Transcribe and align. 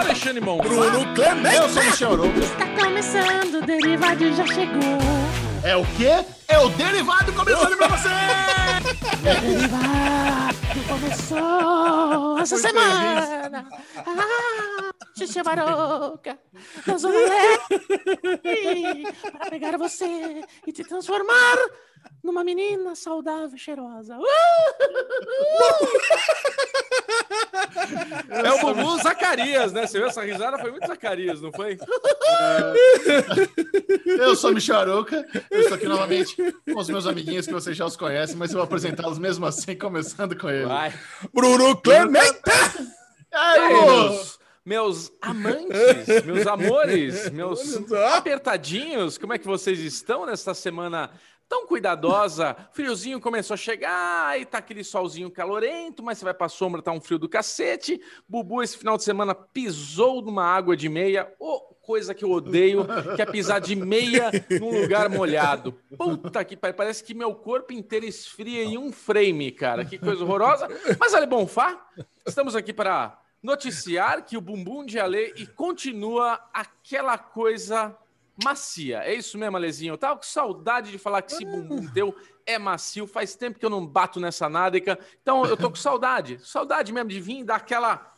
Alexandre 0.00 0.40
Mon. 0.40 0.58
Bruno 0.58 1.14
Clemente. 1.14 1.56
Eu 1.56 1.68
sou 1.68 1.82
o 1.82 1.84
Michel 1.86 2.12
Arouca. 2.12 2.38
Está 2.40 2.66
começando, 2.66 3.54
o 3.54 3.66
Derivado 3.66 4.34
já 4.34 4.46
chegou. 4.46 4.98
É 5.62 5.76
o 5.76 5.84
quê? 5.96 6.24
É 6.48 6.58
o 6.58 6.68
derivado 6.70 7.32
começando 7.32 7.76
pra 7.76 7.88
você! 7.88 8.08
Derivado 9.22 10.56
começou 10.88 12.38
essa 12.38 12.56
semana. 12.56 13.66
Ah, 13.98 14.90
Xixi 15.20 15.42
Baroca, 15.42 16.38
nós 16.86 17.02
vamos 17.02 17.20
ler 17.28 17.60
para 19.32 19.50
pegar 19.50 19.76
você 19.76 20.42
e 20.66 20.72
te 20.72 20.82
transformar 20.82 21.58
numa 22.24 22.42
menina 22.42 22.94
saudável 22.94 23.54
e 23.54 23.58
cheirosa. 23.58 24.16
Uh! 24.16 24.24
É 28.30 28.50
o 28.52 28.60
Bubu 28.60 29.02
Zacarias, 29.02 29.72
né? 29.74 29.86
Você 29.86 29.98
viu 29.98 30.08
essa 30.08 30.22
risada? 30.22 30.58
Foi 30.58 30.70
muito 30.70 30.86
Zacarias, 30.86 31.42
não 31.42 31.52
foi? 31.52 31.78
Eu 34.06 34.34
sou 34.34 34.54
Arouca. 34.74 35.26
Eu 35.50 35.60
estou 35.60 35.76
aqui 35.76 35.86
novamente 35.86 36.34
com 36.64 36.78
os 36.78 36.88
meus 36.88 37.06
amiguinhos 37.06 37.46
que 37.46 37.52
vocês 37.52 37.76
já 37.76 37.84
os 37.84 37.96
conhecem, 37.96 38.36
mas 38.36 38.52
eu 38.52 38.56
vou 38.56 38.64
apresentá-los 38.64 39.18
mesmo 39.18 39.44
assim, 39.44 39.76
começando 39.76 40.34
com 40.34 40.48
ele. 40.48 40.64
Vai. 40.64 40.94
Bruno 41.34 41.76
Clemente. 41.76 42.40
Ô! 43.34 44.39
Meus, 44.70 45.12
amantes, 45.20 46.24
meus 46.24 46.46
amores, 46.46 47.28
meus 47.34 47.90
Olha 47.90 48.14
apertadinhos, 48.14 49.18
como 49.18 49.32
é 49.32 49.38
que 49.38 49.46
vocês 49.46 49.80
estão 49.80 50.24
nesta 50.24 50.54
semana 50.54 51.10
tão 51.48 51.66
cuidadosa? 51.66 52.56
Friozinho 52.70 53.20
começou 53.20 53.54
a 53.54 53.56
chegar 53.56 54.40
e 54.40 54.44
tá 54.44 54.58
aquele 54.58 54.84
solzinho 54.84 55.28
calorento, 55.28 56.04
mas 56.04 56.18
você 56.18 56.24
vai 56.24 56.34
pra 56.34 56.48
sombra, 56.48 56.80
tá 56.80 56.92
um 56.92 57.00
frio 57.00 57.18
do 57.18 57.28
cacete. 57.28 58.00
Bubu 58.28 58.62
esse 58.62 58.78
final 58.78 58.96
de 58.96 59.02
semana 59.02 59.34
pisou 59.34 60.22
numa 60.22 60.44
água 60.44 60.76
de 60.76 60.88
meia. 60.88 61.34
Ô, 61.40 61.58
coisa 61.82 62.14
que 62.14 62.24
eu 62.24 62.30
odeio, 62.30 62.86
que 63.16 63.22
é 63.22 63.26
pisar 63.26 63.60
de 63.60 63.74
meia 63.74 64.30
num 64.60 64.82
lugar 64.82 65.08
molhado. 65.08 65.72
Puta 65.98 66.44
que 66.44 66.56
pariu, 66.56 66.76
parece 66.76 67.02
que 67.02 67.12
meu 67.12 67.34
corpo 67.34 67.72
inteiro 67.72 68.06
esfria 68.06 68.62
em 68.62 68.78
um 68.78 68.92
frame, 68.92 69.50
cara. 69.50 69.84
Que 69.84 69.98
coisa 69.98 70.22
horrorosa. 70.22 70.68
Mas 71.00 71.12
Ale 71.12 71.26
Bonfá, 71.26 71.84
estamos 72.24 72.54
aqui 72.54 72.72
para 72.72 73.18
noticiar 73.42 74.24
que 74.24 74.36
o 74.36 74.40
bumbum 74.40 74.84
de 74.84 74.98
Ale 74.98 75.32
e 75.36 75.46
continua 75.46 76.40
aquela 76.52 77.16
coisa 77.16 77.96
macia. 78.42 78.98
É 79.04 79.14
isso 79.14 79.38
mesmo, 79.38 79.56
Alezinho? 79.56 79.94
Eu 79.94 79.98
tava 79.98 80.16
com 80.16 80.22
saudade 80.22 80.90
de 80.90 80.98
falar 80.98 81.22
que 81.22 81.32
esse 81.32 81.44
bumbum 81.44 81.86
teu 81.92 82.14
é 82.46 82.58
macio. 82.58 83.06
Faz 83.06 83.34
tempo 83.34 83.58
que 83.58 83.64
eu 83.64 83.70
não 83.70 83.86
bato 83.86 84.20
nessa 84.20 84.48
nádega. 84.48 84.98
Então 85.22 85.44
eu 85.44 85.56
tô 85.56 85.70
com 85.70 85.76
saudade. 85.76 86.40
Saudade 86.44 86.92
mesmo 86.92 87.10
de 87.10 87.20
vir 87.20 87.44
dar 87.44 87.56
aquela, 87.56 88.12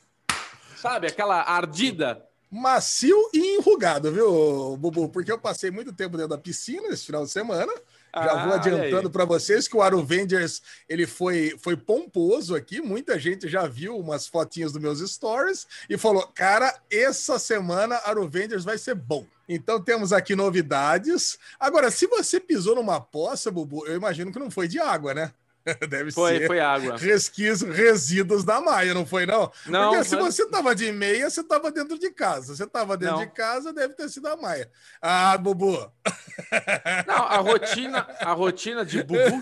sabe, 0.77 1.07
aquela 1.07 1.43
ardida. 1.43 2.27
Macio 2.51 3.31
e 3.33 3.57
enrugado, 3.57 4.13
viu, 4.13 4.77
Bubu? 4.77 5.09
Porque 5.09 5.33
eu 5.33 5.39
passei 5.39 5.71
muito 5.71 5.93
tempo 5.93 6.17
dentro 6.17 6.31
da 6.31 6.39
piscina 6.39 6.89
esse 6.89 7.07
final 7.07 7.25
de 7.25 7.31
semana. 7.31 7.73
Já 8.15 8.33
Ah, 8.33 8.45
vou 8.45 8.55
adiantando 8.55 9.09
para 9.11 9.25
vocês 9.25 9.67
que 9.67 9.77
o 9.77 9.81
Aruvengers 9.81 10.61
ele 10.87 11.07
foi, 11.07 11.57
foi 11.59 11.77
pomposo 11.77 12.55
aqui. 12.55 12.81
Muita 12.81 13.19
gente 13.19 13.49
já 13.49 13.67
viu 13.67 13.97
umas 13.97 14.27
fotinhas 14.27 14.73
dos 14.73 14.83
meus 14.83 14.99
stories 15.01 15.67
e 15.89 15.97
falou: 15.97 16.27
Cara, 16.35 16.75
essa 16.91 17.39
semana 17.39 17.97
Aruvengers 18.05 18.65
vai 18.65 18.77
ser 18.77 18.95
bom. 18.95 19.27
Então 19.49 19.81
temos 19.81 20.13
aqui 20.13 20.37
novidades. 20.37 21.39
Agora, 21.59 21.91
se 21.91 22.07
você 22.07 22.39
pisou 22.39 22.75
numa 22.75 23.01
poça, 23.01 23.51
Bubu, 23.51 23.87
eu 23.87 23.97
imagino 23.97 24.31
que 24.31 24.39
não 24.39 24.51
foi 24.51 24.69
de 24.69 24.79
água, 24.79 25.15
né? 25.15 25.33
Deve 25.89 26.11
Foi, 26.13 26.39
ser 26.39 26.47
foi 26.47 26.61
água. 26.61 26.97
resquícios, 26.97 27.63
resíduos 27.77 28.45
da 28.45 28.61
Maia, 28.61 28.93
não 28.95 29.07
foi, 29.07 29.27
não? 29.27 29.51
Não, 29.67 29.91
Porque 29.91 30.05
se 30.05 30.17
você 30.17 30.49
tava 30.49 30.75
de 30.75 30.91
meia, 30.93 31.31
você 31.31 31.43
tava 31.45 31.71
dentro 31.71 31.99
de 31.99 32.11
casa. 32.11 32.55
Você 32.55 32.67
tava 32.67 32.97
dentro 32.97 33.17
Não. 33.17 33.25
de 33.25 33.31
casa, 33.33 33.73
deve 33.73 33.95
ter 33.95 34.09
sido 34.09 34.27
a 34.29 34.37
Maia. 34.37 34.71
Ah, 35.01 35.37
Bubu. 35.39 35.73
Não, 37.07 37.17
a 37.25 37.37
rotina, 37.39 38.07
a 38.21 38.33
rotina 38.33 38.85
de 38.85 39.03
Bubu 39.03 39.41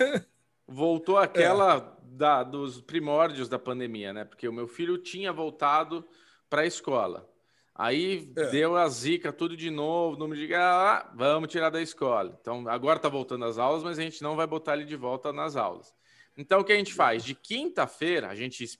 voltou 0.66 1.18
àquela 1.18 1.96
da, 2.02 2.42
dos 2.42 2.80
primórdios 2.80 3.48
da 3.48 3.58
pandemia, 3.58 4.12
né? 4.12 4.24
Porque 4.24 4.48
o 4.48 4.52
meu 4.52 4.68
filho 4.68 4.98
tinha 4.98 5.32
voltado 5.32 6.06
para 6.48 6.62
a 6.62 6.66
escola. 6.66 7.28
Aí 7.74 8.30
É. 8.36 8.50
deu 8.50 8.76
a 8.76 8.86
zica 8.88 9.32
tudo 9.32 9.56
de 9.56 9.70
novo, 9.70 10.18
número 10.18 10.46
de 10.46 10.54
ah, 10.54 11.10
vamos 11.14 11.48
tirar 11.50 11.70
da 11.70 11.80
escola. 11.80 12.36
Então 12.40 12.68
agora 12.68 12.98
tá 12.98 13.08
voltando 13.08 13.44
às 13.46 13.56
aulas, 13.58 13.82
mas 13.82 13.98
a 13.98 14.02
gente 14.02 14.22
não 14.22 14.36
vai 14.36 14.46
botar 14.46 14.74
ele 14.74 14.84
de 14.84 14.96
volta 14.96 15.32
nas 15.32 15.56
aulas. 15.56 15.94
Então 16.40 16.60
o 16.60 16.64
que 16.64 16.72
a 16.72 16.76
gente 16.76 16.94
faz? 16.94 17.22
De 17.22 17.34
quinta-feira, 17.34 18.28
a 18.28 18.34
gente 18.34 18.64
es- 18.64 18.78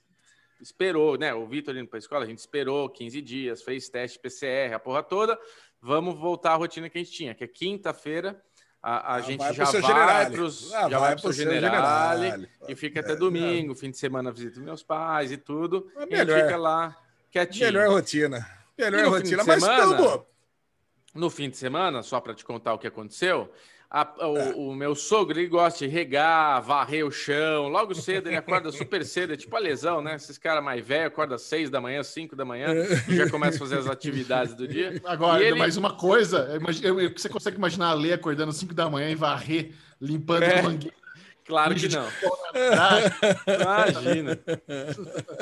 esperou, 0.61 1.17
né? 1.19 1.33
O 1.35 1.47
Vitor 1.47 1.77
indo 1.77 1.89
para 1.89 1.99
a 1.99 2.01
escola, 2.01 2.25
a 2.25 2.29
gente 2.29 2.39
esperou 2.39 2.89
15 2.89 3.21
dias, 3.23 3.63
fez 3.63 3.89
teste 3.89 4.19
PCR, 4.19 4.75
a 4.75 4.79
porra 4.79 5.03
toda. 5.03 5.39
Vamos 5.81 6.19
voltar 6.19 6.53
à 6.53 6.57
rotina 6.57 6.89
que 6.89 6.99
a 6.99 7.03
gente 7.03 7.13
tinha, 7.13 7.35
que 7.35 7.45
é 7.45 7.47
quinta-feira. 7.49 8.43
A, 8.83 9.13
a 9.13 9.15
Ah, 9.17 9.21
gente 9.21 9.39
vai 9.41 9.53
já 9.55 9.65
vai 9.65 9.83
Generale. 9.83 10.35
pros, 10.37 10.73
Ah, 10.73 10.89
já 10.89 10.99
vai 10.99 11.19
seu 11.19 11.33
seu 11.35 11.45
Generale, 11.45 12.23
Generale. 12.31 12.51
e 12.69 12.75
fica 12.75 13.01
até 13.01 13.13
É, 13.13 13.17
domingo, 13.17 13.75
fim 13.75 13.91
de 13.91 13.99
semana 13.99 14.33
visita 14.33 14.59
meus 14.61 14.83
pais 14.83 15.31
e 15.33 15.37
tudo. 15.37 15.91
É 15.97 15.99
e 15.99 15.99
a 15.99 16.01
gente 16.03 16.11
melhor. 16.13 16.43
fica 16.45 16.57
lá 16.57 16.97
quietinho. 17.31 17.67
Melhor 17.67 17.89
rotina. 17.91 18.47
Melhor 18.79 19.01
E 19.01 19.09
rotina. 19.09 19.45
Mas, 19.45 19.63
semana? 19.63 19.97
Bubu, 19.97 20.27
No 21.15 21.29
fim 21.29 21.51
de 21.51 21.57
semana, 21.59 22.03
só 22.03 22.21
para 22.21 22.35
te 22.35 22.45
contar 22.45 22.73
o 22.73 22.79
que 22.79 22.87
aconteceu, 22.87 23.53
a- 23.91 24.29
o, 24.29 24.37
É. 24.39 24.53
o 24.55 24.73
meu 24.75 24.95
sogro 24.95 25.39
ele 25.39 25.49
gosta 25.49 25.81
de 25.87 25.93
regar, 25.93 26.63
varrer 26.63 27.05
o 27.05 27.11
chão. 27.11 27.69
Logo 27.69 27.95
cedo 27.95 28.29
ele 28.29 28.37
acorda 28.37 28.71
super 28.71 29.05
cedo, 29.05 29.33
é 29.33 29.37
tipo 29.37 29.55
a 29.57 29.59
lesão, 29.59 30.01
né? 30.01 30.15
Esses 30.15 30.39
caras 30.39 30.63
mais 30.63 30.87
velhos 30.87 31.09
acordam 31.09 31.35
às 31.35 31.43
seis 31.43 31.69
da 31.69 31.81
manhã, 31.81 32.03
cinco 32.03 32.37
da 32.37 32.45
manhã, 32.45 32.69
e 33.09 33.17
já 33.17 33.29
começa 33.29 33.57
a 33.57 33.59
fazer 33.59 33.79
as 33.79 33.87
atividades 33.89 34.55
do 34.55 34.69
dia. 34.69 35.01
Agora, 35.05 35.43
ele- 35.43 35.59
mais 35.59 35.77
uma 35.77 35.93
coisa, 35.95 36.49
você 37.17 37.29
consegue 37.29 37.57
imaginar 37.57 37.89
a 37.89 37.95
Lê 37.95 38.13
acordando 38.13 38.51
às 38.51 38.57
5 38.57 38.73
da 38.73 38.89
manhã 38.89 39.11
e 39.11 39.15
varrer, 39.17 39.73
limpando 40.01 40.45
É. 40.45 40.61
a 40.61 40.63
mangueira. 40.63 40.95
Claro 41.51 41.75
que 41.75 41.89
não. 41.89 42.07
Imagina. 43.61 44.39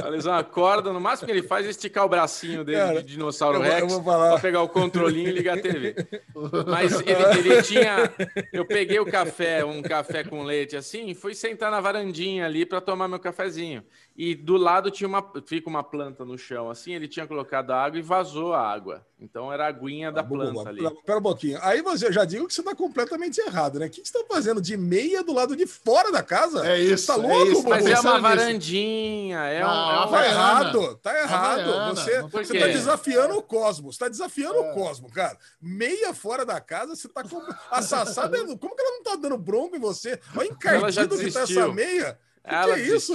A 0.02 0.08
lesão 0.08 0.32
acorda, 0.34 0.92
no 0.92 1.00
máximo 1.00 1.26
que 1.26 1.32
ele 1.32 1.42
faz 1.42 1.66
é 1.66 1.70
esticar 1.70 2.04
o 2.04 2.08
bracinho 2.08 2.64
dele 2.64 2.78
Cara, 2.78 3.02
de 3.02 3.12
dinossauro 3.14 3.58
eu 3.58 3.62
vou- 3.62 3.70
eu 3.70 3.86
Rex 3.86 3.98
para 3.98 4.38
pegar 4.40 4.62
o 4.62 4.68
controlinho 4.68 5.28
e 5.28 5.32
ligar 5.32 5.58
a 5.58 5.60
TV. 5.60 5.94
Mas 6.66 7.00
ele, 7.00 7.38
ele 7.50 7.62
tinha. 7.62 8.10
Eu 8.52 8.64
peguei 8.64 8.98
o 8.98 9.06
café, 9.06 9.64
um 9.64 9.82
café 9.82 10.24
com 10.24 10.42
leite 10.44 10.76
assim, 10.76 11.08
e 11.08 11.14
fui 11.14 11.34
sentar 11.34 11.70
na 11.70 11.80
varandinha 11.80 12.46
ali 12.46 12.64
para 12.64 12.80
tomar 12.80 13.06
meu 13.06 13.18
cafezinho. 13.18 13.84
E 14.16 14.34
do 14.34 14.56
lado 14.56 14.90
tinha 14.90 15.06
uma, 15.06 15.24
fica 15.46 15.68
uma 15.68 15.82
planta 15.82 16.24
no 16.24 16.36
chão 16.36 16.70
assim, 16.70 16.92
ele 16.94 17.06
tinha 17.06 17.26
colocado 17.26 17.70
água 17.72 17.98
e 17.98 18.02
vazou 18.02 18.52
a 18.54 18.60
água. 18.66 19.06
Então 19.20 19.52
era 19.52 19.64
a 19.64 19.68
aguinha 19.68 20.10
da 20.12 20.20
Ah, 20.20 20.24
Bubu, 20.24 20.52
planta 20.52 20.70
ali. 20.70 20.82
Pera, 21.04 21.18
um 21.18 21.22
pouquinho. 21.22 21.58
Aí 21.62 21.82
você, 21.82 22.12
já 22.12 22.24
digo 22.24 22.46
que 22.46 22.54
você 22.54 22.62
tá 22.62 22.74
completamente 22.74 23.38
errado, 23.40 23.78
né? 23.78 23.86
O 23.86 23.90
que 23.90 24.00
que 24.00 24.08
você 24.08 24.16
tá 24.18 24.24
fazendo 24.32 24.60
de 24.60 24.76
meia 24.76 25.22
do 25.24 25.32
lado 25.32 25.56
de 25.56 25.66
fora 25.66 25.97
da 26.10 26.22
casa? 26.22 26.66
É 26.66 26.78
isso, 26.80 27.06
Tá 27.06 27.14
é 27.14 27.16
louco, 27.16 27.44
isso. 27.44 27.54
Bubu? 27.62 27.70
Mas 27.70 27.86
é 27.86 28.00
uma 28.00 28.20
varandinha, 28.20 29.38
é 29.38 29.64
um. 29.64 29.68
Não, 29.68 29.90
é 29.90 30.06
um- 30.06 30.10
Tá 30.10 30.26
errado, 30.26 30.96
tá 30.96 31.18
errado. 31.20 31.60
Havaiana, 31.60 31.94
Você, 31.94 32.22
você 32.22 32.58
tá 32.58 32.66
desafiando 32.68 33.36
o 33.36 33.42
cosmos, 33.42 33.98
tá 33.98 34.08
desafiando 34.08 34.58
o 34.60 34.72
cosmos, 34.74 35.12
cara. 35.12 35.36
Meia 35.60 36.14
fora 36.14 36.44
da 36.46 36.60
casa, 36.60 36.96
você 36.96 37.08
tá 37.08 37.22
com. 37.22 37.42
A 37.70 37.82
Sassá, 37.82 38.28
como 38.28 38.74
que 38.76 38.82
ela 38.82 38.92
não 38.96 39.02
tá 39.02 39.16
dando 39.16 39.36
bronca 39.36 39.76
em 39.76 39.80
você? 39.80 40.18
Olha 40.36 40.48
encardido 40.48 41.16
que 41.18 41.30
tá 41.30 41.40
essa 41.42 41.68
meia. 41.68 42.18
Que 42.48 42.54
Ela 42.54 42.74
que 42.76 42.80
é 42.80 42.84
isso? 42.96 43.12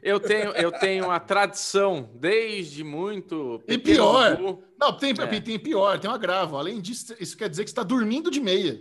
Eu 0.00 0.20
tenho, 0.20 0.50
eu 0.52 0.70
tenho 0.70 1.10
a 1.10 1.18
tradição 1.18 2.08
desde 2.14 2.84
muito. 2.84 3.60
E 3.66 3.76
pior. 3.76 4.38
Não, 4.78 4.92
tem, 4.96 5.10
É. 5.18 5.40
tem 5.40 5.58
pior, 5.58 5.98
tem 5.98 6.08
um 6.08 6.14
agravo. 6.14 6.56
Além 6.56 6.80
disso, 6.80 7.12
isso 7.18 7.36
quer 7.36 7.48
dizer 7.48 7.64
que 7.64 7.70
você 7.70 7.72
está 7.72 7.82
dormindo 7.82 8.30
de 8.30 8.40
meia. 8.40 8.80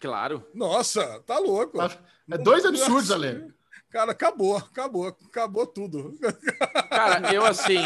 Claro. 0.00 0.46
Nossa, 0.54 1.20
tá 1.26 1.36
louco. 1.38 1.78
Tá? 1.78 1.90
É 2.30 2.38
dois 2.38 2.64
absurdos, 2.64 3.10
Ale. 3.10 3.52
Cara, 3.90 4.12
acabou, 4.12 4.56
acabou, 4.56 5.06
acabou 5.06 5.66
tudo. 5.66 6.14
Cara, 6.90 7.32
eu 7.32 7.44
assim. 7.44 7.78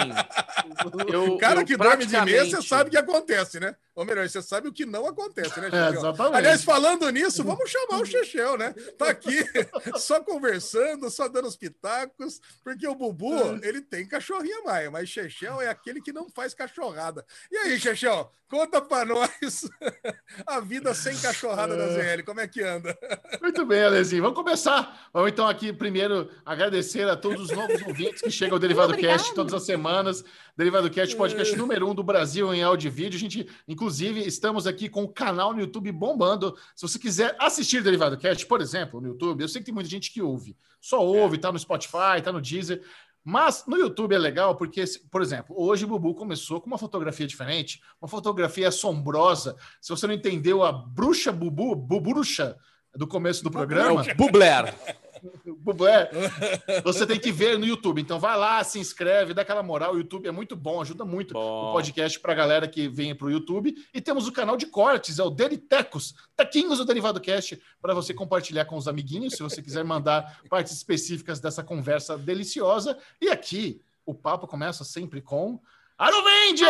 Eu, 1.12 1.34
O 1.34 1.38
cara 1.38 1.60
eu 1.60 1.64
que 1.64 1.76
dorme 1.76 2.04
de 2.04 2.20
meia, 2.22 2.44
você 2.44 2.60
sabe 2.60 2.88
o 2.88 2.90
que 2.90 2.96
acontece, 2.96 3.60
né? 3.60 3.76
Ou 3.94 4.04
melhor, 4.06 4.26
você 4.28 4.40
sabe 4.40 4.68
o 4.68 4.72
que 4.72 4.86
não 4.86 5.06
acontece, 5.06 5.60
né, 5.60 5.68
É, 5.68 5.70
Chechel? 5.70 5.98
exatamente. 5.98 6.36
Aliás, 6.36 6.64
falando 6.64 7.08
nisso, 7.10 7.44
vamos 7.44 7.70
chamar 7.70 8.00
o 8.00 8.06
Chechel, 8.06 8.56
né? 8.56 8.72
Tá 8.96 9.10
aqui 9.10 9.36
só 9.98 10.20
conversando, 10.22 11.10
só 11.10 11.28
dando 11.28 11.46
os 11.48 11.56
pitacos, 11.56 12.40
porque 12.64 12.86
o 12.88 12.94
Bubu, 12.94 13.60
ele 13.62 13.82
tem 13.82 14.06
cachorrinha 14.06 14.62
maia, 14.64 14.90
mas 14.90 15.08
Chechel 15.08 15.60
é 15.60 15.68
aquele 15.68 16.00
que 16.00 16.12
não 16.12 16.28
faz 16.30 16.54
cachorrada. 16.54 17.24
E 17.50 17.56
aí, 17.58 17.78
Chechel, 17.78 18.30
conta 18.48 18.80
pra 18.80 19.04
nós 19.04 19.68
a 20.46 20.60
vida 20.60 20.94
sem 20.94 21.16
cachorrada 21.18 21.76
da 21.76 21.88
ZL, 21.88 22.22
como 22.24 22.40
é 22.40 22.48
que 22.48 22.62
anda? 22.62 22.96
Muito 23.42 23.66
bem, 23.66 23.82
Alezinho. 23.84 24.22
Vamos 24.22 24.38
começar. 24.38 25.08
Vamos 25.12 25.30
então 25.32 25.46
aqui 25.46 25.72
primeiro 25.72 26.30
agradecer 26.46 27.08
a 27.08 27.16
todos 27.16 27.50
os 27.50 27.56
novos 27.56 27.80
ouvintes 27.82 28.22
que 28.22 28.30
chegam 28.30 28.54
ao 28.54 28.58
Derivado 28.58 28.92
Obrigado. 28.92 29.18
Cast 29.18 29.34
todas 29.34 29.52
as 29.52 29.64
semanas. 29.64 30.24
Derivado 30.54 30.90
Cast, 30.90 31.16
podcast 31.16 31.56
número 31.56 31.88
um 31.88 31.94
do 31.94 32.02
Brasil 32.02 32.52
em 32.52 32.62
áudio 32.62 32.88
e 32.88 32.90
vídeo. 32.90 33.16
A 33.16 33.20
gente, 33.20 33.48
inclusive, 33.66 34.20
estamos 34.20 34.66
aqui 34.66 34.86
com 34.86 35.02
o 35.02 35.08
canal 35.08 35.54
no 35.54 35.60
YouTube 35.60 35.90
bombando. 35.90 36.54
Se 36.76 36.86
você 36.86 36.98
quiser 36.98 37.34
assistir 37.38 37.82
Derivado 37.82 38.18
Cast, 38.18 38.44
por 38.44 38.60
exemplo, 38.60 39.00
no 39.00 39.08
YouTube, 39.08 39.40
eu 39.40 39.48
sei 39.48 39.62
que 39.62 39.66
tem 39.66 39.74
muita 39.74 39.88
gente 39.88 40.12
que 40.12 40.20
ouve. 40.20 40.54
Só 40.78 41.02
ouve, 41.02 41.38
tá 41.38 41.50
no 41.50 41.58
Spotify, 41.58 42.20
tá 42.22 42.30
no 42.30 42.40
Deezer. 42.40 42.82
Mas 43.24 43.64
no 43.66 43.78
YouTube 43.78 44.14
é 44.14 44.18
legal 44.18 44.54
porque, 44.54 44.84
por 45.10 45.22
exemplo, 45.22 45.56
hoje 45.58 45.86
o 45.86 45.88
Bubu 45.88 46.14
começou 46.14 46.60
com 46.60 46.66
uma 46.66 46.76
fotografia 46.76 47.26
diferente, 47.26 47.80
uma 48.00 48.08
fotografia 48.08 48.68
assombrosa. 48.68 49.56
Se 49.80 49.88
você 49.88 50.06
não 50.06 50.14
entendeu 50.14 50.62
a 50.62 50.70
bruxa 50.70 51.32
Bubu, 51.32 51.74
Buburuxa 51.74 52.58
do 52.94 53.06
começo 53.06 53.42
do 53.42 53.50
programa. 53.50 54.04
É 54.06 54.12
Bubler. 54.12 54.74
Bublé, 55.58 56.10
você 56.84 57.06
tem 57.06 57.18
que 57.18 57.30
ver 57.30 57.58
no 57.58 57.64
YouTube. 57.64 58.00
Então 58.00 58.18
vai 58.18 58.36
lá, 58.36 58.62
se 58.64 58.78
inscreve, 58.78 59.34
dá 59.34 59.42
aquela 59.42 59.62
moral. 59.62 59.94
O 59.94 59.98
YouTube 59.98 60.26
é 60.26 60.30
muito 60.30 60.56
bom, 60.56 60.80
ajuda 60.80 61.04
muito 61.04 61.34
Bom. 61.34 61.70
o 61.70 61.72
podcast 61.72 62.18
para 62.20 62.32
a 62.32 62.36
galera 62.36 62.68
que 62.68 62.88
vem 62.88 63.14
para 63.14 63.26
o 63.26 63.30
YouTube. 63.30 63.74
E 63.94 64.00
temos 64.00 64.26
o 64.26 64.32
canal 64.32 64.56
de 64.56 64.66
cortes, 64.66 65.18
é 65.18 65.22
o 65.22 65.30
Deritecos, 65.30 66.14
Taquinhos 66.36 66.78
do 66.78 66.84
Derivado 66.84 67.20
Cast, 67.20 67.60
para 67.80 67.94
você 67.94 68.12
compartilhar 68.12 68.64
com 68.64 68.76
os 68.76 68.88
amiguinhos, 68.88 69.34
se 69.34 69.42
você 69.42 69.62
quiser 69.62 69.84
mandar 69.84 70.40
partes 70.50 70.72
específicas 70.72 71.40
dessa 71.40 71.62
conversa 71.62 72.18
deliciosa. 72.18 72.98
E 73.20 73.28
aqui, 73.28 73.80
o 74.04 74.14
papo 74.14 74.46
começa 74.46 74.84
sempre 74.84 75.20
com 75.20 75.60
Aruvenger! 75.98 76.68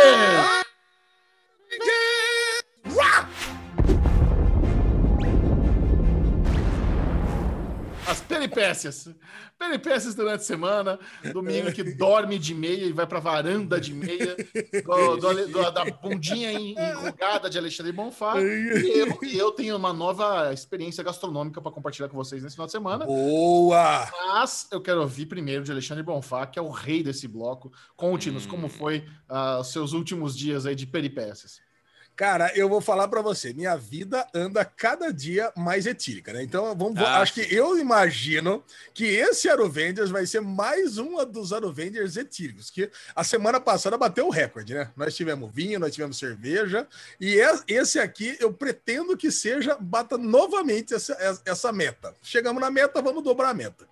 As 1.73 2.12
peripécias. 8.49 9.09
Peripécias 9.59 10.15
durante 10.15 10.41
a 10.41 10.44
semana. 10.44 10.99
Domingo 11.33 11.73
que 11.73 11.83
dorme 11.94 12.39
de 12.39 12.55
meia 12.55 12.85
e 12.87 12.93
vai 12.93 13.06
pra 13.06 13.21
varanda 13.21 13.81
de 13.81 13.94
meia. 13.94 14.37
Do, 14.85 15.17
do- 15.17 15.49
do- 15.49 15.71
da 15.73 15.85
bundinha 15.85 16.53
en- 16.53 16.75
enrugada 16.79 17.49
de 17.49 17.59
Alexandre 17.59 17.93
Bonfá. 17.93 18.41
E 18.41 18.99
eu, 18.99 19.19
e 19.23 19.39
eu 19.39 19.53
tenho 19.53 19.77
uma 19.77 19.93
nova 19.93 20.53
experiência 20.53 21.03
gastronômica 21.05 21.61
para 21.61 21.71
compartilhar 21.73 22.09
com 22.09 22.17
vocês 22.17 22.43
nesse 22.43 22.56
final 22.56 22.67
de 22.67 22.73
semana. 22.73 23.05
Boa! 23.06 24.09
Mas 24.27 24.67
eu 24.71 24.81
quero 24.81 25.00
ouvir 25.00 25.27
primeiro 25.27 25.65
de 25.65 25.71
Alexandre 25.73 26.03
Bonfá, 26.03 26.47
que 26.47 26.59
é 26.59 26.62
o 26.62 26.71
rei 26.71 27.03
desse 27.03 27.29
bloco. 27.29 27.73
Conte-nos 27.97 28.47
como 28.47 28.69
foi 28.69 29.05
ah, 29.29 29.59
os 29.61 29.71
seus 29.73 29.93
últimos 29.93 30.37
dias 30.37 30.67
aí 30.67 30.75
de 30.75 30.87
peripécias. 30.87 31.61
Cara, 32.14 32.53
eu 32.55 32.69
vou 32.69 32.81
falar 32.81 33.09
pra 33.09 33.23
você, 33.23 33.55
minha 33.55 33.75
vida 33.75 34.26
anda 34.35 34.64
cada 34.64 35.11
dia 35.12 35.50
mais 35.56 35.87
etílica, 35.87 36.32
né? 36.32 36.43
Então, 36.43 36.64
vamos, 36.76 36.99
Ah, 37.00 37.20
acho 37.20 37.32
que 37.32 37.53
eu 37.55 37.79
imagino 37.79 38.62
que 38.93 39.05
esse 39.06 39.49
Aruvengers 39.49 40.11
vai 40.11 40.26
ser 40.26 40.41
mais 40.43 40.99
uma 40.99 41.25
dos 41.25 41.53
Aruvengers 41.55 42.17
etílicos, 42.19 42.70
que 42.70 42.91
a 43.17 43.25
semana 43.25 43.59
passada 43.59 43.97
bateu 43.97 44.26
o 44.26 44.31
recorde, 44.31 44.75
né? 44.75 44.91
Nós 44.94 45.17
tivemos 45.17 45.50
vinho, 45.53 45.81
nós 45.81 45.93
tivemos 45.94 46.19
cerveja, 46.19 46.87
e 47.19 47.41
é- 47.41 47.59
esse 47.67 47.99
aqui 47.99 48.37
eu 48.38 48.53
pretendo 48.53 49.17
que 49.17 49.31
seja, 49.32 49.76
bata 49.81 50.19
novamente 50.19 50.93
essa, 50.94 51.41
essa 51.47 51.73
meta. 51.73 52.15
Chegamos 52.23 52.61
na 52.61 52.70
meta, 52.70 53.00
vamos 53.00 53.25
dobrar 53.25 53.49
a 53.50 53.55
meta. 53.55 53.87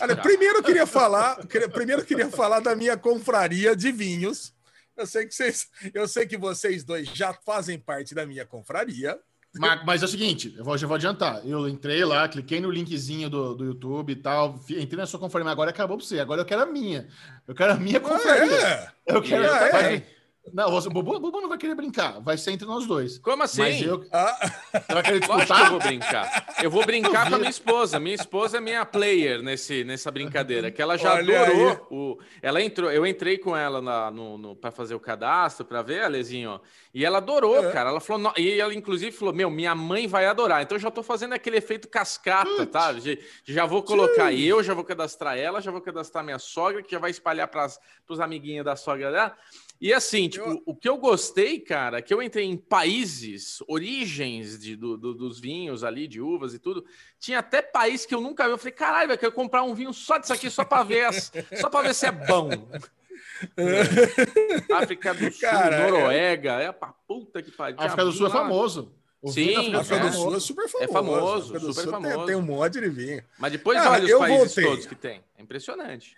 Olha, 0.00 0.16
primeiro 0.16 0.58
eu 0.58 0.62
queria 0.62 0.86
falar, 0.86 1.36
primeiro 1.68 2.00
eu 2.02 2.06
queria 2.06 2.30
falar 2.30 2.60
da 2.60 2.74
minha 2.74 2.96
confraria 2.96 3.76
de 3.76 3.92
vinhos. 3.92 4.55
Eu 4.96 5.06
sei 5.06 5.26
que 5.26 5.34
vocês, 5.34 5.68
eu 5.92 6.08
sei 6.08 6.26
que 6.26 6.36
vocês 6.36 6.84
dois 6.84 7.08
já 7.08 7.32
fazem 7.32 7.78
parte 7.78 8.14
da 8.14 8.24
minha 8.24 8.46
confraria. 8.46 9.18
Mas, 9.58 9.84
mas 9.84 10.02
é 10.02 10.04
o 10.04 10.08
seguinte, 10.08 10.54
eu 10.56 10.64
vou, 10.64 10.76
já 10.76 10.86
vou 10.86 10.96
adiantar. 10.96 11.46
Eu 11.46 11.68
entrei 11.68 12.04
lá, 12.04 12.28
cliquei 12.28 12.60
no 12.60 12.70
linkzinho 12.70 13.30
do, 13.30 13.54
do 13.54 13.64
YouTube 13.64 14.12
e 14.12 14.16
tal, 14.16 14.60
entrei 14.68 14.98
na 14.98 15.06
sua 15.06 15.18
confraria, 15.18 15.44
mas 15.44 15.52
agora 15.52 15.70
acabou 15.70 15.96
pra 15.96 16.06
você. 16.06 16.20
Agora 16.20 16.42
eu 16.42 16.44
quero 16.44 16.62
a 16.62 16.66
minha. 16.66 17.08
Eu 17.46 17.54
quero 17.54 17.72
a 17.72 17.76
minha 17.76 18.00
confraria. 18.00 18.54
É, 18.54 18.92
Eu 19.06 19.22
quero. 19.22 19.50
Ah, 19.50 19.92
é? 19.92 20.15
Não, 20.52 20.70
você- 20.70 20.88
o 20.88 20.90
Bubu, 20.92 21.16
o 21.16 21.20
Bubu 21.20 21.40
não 21.40 21.48
vai 21.48 21.58
querer 21.58 21.74
brincar. 21.74 22.20
Vai 22.20 22.36
ser 22.38 22.52
entre 22.52 22.66
nós 22.66 22.86
dois. 22.86 23.18
Como 23.18 23.42
assim? 23.42 23.60
Mas 23.62 23.82
eu. 23.82 24.04
ah, 24.12 24.50
Você 24.72 24.94
vai 24.94 25.02
querer 25.02 25.20
Lógico 25.26 25.26
que 25.26 25.32
eu 25.32 25.38
disputar? 25.38 25.70
vou 25.70 25.78
brincar. 25.80 26.54
Eu 26.62 26.70
vou 26.70 26.86
brincar 26.86 27.28
com 27.28 27.34
a 27.34 27.38
minha 27.38 27.50
esposa. 27.50 27.98
Minha 28.00 28.14
esposa 28.14 28.58
é 28.58 28.60
minha 28.60 28.84
player 28.86 29.42
nesse, 29.42 29.82
nessa 29.84 30.10
brincadeira. 30.10 30.70
Que 30.70 30.80
ela 30.80 30.96
já 30.96 31.14
Olha 31.14 31.42
adorou. 31.42 31.68
aí. 31.70 31.78
O, 31.90 32.18
ela 32.40 32.62
entrou, 32.62 32.90
eu 32.92 33.06
entrei 33.06 33.38
com 33.38 33.56
ela 33.56 33.80
na, 33.82 34.10
no, 34.10 34.38
no, 34.38 34.56
para 34.56 34.70
fazer 34.70 34.94
o 34.94 35.00
cadastro, 35.00 35.64
para 35.66 35.82
ver, 35.82 36.02
Alezinho. 36.04 36.60
E 36.94 37.04
ela 37.04 37.18
adorou, 37.18 37.58
É. 37.68 37.72
cara. 37.72 37.90
Ela 37.90 38.00
falou, 38.00 38.22
"No-" 38.22 38.32
e 38.36 38.60
ela 38.60 38.72
inclusive 38.74 39.12
falou: 39.12 39.34
Meu, 39.34 39.50
minha 39.50 39.74
mãe 39.74 40.06
vai 40.06 40.26
adorar. 40.26 40.62
Então 40.62 40.76
eu 40.76 40.80
já 40.80 40.90
tô 40.90 41.02
fazendo 41.02 41.32
aquele 41.34 41.56
efeito 41.56 41.88
cascata, 41.88 42.64
tá? 42.66 42.92
Já, 42.94 43.16
já 43.44 43.66
vou 43.66 43.82
colocar 43.82 44.32
eu, 44.32 44.62
já 44.62 44.74
vou 44.74 44.84
cadastrar 44.84 45.36
ela, 45.36 45.60
já 45.60 45.70
vou 45.70 45.80
cadastrar 45.80 46.24
minha 46.24 46.38
sogra, 46.38 46.82
que 46.82 46.92
já 46.92 46.98
vai 46.98 47.10
espalhar 47.10 47.48
para 47.48 47.66
os 48.08 48.20
amiguinhos 48.20 48.64
da 48.64 48.76
sogra 48.76 49.10
dela. 49.10 49.36
E 49.80 49.92
assim, 49.92 50.28
tipo, 50.28 50.48
Eu- 50.48 50.62
o 50.64 50.74
que 50.74 50.88
eu 50.88 50.96
gostei, 50.96 51.60
cara, 51.60 52.00
que 52.00 52.12
eu 52.14 52.22
entrei 52.22 52.46
em 52.46 52.56
países, 52.56 53.58
origens 53.68 54.58
de, 54.58 54.74
do- 54.74 54.96
do- 54.96 55.14
dos 55.14 55.38
vinhos 55.38 55.84
ali, 55.84 56.08
de 56.08 56.20
uvas 56.20 56.54
e 56.54 56.58
tudo. 56.58 56.84
Tinha 57.20 57.40
até 57.40 57.60
país 57.60 58.06
que 58.06 58.14
eu 58.14 58.20
nunca 58.20 58.44
vi. 58.46 58.52
Eu 58.52 58.58
falei, 58.58 58.72
caralho, 58.72 59.12
eu 59.12 59.18
quero 59.18 59.32
comprar 59.32 59.62
um 59.62 59.74
vinho 59.74 59.92
só 59.92 60.16
disso 60.18 60.32
aqui, 60.32 60.48
só 60.50 60.64
para 60.64 60.82
ver, 60.82 61.04
as- 61.06 61.30
só 61.60 61.68
para 61.68 61.88
ver 61.88 61.94
se 61.94 62.06
é 62.06 62.12
bom. 62.12 62.48
África 64.72 65.14
do 65.14 65.30
Sul, 65.30 65.40
Cara, 65.40 65.76
é- 65.76 65.90
Noruega, 65.90 66.52
é 66.54 66.72
pra 66.72 66.88
puta 67.06 67.42
que 67.42 67.50
pariu. 67.50 67.76
África 67.78 68.04
do 68.04 68.12
Sul 68.12 68.26
é 68.26 68.28
lá. 68.28 68.34
famoso. 68.34 68.92
O 69.20 69.30
Sim, 69.32 69.46
vinho 69.46 69.72
da 69.72 69.80
África 69.80 70.06
é. 70.06 70.10
do 70.10 70.16
Sul 70.16 70.36
é 70.36 70.40
super 70.40 70.68
famoso. 70.68 70.84
É 70.84 70.88
famoso, 70.92 71.46
super 71.46 71.60
Sul 71.60 71.74
tem- 71.74 71.90
famoso. 71.90 72.26
Tem, 72.26 72.36
um 72.36 72.42
monte 72.42 72.80
de 72.80 72.88
vinho. 72.88 73.22
Mas 73.38 73.52
depois 73.52 73.78
Cara, 73.78 73.90
olha 73.90 74.04
os 74.04 74.10
eu 74.10 74.18
países 74.20 74.38
voltei. 74.54 74.64
todos 74.64 74.86
que 74.86 74.94
tem. 74.94 75.22
É 75.36 75.42
impressionante. 75.42 76.14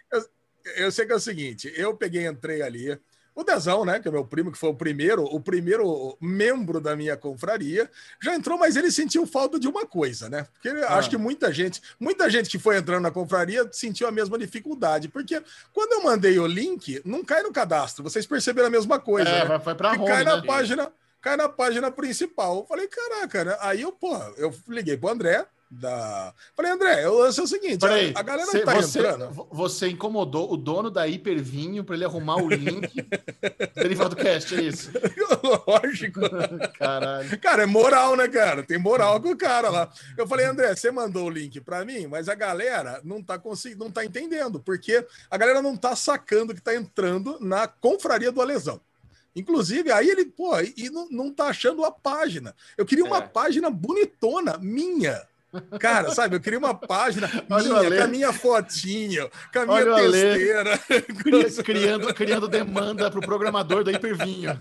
Eu 0.76 0.92
sei 0.92 1.06
que 1.06 1.12
é 1.12 1.16
o 1.16 1.20
seguinte, 1.20 1.72
eu 1.76 1.96
peguei, 1.96 2.26
entrei 2.26 2.60
ali. 2.60 2.98
O 3.40 3.44
Dezão, 3.44 3.84
né, 3.84 4.00
que 4.00 4.08
é 4.08 4.10
meu 4.10 4.24
primo, 4.24 4.50
que 4.50 4.58
foi 4.58 4.68
o 4.70 4.74
primeiro, 4.74 5.22
o 5.22 5.40
primeiro 5.40 6.18
membro 6.20 6.80
da 6.80 6.96
minha 6.96 7.16
confraria, 7.16 7.88
já 8.20 8.34
entrou, 8.34 8.58
mas 8.58 8.74
ele 8.74 8.90
sentiu 8.90 9.24
falta 9.28 9.60
de 9.60 9.68
uma 9.68 9.86
coisa, 9.86 10.28
né? 10.28 10.44
Porque 10.54 10.68
Ah. 10.70 10.96
acho 10.96 11.08
que 11.08 11.16
muita 11.16 11.52
gente, 11.52 11.80
muita 12.00 12.28
gente 12.28 12.50
que 12.50 12.58
foi 12.58 12.76
entrando 12.78 13.04
na 13.04 13.12
confraria 13.12 13.68
sentiu 13.70 14.08
a 14.08 14.10
mesma 14.10 14.36
dificuldade, 14.36 15.06
porque 15.08 15.40
quando 15.72 15.92
eu 15.92 16.02
mandei 16.02 16.36
o 16.40 16.48
link, 16.48 17.00
não 17.04 17.24
cai 17.24 17.44
no 17.44 17.52
cadastro. 17.52 18.02
Vocês 18.02 18.26
perceberam 18.26 18.66
a 18.66 18.70
mesma 18.72 18.98
coisa, 18.98 19.28
É, 19.30 19.48
né? 19.48 19.58
vai 19.58 19.74
pra 19.74 19.92
home, 19.92 20.04
cai 20.06 20.24
na 20.24 20.36
né? 20.38 20.42
página, 20.44 20.92
cai 21.20 21.36
na 21.36 21.48
página 21.48 21.90
principal. 21.92 22.56
Eu 22.58 22.66
falei, 22.66 22.88
caraca, 22.88 23.44
né? 23.44 23.56
Aí 23.60 23.82
eu, 23.82 23.92
porra, 23.92 24.32
eu 24.36 24.52
liguei 24.66 24.96
pro 24.96 25.10
André 25.10 25.46
da. 25.70 26.32
Falei, 26.56 26.72
André, 26.72 27.04
eu 27.04 27.18
lance 27.18 27.38
é 27.38 27.42
o 27.42 27.46
seguinte: 27.46 27.78
Peraí, 27.80 28.12
a, 28.14 28.20
a 28.20 28.22
galera 28.22 28.50
cê- 28.50 28.60
tá 28.60 28.74
você, 28.74 28.98
entrando. 29.00 29.30
vo- 29.30 29.48
você 29.50 29.88
incomodou 29.88 30.52
o 30.52 30.56
dono 30.56 30.90
da 30.90 31.06
Hipervinho 31.06 31.84
para 31.84 31.94
ele 31.94 32.04
arrumar 32.04 32.36
o 32.36 32.48
link 32.48 32.88
do 33.02 33.74
Derivado 33.82 34.16
Cast, 34.16 34.54
é 34.54 34.62
isso? 34.62 34.90
Lógico. 35.66 36.20
Caralho. 36.78 37.38
Cara, 37.40 37.62
é 37.62 37.66
moral, 37.66 38.16
né, 38.16 38.28
cara? 38.28 38.62
Tem 38.62 38.78
moral 38.78 39.20
com 39.20 39.30
o 39.30 39.36
cara 39.36 39.68
lá. 39.70 39.90
Eu 40.16 40.26
falei, 40.26 40.46
André, 40.46 40.74
você 40.74 40.90
mandou 40.90 41.26
o 41.26 41.30
link 41.30 41.60
pra 41.60 41.84
mim, 41.84 42.06
mas 42.06 42.28
a 42.28 42.34
galera 42.34 43.00
não 43.04 43.22
tá 43.22 43.38
conseguindo, 43.38 43.84
não 43.84 43.90
tá 43.90 44.04
entendendo, 44.04 44.60
porque 44.60 45.06
a 45.30 45.36
galera 45.36 45.60
não 45.62 45.76
tá 45.76 45.94
sacando 45.94 46.54
que 46.54 46.60
tá 46.60 46.74
entrando 46.74 47.38
na 47.40 47.66
confraria 47.68 48.32
do 48.32 48.40
Alesão. 48.40 48.80
Inclusive, 49.36 49.92
aí 49.92 50.08
ele, 50.08 50.24
pô, 50.24 50.58
e 50.60 50.74
e 50.76 50.90
não, 50.90 51.08
não 51.10 51.32
tá 51.32 51.44
achando 51.46 51.84
a 51.84 51.92
página. 51.92 52.54
Eu 52.76 52.84
queria 52.84 53.04
uma 53.04 53.18
É. 53.18 53.20
página 53.28 53.70
bonitona, 53.70 54.58
minha. 54.58 55.20
Cara, 55.80 56.10
sabe, 56.14 56.36
eu 56.36 56.40
queria 56.40 56.58
uma 56.58 56.74
página 56.74 57.28
Olha 57.48 57.74
o 57.74 57.78
minha, 57.78 57.96
com 57.96 58.02
a 58.02 58.06
minha 58.06 58.32
fotinha, 58.32 59.30
com 59.52 59.58
a 59.60 59.66
minha 59.66 59.78
Olha 59.78 59.92
o 60.08 60.12
testeira. 60.12 60.78
Cri- 60.78 61.62
Criando, 61.64 62.12
criando 62.14 62.48
demanda 62.48 63.10
pro 63.10 63.22
programador 63.22 63.82
da 63.82 63.90
Hipervinho. 63.92 64.58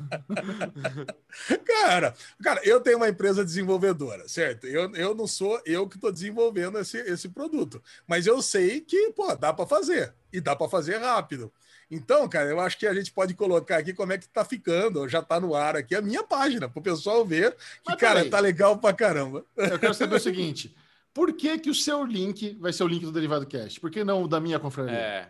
Cara, 1.65 2.13
cara, 2.41 2.61
eu 2.63 2.79
tenho 2.79 2.97
uma 2.97 3.09
empresa 3.09 3.43
desenvolvedora, 3.43 4.27
certo? 4.27 4.65
Eu, 4.67 4.93
eu 4.95 5.15
não 5.15 5.27
sou 5.27 5.61
eu 5.65 5.87
que 5.87 5.95
estou 5.95 6.11
desenvolvendo 6.11 6.79
esse, 6.79 6.97
esse 6.99 7.29
produto, 7.29 7.81
mas 8.07 8.25
eu 8.25 8.41
sei 8.41 8.81
que, 8.81 9.11
pô, 9.11 9.35
dá 9.35 9.53
para 9.53 9.67
fazer 9.67 10.13
e 10.31 10.41
dá 10.41 10.55
para 10.55 10.69
fazer 10.69 10.97
rápido. 10.97 11.51
Então, 11.89 12.27
cara, 12.27 12.49
eu 12.49 12.59
acho 12.59 12.77
que 12.77 12.85
a 12.85 12.93
gente 12.93 13.11
pode 13.11 13.33
colocar 13.33 13.77
aqui 13.77 13.93
como 13.93 14.11
é 14.11 14.17
que 14.17 14.27
tá 14.27 14.43
ficando, 14.43 15.07
já 15.07 15.21
tá 15.21 15.39
no 15.39 15.55
ar 15.55 15.75
aqui 15.77 15.95
a 15.95 16.01
minha 16.01 16.21
página, 16.23 16.67
para 16.67 16.79
o 16.79 16.83
pessoal 16.83 17.25
ver 17.25 17.51
que, 17.53 17.57
Mas 17.87 17.95
cara, 17.99 18.15
peraí. 18.15 18.29
tá 18.29 18.39
legal 18.39 18.77
pra 18.77 18.91
caramba. 18.93 19.45
Eu 19.55 19.79
quero 19.79 19.93
saber 19.93 20.15
o 20.15 20.19
seguinte: 20.19 20.75
por 21.13 21.31
que, 21.33 21.57
que 21.59 21.69
o 21.69 21.75
seu 21.75 22.03
link 22.03 22.57
vai 22.59 22.73
ser 22.73 22.83
o 22.83 22.87
link 22.87 23.03
do 23.03 23.11
Derivado 23.11 23.45
Cast? 23.45 23.79
Por 23.79 23.89
que 23.89 24.03
não 24.03 24.23
o 24.23 24.27
da 24.27 24.39
minha 24.41 24.59
confraria? 24.59 24.95
É. 24.97 25.27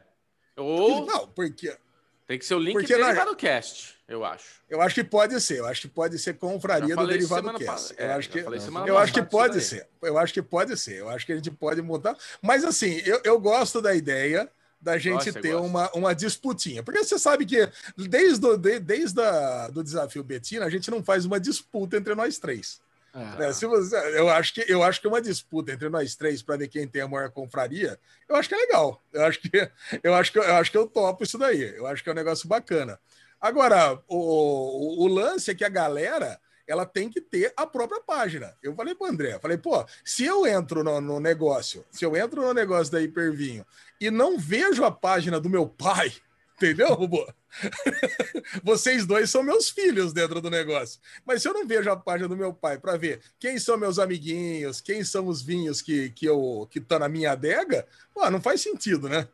Ou 0.58 1.06
Não, 1.06 1.28
porque 1.28 1.78
tem 2.26 2.40
que 2.40 2.46
ser 2.46 2.56
o 2.56 2.60
link 2.60 2.74
Porque 2.74 2.94
do 2.96 3.00
na- 3.00 3.06
Derivado 3.08 3.36
Cast, 3.36 3.96
eu 4.08 4.26
acho. 4.26 4.46
eu 4.68 4.82
acho 4.82 4.96
que 4.96 5.04
pode 5.04 5.40
ser, 5.40 5.60
eu 5.60 5.68
acho 5.68 5.82
que 5.82 5.88
pode 5.88 6.18
ser 6.18 6.34
confraria 6.40 6.96
do 6.96 7.06
Derivado 7.08 7.54
Cast. 7.60 7.94
pa- 7.94 8.04
Eu 8.04 8.10
é, 8.10 8.14
acho 8.16 8.30
que 8.30 8.40
Eu 8.40 8.98
acho 8.98 9.14
que 9.14 9.22
pode 9.22 9.62
ser. 9.62 9.88
Eu 10.02 10.18
acho 10.18 10.34
que 10.34 10.42
pode 10.42 10.76
ser. 10.78 10.96
Eu 10.98 11.10
acho 11.10 11.24
que 11.26 11.32
a 11.34 11.36
gente 11.36 11.52
pode 11.52 11.84
montar. 11.84 12.18
Mas 12.42 12.64
assim, 12.66 13.00
eu, 13.06 13.22
eu 13.24 13.40
gosto 13.40 13.80
da 13.80 13.94
ideia 13.94 14.50
da 14.80 14.98
gente 14.98 15.26
Gosta, 15.26 15.42
ter 15.42 15.56
uma, 15.56 15.90
uma 15.92 16.14
disputinha. 16.14 16.84
Porque 16.84 17.04
você 17.04 17.18
sabe 17.18 17.46
que 17.46 17.70
desde 17.98 18.46
o 18.46 18.58
de, 18.58 18.80
desde 18.80 19.22
a, 19.22 19.70
do 19.70 19.84
desafio 19.84 20.24
Betina, 20.24 20.66
a 20.66 20.70
gente 20.70 20.90
não 20.92 21.04
faz 21.04 21.26
uma 21.26 21.40
disputa 21.40 21.98
entre 21.98 22.14
nós 22.16 22.38
três. 22.38 22.80
É. 23.14 23.40
né? 23.40 23.54
Se 23.54 23.66
você, 23.66 23.96
eu, 24.18 24.30
acho 24.30 24.54
que, 24.54 24.66
eu 24.68 24.84
acho 24.84 25.02
que 25.02 25.08
uma 25.08 25.22
disputa 25.22 25.72
entre 25.72 25.90
nós 25.90 26.16
três 26.16 26.44
para 26.44 26.58
ver 26.58 26.68
quem 26.68 26.88
tem 26.88 27.02
a 27.02 27.08
maior 27.08 27.32
confraria, 27.32 28.00
eu 28.30 28.36
acho 28.36 28.48
que 28.48 28.56
é 28.56 28.60
legal. 28.60 29.02
Eu 29.12 29.26
acho 29.26 29.40
que 29.42 29.72
eu 30.04 30.14
acho 30.14 30.32
que 30.32 30.40
eu 30.40 30.56
acho 30.56 30.72
que 30.72 30.78
eu 30.78 30.88
topo 30.88 31.24
isso 31.24 31.38
daí. 31.38 31.76
Eu 31.76 31.88
acho 31.88 32.04
que 32.04 32.10
é 32.10 32.12
um 32.12 32.16
negócio 32.16 32.48
bacana. 32.48 33.00
Agora, 33.42 34.00
o, 34.08 34.18
o, 34.18 35.04
o 35.04 35.08
lance 35.08 35.52
é 35.52 35.56
que 35.56 35.64
a 35.64 35.70
galera 35.70 36.40
ela 36.68 36.86
tem 36.86 37.10
que 37.10 37.22
ter 37.22 37.54
a 37.56 37.66
própria 37.66 38.02
página. 38.02 38.56
Eu 38.62 38.76
falei 38.76 38.94
para 38.94 39.10
André, 39.10 39.40
falei, 39.40 39.58
pô, 39.58 39.86
se 40.04 40.26
eu 40.26 40.46
entro 40.46 40.84
no, 40.84 41.00
no, 41.00 41.20
negócio, 41.20 41.86
se 41.90 42.04
eu 42.04 42.16
entro 42.16 42.42
no 42.42 42.54
negócio 42.54 42.92
da 42.92 43.02
Hipervinho 43.02 43.66
e 44.00 44.12
não 44.12 44.38
vejo 44.38 44.84
a 44.84 44.92
página 44.92 45.40
do 45.40 45.50
meu 45.50 45.68
pai, 45.68 46.14
entendeu, 46.58 46.94
Robô? 46.94 47.28
Vocês 48.64 49.06
dois 49.06 49.30
são 49.30 49.42
meus 49.42 49.70
filhos 49.70 50.12
dentro 50.12 50.42
do 50.42 50.50
negócio. 50.50 51.00
Mas 51.26 51.42
se 51.42 51.48
eu 51.48 51.54
não 51.54 51.66
vejo 51.66 51.90
a 51.90 51.96
página 51.96 52.28
do 52.28 52.36
meu 52.36 52.54
pai 52.54 52.78
para 52.78 52.98
ver 52.98 53.22
quem 53.40 53.58
são 53.58 53.78
meus 53.78 53.98
amiguinhos, 53.98 54.82
quem 54.82 55.04
são 55.04 55.28
os 55.28 55.42
vinhos 55.42 55.82
que, 55.82 56.10
que 56.12 56.26
eu 56.26 56.68
que 56.70 56.80
estão 56.80 57.00
tá 57.00 57.06
na 57.06 57.10
minha 57.10 57.32
adega, 57.32 57.88
pô, 58.14 58.30
não 58.30 58.42
faz 58.42 58.62
sentido, 58.62 59.08
né? 59.08 59.28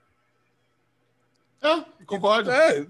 É, 1.61 2.05
concordo. 2.05 2.51
É, 2.51 2.85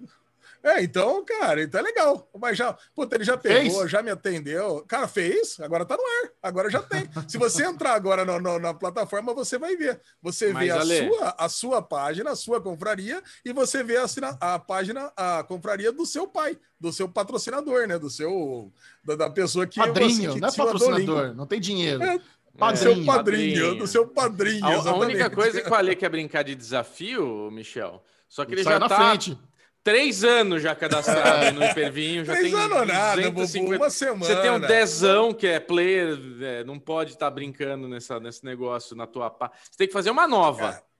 é, 0.64 0.82
então, 0.82 1.24
cara, 1.26 1.62
então 1.62 1.82
é 1.82 1.84
legal. 1.84 2.30
Mas 2.40 2.58
já, 2.58 2.74
puta, 2.96 3.16
ele 3.16 3.26
já 3.26 3.38
pegou, 3.38 3.82
fez? 3.82 3.92
já 3.92 4.02
me 4.02 4.10
atendeu. 4.10 4.82
Cara, 4.88 5.10
fez, 5.10 5.60
agora 5.60 5.86
tá 5.86 5.98
no 5.98 6.04
ar, 6.04 6.32
agora 6.42 6.70
já 6.70 6.82
tem. 6.82 7.04
Se 7.28 7.38
você 7.38 7.66
entrar 7.68 7.94
agora 7.94 8.24
no, 8.24 8.40
no, 8.40 8.58
na 8.60 8.74
plataforma, 8.74 9.34
você 9.34 9.58
vai 9.58 9.76
ver. 9.76 10.00
Você 10.22 10.54
Mas, 10.54 10.64
vê 10.64 10.72
a 10.72 10.86
sua, 10.86 11.36
a 11.38 11.50
sua 11.50 11.82
página, 11.82 12.32
a 12.32 12.36
sua 12.36 12.62
confraria, 12.62 13.22
e 13.44 13.52
você 13.52 13.84
vê 13.84 13.98
a, 13.98 14.06
a 14.40 14.58
página, 14.58 15.12
a 15.18 15.44
confraria 15.44 15.92
do 15.92 16.06
seu 16.06 16.28
pai, 16.28 16.58
do 16.80 16.94
seu 16.94 17.10
patrocinador, 17.10 17.86
né? 17.86 18.00
Do 18.00 18.10
seu. 18.10 18.72
Da, 19.04 19.16
da 19.18 19.30
pessoa 19.30 19.68
que. 19.68 19.82
Padrinho, 19.82 20.32
você, 20.32 20.34
que 20.34 20.40
não 20.40 20.48
é 20.48 20.52
patrocinador, 20.52 21.36
não 21.36 21.46
tem 21.46 21.60
dinheiro. 21.60 22.02
É, 22.02 22.22
Padrinho, 22.58 22.96
do 22.96 22.96
seu 22.96 23.06
padrinho, 23.06 23.54
padrinho, 23.56 23.80
do 23.80 23.88
seu 23.88 24.08
padrinho. 24.08 24.66
A, 24.66 24.92
a 24.92 24.96
única 24.96 25.30
coisa 25.30 25.60
que 25.60 25.66
eu 25.66 25.70
falei 25.70 25.96
que 25.98 26.06
é 26.06 26.10
brincar 26.10 26.44
de 26.44 26.56
desafio, 26.56 27.50
Michel, 27.52 28.02
só 28.30 28.46
que 28.46 28.54
ele 28.54 28.64
já 28.64 28.80
tá. 28.80 28.96
Frente. 28.96 29.38
Três 29.84 30.24
anos 30.24 30.62
já 30.62 30.74
cadastrado 30.74 31.60
no 31.60 31.66
Hipervinho. 31.66 32.24
Já 32.24 32.34
Três 32.38 32.54
tem 32.54 32.62
anos 32.62 32.88
nada, 32.88 33.32
Bubu, 33.32 33.76
uma 33.76 33.90
semana. 33.90 34.26
Você 34.26 34.42
tem 34.42 34.52
um 34.52 34.60
dezão 34.60 35.34
que 35.34 35.46
é 35.46 35.60
player, 35.60 36.18
é, 36.42 36.64
não 36.64 36.80
pode 36.80 37.12
estar 37.12 37.26
tá 37.26 37.32
brincando 37.32 37.88
nessa, 37.88 38.20
nesse 38.20 38.46
negócio 38.46 38.96
na 38.96 39.06
tua 39.06 39.30
pá. 39.30 39.52
Você 39.62 39.78
tem 39.78 39.88
que 39.88 39.94
fazer 39.94 40.10
uma 40.10 40.26
nova. 40.26 40.70
É. 40.70 40.94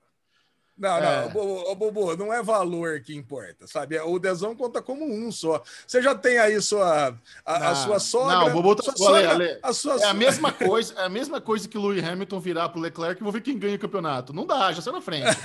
Não, 0.76 1.00
não, 1.00 1.08
é. 1.08 1.30
Bobo, 1.76 2.16
não 2.18 2.34
é 2.34 2.42
valor 2.42 3.00
que 3.02 3.16
importa, 3.16 3.68
sabe? 3.68 3.98
O 4.00 4.18
dezão 4.18 4.56
conta 4.56 4.82
como 4.82 5.06
um 5.06 5.32
só. 5.32 5.62
Você 5.86 6.02
já 6.02 6.16
tem 6.16 6.40
aí 6.40 6.60
sua, 6.62 7.16
a, 7.46 7.60
não, 7.60 7.68
a 7.68 7.76
sua 7.76 8.00
sogra. 8.00 8.38
Não, 8.38 8.52
Bobo 8.52 8.76
tá... 8.76 8.92
sogra, 8.92 9.30
Ale, 9.30 9.60
a 9.62 9.72
sua 9.72 10.02
é 10.02 10.06
a 10.06 10.14
mesma 10.14 10.52
coisa, 10.52 10.96
é 11.00 11.06
a 11.06 11.10
mesma 11.10 11.40
coisa 11.40 11.70
que 11.70 11.78
o 11.78 11.82
Louis 11.82 12.04
Hamilton 12.04 12.40
virar 12.40 12.70
pro 12.70 12.82
Leclerc 12.82 13.22
e 13.22 13.24
vou 13.24 13.32
ver 13.32 13.42
quem 13.42 13.58
ganha 13.58 13.76
o 13.76 13.80
campeonato. 13.80 14.34
Não 14.34 14.48
dá, 14.48 14.74
já 14.74 14.82
sai 14.82 14.94
na 14.94 15.02
frente. 15.02 15.38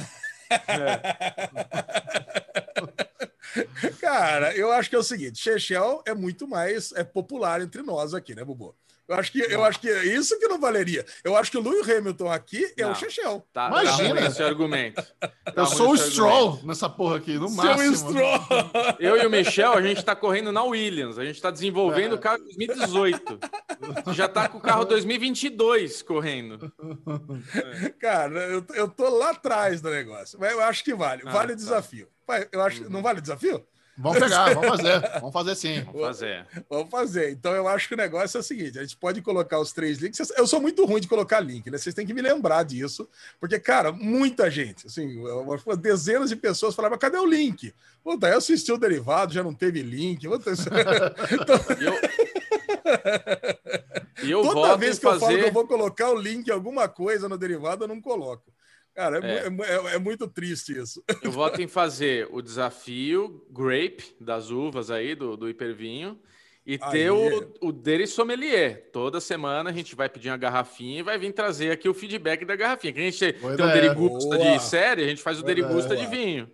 é. 0.50 2.37
Cara, 4.00 4.54
eu 4.56 4.70
acho 4.72 4.90
que 4.90 4.96
é 4.96 4.98
o 4.98 5.02
seguinte: 5.02 5.38
Chechel 5.38 6.02
é 6.06 6.14
muito 6.14 6.46
mais 6.46 6.92
é 6.92 7.04
popular 7.04 7.60
entre 7.60 7.82
nós 7.82 8.14
aqui, 8.14 8.34
né, 8.34 8.44
Bubu? 8.44 8.74
Eu 9.08 9.14
acho 9.14 9.32
que 9.32 9.40
eu 9.40 9.64
acho 9.64 9.80
que 9.80 9.88
é 9.88 10.04
isso 10.04 10.38
que 10.38 10.46
não 10.46 10.60
valeria. 10.60 11.04
Eu 11.24 11.34
acho 11.34 11.50
que 11.50 11.56
o 11.56 11.62
Lewis 11.62 11.88
Hamilton 11.88 12.30
aqui 12.30 12.74
é 12.76 12.82
não, 12.82 12.92
o 12.92 12.94
Chechel. 12.94 13.42
Tá, 13.54 13.68
Imagina 13.68 14.20
tá 14.20 14.26
esse 14.26 14.42
argumento. 14.42 15.02
Tá 15.18 15.32
eu 15.56 15.66
sou 15.66 15.92
o 15.92 15.96
Stroll 15.96 16.48
argumento. 16.48 16.66
nessa 16.66 16.90
porra 16.90 17.16
aqui, 17.16 17.38
no 17.38 17.50
máximo. 17.50 17.96
Stroll. 17.96 18.38
Eu 19.00 19.16
e 19.16 19.26
o 19.26 19.30
Michel, 19.30 19.72
a 19.72 19.80
gente 19.80 20.04
tá 20.04 20.14
correndo 20.14 20.52
na 20.52 20.62
Williams. 20.62 21.18
A 21.18 21.24
gente 21.24 21.40
tá 21.40 21.50
desenvolvendo 21.50 22.12
é. 22.12 22.14
o 22.16 22.18
carro 22.18 22.38
2018. 22.44 23.38
Já 24.12 24.28
tá 24.28 24.46
com 24.46 24.58
o 24.58 24.60
carro 24.60 24.84
2022 24.84 26.02
correndo. 26.02 26.70
É. 27.54 27.88
Cara, 27.98 28.40
eu, 28.40 28.64
eu 28.74 28.88
tô 28.88 29.08
lá 29.08 29.30
atrás 29.30 29.80
do 29.80 29.88
negócio. 29.88 30.38
Mas 30.38 30.52
eu 30.52 30.60
acho 30.60 30.84
que 30.84 30.94
vale. 30.94 31.22
Ah, 31.24 31.30
vale 31.30 31.52
o 31.52 31.56
tá. 31.56 31.62
desafio. 31.62 32.08
Eu 32.52 32.60
acho, 32.60 32.90
não 32.90 33.00
vale 33.00 33.20
o 33.20 33.22
desafio? 33.22 33.64
Vamos 34.00 34.20
pegar, 34.20 34.54
vamos 34.54 34.68
fazer. 34.68 35.00
Vamos 35.14 35.32
fazer 35.32 35.54
sim. 35.56 35.82
Vamos 35.82 36.00
fazer. 36.00 36.46
Vamos 36.70 36.90
fazer. 36.90 37.30
Então 37.32 37.52
eu 37.52 37.66
acho 37.66 37.88
que 37.88 37.94
o 37.94 37.96
negócio 37.96 38.36
é 38.38 38.40
o 38.40 38.44
seguinte: 38.44 38.78
a 38.78 38.82
gente 38.82 38.96
pode 38.96 39.20
colocar 39.20 39.58
os 39.58 39.72
três 39.72 39.98
links. 39.98 40.32
Eu 40.36 40.46
sou 40.46 40.60
muito 40.60 40.84
ruim 40.84 41.00
de 41.00 41.08
colocar 41.08 41.40
link, 41.40 41.68
né? 41.68 41.76
Vocês 41.76 41.94
têm 41.94 42.06
que 42.06 42.14
me 42.14 42.22
lembrar 42.22 42.62
disso, 42.62 43.08
porque, 43.40 43.58
cara, 43.58 43.90
muita 43.90 44.48
gente, 44.48 44.86
assim, 44.86 45.20
dezenas 45.80 46.30
de 46.30 46.36
pessoas 46.36 46.76
falavam, 46.76 46.96
cadê 46.96 47.18
o 47.18 47.26
link? 47.26 47.74
Puta, 48.04 48.28
eu 48.28 48.38
assisti 48.38 48.70
o 48.70 48.78
derivado, 48.78 49.34
já 49.34 49.42
não 49.42 49.52
teve 49.52 49.82
link. 49.82 50.28
Puta, 50.28 50.52
então... 51.32 51.56
eu... 51.80 51.94
eu 54.28 54.42
Toda 54.42 54.76
vez 54.76 54.98
que 54.98 55.04
fazer... 55.04 55.16
eu 55.16 55.20
falo 55.20 55.38
que 55.38 55.44
eu 55.44 55.52
vou 55.52 55.66
colocar 55.66 56.10
o 56.10 56.18
link 56.18 56.46
em 56.46 56.52
alguma 56.52 56.88
coisa 56.88 57.28
no 57.28 57.36
derivado, 57.36 57.84
eu 57.84 57.88
não 57.88 58.00
coloco. 58.00 58.52
Cara, 58.98 59.24
é, 59.24 59.46
é. 59.46 59.46
É, 59.46 59.94
é, 59.94 59.98
muito 60.00 60.26
triste 60.26 60.76
isso. 60.76 61.00
Eu 61.22 61.30
voto 61.30 61.62
em 61.62 61.68
fazer 61.68 62.26
o 62.32 62.42
desafio 62.42 63.46
Grape 63.48 64.16
das 64.20 64.50
uvas 64.50 64.90
aí, 64.90 65.14
do, 65.14 65.36
do 65.36 65.48
hipervinho, 65.48 66.18
e 66.66 66.76
aí. 66.82 66.90
ter 66.90 67.12
o, 67.12 67.54
o 67.60 67.70
dele 67.70 68.08
sommelier. 68.08 68.90
Toda 68.92 69.20
semana 69.20 69.70
a 69.70 69.72
gente 69.72 69.94
vai 69.94 70.08
pedir 70.08 70.30
uma 70.30 70.36
garrafinha 70.36 70.98
e 70.98 71.02
vai 71.04 71.16
vir 71.16 71.32
trazer 71.32 71.70
aqui 71.70 71.88
o 71.88 71.94
feedback 71.94 72.44
da 72.44 72.56
garrafinha. 72.56 72.92
Que 72.92 72.98
a 72.98 73.02
gente 73.04 73.32
Boa 73.34 73.56
tem 73.56 73.66
ideia. 73.66 73.92
um 73.92 73.94
derigusta 73.94 74.36
de 74.36 74.58
série, 74.64 75.04
a 75.04 75.06
gente 75.06 75.22
faz 75.22 75.38
o 75.38 75.42
Boa 75.42 75.54
derigusta 75.54 75.94
ideia. 75.94 76.08
de 76.08 76.16
vinho. 76.16 76.50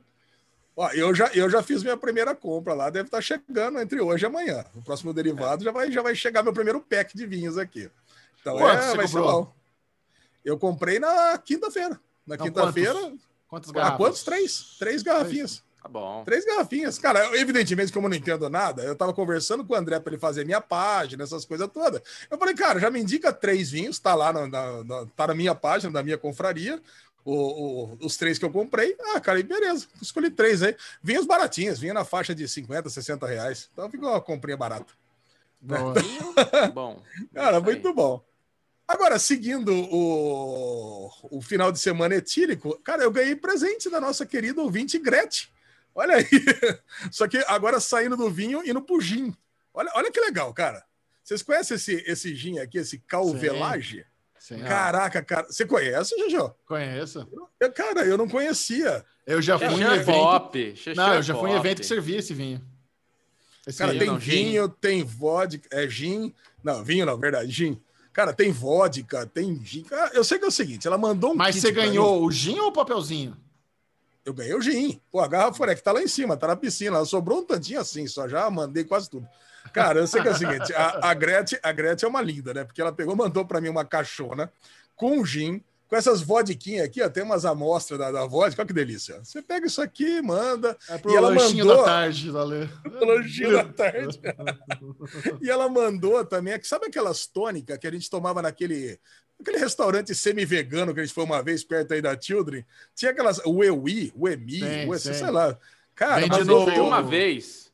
Ó, 0.77 0.91
eu, 0.91 1.15
já, 1.15 1.29
eu 1.29 1.49
já 1.49 1.63
fiz 1.63 1.83
minha 1.83 1.97
primeira 1.97 2.35
compra 2.35 2.75
lá, 2.75 2.91
deve 2.91 3.07
estar 3.07 3.23
chegando 3.23 3.81
entre 3.81 4.03
hoje 4.03 4.27
e 4.27 4.27
amanhã. 4.27 4.67
O 4.75 4.83
próximo 4.83 5.15
derivado 5.15 5.63
é. 5.63 5.65
já, 5.65 5.73
vai, 5.73 5.91
já 5.91 6.03
vai 6.03 6.15
chegar 6.15 6.43
meu 6.43 6.53
primeiro 6.53 6.83
pack 6.83 7.17
de 7.17 7.25
vinhos 7.25 7.57
aqui. 7.57 7.91
Então, 8.39 8.59
é, 8.69 8.95
vai 8.95 9.09
ser 9.09 9.19
bom. 9.19 9.51
Eu 10.45 10.59
comprei 10.59 10.99
na 10.99 11.39
quinta-feira. 11.39 11.99
Na 12.27 12.37
quinta-feira. 12.37 13.13
Quantas 13.49 13.71
garrafas? 13.71 13.95
Ah, 13.95 13.99
quantos? 13.99 14.23
Três. 14.25 14.77
Três 14.79 15.03
garrafinhas. 15.03 15.63
Tá 15.85 15.89
bom. 15.89 16.25
Três 16.25 16.47
garrafinhas. 16.47 16.99
Cara, 16.99 17.37
evidentemente, 17.39 17.93
como 17.93 18.07
eu 18.07 18.11
não 18.11 18.17
entendo 18.17 18.49
nada, 18.49 18.83
eu 18.83 18.97
tava 18.97 19.13
conversando 19.13 19.65
com 19.65 19.75
o 19.75 19.77
André 19.77 20.01
para 20.01 20.15
ele 20.15 20.21
fazer 20.21 20.45
minha 20.45 20.61
página, 20.61 21.23
essas 21.23 21.45
coisas 21.45 21.69
todas. 21.69 22.01
Eu 22.31 22.39
falei, 22.39 22.55
cara, 22.55 22.81
já 22.81 22.91
me 22.91 23.01
indica 23.01 23.33
três 23.33 23.71
vinhos, 23.71 23.99
tá 23.99 24.15
lá 24.15 24.33
na, 24.33 24.47
na, 24.49 25.07
tá 25.15 25.27
na 25.27 25.35
minha 25.35 25.55
página, 25.55 25.93
da 25.93 26.03
minha 26.03 26.17
confraria. 26.17 26.81
O, 27.23 27.35
o, 27.35 27.99
os 28.01 28.17
três 28.17 28.39
que 28.39 28.45
eu 28.45 28.51
comprei. 28.51 28.97
Ah, 29.15 29.21
cara, 29.21 29.39
e 29.39 29.43
beleza. 29.43 29.87
Escolhi 30.01 30.31
três 30.31 30.63
aí. 30.63 30.75
Vinhos 31.03 31.27
baratinhos, 31.27 31.79
vinha 31.79 31.95
na 31.95 32.05
faixa 32.05 32.35
de 32.35 32.49
50, 32.49 32.89
60 32.89 33.27
reais. 33.27 33.69
Então 33.73 33.91
ficou 33.91 34.09
uma 34.09 34.21
comprinha 34.21 34.57
barata. 34.57 34.93
Bom. 35.61 35.93
bom. 36.73 37.03
Cara, 37.33 37.61
muito 37.61 37.93
bom. 37.93 38.23
Agora, 38.87 39.19
seguindo 39.19 39.73
o, 39.73 41.11
o 41.31 41.41
final 41.41 41.73
de 41.73 41.79
semana 41.79 42.15
etílico, 42.17 42.79
cara, 42.85 43.03
eu 43.03 43.11
ganhei 43.11 43.35
presente 43.35 43.89
da 43.89 44.01
nossa 44.01 44.27
querida 44.27 44.61
ouvinte 44.61 44.99
Gretchen. 44.99 45.49
Olha 45.95 46.17
aí. 46.17 46.27
Só 47.11 47.27
que 47.27 47.39
agora 47.49 47.81
saindo 47.81 48.17
do 48.17 48.31
vinho 48.31 48.63
e 48.65 48.73
no 48.73 48.83
pro 48.83 49.01
gin. 49.01 49.35
Olha, 49.73 49.91
olha 49.95 50.13
que 50.13 50.21
legal, 50.21 50.53
cara. 50.53 50.85
Vocês 51.23 51.43
conhecem 51.43 51.77
esse, 51.77 52.05
esse 52.07 52.35
gin 52.35 52.59
aqui, 52.59 52.79
esse 52.79 52.99
Calvelage? 52.99 54.05
Sim. 54.39 54.59
Caraca, 54.59 55.23
cara. 55.23 55.47
Você 55.47 55.65
conhece, 55.65 56.15
Jojo? 56.19 56.55
Conheço. 56.67 57.27
Eu, 57.59 57.73
cara, 57.73 58.05
eu 58.05 58.19
não 58.19 58.29
conhecia. 58.29 59.03
Eu 59.27 59.41
já 59.41 59.59
fui 59.59 59.83
em 59.83 59.83
evento. 59.83 60.05
Pop. 60.05 60.75
Não, 60.95 61.15
eu 61.15 61.23
já 61.23 61.35
fui 61.35 61.51
em 61.51 61.57
evento 61.57 61.81
que 61.81 61.87
servia 61.87 62.19
esse 62.19 62.35
vinho. 62.35 62.61
Esse 63.67 63.79
cara, 63.79 63.93
vinho, 63.93 64.01
tem 64.01 64.09
não, 64.09 64.19
vinho, 64.19 64.65
gin. 64.65 64.75
tem 64.79 65.03
vodka, 65.03 65.67
é 65.73 65.89
gin. 65.89 66.35
Não, 66.63 66.85
vinho 66.85 67.07
não, 67.07 67.17
verdade, 67.17 67.51
gin. 67.51 67.81
Cara, 68.15 68.33
tem 68.33 68.53
vodka, 68.53 69.27
tem 69.27 69.61
gin. 69.63 69.85
Eu 70.13 70.23
sei 70.23 70.39
que 70.39 70.45
é 70.45 70.49
o 70.49 70.53
seguinte, 70.53 70.87
ela 70.87 70.97
mandou 70.97 71.33
um 71.33 71.35
Mas 71.35 71.57
você 71.57 71.73
ganhou 71.73 72.25
o 72.25 72.31
gin 72.31 72.61
ou 72.61 72.69
o 72.69 72.73
papelzinho? 72.73 73.37
Eu 74.25 74.33
ganhei 74.33 74.55
o 74.55 74.61
gin. 74.61 75.01
Pô, 75.11 75.21
a 75.21 75.27
garrafa 75.27 75.67
é 75.67 75.75
que 75.75 75.83
tá 75.83 75.91
lá 75.91 76.01
em 76.01 76.07
cima, 76.07 76.37
tá 76.37 76.47
na 76.47 76.55
piscina. 76.55 76.97
Ela 76.97 77.05
sobrou 77.05 77.41
um 77.41 77.45
tantinho 77.45 77.81
assim, 77.81 78.07
só 78.07 78.29
já 78.29 78.49
mandei 78.49 78.85
quase 78.85 79.11
tudo. 79.11 79.29
Cara, 79.73 79.99
eu 79.99 80.07
sei 80.07 80.23
que 80.23 80.29
é 80.29 80.31
o 80.31 80.37
seguinte, 80.37 80.73
a, 80.73 81.11
a, 81.11 81.15
Gretchen, 81.15 81.59
a 81.61 81.73
Gretchen 81.73 82.07
é 82.07 82.11
uma 82.11 82.23
linda, 82.23 82.55
né? 82.55 82.65
Porque 82.65 82.81
ela 82.81 82.93
pegou, 82.93 83.17
mandou 83.17 83.45
para 83.45 83.61
mim 83.61 83.69
uma 83.69 83.85
caixona 83.85 84.51
com 84.95 85.25
gin, 85.25 85.61
com 85.89 85.97
essas 85.97 86.23
vodquinhas 86.23 86.87
aqui, 86.87 87.03
ó, 87.03 87.09
tem 87.09 87.23
umas 87.23 87.45
amostras 87.45 87.99
da, 87.99 88.11
da 88.11 88.27
vodka, 88.27 88.63
olha 88.63 88.67
que 88.67 88.73
delícia. 88.73 89.23
Você 89.23 89.43
pega 89.43 89.67
isso 89.67 89.81
aqui, 89.81 90.21
manda. 90.23 90.77
É 90.89 90.99
pro 90.99 91.13
e 91.13 91.17
ela 91.17 91.33
mandou, 91.33 91.77
da 91.77 91.85
tarde, 91.85 92.31
valeu. 92.31 92.69
lanchinho 92.85 93.53
da 93.53 93.65
tarde. 93.73 94.21
e 95.41 95.51
ela 95.51 95.69
mandou 95.69 96.25
também, 96.25 96.59
sabe 96.63 96.87
aquelas 96.87 97.27
tônicas 97.27 97.79
que 97.79 97.87
a 97.87 97.93
gente 97.93 98.09
tomava 98.09 98.43
naquele 98.43 98.99
aquele 99.41 99.59
restaurante 99.59 100.15
semi-vegano 100.15 100.95
que 100.95 101.01
a 101.01 101.05
gente 101.05 101.15
foi 101.15 101.25
uma 101.25 101.43
vez 101.43 101.65
perto 101.65 101.93
aí 101.93 102.01
da 102.01 102.19
Children? 102.19 102.65
Tinha 102.95 103.11
aquelas, 103.11 103.41
o 103.45 103.63
Ewi, 103.63 104.13
o 104.17 104.29
Emi, 104.29 104.61
sim, 104.61 104.89
o, 104.89 104.99
sei 104.99 105.31
lá. 105.31 105.59
Cara, 105.95 106.21
Vende 106.21 106.45
no... 106.45 106.65
Foi 106.65 106.79
uma 106.79 107.03
vez. 107.03 107.73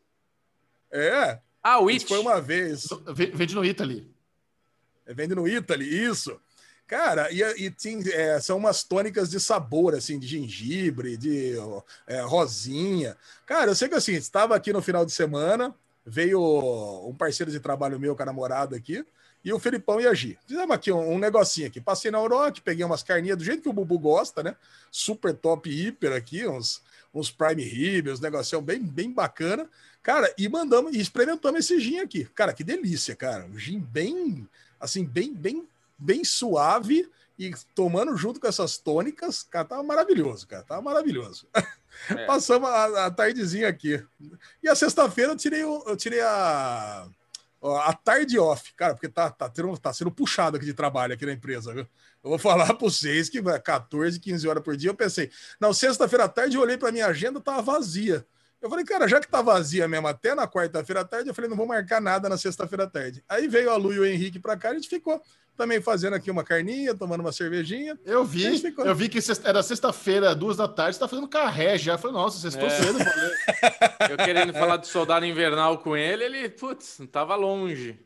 É. 0.90 1.38
Ah, 1.62 1.80
o 1.80 1.88
It. 1.88 2.06
Foi 2.06 2.18
uma 2.18 2.40
vez. 2.40 2.88
Vende 3.34 3.54
no 3.54 3.64
Italy. 3.64 4.10
Vende 5.06 5.34
no 5.34 5.46
Italy, 5.46 5.84
isso. 5.86 6.40
Cara, 6.90 7.30
e, 7.30 7.40
e 7.40 7.70
tem, 7.70 8.02
é, 8.08 8.40
são 8.40 8.56
umas 8.58 8.82
tônicas 8.82 9.30
de 9.30 9.38
sabor, 9.38 9.94
assim, 9.94 10.18
de 10.18 10.26
gengibre, 10.26 11.16
de 11.16 11.54
é, 12.04 12.20
rosinha. 12.22 13.16
Cara, 13.46 13.70
eu 13.70 13.76
sei 13.76 13.88
que 13.88 13.94
assim, 13.94 14.14
estava 14.14 14.56
aqui 14.56 14.72
no 14.72 14.82
final 14.82 15.06
de 15.06 15.12
semana, 15.12 15.72
veio 16.04 16.40
um 17.08 17.14
parceiro 17.14 17.52
de 17.52 17.60
trabalho 17.60 18.00
meu 18.00 18.16
com 18.16 18.22
a 18.24 18.26
namorada 18.26 18.74
aqui, 18.74 19.06
e 19.44 19.52
o 19.52 19.60
Felipão 19.60 20.00
e 20.00 20.08
a. 20.08 20.16
Fizemos 20.16 20.70
aqui 20.72 20.90
um, 20.90 21.12
um 21.12 21.16
negocinho 21.16 21.68
aqui. 21.68 21.80
Passei 21.80 22.10
na 22.10 22.20
Oroque, 22.20 22.60
peguei 22.60 22.84
umas 22.84 23.04
carninhas 23.04 23.38
do 23.38 23.44
jeito 23.44 23.62
que 23.62 23.68
o 23.68 23.72
Bubu 23.72 23.96
gosta, 23.96 24.42
né? 24.42 24.56
Super 24.90 25.32
top 25.32 25.70
hiper 25.70 26.12
aqui, 26.12 26.44
uns, 26.44 26.82
uns 27.14 27.30
prime 27.30 27.62
rib, 27.62 28.10
uns 28.10 28.18
negócio 28.18 28.60
bem, 28.60 28.82
bem 28.82 29.12
bacana. 29.12 29.70
Cara, 30.02 30.34
e 30.36 30.48
mandamos, 30.48 30.92
e 30.92 30.98
experimentamos 30.98 31.60
esse 31.60 31.78
gin 31.78 32.00
aqui. 32.00 32.24
Cara, 32.34 32.52
que 32.52 32.64
delícia, 32.64 33.14
cara. 33.14 33.44
Um 33.46 33.56
gin 33.56 33.78
bem, 33.78 34.48
assim, 34.80 35.04
bem, 35.04 35.32
bem, 35.32 35.68
bem 36.00 36.24
suave 36.24 37.08
e 37.38 37.52
tomando 37.74 38.16
junto 38.16 38.38
com 38.38 38.46
essas 38.46 38.76
tônicas, 38.76 39.42
cara, 39.42 39.64
tava 39.64 39.82
maravilhoso, 39.82 40.46
cara, 40.46 40.62
tava 40.62 40.82
maravilhoso. 40.82 41.46
É. 42.10 42.26
Passamos 42.26 42.68
a, 42.68 43.06
a, 43.06 43.10
tardezinha 43.10 43.68
aqui. 43.68 44.04
E 44.62 44.68
a 44.68 44.74
sexta-feira 44.74 45.32
eu 45.32 45.36
tirei, 45.36 45.62
eu 45.62 45.96
tirei 45.96 46.20
a, 46.20 47.06
a 47.62 47.92
tarde 47.94 48.38
off, 48.38 48.72
cara, 48.74 48.94
porque 48.94 49.08
tá, 49.08 49.30
tá, 49.30 49.48
tendo, 49.48 49.76
tá 49.78 49.92
sendo 49.92 50.10
puxado 50.10 50.56
aqui 50.56 50.66
de 50.66 50.74
trabalho 50.74 51.14
aqui 51.14 51.24
na 51.24 51.32
empresa, 51.32 51.72
viu? 51.72 51.86
Eu 52.22 52.30
vou 52.30 52.38
falar 52.38 52.66
para 52.74 52.78
vocês 52.78 53.28
que 53.28 53.40
vai 53.40 53.58
14, 53.58 54.20
15 54.20 54.48
horas 54.48 54.62
por 54.62 54.76
dia. 54.76 54.90
Eu 54.90 54.94
pensei, 54.94 55.30
não, 55.58 55.72
sexta-feira 55.72 56.24
à 56.24 56.28
tarde 56.28 56.56
eu 56.56 56.62
olhei 56.62 56.76
para 56.76 56.92
minha 56.92 57.06
agenda, 57.06 57.40
tava 57.40 57.62
vazia. 57.62 58.26
Eu 58.60 58.68
falei, 58.68 58.84
cara, 58.84 59.08
já 59.08 59.18
que 59.18 59.28
tá 59.28 59.40
vazia 59.40 59.88
mesmo 59.88 60.06
até 60.06 60.34
na 60.34 60.46
quarta-feira 60.46 61.00
à 61.00 61.04
tarde, 61.04 61.30
eu 61.30 61.34
falei, 61.34 61.48
não 61.48 61.56
vou 61.56 61.66
marcar 61.66 62.00
nada 62.00 62.28
na 62.28 62.36
sexta-feira 62.36 62.84
à 62.84 62.86
tarde. 62.86 63.24
Aí 63.26 63.48
veio 63.48 63.70
a 63.70 63.76
Lu 63.76 63.92
e 63.92 63.98
o 63.98 64.04
Henrique 64.04 64.38
para 64.38 64.56
cá, 64.56 64.70
a 64.70 64.74
gente 64.74 64.88
ficou 64.88 65.20
também 65.56 65.80
fazendo 65.80 66.14
aqui 66.14 66.30
uma 66.30 66.44
carninha, 66.44 66.94
tomando 66.94 67.20
uma 67.20 67.32
cervejinha. 67.32 67.98
Eu 68.04 68.22
vi, 68.22 68.58
ficou... 68.58 68.84
eu 68.84 68.94
vi 68.94 69.08
que 69.08 69.18
era 69.44 69.62
sexta-feira, 69.62 70.34
duas 70.34 70.58
da 70.58 70.68
tarde, 70.68 70.96
você 70.96 71.00
tá 71.00 71.08
fazendo 71.08 71.28
carré 71.28 71.78
já. 71.78 71.94
Eu 71.94 71.98
falei, 71.98 72.16
nossa, 72.16 72.38
vocês 72.38 72.54
estão 72.54 72.68
é. 72.68 72.70
cedo. 72.70 72.98
eu 74.10 74.16
querendo 74.18 74.52
falar 74.52 74.76
de 74.76 74.88
soldado 74.88 75.24
invernal 75.24 75.78
com 75.78 75.96
ele, 75.96 76.24
ele, 76.24 76.48
putz, 76.50 76.98
não 76.98 77.06
tava 77.06 77.34
longe. 77.36 77.98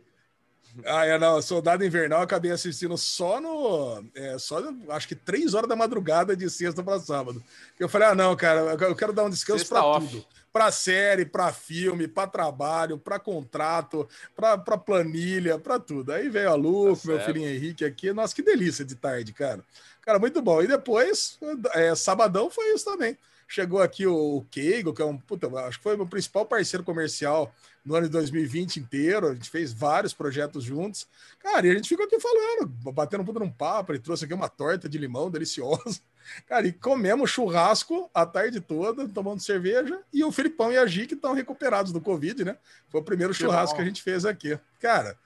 Ah, 0.85 1.05
é, 1.07 1.17
não. 1.17 1.41
Soldado 1.41 1.85
Invernal 1.85 2.19
eu 2.19 2.25
acabei 2.25 2.51
assistindo 2.51 2.99
só 2.99 3.41
no. 3.41 4.05
É, 4.13 4.37
só, 4.41 4.61
acho 4.89 5.07
que 5.07 5.15
três 5.15 5.55
horas 5.55 5.69
da 5.69 5.77
madrugada 5.77 6.37
de 6.37 6.51
sexta 6.51 6.83
para 6.83 6.99
sábado. 6.99 7.41
Eu 7.79 7.89
falei, 7.89 8.09
ah, 8.09 8.15
não, 8.17 8.35
cara, 8.35 8.77
eu 8.81 8.97
quero 8.97 9.13
dar 9.13 9.23
um 9.23 9.31
descanso 9.31 9.69
para 9.69 10.01
tudo 10.01 10.27
para 10.55 10.71
série, 10.71 11.27
para 11.27 11.53
filme, 11.53 12.07
para 12.07 12.29
trabalho, 12.29 12.97
para 12.97 13.19
contrato, 13.19 14.09
para 14.37 14.79
planilha, 14.79 15.59
para 15.59 15.81
tudo. 15.81 16.13
Aí 16.13 16.29
veio 16.29 16.49
a 16.49 16.55
Lu, 16.55 16.97
tá 16.97 17.09
meu 17.09 17.19
filhinho 17.19 17.49
Henrique 17.51 17.85
aqui. 17.85 18.13
Nossa, 18.13 18.33
que 18.33 18.41
delícia 18.41 18.85
de 18.85 18.95
tarde, 18.95 19.33
cara. 19.33 19.65
Cara, 20.01 20.17
muito 20.21 20.41
bom. 20.41 20.63
E 20.63 20.69
depois, 20.69 21.41
é, 21.73 21.93
sabadão 21.97 22.49
foi 22.49 22.73
isso 22.73 22.85
também. 22.85 23.19
Chegou 23.49 23.83
aqui 23.83 24.07
o 24.07 24.47
Keigo, 24.49 24.95
que 24.95 25.03
é 25.03 25.05
um, 25.05 25.19
puta, 25.19 25.49
acho 25.67 25.79
que 25.79 25.83
foi 25.83 25.97
meu 25.97 26.07
principal 26.07 26.47
parceiro 26.47 26.85
comercial 26.85 27.53
no 27.85 27.97
ano 27.97 28.07
de 28.07 28.13
2020 28.13 28.77
inteiro. 28.77 29.27
A 29.27 29.35
gente 29.35 29.51
fez 29.51 29.73
vários 29.73 30.15
projetos 30.15 30.63
juntos. 30.63 31.09
Cara, 31.41 31.67
e 31.67 31.71
a 31.73 31.75
gente 31.75 31.89
ficou 31.89 32.07
aqui 32.07 32.21
falando, 32.21 32.69
batendo 32.93 33.29
um 33.29 33.41
num 33.41 33.51
papo. 33.51 33.91
Ele 33.91 33.99
trouxe 33.99 34.25
aqui 34.25 34.33
uma 34.33 34.49
torta 34.49 34.89
de 34.89 34.99
limão 34.99 35.29
deliciosa. 35.29 36.01
Cara, 36.47 36.67
e 36.67 36.73
comemos 36.73 37.31
churrasco 37.31 38.11
a 38.13 38.25
tarde 38.25 38.61
toda, 38.61 39.09
tomando 39.09 39.41
cerveja, 39.41 40.01
e 40.13 40.25
o 40.25 40.33
Filipão 40.33 40.73
e 40.73 40.79
a 40.79 40.87
Gi 40.87 41.07
que 41.07 41.15
estão 41.15 41.35
recuperados 41.35 41.93
do 41.93 42.01
Covid, 42.01 42.45
né? 42.45 42.57
Foi 42.89 43.01
o 43.01 43.05
primeiro 43.05 43.33
que 43.33 43.39
churrasco 43.39 43.75
bom. 43.75 43.77
que 43.77 43.83
a 43.83 43.87
gente 43.87 44.03
fez 44.03 44.25
aqui. 44.25 44.59
Cara, 44.81 45.19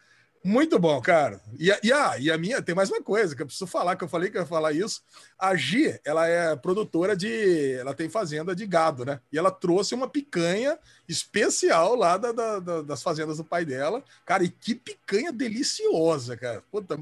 muito 0.44 0.78
bom, 0.78 1.00
cara. 1.00 1.40
E 1.58 1.70
a, 1.70 1.78
e, 1.82 1.92
a, 1.92 2.18
e 2.18 2.30
a 2.30 2.38
minha, 2.38 2.62
tem 2.62 2.74
mais 2.74 2.88
uma 2.90 3.02
coisa 3.02 3.34
que 3.34 3.42
eu 3.42 3.46
preciso 3.46 3.66
falar, 3.66 3.96
que 3.96 4.04
eu 4.04 4.08
falei 4.08 4.30
que 4.30 4.36
eu 4.36 4.42
ia 4.42 4.46
falar 4.46 4.72
isso. 4.72 5.02
A 5.38 5.54
Gi, 5.56 6.00
ela 6.04 6.26
é 6.26 6.54
produtora 6.56 7.16
de. 7.16 7.72
Ela 7.72 7.92
tem 7.92 8.08
fazenda 8.08 8.54
de 8.54 8.66
gado, 8.66 9.04
né? 9.04 9.20
E 9.32 9.38
ela 9.38 9.50
trouxe 9.50 9.94
uma 9.94 10.08
picanha 10.08 10.78
especial 11.08 11.94
lá 11.94 12.16
da, 12.16 12.32
da, 12.32 12.58
da, 12.60 12.82
das 12.82 13.02
fazendas 13.02 13.38
do 13.38 13.44
pai 13.44 13.64
dela. 13.64 14.02
Cara, 14.24 14.44
e 14.44 14.48
que 14.48 14.74
picanha 14.74 15.32
deliciosa, 15.32 16.36
cara. 16.36 16.62
Puta, 16.70 16.98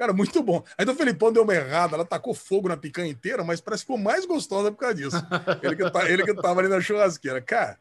Cara, 0.00 0.14
muito 0.14 0.42
bom. 0.42 0.64
Ainda 0.78 0.92
o 0.92 0.94
Felipão 0.94 1.30
deu 1.30 1.42
uma 1.42 1.54
errada, 1.54 1.94
ela 1.94 2.06
tacou 2.06 2.32
fogo 2.32 2.70
na 2.70 2.76
picanha 2.78 3.10
inteira, 3.10 3.44
mas 3.44 3.60
parece 3.60 3.82
que 3.82 3.92
ficou 3.92 4.02
mais 4.02 4.24
gostosa 4.24 4.72
por 4.72 4.78
causa 4.78 4.94
disso. 4.94 5.16
Ele 5.62 5.76
que, 5.76 5.90
tá, 5.90 6.08
ele 6.08 6.24
que 6.24 6.32
tava 6.36 6.60
ali 6.60 6.70
na 6.70 6.80
churrasqueira. 6.80 7.38
Cara, 7.42 7.78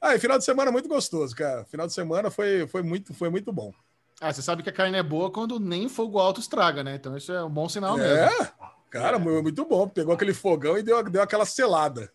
ah, 0.00 0.18
final 0.18 0.36
de 0.36 0.44
semana 0.44 0.72
muito 0.72 0.88
gostoso, 0.88 1.32
cara. 1.36 1.64
Final 1.66 1.86
de 1.86 1.92
semana 1.92 2.28
foi, 2.28 2.66
foi, 2.66 2.82
muito, 2.82 3.14
foi 3.14 3.30
muito 3.30 3.52
bom. 3.52 3.72
Ah, 4.20 4.32
você 4.32 4.42
sabe 4.42 4.64
que 4.64 4.68
a 4.68 4.72
carne 4.72 4.98
é 4.98 5.02
boa 5.04 5.30
quando 5.30 5.60
nem 5.60 5.88
fogo 5.88 6.18
alto 6.18 6.40
estraga, 6.40 6.82
né? 6.82 6.96
Então 6.96 7.16
isso 7.16 7.30
é 7.30 7.44
um 7.44 7.50
bom 7.50 7.68
sinal 7.68 7.96
é, 8.00 8.26
mesmo. 8.26 8.48
Cara, 8.90 9.16
é. 9.16 9.20
muito 9.20 9.64
bom. 9.64 9.86
Pegou 9.86 10.12
aquele 10.12 10.34
fogão 10.34 10.76
e 10.76 10.82
deu, 10.82 11.04
deu 11.04 11.22
aquela 11.22 11.46
selada. 11.46 12.10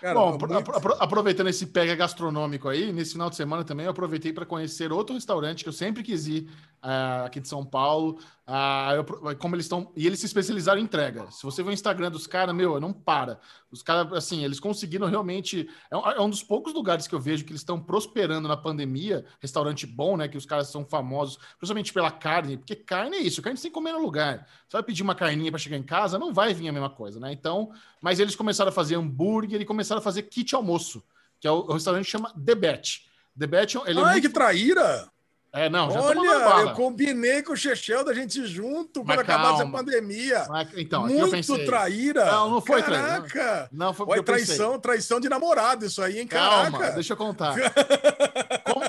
Cara, 0.00 0.14
Bom, 0.14 0.38
muito... 0.38 0.72
aproveitando 0.98 1.48
esse 1.48 1.66
pega 1.66 1.94
gastronômico 1.94 2.70
aí, 2.70 2.90
nesse 2.90 3.12
final 3.12 3.28
de 3.28 3.36
semana 3.36 3.64
também 3.64 3.84
eu 3.84 3.90
aproveitei 3.90 4.32
para 4.32 4.46
conhecer 4.46 4.90
outro 4.90 5.14
restaurante 5.14 5.62
que 5.62 5.68
eu 5.68 5.74
sempre 5.74 6.02
quis 6.02 6.26
ir 6.26 6.48
uh, 6.82 7.26
aqui 7.26 7.40
de 7.40 7.48
São 7.48 7.64
Paulo. 7.64 8.18
Uh, 8.46 8.94
eu, 8.96 9.36
como 9.36 9.54
eles 9.54 9.66
estão. 9.66 9.92
E 9.96 10.06
eles 10.06 10.18
se 10.18 10.26
especializaram 10.26 10.80
em 10.80 10.84
entrega. 10.84 11.30
Se 11.30 11.42
você 11.44 11.62
vê 11.62 11.70
o 11.70 11.72
Instagram 11.72 12.10
dos 12.10 12.26
caras, 12.26 12.54
meu, 12.54 12.80
não 12.80 12.92
para. 12.92 13.38
Os 13.70 13.82
caras, 13.82 14.12
assim, 14.12 14.44
eles 14.44 14.58
conseguiram 14.58 15.06
realmente. 15.06 15.68
É 15.90 15.96
um, 15.96 16.10
é 16.10 16.20
um, 16.20 16.28
dos 16.28 16.42
poucos 16.42 16.74
lugares 16.74 17.06
que 17.06 17.14
eu 17.14 17.20
vejo 17.20 17.44
que 17.44 17.52
eles 17.52 17.60
estão 17.60 17.80
prosperando 17.80 18.48
na 18.48 18.56
pandemia. 18.56 19.24
Restaurante 19.40 19.86
bom, 19.86 20.16
né? 20.16 20.26
Que 20.26 20.36
os 20.36 20.46
caras 20.46 20.68
são 20.68 20.84
famosos, 20.84 21.38
principalmente 21.58 21.92
pela 21.92 22.10
carne, 22.10 22.56
porque 22.56 22.74
carne 22.74 23.16
é 23.16 23.20
isso, 23.20 23.40
carne 23.40 23.56
você 23.56 23.64
tem 23.64 23.70
que 23.70 23.74
comer 23.74 23.92
no 23.92 24.02
lugar. 24.02 24.46
Você 24.68 24.76
vai 24.76 24.82
pedir 24.82 25.02
uma 25.02 25.14
carninha 25.14 25.50
para 25.50 25.58
chegar 25.58 25.76
em 25.76 25.82
casa, 25.82 26.18
não 26.18 26.32
vai 26.32 26.52
vir 26.52 26.68
a 26.68 26.72
mesma 26.72 26.90
coisa, 26.90 27.20
né? 27.20 27.32
Então, 27.32 27.70
mas 28.00 28.18
eles 28.18 28.34
começaram 28.34 28.70
a 28.70 28.72
fazer 28.72 28.96
hambúrguer 28.96 29.60
e 29.60 29.64
começaram 29.64 30.00
a 30.00 30.02
fazer 30.02 30.22
kit 30.22 30.54
almoço, 30.54 31.02
que 31.38 31.46
é 31.46 31.50
o, 31.50 31.60
o 31.60 31.72
restaurante 31.72 32.06
chama 32.06 32.32
The 32.34 32.54
Bet. 32.54 33.08
The 33.38 33.46
Bet, 33.46 33.76
ele 33.86 34.00
é 34.00 34.02
Ai, 34.02 34.12
muito... 34.14 34.28
que 34.28 34.34
traíra! 34.34 35.10
É, 35.52 35.68
não, 35.68 35.90
já 35.90 36.00
Olha, 36.00 36.60
eu 36.60 36.74
combinei 36.74 37.42
com 37.42 37.52
o 37.52 37.56
Chechel 37.56 38.04
da 38.04 38.14
gente 38.14 38.46
junto 38.46 39.04
para 39.04 39.22
acabar 39.22 39.54
essa 39.54 39.66
pandemia. 39.66 40.46
Mas, 40.48 40.68
então, 40.76 41.06
Muito 41.08 41.64
traíra. 41.64 42.24
Não, 42.26 42.50
não 42.50 42.60
foi 42.60 42.80
Caraca. 42.82 43.28
traíra. 43.28 43.68
Não, 43.72 43.86
não 43.86 43.94
foi 43.94 44.06
Olha, 44.08 44.22
traição, 44.22 44.78
traição 44.78 45.18
de 45.18 45.28
namorado 45.28 45.84
isso 45.84 46.00
aí, 46.00 46.20
hein, 46.20 46.26
Calma, 46.26 46.78
Caraca. 46.78 46.94
deixa 46.94 47.14
eu 47.14 47.16
contar. 47.16 47.56
Como, 48.64 48.84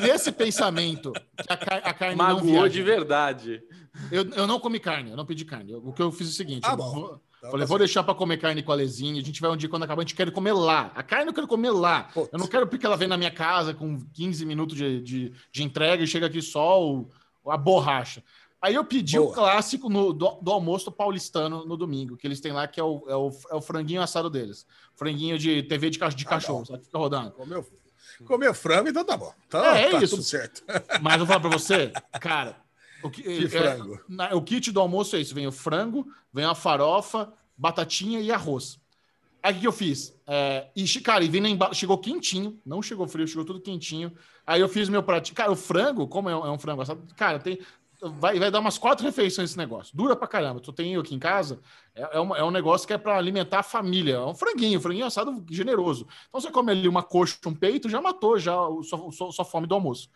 nesse 0.00 0.32
pensamento 0.32 1.12
que 1.12 1.52
a, 1.52 1.76
a 1.76 1.94
carne 1.94 2.16
Magoou 2.16 2.40
não 2.40 2.52
viaja, 2.52 2.68
de 2.70 2.82
verdade. 2.82 3.62
Eu, 4.10 4.28
eu 4.30 4.46
não 4.48 4.58
comi 4.58 4.80
carne, 4.80 5.10
eu 5.10 5.16
não 5.16 5.26
pedi 5.26 5.44
carne. 5.44 5.74
o 5.76 5.92
que 5.92 6.02
eu 6.02 6.10
fiz 6.10 6.26
é 6.26 6.30
o 6.30 6.34
seguinte, 6.34 6.62
ah, 6.64 6.74
bom. 6.74 7.20
Então, 7.40 7.50
Falei, 7.50 7.64
tá 7.64 7.68
vou 7.68 7.78
deixar 7.78 8.02
para 8.02 8.14
comer 8.14 8.36
carne 8.36 8.62
com 8.62 8.70
a 8.70 8.74
Lezinha. 8.74 9.18
A 9.18 9.24
gente 9.24 9.40
vai 9.40 9.50
um 9.50 9.56
dia 9.56 9.68
quando 9.68 9.84
acabar, 9.84 10.02
a 10.02 10.04
gente 10.04 10.14
quer 10.14 10.30
comer 10.30 10.52
lá. 10.52 10.92
A 10.94 11.02
carne 11.02 11.30
eu 11.30 11.34
quero 11.34 11.48
comer 11.48 11.70
lá. 11.70 12.04
Putz. 12.04 12.28
Eu 12.30 12.38
não 12.38 12.46
quero 12.46 12.66
porque 12.66 12.84
ela 12.84 12.98
vem 12.98 13.08
na 13.08 13.16
minha 13.16 13.30
casa 13.30 13.72
com 13.72 13.98
15 14.12 14.44
minutos 14.44 14.76
de, 14.76 15.00
de, 15.00 15.32
de 15.50 15.62
entrega 15.62 16.02
e 16.02 16.06
chega 16.06 16.26
aqui 16.26 16.42
só 16.42 16.84
o, 16.84 17.10
a 17.46 17.56
borracha. 17.56 18.22
Aí 18.60 18.74
eu 18.74 18.84
pedi 18.84 19.16
Boa. 19.16 19.30
o 19.30 19.32
clássico 19.32 19.88
no, 19.88 20.12
do, 20.12 20.32
do, 20.42 20.50
almoço 20.50 20.92
paulistano 20.92 21.64
no 21.64 21.78
domingo, 21.78 22.14
que 22.14 22.26
eles 22.26 22.42
têm 22.42 22.52
lá, 22.52 22.68
que 22.68 22.78
é 22.78 22.84
o, 22.84 23.02
é 23.08 23.16
o, 23.16 23.30
é 23.52 23.54
o 23.54 23.62
franguinho 23.62 24.02
assado 24.02 24.28
deles. 24.28 24.66
Franguinho 24.94 25.38
de 25.38 25.62
TV 25.62 25.88
de, 25.88 25.98
de 25.98 26.26
ah, 26.26 26.28
cachorro, 26.28 26.66
só 26.66 26.76
que 26.76 26.84
fica 26.84 26.98
rodando. 26.98 27.30
Comeu, 27.30 27.66
comeu 28.26 28.52
frango, 28.52 28.90
então 28.90 29.02
tá 29.02 29.16
bom. 29.16 29.32
Então, 29.46 29.64
é, 29.64 29.84
é 29.84 29.90
tá 29.92 30.02
isso. 30.02 30.14
tudo 30.14 30.22
certo. 30.22 30.62
Mas 31.00 31.14
eu 31.14 31.20
vou 31.20 31.26
falar 31.26 31.40
para 31.40 31.48
você, 31.48 31.90
cara, 32.20 32.60
o, 33.02 33.10
que, 33.10 33.22
que 33.22 33.44
é, 33.44 33.48
frango. 33.48 34.00
Na, 34.08 34.34
o 34.34 34.42
kit 34.42 34.70
do 34.70 34.80
almoço 34.80 35.16
é 35.16 35.20
isso: 35.20 35.34
vem 35.34 35.46
o 35.46 35.52
frango, 35.52 36.06
vem 36.32 36.44
a 36.44 36.54
farofa, 36.54 37.32
batatinha 37.56 38.20
e 38.20 38.30
arroz. 38.30 38.80
Aí 39.42 39.54
o 39.54 39.60
que, 39.60 39.66
eu 39.66 39.72
fiz? 39.72 40.14
É, 40.26 40.68
e, 40.76 40.86
cara, 41.00 41.24
e 41.24 41.28
vem 41.28 41.46
embalagem, 41.46 41.80
chegou 41.80 41.96
quentinho, 41.96 42.60
não 42.64 42.82
chegou 42.82 43.08
frio, 43.08 43.26
chegou 43.26 43.44
tudo 43.44 43.60
quentinho. 43.60 44.12
Aí 44.46 44.60
eu 44.60 44.68
fiz 44.68 44.88
meu 44.88 45.02
pratinho. 45.02 45.34
Cara, 45.34 45.50
o 45.50 45.56
frango, 45.56 46.06
como 46.06 46.28
é 46.28 46.36
um, 46.36 46.46
é 46.46 46.50
um 46.50 46.58
frango 46.58 46.82
assado, 46.82 47.02
cara, 47.16 47.38
tem. 47.38 47.58
Vai, 48.02 48.38
vai 48.38 48.50
dar 48.50 48.60
umas 48.60 48.78
quatro 48.78 49.04
refeições 49.04 49.50
esse 49.50 49.58
negócio. 49.58 49.94
Dura 49.94 50.16
pra 50.16 50.26
caramba. 50.26 50.58
Tu 50.58 50.72
tem 50.72 50.94
eu 50.94 51.02
aqui 51.02 51.14
em 51.14 51.18
casa, 51.18 51.60
é, 51.94 52.16
é, 52.16 52.20
um, 52.20 52.34
é 52.34 52.42
um 52.42 52.50
negócio 52.50 52.86
que 52.86 52.94
é 52.94 52.98
para 52.98 53.16
alimentar 53.16 53.58
a 53.58 53.62
família. 53.62 54.14
É 54.14 54.24
um 54.24 54.34
franguinho, 54.34 54.78
um 54.78 54.82
franguinho 54.82 55.04
assado 55.04 55.44
generoso. 55.50 56.06
Então 56.28 56.40
você 56.40 56.50
come 56.50 56.72
ali 56.72 56.88
uma 56.88 57.02
coxa, 57.02 57.36
um 57.46 57.54
peito, 57.54 57.90
já 57.90 58.00
matou 58.00 58.38
já 58.38 58.54
a 58.54 58.68
sua, 58.82 59.32
sua 59.32 59.44
fome 59.44 59.66
do 59.66 59.74
almoço. 59.74 60.08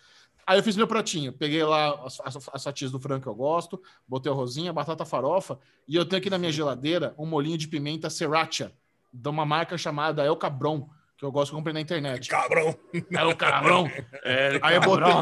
Aí 0.47 0.59
eu 0.59 0.63
fiz 0.63 0.77
meu 0.77 0.87
pratinho. 0.87 1.33
Peguei 1.33 1.63
lá 1.63 2.01
as, 2.05 2.21
as, 2.21 2.49
as, 2.53 2.65
fatias 2.65 2.91
do 2.91 3.01
frango 3.01 3.23
que 3.23 3.29
eu 3.29 3.35
gosto, 3.35 3.83
botei 4.07 4.31
a 4.31 4.35
rosinha, 4.35 4.73
batata 4.73 5.05
farofa, 5.05 5.59
e 5.89 5.97
eu 5.97 6.05
tenho 6.05 6.21
aqui 6.21 6.31
na 6.31 6.39
minha 6.39 6.53
geladeira 6.53 7.15
um 7.19 7.27
molinho 7.27 7.57
de 7.57 7.69
pimenta 7.69 8.11
sriracha, 8.11 8.73
de 9.13 9.29
uma 9.29 9.47
marca 9.47 9.79
chamada 9.79 10.25
El 10.25 10.37
Cabron, 10.37 10.89
que 11.17 11.25
eu 11.25 11.33
gosto 11.33 11.51
de 11.51 11.57
comprar 11.57 11.73
na 11.73 11.81
internet. 11.81 12.29
Cabrão! 12.29 12.77
El 13.11 13.37
Cabron! 13.37 13.89
É, 14.23 14.59
Aí 14.63 14.75
eu 14.75 14.81
botei, 14.81 15.15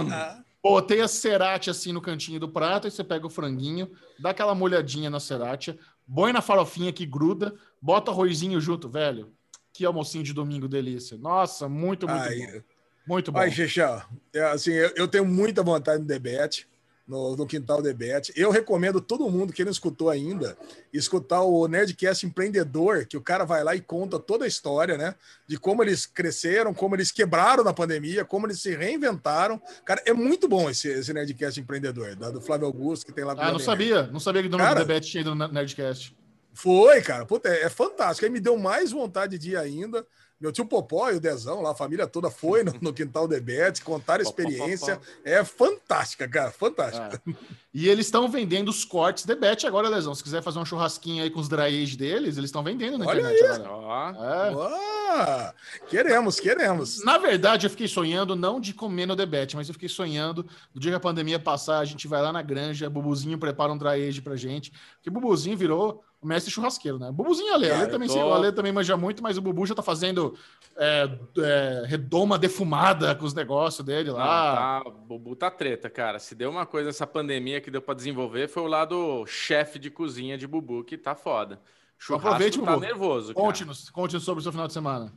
botei 0.63 1.01
a 1.01 1.09
sriracha 1.09 1.71
assim 1.71 1.93
no 1.93 2.01
cantinho 2.01 2.41
do 2.41 2.49
prato, 2.49 2.89
e 2.89 2.91
você 2.91 3.05
pega 3.05 3.27
o 3.27 3.31
franguinho, 3.31 3.91
dá 4.19 4.31
aquela 4.31 4.55
molhadinha 4.55 5.11
na 5.11 5.21
sriracha, 5.21 5.79
põe 6.13 6.33
na 6.33 6.43
farofinha 6.43 6.93
que 6.93 7.07
gruda, 7.07 7.55
bota 7.81 8.11
arrozinho 8.11 8.61
junto, 8.61 8.89
velho. 8.89 9.33
Que 9.75 9.87
almocinho 9.87 10.23
de 10.23 10.35
domingo 10.35 10.69
delícia. 10.69 11.17
Nossa, 11.17 11.67
muito, 11.67 12.07
muito 12.07 12.23
Ai, 12.23 12.37
bom. 12.37 12.61
Muito 13.07 13.33
bom. 13.33 13.39
Ai, 13.39 13.51
Xexá, 13.51 14.07
é, 14.33 14.43
assim, 14.45 14.73
eu, 14.73 14.93
eu, 14.97 15.09
tenho 15.09 15.25
muita 15.25 15.63
vontade 15.63 16.01
no 16.01 16.07
debate, 16.07 16.69
no, 17.07 17.37
no 17.37 17.47
Quintal 17.47 17.83
Debate. 17.83 18.33
Eu 18.37 18.51
recomendo 18.51 19.01
todo 19.01 19.29
mundo 19.29 19.53
que 19.53 19.65
não 19.65 19.73
escutou 19.73 20.09
ainda, 20.09 20.57
escutar 20.93 21.43
o 21.43 21.67
Nerdcast 21.67 22.25
Empreendedor, 22.25 23.07
que 23.07 23.17
o 23.17 23.21
cara 23.21 23.45
vai 23.45 23.63
lá 23.63 23.75
e 23.75 23.81
conta 23.81 24.19
toda 24.19 24.45
a 24.45 24.49
história, 24.49 24.97
né? 24.97 25.15
De 25.47 25.59
como 25.59 25.83
eles 25.83 26.07
cresceram, 26.07 26.73
como 26.73 26.95
eles 26.95 27.11
quebraram 27.11 27.65
na 27.65 27.73
pandemia, 27.73 28.25
como 28.25 28.47
eles 28.47 28.61
se 28.61 28.75
reinventaram. 28.75 29.61
Cara, 29.85 30.03
é 30.07 30.13
muito 30.13 30.49
bom 30.49 30.71
esse, 30.71 30.89
esse 30.89 31.13
Nerdcast 31.13 31.61
Empreendedor, 31.61 32.17
da, 32.17 32.31
do 32.31 32.41
Flávio 32.41 32.67
Augusto, 32.67 33.07
que 33.07 33.13
tem 33.13 33.25
lá. 33.25 33.35
Ah, 33.37 33.53
não 33.53 33.59
sabia. 33.59 34.05
Não 34.05 34.21
sabia 34.21 34.43
que 34.43 34.49
o 34.49 34.51
dono 34.51 34.67
do 34.67 34.75
Debate 34.75 35.11
tinha 35.11 35.21
ido 35.21 35.35
no 35.35 35.49
Nerdcast. 35.49 36.17
Foi, 36.55 37.01
cara. 37.01 37.25
Puta, 37.25 37.49
é, 37.49 37.63
é 37.63 37.69
fantástico. 37.69 38.25
Aí 38.25 38.31
me 38.31 38.41
deu 38.41 38.59
mais 38.59 38.93
vontade 38.93 39.39
de 39.39 39.53
ir 39.53 39.57
ainda. 39.57 40.07
Meu 40.43 40.51
tio 40.51 40.67
Popó 40.67 41.09
e 41.09 41.15
o 41.15 41.21
Dezão 41.21 41.63
lá, 41.63 41.71
a 41.71 41.75
família 41.75 42.05
toda 42.05 42.29
foi 42.29 42.65
no, 42.65 42.73
no 42.81 42.93
quintal 42.93 43.29
Debete, 43.29 43.81
contaram 43.85 44.25
a 44.25 44.29
experiência. 44.29 45.01
É 45.25 45.45
fantástica, 45.45 46.29
cara, 46.29 46.51
fantástica. 46.51 47.23
É. 47.29 47.33
E 47.75 47.89
eles 47.89 48.05
estão 48.07 48.29
vendendo 48.29 48.69
os 48.69 48.85
cortes 48.85 49.25
Debete 49.25 49.67
agora, 49.67 49.91
Dezão. 49.91 50.15
Se 50.15 50.23
quiser 50.23 50.43
fazer 50.43 50.59
um 50.59 50.65
churrasquinho 50.65 51.23
aí 51.23 51.31
com 51.31 51.41
os 51.41 51.49
dry 51.49 51.83
age 51.83 51.97
deles, 51.97 52.37
eles 52.37 52.49
estão 52.49 52.63
vendendo 52.63 52.99
na 52.99 53.07
Olha 53.07 53.21
internet 53.21 53.45
aí. 53.63 53.67
agora. 53.67 54.83
É. 55.15 55.53
queremos, 55.89 56.39
queremos. 56.41 57.05
Na 57.05 57.19
verdade, 57.19 57.67
eu 57.67 57.71
fiquei 57.71 57.89
sonhando 57.89 58.35
não 58.37 58.61
de 58.61 58.73
comer 58.75 59.07
no 59.07 59.17
Debete, 59.17 59.57
mas 59.57 59.69
eu 59.69 59.73
fiquei 59.75 59.89
sonhando 59.89 60.45
do 60.75 60.81
dia 60.81 60.91
que 60.93 60.97
a 60.97 61.01
pandemia 61.01 61.39
passar, 61.39 61.79
a 61.79 61.85
gente 61.85 62.07
vai 62.09 62.21
lá 62.23 62.33
na 62.33 62.43
granja, 62.43 62.89
Bubuzinho 62.91 63.39
prepara 63.39 63.73
um 63.73 63.79
dry 63.79 64.07
age 64.09 64.21
pra 64.23 64.37
gente, 64.37 64.73
porque 64.97 65.11
Bubuzinho 65.11 65.57
virou 65.57 66.03
o 66.21 66.27
mestre 66.27 66.53
churrasqueiro, 66.53 66.99
né? 66.99 67.11
Bubuzinho 67.11 67.53
Ale. 67.53 67.71
Ale 67.71 67.87
também, 67.91 68.07
tô- 68.09 68.15
o 68.15 68.33
Ale 68.33 68.53
também 68.53 68.71
manja 68.73 68.97
muito, 68.97 69.23
mas 69.23 69.37
o 69.37 69.43
Bubu 69.43 69.67
já 69.67 69.75
tá 69.75 69.83
fazendo 69.83 70.35
é, 70.77 71.11
é, 71.39 71.85
redoma 71.87 72.39
defumada 72.39 73.13
com 73.15 73.25
os 73.25 73.35
negócios 73.35 73.85
dele 73.85 74.11
lá. 74.11 74.81
tá, 74.85 74.89
o 74.89 74.93
Bubu 74.93 75.35
tá 75.35 75.51
treta, 75.51 75.91
cara. 75.91 76.19
Se 76.21 76.35
deu 76.35 76.49
uma 76.51 76.65
coisa 76.65 76.91
essa 76.91 77.07
pandemia 77.07 77.61
que 77.63 77.71
deu 77.71 77.81
pra 77.81 77.95
desenvolver, 77.95 78.49
foi 78.49 78.63
o 78.63 78.67
lado 78.67 79.25
chefe 79.27 79.79
de 79.79 79.91
cozinha 79.91 80.37
de 80.37 80.47
Bubu, 80.47 80.85
que 80.85 80.99
tá 80.99 81.15
foda. 81.15 81.61
Churrasco 81.99 82.29
Aproveite, 82.29 82.61
tá 82.61 82.67
Bubu. 82.73 82.81
nervoso. 82.81 83.33
Conte-nos 83.33 83.89
conte 83.89 84.19
sobre 84.21 84.41
o 84.41 84.43
seu 84.43 84.53
final 84.53 84.67
de 84.67 84.73
semana. 84.75 85.13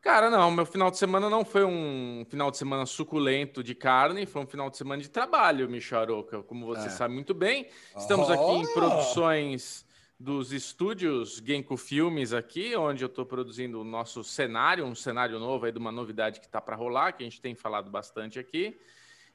Cara, 0.00 0.28
não, 0.28 0.50
meu 0.50 0.66
final 0.66 0.90
de 0.90 0.98
semana 0.98 1.30
não 1.30 1.44
foi 1.46 1.64
um 1.64 2.26
final 2.28 2.50
de 2.50 2.58
semana 2.58 2.84
suculento 2.84 3.62
de 3.62 3.74
carne, 3.74 4.26
foi 4.26 4.42
um 4.42 4.46
final 4.46 4.68
de 4.68 4.76
semana 4.76 5.00
de 5.00 5.08
trabalho, 5.08 5.68
Michel 5.68 6.00
Aroca. 6.00 6.42
Como 6.42 6.66
você 6.66 6.88
É. 6.88 6.90
sabe 6.90 7.14
muito 7.14 7.32
bem, 7.32 7.68
estamos 7.96 8.30
aqui 8.30 8.42
em 8.42 8.66
Oh! 8.66 8.72
produções 8.74 9.86
dos 10.20 10.52
estúdios 10.52 11.42
Genko 11.44 11.76
Filmes 11.76 12.32
aqui, 12.32 12.76
onde 12.76 13.02
eu 13.02 13.08
estou 13.08 13.24
produzindo 13.26 13.80
o 13.80 13.84
nosso 13.84 14.22
cenário, 14.22 14.84
um 14.84 14.94
cenário 14.94 15.38
novo 15.38 15.64
aí 15.66 15.72
de 15.72 15.78
uma 15.78 15.90
novidade 15.92 16.38
que 16.40 16.48
tá 16.48 16.60
para 16.60 16.76
rolar, 16.76 17.12
que 17.12 17.22
a 17.22 17.26
gente 17.26 17.40
tem 17.40 17.54
falado 17.54 17.90
bastante 17.90 18.38
aqui. 18.38 18.78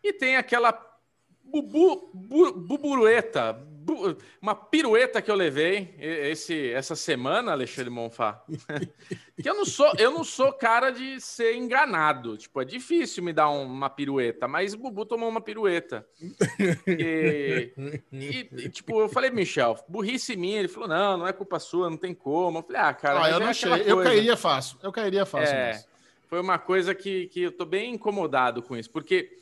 E 0.03 0.13
tem 0.13 0.37
aquela 0.37 0.71
bubu, 1.51 2.09
bu, 2.13 2.53
buburueta, 2.53 3.53
bu- 3.53 4.15
uma 4.41 4.53
pirueta 4.55 5.21
que 5.21 5.29
eu 5.31 5.35
levei 5.35 5.95
esse, 5.99 6.71
essa 6.71 6.95
semana, 6.95 7.51
Alexandre 7.51 7.89
Monfá. 7.89 8.43
que 9.41 9.49
eu 9.49 9.55
não 9.55 9.65
sou, 9.65 9.91
eu 9.97 10.11
não 10.11 10.23
sou 10.23 10.51
cara 10.53 10.91
de 10.91 11.19
ser 11.19 11.55
enganado. 11.55 12.37
Tipo, 12.37 12.61
é 12.61 12.65
difícil 12.65 13.23
me 13.23 13.33
dar 13.33 13.49
um- 13.49 13.63
uma 13.65 13.89
pirueta, 13.89 14.47
mas 14.47 14.73
o 14.73 14.77
Bubu 14.77 15.05
tomou 15.05 15.27
uma 15.29 15.41
pirueta. 15.41 16.05
E, 16.87 17.73
e- 18.11 18.49
e, 18.51 18.69
tipo, 18.69 18.99
eu 18.99 19.09
falei, 19.09 19.29
Michel, 19.29 19.77
burrice 19.87 20.35
minha. 20.35 20.59
Ele 20.59 20.67
falou, 20.67 20.89
não, 20.89 21.17
não 21.19 21.27
é 21.27 21.33
culpa 21.33 21.59
sua, 21.59 21.89
não 21.89 21.97
tem 21.97 22.13
como. 22.13 22.59
Eu 22.59 22.63
falei, 22.63 22.81
ah, 22.81 22.93
cara, 22.93 23.23
ah, 23.23 23.29
eu 23.31 23.37
é 23.37 23.39
não 23.45 23.53
sei. 23.53 23.83
Eu 23.85 24.03
cairia 24.03 24.37
fácil. 24.37 24.77
Eu 24.83 24.91
cairia 24.91 25.25
fácil. 25.25 25.55
É, 25.55 25.83
foi 26.27 26.39
uma 26.39 26.59
coisa 26.59 26.93
que, 26.93 27.27
que 27.27 27.41
eu 27.41 27.51
tô 27.51 27.65
bem 27.65 27.93
incomodado 27.95 28.61
com 28.61 28.77
isso, 28.77 28.91
porque 28.91 29.35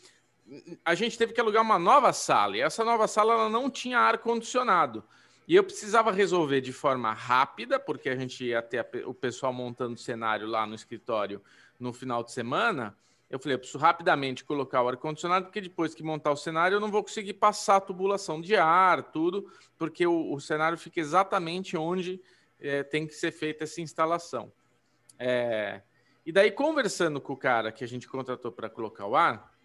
a 0.84 0.96
gente 0.96 1.18
teve 1.18 1.34
que 1.34 1.42
alugar 1.42 1.62
uma 1.62 1.80
nova 1.80 2.14
sala, 2.14 2.58
e 2.58 2.62
essa 2.62 2.84
nova 2.84 3.08
sala 3.08 3.34
ela 3.34 3.50
não 3.50 3.70
tinha 3.70 4.00
ar-condicionado. 4.00 5.04
E 5.48 5.56
eu 5.56 5.64
precisava 5.64 6.12
resolver 6.12 6.60
de 6.60 6.74
forma 6.74 7.14
rápida, 7.14 7.80
porque 7.80 8.10
a 8.10 8.16
gente 8.16 8.44
ia 8.44 8.62
ter 8.62 8.86
o 9.06 9.14
pessoal 9.14 9.54
montando 9.54 9.98
cenário 9.98 10.46
lá 10.46 10.66
no 10.66 10.76
escritório 10.76 11.42
no 11.80 11.94
final 11.94 12.24
de 12.24 12.32
semana. 12.32 12.98
Eu 13.30 13.40
falei, 13.40 13.56
eu 13.56 13.60
preciso 13.60 13.78
rapidamente 13.78 14.44
colocar 14.44 14.82
o 14.82 14.90
ar-condicionado, 14.90 15.46
porque 15.46 15.62
depois 15.62 15.94
que 15.94 16.04
montar 16.04 16.32
o 16.32 16.38
cenário, 16.38 16.76
eu 16.76 16.80
não 16.80 16.92
vou 16.92 17.04
conseguir 17.04 17.34
passar 17.34 17.78
a 17.78 17.82
tubulação 17.82 18.42
de 18.42 18.56
ar, 18.56 19.04
tudo, 19.04 19.50
porque 19.78 20.06
o, 20.06 20.34
o 20.34 20.40
cenário 20.40 20.78
fica 20.78 21.00
exatamente 21.00 21.78
onde 21.78 22.22
eh, 22.60 22.84
tem 22.84 23.06
que 23.06 23.14
ser 23.14 23.32
feita 23.32 23.64
essa 23.64 23.82
instalação. 23.82 24.52
É, 25.20 25.82
e 26.26 26.32
daí, 26.32 26.52
conversando 26.52 27.22
com 27.22 27.34
o 27.34 27.38
cara 27.38 27.72
que 27.72 27.84
a 27.84 27.88
gente 27.88 28.08
contratou 28.08 28.52
para 28.52 28.70
colocar 28.70 29.06
o 29.06 29.16
ar, 29.16 29.57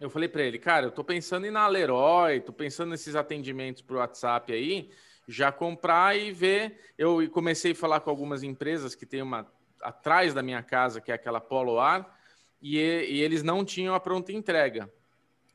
eu 0.00 0.08
falei 0.08 0.28
para 0.28 0.42
ele, 0.42 0.58
cara, 0.58 0.86
eu 0.86 0.90
tô 0.90 1.04
pensando 1.04 1.46
em 1.46 1.50
na 1.50 1.68
Leroy, 1.68 2.40
tô 2.40 2.54
pensando 2.54 2.88
nesses 2.88 3.14
atendimentos 3.14 3.82
pro 3.82 3.98
WhatsApp 3.98 4.50
aí, 4.50 4.90
já 5.28 5.52
comprar 5.52 6.16
e 6.16 6.32
ver. 6.32 6.80
Eu 6.96 7.30
comecei 7.30 7.72
a 7.72 7.74
falar 7.74 8.00
com 8.00 8.08
algumas 8.08 8.42
empresas 8.42 8.94
que 8.94 9.04
tem 9.04 9.20
uma 9.20 9.46
atrás 9.82 10.32
da 10.32 10.42
minha 10.42 10.62
casa, 10.62 11.02
que 11.02 11.12
é 11.12 11.14
aquela 11.14 11.40
Polo 11.40 11.78
Ar, 11.78 12.18
e, 12.62 12.78
e 12.78 13.20
eles 13.20 13.42
não 13.42 13.62
tinham 13.62 13.94
a 13.94 14.00
pronta 14.00 14.32
entrega. 14.32 14.90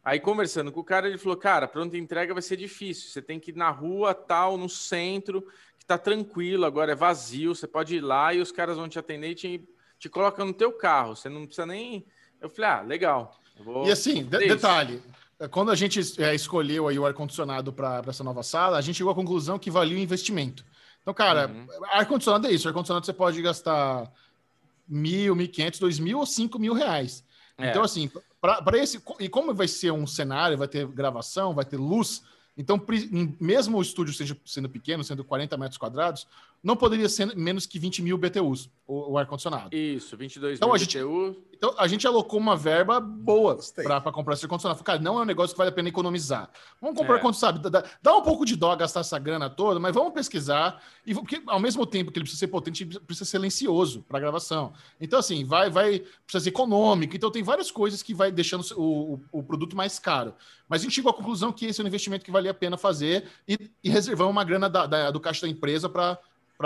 Aí, 0.04 0.20
conversando 0.20 0.72
com 0.72 0.80
o 0.80 0.84
cara, 0.84 1.08
ele 1.08 1.18
falou: 1.18 1.38
Cara, 1.38 1.68
pronta 1.68 1.98
entrega 1.98 2.32
vai 2.32 2.44
ser 2.44 2.58
difícil. 2.58 3.10
Você 3.10 3.24
tem 3.24 3.40
que 3.40 3.50
ir 3.50 3.56
na 3.56 3.72
rua, 3.72 4.14
tal, 4.14 4.58
no 4.58 4.70
centro, 4.70 5.42
que 5.80 5.86
tá 5.86 5.98
tranquilo, 5.98 6.66
agora 6.66 6.92
é 6.92 6.96
vazio. 6.96 7.56
Você 7.56 7.68
pode 7.68 7.96
ir 7.96 8.02
lá 8.02 8.32
e 8.32 8.40
os 8.40 8.52
caras 8.52 8.78
vão 8.78 8.88
te 8.88 9.00
atender 9.00 9.32
e 9.32 9.36
te, 9.36 9.70
te 9.98 10.08
colocam 10.08 10.46
no 10.46 10.54
teu 10.54 10.72
carro. 10.72 11.16
Você 11.16 11.30
não 11.30 11.48
precisa 11.48 11.66
nem. 11.66 12.06
Eu 12.40 12.48
falei: 12.48 12.70
Ah, 12.70 12.82
legal. 12.82 13.42
Vou 13.60 13.88
E 13.88 13.92
assim, 13.92 14.24
de- 14.24 14.32
fazer 14.32 14.46
isso." 14.46 14.56
detalhe. 14.56 15.04
Quando 15.52 15.70
a 15.72 15.76
gente 15.76 16.00
é, 16.22 16.34
escolheu 16.34 16.88
aí 16.88 16.98
o 16.98 17.06
ar-condicionado 17.06 17.74
para 17.74 18.02
essa 18.08 18.24
nova 18.24 18.42
sala, 18.42 18.78
a 18.78 18.82
gente 18.82 18.96
chegou 18.96 19.12
à 19.12 19.16
conclusão 19.16 19.60
que 19.60 19.70
valia 19.70 19.98
o 19.98 20.00
investimento. 20.00 20.64
Então, 21.02 21.14
cara, 21.14 21.48
Uhum. 21.50 21.68
ar-condicionado 21.92 22.48
é 22.48 22.52
isso. 22.52 22.68
Ar-condicionado 22.68 23.06
você 23.06 23.14
pode 23.14 23.42
gastar 23.42 24.10
mil, 24.88 25.36
mil 25.36 25.46
e 25.46 25.48
quinhentos, 25.50 25.80
dois 25.80 26.00
mil 26.00 26.20
ou 26.20 26.26
cinco 26.26 26.58
mil 26.58 26.74
reais. 26.74 27.24
É. 27.58 27.70
Então, 27.70 27.84
assim, 27.84 28.10
para 28.42 28.78
esse. 28.78 29.02
E 29.20 29.28
como 29.28 29.54
vai 29.54 29.68
ser 29.68 29.92
um 29.92 30.08
cenário, 30.08 30.58
vai 30.58 30.68
ter 30.68 30.88
gravação, 30.88 31.54
vai 31.54 31.66
ter 31.66 31.78
luz. 31.78 32.24
Então, 32.58 32.82
mesmo 33.40 33.78
o 33.78 33.82
estúdio 33.82 34.14
seja, 34.14 34.38
sendo 34.46 34.70
pequeno, 34.70 35.04
sendo 35.04 35.24
40 35.26 35.58
metros 35.58 35.78
quadrados, 35.78 36.26
não 36.66 36.76
poderia 36.76 37.08
ser 37.08 37.36
menos 37.38 37.66
que 37.66 37.78
20 37.78 38.02
mil 38.02 38.18
BTUs, 38.18 38.70
o, 38.88 39.12
o 39.14 39.18
ar-condicionado. 39.18 39.74
Isso, 39.76 40.18
22 40.18 40.58
Então, 40.58 40.68
mil 40.70 40.76
a 40.76 40.78
gente- 40.78 40.98
BTU. 40.98 41.38
Então, 41.58 41.74
a 41.78 41.88
gente 41.88 42.06
alocou 42.06 42.38
uma 42.38 42.56
verba 42.58 43.00
boa 43.00 43.58
para 43.76 44.12
comprar 44.12 44.34
esse 44.34 44.44
ar-condicionado. 44.46 44.78
Falei, 44.78 44.86
Cara, 45.00 45.00
não 45.02 45.18
é 45.20 45.22
um 45.22 45.26
negócio 45.26 45.54
que 45.56 45.58
vale 45.58 45.70
a 45.70 45.74
pena 45.74 45.88
economizar. 45.88 46.50
Vamos 46.82 46.98
comprar 46.98 47.16
É. 47.16 47.20
quando 47.20 47.36
sabe. 47.36 47.60
Dá, 47.70 47.82
dá 48.02 48.16
um 48.18 48.22
pouco 48.22 48.46
de 48.46 48.58
dó 48.58 48.76
gastar 48.76 49.00
essa 49.00 49.18
grana 49.18 49.50
toda, 49.50 49.80
mas 49.80 49.96
vamos 49.96 50.12
pesquisar. 50.14 50.82
E 51.06 51.14
porque, 51.14 51.42
ao 51.48 51.60
mesmo 51.60 51.86
tempo 51.86 52.12
que 52.12 52.18
ele 52.20 52.24
precisa 52.26 52.40
ser 52.42 52.48
potente, 52.48 52.84
ele 52.84 53.00
precisa 53.00 53.24
ser 53.26 53.32
silencioso 53.38 54.04
para 54.08 54.20
gravação. 54.20 54.74
Então, 55.00 55.18
assim, 55.18 55.46
vai, 55.46 55.70
vai, 55.70 56.00
precisa 56.26 56.44
ser 56.44 56.50
econômico. 56.50 57.16
Então, 57.16 57.32
tem 57.32 57.42
várias 57.42 57.72
coisas 57.72 58.04
que 58.04 58.14
vai 58.14 58.32
deixando 58.34 58.62
o, 58.76 59.14
o, 59.14 59.40
o 59.40 59.44
produto 59.44 59.78
mais 59.78 59.98
caro. 59.98 60.34
Mas 60.68 60.82
a 60.82 60.84
gente 60.84 60.94
chegou 60.94 61.10
à 61.10 61.14
conclusão 61.14 61.54
que 61.54 61.68
esse 61.68 61.80
é 61.80 61.84
um 61.84 61.88
investimento 61.88 62.26
que 62.26 62.32
valia 62.32 62.52
a 62.52 62.56
pena 62.56 62.76
fazer 62.78 63.28
e, 63.48 63.58
e 63.84 63.90
reservamos 63.90 64.32
uma 64.34 64.44
grana 64.44 64.70
da- 64.70 64.86
da- 64.88 65.10
do 65.12 65.20
caixa 65.22 65.44
da 65.44 65.48
empresa 65.52 65.88
para 65.88 66.20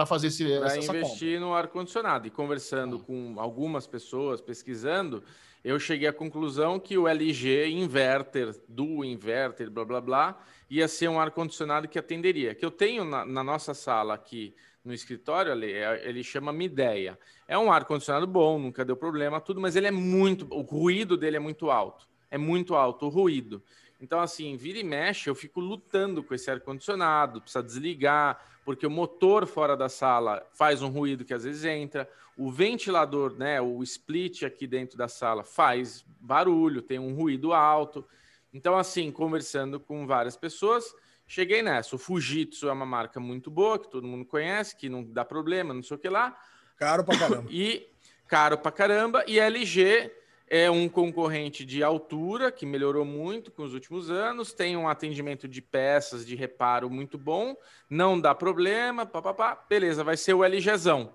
fazer 0.05 0.27
esse, 0.27 0.43
para 0.45 0.67
essa, 0.67 0.77
essa 0.77 0.87
compra. 0.87 0.99
investir 0.99 1.39
no 1.39 1.53
ar-condicionado. 1.53 2.27
E 2.27 2.29
conversando 2.29 2.99
com 2.99 3.35
algumas 3.37 3.87
pessoas, 3.87 4.39
pesquisando, 4.41 5.23
eu 5.63 5.79
cheguei 5.79 6.07
à 6.07 6.13
conclusão 6.13 6.79
que 6.79 6.97
o 6.97 7.07
LG 7.07 7.67
inverter, 7.69 8.55
dual 8.67 9.03
inverter, 9.03 9.69
blá 9.69 9.83
blá 9.83 10.01
blá, 10.01 10.39
ia 10.69 10.87
ser 10.87 11.07
um 11.09 11.19
ar-condicionado 11.19 11.87
que 11.87 11.99
atenderia. 11.99 12.55
Que 12.55 12.63
eu 12.63 12.71
tenho 12.71 13.03
na, 13.03 13.25
na 13.25 13.43
nossa 13.43 13.73
sala 13.73 14.13
aqui 14.13 14.55
no 14.83 14.93
escritório, 14.93 15.51
Ale, 15.51 15.71
é- 15.71 16.07
ele 16.07 16.23
chama 16.23 16.53
Mideia. 16.53 17.19
É 17.47 17.57
um 17.57 17.71
ar-condicionado 17.71 18.25
bom, 18.25 18.57
nunca 18.59 18.85
deu 18.85 18.95
problema, 18.95 19.41
tudo, 19.41 19.59
mas 19.59 19.75
ele 19.75 19.87
é 19.87 19.91
muito. 19.91 20.47
O 20.51 20.61
ruído 20.61 21.17
dele 21.17 21.37
é 21.37 21.39
muito 21.39 21.69
alto. 21.69 22.07
É 22.31 22.37
muito 22.37 22.75
alto 22.75 23.07
o 23.07 23.09
ruído. 23.09 23.61
Então, 23.99 24.19
assim, 24.19 24.55
vira 24.55 24.79
e 24.79 24.83
mexe, 24.83 25.29
eu 25.29 25.35
fico 25.35 25.59
lutando 25.59 26.23
com 26.23 26.33
esse 26.33 26.49
ar-condicionado, 26.49 27.41
precisa 27.41 27.61
desligar, 27.61 28.39
porque 28.63 28.87
o 28.87 28.89
motor 28.89 29.45
fora 29.45 29.75
da 29.75 29.89
sala 29.89 30.47
faz 30.53 30.81
um 30.81 30.89
ruído 30.89 31.25
que 31.25 31.33
às 31.33 31.43
vezes 31.43 31.65
entra, 31.65 32.09
o 32.37 32.49
ventilador, 32.49 33.33
né, 33.37 33.59
o 33.59 33.83
split 33.83 34.43
aqui 34.43 34.65
dentro 34.65 34.97
da 34.97 35.09
sala 35.09 35.43
faz 35.43 36.05
barulho, 36.21 36.81
tem 36.81 36.97
um 36.97 37.13
ruído 37.13 37.51
alto. 37.51 38.07
Então, 38.53 38.77
assim, 38.77 39.11
conversando 39.11 39.79
com 39.79 40.07
várias 40.07 40.37
pessoas, 40.37 40.95
cheguei 41.27 41.61
nessa. 41.61 41.95
O 41.95 41.99
Fujitsu 41.99 42.69
é 42.69 42.71
uma 42.71 42.85
marca 42.85 43.19
muito 43.19 43.51
boa, 43.51 43.77
que 43.77 43.89
todo 43.89 44.07
mundo 44.07 44.23
conhece, 44.23 44.77
que 44.77 44.87
não 44.87 45.03
dá 45.03 45.25
problema, 45.25 45.73
não 45.73 45.83
sei 45.83 45.97
o 45.97 45.99
que 45.99 46.07
lá. 46.07 46.39
Caro 46.77 47.03
pra 47.03 47.17
caramba. 47.17 47.47
E 47.51 47.89
caro 48.25 48.57
pra 48.57 48.71
caramba. 48.71 49.25
E 49.27 49.37
LG 49.37 50.11
é 50.49 50.69
um 50.69 50.89
concorrente 50.89 51.63
de 51.63 51.83
altura 51.83 52.51
que 52.51 52.65
melhorou 52.65 53.05
muito 53.05 53.51
com 53.51 53.61
os 53.61 53.75
últimos 53.75 54.09
anos. 54.09 54.51
Tem 54.51 54.75
um 54.75 54.89
atendimento 54.89 55.47
de 55.47 55.61
peças 55.61 56.25
de 56.25 56.35
reparo 56.35 56.89
muito 56.89 57.19
bom. 57.19 57.55
Não 57.87 58.19
dá 58.19 58.33
problema. 58.33 59.05
Papapá. 59.05 59.63
Beleza, 59.69 60.03
vai 60.03 60.17
ser 60.17 60.33
o 60.33 60.43
LGzão. 60.43 61.13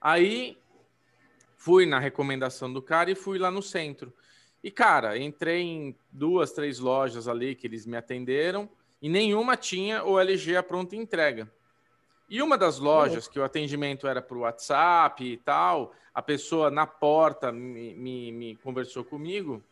Aí 0.00 0.58
fui 1.56 1.86
na 1.86 2.00
recomendação 2.00 2.72
do 2.72 2.82
cara 2.82 3.12
e 3.12 3.14
fui 3.14 3.38
lá 3.38 3.48
no 3.50 3.62
centro. 3.62 4.12
E, 4.62 4.72
cara, 4.72 5.16
entrei 5.16 5.62
em 5.62 5.96
duas, 6.10 6.50
três 6.50 6.80
lojas 6.80 7.28
ali 7.28 7.54
que 7.54 7.68
eles 7.68 7.86
me 7.86 7.96
atenderam 7.96 8.68
e 9.00 9.08
nenhuma 9.08 9.56
tinha 9.56 10.02
o 10.02 10.18
LG 10.18 10.56
a 10.56 10.62
pronta 10.64 10.96
entrega. 10.96 11.48
E 12.34 12.42
uma 12.42 12.58
das 12.58 12.80
lojas 12.80 13.28
que 13.28 13.38
o 13.38 13.44
atendimento 13.44 14.08
era 14.08 14.20
por 14.20 14.38
WhatsApp 14.38 15.24
e 15.24 15.36
tal, 15.36 15.94
a 16.12 16.20
pessoa 16.20 16.68
na 16.68 16.84
porta 16.84 17.52
me, 17.52 17.94
me, 17.94 18.32
me 18.32 18.56
conversou 18.56 19.04
comigo. 19.04 19.62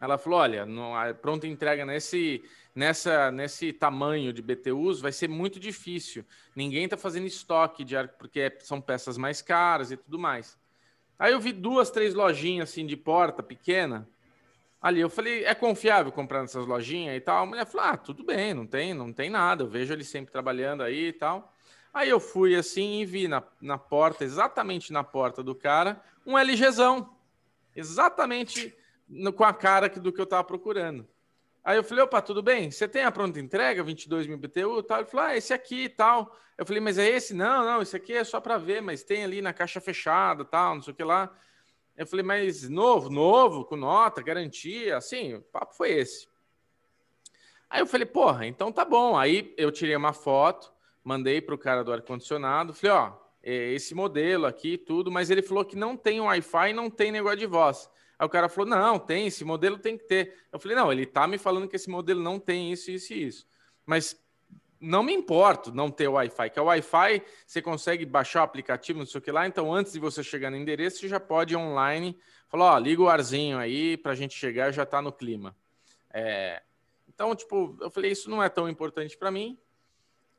Ela 0.00 0.16
falou: 0.16 0.38
olha, 0.38 0.64
a 0.64 1.12
pronta 1.12 1.46
entrega 1.46 1.84
nesse, 1.84 2.42
nessa, 2.74 3.30
nesse 3.30 3.74
tamanho 3.74 4.32
de 4.32 4.40
BTUs 4.40 5.02
vai 5.02 5.12
ser 5.12 5.28
muito 5.28 5.60
difícil. 5.60 6.24
Ninguém 6.54 6.84
está 6.84 6.96
fazendo 6.96 7.26
estoque 7.26 7.84
de 7.84 7.94
arco, 7.94 8.14
porque 8.16 8.56
são 8.60 8.80
peças 8.80 9.18
mais 9.18 9.42
caras 9.42 9.90
e 9.90 9.98
tudo 9.98 10.18
mais. 10.18 10.58
Aí 11.18 11.34
eu 11.34 11.40
vi 11.40 11.52
duas, 11.52 11.90
três 11.90 12.14
lojinhas 12.14 12.70
assim 12.70 12.86
de 12.86 12.96
porta 12.96 13.42
pequena. 13.42 14.08
Ali 14.80 15.00
eu 15.00 15.10
falei, 15.10 15.44
é 15.44 15.54
confiável 15.54 16.10
comprar 16.10 16.40
nessas 16.40 16.66
lojinhas 16.66 17.14
e 17.14 17.20
tal? 17.20 17.42
A 17.42 17.46
mulher 17.46 17.66
falou: 17.66 17.86
ah, 17.86 17.98
tudo 17.98 18.24
bem, 18.24 18.54
não 18.54 18.66
tem, 18.66 18.94
não 18.94 19.12
tem 19.12 19.28
nada. 19.28 19.62
Eu 19.62 19.68
vejo 19.68 19.92
ele 19.92 20.04
sempre 20.04 20.32
trabalhando 20.32 20.82
aí 20.82 21.08
e 21.08 21.12
tal. 21.12 21.52
Aí 21.96 22.10
eu 22.10 22.20
fui 22.20 22.54
assim 22.54 23.00
e 23.00 23.06
vi 23.06 23.26
na, 23.26 23.42
na 23.58 23.78
porta, 23.78 24.22
exatamente 24.22 24.92
na 24.92 25.02
porta 25.02 25.42
do 25.42 25.54
cara, 25.54 25.98
um 26.26 26.36
LGzão. 26.36 27.16
Exatamente 27.74 28.76
no, 29.08 29.32
com 29.32 29.44
a 29.44 29.54
cara 29.54 29.88
do 29.88 30.12
que 30.12 30.20
eu 30.20 30.26
tava 30.26 30.44
procurando. 30.44 31.08
Aí 31.64 31.78
eu 31.78 31.82
falei, 31.82 32.04
opa, 32.04 32.20
tudo 32.20 32.42
bem? 32.42 32.70
Você 32.70 32.86
tem 32.86 33.04
a 33.04 33.10
pronta 33.10 33.40
entrega, 33.40 33.82
22 33.82 34.26
mil 34.26 34.36
BTU 34.36 34.82
tal? 34.82 34.98
Ele 34.98 35.08
falou, 35.08 35.24
ah, 35.24 35.36
esse 35.38 35.54
aqui 35.54 35.84
e 35.84 35.88
tal. 35.88 36.36
Eu 36.58 36.66
falei, 36.66 36.82
mas 36.82 36.98
é 36.98 37.08
esse? 37.08 37.32
Não, 37.32 37.64
não, 37.64 37.80
esse 37.80 37.96
aqui 37.96 38.12
é 38.12 38.24
só 38.24 38.42
para 38.42 38.58
ver, 38.58 38.82
mas 38.82 39.02
tem 39.02 39.24
ali 39.24 39.40
na 39.40 39.54
caixa 39.54 39.80
fechada 39.80 40.44
tal, 40.44 40.74
não 40.74 40.82
sei 40.82 40.92
o 40.92 40.96
que 40.96 41.02
lá. 41.02 41.34
Eu 41.96 42.06
falei, 42.06 42.26
mas 42.26 42.68
novo, 42.68 43.08
novo, 43.08 43.64
com 43.64 43.74
nota, 43.74 44.20
garantia, 44.20 44.98
assim, 44.98 45.36
o 45.36 45.40
papo 45.40 45.74
foi 45.74 45.92
esse. 45.92 46.28
Aí 47.70 47.80
eu 47.80 47.86
falei, 47.86 48.04
porra, 48.04 48.46
então 48.46 48.70
tá 48.70 48.84
bom. 48.84 49.16
Aí 49.16 49.54
eu 49.56 49.72
tirei 49.72 49.96
uma 49.96 50.12
foto, 50.12 50.75
mandei 51.06 51.40
pro 51.40 51.56
cara 51.56 51.84
do 51.84 51.92
ar-condicionado, 51.92 52.74
falei, 52.74 52.96
ó, 52.96 53.12
é 53.40 53.72
esse 53.72 53.94
modelo 53.94 54.44
aqui, 54.44 54.76
tudo, 54.76 55.08
mas 55.08 55.30
ele 55.30 55.40
falou 55.40 55.64
que 55.64 55.76
não 55.76 55.96
tem 55.96 56.20
Wi-Fi 56.20 56.70
e 56.70 56.72
não 56.72 56.90
tem 56.90 57.12
negócio 57.12 57.38
de 57.38 57.46
voz. 57.46 57.88
Aí 58.18 58.26
o 58.26 58.28
cara 58.28 58.48
falou: 58.48 58.68
não, 58.68 58.98
tem, 58.98 59.28
esse 59.28 59.44
modelo 59.44 59.78
tem 59.78 59.96
que 59.96 60.02
ter. 60.02 60.34
Eu 60.52 60.58
falei: 60.58 60.76
não, 60.76 60.90
ele 60.90 61.06
tá 61.06 61.28
me 61.28 61.38
falando 61.38 61.68
que 61.68 61.76
esse 61.76 61.88
modelo 61.88 62.20
não 62.20 62.40
tem 62.40 62.72
isso, 62.72 62.90
isso 62.90 63.12
e 63.12 63.24
isso. 63.24 63.46
Mas 63.84 64.20
não 64.80 65.04
me 65.04 65.14
importo 65.14 65.72
não 65.72 65.92
ter 65.92 66.08
Wi-Fi, 66.08 66.50
que 66.50 66.58
é 66.58 66.62
o 66.62 66.64
Wi-Fi 66.66 67.22
você 67.46 67.62
consegue 67.62 68.04
baixar 68.04 68.40
o 68.40 68.44
aplicativo, 68.44 68.98
não 68.98 69.06
sei 69.06 69.20
o 69.20 69.22
que 69.22 69.30
lá. 69.30 69.46
Então, 69.46 69.72
antes 69.72 69.92
de 69.92 70.00
você 70.00 70.24
chegar 70.24 70.50
no 70.50 70.56
endereço, 70.56 70.98
você 70.98 71.08
já 71.08 71.20
pode 71.20 71.54
ir 71.54 71.56
online. 71.56 72.18
Falar: 72.48 72.74
ó, 72.74 72.78
liga 72.78 73.00
o 73.00 73.08
arzinho 73.08 73.58
aí 73.58 73.96
para 73.96 74.10
a 74.10 74.16
gente 74.16 74.34
chegar, 74.36 74.72
já 74.72 74.84
tá 74.84 75.00
no 75.00 75.12
clima. 75.12 75.56
É... 76.12 76.62
Então, 77.06 77.32
tipo, 77.36 77.78
eu 77.80 77.90
falei: 77.90 78.10
isso 78.10 78.28
não 78.28 78.42
é 78.42 78.48
tão 78.48 78.68
importante 78.68 79.16
para 79.16 79.30
mim. 79.30 79.56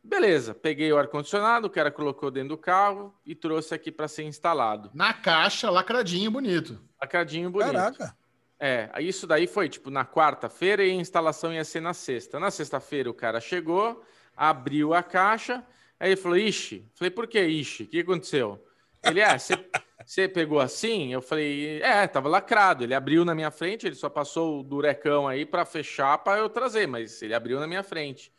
Beleza, 0.08 0.56
peguei 0.56 0.92
o 0.92 0.98
ar-condicionado, 0.98 1.68
o 1.68 1.70
cara 1.70 1.92
colocou 1.92 2.32
dentro 2.32 2.50
do 2.50 2.58
carro 2.58 3.14
e 3.26 3.36
trouxe 3.36 3.76
aqui 3.76 3.92
para 3.92 4.08
ser 4.08 4.24
instalado. 4.24 4.90
Na 4.94 5.14
caixa, 5.14 5.70
lacradinho 5.70 6.32
bonito. 6.32 6.80
Lacradinho 7.02 7.50
bonito. 7.50 7.74
Caraca. 7.74 8.16
É, 8.58 8.90
isso 9.00 9.28
daí 9.28 9.46
foi 9.46 9.68
tipo 9.68 9.90
na 9.90 10.06
quarta-feira 10.06 10.84
e 10.84 10.92
a 10.92 10.96
instalação 10.96 11.54
ia 11.54 11.66
ser 11.66 11.82
na 11.82 11.94
sexta. 11.94 12.40
Na 12.40 12.50
sexta-feira 12.50 13.10
o 13.10 13.14
cara 13.14 13.42
chegou, 13.42 14.02
abriu 14.36 14.94
a 14.94 15.04
caixa, 15.04 15.62
aí 16.00 16.12
ele 16.12 16.16
falou: 16.16 16.38
Ixi, 16.38 16.90
falei, 16.96 17.12
por 17.12 17.28
que 17.28 17.40
Ixi? 17.40 17.84
O 17.84 17.88
que 17.88 18.00
aconteceu? 18.00 18.66
Ele, 19.04 19.20
é, 19.20 19.38
você 19.38 20.28
pegou 20.28 20.62
assim? 20.62 21.12
Eu 21.12 21.22
falei, 21.22 21.82
é, 21.82 22.08
tava 22.08 22.30
lacrado. 22.30 22.86
Ele 22.86 22.96
abriu 22.96 23.26
na 23.26 23.36
minha 23.36 23.52
frente, 23.52 23.86
ele 23.86 23.96
só 23.96 24.10
passou 24.10 24.62
o 24.62 24.64
durecão 24.64 25.28
aí 25.28 25.46
para 25.46 25.66
fechar 25.66 26.18
para 26.20 26.40
eu 26.40 26.50
trazer, 26.50 26.88
mas 26.88 27.22
ele 27.22 27.34
abriu 27.34 27.60
na 27.60 27.68
minha 27.68 27.84
frente. 27.84 28.32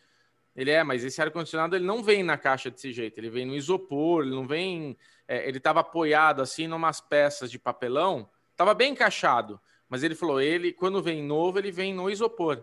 Ele 0.58 0.72
é, 0.72 0.82
mas 0.82 1.04
esse 1.04 1.22
ar-condicionado 1.22 1.76
ele 1.76 1.84
não 1.84 2.02
vem 2.02 2.24
na 2.24 2.36
caixa 2.36 2.68
desse 2.68 2.92
jeito, 2.92 3.16
ele 3.16 3.30
vem 3.30 3.46
no 3.46 3.54
isopor, 3.54 4.24
ele 4.24 4.34
não 4.34 4.44
vem. 4.44 4.98
É, 5.28 5.48
ele 5.48 5.58
estava 5.58 5.78
apoiado 5.78 6.42
assim 6.42 6.64
em 6.64 6.72
umas 6.72 7.00
peças 7.00 7.48
de 7.48 7.60
papelão, 7.60 8.28
estava 8.50 8.74
bem 8.74 8.90
encaixado, 8.90 9.60
mas 9.88 10.02
ele 10.02 10.16
falou: 10.16 10.40
ele, 10.40 10.72
quando 10.72 11.00
vem 11.00 11.22
novo, 11.22 11.60
ele 11.60 11.70
vem 11.70 11.94
no 11.94 12.10
isopor. 12.10 12.60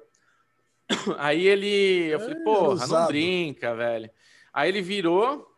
Aí 1.17 1.47
ele, 1.47 2.07
eu 2.11 2.19
falei, 2.19 2.35
é, 2.35 2.43
porra, 2.43 2.85
não 2.85 3.07
brinca, 3.07 3.73
velho. 3.73 4.11
Aí 4.51 4.67
ele 4.67 4.81
virou 4.81 5.57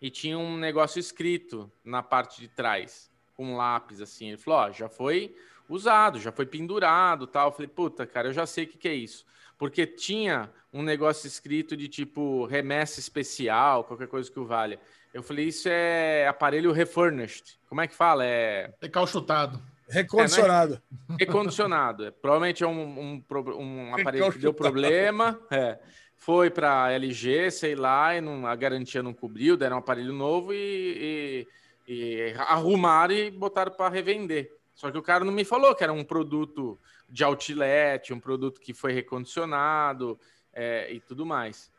e 0.00 0.08
tinha 0.08 0.38
um 0.38 0.56
negócio 0.56 0.98
escrito 0.98 1.70
na 1.84 2.02
parte 2.02 2.40
de 2.40 2.48
trás, 2.48 3.10
com 3.36 3.44
um 3.44 3.56
lápis 3.58 4.00
assim. 4.00 4.28
Ele 4.28 4.38
falou: 4.38 4.60
ó, 4.60 4.72
já 4.72 4.88
foi 4.88 5.36
usado, 5.68 6.18
já 6.18 6.32
foi 6.32 6.46
pendurado 6.46 7.26
tal. 7.26 7.48
Eu 7.48 7.52
falei, 7.52 7.68
puta, 7.68 8.06
cara, 8.06 8.28
eu 8.28 8.32
já 8.32 8.46
sei 8.46 8.64
o 8.64 8.68
que, 8.68 8.78
que 8.78 8.88
é 8.88 8.94
isso 8.94 9.28
porque 9.58 9.86
tinha 9.86 10.50
um 10.72 10.82
negócio 10.82 11.26
escrito 11.26 11.76
de 11.76 11.88
tipo 11.88 12.46
remessa 12.46 13.00
especial, 13.00 13.84
qualquer 13.84 14.06
coisa 14.06 14.30
que 14.30 14.38
o 14.38 14.46
valha. 14.46 14.78
Eu 15.12 15.22
falei, 15.22 15.46
isso 15.46 15.68
é 15.68 16.28
aparelho 16.28 16.72
refurnished. 16.72 17.58
Como 17.68 17.80
é 17.80 17.86
que 17.86 17.94
fala? 17.94 18.24
É. 18.24 18.72
Recalchutado. 18.80 19.60
Recondicionado. 19.88 20.80
É, 21.08 21.14
é 21.14 21.16
recondicionado. 21.18 22.04
É, 22.04 22.10
provavelmente 22.10 22.62
é 22.62 22.66
um, 22.66 23.00
um, 23.00 23.24
um 23.58 23.94
aparelho 23.94 24.30
que 24.30 24.38
deu 24.38 24.54
problema. 24.54 25.40
É. 25.50 25.78
Foi 26.16 26.50
para 26.50 26.92
LG, 26.92 27.50
sei 27.50 27.74
lá, 27.74 28.14
e 28.14 28.20
não, 28.20 28.46
a 28.46 28.54
garantia 28.54 29.02
não 29.02 29.14
cobriu, 29.14 29.56
deram 29.56 29.76
um 29.76 29.78
aparelho 29.78 30.12
novo 30.12 30.52
e, 30.52 31.46
e, 31.88 31.92
e 31.92 32.34
arrumaram 32.36 33.14
e 33.14 33.30
botaram 33.30 33.72
para 33.72 33.88
revender. 33.88 34.50
Só 34.74 34.90
que 34.90 34.98
o 34.98 35.02
cara 35.02 35.24
não 35.24 35.32
me 35.32 35.44
falou 35.44 35.74
que 35.74 35.82
era 35.82 35.92
um 35.92 36.04
produto 36.04 36.78
de 37.08 37.24
outlet, 37.24 38.12
um 38.12 38.20
produto 38.20 38.60
que 38.60 38.74
foi 38.74 38.92
recondicionado 38.92 40.18
é, 40.52 40.92
e 40.92 41.00
tudo 41.00 41.24
mais. 41.24 41.70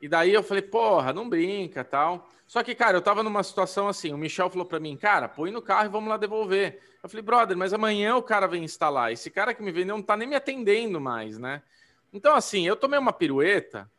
E 0.00 0.08
daí 0.08 0.32
eu 0.32 0.42
falei, 0.42 0.62
porra, 0.62 1.12
não 1.12 1.28
brinca 1.28 1.82
tal. 1.82 2.28
Só 2.46 2.62
que, 2.62 2.74
cara, 2.74 2.96
eu 2.96 3.02
tava 3.02 3.22
numa 3.22 3.42
situação 3.42 3.88
assim, 3.88 4.12
o 4.12 4.18
Michel 4.18 4.48
falou 4.48 4.64
para 4.64 4.80
mim, 4.80 4.96
cara, 4.96 5.28
põe 5.28 5.50
no 5.50 5.60
carro 5.60 5.86
e 5.86 5.90
vamos 5.90 6.08
lá 6.08 6.16
devolver. 6.16 6.80
Eu 7.02 7.08
falei, 7.08 7.22
brother, 7.22 7.56
mas 7.56 7.72
amanhã 7.72 8.16
o 8.16 8.22
cara 8.22 8.46
vem 8.46 8.64
instalar. 8.64 9.12
Esse 9.12 9.30
cara 9.30 9.52
que 9.52 9.62
me 9.62 9.72
vendeu 9.72 9.96
não 9.96 10.02
tá 10.02 10.16
nem 10.16 10.28
me 10.28 10.36
atendendo 10.36 11.00
mais, 11.00 11.38
né? 11.38 11.62
Então, 12.12 12.34
assim, 12.34 12.66
eu 12.66 12.76
tomei 12.76 12.98
uma 12.98 13.12
pirueta 13.12 13.90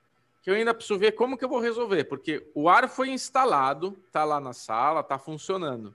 que 0.42 0.50
eu 0.50 0.56
ainda 0.56 0.74
preciso 0.74 0.98
ver 0.98 1.12
como 1.12 1.38
que 1.38 1.44
eu 1.44 1.50
vou 1.50 1.60
resolver, 1.60 2.06
porque 2.06 2.50
o 2.56 2.70
ar 2.70 2.88
foi 2.88 3.10
instalado, 3.10 3.92
tá 4.12 4.24
lá 4.24 4.39
na 4.39 4.54
sala, 4.54 5.04
tá 5.04 5.20
funcionando. 5.20 5.94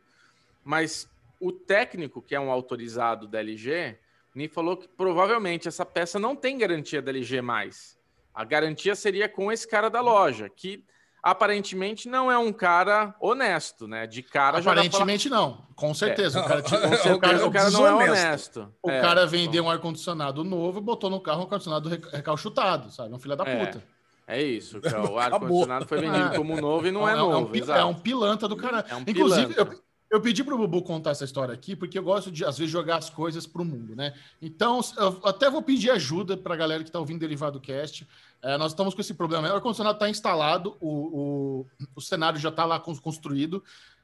Mas 0.62 1.08
o 1.40 1.50
técnico, 1.50 2.22
que 2.22 2.34
é 2.34 2.40
um 2.40 2.50
autorizado 2.50 3.26
da 3.26 3.40
LG, 3.40 3.98
me 4.34 4.48
falou 4.48 4.76
que 4.76 4.88
provavelmente 4.88 5.68
essa 5.68 5.86
peça 5.86 6.18
não 6.18 6.34
tem 6.34 6.58
garantia 6.58 7.00
da 7.00 7.10
LG 7.10 7.40
mais. 7.40 7.96
A 8.34 8.44
garantia 8.44 8.96
seria 8.96 9.28
com 9.28 9.52
esse 9.52 9.66
cara 9.66 9.88
da 9.88 10.00
loja, 10.00 10.48
que 10.48 10.84
aparentemente 11.22 12.08
não 12.08 12.30
é 12.30 12.36
um 12.36 12.52
cara 12.52 13.14
honesto, 13.20 13.86
né? 13.86 14.06
De 14.06 14.22
cara 14.22 14.58
Aparentemente 14.58 15.30
não, 15.30 15.64
com 15.76 15.94
certeza. 15.94 16.40
É. 16.40 16.42
O 16.42 16.46
cara, 16.46 16.62
tipo, 16.62 16.76
o 17.14 17.18
cara, 17.18 17.46
o 17.46 17.50
cara 17.50 17.70
não 17.70 17.86
é 17.86 17.94
honesto. 17.94 18.74
O 18.82 18.90
é. 18.90 19.00
cara 19.00 19.24
vendeu 19.24 19.64
um 19.64 19.70
ar-condicionado 19.70 20.42
novo 20.42 20.80
e 20.80 20.82
botou 20.82 21.08
no 21.08 21.20
carro 21.20 21.40
um 21.40 21.42
ar-condicionado 21.44 21.88
recalchutado, 21.88 22.90
sabe? 22.90 23.14
Um 23.14 23.18
filho 23.20 23.36
da 23.36 23.44
é. 23.44 23.66
puta. 23.66 23.94
É 24.26 24.42
isso, 24.42 24.80
o 25.10 25.18
ar-condicionado 25.18 25.86
foi 25.86 26.00
vendido 26.00 26.34
é. 26.34 26.36
como 26.36 26.60
novo 26.60 26.86
e 26.86 26.90
não 26.90 27.08
é, 27.08 27.12
é 27.12 27.16
novo. 27.16 27.54
Um, 27.54 27.72
é 27.72 27.84
um 27.84 27.94
pilantra 27.94 28.48
do 28.48 28.56
cara. 28.56 28.84
É 28.88 28.96
um 28.96 29.04
Inclusive, 29.06 29.54
eu, 29.56 29.83
eu 30.14 30.20
pedi 30.20 30.44
para 30.44 30.54
o 30.54 30.58
Bubu 30.58 30.80
contar 30.82 31.10
essa 31.10 31.24
história 31.24 31.52
aqui, 31.52 31.74
porque 31.74 31.98
eu 31.98 32.02
gosto 32.02 32.30
de, 32.30 32.44
às 32.44 32.56
vezes, 32.56 32.72
jogar 32.72 32.98
as 32.98 33.10
coisas 33.10 33.46
para 33.46 33.60
o 33.60 33.64
mundo, 33.64 33.96
né? 33.96 34.14
Então, 34.40 34.80
eu 34.96 35.20
até 35.24 35.50
vou 35.50 35.60
pedir 35.60 35.90
ajuda 35.90 36.36
para 36.36 36.54
a 36.54 36.56
galera 36.56 36.84
que 36.84 36.88
está 36.88 37.00
ouvindo 37.00 37.18
Derivado 37.18 37.60
Cast. 37.60 38.06
É, 38.40 38.56
nós 38.56 38.70
estamos 38.70 38.94
com 38.94 39.00
esse 39.00 39.12
problema. 39.12 39.48
O 39.48 39.54
ar-condicionado 39.54 39.96
está 39.96 40.08
instalado, 40.08 40.76
o, 40.80 40.88
o, 40.88 41.66
o, 41.96 42.00
cenário 42.00 42.38
já 42.38 42.50
está 42.50 42.64
lá 42.64 42.78
construído. 42.78 43.62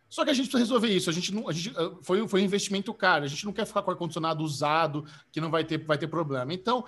Só 0.08 0.24
que 0.24 0.30
a 0.30 0.34
gente 0.34 0.48
precisa 0.48 0.64
resolver 0.64 0.88
isso. 0.88 1.08
A 1.08 1.12
gente 1.12 1.32
não, 1.32 1.48
a 1.48 1.52
gente, 1.52 1.70
eh, 1.78 1.92
foi, 2.02 2.26
foi 2.26 2.40
um 2.40 2.44
investimento 2.44 2.92
caro. 2.92 3.24
A 3.24 3.28
gente 3.28 3.44
não 3.44 3.52
quer 3.52 3.64
ficar 3.64 3.82
com 3.82 3.92
ar-condicionado 3.92 4.42
usado, 4.42 5.04
que 5.30 5.40
não 5.40 5.50
vai 5.50 5.62
ter, 5.62 5.78
vai 5.84 5.96
ter 5.96 6.08
problema. 6.08 6.52
Então, 6.52 6.84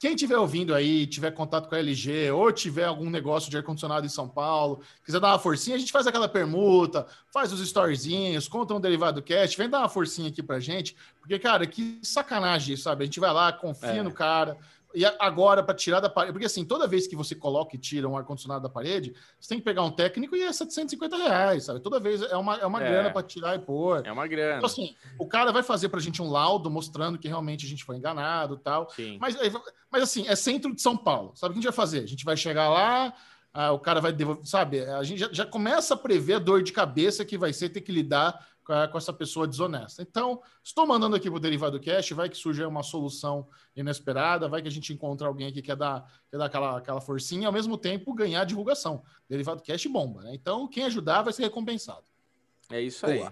quem 0.00 0.14
estiver 0.14 0.38
ouvindo 0.38 0.74
aí, 0.74 1.06
tiver 1.06 1.30
contato 1.30 1.68
com 1.68 1.74
a 1.74 1.78
LG 1.78 2.30
ou 2.30 2.50
tiver 2.50 2.84
algum 2.84 3.10
negócio 3.10 3.50
de 3.50 3.56
ar-condicionado 3.58 4.06
em 4.06 4.08
São 4.08 4.26
Paulo, 4.26 4.80
quiser 5.04 5.20
dar 5.20 5.28
uma 5.28 5.38
forcinha, 5.38 5.76
a 5.76 5.78
gente 5.78 5.92
faz 5.92 6.06
aquela 6.06 6.26
permuta, 6.26 7.06
faz 7.30 7.52
os 7.52 7.60
storyzinhos, 7.60 8.48
conta 8.48 8.72
um 8.72 8.80
derivado 8.80 9.20
cast, 9.22 9.58
vem 9.58 9.68
dar 9.68 9.80
uma 9.80 9.88
forcinha 9.88 10.30
aqui 10.30 10.42
pra 10.42 10.58
gente, 10.58 10.96
porque, 11.20 11.38
cara, 11.38 11.66
que 11.66 12.00
sacanagem, 12.02 12.76
sabe? 12.76 13.02
A 13.02 13.06
gente 13.06 13.20
vai 13.20 13.32
lá, 13.32 13.52
confia 13.52 14.00
é. 14.00 14.02
no 14.02 14.10
cara, 14.10 14.56
e 14.94 15.04
agora, 15.18 15.62
para 15.62 15.74
tirar 15.74 16.00
da 16.00 16.08
parede, 16.08 16.32
porque 16.32 16.46
assim, 16.46 16.64
toda 16.64 16.86
vez 16.86 17.06
que 17.06 17.16
você 17.16 17.34
coloca 17.34 17.74
e 17.74 17.78
tira 17.78 18.08
um 18.08 18.16
ar-condicionado 18.16 18.62
da 18.62 18.68
parede, 18.68 19.14
você 19.40 19.48
tem 19.48 19.58
que 19.58 19.64
pegar 19.64 19.82
um 19.82 19.90
técnico 19.90 20.36
e 20.36 20.42
é 20.42 20.52
750 20.52 21.16
reais, 21.16 21.64
sabe? 21.64 21.80
Toda 21.80 21.98
vez 21.98 22.22
é 22.22 22.36
uma, 22.36 22.56
é 22.56 22.66
uma 22.66 22.82
é. 22.82 22.88
grana 22.88 23.10
para 23.10 23.22
tirar 23.22 23.56
e 23.56 23.58
pôr. 23.58 24.06
É 24.06 24.12
uma 24.12 24.26
grana. 24.26 24.58
Então, 24.58 24.66
assim, 24.66 24.94
o 25.18 25.26
cara 25.26 25.50
vai 25.50 25.62
fazer 25.62 25.88
para 25.88 25.98
a 25.98 26.02
gente 26.02 26.22
um 26.22 26.30
laudo 26.30 26.70
mostrando 26.70 27.18
que 27.18 27.26
realmente 27.26 27.66
a 27.66 27.68
gente 27.68 27.84
foi 27.84 27.96
enganado 27.96 28.56
tal. 28.56 28.88
Sim. 28.90 29.18
Mas, 29.20 29.36
mas 29.90 30.02
assim, 30.02 30.28
é 30.28 30.36
centro 30.36 30.74
de 30.74 30.80
São 30.80 30.96
Paulo. 30.96 31.32
Sabe 31.34 31.50
o 31.50 31.54
que 31.54 31.58
a 31.58 31.62
gente 31.62 31.74
vai 31.74 31.84
fazer? 31.84 32.04
A 32.04 32.06
gente 32.06 32.24
vai 32.24 32.36
chegar 32.36 32.68
lá, 32.68 33.12
ah, 33.52 33.72
o 33.72 33.78
cara 33.78 34.00
vai 34.00 34.12
devolver, 34.12 34.46
sabe? 34.46 34.80
A 34.84 35.02
gente 35.02 35.18
já, 35.18 35.28
já 35.32 35.46
começa 35.46 35.94
a 35.94 35.96
prever 35.96 36.34
a 36.34 36.38
dor 36.38 36.62
de 36.62 36.72
cabeça 36.72 37.24
que 37.24 37.38
vai 37.38 37.52
ser 37.52 37.68
ter 37.68 37.80
que 37.80 37.92
lidar 37.92 38.46
com 38.64 38.98
essa 38.98 39.12
pessoa 39.12 39.46
desonesta. 39.46 40.02
Então, 40.02 40.40
estou 40.62 40.86
mandando 40.86 41.14
aqui 41.14 41.28
para 41.28 41.36
o 41.36 41.40
Derivado 41.40 41.78
Cash, 41.80 42.10
vai 42.10 42.28
que 42.28 42.36
surge 42.36 42.64
uma 42.64 42.82
solução 42.82 43.46
inesperada, 43.76 44.48
vai 44.48 44.62
que 44.62 44.68
a 44.68 44.70
gente 44.70 44.92
encontra 44.92 45.26
alguém 45.26 45.52
que 45.52 45.60
quer 45.60 45.76
dar, 45.76 46.10
quer 46.30 46.38
dar 46.38 46.46
aquela, 46.46 46.78
aquela 46.78 47.00
forcinha 47.00 47.42
e, 47.42 47.46
ao 47.46 47.52
mesmo 47.52 47.76
tempo, 47.76 48.14
ganhar 48.14 48.44
divulgação. 48.44 49.02
Derivado 49.28 49.62
Cash 49.62 49.86
bomba, 49.86 50.22
né? 50.22 50.34
Então, 50.34 50.66
quem 50.66 50.84
ajudar 50.84 51.22
vai 51.22 51.32
ser 51.32 51.42
recompensado. 51.42 52.04
É 52.70 52.80
isso 52.80 53.04
aí. 53.04 53.24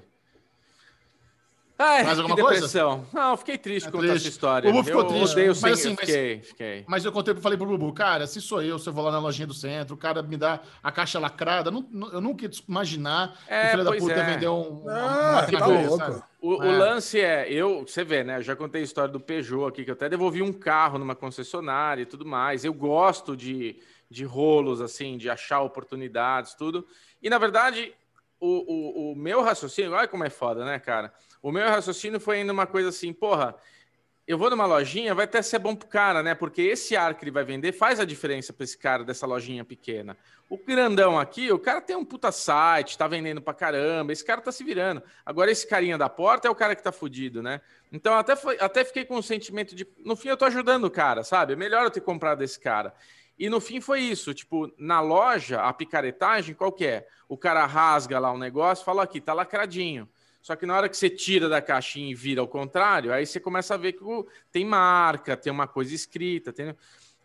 Ai, 1.85 2.05
Mais 2.05 2.19
alguma 2.19 2.37
que 2.37 2.43
coisa? 2.43 2.55
depressão. 2.61 3.07
Não, 3.13 3.37
fiquei 3.37 3.59
triste 3.59 3.89
É 3.89 3.91
com 3.91 4.05
essa 4.05 4.29
história. 4.29 4.71
O 4.71 4.73
Bubu 4.73 4.85
ficou 4.85 5.01
eu 5.03 5.09
triste. 5.09 5.33
odeio 5.33 5.49
Mas 5.49 5.65
assim, 5.65 5.89
eu 5.91 5.97
mas- 5.99 6.01
fiquei, 6.01 6.41
fiquei. 6.43 6.85
Mas 6.87 7.05
eu 7.05 7.11
contei, 7.13 7.35
falei 7.35 7.59
pro 7.59 7.67
Bubu, 7.67 7.93
cara, 7.93 8.27
se 8.27 8.41
sou 8.41 8.63
eu, 8.63 8.79
se 8.79 8.89
eu 8.89 8.93
vou 8.93 9.05
lá 9.05 9.11
na 9.11 9.19
lojinha 9.19 9.47
do 9.47 9.55
centro, 9.55 9.95
o 9.95 9.99
cara 9.99 10.23
me 10.23 10.37
dá 10.37 10.61
a 10.83 10.93
caixa 10.93 11.19
lacrada, 11.19 11.71
não- 11.71 11.87
não- 11.91 12.13
eu 12.13 12.21
nunca 12.21 12.45
ia 12.45 12.51
imaginar 12.69 13.37
É, 13.49 13.61
que 13.63 13.67
o 13.67 13.71
filho 13.73 13.85
da 13.85 13.93
puta 13.97 14.13
é. 14.13 14.23
vender 14.35 14.49
um. 14.49 14.83
uma 14.83 15.39
Ah, 15.41 15.47
tá 15.51 15.67
louco. 15.67 16.25
O, 16.41 16.57
o 16.59 16.63
É. 16.65 16.79
lance 16.79 17.21
é, 17.21 17.47
eu, 17.53 17.85
você 17.87 18.03
vê, 18.05 18.23
né? 18.25 18.39
Eu 18.39 18.43
já 18.43 18.55
contei 18.57 18.81
a 18.81 18.85
história 18.85 19.13
do 19.13 19.21
Peugeot 19.21 19.67
aqui, 19.69 19.85
que 19.85 19.91
eu 19.91 19.95
até 19.95 20.09
devolvi 20.09 20.43
um 20.43 20.53
carro 20.53 20.99
numa 20.99 21.15
concessionária 21.15 22.03
e 22.03 22.07
tudo 22.07 22.25
mais. 22.27 22.65
Eu 22.65 22.75
gosto 22.75 23.37
de, 23.37 23.81
de 24.11 24.25
rolos, 24.25 24.81
assim, 24.81 25.17
de 25.17 25.31
achar 25.31 25.61
oportunidades, 25.63 26.55
tudo. 26.55 26.87
E, 27.23 27.31
na 27.31 27.39
verdade, 27.39 27.93
o, 28.41 29.11
o, 29.11 29.13
o 29.13 29.17
meu 29.17 29.41
raciocínio, 29.43 29.93
olha 29.93 30.09
como 30.09 30.25
é 30.25 30.31
foda, 30.31 30.65
né, 30.65 30.79
cara? 30.81 31.13
O 31.43 31.51
meu 31.51 31.69
raciocínio 31.69 32.21
foi 32.21 32.39
ainda 32.39 32.53
uma 32.53 32.67
coisa 32.67 32.89
assim, 32.89 33.13
porra, 33.13 33.57
eu 34.27 34.39
vou 34.39 34.49
numa 34.49 34.65
lojinha, 34.65 35.15
vai 35.15 35.25
até 35.25 35.43
ser 35.43 35.59
bom 35.59 35.75
pro 35.75 35.89
cara, 35.89 36.23
né? 36.23 36.35
Porque 36.35 36.63
esse 36.63 36.95
ar 36.95 37.15
que 37.15 37.25
ele 37.25 37.33
vai 37.33 37.43
vender 37.45 37.73
faz 37.73 37.99
a 37.99 38.05
diferença 38.05 38.53
para 38.53 38.63
esse 38.63 38.79
cara 38.79 39.03
dessa 39.03 39.27
lojinha 39.27 39.65
pequena. 39.65 40.17
O 40.49 40.57
grandão 40.57 41.19
aqui, 41.19 41.51
o 41.51 41.59
cara 41.59 41.81
tem 41.81 41.97
um 41.97 42.05
puta 42.05 42.31
site, 42.31 42.97
tá 42.97 43.09
vendendo 43.09 43.43
pra 43.43 43.53
caramba, 43.53 44.13
esse 44.13 44.25
cara 44.25 44.41
tá 44.41 44.53
se 44.53 44.63
virando. 44.63 45.03
Agora, 45.27 45.51
esse 45.51 45.67
carinha 45.67 45.99
da 45.99 46.09
porta 46.09 46.47
é 46.47 46.51
o 46.51 46.55
cara 46.55 46.77
que 46.77 46.83
tá 46.83 46.93
fudido, 46.93 47.43
né? 47.43 47.61
Então, 47.91 48.15
até, 48.15 48.37
foi- 48.37 48.57
até 48.61 48.85
fiquei 48.85 49.05
com 49.05 49.17
o 49.17 49.23
sentimento 49.23 49.75
de, 49.75 49.87
no 50.05 50.15
fim, 50.15 50.29
eu 50.29 50.37
tô 50.37 50.45
ajudando 50.45 50.85
o 50.85 50.91
cara, 50.91 51.25
sabe? 51.25 51.55
É 51.55 51.57
melhor 51.57 51.83
eu 51.85 51.91
ter 51.91 52.01
comprado 52.01 52.43
esse 52.43 52.61
cara. 52.61 52.95
E 53.37 53.49
no 53.49 53.61
fim 53.61 53.81
foi 53.81 54.01
isso, 54.01 54.33
tipo, 54.33 54.73
na 54.79 55.01
loja, 55.01 55.61
a 55.63 55.73
picaretagem, 55.73 56.55
qual 56.55 56.71
que 56.71 56.87
é? 56.87 57.09
O 57.29 57.37
cara 57.37 57.67
rasga 57.67 58.21
lá 58.21 58.31
o 58.31 58.39
negócio, 58.39 58.85
fala 58.85 59.03
aqui, 59.03 59.21
tá 59.21 59.33
lacradinho. 59.35 60.09
Só 60.43 60.57
que 60.57 60.67
na 60.67 60.77
hora 60.77 60.89
que 60.89 60.97
você 60.97 61.09
tira 61.09 61.49
da 61.49 61.63
caixinha 61.63 62.11
e 62.11 62.15
vira 62.15 62.41
ao 62.41 62.49
contrário, 62.49 63.13
aí 63.13 63.25
você 63.25 63.39
começa 63.39 63.75
a 63.75 63.77
ver 63.77 63.93
que 63.93 64.05
tem 64.51 64.65
marca, 64.65 65.37
tem 65.37 65.53
uma 65.53 65.69
coisa 65.69 65.95
escrita, 65.95 66.53
tem... 66.53 66.75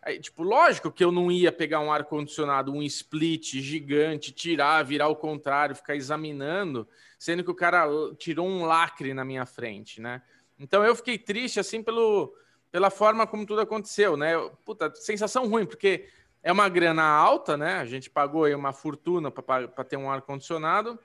Aí, 0.00 0.20
tipo, 0.20 0.44
lógico 0.44 0.92
que 0.92 1.04
eu 1.04 1.10
não 1.10 1.30
ia 1.30 1.50
pegar 1.50 1.80
um 1.80 1.92
ar-condicionado, 1.92 2.72
um 2.72 2.80
split 2.84 3.60
gigante, 3.60 4.30
tirar, 4.30 4.84
virar 4.84 5.06
ao 5.06 5.16
contrário, 5.16 5.74
ficar 5.74 5.96
examinando, 5.96 6.88
sendo 7.18 7.42
que 7.42 7.50
o 7.50 7.54
cara 7.54 7.88
tirou 8.16 8.46
um 8.46 8.64
lacre 8.64 9.12
na 9.12 9.24
minha 9.24 9.44
frente, 9.44 10.00
né? 10.00 10.22
Então 10.56 10.84
eu 10.84 10.94
fiquei 10.94 11.18
triste, 11.18 11.58
assim, 11.58 11.82
pelo, 11.82 12.32
pela 12.70 12.90
forma 12.90 13.26
como 13.26 13.44
tudo 13.44 13.60
aconteceu, 13.60 14.16
né? 14.16 14.34
Puta, 14.64 14.94
sensação 14.94 15.48
ruim, 15.48 15.66
porque 15.66 16.08
é 16.44 16.52
uma 16.52 16.68
grana 16.68 17.02
alta, 17.02 17.56
né? 17.56 17.74
A 17.78 17.84
gente 17.84 18.08
pagou 18.08 18.44
aí 18.44 18.54
uma 18.54 18.72
fortuna 18.72 19.32
para 19.32 19.84
ter 19.84 19.96
um 19.96 20.08
ar-condicionado, 20.08 20.98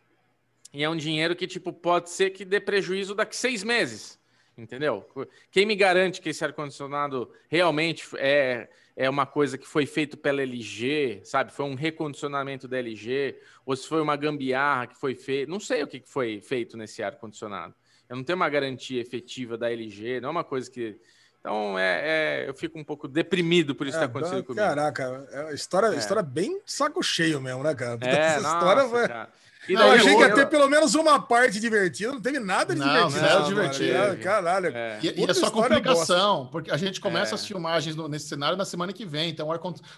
e 0.73 0.83
é 0.83 0.89
um 0.89 0.95
dinheiro 0.97 1.35
que, 1.35 1.45
tipo, 1.45 1.71
pode 1.71 2.09
ser 2.09 2.31
que 2.31 2.43
dê 2.43 2.59
prejuízo 2.59 3.13
daqui 3.13 3.35
seis 3.35 3.63
meses, 3.63 4.19
entendeu? 4.57 5.07
Quem 5.51 5.65
me 5.65 5.75
garante 5.75 6.19
que 6.19 6.29
esse 6.29 6.43
ar-condicionado 6.43 7.31
realmente 7.47 8.03
é, 8.17 8.67
é 8.95 9.09
uma 9.09 9.25
coisa 9.25 9.57
que 9.57 9.67
foi 9.67 9.85
feito 9.85 10.17
pela 10.17 10.41
LG, 10.41 11.21
sabe? 11.23 11.53
Foi 11.53 11.65
um 11.65 11.75
recondicionamento 11.75 12.67
da 12.67 12.77
LG, 12.79 13.35
ou 13.65 13.75
se 13.75 13.87
foi 13.87 14.01
uma 14.01 14.15
gambiarra 14.15 14.87
que 14.87 14.99
foi 14.99 15.13
feita. 15.15 15.51
Não 15.51 15.59
sei 15.59 15.83
o 15.83 15.87
que 15.87 15.99
que 15.99 16.09
foi 16.09 16.41
feito 16.41 16.75
nesse 16.75 17.03
ar-condicionado. 17.03 17.73
Eu 18.09 18.15
não 18.15 18.23
tenho 18.23 18.35
uma 18.35 18.49
garantia 18.49 18.99
efetiva 19.01 19.57
da 19.57 19.71
LG, 19.71 20.19
não 20.21 20.29
é 20.29 20.31
uma 20.31 20.43
coisa 20.43 20.69
que. 20.69 20.97
Então, 21.39 21.77
é, 21.77 22.43
é- 22.45 22.49
eu 22.49 22.53
fico 22.53 22.79
um 22.79 22.83
pouco 22.85 23.05
deprimido 23.07 23.75
por 23.75 23.85
isso 23.85 23.97
que 23.97 24.03
É, 24.03 24.07
está 24.07 24.17
acontecendo 24.17 24.41
dá- 24.41 24.45
comigo. 24.47 24.65
Caraca, 24.65 25.27
é 25.49 25.53
história, 25.53 25.87
É. 25.87 25.97
história 25.97 26.23
bem 26.23 26.61
saco 26.65 27.03
cheio 27.03 27.41
mesmo, 27.41 27.61
né, 27.63 27.75
cara? 27.75 27.97
É, 28.01 28.09
essa 28.09 28.41
nossa, 28.41 28.55
história 28.57 28.83
foi. 28.89 29.07
cara. 29.07 29.29
E 29.67 29.73
Eu 29.73 29.79
daí 29.79 29.91
achei 29.91 30.11
eu- 30.13 30.17
que 30.17 30.23
ia 30.23 30.29
eu- 30.29 30.35
ter 30.35 30.45
pelo 30.49 30.67
menos 30.69 30.93
uma 30.93 31.21
parte 31.21 31.59
divertida, 31.59 32.11
não 32.11 32.19
teve 32.21 32.37
nada 32.39 32.73
de 32.73 32.79
Não, 32.81 32.87
divertido. 32.87 33.19
zero 33.19 33.37
nessa 33.39 33.47
divertido. 33.49 33.85
história, 33.85 34.15
Caralho. 34.17 34.67
É. 34.75 34.99
E, 35.01 35.21
e 35.21 35.23
é 35.23 35.33
só 35.33 35.49
complicação, 35.49 36.47
porque 36.51 36.69
a 36.69 36.75
gente 36.77 36.99
começa 36.99 37.31
É. 37.31 37.35
as 37.35 37.45
filmagens 37.45 37.95
no- 37.95 38.07
nesse 38.09 38.27
cenário 38.27 38.57
na 38.57 38.65
semana 38.65 38.91
que 38.91 39.05
vem, 39.05 39.29
então 39.29 39.47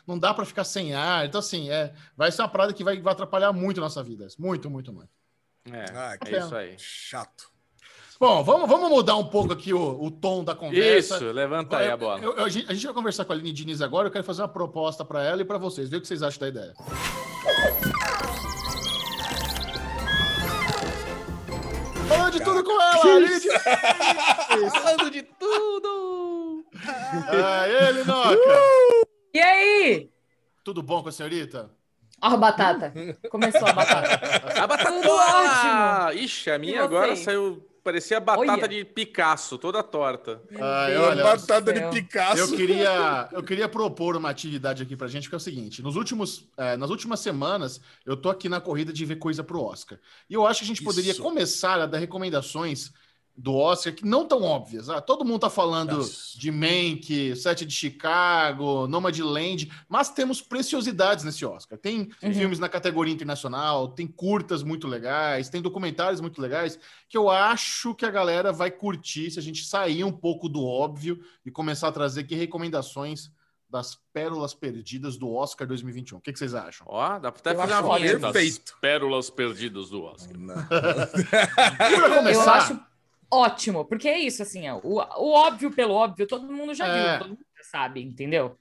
não 0.06 0.20
dá 0.20 0.34
para 0.34 0.46
ficar 0.46 0.64
sem 0.64 0.94
ar. 0.94 1.26
Então, 1.26 1.40
assim, 1.40 1.70
é, 1.72 1.94
vai 2.16 2.32
ser 2.32 2.44
uma 2.44 2.48
parada 2.48 2.74
que 2.74 2.84
vai, 2.84 3.00
vai 3.02 3.14
atrapalhar 3.14 3.52
muito 3.54 3.80
a 3.80 3.84
nossa 3.84 4.04
vida. 4.04 4.28
Muito, 4.38 4.70
muito, 4.70 4.94
muito. 4.94 5.10
É, 5.72 5.86
Ah, 5.96 6.16
é 6.24 6.38
isso 6.38 6.56
aí. 6.56 6.76
Chato. 6.78 7.46
Bom, 8.20 8.44
vamos, 8.44 8.70
vamos 8.70 8.90
mudar 8.90 9.16
um 9.18 9.26
pouco 9.26 9.52
aqui 9.52 9.74
o, 9.74 10.02
o 10.02 10.10
tom 10.10 10.44
da 10.44 10.56
conversa. 10.56 11.16
Isso, 11.16 11.26
levanta 11.32 11.78
aí 11.78 11.90
a 11.92 11.98
bola. 11.98 12.22
Eu- 12.22 12.38
eu- 12.38 12.46
a, 12.46 12.50
gente, 12.50 12.70
a 12.70 12.74
gente 12.74 12.86
vai 12.86 12.94
conversar 12.94 13.26
com 13.26 13.34
a 13.34 13.36
Aline 13.36 13.52
Diniz 13.52 13.82
agora. 13.82 14.08
Eu 14.08 14.12
quero 14.12 14.24
fazer 14.24 14.42
uma 14.44 14.48
proposta 14.48 15.04
para 15.04 15.22
ela 15.24 15.42
e 15.42 15.46
para 15.46 15.58
vocês. 15.58 15.90
Ver 15.90 15.98
o 15.98 16.02
que 16.02 16.08
vocês 16.08 16.22
acham 16.24 16.40
da 16.40 16.48
ideia. 16.48 16.74
Falando 22.16 22.32
de 22.32 22.44
tudo 22.44 22.64
com 22.64 22.82
ela, 22.82 23.02
Diniz! 23.02 23.44
Falando 24.72 25.12
de 25.12 25.24
tudo! 25.24 26.66
Aê, 27.28 27.92
Linoca! 27.92 28.38
E 29.34 29.40
aí? 29.40 30.10
Tudo 30.64 30.82
bom 30.82 31.04
com 31.04 31.10
a 31.10 31.12
senhorita? 31.12 31.70
Ó, 32.22 32.28
a 32.28 32.38
batata. 32.38 32.94
Começou 33.30 33.68
a 33.68 33.74
batata. 33.74 34.62
A 34.62 34.68
batata! 34.68 34.92
Tudo 34.92 35.10
ótimo. 35.12 36.24
Ixi, 36.24 36.52
a 36.52 36.58
minha 36.58 36.84
agora 36.84 37.16
saiu. 37.16 37.66
Parecia 37.86 38.20
batata 38.20 38.52
Olha. 38.52 38.68
de 38.68 38.84
Picasso, 38.84 39.60
toda 39.60 39.84
torta. 39.84 40.42
Ai, 40.60 40.94
Deus 40.94 41.08
olha, 41.08 41.24
Batata 41.24 41.72
de. 41.72 41.82
Picasso. 41.92 42.40
Eu 42.40 42.48
queria, 42.58 43.30
eu 43.32 43.44
queria 43.44 43.70
propor 43.70 44.18
uma 44.18 44.28
atividade 44.28 44.82
aqui 44.82 44.96
pra 44.96 45.08
gente, 45.08 45.30
que 45.30 45.36
é 45.36 45.38
o 45.38 45.40
seguinte: 45.40 45.84
nos 45.84 45.96
últimos, 45.96 46.50
eh, 46.58 46.76
nas 46.78 46.90
últimas 46.90 47.20
semanas, 47.20 47.80
eu 48.04 48.18
tô 48.18 48.32
aqui 48.32 48.50
na 48.50 48.60
corrida 48.60 48.92
de 48.92 49.06
ver 49.06 49.18
coisa 49.18 49.44
pro 49.44 49.62
Oscar. 49.62 50.00
E 50.28 50.34
eu 50.34 50.48
acho 50.48 50.62
que 50.62 50.66
a 50.66 50.68
gente 50.68 50.84
poderia 50.84 51.12
Isso. 51.12 51.22
começar 51.22 51.80
a 51.80 51.86
dar 51.86 52.00
recomendações 52.00 52.92
do 53.38 53.54
Oscar 53.54 53.94
que 53.94 54.06
não 54.06 54.26
tão 54.26 54.44
óbvias. 54.44 54.90
Ah, 54.90 55.02
todo 55.02 55.26
mundo 55.26 55.42
tá 55.42 55.50
falando 55.50 55.98
Nossa. 55.98 56.40
de 56.40 56.50
Mank, 56.52 57.36
Sete 57.36 57.66
de 57.66 57.74
Chicago, 57.74 58.88
Nomadland, 58.88 59.70
mas 59.90 60.10
temos 60.10 60.42
preciosidades 60.42 61.26
nesse 61.26 61.46
Oscar. 61.46 61.78
Tem 61.78 62.10
Uhum. 62.24 62.34
filmes 62.34 62.60
na 62.60 62.70
categoria 62.70 63.14
internacional, 63.14 63.90
tem 63.90 64.08
curtas 64.08 64.64
muito 64.64 64.88
legais, 64.88 65.50
tem 65.50 65.62
documentários 65.62 66.22
muito 66.22 66.42
legais, 66.42 66.80
que 67.10 67.18
eu 67.18 67.30
acho 67.30 67.94
que 67.94 68.06
a 68.06 68.10
galera 68.12 68.54
vai 68.54 68.72
curtir 68.72 69.30
se 69.32 69.38
a 69.40 69.42
gente 69.42 69.66
sair 69.66 70.04
um 70.06 70.12
pouco 70.14 70.48
do 70.48 70.64
óbvio 70.66 71.20
e 71.46 71.52
começar 71.52 71.90
a 71.90 71.92
trazer 71.92 72.22
aqui 72.22 72.36
recomendações 72.36 73.30
das 73.70 73.98
pérolas 74.14 74.54
perdidas 74.54 75.18
do 75.18 75.30
Oscar 75.34 75.68
2021. 75.68 76.20
O 76.20 76.22
que, 76.22 76.32
que 76.32 76.40
vocês 76.40 76.54
acham? 76.56 76.88
Ó, 76.90 77.20
dá 77.20 77.32
pra 77.32 77.40
até 77.42 77.52
Eu 77.52 77.56
fazer 77.58 77.74
uma 77.84 77.98
vinheta. 77.98 78.32
Perfeito. 78.32 78.78
Pérolas 78.80 79.30
perdidas 79.30 79.90
do 79.90 80.04
Oscar. 80.04 80.38
Pra 81.10 81.90
Eu 82.10 82.16
começar, 82.16 82.54
acho 82.54 82.80
ótimo, 83.36 83.86
porque 83.86 84.08
é 84.08 84.20
isso, 84.20 84.42
assim, 84.44 84.68
ó, 84.70 84.80
o, 84.84 84.96
o 85.00 85.32
óbvio 85.34 85.72
pelo 85.72 85.94
óbvio, 85.94 86.26
todo 86.28 86.52
mundo 86.52 86.74
já 86.74 86.88
É. 86.88 87.10
viu, 87.12 87.20
todo 87.20 87.30
mundo 87.30 87.46
já 87.58 87.64
sabe, 87.64 88.02
entendeu? 88.02 88.58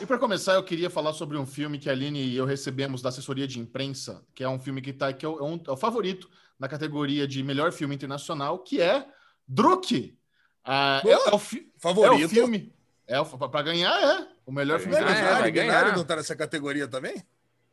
E 0.00 0.04
para 0.06 0.18
começar, 0.18 0.54
eu 0.54 0.64
queria 0.64 0.90
falar 0.90 1.12
sobre 1.12 1.36
um 1.38 1.46
filme 1.46 1.78
que 1.78 1.88
a 1.88 1.92
Aline 1.92 2.20
e 2.20 2.36
eu 2.36 2.44
recebemos 2.44 3.00
da 3.00 3.10
assessoria 3.10 3.46
de 3.46 3.60
imprensa, 3.60 4.24
que 4.34 4.42
é 4.42 4.48
um 4.48 4.58
filme 4.58 4.82
que 4.82 4.92
tá 4.92 5.12
que 5.12 5.24
é 5.24 5.28
o, 5.28 5.38
é 5.38 5.42
um- 5.44 5.62
é 5.68 5.70
o 5.70 5.76
favorito 5.76 6.28
na 6.58 6.68
categoria 6.68 7.28
de 7.28 7.42
melhor 7.42 7.70
filme 7.72 7.94
internacional, 7.94 8.58
que 8.58 8.80
é 8.80 9.06
Druk. 9.46 10.16
Ah, 10.64 11.00
é, 11.04 11.10
é 11.12 11.34
o, 11.34 11.38
fi- 11.38 11.70
é 11.76 11.80
Favorito. 11.80 12.26
o 12.26 12.28
filme. 12.28 12.74
É 13.06 13.22
para 13.22 13.62
ganhar 13.62 13.92
é 14.02 14.26
o 14.46 14.50
melhor 14.52 14.80
filme 14.80 14.96
é, 14.96 15.00
internacional. 15.00 15.32
vai 15.42 15.52
Minari, 15.52 15.68
ganhar. 15.68 15.96
Não 15.96 16.04
tá 16.04 16.16
nessa 16.16 16.34
categoria 16.34 16.88
também? 16.88 17.22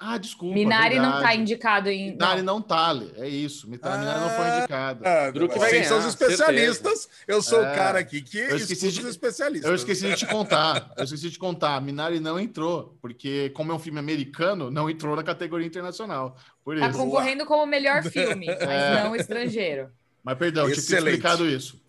Ah, 0.03 0.17
desculpa. 0.17 0.55
Minari 0.55 0.95
não 0.95 1.11
tá 1.11 1.17
verdade. 1.19 1.41
indicado 1.41 1.89
em. 1.89 2.11
Minari 2.13 2.41
não. 2.41 2.55
não 2.55 2.61
tá, 2.63 2.91
é 3.17 3.29
isso. 3.29 3.69
Minari 3.69 3.99
Minari 3.99 4.19
não 4.19 4.29
foi 4.31 4.45
Ah, 4.45 4.57
indicado. 4.57 5.01
Ah, 5.05 5.59
vai 5.59 5.83
são 5.83 5.99
os 5.99 6.05
especialistas. 6.05 7.07
Eu 7.27 7.39
sou 7.41 7.63
É. 7.63 7.71
o 7.71 7.75
cara 7.75 7.99
aqui 7.99 8.19
que 8.21 8.37
Eu 8.39 8.55
esqueci 8.57 8.91
de- 8.91 8.99
os 9.01 9.05
especialistas. 9.05 9.69
Eu 9.69 9.75
esqueci 9.75 10.09
de 10.09 10.15
te 10.15 10.25
contar. 10.25 10.91
Eu 10.97 11.03
esqueci 11.03 11.23
de 11.23 11.31
te 11.31 11.37
contar. 11.39 11.79
Minari 11.81 12.19
não 12.19 12.39
entrou, 12.39 12.97
porque, 12.99 13.51
como 13.51 13.71
é 13.71 13.75
um 13.75 13.79
filme 13.79 13.99
americano, 13.99 14.71
não 14.71 14.89
entrou 14.89 15.15
na 15.15 15.21
categoria 15.21 15.67
internacional. 15.67 16.35
Por 16.65 16.79
Tá 16.79 16.89
isso. 16.89 16.97
concorrendo 16.97 17.45
como 17.45 17.63
melhor 17.67 18.01
filme, 18.03 18.47
mas 18.59 18.59
É. 18.59 19.03
não 19.03 19.15
estrangeiro. 19.15 19.89
Mas 20.23 20.35
perdão, 20.37 20.63
eu 20.63 20.69
tinha 20.71 20.79
Excelente. 20.79 21.15
explicado 21.17 21.47
isso. 21.47 21.79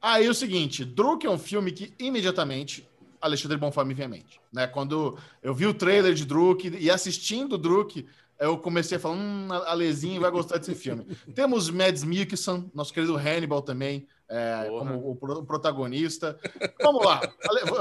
Aí 0.00 0.28
o 0.28 0.34
seguinte, 0.34 0.84
Druk 0.84 1.24
é 1.26 1.30
um 1.30 1.38
filme 1.38 1.72
que 1.72 1.94
imediatamente 1.98 2.86
Alexandre 3.22 3.56
Bonfá 3.56 3.84
me 3.84 3.94
vem 3.94 4.04
à 4.06 4.08
mente. 4.08 4.40
Né? 4.52 4.66
Quando 4.66 5.16
eu 5.42 5.54
vi 5.54 5.66
o 5.66 5.72
trailer 5.74 6.12
de 6.14 6.24
Druk 6.26 6.68
e 6.78 6.90
assistindo 6.90 7.56
Druk, 7.56 8.06
eu 8.38 8.58
comecei 8.58 8.96
a 8.96 9.00
falar, 9.00 9.14
hum, 9.14 9.48
a 9.50 9.70
Alezinho 9.70 10.20
vai 10.20 10.30
gostar 10.30 10.58
desse 10.58 10.74
filme. 10.74 11.06
Temos 11.34 11.70
Mads 11.70 12.02
Mikkelsen, 12.04 12.70
nosso 12.74 12.92
querido 12.92 13.16
Hannibal 13.16 13.62
também, 13.62 14.06
é, 14.28 14.66
como 14.68 15.10
o, 15.10 15.14
pro- 15.14 15.38
o 15.38 15.44
protagonista. 15.46 16.38
Vamos 16.82 17.04
lá. 17.04 17.20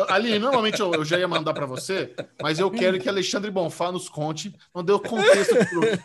Ali, 0.10 0.38
normalmente 0.38 0.80
eu, 0.80 0.94
eu 0.94 1.04
já 1.04 1.18
ia 1.18 1.28
mandar 1.28 1.54
para 1.54 1.66
você, 1.66 2.14
mas 2.42 2.60
eu 2.60 2.70
quero 2.70 3.00
que 3.00 3.10
Alexandre 3.10 3.50
Bonfá 3.50 3.92
nos 3.92 4.08
conte, 4.10 4.54
não 4.76 4.84
deu 4.84 5.00
contexto 5.00 5.56
do 5.56 5.66
Druk. 5.82 6.00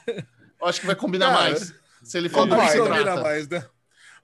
Eu 0.61 0.67
acho 0.67 0.81
que 0.81 0.87
vai 0.87 0.97
combinar 0.97 1.27
Cara, 1.33 1.41
mais. 1.51 1.75
Se 2.03 2.17
ele 2.17 2.29
falar 2.29 2.47
do 2.47 2.57
que 2.63 2.69
se 2.71 2.83
trata. 2.83 3.21
mais, 3.23 3.49
né? 3.49 3.67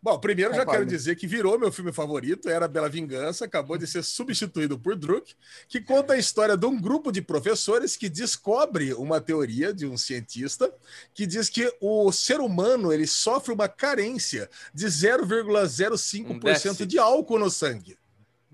Bom, 0.02 0.18
primeiro 0.18 0.52
já 0.52 0.64
Concordo. 0.64 0.80
quero 0.80 0.90
dizer 0.90 1.14
que 1.14 1.28
virou 1.28 1.56
meu 1.56 1.70
filme 1.70 1.92
favorito, 1.92 2.48
era 2.48 2.66
Bela 2.66 2.88
Vingança, 2.88 3.44
acabou 3.44 3.78
de 3.78 3.86
ser 3.86 4.02
substituído 4.02 4.76
por 4.76 4.96
Druk, 4.96 5.32
que 5.68 5.80
conta 5.80 6.14
a 6.14 6.18
história 6.18 6.56
de 6.56 6.66
um 6.66 6.80
grupo 6.80 7.12
de 7.12 7.22
professores 7.22 7.96
que 7.96 8.08
descobre 8.08 8.92
uma 8.94 9.20
teoria 9.20 9.72
de 9.72 9.86
um 9.86 9.96
cientista 9.96 10.74
que 11.14 11.24
diz 11.24 11.48
que 11.48 11.72
o 11.80 12.10
ser 12.10 12.40
humano 12.40 12.92
ele 12.92 13.06
sofre 13.06 13.54
uma 13.54 13.68
carência 13.68 14.50
de 14.74 14.86
0,05% 14.86 16.80
Um 16.80 16.86
de 16.86 16.98
álcool 16.98 17.38
no 17.38 17.48
sangue. 17.48 17.96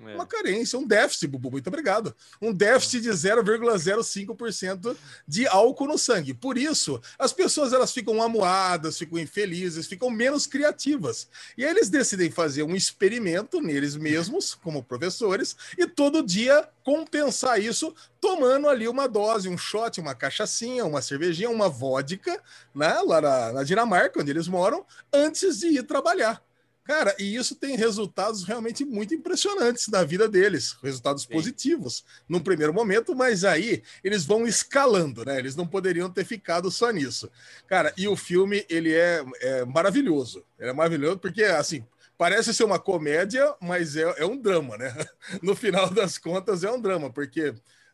É. 0.06 0.14
Uma 0.14 0.26
carência, 0.26 0.78
um 0.78 0.86
déficit, 0.86 1.26
Bubu, 1.26 1.50
muito 1.50 1.66
obrigado. 1.66 2.14
Um 2.40 2.52
déficit 2.52 3.00
de 3.02 3.08
0,05% 3.08 4.96
de 5.26 5.46
álcool 5.48 5.88
no 5.88 5.98
sangue. 5.98 6.32
Por 6.32 6.56
isso, 6.56 7.00
as 7.18 7.32
pessoas 7.32 7.72
elas 7.72 7.92
ficam 7.92 8.22
amuadas, 8.22 8.96
ficam 8.96 9.18
infelizes, 9.18 9.86
ficam 9.86 10.08
menos 10.08 10.46
criativas. 10.46 11.28
E 11.56 11.64
aí 11.64 11.70
eles 11.70 11.90
decidem 11.90 12.30
fazer 12.30 12.62
um 12.62 12.76
experimento 12.76 13.60
neles 13.60 13.96
mesmos, 13.96 14.54
como 14.54 14.84
professores, 14.84 15.56
e 15.76 15.86
todo 15.86 16.22
dia 16.22 16.68
compensar 16.84 17.60
isso 17.60 17.94
tomando 18.20 18.68
ali 18.68 18.88
uma 18.88 19.08
dose, 19.08 19.48
um 19.48 19.58
shot, 19.58 20.00
uma 20.00 20.14
cachaçinha, 20.14 20.84
uma 20.84 21.02
cervejinha, 21.02 21.50
uma 21.50 21.68
vodka, 21.68 22.40
né, 22.74 23.00
lá 23.04 23.20
na, 23.20 23.52
na 23.52 23.62
Dinamarca, 23.64 24.20
onde 24.20 24.30
eles 24.30 24.48
moram, 24.48 24.86
antes 25.12 25.58
de 25.58 25.68
ir 25.68 25.82
trabalhar. 25.82 26.42
Cara, 26.88 27.14
e 27.18 27.36
isso 27.36 27.54
tem 27.54 27.76
resultados 27.76 28.44
realmente 28.44 28.82
muito 28.82 29.14
impressionantes 29.14 29.88
na 29.88 30.02
vida 30.04 30.26
deles, 30.26 30.74
resultados 30.82 31.24
Sim. 31.24 31.28
positivos 31.28 32.02
num 32.26 32.40
primeiro 32.40 32.72
momento, 32.72 33.14
mas 33.14 33.44
aí 33.44 33.82
eles 34.02 34.24
vão 34.24 34.46
escalando, 34.46 35.22
né? 35.22 35.38
Eles 35.38 35.54
não 35.54 35.66
poderiam 35.66 36.08
ter 36.08 36.24
ficado 36.24 36.70
só 36.70 36.90
nisso. 36.90 37.30
Cara, 37.66 37.92
e 37.94 38.08
o 38.08 38.16
filme, 38.16 38.64
ele 38.70 38.94
é, 38.94 39.22
é 39.42 39.64
maravilhoso. 39.66 40.42
Ele 40.58 40.70
é 40.70 40.72
maravilhoso 40.72 41.18
porque, 41.18 41.44
assim, 41.44 41.84
parece 42.16 42.54
ser 42.54 42.64
uma 42.64 42.78
comédia, 42.78 43.54
mas 43.60 43.94
é, 43.94 44.04
é 44.16 44.24
um 44.24 44.40
drama, 44.40 44.78
né? 44.78 44.90
No 45.42 45.54
final 45.54 45.90
das 45.90 46.16
contas, 46.16 46.64
é 46.64 46.70
um 46.70 46.80
drama, 46.80 47.12
porque 47.12 47.52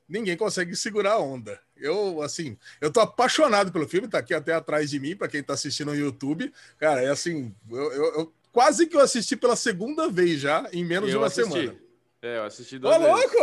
ninguém 0.09 0.37
consegue 0.37 0.77
segurar 0.77 1.15
a 1.15 1.19
onda. 1.19 1.59
Eu, 1.77 2.23
assim, 2.23 2.57
eu 2.81 2.93
tô 2.93 3.01
apaixonado 3.01 3.73
pelo 3.73 3.89
filme, 3.89 4.07
tá 4.07 4.19
aqui 4.19 4.33
até 4.35 4.55
atrás 4.55 4.89
de 4.89 5.01
mim, 5.01 5.17
para 5.17 5.27
quem 5.27 5.43
tá 5.43 5.55
assistindo 5.55 5.89
no 5.89 5.97
YouTube. 5.97 6.53
Cara, 6.79 7.03
é 7.03 7.09
assim, 7.09 7.53
eu, 7.69 7.93
eu- 7.93 8.15
eu- 8.21 8.33
quase 8.55 8.87
que 8.87 8.97
eu 8.97 9.01
assisti 9.01 9.37
pela 9.37 9.57
segunda 9.57 10.09
vez 10.09 10.41
já, 10.41 10.67
em 10.73 10.85
menos 10.85 11.11
de 11.11 11.17
Eu 11.17 11.21
uma 11.21 11.27
assisti. 11.27 11.51
semana. 11.53 11.77
É, 12.23 12.39
eu 12.39 12.45
assisti 12.45 12.77
Ô, 12.77 12.79
duas 12.79 12.97
vezes. 12.99 13.13
louco! 13.13 13.37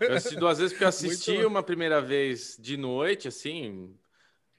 Eu 0.00 0.14
assisti 0.16 0.36
duas 0.36 0.58
vezes 0.58 0.72
porque 0.72 0.84
eu 0.84 0.88
assisti 0.88 1.32
Muito- 1.32 1.48
uma 1.48 1.62
primeira 1.62 2.00
vez 2.00 2.56
de 2.58 2.76
noite, 2.78 3.28
assim, 3.28 3.94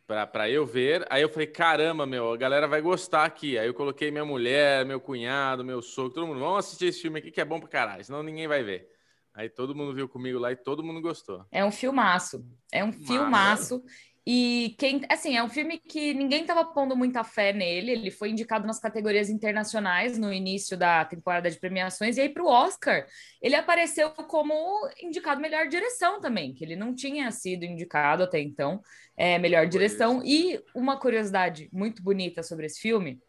pra 0.05 0.49
eu 0.49 0.65
ver. 0.65 1.07
Aí 1.09 1.21
eu 1.21 1.29
falei, 1.29 1.47
caramba, 1.47 2.05
meu, 2.05 2.31
a 2.33 2.37
galera 2.37 2.67
vai 2.67 2.81
gostar 2.81 3.23
aqui. 3.25 3.57
Aí 3.57 3.65
eu 3.67 3.73
coloquei 3.73 4.11
minha 4.11 4.25
mulher, 4.25 4.85
meu 4.85 4.99
cunhado, 4.99 5.63
meu 5.63 5.81
sogro, 5.81 6.13
todo 6.13 6.27
mundo, 6.27 6.39
vamos 6.39 6.59
assistir 6.65 6.85
esse 6.87 7.01
filme 7.01 7.17
aqui 7.19 7.31
que 7.31 7.41
é 7.41 7.45
bom 7.45 7.59
pra 7.59 7.69
caralho, 7.69 8.03
senão 8.03 8.21
ninguém 8.21 8.47
vai 8.47 8.61
ver. 8.61 8.87
Aí 9.33 9.47
todo 9.49 9.73
mundo 9.73 9.93
viu 9.93 10.07
comigo 10.09 10.37
lá 10.37 10.51
e 10.51 10.55
todo 10.55 10.83
mundo 10.83 10.99
gostou. 11.01 11.45
É 11.51 11.63
um 11.63 11.71
filmaço. 11.71 12.45
É 12.71 12.83
um 12.83 12.91
filmaço. 12.91 13.81
E 14.25 14.75
quem, 14.77 15.01
assim, 15.09 15.35
é 15.35 15.43
um 15.43 15.49
filme 15.49 15.77
que 15.77 16.13
ninguém 16.13 16.41
estava 16.41 16.63
pondo 16.65 16.95
muita 16.95 17.23
fé 17.23 17.51
nele. 17.51 17.91
Ele 17.91 18.11
foi 18.11 18.29
indicado 18.29 18.67
nas 18.67 18.79
categorias 18.79 19.29
internacionais 19.29 20.17
no 20.17 20.31
início 20.31 20.77
da 20.77 21.03
temporada 21.05 21.49
de 21.49 21.59
premiações. 21.59 22.17
E 22.17 22.21
aí, 22.21 22.29
para 22.29 22.43
o 22.43 22.47
Oscar, 22.47 23.05
ele 23.41 23.55
apareceu 23.55 24.11
como 24.11 24.53
indicado 25.01 25.41
melhor 25.41 25.67
direção 25.67 26.19
também, 26.19 26.53
que 26.53 26.63
ele 26.63 26.75
não 26.75 26.93
tinha 26.93 27.31
sido 27.31 27.63
indicado 27.63 28.23
até 28.23 28.39
então, 28.39 28.81
é, 29.17 29.39
melhor 29.39 29.65
direção. 29.67 30.21
E 30.23 30.61
uma 30.75 30.99
curiosidade 30.99 31.69
muito 31.71 32.03
bonita 32.03 32.43
sobre 32.43 32.65
esse 32.65 32.79
filme 32.79 33.19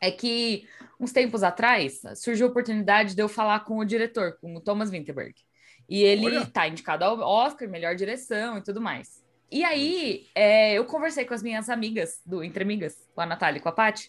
é 0.00 0.10
que, 0.10 0.66
uns 0.98 1.12
tempos 1.12 1.42
atrás, 1.42 2.00
surgiu 2.16 2.46
a 2.46 2.50
oportunidade 2.50 3.14
de 3.14 3.22
eu 3.22 3.28
falar 3.28 3.60
com 3.60 3.78
o 3.78 3.84
diretor, 3.84 4.38
com 4.40 4.54
o 4.56 4.60
Thomas 4.60 4.90
Winterberg. 4.90 5.34
E 5.88 6.02
ele 6.02 6.36
está 6.36 6.66
indicado 6.66 7.04
ao 7.04 7.20
Oscar, 7.20 7.68
melhor 7.68 7.94
direção 7.94 8.58
e 8.58 8.62
tudo 8.62 8.80
mais. 8.80 9.24
E 9.50 9.64
aí, 9.64 10.26
é, 10.34 10.74
eu 10.74 10.84
conversei 10.84 11.24
com 11.24 11.34
as 11.34 11.42
minhas 11.42 11.68
amigas 11.68 12.20
do 12.26 12.42
Entre 12.42 12.62
Amigas, 12.64 13.08
com 13.14 13.20
a 13.20 13.26
Natália 13.26 13.58
e 13.58 13.62
com 13.62 13.68
a 13.68 13.72
Paty, 13.72 14.08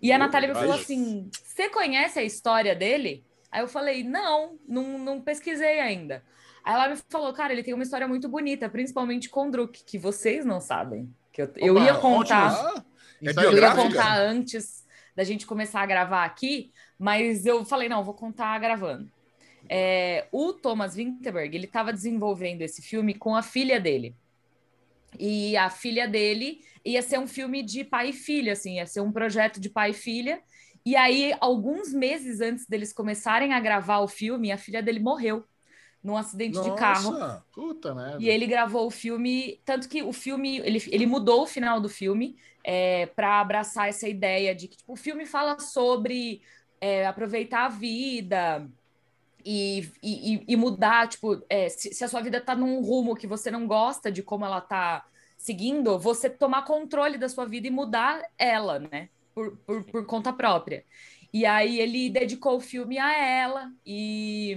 e 0.00 0.12
a 0.12 0.16
Oh, 0.16 0.18
Natália 0.18 0.48
me 0.48 0.54
falou 0.54 0.74
assim: 0.74 1.28
Você 1.32 1.68
conhece 1.68 2.18
a 2.18 2.22
história 2.22 2.74
dele? 2.74 3.24
Aí 3.50 3.62
eu 3.62 3.68
falei: 3.68 4.04
Não, 4.04 4.58
não, 4.68 4.98
não 4.98 5.20
pesquisei 5.20 5.80
ainda. 5.80 6.22
Aí 6.62 6.74
ela 6.74 6.88
me 6.88 6.96
falou: 7.08 7.32
Cara, 7.32 7.52
ele 7.52 7.62
tem 7.62 7.74
uma 7.74 7.82
história 7.82 8.06
muito 8.06 8.28
bonita, 8.28 8.68
principalmente 8.68 9.28
com 9.28 9.48
o 9.48 9.50
Druk, 9.50 9.84
que 9.84 9.98
vocês 9.98 10.44
não 10.44 10.60
sabem. 10.60 11.12
Que 11.32 11.42
eu, 11.42 11.52
eu 11.56 11.74
Opa, 11.74 11.84
ia 11.84 11.94
contar. 11.94 12.52
Ah, 12.52 12.84
é 13.22 13.44
Eu 13.44 13.56
ia 13.56 13.74
contar 13.74 14.18
antes 14.18 14.84
da 15.14 15.24
gente 15.24 15.46
começar 15.46 15.80
a 15.80 15.86
gravar 15.86 16.24
aqui, 16.24 16.70
mas 16.98 17.46
eu 17.46 17.64
falei, 17.64 17.88
não, 17.88 18.04
vou 18.04 18.14
contar 18.14 18.58
gravando. 18.58 19.10
É, 19.68 20.26
o 20.30 20.52
Thomas 20.52 20.94
Winterberg, 20.94 21.56
ele 21.56 21.64
estava 21.64 21.92
desenvolvendo 21.92 22.60
esse 22.60 22.82
filme 22.82 23.14
com 23.14 23.34
a 23.34 23.42
filha 23.42 23.80
dele. 23.80 24.14
E 25.18 25.56
a 25.56 25.70
filha 25.70 26.06
dele 26.06 26.60
ia 26.84 27.02
ser 27.02 27.18
um 27.18 27.26
filme 27.26 27.62
de 27.62 27.84
pai 27.84 28.10
e 28.10 28.12
filha, 28.12 28.52
assim, 28.52 28.76
ia 28.76 28.86
ser 28.86 29.00
um 29.00 29.12
projeto 29.12 29.60
de 29.60 29.68
pai 29.68 29.90
e 29.90 29.94
filha. 29.94 30.40
E 30.84 30.94
aí, 30.94 31.34
alguns 31.40 31.92
meses 31.92 32.40
antes 32.40 32.66
deles 32.66 32.92
começarem 32.92 33.52
a 33.52 33.60
gravar 33.60 33.98
o 33.98 34.08
filme, 34.08 34.52
a 34.52 34.58
filha 34.58 34.82
dele 34.82 35.00
morreu 35.00 35.44
num 36.02 36.16
acidente 36.16 36.60
de 36.60 36.74
carro. 36.76 37.10
nossa. 37.10 37.44
Puta 37.52 37.92
merda. 37.92 38.22
E 38.22 38.28
ele 38.28 38.46
gravou 38.46 38.86
o 38.86 38.90
filme, 38.90 39.60
tanto 39.64 39.88
que 39.88 40.02
o 40.02 40.12
filme, 40.12 40.58
ele, 40.58 40.80
ele 40.88 41.06
mudou 41.06 41.42
o 41.42 41.46
final 41.46 41.80
do 41.80 41.88
filme 41.88 42.36
é, 42.62 43.06
para 43.06 43.40
abraçar 43.40 43.88
essa 43.88 44.08
ideia 44.08 44.54
de 44.54 44.68
que 44.68 44.76
tipo, 44.76 44.92
o 44.92 44.96
filme 44.96 45.26
fala 45.26 45.58
sobre 45.58 46.42
é, 46.80 47.04
aproveitar 47.06 47.64
a 47.64 47.68
vida 47.68 48.68
e, 49.46 49.90
e, 50.02 50.34
e- 50.36 50.44
e 50.48 50.56
mudar, 50.56 51.08
tipo, 51.08 51.42
é, 51.48 51.68
se, 51.68 51.94
se 51.94 52.04
a 52.04 52.08
sua 52.08 52.20
vida 52.22 52.40
tá 52.40 52.54
num 52.56 52.80
rumo 52.82 53.14
que 53.16 53.26
você 53.26 53.50
não 53.50 53.66
gosta 53.66 54.10
de 54.12 54.22
como 54.22 54.44
ela 54.44 54.60
tá 54.60 55.06
seguindo, 55.38 55.98
você 55.98 56.30
tomar 56.30 56.64
controle 56.64 57.18
da 57.18 57.28
sua 57.28 57.46
vida 57.46 57.66
e 57.68 57.70
mudar 57.70 58.22
ela, 58.38 58.78
né? 58.80 59.10
Por, 59.34 59.56
por, 59.58 59.84
por 59.84 60.06
conta 60.06 60.32
própria. 60.32 60.84
E 61.32 61.44
aí 61.46 61.78
ele 61.80 62.10
dedicou 62.10 62.56
o 62.56 62.60
filme 62.60 62.98
a 62.98 63.16
ela 63.16 63.72
e 63.84 64.56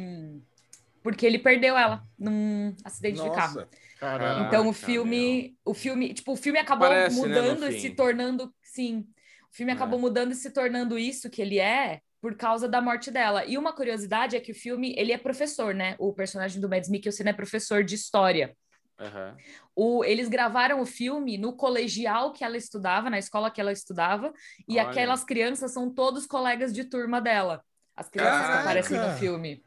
porque 1.01 1.25
ele 1.25 1.39
perdeu 1.39 1.77
ela 1.77 2.03
num 2.17 2.75
acidente 2.83 3.21
de 3.21 3.31
carro. 3.31 3.55
Nossa. 3.55 3.69
Caramba. 3.99 4.47
Então 4.47 4.67
o 4.69 4.73
Caraca, 4.73 4.73
filme, 4.73 5.57
o 5.65 5.73
filme, 5.73 6.13
tipo, 6.13 6.33
o 6.33 6.35
filme 6.35 6.59
acabou 6.59 6.87
Parece, 6.87 7.27
né, 7.27 7.27
mudando 7.27 7.67
e 7.67 7.71
fim. 7.73 7.79
se 7.79 7.89
tornando, 7.91 8.53
sim, 8.61 9.07
o 9.51 9.55
filme 9.55 9.71
É. 9.71 9.75
acabou 9.75 9.99
mudando 9.99 10.31
e 10.31 10.35
se 10.35 10.51
tornando 10.51 10.97
isso 10.97 11.29
que 11.29 11.41
ele 11.41 11.59
é 11.59 12.01
por 12.21 12.35
causa 12.35 12.67
da 12.67 12.81
morte 12.81 13.09
dela. 13.09 13.45
E 13.45 13.57
uma 13.57 13.73
curiosidade 13.73 14.35
é 14.35 14.39
que 14.39 14.51
o 14.51 14.55
filme, 14.55 14.93
ele 14.97 15.11
é 15.11 15.17
professor, 15.17 15.73
né? 15.73 15.95
O 15.97 16.13
personagem 16.13 16.59
do 16.59 16.69
Mads 16.69 16.89
Mikkelsen 16.89 17.27
é 17.27 17.33
professor 17.33 17.83
de 17.83 17.95
história. 17.95 18.55
Aham. 18.99 19.37
O, 19.73 20.03
eles 20.03 20.27
gravaram 20.27 20.81
o 20.81 20.85
filme 20.85 21.37
no 21.37 21.53
colegial 21.55 22.33
que 22.33 22.43
ela 22.43 22.57
estudava, 22.57 23.09
na 23.09 23.17
escola 23.17 23.49
que 23.49 23.61
ela 23.61 23.71
estudava, 23.71 24.33
e 24.67 24.77
Olha. 24.77 24.89
aquelas 24.89 25.23
crianças 25.23 25.71
são 25.71 25.93
todos 25.93 26.25
colegas 26.25 26.73
de 26.73 26.83
turma 26.83 27.21
dela. 27.21 27.63
As 27.95 28.09
crianças 28.09 28.41
que 28.41 28.47
Caraca! 28.47 28.61
aparecem 28.61 28.97
no 28.99 29.17
filme. 29.17 29.63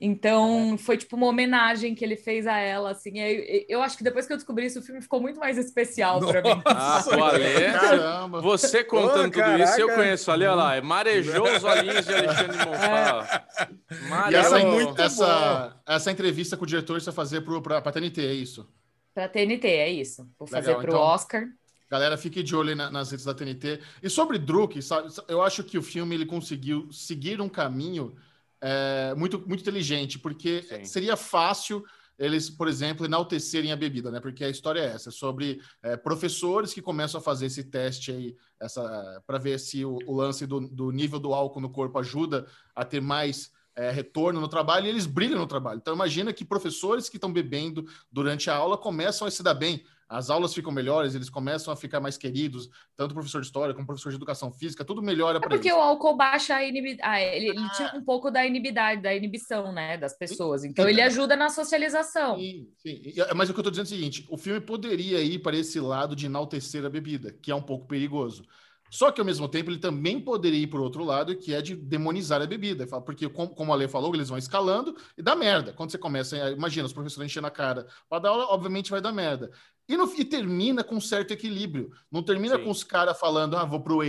Então, 0.00 0.78
foi 0.78 0.96
tipo 0.96 1.14
uma 1.14 1.26
homenagem 1.26 1.94
que 1.94 2.02
ele 2.02 2.16
fez 2.16 2.46
a 2.46 2.56
ela, 2.56 2.92
assim. 2.92 3.18
Eu, 3.18 3.64
eu 3.68 3.82
acho 3.82 3.98
que 3.98 4.02
depois 4.04 4.26
que 4.26 4.32
eu 4.32 4.36
descobri 4.38 4.64
isso, 4.64 4.78
o 4.78 4.82
filme 4.82 5.02
ficou 5.02 5.20
muito 5.20 5.38
mais 5.38 5.58
especial 5.58 6.20
para 6.20 6.40
mim. 6.42 6.62
Ah, 6.64 7.04
o 7.18 7.22
Ale, 7.22 7.44
Caramba. 7.72 8.40
você 8.40 8.82
contando 8.82 9.28
Ô, 9.28 9.30
tudo 9.30 9.56
isso, 9.62 9.78
eu 9.78 9.88
caraca. 9.88 9.94
conheço 9.96 10.30
ali, 10.30 10.44
olha 10.46 10.54
lá, 10.54 10.76
é 10.76 10.80
marejou 10.80 11.54
os 11.54 11.62
olhinhos 11.64 12.06
de 12.06 12.14
Alexandre 12.14 12.56
de 12.58 12.66
Monfá. 12.66 13.46
E 13.90 14.04
Marejou. 14.08 14.40
essa, 14.40 14.58
muito 14.64 15.02
essa, 15.02 15.82
essa 15.86 16.10
entrevista 16.10 16.56
com 16.56 16.64
o 16.64 16.66
diretor 16.66 16.98
você 17.00 17.06
vai 17.06 17.14
fazer 17.14 17.42
pro, 17.42 17.60
pra, 17.60 17.82
pra 17.82 17.92
TNT, 17.92 18.20
é 18.26 18.32
isso? 18.32 18.66
Para 19.14 19.28
TNT, 19.28 19.66
é 19.68 19.90
isso. 19.90 20.26
Vou 20.38 20.46
fazer 20.48 20.68
Legal, 20.68 20.80
para 20.80 20.90
o 20.90 20.94
então. 20.94 21.00
Oscar. 21.00 21.44
Galera, 21.90 22.16
fique 22.16 22.42
de 22.42 22.54
olho 22.54 22.74
na- 22.76 22.90
nas 22.90 23.10
redes 23.10 23.24
da 23.26 23.34
TNT. 23.34 23.80
E 24.02 24.08
sobre 24.08 24.38
Druk, 24.38 24.80
sabe, 24.80 25.08
eu 25.28 25.42
acho 25.42 25.64
que 25.64 25.76
o 25.76 25.82
filme 25.82 26.14
ele 26.14 26.24
conseguiu 26.26 26.90
seguir 26.92 27.40
um 27.40 27.48
caminho 27.48 28.14
é, 28.60 29.14
muito, 29.16 29.38
muito 29.46 29.60
inteligente, 29.60 30.18
porque 30.18 30.62
Sim. 30.62 30.84
seria 30.84 31.16
fácil 31.16 31.84
eles, 32.18 32.50
por 32.50 32.68
exemplo, 32.68 33.06
enaltecerem 33.06 33.72
a 33.72 33.76
bebida, 33.76 34.10
né? 34.10 34.20
Porque 34.20 34.44
a 34.44 34.50
história 34.50 34.80
é 34.80 34.92
essa, 34.92 35.08
é 35.08 35.12
sobre 35.12 35.58
é, 35.82 35.96
professores 35.96 36.74
que 36.74 36.82
começam 36.82 37.18
a 37.18 37.22
fazer 37.22 37.46
esse 37.46 37.64
teste 37.64 38.12
aí, 38.12 38.36
essa 38.60 39.22
para 39.26 39.38
ver 39.38 39.58
se 39.58 39.86
o, 39.86 39.98
o 40.06 40.14
lance 40.14 40.46
do, 40.46 40.60
do 40.60 40.90
nível 40.90 41.18
do 41.18 41.32
álcool 41.32 41.62
no 41.62 41.70
corpo 41.70 41.98
ajuda 41.98 42.46
a 42.74 42.84
ter 42.84 43.00
mais 43.00 43.50
é, 43.74 43.90
retorno 43.90 44.38
no 44.38 44.48
trabalho 44.48 44.84
e 44.84 44.90
eles 44.90 45.06
brilham 45.06 45.38
no 45.38 45.46
trabalho. 45.46 45.78
Então 45.78 45.94
imagina 45.94 46.30
que 46.30 46.44
professores 46.44 47.08
que 47.08 47.16
estão 47.16 47.32
bebendo 47.32 47.86
durante 48.12 48.50
a 48.50 48.54
aula 48.54 48.76
começam 48.76 49.26
a 49.26 49.30
se 49.30 49.42
dar 49.42 49.54
bem. 49.54 49.82
As 50.10 50.28
aulas 50.28 50.52
ficam 50.52 50.72
melhores, 50.72 51.14
eles 51.14 51.30
começam 51.30 51.72
a 51.72 51.76
ficar 51.76 52.00
mais 52.00 52.18
queridos, 52.18 52.68
tanto 52.96 53.12
o 53.12 53.14
professor 53.14 53.40
de 53.40 53.46
história 53.46 53.72
como 53.72 53.84
o 53.84 53.86
professor 53.86 54.10
de 54.10 54.16
educação 54.16 54.50
física, 54.52 54.84
tudo 54.84 55.00
melhora 55.00 55.38
É 55.38 55.40
para 55.40 55.50
porque 55.50 55.68
eles. 55.68 55.78
o 55.78 55.80
álcool 55.80 56.16
baixa 56.16 56.56
a 56.56 56.64
inibição. 56.64 57.14
ele, 57.14 57.46
ele 57.50 57.70
tira 57.70 57.96
um 57.96 58.04
pouco 58.04 58.28
da 58.28 58.44
inibidade, 58.44 59.00
da 59.02 59.14
inibição, 59.14 59.72
né, 59.72 59.96
das 59.96 60.12
pessoas. 60.18 60.64
Então 60.64 60.88
ele 60.88 61.00
ajuda 61.00 61.36
na 61.36 61.48
socialização. 61.48 62.36
Sim, 62.36 62.68
sim. 62.78 63.02
E- 63.04 63.34
Mas 63.34 63.48
o 63.48 63.54
que 63.54 63.60
eu 63.60 63.62
estou 63.62 63.70
dizendo 63.70 63.86
é 63.86 63.88
o 63.88 63.90
seguinte: 63.98 64.26
o 64.28 64.36
filme 64.36 64.60
poderia 64.60 65.22
ir 65.22 65.38
para 65.38 65.56
esse 65.56 65.78
lado 65.78 66.16
de 66.16 66.26
enaltecer 66.26 66.84
a 66.84 66.90
bebida, 66.90 67.32
que 67.32 67.50
é 67.50 67.54
um 67.54 67.62
pouco 67.62 67.86
perigoso. 67.86 68.44
Só 68.92 69.12
que 69.12 69.20
ao 69.20 69.24
mesmo 69.24 69.48
tempo 69.48 69.70
ele 69.70 69.78
também 69.78 70.18
poderia 70.20 70.58
ir 70.58 70.66
por 70.66 70.80
outro 70.80 71.04
lado, 71.04 71.36
que 71.36 71.54
é 71.54 71.62
de 71.62 71.76
demonizar 71.76 72.42
a 72.42 72.46
bebida. 72.46 72.88
Porque, 73.02 73.28
como 73.28 73.72
a 73.72 73.76
Lê 73.76 73.86
falou, 73.86 74.12
eles 74.12 74.28
vão 74.28 74.36
escalando 74.36 74.96
e 75.16 75.22
dá 75.22 75.36
merda. 75.36 75.72
Quando 75.72 75.92
você 75.92 75.98
começa, 75.98 76.36
imagina, 76.50 76.86
os 76.86 76.92
professores 76.92 77.30
enchendo 77.30 77.46
a 77.46 77.50
cara 77.52 77.86
para 78.08 78.18
dar 78.22 78.30
aula, 78.30 78.46
obviamente 78.46 78.90
vai 78.90 79.00
dar 79.00 79.12
merda. 79.12 79.48
E, 79.90 79.96
no, 79.96 80.08
e 80.16 80.24
termina 80.24 80.84
com 80.84 80.94
um 80.94 81.00
certo 81.00 81.32
equilíbrio. 81.32 81.90
Não 82.12 82.22
termina 82.22 82.56
Sim. 82.56 82.62
com 82.62 82.70
os 82.70 82.84
caras 82.84 83.18
falando, 83.18 83.56
ah, 83.56 83.64
vou 83.64 83.80
pro 83.80 84.02
AA, 84.02 84.06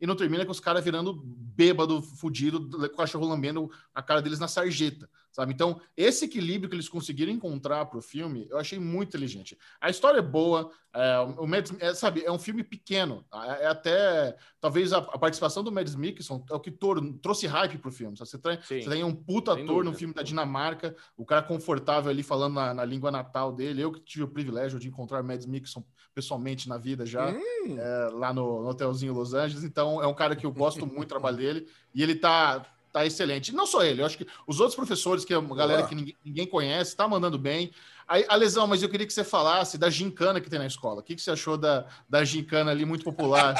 e 0.00 0.06
não 0.06 0.16
termina 0.16 0.44
com 0.44 0.50
os 0.50 0.58
caras 0.58 0.82
virando 0.82 1.22
bêbado, 1.24 2.02
fudido, 2.02 2.68
com 2.68 2.84
o 2.84 2.96
cachorro 2.96 3.28
lambendo 3.28 3.70
a 3.94 4.02
cara 4.02 4.20
deles 4.20 4.40
na 4.40 4.48
sarjeta 4.48 5.08
sabe? 5.34 5.52
Então, 5.52 5.80
esse 5.96 6.26
equilíbrio 6.26 6.70
que 6.70 6.76
eles 6.76 6.88
conseguiram 6.88 7.32
encontrar 7.32 7.86
para 7.86 7.98
o 7.98 8.02
filme, 8.02 8.46
eu 8.48 8.56
achei 8.56 8.78
muito 8.78 9.08
inteligente. 9.08 9.58
A 9.80 9.90
história 9.90 10.20
é 10.20 10.22
boa, 10.22 10.70
é, 10.94 11.18
o 11.18 11.44
Mads, 11.44 11.74
é, 11.80 11.92
sabe, 11.92 12.24
é 12.24 12.30
um 12.30 12.38
filme 12.38 12.62
pequeno. 12.62 13.26
É, 13.34 13.64
é 13.64 13.66
até, 13.66 14.36
talvez, 14.60 14.92
a, 14.92 14.98
a, 14.98 15.18
participação 15.18 15.64
do 15.64 15.72
Mads 15.72 15.96
Mikkelsen 15.96 16.44
é 16.48 16.54
o 16.54 16.60
que 16.60 16.72
trouxe 17.20 17.48
hype 17.48 17.78
para 17.78 17.88
o 17.88 17.92
filme. 17.92 18.16
Você 18.16 18.38
tem, 18.38 18.56
você 18.60 18.88
tem 18.88 19.02
um 19.02 19.12
puta 19.12 19.54
ator 19.54 19.84
no 19.84 19.92
filme 19.92 20.14
da 20.14 20.22
Dinamarca, 20.22 20.94
o 21.16 21.26
cara 21.26 21.42
confortável 21.42 22.12
ali 22.12 22.22
falando 22.22 22.54
na, 22.54 22.72
na, 22.72 22.84
língua 22.84 23.10
natal 23.10 23.52
dele. 23.52 23.82
Eu 23.82 23.90
que 23.90 24.00
tive 24.00 24.22
o 24.22 24.28
privilégio 24.28 24.78
de 24.78 24.86
encontrar 24.86 25.20
o 25.20 25.26
Mads 25.26 25.46
Mikkelsen 25.46 25.84
pessoalmente 26.14 26.68
na 26.68 26.78
vida 26.78 27.04
já, 27.04 27.28
hum. 27.28 27.76
é, 27.76 28.08
lá 28.12 28.32
no, 28.32 28.62
no 28.62 28.68
hotelzinho 28.68 29.12
Los 29.12 29.34
Angeles. 29.34 29.64
Então, 29.64 30.00
é 30.00 30.06
um 30.06 30.14
cara 30.14 30.36
que 30.36 30.46
eu 30.46 30.52
gosto 30.52 30.86
muito 30.86 31.00
do 31.00 31.06
trabalho 31.06 31.38
dele. 31.38 31.68
E 31.92 32.04
ele 32.04 32.14
tá 32.14 32.64
tá 32.94 33.04
excelente. 33.04 33.52
Não 33.52 33.66
só 33.66 33.82
ele, 33.82 34.00
eu 34.00 34.06
acho 34.06 34.16
que 34.16 34.26
os 34.46 34.60
outros 34.60 34.76
professores, 34.76 35.24
que 35.24 35.34
é 35.34 35.38
uma 35.38 35.56
galera 35.56 35.84
que 35.84 35.96
ninguém, 35.96 36.16
ninguém 36.24 36.46
conhece, 36.46 36.94
tá 36.94 37.08
mandando 37.08 37.36
bem. 37.36 37.72
Aí, 38.06 38.24
a 38.28 38.36
lesão, 38.36 38.66
mas 38.66 38.82
eu 38.82 38.88
queria 38.88 39.06
que 39.06 39.12
você 39.12 39.24
falasse 39.24 39.78
da 39.78 39.88
gincana 39.90 40.40
que 40.40 40.50
tem 40.50 40.58
na 40.58 40.66
escola. 40.66 41.00
O 41.00 41.02
que, 41.02 41.14
que 41.14 41.22
você 41.22 41.30
achou 41.30 41.56
da, 41.56 41.86
da 42.08 42.24
gincana 42.24 42.70
ali 42.70 42.84
muito 42.84 43.04
popular? 43.04 43.54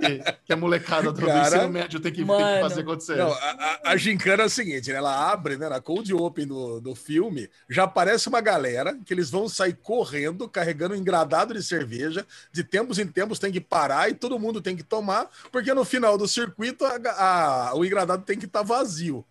que, 0.00 0.32
que 0.46 0.52
a 0.52 0.56
molecada 0.56 1.12
do 1.12 1.26
Cara, 1.26 1.46
ensino 1.46 1.68
médio 1.68 2.00
tem 2.00 2.12
que, 2.12 2.24
tem 2.24 2.36
que 2.36 2.60
fazer 2.60 2.80
acontecer. 2.80 3.16
Não, 3.16 3.32
a, 3.32 3.80
a, 3.84 3.96
gincana 3.96 4.42
é 4.42 4.46
o 4.46 4.50
seguinte, 4.50 4.90
né? 4.90 4.96
ela 4.96 5.30
abre, 5.30 5.56
né, 5.56 5.68
na 5.68 5.80
cold 5.80 6.12
open 6.14 6.46
do, 6.46 6.80
do 6.80 6.94
filme, 6.94 7.48
já 7.68 7.84
aparece 7.84 8.28
uma 8.28 8.40
galera 8.40 8.98
que 9.04 9.12
eles 9.12 9.30
vão 9.30 9.48
sair 9.48 9.74
correndo, 9.74 10.48
carregando 10.48 10.94
um 10.94 10.98
engradado 10.98 11.54
de 11.54 11.62
cerveja, 11.62 12.26
de 12.52 12.64
tempos 12.64 12.98
em 12.98 13.06
tempos 13.06 13.38
tem 13.38 13.52
que 13.52 13.60
parar 13.60 14.08
e 14.08 14.14
todo 14.14 14.38
mundo 14.38 14.60
tem 14.60 14.76
que 14.76 14.82
tomar, 14.82 15.28
porque 15.52 15.72
no 15.74 15.84
final 15.84 16.16
do 16.16 16.26
circuito 16.26 16.84
a, 16.84 17.70
a, 17.70 17.74
o 17.74 17.84
engradado 17.84 18.24
tem 18.24 18.38
que 18.38 18.46
estar 18.46 18.60
tá 18.60 18.64
vazio. 18.64 19.24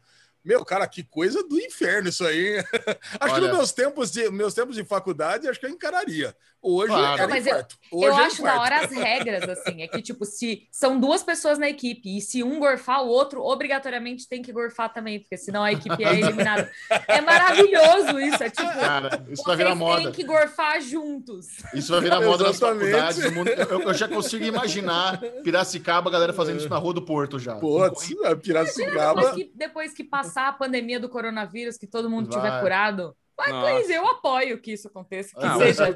Meu, 0.49 0.65
cara, 0.65 0.87
que 0.87 1.03
coisa 1.03 1.47
do 1.47 1.59
inferno 1.59 2.09
isso 2.09 2.25
aí. 2.25 2.57
acho 3.21 3.33
Olha... 3.35 3.35
que 3.35 3.39
nos 3.41 3.51
meus 3.51 3.71
tempos, 3.71 4.09
de, 4.09 4.31
meus 4.31 4.51
tempos 4.55 4.75
de 4.75 4.83
faculdade, 4.83 5.47
acho 5.47 5.59
que 5.59 5.67
eu 5.67 5.69
encararia. 5.69 6.35
Hoje 6.61 6.87
claro. 6.87 7.21
era 7.21 7.37
infarto. 7.37 7.77
Eu, 7.91 8.03
eu 8.03 8.13
é 8.13 8.25
acho 8.25 8.43
da 8.43 8.59
hora 8.59 8.81
as 8.81 8.91
regras, 8.91 9.47
assim. 9.47 9.81
É 9.81 9.87
que, 9.87 10.01
tipo, 10.01 10.25
se 10.25 10.67
são 10.71 10.99
duas 10.99 11.23
pessoas 11.23 11.57
na 11.57 11.69
equipe 11.69 12.17
e 12.17 12.21
se 12.21 12.43
um 12.43 12.59
gorfar, 12.59 13.01
o 13.03 13.07
outro 13.07 13.41
obrigatoriamente 13.41 14.27
tem 14.27 14.41
que 14.41 14.51
gorfar 14.51 14.91
também, 14.93 15.19
porque 15.19 15.37
senão 15.37 15.63
a 15.63 15.71
equipe 15.71 16.03
é 16.03 16.19
eliminada. 16.19 16.69
é 17.07 17.21
maravilhoso 17.21 18.19
isso. 18.19 18.43
É 18.43 18.49
tipo, 18.49 18.67
Cara, 18.67 19.25
isso 19.29 19.43
vai 19.43 19.55
virar 19.55 19.73
moda. 19.73 20.03
tem 20.03 20.11
que 20.11 20.23
gorfar 20.23 20.81
juntos. 20.81 21.47
Isso 21.73 21.91
vai 21.93 22.01
virar 22.01 22.21
moda 22.21 22.43
nas 22.43 22.59
faculdades. 22.59 23.19
Eu, 23.19 23.81
eu, 23.81 23.93
já 23.93 24.07
consigo 24.07 24.43
imaginar 24.43 25.17
Piracicaba, 25.43 26.09
a 26.09 26.13
galera 26.13 26.33
fazendo 26.33 26.57
isso 26.57 26.69
na 26.69 26.77
Rua 26.77 26.93
do 26.93 27.01
Porto 27.01 27.39
já. 27.39 27.55
Putz, 27.55 28.13
Piracicaba. 28.43 29.21
Depois 29.21 29.35
que, 29.35 29.51
depois 29.55 29.93
que 29.93 30.03
passar 30.03 30.49
a 30.49 30.53
pandemia 30.53 30.99
do 30.99 31.07
coronavírus, 31.07 31.77
que 31.77 31.87
todo 31.87 32.09
mundo 32.09 32.29
vai. 32.29 32.41
tiver 32.41 32.61
curado 32.61 33.15
mas, 33.39 33.51
Nossa. 33.51 33.93
eu 33.93 34.07
apoio 34.07 34.59
que 34.59 34.73
isso 34.73 34.87
aconteça, 34.87 35.33
que 35.33 35.45
não, 35.45 35.57
seja. 35.59 35.93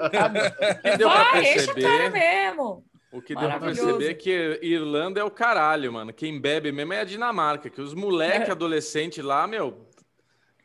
que 0.82 0.98
deu 0.98 1.10
Vai, 1.10 1.41
perceber, 1.41 2.10
mesmo. 2.10 2.86
O 3.12 3.22
que 3.22 3.36
deu 3.36 3.48
pra 3.48 3.60
perceber 3.60 4.12
é 4.12 4.14
que 4.14 4.60
Irlanda 4.62 5.20
é 5.20 5.24
o 5.24 5.30
caralho, 5.30 5.91
mano. 5.91 6.14
Quem 6.14 6.39
bebe 6.39 6.72
mesmo 6.72 6.94
é 6.94 7.02
a 7.02 7.04
Dinamarca, 7.04 7.70
que 7.70 7.82
os 7.82 7.94
moleques 7.94 8.50
é. 8.50 8.52
adolescentes 8.52 9.24
lá, 9.24 9.46
meu, 9.46 9.86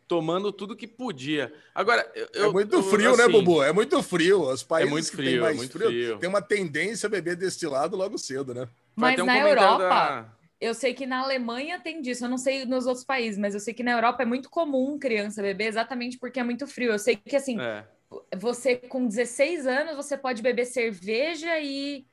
tomando 0.06 0.50
tudo 0.50 0.76
que 0.76 0.86
podia. 0.86 1.52
Agora, 1.74 2.10
eu, 2.32 2.48
é 2.48 2.52
muito 2.52 2.76
eu, 2.76 2.82
frio, 2.82 3.16
né, 3.16 3.24
assim, 3.24 3.32
né, 3.32 3.38
Bubu? 3.38 3.62
É 3.62 3.72
muito 3.72 4.02
frio. 4.02 4.50
Os 4.50 4.62
países 4.62 4.88
é 4.88 4.90
muito 4.90 5.10
frio, 5.10 5.24
que 5.24 5.30
tem 5.32 5.40
mais 5.40 5.54
é 5.54 5.56
muito 5.58 5.72
frio, 5.72 5.88
frio, 5.88 6.18
tem 6.18 6.28
uma 6.28 6.40
tendência 6.40 7.06
a 7.06 7.10
beber 7.10 7.36
destilado 7.36 7.96
logo 7.96 8.16
cedo, 8.16 8.54
né? 8.54 8.68
Mas 8.96 9.20
um 9.20 9.26
na 9.26 9.38
Europa, 9.38 9.78
da... 9.78 10.37
Eu 10.60 10.74
sei 10.74 10.92
que 10.92 11.06
na 11.06 11.20
Alemanha 11.20 11.78
tem 11.78 12.00
disso, 12.02 12.24
eu 12.24 12.28
não 12.28 12.38
sei 12.38 12.64
nos 12.64 12.86
outros 12.86 13.04
países, 13.04 13.38
mas 13.38 13.54
eu 13.54 13.60
sei 13.60 13.72
que 13.72 13.82
na 13.82 13.92
Europa 13.92 14.22
é 14.22 14.26
muito 14.26 14.50
comum 14.50 14.98
criança 14.98 15.40
beber 15.40 15.66
exatamente 15.66 16.18
porque 16.18 16.40
é 16.40 16.44
muito 16.44 16.66
frio. 16.66 16.92
Eu 16.92 16.98
sei 16.98 17.16
que 17.16 17.36
assim, 17.36 17.60
é. 17.60 17.84
você 18.36 18.76
com 18.76 19.06
16 19.06 19.66
anos 19.66 19.94
você 19.94 20.16
pode 20.16 20.42
beber 20.42 20.64
cerveja 20.64 21.58
e 21.60 22.04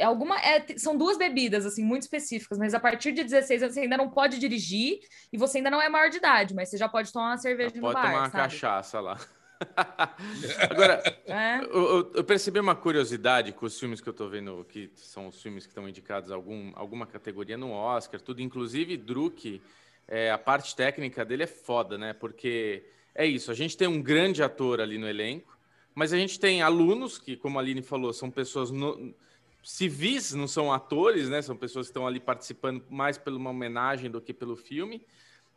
alguma 0.00 0.36
é, 0.40 0.64
são 0.76 0.96
duas 0.96 1.16
bebidas 1.16 1.64
assim 1.66 1.84
muito 1.84 2.02
específicas, 2.02 2.58
mas 2.58 2.74
a 2.74 2.80
partir 2.80 3.12
de 3.12 3.22
16 3.22 3.62
anos 3.62 3.74
você 3.74 3.82
ainda 3.82 3.96
não 3.96 4.10
pode 4.10 4.38
dirigir 4.38 5.00
e 5.32 5.36
você 5.36 5.58
ainda 5.58 5.70
não 5.70 5.80
é 5.80 5.88
maior 5.88 6.10
de 6.10 6.16
idade, 6.16 6.54
mas 6.54 6.70
você 6.70 6.76
já 6.76 6.88
pode 6.88 7.12
tomar 7.12 7.30
uma 7.30 7.38
cerveja 7.38 7.70
já 7.70 7.76
no 7.76 7.82
pode 7.82 7.94
bar, 7.94 8.02
tomar 8.02 8.18
uma 8.18 8.30
sabe? 8.30 8.42
cachaça 8.42 9.00
lá. 9.00 9.18
Agora, 10.70 11.02
é? 11.26 11.64
eu, 11.64 12.12
eu, 12.14 12.24
percebi 12.24 12.58
uma 12.58 12.74
curiosidade 12.74 13.52
com 13.52 13.66
os 13.66 13.78
filmes 13.78 14.00
que 14.00 14.08
eu 14.08 14.12
estou 14.12 14.28
vendo, 14.28 14.64
que 14.68 14.90
são 14.94 15.28
os 15.28 15.40
filmes 15.40 15.64
que 15.64 15.70
estão 15.70 15.88
indicados 15.88 16.30
a 16.30 16.34
algum, 16.34 16.72
alguma 16.74 17.06
categoria 17.06 17.56
no 17.56 17.70
Oscar, 17.70 18.20
tudo, 18.20 18.42
inclusive 18.42 18.96
Druk, 18.96 19.60
é, 20.06 20.30
a 20.30 20.38
parte 20.38 20.74
técnica 20.74 21.24
dele 21.24 21.44
é 21.44 21.46
foda, 21.46 21.96
né? 21.96 22.12
Porque 22.12 22.84
é 23.14 23.24
isso, 23.26 23.50
a 23.50 23.54
gente 23.54 23.76
tem 23.76 23.88
um 23.88 24.02
grande 24.02 24.42
ator 24.42 24.80
ali 24.80 24.98
no 24.98 25.08
elenco, 25.08 25.56
mas 25.94 26.12
a 26.12 26.16
gente 26.16 26.38
tem 26.38 26.62
alunos 26.62 27.18
que, 27.18 27.36
como 27.36 27.58
a 27.58 27.62
Aline 27.62 27.82
falou, 27.82 28.12
são 28.12 28.30
pessoas 28.30 28.70
no, 28.70 29.14
civis, 29.64 30.34
não 30.34 30.46
são 30.46 30.72
atores, 30.72 31.28
né? 31.28 31.40
São 31.40 31.56
pessoas 31.56 31.86
que 31.86 31.90
estão 31.90 32.06
ali 32.06 32.20
participando 32.20 32.84
mais 32.90 33.16
pela 33.16 33.36
uma 33.36 33.50
homenagem 33.50 34.10
do 34.10 34.20
que 34.20 34.34
pelo 34.34 34.56
filme. 34.56 35.00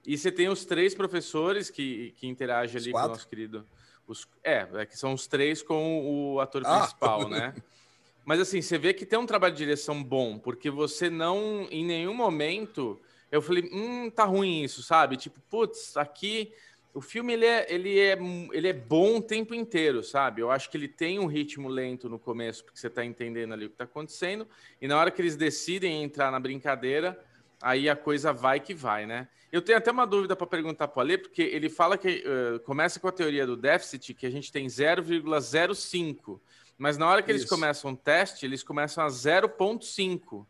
E 0.05 0.17
você 0.17 0.31
tem 0.31 0.47
os 0.47 0.63
três 0.63 0.95
professores 0.95 1.69
que, 1.69 2.13
que 2.17 2.27
interagem 2.27 2.77
ali 2.77 2.91
com 2.91 2.97
o 2.97 3.07
nosso 3.09 3.27
querido 3.27 3.65
os, 4.07 4.27
é, 4.43 4.67
é 4.73 4.85
que 4.85 4.97
são 4.97 5.13
os 5.13 5.27
três 5.27 5.61
com 5.61 6.33
o 6.33 6.39
ator 6.39 6.63
ah. 6.65 6.79
principal, 6.79 7.29
né? 7.29 7.53
Mas 8.25 8.39
assim, 8.41 8.61
você 8.61 8.77
vê 8.77 8.93
que 8.93 9.05
tem 9.05 9.17
um 9.17 9.25
trabalho 9.25 9.53
de 9.53 9.59
direção 9.59 10.03
bom, 10.03 10.37
porque 10.37 10.69
você 10.69 11.09
não, 11.09 11.65
em 11.71 11.85
nenhum 11.85 12.13
momento, 12.13 12.99
eu 13.31 13.41
falei, 13.41 13.69
hum, 13.71 14.09
tá 14.09 14.25
ruim 14.25 14.63
isso, 14.63 14.83
sabe? 14.83 15.15
Tipo, 15.15 15.39
putz, 15.49 15.95
aqui 15.95 16.51
o 16.97 17.01
filme 17.01 17.33
ele 17.33 17.45
é, 17.45 17.65
ele 17.69 17.99
é, 17.99 18.17
ele 18.51 18.67
é 18.67 18.73
bom 18.73 19.17
o 19.17 19.21
tempo 19.21 19.53
inteiro, 19.53 20.03
sabe? 20.03 20.41
Eu 20.41 20.49
acho 20.49 20.69
que 20.69 20.75
ele 20.75 20.87
tem 20.87 21.19
um 21.19 21.27
ritmo 21.27 21.69
lento 21.69 22.09
no 22.09 22.17
começo, 22.17 22.65
porque 22.65 22.79
você 22.79 22.89
tá 22.89 23.05
entendendo 23.05 23.53
ali 23.53 23.67
o 23.67 23.69
que 23.69 23.75
tá 23.75 23.83
acontecendo, 23.83 24.47
e 24.81 24.87
na 24.87 24.99
hora 24.99 25.11
que 25.11 25.21
eles 25.21 25.35
decidem 25.35 26.03
entrar 26.03 26.31
na 26.31 26.39
brincadeira, 26.39 27.17
aí 27.61 27.89
a 27.89 27.95
coisa 27.95 28.33
vai 28.33 28.59
que 28.59 28.73
vai, 28.73 29.05
né? 29.05 29.27
Eu 29.51 29.61
tenho 29.61 29.77
até 29.77 29.91
uma 29.91 30.05
dúvida 30.05 30.35
para 30.35 30.45
perguntar 30.45 30.89
para 30.89 30.99
o 30.99 31.01
Ale, 31.01 31.17
porque 31.17 31.41
ele 31.41 31.69
fala 31.69 31.97
que 31.97 32.23
uh, 32.25 32.59
começa 32.61 32.99
com 32.99 33.07
a 33.07 33.11
teoria 33.11 33.45
do 33.45 33.55
déficit, 33.55 34.13
que 34.13 34.25
a 34.25 34.29
gente 34.29 34.51
tem 34.51 34.67
0,05, 34.67 36.39
mas 36.77 36.97
na 36.97 37.07
hora 37.07 37.21
que 37.21 37.31
Isso. 37.31 37.41
eles 37.41 37.49
começam 37.49 37.91
o 37.91 37.95
teste, 37.95 38.45
eles 38.45 38.61
começam 38.61 39.05
a 39.05 39.07
0,5. 39.07 40.45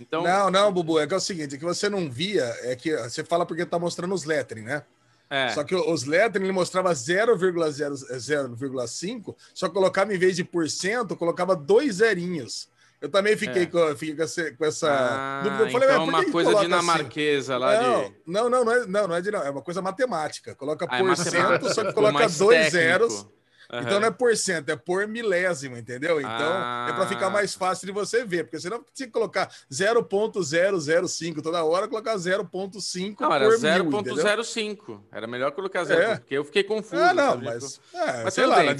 Então... 0.00 0.22
Não, 0.22 0.50
não, 0.50 0.72
Bubu, 0.72 0.98
é 0.98 1.06
que 1.06 1.12
é 1.12 1.16
o 1.16 1.20
seguinte, 1.20 1.56
é 1.56 1.58
que 1.58 1.64
você 1.64 1.90
não 1.90 2.10
via, 2.10 2.44
é 2.62 2.74
que 2.74 2.96
você 2.96 3.22
fala 3.22 3.44
porque 3.44 3.62
está 3.62 3.78
mostrando 3.78 4.14
os 4.14 4.24
lettering, 4.24 4.62
né? 4.62 4.82
É. 5.30 5.50
Só 5.50 5.62
que 5.62 5.74
os 5.74 6.04
lettering 6.04 6.46
ele 6.46 6.52
mostrava 6.52 6.90
0,05, 6.92 9.36
só 9.52 9.68
colocava 9.68 10.14
em 10.14 10.18
vez 10.18 10.36
de 10.36 10.44
porcento, 10.44 11.14
colocava 11.14 11.54
dois 11.54 11.96
zerinhos. 11.96 12.70
Eu 13.00 13.08
também 13.08 13.36
fiquei, 13.36 13.62
é. 13.62 13.66
com, 13.66 13.96
fiquei 13.96 14.16
com 14.16 14.22
essa. 14.22 14.52
Com 14.52 14.64
essa 14.64 14.88
ah, 14.90 15.42
eu 15.46 15.70
falei, 15.70 15.88
então 15.88 16.04
uma 16.04 16.24
coisa 16.30 16.54
dinamarquesa 16.56 17.54
assim? 17.54 17.64
lá 17.64 17.82
não, 17.82 18.02
de. 18.02 18.14
Não, 18.26 18.50
não, 18.50 18.64
não 18.64 18.72
é, 18.72 18.86
não, 18.86 19.08
não 19.08 19.14
é 19.14 19.20
de 19.20 19.30
não. 19.30 19.40
É 19.40 19.50
uma 19.50 19.62
coisa 19.62 19.80
matemática. 19.80 20.54
Coloca 20.56 20.84
ah, 20.88 20.98
por 20.98 21.16
cento, 21.16 21.72
só 21.72 21.84
que 21.84 21.92
coloca 21.92 22.28
dois 22.28 22.38
técnico. 22.38 22.70
zeros. 22.70 23.26
Uhum. 23.70 23.80
Então 23.80 24.00
não 24.00 24.08
é 24.08 24.10
por 24.10 24.34
cento, 24.34 24.70
é 24.70 24.76
por 24.76 25.06
milésimo, 25.06 25.76
entendeu? 25.76 26.18
Então 26.18 26.30
ah. 26.30 26.86
é 26.88 26.92
para 26.94 27.06
ficar 27.06 27.28
mais 27.28 27.54
fácil 27.54 27.86
de 27.86 27.92
você 27.92 28.24
ver, 28.24 28.44
porque 28.44 28.58
senão 28.58 28.82
tinha 28.94 29.06
que 29.06 29.12
colocar 29.12 29.50
0.005 29.70 31.42
toda 31.42 31.62
hora, 31.62 31.86
colocar 31.86 32.16
0.5 32.16 33.16
Não, 33.20 33.34
era 33.34 33.46
0.05. 33.46 35.02
Era 35.12 35.26
melhor 35.26 35.52
colocar 35.52 35.84
0, 35.84 36.00
é. 36.00 36.16
porque 36.16 36.34
eu 36.34 36.44
fiquei 36.44 36.64
confuso. 36.64 37.02
Ah, 37.02 37.12
não, 37.12 37.36
mas, 37.36 37.78
é, 37.92 38.24
mas 38.24 38.34
sei 38.34 38.46
lá, 38.46 38.56
bem, 38.56 38.70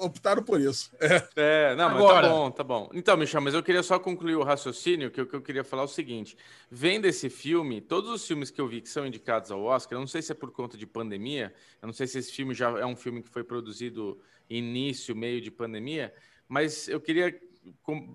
optaram 0.00 0.42
por 0.42 0.58
isso. 0.58 0.90
É, 0.98 1.72
é 1.72 1.74
não, 1.74 1.88
Agora... 1.88 2.14
mas 2.14 2.22
tá 2.22 2.28
bom, 2.28 2.50
tá 2.50 2.64
bom. 2.64 2.90
Então, 2.94 3.16
Michel, 3.16 3.40
mas 3.42 3.52
eu 3.52 3.62
queria 3.62 3.82
só 3.82 3.98
concluir 3.98 4.36
o 4.36 4.42
raciocínio, 4.42 5.10
que 5.10 5.20
o 5.20 5.26
que 5.26 5.36
eu 5.36 5.42
queria 5.42 5.64
falar 5.64 5.82
é 5.82 5.84
o 5.84 5.88
seguinte: 5.88 6.36
vendo 6.70 7.04
esse 7.04 7.28
filme, 7.28 7.80
todos 7.80 8.10
os 8.10 8.26
filmes 8.26 8.50
que 8.50 8.60
eu 8.60 8.66
vi 8.66 8.80
que 8.80 8.88
são 8.88 9.06
indicados 9.06 9.50
ao 9.50 9.62
Oscar, 9.62 9.96
eu 9.96 10.00
não 10.00 10.06
sei 10.06 10.22
se 10.22 10.32
é 10.32 10.34
por 10.34 10.50
conta 10.50 10.78
de 10.78 10.86
pandemia, 10.86 11.52
eu 11.82 11.86
não 11.86 11.92
sei 11.92 12.06
se 12.06 12.18
esse 12.18 12.32
filme 12.32 12.54
já 12.54 12.70
é 12.78 12.86
um 12.86 12.96
filme 12.96 13.22
que 13.22 13.28
foi 13.28 13.44
produzido 13.44 14.18
início, 14.48 15.14
meio 15.14 15.40
de 15.40 15.50
pandemia, 15.50 16.12
mas 16.48 16.88
eu 16.88 17.00
queria 17.00 17.38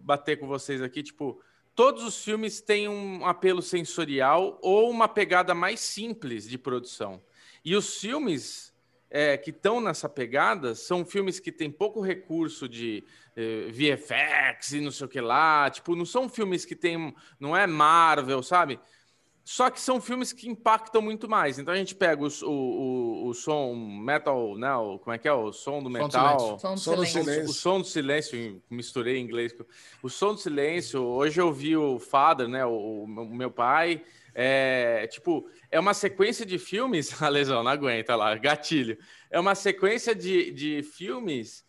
bater 0.03 0.37
com 0.37 0.47
vocês 0.47 0.81
aqui, 0.81 1.01
tipo, 1.01 1.41
todos 1.73 2.03
os 2.03 2.23
filmes 2.23 2.61
têm 2.61 2.87
um 2.87 3.25
apelo 3.25 3.61
sensorial 3.61 4.59
ou 4.61 4.89
uma 4.89 5.07
pegada 5.07 5.53
mais 5.53 5.79
simples 5.79 6.47
de 6.47 6.57
produção. 6.57 7.21
E 7.63 7.75
os 7.75 7.99
filmes 7.99 8.73
é, 9.09 9.37
que 9.37 9.51
estão 9.51 9.79
nessa 9.79 10.09
pegada 10.09 10.75
são 10.75 11.05
filmes 11.05 11.39
que 11.39 11.51
têm 11.51 11.71
pouco 11.71 12.01
recurso 12.01 12.67
de 12.67 13.03
eh, 13.35 13.69
VFX 13.71 14.71
e 14.73 14.81
não 14.81 14.91
sei 14.91 15.05
o 15.05 15.09
que 15.09 15.21
lá. 15.21 15.69
Tipo, 15.69 15.95
não 15.95 16.05
são 16.05 16.27
filmes 16.27 16.65
que 16.65 16.75
tem. 16.75 17.13
Não 17.39 17.55
é 17.55 17.67
Marvel, 17.67 18.41
sabe? 18.41 18.79
Só 19.49 19.69
que 19.69 19.79
são 19.79 20.01
filmes 20.01 20.33
que 20.33 20.49
impactam 20.49 21.01
muito 21.01 21.29
mais. 21.29 21.57
Então 21.57 21.73
a 21.73 21.77
gente 21.77 21.95
pega 21.95 22.21
o, 22.21 22.27
o, 22.43 22.49
o, 22.49 23.27
o 23.29 23.33
som 23.33 23.73
metal, 23.73 24.57
né? 24.57 24.75
O, 24.75 24.99
como 24.99 25.13
é 25.13 25.17
que 25.17 25.25
é? 25.25 25.31
O 25.31 25.53
som 25.53 25.81
do 25.81 25.89
metal. 25.89 26.59
Som 26.59 26.73
do 26.73 26.77
Som 26.77 26.95
do 26.97 27.05
silêncio. 27.05 27.23
silêncio. 27.23 27.49
O 27.49 27.53
som 27.53 27.79
do 27.79 27.87
silêncio, 27.87 28.61
misturei 28.69 29.15
em 29.15 29.23
inglês. 29.23 29.55
O 30.03 30.09
som 30.09 30.33
do 30.33 30.39
silêncio, 30.41 31.01
hoje 31.01 31.39
eu 31.39 31.53
vi 31.53 31.77
o 31.77 31.97
Father, 31.97 32.49
né? 32.49 32.65
O, 32.65 33.05
o 33.05 33.35
meu 33.37 33.49
pai. 33.49 34.03
É, 34.35 35.07
tipo, 35.07 35.49
é 35.71 35.79
uma 35.79 35.93
sequência 35.93 36.45
de 36.45 36.59
filmes. 36.59 37.15
A 37.23 37.29
lesão, 37.29 37.63
não 37.63 37.71
aguenta 37.71 38.17
lá, 38.17 38.35
gatilho. 38.35 38.97
É 39.31 39.39
uma 39.39 39.55
sequência 39.55 40.13
de, 40.13 40.51
de 40.51 40.83
filmes 40.83 41.63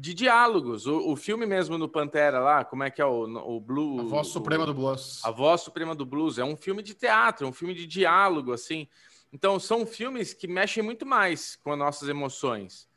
de 0.00 0.14
diálogos. 0.14 0.86
O, 0.86 1.10
o 1.12 1.16
filme 1.16 1.44
mesmo 1.46 1.76
no 1.76 1.88
Pantera 1.88 2.38
lá, 2.40 2.64
como 2.64 2.82
é 2.82 2.90
que 2.90 3.02
é 3.02 3.04
o, 3.06 3.24
o 3.24 3.60
Blue? 3.60 4.00
A 4.00 4.04
voz 4.04 4.28
o- 4.28 4.30
suprema 4.30 4.64
do 4.64 4.72
blues. 4.74 5.20
A 5.24 5.30
Voz 5.30 5.60
Suprema 5.60 5.94
do 5.94 6.06
Blues 6.06 6.38
é 6.38 6.44
um 6.44 6.56
filme 6.56 6.82
de 6.82 6.94
teatro, 6.94 7.46
é 7.46 7.48
um 7.48 7.52
filme 7.52 7.74
de 7.74 7.86
diálogo, 7.86 8.52
assim. 8.52 8.88
Então, 9.32 9.58
são 9.60 9.84
filmes 9.84 10.32
que 10.32 10.46
mexem 10.46 10.82
muito 10.82 11.04
mais 11.04 11.56
com 11.56 11.72
as 11.72 11.78
nossas 11.78 12.08
emoções. 12.08 12.88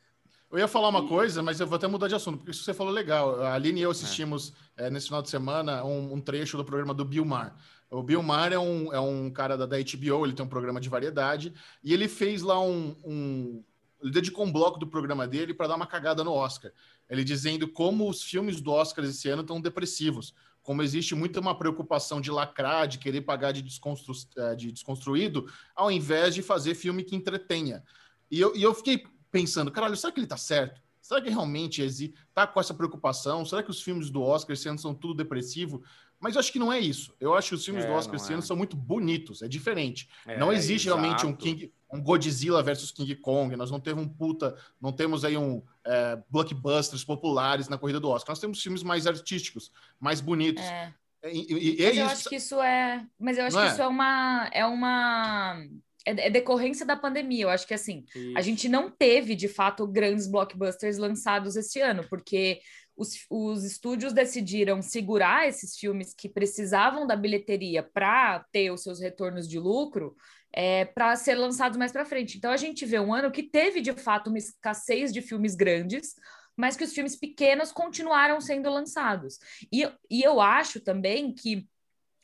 Eu 0.50 0.58
ia 0.58 0.68
falar 0.68 0.88
uma 0.88 1.06
coisa, 1.06 1.42
mas 1.42 1.60
eu 1.60 1.66
vou 1.66 1.76
até 1.76 1.86
mudar 1.86 2.08
de 2.08 2.14
assunto, 2.14 2.38
porque 2.38 2.52
isso 2.52 2.60
que 2.60 2.64
você 2.64 2.72
falou 2.72 2.92
legal. 2.92 3.42
A 3.42 3.52
Aline 3.54 3.80
e 3.80 3.82
eu 3.82 3.90
assistimos 3.90 4.54
eh, 4.78 4.88
nesse 4.88 5.06
final 5.08 5.20
de 5.20 5.28
semana 5.28 5.84
um, 5.84 6.14
um 6.14 6.20
trecho 6.22 6.56
do 6.56 6.64
programa 6.64 6.94
do 6.94 7.04
Bill 7.04 7.24
Maher. 7.24 7.52
O 7.90 8.02
Bill 8.02 8.22
Maher 8.22 8.52
é 8.54 8.58
um, 8.58 8.92
é 8.92 8.98
um 9.00 9.30
cara 9.30 9.58
da, 9.58 9.66
da 9.66 9.76
HBO, 9.78 10.24
ele 10.24 10.32
tem 10.32 10.44
um 10.44 10.48
programa 10.48 10.80
de 10.80 10.88
variedade, 10.88 11.52
e 11.84 11.92
ele 11.92 12.08
fez 12.08 12.40
lá 12.42 12.58
um. 12.60 12.96
um- 13.04 13.62
ele 14.00 14.12
dedicou 14.12 14.44
um 14.44 14.52
bloco 14.52 14.78
do 14.78 14.86
programa 14.86 15.26
dele 15.26 15.52
para 15.52 15.68
dar 15.68 15.76
uma 15.76 15.86
cagada 15.86 16.22
no 16.22 16.32
Oscar. 16.32 16.72
Ele 17.08 17.24
dizendo 17.24 17.66
como 17.68 18.08
os 18.08 18.22
filmes 18.22 18.60
do 18.60 18.70
Oscar 18.70 19.04
esse 19.04 19.28
ano 19.28 19.42
estão 19.42 19.60
depressivos. 19.60 20.34
Como 20.62 20.82
existe 20.82 21.14
muita 21.14 21.40
uma 21.40 21.56
preocupação 21.56 22.20
de 22.20 22.30
lacrar, 22.30 22.86
de 22.86 22.98
querer 22.98 23.22
pagar 23.22 23.52
de, 23.52 23.62
desconstru, 23.62 24.14
eh, 24.36 24.54
de 24.54 24.70
desconstruído, 24.70 25.50
ao 25.74 25.90
invés 25.90 26.34
de 26.34 26.42
fazer 26.42 26.74
filme 26.74 27.02
que 27.02 27.16
entretenha. 27.16 27.82
E 28.30 28.38
eu, 28.38 28.54
e 28.54 28.62
eu 28.62 28.74
fiquei 28.74 29.02
pensando, 29.30 29.70
caralho, 29.70 29.96
será 29.96 30.12
que 30.12 30.20
ele 30.20 30.26
tá 30.26 30.36
certo? 30.36 30.80
Será 31.00 31.22
que 31.22 31.30
realmente 31.30 31.80
exi- 31.80 32.14
tá 32.34 32.46
com 32.46 32.60
essa 32.60 32.74
preocupação? 32.74 33.44
Será 33.44 33.62
que 33.62 33.70
os 33.70 33.80
filmes 33.80 34.10
do 34.10 34.20
Oscar 34.20 34.52
esse 34.52 34.68
ano 34.68 34.78
são 34.78 34.94
tudo 34.94 35.14
depressivo? 35.14 35.82
Mas 36.20 36.34
eu 36.34 36.40
acho 36.40 36.52
que 36.52 36.58
não 36.58 36.72
é 36.72 36.80
isso. 36.80 37.14
Eu 37.20 37.34
acho 37.34 37.50
que 37.50 37.54
os 37.54 37.64
filmes 37.64 37.84
É, 37.84 37.86
do 37.86 37.92
Oscar 37.92 38.16
esse 38.16 38.30
é. 38.30 38.34
ano 38.34 38.42
são 38.42 38.56
muito 38.56 38.76
bonitos, 38.76 39.40
é 39.42 39.48
diferente. 39.48 40.08
É, 40.26 40.36
não 40.38 40.52
existe 40.52 40.86
realmente 40.86 41.24
um. 41.24 41.32
King, 41.32 41.72
um 41.92 42.02
Godzilla 42.02 42.62
versus 42.62 42.90
King 42.90 43.14
Kong. 43.16 43.54
Nós 43.56 43.70
não 43.70 43.78
temos 43.80 44.04
um 44.04 44.08
puta, 44.08 44.56
não 44.80 44.92
temos 44.92 45.24
aí 45.24 45.36
um 45.36 45.62
é, 45.86 46.18
blockbusters 46.28 47.04
populares 47.04 47.68
na 47.68 47.78
corrida 47.78 48.00
do 48.00 48.08
Oscar. 48.08 48.32
Nós 48.32 48.40
temos 48.40 48.60
filmes 48.62 48.82
mais 48.82 49.06
artísticos, 49.06 49.70
mais 50.00 50.20
bonitos. 50.20 50.62
É. 50.64 50.92
E, 51.24 51.52
e- 51.52 51.80
e 51.80 51.84
é 51.84 51.86
Mas 51.88 51.96
eu 51.96 52.04
isso. 52.04 52.12
acho 52.14 52.28
que 52.28 52.36
isso 52.36 52.60
é. 52.62 53.06
Mas 53.18 53.38
eu 53.38 53.44
acho 53.46 53.56
Não 53.56 53.62
que 53.62 53.68
é? 53.68 53.72
isso 53.72 53.82
é 53.82 53.86
uma. 53.88 54.50
É 54.52 54.66
uma. 54.66 55.62
É, 56.06 56.26
é 56.26 56.30
decorrência 56.30 56.86
da 56.86 56.96
pandemia. 56.96 57.44
Eu 57.44 57.50
acho 57.50 57.66
que 57.66 57.74
assim, 57.74 58.04
a 58.36 58.40
gente 58.42 58.68
não 58.68 58.90
teve, 58.90 59.34
de 59.34 59.48
fato, 59.48 59.86
grandes 59.86 60.26
blockbusters 60.26 60.96
lançados 60.98 61.54
esse 61.56 61.80
ano, 61.80 62.04
porque 62.08 62.60
os, 62.98 63.24
os 63.30 63.64
estúdios 63.64 64.12
decidiram 64.12 64.82
segurar 64.82 65.48
esses 65.48 65.76
filmes 65.76 66.12
que 66.12 66.28
precisavam 66.28 67.06
da 67.06 67.14
bilheteria 67.14 67.82
para 67.82 68.44
ter 68.52 68.72
os 68.72 68.82
seus 68.82 69.00
retornos 69.00 69.48
de 69.48 69.58
lucro. 69.58 70.16
É, 70.50 70.86
para 70.86 71.14
ser 71.14 71.34
lançados 71.34 71.76
mais 71.76 71.92
para 71.92 72.06
frente. 72.06 72.38
Então 72.38 72.50
a 72.50 72.56
gente 72.56 72.86
vê 72.86 72.98
um 72.98 73.12
ano 73.12 73.30
que 73.30 73.42
teve 73.42 73.82
de 73.82 73.92
fato 73.92 74.28
uma 74.28 74.38
escassez 74.38 75.12
de 75.12 75.20
filmes 75.20 75.54
grandes, 75.54 76.14
mas 76.56 76.74
que 76.74 76.82
os 76.82 76.94
filmes 76.94 77.14
pequenos 77.14 77.70
continuaram 77.70 78.40
sendo 78.40 78.70
lançados. 78.70 79.38
E, 79.70 79.86
e 80.10 80.22
eu 80.22 80.40
acho 80.40 80.80
também 80.80 81.34
que 81.34 81.68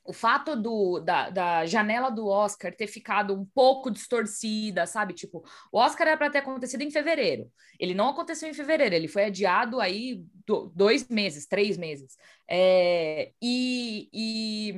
o 0.05 0.13
fato 0.13 0.55
do, 0.57 1.01
da, 1.01 1.31
da 1.31 1.67
janela 1.67 2.11
do 2.11 2.27
Oscar 2.27 2.75
ter 2.75 2.87
ficado 2.87 3.35
um 3.35 3.45
pouco 3.45 3.91
distorcida, 3.91 4.87
sabe? 4.87 5.15
Tipo, 5.15 5.43
o 5.73 5.79
Oscar 5.79 6.07
era 6.09 6.17
para 6.17 6.31
ter 6.31 6.39
acontecido 6.39 6.83
em 6.83 6.91
fevereiro. 6.91 7.51
Ele 7.79 7.95
não 7.95 8.11
aconteceu 8.11 8.49
em 8.49 8.55
fevereiro, 8.55 8.95
ele 8.95 9.09
foi 9.09 9.25
adiado 9.25 9.81
aí 9.81 10.23
do- 10.47 10.71
dois 10.75 11.09
meses, 11.09 11.47
três 11.47 11.77
meses. 11.77 12.17
É, 12.49 13.33
e, 13.43 14.09
e 14.13 14.75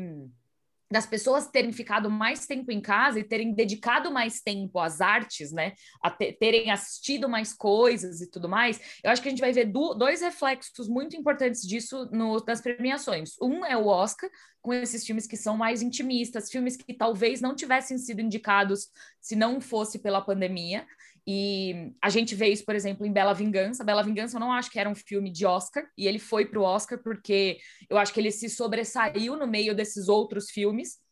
das 0.90 1.06
pessoas 1.06 1.48
terem 1.50 1.72
ficado 1.72 2.10
mais 2.10 2.46
tempo 2.46 2.70
em 2.70 2.80
casa 2.80 3.18
e 3.18 3.24
terem 3.24 3.52
dedicado 3.52 4.10
mais 4.10 4.40
tempo 4.40 4.78
às 4.78 5.00
artes, 5.00 5.50
né? 5.52 5.72
A 6.02 6.10
te- 6.10 6.32
terem 6.32 6.70
assistido 6.70 7.28
mais 7.28 7.52
coisas 7.52 8.20
e 8.20 8.30
tudo 8.30 8.48
mais, 8.48 8.80
eu 9.02 9.10
acho 9.10 9.20
que 9.20 9.28
a 9.28 9.30
gente 9.30 9.40
vai 9.40 9.52
ver 9.52 9.66
du- 9.66 9.94
dois 9.94 10.20
reflexos 10.20 10.88
muito 10.88 11.16
importantes 11.16 11.62
disso 11.62 12.08
no, 12.12 12.42
nas 12.46 12.60
premiações. 12.60 13.34
Um 13.42 13.64
é 13.64 13.76
o 13.76 13.86
Oscar, 13.86 14.30
com 14.62 14.72
esses 14.72 15.04
filmes 15.04 15.26
que 15.26 15.36
são 15.36 15.56
mais 15.56 15.82
intimistas, 15.82 16.50
filmes 16.50 16.76
que 16.76 16.94
talvez 16.94 17.40
não 17.40 17.54
tivessem 17.54 17.98
sido 17.98 18.20
indicados 18.20 18.88
se 19.20 19.36
não 19.36 19.60
fosse 19.60 19.98
pela 19.98 20.20
pandemia. 20.20 20.86
E 21.26 21.92
a 22.00 22.08
gente 22.08 22.34
vê 22.34 22.48
isso, 22.48 22.64
por 22.64 22.74
exemplo, 22.74 23.04
em 23.04 23.12
Bela 23.12 23.32
Vingança. 23.32 23.82
Bela 23.82 24.02
Vingança 24.02 24.36
eu 24.36 24.40
não 24.40 24.52
acho 24.52 24.70
que 24.70 24.78
era 24.78 24.88
um 24.88 24.94
filme 24.94 25.30
de 25.30 25.44
Oscar, 25.44 25.84
e 25.98 26.06
ele 26.06 26.20
foi 26.20 26.46
para 26.46 26.60
o 26.60 26.62
Oscar 26.62 27.02
porque 27.02 27.58
eu 27.90 27.98
acho 27.98 28.12
que 28.12 28.20
ele 28.20 28.30
se 28.30 28.48
sobressaiu 28.48 29.36
no 29.36 29.46
meio 29.46 29.74
desses 29.74 30.08
outros 30.08 30.50
filmes. 30.50 31.04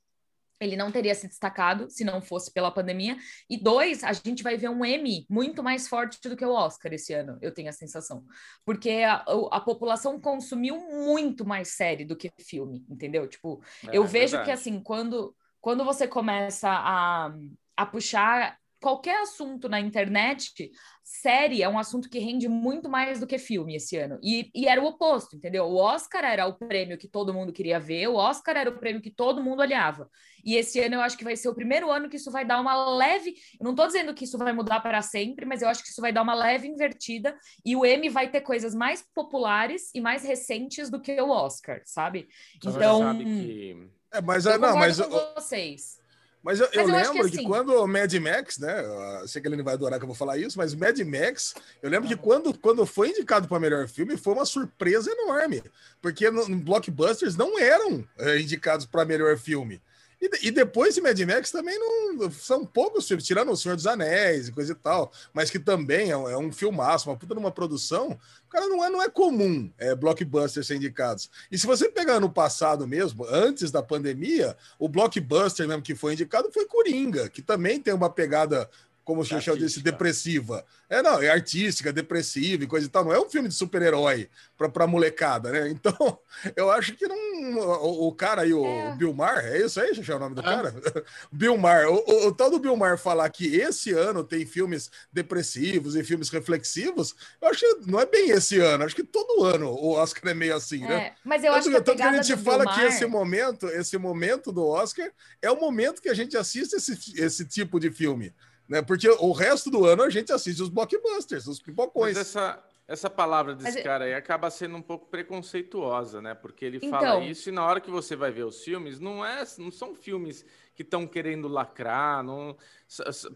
Ele 0.60 0.76
não 0.76 0.92
teria 0.92 1.14
se 1.16 1.26
destacado 1.26 1.90
se 1.90 2.04
não 2.04 2.22
fosse 2.22 2.52
pela 2.52 2.70
pandemia. 2.70 3.16
E 3.50 3.60
dois, 3.60 4.04
a 4.04 4.12
gente 4.12 4.42
vai 4.42 4.56
ver 4.56 4.70
um 4.70 4.84
Emmy 4.84 5.26
muito 5.28 5.64
mais 5.64 5.88
forte 5.88 6.20
do 6.28 6.36
que 6.36 6.44
o 6.44 6.52
Oscar 6.52 6.92
esse 6.92 7.12
ano, 7.12 7.36
eu 7.42 7.52
tenho 7.52 7.68
a 7.68 7.72
sensação. 7.72 8.24
Porque 8.64 8.90
a, 8.90 9.24
a 9.50 9.60
população 9.60 10.18
consumiu 10.20 10.78
muito 10.78 11.44
mais 11.44 11.74
série 11.74 12.04
do 12.04 12.16
que 12.16 12.30
filme, 12.38 12.86
entendeu? 12.88 13.26
Tipo, 13.26 13.60
É, 13.88 13.96
eu 13.98 14.04
vejo 14.04 14.42
que 14.44 14.50
assim, 14.50 14.80
quando, 14.80 15.36
quando 15.60 15.84
você 15.84 16.06
começa 16.06 16.70
a, 16.70 17.34
a 17.76 17.86
puxar 17.86 18.56
qualquer 18.85 19.22
assunto 19.22 19.66
na 19.66 19.80
internet, 19.80 20.70
série 21.03 21.62
é 21.62 21.68
um 21.70 21.78
assunto 21.78 22.11
que 22.11 22.18
rende 22.18 22.47
muito 22.47 22.87
mais 22.87 23.18
do 23.18 23.26
que 23.26 23.39
filme 23.39 23.76
esse 23.76 23.97
ano. 23.97 24.18
E, 24.22 24.51
e 24.55 24.68
era 24.68 24.78
o 24.78 24.85
oposto, 24.85 25.37
entendeu? 25.37 25.64
O 25.64 25.76
Oscar 25.76 26.22
era 26.22 26.47
o 26.47 26.53
prêmio 26.53 26.99
que 26.99 27.09
todo 27.09 27.32
mundo 27.32 27.51
queria 27.51 27.80
ver, 27.80 28.09
o 28.09 28.16
Oscar 28.16 28.59
era 28.59 28.68
o 28.68 28.76
prêmio 28.78 29.01
que 29.01 29.11
todo 29.11 29.43
mundo 29.43 29.61
olhava. 29.61 30.11
E 30.45 30.55
esse 30.57 30.80
ano 30.80 30.97
eu 30.97 31.01
acho 31.01 31.16
que 31.16 31.24
vai 31.24 31.35
ser 31.35 31.49
o 31.49 31.55
primeiro 31.55 31.91
ano 31.91 32.11
que 32.11 32.16
isso 32.16 32.30
vai 32.30 32.45
dar 32.45 32.61
uma 32.61 32.95
leve. 32.95 33.35
Eu 33.59 33.64
não 33.64 33.70
estou 33.70 33.87
dizendo 33.87 34.12
que 34.12 34.24
isso 34.24 34.37
vai 34.37 34.53
mudar 34.53 34.80
para 34.80 35.01
sempre, 35.01 35.47
mas 35.47 35.62
eu 35.62 35.68
acho 35.70 35.82
que 35.82 35.89
isso 35.89 36.03
vai 36.03 36.12
dar 36.12 36.20
uma 36.20 36.35
leve 36.35 36.68
invertida 36.68 37.35
e 37.64 37.74
o 37.74 37.87
Emmy 37.87 38.11
vai 38.11 38.30
ter 38.30 38.43
coisas 38.43 38.74
mais 38.74 39.01
populares 39.14 39.91
e 39.95 40.01
mais 40.03 40.22
recentes 40.22 40.91
do 40.91 41.01
que 41.01 41.18
o 41.22 41.30
Oscar, 41.30 41.80
sabe? 41.87 42.28
Você 42.62 42.76
Então, 42.76 42.99
sabe 42.99 43.24
que 43.24 43.89
É, 44.12 44.20
mas, 44.20 44.45
eu 44.45 44.53
ah, 44.53 44.59
não, 44.59 44.76
mas, 44.76 45.01
com 45.01 45.35
vocês. 45.35 46.03
Mas 46.45 46.61
eu, 46.61 46.68
eu 46.74 46.86
Mas 46.86 47.07
eu 47.07 47.12
que 47.12 47.18
lembro 47.22 47.34
assim- 47.38 47.49
quando 47.49 47.70
o 47.82 47.86
Mad 47.86 48.12
Max, 48.16 48.59
né? 48.59 48.84
Eu 49.22 49.26
sei 49.26 49.40
que 49.40 49.49
ele 49.49 49.57
não 49.57 49.64
vai 49.64 49.72
adorar 49.72 49.99
que 49.99 50.05
eu 50.05 50.07
vou 50.09 50.14
falar 50.14 50.36
isso, 50.36 50.59
mas 50.59 50.74
Mad 50.74 50.99
Max, 51.01 51.55
eu 51.82 51.88
lembro 51.88 52.07
que 52.07 52.14
quando, 52.16 52.53
quando 52.59 52.84
foi 52.84 53.09
indicado 53.09 53.49
para 53.49 53.59
melhor 53.59 53.88
filme, 53.88 54.14
foi 54.18 54.34
uma 54.34 54.45
surpresa 54.45 55.11
enorme, 55.11 55.62
porque 56.03 56.30
no, 56.30 56.47
no 56.47 56.57
blockbusters 56.59 57.34
não 57.34 57.59
eram 57.59 58.07
é, 58.18 58.38
indicados 58.38 58.84
para 58.84 59.07
melhor 59.07 59.38
filme. 59.38 59.80
E, 60.24 60.48
e 60.48 60.50
depois 60.50 60.94
de 60.94 61.02
Mad 61.02 61.18
Max 61.20 61.50
também 61.50 61.78
não 61.78 62.30
são 62.30 62.64
poucos 62.64 63.06
filmes, 63.06 63.26
tirando 63.26 63.52
O 63.52 63.56
Senhor 63.56 63.74
dos 63.74 63.86
Anéis 63.86 64.48
e 64.48 64.52
coisa 64.52 64.72
e 64.72 64.74
tal, 64.74 65.12
mas 65.32 65.50
que 65.50 65.58
também 65.58 66.10
é 66.10 66.16
um, 66.16 66.28
é 66.28 66.38
um 66.38 66.50
filmaço, 66.50 67.10
uma 67.10 67.16
puta 67.16 67.34
numa 67.34 67.50
produção. 67.50 68.18
Cara, 68.48 68.66
não 68.68 68.82
é, 68.84 68.88
não 68.88 69.02
é 69.02 69.10
comum 69.10 69.70
é, 69.76 69.94
blockbusters 69.94 70.66
ser 70.66 70.76
indicados. 70.76 71.28
E 71.50 71.58
se 71.58 71.66
você 71.66 71.88
pegar 71.88 72.20
no 72.20 72.30
passado 72.30 72.86
mesmo, 72.86 73.26
antes 73.28 73.70
da 73.70 73.82
pandemia, 73.82 74.56
o 74.78 74.88
blockbuster 74.88 75.68
mesmo 75.68 75.82
que 75.82 75.94
foi 75.94 76.14
indicado 76.14 76.50
foi 76.52 76.64
Coringa, 76.66 77.28
que 77.28 77.42
também 77.42 77.80
tem 77.80 77.92
uma 77.92 78.08
pegada, 78.08 78.70
como 79.05 79.20
o 79.20 79.24
Xixão 79.24 79.57
disse, 79.57 79.82
depressiva. 79.82 80.64
É, 80.88 81.02
não, 81.02 81.20
é 81.20 81.28
artística, 81.28 81.92
depressiva 81.92 82.64
e 82.64 82.66
coisa 82.66 82.86
e 82.86 82.88
tal. 82.90 83.05
Não 83.05 83.12
é 83.12 83.20
um 83.20 83.28
filme 83.28 83.48
de 83.48 83.55
super-herói 83.55 84.28
pra, 84.57 84.68
pra 84.68 84.86
molecada, 84.86 85.52
né? 85.52 85.68
Então, 85.68 86.18
eu 86.57 86.70
acho 86.70 86.94
que 86.94 87.07
não. 87.07 87.16
O, 87.59 88.09
o 88.09 88.12
cara 88.14 88.42
aí, 88.42 88.52
o 88.55 88.64
É. 88.64 88.96
Bill 88.96 89.12
Maher, 89.12 89.44
é 89.44 89.64
isso 89.64 89.80
aí, 89.80 89.94
Xixão, 89.94 90.16
o 90.16 90.20
nome 90.20 90.34
do 90.34 90.40
Ah. 90.40 90.44
cara? 90.44 90.74
Bill 91.30 91.57
Maher. 91.59 91.88
O, 91.90 91.96
o, 91.96 92.26
o 92.28 92.34
tal 92.34 92.50
do 92.50 92.59
Bill 92.59 92.76
Maher 92.76 92.96
falar 92.98 93.28
que 93.28 93.57
esse 93.57 93.92
ano 93.92 94.24
tem 94.24 94.46
filmes 94.46 94.90
depressivos 95.12 95.96
e 95.96 96.02
filmes 96.05 96.30
reflexivos, 96.30 97.14
eu 97.40 97.48
acho 97.48 97.61
que 97.61 97.90
não 97.90 98.00
é 98.00 98.07
bem 98.07 98.30
esse 98.30 98.59
ano. 98.61 98.84
Acho 98.84 98.96
que 98.96 99.05
todo 99.05 99.44
ano 99.44 99.68
o 99.70 99.90
Oscar 99.92 100.30
é 100.30 100.34
meio 100.34 100.57
assim, 100.57 100.80
né? 100.80 100.94
É, 100.94 101.14
mas 101.24 101.44
eu 101.44 101.52
acho 101.52 101.70
Tanto, 101.70 101.72
que 101.72 101.76
a 101.76 101.84
tanto 101.84 101.96
que 101.96 102.02
a 102.02 102.22
gente 102.22 102.42
fala 102.42 102.64
Bill 102.64 102.74
que 102.74 102.80
esse 102.82 103.07
momento, 103.07 103.68
esse 103.68 103.98
momento 103.98 104.50
do 104.52 104.66
Oscar 104.66 105.11
é 105.42 105.50
o 105.50 105.61
momento 105.61 106.00
que 106.00 106.09
a 106.09 106.14
gente 106.14 106.36
assiste 106.36 106.74
esse, 106.74 107.20
esse 107.22 107.44
tipo 107.44 107.78
de 107.78 107.90
filme. 107.90 108.32
Né? 108.74 108.82
Porque 108.82 109.08
o 109.08 109.30
resto 109.30 109.70
do 109.70 109.86
ano 109.86 110.02
a 110.02 110.10
gente 110.10 110.32
assiste 110.32 110.60
os 110.60 110.68
blockbusters, 110.68 111.46
os 111.46 111.60
pipocões. 111.60 112.16
Mas 112.16 112.26
essa, 112.26 112.60
essa 112.88 113.08
palavra 113.08 113.54
desse 113.54 113.68
Mas 113.68 113.76
é- 113.76 113.82
cara 113.82 114.04
aí 114.06 114.14
acaba 114.14 114.50
sendo 114.50 114.76
um 114.76 114.82
pouco 114.82 115.06
preconceituosa, 115.06 116.20
né? 116.20 116.34
Porque 116.34 116.64
ele 116.64 116.78
Então. 116.78 116.90
fala 116.90 117.20
isso 117.24 117.48
e 117.48 117.52
na 117.52 117.64
hora 117.64 117.80
que 117.80 117.88
você 117.88 118.16
vai 118.16 118.32
ver 118.32 118.42
os 118.42 118.64
filmes, 118.64 118.98
não, 118.98 119.24
é, 119.24 119.44
não 119.58 119.70
são 119.70 119.94
filmes 119.94 120.44
que 120.74 120.82
estão 120.82 121.06
querendo 121.06 121.46
lacrar. 121.46 122.24
Não... 122.24 122.56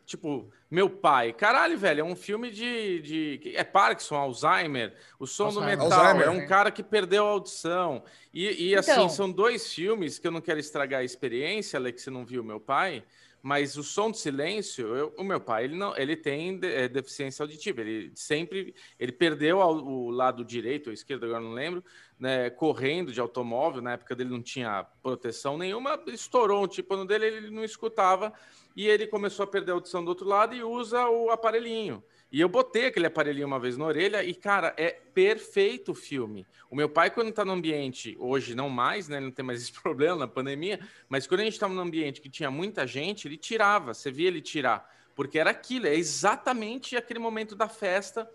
Tipo, 0.04 0.50
meu 0.68 0.90
pai. 0.90 1.32
Caralho, 1.32 1.78
velho, 1.78 2.00
é 2.00 2.04
um 2.04 2.16
filme 2.16 2.50
de. 2.50 3.00
de... 3.00 3.52
É 3.54 3.62
Parkinson, 3.62 4.16
Alzheimer, 4.16 4.92
o 5.20 5.26
som 5.26 5.44
Alzheimer. 5.44 5.76
do 5.76 5.84
metal. 5.84 6.00
Alzheimer. 6.00 6.26
É 6.26 6.30
um 6.30 6.48
cara 6.48 6.72
que 6.72 6.82
perdeu 6.82 7.24
a 7.24 7.30
audição. 7.30 8.02
E, 8.34 8.70
e 8.70 8.74
assim, 8.74 8.90
então... 8.90 9.08
são 9.08 9.30
dois 9.30 9.72
filmes 9.72 10.18
que 10.18 10.26
eu 10.26 10.32
não 10.32 10.40
quero 10.40 10.58
estragar 10.58 10.98
a 10.98 11.04
experiência, 11.04 11.78
Alex, 11.78 12.02
você 12.02 12.10
não 12.10 12.24
viu 12.26 12.42
meu 12.42 12.58
pai. 12.58 13.04
Mas 13.42 13.76
o 13.76 13.84
som 13.84 14.10
do 14.10 14.16
silêncio, 14.16 14.94
eu, 14.94 15.14
o 15.16 15.22
meu 15.22 15.40
pai, 15.40 15.64
ele 15.64 15.76
não, 15.76 15.96
ele 15.96 16.16
tem 16.16 16.58
é, 16.62 16.88
deficiência 16.88 17.42
auditiva. 17.42 17.80
Ele 17.80 18.10
sempre, 18.14 18.74
ele 18.98 19.12
perdeu 19.12 19.58
o 19.58 20.10
lado 20.10 20.44
direito 20.44 20.88
ou 20.88 20.92
esquerdo, 20.92 21.24
agora 21.24 21.40
não 21.40 21.52
lembro, 21.52 21.84
né, 22.18 22.50
correndo 22.50 23.12
de 23.12 23.20
automóvel. 23.20 23.80
Na 23.80 23.92
época 23.92 24.16
dele 24.16 24.30
não 24.30 24.42
tinha 24.42 24.84
proteção 25.02 25.56
nenhuma, 25.56 26.02
estourou 26.08 26.64
um 26.64 26.68
tímpano 26.68 27.06
dele, 27.06 27.26
ele 27.26 27.50
não 27.50 27.64
escutava 27.64 28.32
e 28.74 28.86
ele 28.86 29.06
começou 29.06 29.44
a 29.44 29.46
perder 29.46 29.72
a 29.72 29.74
audição 29.74 30.04
do 30.04 30.08
outro 30.08 30.26
lado 30.26 30.54
e 30.54 30.62
usa 30.62 31.08
o 31.08 31.30
aparelhinho. 31.30 32.02
E 32.30 32.40
eu 32.40 32.48
botei 32.48 32.86
aquele 32.86 33.06
aparelhinho 33.06 33.46
uma 33.46 33.58
vez 33.58 33.76
na 33.78 33.86
orelha 33.86 34.22
e, 34.22 34.34
cara, 34.34 34.74
é 34.76 34.90
perfeito 34.90 35.92
o 35.92 35.94
filme. 35.94 36.46
O 36.70 36.76
meu 36.76 36.88
pai, 36.88 37.10
quando 37.10 37.32
tá 37.32 37.42
no 37.42 37.52
ambiente, 37.52 38.14
hoje 38.20 38.54
não 38.54 38.68
mais, 38.68 39.08
né? 39.08 39.16
Ele 39.16 39.26
não 39.26 39.32
tem 39.32 39.44
mais 39.44 39.62
esse 39.62 39.72
problema 39.80 40.16
na 40.16 40.28
pandemia, 40.28 40.78
mas 41.08 41.26
quando 41.26 41.40
a 41.40 41.44
gente 41.44 41.54
estava 41.54 41.72
num 41.72 41.80
ambiente 41.80 42.20
que 42.20 42.28
tinha 42.28 42.50
muita 42.50 42.86
gente, 42.86 43.26
ele 43.26 43.38
tirava, 43.38 43.94
você 43.94 44.10
via 44.10 44.28
ele 44.28 44.42
tirar. 44.42 44.94
Porque 45.14 45.38
era 45.38 45.50
aquilo, 45.50 45.86
é 45.86 45.94
exatamente 45.94 46.96
aquele 46.96 47.18
momento 47.18 47.56
da 47.56 47.66
festa 47.66 48.30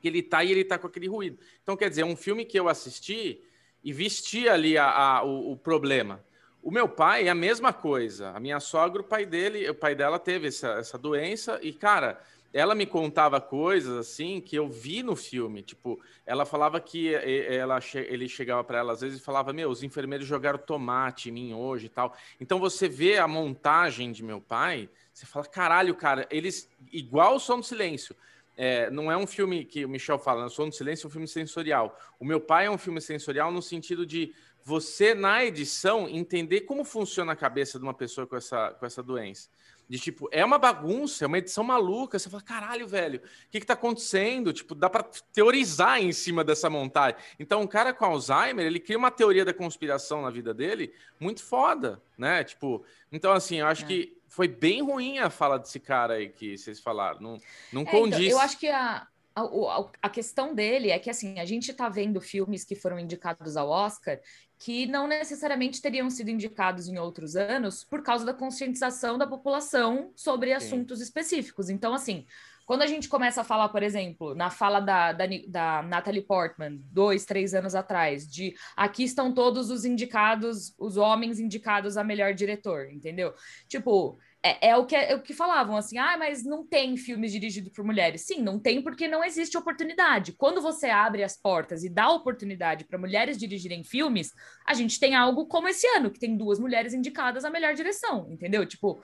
que 0.00 0.06
ele 0.06 0.22
tá 0.22 0.44
e 0.44 0.52
ele 0.52 0.64
tá 0.64 0.78
com 0.78 0.86
aquele 0.86 1.08
ruído. 1.08 1.38
Então, 1.62 1.76
quer 1.76 1.90
dizer, 1.90 2.02
é 2.02 2.06
um 2.06 2.16
filme 2.16 2.44
que 2.44 2.58
eu 2.58 2.68
assisti 2.68 3.42
e 3.82 3.92
vesti 3.92 4.48
ali 4.48 4.78
a, 4.78 4.88
a 4.90 5.24
o, 5.24 5.52
o 5.52 5.56
problema. 5.56 6.24
O 6.62 6.70
meu 6.70 6.88
pai 6.88 7.26
é 7.26 7.30
a 7.30 7.34
mesma 7.34 7.72
coisa. 7.72 8.30
A 8.30 8.38
minha 8.38 8.60
sogra, 8.60 9.02
o 9.02 9.04
pai 9.04 9.26
dele, 9.26 9.68
o 9.68 9.74
pai 9.74 9.94
dela 9.96 10.18
teve 10.18 10.48
essa, 10.48 10.74
essa 10.74 10.96
doença 10.96 11.58
e, 11.62 11.72
cara 11.72 12.20
ela 12.52 12.74
me 12.74 12.86
contava 12.86 13.40
coisas 13.40 13.96
assim 13.96 14.40
que 14.40 14.56
eu 14.56 14.68
vi 14.68 15.02
no 15.02 15.14
filme. 15.14 15.62
Tipo, 15.62 16.00
ela 16.24 16.46
falava 16.46 16.80
que 16.80 17.14
ela, 17.14 17.78
ele 17.94 18.28
chegava 18.28 18.64
para 18.64 18.78
ela 18.78 18.92
às 18.92 19.00
vezes 19.00 19.20
e 19.20 19.22
falava: 19.22 19.52
Meu, 19.52 19.70
os 19.70 19.82
enfermeiros 19.82 20.26
jogaram 20.26 20.58
tomate 20.58 21.28
em 21.28 21.32
mim 21.32 21.54
hoje 21.54 21.86
e 21.86 21.90
tal. 21.90 22.16
Então 22.40 22.58
você 22.58 22.88
vê 22.88 23.18
a 23.18 23.28
montagem 23.28 24.12
de 24.12 24.22
meu 24.22 24.40
pai, 24.40 24.88
você 25.12 25.26
fala: 25.26 25.46
Caralho, 25.46 25.94
cara, 25.94 26.26
eles. 26.30 26.70
Igual 26.92 27.36
o 27.36 27.40
Som 27.40 27.60
do 27.60 27.66
Silêncio. 27.66 28.16
É, 28.60 28.90
não 28.90 29.12
é 29.12 29.16
um 29.16 29.26
filme 29.26 29.64
que 29.64 29.84
o 29.84 29.88
Michel 29.88 30.18
fala, 30.18 30.46
o 30.46 30.50
Som 30.50 30.68
do 30.68 30.74
Silêncio 30.74 31.06
é 31.06 31.08
um 31.08 31.12
filme 31.12 31.28
sensorial. 31.28 31.96
O 32.18 32.24
meu 32.24 32.40
pai 32.40 32.66
é 32.66 32.70
um 32.70 32.76
filme 32.76 33.00
sensorial 33.00 33.52
no 33.52 33.62
sentido 33.62 34.04
de 34.04 34.34
você, 34.64 35.14
na 35.14 35.44
edição, 35.44 36.08
entender 36.08 36.62
como 36.62 36.84
funciona 36.84 37.32
a 37.32 37.36
cabeça 37.36 37.78
de 37.78 37.84
uma 37.84 37.94
pessoa 37.94 38.26
com 38.26 38.36
essa, 38.36 38.70
com 38.72 38.84
essa 38.84 39.02
doença. 39.02 39.48
De 39.88 39.98
tipo, 39.98 40.28
é 40.30 40.44
uma 40.44 40.58
bagunça, 40.58 41.24
é 41.24 41.26
uma 41.26 41.38
edição 41.38 41.64
maluca. 41.64 42.18
Você 42.18 42.28
fala, 42.28 42.42
caralho, 42.42 42.86
velho, 42.86 43.20
o 43.20 43.50
que, 43.50 43.60
que 43.60 43.66
tá 43.66 43.72
acontecendo? 43.72 44.52
Tipo, 44.52 44.74
dá 44.74 44.90
para 44.90 45.02
teorizar 45.32 46.02
em 46.02 46.12
cima 46.12 46.44
dessa 46.44 46.68
montagem. 46.68 47.18
Então, 47.40 47.62
um 47.62 47.66
cara 47.66 47.94
com 47.94 48.04
Alzheimer, 48.04 48.66
ele 48.66 48.80
cria 48.80 48.98
uma 48.98 49.10
teoria 49.10 49.44
da 49.44 49.54
conspiração 49.54 50.20
na 50.20 50.30
vida 50.30 50.52
dele 50.52 50.92
muito 51.18 51.42
foda, 51.42 52.02
né? 52.18 52.44
Tipo, 52.44 52.84
então, 53.10 53.32
assim, 53.32 53.56
eu 53.56 53.66
acho 53.66 53.84
é. 53.84 53.86
que 53.86 54.18
foi 54.28 54.46
bem 54.46 54.82
ruim 54.82 55.18
a 55.18 55.30
fala 55.30 55.58
desse 55.58 55.80
cara 55.80 56.14
aí 56.14 56.28
que 56.28 56.58
vocês 56.58 56.78
falaram. 56.78 57.20
Não, 57.20 57.38
não 57.72 57.82
é, 57.82 57.86
condiz. 57.86 58.26
Então, 58.26 58.38
eu 58.38 58.40
acho 58.40 58.58
que 58.58 58.68
a, 58.68 59.06
a, 59.34 59.86
a, 60.02 60.10
questão 60.10 60.54
dele 60.54 60.90
é 60.90 60.98
que 60.98 61.08
assim 61.08 61.38
a 61.38 61.44
gente 61.44 61.70
está 61.70 61.88
vendo 61.88 62.20
filmes 62.20 62.64
que 62.64 62.74
foram 62.74 62.98
indicados 62.98 63.56
ao 63.56 63.68
Oscar 63.68 64.20
que 64.58 64.86
não 64.86 65.06
necessariamente 65.06 65.80
teriam 65.80 66.10
sido 66.10 66.30
indicados 66.30 66.88
em 66.88 66.98
outros 66.98 67.36
anos 67.36 67.84
por 67.84 68.02
causa 68.02 68.24
da 68.24 68.34
conscientização 68.34 69.16
da 69.16 69.26
população 69.26 70.10
sobre 70.16 70.48
Sim. 70.50 70.54
assuntos 70.54 71.00
específicos. 71.00 71.70
Então, 71.70 71.94
assim, 71.94 72.26
quando 72.68 72.82
a 72.82 72.86
gente 72.86 73.08
começa 73.08 73.40
a 73.40 73.44
falar, 73.44 73.70
por 73.70 73.82
exemplo, 73.82 74.34
na 74.34 74.50
fala 74.50 74.78
da, 74.78 75.10
da, 75.12 75.24
da 75.46 75.82
Natalie 75.82 76.20
Portman, 76.20 76.78
dois, 76.92 77.24
três 77.24 77.54
anos 77.54 77.74
atrás, 77.74 78.30
de 78.30 78.54
aqui 78.76 79.04
estão 79.04 79.32
todos 79.32 79.70
os 79.70 79.86
indicados, 79.86 80.74
os 80.78 80.98
homens 80.98 81.40
indicados 81.40 81.96
a 81.96 82.04
melhor 82.04 82.34
diretor, 82.34 82.90
entendeu? 82.92 83.32
Tipo, 83.66 84.18
é, 84.42 84.68
é, 84.70 84.76
o 84.76 84.86
que, 84.86 84.94
é, 84.94 85.14
o 85.16 85.22
que 85.22 85.34
falavam, 85.34 85.76
assim, 85.76 85.98
ah, 85.98 86.16
mas 86.16 86.44
não 86.44 86.64
tem 86.64 86.96
filmes 86.96 87.32
dirigidos 87.32 87.72
por 87.72 87.84
mulheres. 87.84 88.22
Sim, 88.22 88.40
não 88.40 88.58
tem 88.58 88.80
porque 88.80 89.08
não 89.08 89.24
existe 89.24 89.58
oportunidade. 89.58 90.32
Quando 90.32 90.60
você 90.60 90.86
abre 90.86 91.24
as 91.24 91.36
portas 91.36 91.82
e 91.82 91.88
dá 91.88 92.08
oportunidade 92.10 92.84
para 92.84 92.98
mulheres 92.98 93.36
dirigirem 93.36 93.82
filmes, 93.82 94.32
a 94.66 94.74
gente 94.74 95.00
tem 95.00 95.16
algo 95.16 95.46
como 95.46 95.68
esse 95.68 95.86
ano, 95.88 96.10
que 96.10 96.20
tem 96.20 96.36
duas 96.36 96.58
mulheres 96.58 96.94
indicadas 96.94 97.44
à 97.44 97.50
melhor 97.50 97.74
direção, 97.74 98.28
entendeu? 98.30 98.64
Tipo, 98.64 99.02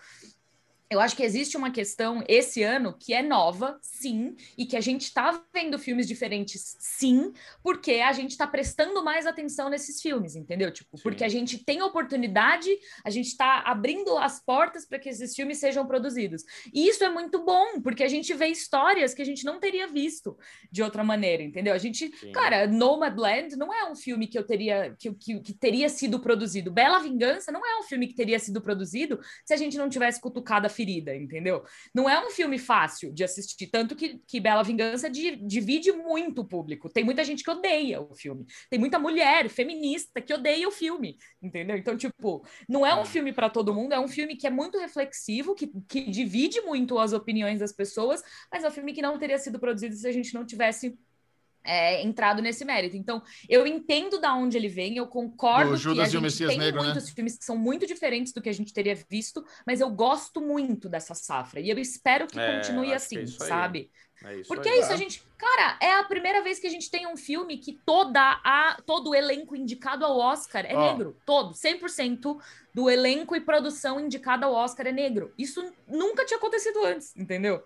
eu 0.95 1.01
acho 1.01 1.17
que 1.17 1.25
existe 1.25 1.57
uma 1.57 1.73
questão 1.73 2.23
esse 2.29 2.63
ano 2.63 2.97
que 2.97 3.13
é 3.13 3.21
nova, 3.21 3.79
sim, 3.83 4.37
e 4.57 4.65
que 4.65 4.77
a 4.77 4.81
gente 4.81 5.03
está 5.03 5.43
vendo 5.53 5.77
filmes 5.77 6.07
diferentes, 6.07 6.77
sim, 6.79 7.33
porque 7.63 7.95
a 7.95 8.13
gente 8.13 8.31
está 8.31 8.47
prestando 8.47 9.03
mais 9.03 9.27
atenção 9.27 9.69
nesses 9.69 10.01
filmes, 10.01 10.37
entendeu? 10.37 10.71
Tipo, 10.71 10.97
sim. 10.97 11.03
porque 11.03 11.25
a 11.25 11.29
gente 11.29 11.59
tem 11.65 11.83
oportunidade, 11.83 12.71
a 13.05 13.11
gente 13.11 13.27
está 13.27 13.63
abrindo 13.67 14.17
as 14.17 14.41
portas 14.41 14.87
para 14.87 14.99
que 14.99 15.09
esses 15.09 15.35
filmes 15.35 15.59
sejam 15.59 15.85
produzidos. 15.85 16.45
E 16.73 16.89
isso 16.89 17.03
é 17.03 17.11
muito 17.11 17.45
bom, 17.45 17.81
porque 17.83 18.05
a 18.05 18.09
gente 18.09 18.33
vê 18.33 18.47
histórias 18.47 19.13
que 19.13 19.23
a 19.23 19.27
gente 19.27 19.45
não 19.45 19.59
teria 19.59 19.89
visto 19.89 20.39
de 20.71 20.83
outra 20.83 21.03
maneira, 21.03 21.43
entendeu? 21.43 21.75
A 21.75 21.79
gente, 21.79 22.17
sim. 22.17 22.31
cara, 22.31 22.69
Nomadland 22.69 23.57
não 23.57 23.75
é 23.75 23.91
um 23.91 23.97
filme 23.97 24.29
que 24.29 24.39
eu 24.39 24.45
teria 24.45 24.95
que, 24.97 25.13
que, 25.15 25.41
que 25.41 25.53
teria 25.53 25.89
sido 25.89 26.21
produzido. 26.21 26.71
Bela 26.71 27.01
Vingança 27.01 27.51
não 27.51 27.67
é 27.67 27.81
um 27.81 27.83
filme 27.83 28.07
que 28.07 28.15
teria 28.15 28.39
sido 28.39 28.61
produzido 28.61 29.19
se 29.45 29.53
a 29.53 29.57
gente 29.57 29.77
não 29.77 29.89
tivesse 29.89 30.21
cutucado 30.21 30.69
a 30.69 30.71
ferida, 30.85 31.17
entendeu? 31.17 31.65
Não 31.95 32.09
é 32.09 32.25
um 32.25 32.31
filme 32.31 32.59
fácil 32.59 33.13
de 33.13 33.25
assistir, 33.25 33.69
tanto 33.69 33.97
que, 33.97 34.21
que 34.27 34.39
Bela 34.39 34.63
Vingança 34.63 35.09
di, 35.09 35.37
divide 35.37 35.91
muito 35.93 36.43
o 36.43 36.45
público. 36.45 36.91
Tem 36.91 37.03
muita 37.03 37.25
gente 37.25 37.43
que 37.43 37.51
odeia 37.51 38.01
o 38.01 38.15
filme, 38.15 38.45
tem 38.69 38.79
muita 38.79 38.99
mulher 38.99 39.49
feminista 39.49 40.21
que 40.21 40.35
odeia 40.35 40.69
o 40.69 40.71
filme, 40.71 41.17
entendeu? 41.43 41.77
Então, 41.77 41.97
tipo, 41.97 42.47
não 42.69 42.87
é 42.87 42.95
um 42.95 43.01
é. 43.01 43.07
filme 43.07 43.33
para 43.33 43.49
todo 43.49 43.75
mundo, 43.75 43.95
é 43.95 43.99
um 43.99 44.09
filme 44.09 44.37
que 44.37 44.47
é 44.47 44.51
muito 44.51 44.79
reflexivo, 44.79 45.55
que, 45.55 45.71
que 45.89 46.11
divide 46.11 46.61
muito 46.61 46.99
as 46.99 47.13
opiniões 47.13 47.61
das 47.61 47.73
pessoas, 47.73 48.23
mas 48.53 48.63
é 48.63 48.69
um 48.69 48.73
filme 48.73 48.93
que 48.93 49.03
não 49.03 49.19
teria 49.19 49.39
sido 49.39 49.59
produzido 49.59 49.95
se 49.95 50.07
a 50.07 50.13
gente 50.13 50.35
não 50.35 50.45
tivesse 50.45 50.97
é, 51.65 52.03
entrado 52.03 52.43
nesse 52.43 52.65
mérito. 52.65 52.97
Então, 52.97 53.23
eu 53.49 53.67
entendo 53.67 54.21
da 54.21 54.35
onde 54.35 54.57
ele 54.57 54.69
vem, 54.69 54.97
eu 54.97 55.07
concordo 55.07 55.77
que 55.77 56.01
a 56.01 56.07
gente 56.07 56.47
tem 56.47 56.59
Negro, 56.59 56.81
né? 56.81 56.89
muitos 56.89 57.07
né? 57.07 57.13
filmes 57.15 57.39
que 57.39 57.45
são 57.45 57.57
muito 57.57 57.87
diferentes 57.87 58.33
do 58.33 58.43
que 58.43 58.49
a 58.49 58.55
gente 58.55 58.73
teria 58.73 58.95
visto, 59.09 59.45
mas 59.67 59.81
eu 59.81 59.91
gosto 59.91 60.41
muito 60.41 60.89
dessa 60.89 61.15
safra 61.15 61.61
e 61.61 61.71
eu 61.71 61.79
espero 61.79 62.27
que 62.27 62.39
é, 62.39 62.57
continue 62.57 62.93
assim, 62.93 63.25
que 63.25 63.43
é 63.43 63.47
sabe? 63.47 63.91
É 64.23 64.43
Porque 64.47 64.69
aí, 64.69 64.77
é 64.77 64.79
isso, 64.79 64.89
tá? 64.89 64.95
a 64.95 64.97
gente, 64.97 65.23
cara, 65.37 65.79
é 65.81 65.93
a 65.97 66.05
primeira 66.05 66.43
vez 66.43 66.59
que 66.59 66.67
a 66.67 66.71
gente 66.71 66.91
tem 66.91 67.07
um 67.07 67.17
filme 67.17 67.59
que 67.59 67.79
toda 67.85 68.41
a 68.45 68.79
todo 68.87 69.11
o 69.11 69.15
elenco 69.15 69.57
indicado 69.57 70.05
ao 70.05 70.17
Oscar 70.17 70.65
é 70.65 70.75
oh. 70.75 70.81
negro, 70.81 71.17
todo, 71.27 71.53
100% 71.53 72.39
do 72.73 72.89
elenco 72.89 73.37
e 73.37 73.41
produção 73.41 74.01
indicado 74.01 74.45
ao 74.45 74.53
Oscar 74.53 74.87
é 74.87 74.93
negro. 74.93 75.33
Isso 75.37 75.73
nunca 75.87 76.25
tinha 76.25 76.39
acontecido 76.39 76.85
antes, 76.85 77.15
entendeu? 77.17 77.63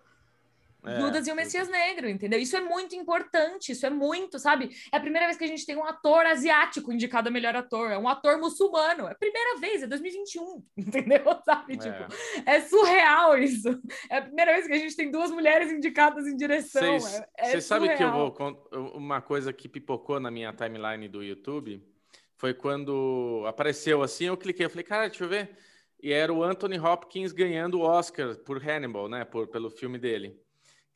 É, 0.88 1.00
Judas 1.00 1.26
e 1.26 1.32
o 1.32 1.34
Messias 1.34 1.68
Negro, 1.68 2.08
entendeu? 2.08 2.38
Isso 2.38 2.56
é 2.56 2.60
muito 2.60 2.94
importante, 2.94 3.72
isso 3.72 3.84
é 3.84 3.90
muito, 3.90 4.38
sabe? 4.38 4.70
É 4.92 4.96
a 4.96 5.00
primeira 5.00 5.26
vez 5.26 5.36
que 5.36 5.44
a 5.44 5.48
gente 5.48 5.66
tem 5.66 5.76
um 5.76 5.84
ator 5.84 6.24
asiático 6.26 6.92
indicado 6.92 7.28
a 7.28 7.32
melhor 7.32 7.54
ator, 7.54 7.90
é 7.90 7.98
um 7.98 8.08
ator 8.08 8.38
muçulmano, 8.38 9.06
é 9.06 9.12
a 9.12 9.14
primeira 9.14 9.58
vez, 9.58 9.82
é 9.82 9.86
2021, 9.86 10.64
entendeu? 10.76 11.24
Sabe? 11.44 11.74
É. 11.74 11.76
Tipo, 11.76 12.14
é 12.46 12.60
surreal 12.60 13.36
isso. 13.38 13.68
É 14.10 14.18
a 14.18 14.22
primeira 14.22 14.52
vez 14.52 14.66
que 14.66 14.72
a 14.72 14.78
gente 14.78 14.96
tem 14.96 15.10
duas 15.10 15.30
mulheres 15.30 15.70
indicadas 15.70 16.26
em 16.26 16.36
direção. 16.36 16.98
Você 16.98 17.24
é, 17.36 17.56
é 17.56 17.60
sabe 17.60 17.94
que 17.96 18.02
eu 18.02 18.12
vou. 18.12 18.36
Uma 18.94 19.20
coisa 19.20 19.52
que 19.52 19.68
pipocou 19.68 20.18
na 20.20 20.30
minha 20.30 20.52
timeline 20.52 21.08
do 21.08 21.22
YouTube 21.22 21.82
foi 22.36 22.54
quando 22.54 23.44
apareceu 23.46 24.02
assim, 24.02 24.26
eu 24.26 24.36
cliquei, 24.36 24.64
eu 24.64 24.70
falei, 24.70 24.84
cara, 24.84 25.08
deixa 25.08 25.24
eu 25.24 25.28
ver. 25.28 25.50
E 26.00 26.12
era 26.12 26.32
o 26.32 26.44
Anthony 26.44 26.78
Hopkins 26.78 27.32
ganhando 27.32 27.80
o 27.80 27.82
Oscar 27.82 28.36
por 28.38 28.62
Hannibal, 28.62 29.08
né? 29.08 29.24
Por, 29.24 29.48
pelo 29.48 29.68
filme 29.68 29.98
dele. 29.98 30.40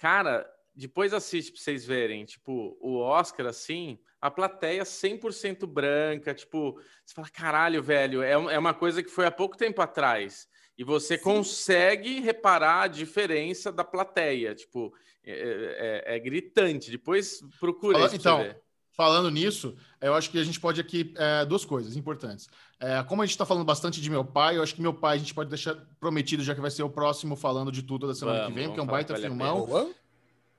Cara, 0.03 0.45
depois 0.75 1.15
assiste 1.15 1.53
pra 1.53 1.61
vocês 1.61 1.87
verem, 1.87 2.25
tipo, 2.25 2.77
o 2.81 2.99
Oscar, 2.99 3.47
assim, 3.47 4.01
a 4.21 4.29
plateia 4.33 4.83
100% 4.83 5.65
branca, 5.65 6.35
tipo, 6.35 6.73
você 7.07 7.15
fala, 7.15 7.29
caralho, 7.29 7.81
velho, 7.81 8.21
é, 8.21 8.33
é 8.33 8.59
uma 8.59 8.75
coisa 8.75 9.01
que 9.01 9.09
foi 9.09 9.27
há 9.27 9.31
pouco 9.31 9.57
tempo 9.57 9.81
atrás. 9.81 10.49
E 10.77 10.83
você 10.83 11.17
Sim. 11.17 11.23
consegue 11.23 12.19
reparar 12.19 12.83
a 12.83 12.89
diferença 12.89 13.71
da 13.71 13.85
plateia, 13.85 14.57
tipo, 14.57 14.93
é, 15.23 16.03
é, 16.05 16.17
é 16.17 16.19
gritante. 16.19 16.91
Depois 16.91 17.41
procura 17.61 18.05
isso 18.05 18.17
então, 18.17 18.39
ver. 18.39 18.61
Falando 19.03 19.33
nisso, 19.33 19.75
eu 20.01 20.15
acho 20.15 20.31
que 20.31 20.39
a 20.39 20.45
gente 20.45 20.61
pode 20.61 20.81
aqui 20.81 21.13
é, 21.17 21.45
duas 21.45 21.65
coisas 21.65 21.97
importantes. 21.97 22.49
É, 22.79 23.03
como 23.03 23.21
a 23.21 23.27
gente 23.27 23.33
está 23.33 23.45
falando 23.45 23.65
bastante 23.65 24.01
de 24.01 24.09
meu 24.09 24.25
pai, 24.25 24.57
eu 24.57 24.63
acho 24.63 24.77
que 24.77 24.81
meu 24.81 24.95
pai 24.95 25.17
a 25.17 25.19
gente 25.19 25.35
pode 25.35 25.51
deixar 25.51 25.75
prometido, 25.99 26.41
já 26.45 26.55
que 26.55 26.61
vai 26.61 26.71
ser 26.71 26.85
o 26.85 26.89
próximo 26.89 27.35
falando 27.35 27.73
de 27.73 27.83
tudo 27.83 28.07
da 28.07 28.15
semana 28.15 28.43
vamos, 28.43 28.53
que 28.53 28.61
vem, 28.61 28.69
porque 28.69 28.79
é 28.79 28.83
um 28.85 28.87
baita 28.87 29.17
filmão. 29.17 29.93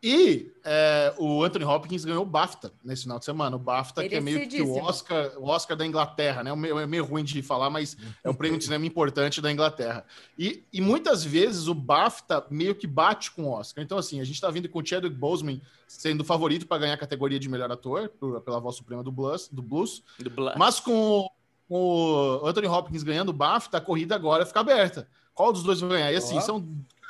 E 0.05 0.51
é, 0.65 1.13
o 1.17 1.41
Anthony 1.45 1.63
Hopkins 1.63 2.03
ganhou 2.03 2.23
o 2.23 2.25
BAFTA 2.25 2.73
nesse 2.83 3.03
final 3.03 3.17
de 3.19 3.23
semana. 3.23 3.55
O 3.55 3.59
BAFTA, 3.59 4.05
que 4.07 4.15
é 4.15 4.19
meio 4.19 4.49
que 4.49 4.61
o. 4.61 4.75
Oscar, 4.83 5.31
o 5.37 5.47
Oscar 5.47 5.77
da 5.77 5.85
Inglaterra, 5.85 6.43
né? 6.43 6.51
É 6.51 6.55
meio, 6.55 6.77
é 6.77 6.99
ruim 6.99 7.23
de 7.23 7.41
falar, 7.41 7.69
mas 7.69 7.95
é 8.21 8.29
o 8.29 8.33
prêmio 8.33 8.57
de 8.59 8.65
cinema 8.65 8.85
importante 8.85 9.39
da 9.39 9.49
Inglaterra. 9.49 10.05
E, 10.37 10.61
e 10.73 10.81
muitas 10.81 11.23
vezes 11.23 11.67
o 11.67 11.73
BAFTA 11.73 12.45
meio 12.49 12.75
que 12.75 12.85
bate 12.85 13.31
com 13.31 13.43
o 13.45 13.51
Oscar. 13.51 13.81
Então, 13.81 13.97
assim, 13.97 14.19
a 14.19 14.25
gente 14.25 14.41
tá 14.41 14.51
vindo 14.51 14.67
com 14.67 14.79
o 14.79 14.85
Chadwick 14.85 15.15
Boseman 15.15 15.61
sendo 15.87 16.19
o 16.19 16.25
favorito 16.25 16.67
para 16.67 16.79
ganhar 16.79 16.95
a 16.95 16.97
categoria 16.97 17.39
de 17.39 17.47
melhor 17.47 17.71
ator, 17.71 18.09
por- 18.09 18.41
pela 18.41 18.59
voz 18.59 18.75
suprema 18.75 19.03
do 19.03 19.11
Blues, 19.11 19.47
do 19.49 19.61
Blues. 19.61 20.03
Do 20.19 20.29
Mas 20.57 20.81
com 20.81 21.29
o, 21.69 22.41
o 22.41 22.45
Anthony 22.45 22.67
Hopkins 22.67 23.03
ganhando 23.03 23.29
o 23.29 23.33
BAFTA, 23.33 23.77
a 23.77 23.81
corrida 23.81 24.15
agora 24.15 24.45
fica 24.45 24.59
aberta. 24.59 25.07
Qual 25.33 25.53
dos 25.53 25.63
dois 25.63 25.79
vai 25.79 25.91
ganhar? 25.91 26.11
E 26.11 26.17
assim, 26.17 26.37
Ó. 26.37 26.41
são. 26.41 26.67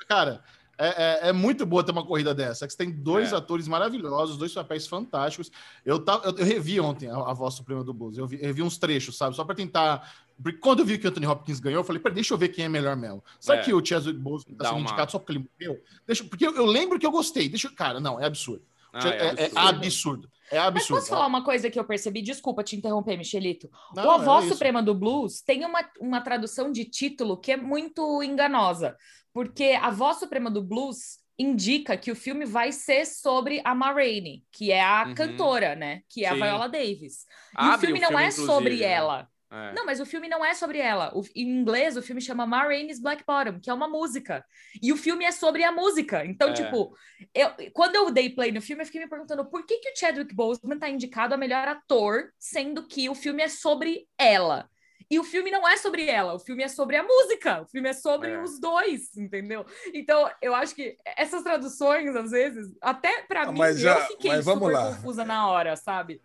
Cara, 0.07 0.43
é, 0.78 0.88
é- 0.88 1.30
é 1.30 1.32
muito 1.34 1.65
boa 1.65 1.84
ter 1.84 1.91
uma 1.91 2.05
corrida 2.05 2.34
dessa. 2.34 2.65
Que 2.65 2.74
você 2.74 2.78
tem 2.78 2.91
dois 2.91 3.32
É. 3.32 3.36
atores 3.36 3.67
maravilhosos, 3.67 4.38
dois 4.38 4.53
papéis 4.53 4.88
fantásticos. 4.88 5.51
Eu, 5.86 5.99
tava, 6.03 6.26
eu, 6.28 6.38
eu 6.38 6.45
revi 6.45 6.80
ontem 6.80 7.09
a, 7.09 7.15
a 7.15 7.34
voz 7.34 7.53
suprema 7.53 7.84
do 7.84 7.93
Blues. 7.93 8.17
Eu, 8.17 8.26
vi- 8.28 8.38
eu 8.41 8.47
revi 8.47 8.61
uns 8.63 8.78
trechos, 8.78 9.17
sabe? 9.17 9.36
Só 9.36 9.43
pra 9.43 9.55
tentar. 9.55 10.11
Porque 10.41 10.57
quando 10.57 10.80
eu 10.80 10.86
vi 10.86 10.97
que 10.97 11.05
o 11.05 11.09
Anthony 11.09 11.28
Hopkins 11.28 11.59
ganhou, 11.59 11.80
eu 11.82 11.84
falei, 11.84 12.01
peraí, 12.01 12.15
deixa 12.15 12.34
eu 12.34 12.38
ver 12.38 12.49
quem 12.49 12.65
é 12.65 12.69
melhor 12.69 12.95
mesmo. 12.95 13.24
Sabe 13.39 13.59
É. 13.61 13.63
que 13.63 13.74
o 13.74 13.86
Chadwick 13.86 14.17
Boseman 14.19 14.55
tá 14.57 14.63
Dá 14.63 14.69
sendo 14.69 14.80
uma- 14.80 14.84
indicado 14.88 15.11
só 15.11 15.19
porque 15.19 15.32
ele 15.34 15.47
morreu? 15.59 15.82
Deixa, 16.07 16.24
porque 16.24 16.45
eu, 16.47 16.55
eu 16.55 16.65
lembro 16.65 16.97
que 16.97 17.05
eu 17.05 17.11
gostei. 17.11 17.47
Deixa, 17.47 17.67
eu- 17.67 17.76
cara, 17.76 17.99
não, 17.99 18.19
é 18.19 18.26
absurdo. 18.26 18.63
Ah, 18.91 19.07
é, 19.09 19.11
é 19.15 19.30
absurdo. 19.45 19.57
absurdo. 19.69 20.30
É 20.51 20.57
Mas 20.57 20.67
absurdo. 20.67 20.99
posso 20.99 21.09
falar 21.09 21.26
uma 21.26 21.43
coisa 21.43 21.67
que 21.69 21.80
eu 21.80 21.84
percebi? 21.84 22.21
Desculpa 22.21 22.63
te 22.63 22.76
interromper, 22.76 23.17
Michelito. 23.17 23.69
Não, 23.95 24.05
o 24.05 24.11
A 24.11 24.15
é 24.17 24.19
Voz. 24.19 24.47
Suprema 24.49 24.84
do 24.84 24.93
Blues 24.93 25.41
tem 25.41 25.65
uma, 25.65 25.80
uma 25.99 26.21
tradução 26.21 26.71
de 26.71 26.86
título 26.86 27.38
que 27.38 27.51
é 27.51 27.57
muito 27.57 28.21
enganosa, 28.21 28.95
porque 29.34 29.77
A 29.81 29.89
Voz 29.89 30.17
Suprema 30.17 30.49
do 30.51 30.61
Blues 30.61 31.19
indica 31.38 31.97
que 31.97 32.11
o 32.11 32.15
filme 32.15 32.45
vai 32.45 32.71
ser 32.71 33.05
sobre 33.05 33.59
a 33.65 33.73
Ma 33.73 33.91
Rainey, 33.91 34.43
que 34.51 34.71
é 34.71 34.81
a 34.81 35.05
Uhum. 35.07 35.15
cantora, 35.15 35.75
né? 35.75 36.01
Que 36.07 36.23
é 36.23 36.29
Sim. 36.29 36.41
a 36.41 36.45
Viola 36.45 36.69
Davis. 36.69 37.23
E 37.23 37.25
Abre 37.55 37.75
o 37.75 37.79
filme 37.79 37.99
não 37.99 38.19
é 38.19 38.23
inclusive, 38.27 38.45
sobre 38.45 38.75
né? 38.77 38.86
ela. 38.86 39.27
É. 39.51 39.71
Não, 39.73 39.86
mas 39.86 39.99
o 39.99 40.05
filme 40.05 40.27
não 40.27 40.43
é 40.43 40.53
sobre 40.55 40.79
ela. 40.79 41.11
O- 41.15 41.23
em 41.36 41.47
inglês, 41.47 41.95
o 41.95 42.01
filme 42.01 42.19
chama 42.21 42.45
Ma 42.45 42.63
Rainey's 42.63 42.99
Black 42.99 43.23
Bottom, 43.25 43.59
que 43.59 43.69
é 43.69 43.73
uma 43.73 43.88
música. 43.88 44.43
E 44.81 44.91
o 44.91 44.97
filme 44.97 45.25
é 45.25 45.31
sobre 45.31 45.63
a 45.63 45.71
música. 45.71 46.25
Então, 46.25 46.49
É. 46.49 46.53
tipo, 46.53 46.95
eu, 47.36 47.49
quando 47.71 47.95
eu 47.95 48.09
dei 48.11 48.29
play 48.31 48.51
no 48.51 48.61
filme, 48.61 48.81
eu 48.81 48.86
fiquei 48.88 49.01
me 49.01 49.07
perguntando 49.09 49.45
por 49.45 49.63
que, 49.65 49.77
que 49.77 49.89
o 49.91 49.95
Chadwick 49.95 50.34
Boseman 50.34 50.79
tá 50.79 50.89
indicado 50.89 51.36
a 51.36 51.38
melhor 51.38 51.67
ator, 51.67 52.31
sendo 52.39 52.88
que 52.88 53.07
o 53.09 53.13
filme 53.15 53.43
é 53.43 53.47
sobre 53.47 54.07
ela. 54.17 54.67
E 55.10 55.20
o 55.20 55.24
filme 55.24 55.51
não 55.51 55.68
é 55.68 55.78
sobre 55.78 56.08
ela, 56.10 56.34
o 56.34 56.39
filme 56.39 56.64
é 56.64 56.68
sobre 56.68 56.95
a 56.95 57.04
música, 57.04 57.62
o 57.62 57.66
filme 57.66 57.89
é 57.89 57.93
sobre 57.93 58.32
É. 58.32 58.41
os 58.41 58.60
dois, 58.60 59.16
entendeu? 59.18 59.66
Então, 59.93 60.30
eu 60.41 60.54
acho 60.56 60.74
que 60.76 60.97
essas 61.18 61.43
traduções, 61.43 62.16
às 62.16 62.32
vezes, 62.32 62.72
até 62.82 63.22
pra 63.24 63.43
Ah, 63.43 63.51
mim, 63.51 63.60
já- 63.74 63.99
eu 63.99 64.06
fiquei 64.08 64.41
super 64.41 64.72
lá. 64.72 64.88
confusa 64.95 65.24
na 65.26 65.47
hora, 65.47 65.76
sabe? 65.76 66.22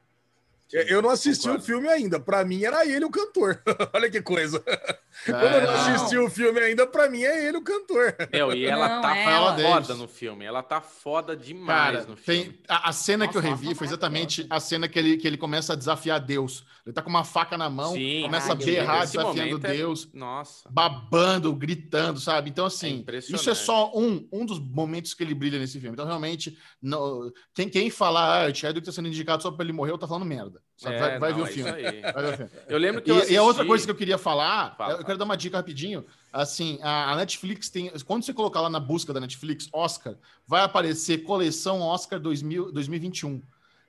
Eu- 0.72 0.82
Eu 0.82 1.02
não 1.02 1.10
assisti 1.10 1.44
Concordo. 1.44 1.62
o 1.62 1.66
filme 1.66 1.88
ainda. 1.88 2.20
Pra 2.20 2.44
mim 2.44 2.62
era 2.64 2.86
ele 2.86 3.04
o 3.04 3.10
cantor. 3.10 3.62
Olha 3.94 4.10
que 4.10 4.20
coisa. 4.20 4.62
É, 4.66 4.98
Quando 5.32 5.42
eu 5.44 5.60
não 5.62 5.72
não. 5.72 5.74
assisti 5.96 6.16
o 6.18 6.28
filme 6.30 6.60
ainda, 6.60 6.86
pra 6.86 7.08
mim 7.10 7.22
é 7.24 7.46
ele 7.48 7.56
o 7.56 7.62
cantor. 7.62 8.14
Meu, 8.32 8.52
e 8.52 8.64
ela 8.66 8.88
Não, 8.88 9.02
tá 9.02 9.16
é 9.16 9.24
ela. 9.24 9.56
foda 9.58 9.94
no 9.94 10.06
filme. 10.06 10.44
Ela 10.44 10.62
tá 10.62 10.80
foda 10.80 11.36
demais 11.36 11.66
Cara, 11.96 12.06
no 12.06 12.16
filme. 12.16 12.44
tem, 12.50 12.58
a, 12.68 12.88
a 12.90 12.92
cena 12.92 13.26
que 13.26 13.36
eu 13.36 13.42
Nossa, 13.42 13.54
revi 13.54 13.64
nossa, 13.66 13.78
foi 13.78 13.86
exatamente 13.86 14.46
a 14.50 14.60
cena 14.60 14.88
que 14.88 14.98
ele, 14.98 15.16
que 15.16 15.26
ele 15.26 15.36
começa 15.38 15.72
a 15.72 15.76
desafiar 15.76 16.20
Deus. 16.20 16.64
Ele 16.86 16.92
tá 16.94 17.02
com 17.02 17.10
uma 17.10 17.24
faca 17.24 17.58
na 17.58 17.68
mão, 17.68 17.92
Sim, 17.94 18.22
começa 18.22 18.52
a 18.52 18.56
caralho, 18.56 18.64
berrar, 18.74 19.00
desafiando 19.06 19.66
é- 19.66 19.70
Deus, 19.72 20.08
Nossa. 20.14 20.68
babando, 20.70 21.52
gritando, 21.54 22.18
sabe? 22.20 22.48
Então, 22.50 22.64
É 22.64 22.68
assim, 22.68 22.96
impressionante. 22.98 23.40
isso 23.40 23.50
é 23.50 23.54
só 23.54 23.92
um, 23.94 24.26
um 24.32 24.46
dos 24.46 24.58
momentos 24.58 25.12
que 25.14 25.22
ele 25.22 25.34
brilha 25.34 25.58
nesse 25.58 25.78
filme. 25.80 25.94
Então, 25.94 26.06
realmente, 26.06 26.56
não, 26.80 27.30
quem, 27.54 27.68
quem 27.68 27.90
falar, 27.90 28.46
ah, 28.46 28.50
o 28.50 28.54
Chadwick 28.54 28.86
tá 28.86 28.92
sendo 28.92 29.08
indicado 29.08 29.42
só 29.42 29.50
pra 29.50 29.64
ele 29.64 29.72
morrer, 29.72 29.98
tá 29.98 30.06
falando 30.08 30.24
merda. 30.24 30.57
Sabe? 30.76 30.94
É, 30.94 30.98
vai 31.00 31.18
vai 31.18 31.30
não, 31.32 31.44
ver 31.44 31.62
o 31.62 31.68
é. 31.68 32.12
Vai 32.12 32.22
ver 32.22 32.34
o 32.34 32.36
filme. 32.36 32.52
Eu 32.68 32.78
lembro 32.78 33.02
que 33.02 33.11
E, 33.11 33.12
eu 33.12 33.16
e 33.16 33.18
assisti... 33.18 33.36
a 33.36 33.42
outra 33.42 33.64
coisa 33.66 33.84
que 33.84 33.90
eu 33.90 33.96
queria 33.96 34.16
falar, 34.16 34.76
Fala, 34.76 34.94
eu 34.94 35.04
quero 35.04 35.18
dar 35.18 35.24
uma 35.24 35.36
dica 35.36 35.56
rapidinho. 35.56 36.06
Assim, 36.32 36.78
a, 36.82 37.12
a 37.12 37.16
Netflix 37.16 37.68
tem. 37.68 37.90
Quando 38.06 38.24
você 38.24 38.32
colocar 38.32 38.61
lá 38.61 38.70
na 38.70 38.78
busca 38.78 39.12
da 39.12 39.18
Netflix 39.18 39.68
Oscar, 39.72 40.14
vai 40.46 40.62
aparecer 40.62 41.24
coleção 41.24 41.80
Oscar 41.80 42.20
2000, 42.20 42.70
2021. 42.70 43.42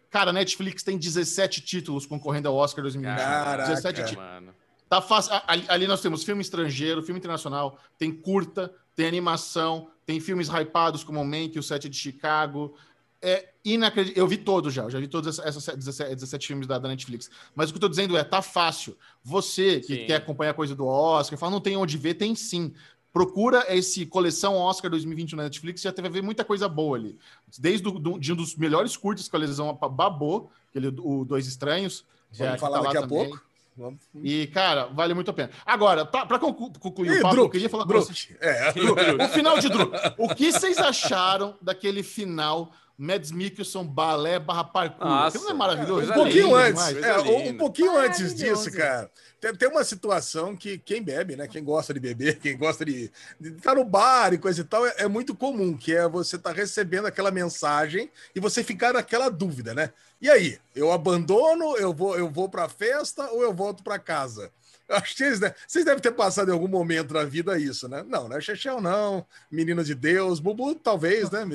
Cara, 0.10 0.32
a 0.32 0.34
Netflix 0.34 0.82
tem 0.82 0.98
17 0.98 1.62
títulos 1.62 2.08
concorrendo 2.08 2.48
ao 2.48 2.56
Oscar 2.56 2.82
2021. 2.82 3.24
Caraca. 3.24 3.70
17 3.70 4.04
títulos. 4.06 4.16
mano. 4.16 4.56
Tá 4.90 5.00
fácil. 5.00 5.34
Ali, 5.46 5.66
ali 5.68 5.88
nós 5.88 6.02
temos 6.02 6.24
filme 6.24 6.42
estrangeiro, 6.42 7.04
filme 7.04 7.20
internacional, 7.20 7.78
tem 8.00 8.12
curta, 8.12 8.74
tem 8.96 9.08
animação, 9.08 9.92
tem 10.04 10.20
filmes 10.20 10.50
hypados 10.50 11.04
como 11.04 11.22
o 11.22 11.26
Mank, 11.26 11.60
o 11.60 11.62
Sete 11.62 11.88
de 11.88 11.96
Chicago. 11.96 12.76
É 13.22 13.50
inacreditável. 13.66 14.24
Eu 14.24 14.28
vi 14.28 14.38
todos 14.38 14.74
já, 14.74 14.84
eu 14.84 14.90
já 14.90 15.00
vi 15.00 15.08
todos 15.08 15.40
essas 15.40 15.66
17, 15.76 16.16
17 16.16 16.48
filmes 16.48 16.68
da, 16.68 16.78
da 16.80 16.88
Netflix. 16.88 17.30
Mas 17.54 17.70
o 17.70 17.74
que 17.74 17.78
eu 17.78 17.82
tô 17.82 17.90
dizendo 17.90 18.16
é, 18.18 18.24
tá 18.24 18.42
fácil. 18.42 18.98
Você 19.24 19.82
que 19.82 19.96
Sim. 19.98 20.06
quer 20.06 20.16
acompanhar 20.16 20.54
coisa 20.54 20.74
do 20.74 20.86
Oscar, 20.88 21.38
fala, 21.38 21.52
não 21.52 21.60
tem 21.60 21.76
onde 21.76 21.98
ver, 21.98 22.14
tem 22.14 22.34
sim. 22.36 22.74
Procura 23.12 23.66
esse 23.76 24.06
coleção 24.06 24.56
Oscar 24.56 24.90
2021 24.92 25.36
na 25.36 25.44
Netflix, 25.44 25.82
já 25.82 25.92
teve 25.92 26.08
a 26.08 26.12
ver 26.12 26.22
muita 26.22 26.46
coisa 26.46 26.70
boa 26.70 26.96
ali. 26.96 27.18
Desde 27.58 27.82
do, 27.84 27.98
do- 27.98 28.20
de 28.20 28.32
um 28.32 28.36
dos 28.36 28.56
melhores 28.56 28.96
curtas 28.96 29.28
que 29.28 29.36
a 29.36 29.40
coleção 29.40 29.74
babou, 29.92 30.52
aquele 30.70 30.88
o 31.00 31.26
Dois 31.26 31.48
Estranhos. 31.48 32.06
Vamos 32.32 32.54
é, 32.54 32.58
falar 32.58 32.78
tá 32.78 32.84
lá 32.84 32.94
daqui 32.94 32.98
a 32.98 33.08
também. 33.08 33.30
pouco. 33.30 33.44
Vamos. 33.76 34.00
E, 34.24 34.46
cara, 34.48 34.86
vale 34.88 35.14
muito 35.14 35.32
a 35.32 35.34
pena. 35.34 35.50
Agora, 35.66 36.06
para 36.06 36.38
concluir 36.38 37.14
Ih, 37.14 37.18
o 37.20 37.22
papo, 37.22 37.34
eu 37.36 37.40
Druk, 37.42 37.52
queria 37.54 37.70
falar 37.70 37.84
com 37.84 37.90
Druk. 37.90 38.06
vocês. 38.06 38.28
É. 38.42 38.70
O 39.26 39.30
final 39.30 39.58
de 39.58 39.70
Drew. 39.70 39.92
O 40.18 40.36
que 40.36 40.52
vocês 40.52 40.78
acharam 40.78 41.58
daquele 41.62 42.04
final 42.04 42.72
Mads 43.02 43.32
Mikkelson 43.32 43.86
balé 43.86 44.38
barra 44.40 44.66
parkour? 44.66 45.08
Nossa, 45.08 45.28
Aquilo 45.30 45.44
não 45.46 45.52
é 45.52 45.54
maravilhoso? 45.54 46.12
Um 46.12 46.14
pouquinho 46.16 46.48
linda, 46.48 46.82
antes, 46.84 47.04
é, 47.04 47.18
um- 47.20 47.22
um 47.38 47.40
linda. 47.46 47.58
pouquinho 47.58 47.98
antes 47.98 48.36
disso, 48.36 48.70
cara. 48.74 49.10
Tem, 49.40 49.56
tem 49.56 49.70
uma 49.70 49.86
situação 49.86 50.54
que 50.54 50.78
quem 50.78 51.02
bebe, 51.02 51.38
né? 51.38 51.48
Quem 51.48 51.64
gosta 51.64 51.94
de 51.94 52.00
beber, 52.02 52.40
quem 52.40 52.58
gosta 52.58 52.84
de 52.84 53.10
estar 53.42 53.74
no 53.76 53.86
bar 53.86 54.34
e 54.34 54.38
coisa 54.38 54.60
e 54.60 54.64
tal, 54.66 54.86
é, 54.86 54.94
é 54.98 55.08
muito 55.08 55.34
comum, 55.34 55.78
que 55.78 55.96
é 55.96 56.10
você 56.10 56.36
estar 56.36 56.52
recebendo 56.52 57.06
aquela 57.08 57.32
mensagem 57.32 58.12
e 58.36 58.40
você 58.42 58.66
ficar 58.66 58.92
naquela 58.92 59.30
dúvida, 59.30 59.74
né? 59.74 59.94
E 60.22 60.30
aí, 60.30 60.60
eu 60.76 60.92
abandono, 60.92 61.78
eu 61.78 61.94
vou, 61.94 62.18
eu 62.18 62.30
vou 62.30 62.50
para 62.50 62.66
a 62.66 62.70
festa 62.70 63.32
ou 63.32 63.42
eu 63.42 63.54
volto 63.54 63.82
para 63.82 63.98
casa? 63.98 64.52
Acho 64.90 65.16
que 65.16 65.36
vocês, 65.68 65.86
devem 65.86 66.02
ter 66.02 66.12
passado 66.12 66.50
em 66.50 66.54
algum 66.54 66.68
momento 66.68 67.14
da 67.14 67.24
vida 67.24 67.60
isso, 67.60 67.88
né? 67.88 68.04
Não, 68.08 68.28
né? 68.28 68.42
Chechel 68.42 68.82
não, 68.82 69.26
Menino 69.52 69.84
de 69.84 69.94
Deus, 69.94 70.40
Bubu 70.40 70.74
talvez, 70.74 71.30
né? 71.30 71.46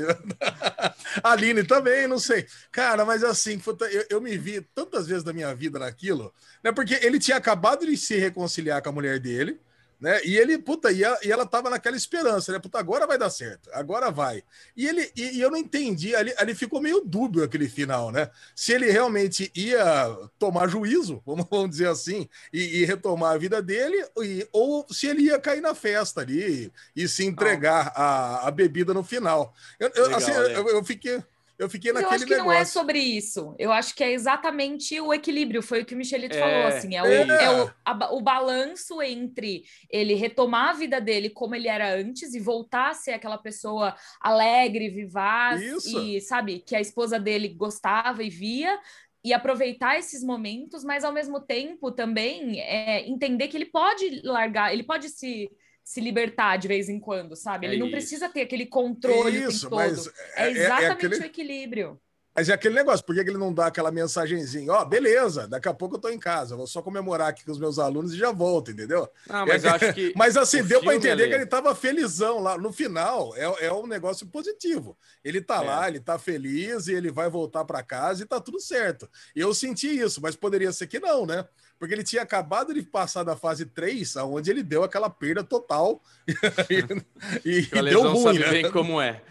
Aline 1.22 1.64
também, 1.64 2.06
não 2.06 2.18
sei. 2.18 2.46
Cara, 2.70 3.04
mas 3.04 3.24
assim, 3.24 3.60
eu, 3.90 4.06
eu 4.08 4.20
me 4.20 4.38
vi 4.38 4.60
tantas 4.74 5.08
vezes 5.08 5.24
na 5.24 5.32
minha 5.32 5.52
vida 5.54 5.78
naquilo, 5.80 6.32
né? 6.62 6.70
Porque 6.70 6.94
ele 7.02 7.18
tinha 7.18 7.36
acabado 7.36 7.84
de 7.84 7.96
se 7.96 8.16
reconciliar 8.16 8.80
com 8.80 8.90
a 8.90 8.92
mulher 8.92 9.18
dele, 9.18 9.60
né? 10.00 10.20
E 10.24 10.36
ele, 10.36 10.58
puta, 10.58 10.90
e, 10.92 11.04
a- 11.04 11.18
e 11.24 11.30
ela 11.32 11.46
tava 11.46 11.70
naquela 11.70 11.96
esperança, 11.96 12.52
né? 12.52 12.58
Puta, 12.58 12.78
agora 12.78 13.06
vai 13.06 13.18
dar 13.18 13.30
certo, 13.30 13.70
agora 13.72 14.10
vai. 14.10 14.42
E 14.76 14.86
ele, 14.86 15.10
e, 15.16 15.38
e 15.38 15.40
eu 15.40 15.50
não 15.50 15.56
entendi, 15.58 16.14
ali, 16.14 16.32
ali 16.38 16.54
ficou 16.54 16.80
meio 16.80 17.00
dúbio 17.00 17.42
aquele 17.44 17.68
final, 17.68 18.10
né? 18.10 18.30
Se 18.54 18.72
ele 18.72 18.90
realmente 18.90 19.50
ia 19.54 20.06
tomar 20.38 20.68
juízo, 20.68 21.22
vamos, 21.26 21.46
vamos 21.50 21.70
dizer 21.70 21.88
assim, 21.88 22.28
e, 22.52 22.82
e 22.82 22.84
retomar 22.84 23.34
a 23.34 23.38
vida 23.38 23.62
dele, 23.62 24.04
e- 24.22 24.46
ou 24.52 24.86
se 24.90 25.06
ele 25.06 25.22
ia 25.24 25.38
cair 25.38 25.60
na 25.60 25.74
festa 25.74 26.20
ali 26.20 26.72
e, 26.94 27.08
se 27.08 27.24
entregar 27.24 27.92
a, 27.94 28.48
a 28.48 28.50
bebida 28.50 28.92
no 28.94 29.02
final. 29.04 29.54
Eu, 29.78 29.90
eu, 29.94 30.04
Legal, 30.06 30.18
assim, 30.18 30.32
né? 30.32 30.56
eu, 30.56 30.68
eu 30.68 30.84
fiquei. 30.84 31.22
Eu 31.64 31.70
fiquei 31.70 31.92
Mas 31.92 32.02
eu 32.02 32.10
naquele 32.10 32.24
acho 32.24 32.26
que 32.26 32.36
negócio. 32.36 32.52
não 32.54 32.60
é 32.60 32.64
sobre 32.64 32.98
isso. 32.98 33.54
Eu 33.58 33.72
acho 33.72 33.94
que 33.94 34.04
é 34.04 34.12
exatamente 34.12 35.00
o 35.00 35.12
equilíbrio, 35.12 35.62
foi 35.62 35.82
o 35.82 35.84
que 35.86 35.94
o 35.94 35.98
Michelito 35.98 36.36
É, 36.36 36.40
falou, 36.40 36.66
assim, 36.66 36.94
é, 36.94 37.02
o, 37.02 37.06
é. 37.06 37.44
é 37.44 37.50
o, 37.64 37.70
a 37.84 38.14
o 38.14 38.20
balanço 38.20 39.00
entre 39.02 39.64
ele 39.90 40.14
retomar 40.14 40.70
a 40.70 40.72
vida 40.74 41.00
dele 41.00 41.30
como 41.30 41.54
ele 41.54 41.68
era 41.68 41.94
antes 41.94 42.34
e 42.34 42.40
voltar 42.40 42.90
a 42.90 42.94
ser 42.94 43.12
aquela 43.12 43.38
pessoa 43.38 43.96
alegre, 44.20 44.90
vivaz 44.90 45.62
Isso. 45.62 45.98
e, 46.00 46.20
sabe, 46.20 46.60
que 46.60 46.76
a 46.76 46.80
esposa 46.80 47.18
dele 47.18 47.48
gostava 47.48 48.22
e 48.22 48.28
via, 48.30 48.78
e 49.24 49.32
aproveitar 49.32 49.98
esses 49.98 50.22
momentos, 50.22 50.84
mas 50.84 51.02
ao 51.02 51.12
mesmo 51.12 51.40
tempo 51.40 51.90
também 51.90 52.60
é, 52.60 53.08
entender 53.08 53.48
que 53.48 53.56
ele 53.56 53.64
pode 53.64 54.20
largar, 54.22 54.72
ele 54.72 54.82
pode 54.82 55.08
se, 55.08 55.50
se 55.84 56.00
libertar 56.00 56.56
de 56.56 56.66
vez 56.66 56.88
em 56.88 56.98
quando, 56.98 57.36
sabe? 57.36 57.66
É 57.66 57.70
Ele 57.70 57.78
não 57.78 57.86
isso. 57.88 57.96
precisa 57.96 58.28
ter 58.28 58.40
aquele 58.42 58.66
controle 58.66 59.46
o 59.46 59.48
Isso, 59.50 59.70
mas 59.70 60.04
todo. 60.04 60.14
É 60.36 60.44
é, 60.44 60.48
é 60.48 60.50
exatamente 60.50 60.92
aquele, 60.92 61.16
o 61.20 61.24
equilíbrio. 61.24 62.00
Mas 62.34 62.48
é 62.48 62.52
aquele 62.52 62.74
negócio, 62.74 63.04
por 63.04 63.14
que 63.14 63.20
ele 63.20 63.38
não 63.38 63.52
dá 63.52 63.66
aquela 63.66 63.90
mensagenzinha? 63.90 64.72
Ó, 64.72 64.84
beleza, 64.84 65.46
daqui 65.46 65.68
a 65.68 65.74
pouco 65.74 65.96
eu 65.96 66.00
tô 66.00 66.08
em 66.08 66.18
casa, 66.18 66.56
vou 66.56 66.66
só 66.66 66.82
comemorar 66.82 67.28
aqui 67.28 67.44
com 67.44 67.52
os 67.52 67.58
meus 67.58 67.78
alunos 67.78 68.12
e 68.12 68.16
já 68.16 68.32
volto, 68.32 68.70
entendeu? 68.70 69.08
Não, 69.28 69.46
mas 69.46 69.64
eu 69.64 69.70
acho 69.70 69.92
que. 69.92 70.12
Mas 70.16 70.36
assim, 70.36 70.62
deu 70.64 70.80
para 70.80 70.94
entender 70.96 71.22
Ale- 71.24 71.28
que 71.28 71.34
ele 71.34 71.46
tava 71.46 71.74
felizão 71.74 72.40
lá. 72.40 72.58
No 72.58 72.72
final, 72.72 73.34
é, 73.36 73.66
é 73.66 73.72
um 73.72 73.86
negócio 73.86 74.26
positivo. 74.26 74.96
Ele 75.24 75.40
tá 75.40 75.62
É. 75.62 75.66
lá, 75.66 75.88
ele 75.88 76.00
tá 76.00 76.18
feliz 76.18 76.86
e 76.88 76.92
ele 76.94 77.10
vai 77.10 77.28
voltar 77.30 77.64
para 77.64 77.82
casa 77.82 78.22
e 78.22 78.26
tá 78.26 78.40
tudo 78.40 78.60
certo. 78.60 79.08
Eu 79.34 79.54
senti 79.54 79.86
isso, 79.98 80.20
mas 80.20 80.34
poderia 80.34 80.72
ser 80.72 80.86
que 80.86 80.98
não, 80.98 81.24
né? 81.26 81.46
Porque 81.78 81.92
ele 81.94 82.04
tinha 82.04 82.22
acabado 82.22 82.72
de 82.72 82.82
passar 82.82 83.24
da 83.24 83.36
fase 83.36 83.66
3, 83.66 84.16
onde 84.16 84.50
ele 84.50 84.62
deu 84.62 84.82
aquela 84.84 85.10
perda 85.10 85.42
total 85.44 86.00
e, 86.26 86.34
e- 87.44 87.68
e 87.72 87.82
deu 87.82 88.02
ruim, 88.12 88.22
sabe 88.22 88.38
né? 88.38 88.50
bem 88.50 88.70
como 88.70 89.00
é. 89.00 89.22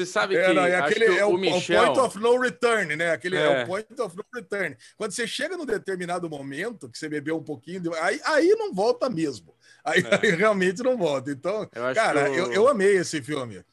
Você 0.00 0.06
sabe 0.06 0.34
que, 0.34 0.40
É, 0.40 0.52
não, 0.52 0.64
é 0.64 0.76
aquele 0.76 1.06
que 1.06 1.18
é 1.18 1.24
o, 1.24 1.30
o 1.30 1.34
o 1.34 1.38
Michel... 1.38 1.84
point 1.86 1.98
of 2.00 2.18
no 2.18 2.40
return, 2.40 2.96
né? 2.96 3.10
Aquele 3.12 3.36
é. 3.36 3.60
É. 3.60 3.62
o 3.64 3.66
point 3.66 4.00
of 4.00 4.16
no 4.16 4.24
return. 4.34 4.76
Quando 4.96 5.12
você 5.12 5.26
chega 5.26 5.56
num 5.56 5.66
determinado 5.66 6.28
momento 6.28 6.88
que 6.88 6.98
você 6.98 7.08
bebeu 7.08 7.36
um 7.36 7.42
pouquinho, 7.44 7.92
aí, 7.94 8.20
aí 8.24 8.48
não 8.50 8.72
volta 8.72 9.08
mesmo. 9.10 9.54
Aí, 9.84 10.00
É. 10.02 10.26
aí 10.26 10.30
realmente 10.36 10.82
não 10.82 10.96
volta. 10.96 11.30
Então, 11.30 11.68
Eu 11.74 11.94
cara, 11.94 12.30
o- 12.30 12.34
eu, 12.34 12.52
eu 12.52 12.68
amei 12.68 12.96
esse 12.96 13.20
filme. 13.22 13.64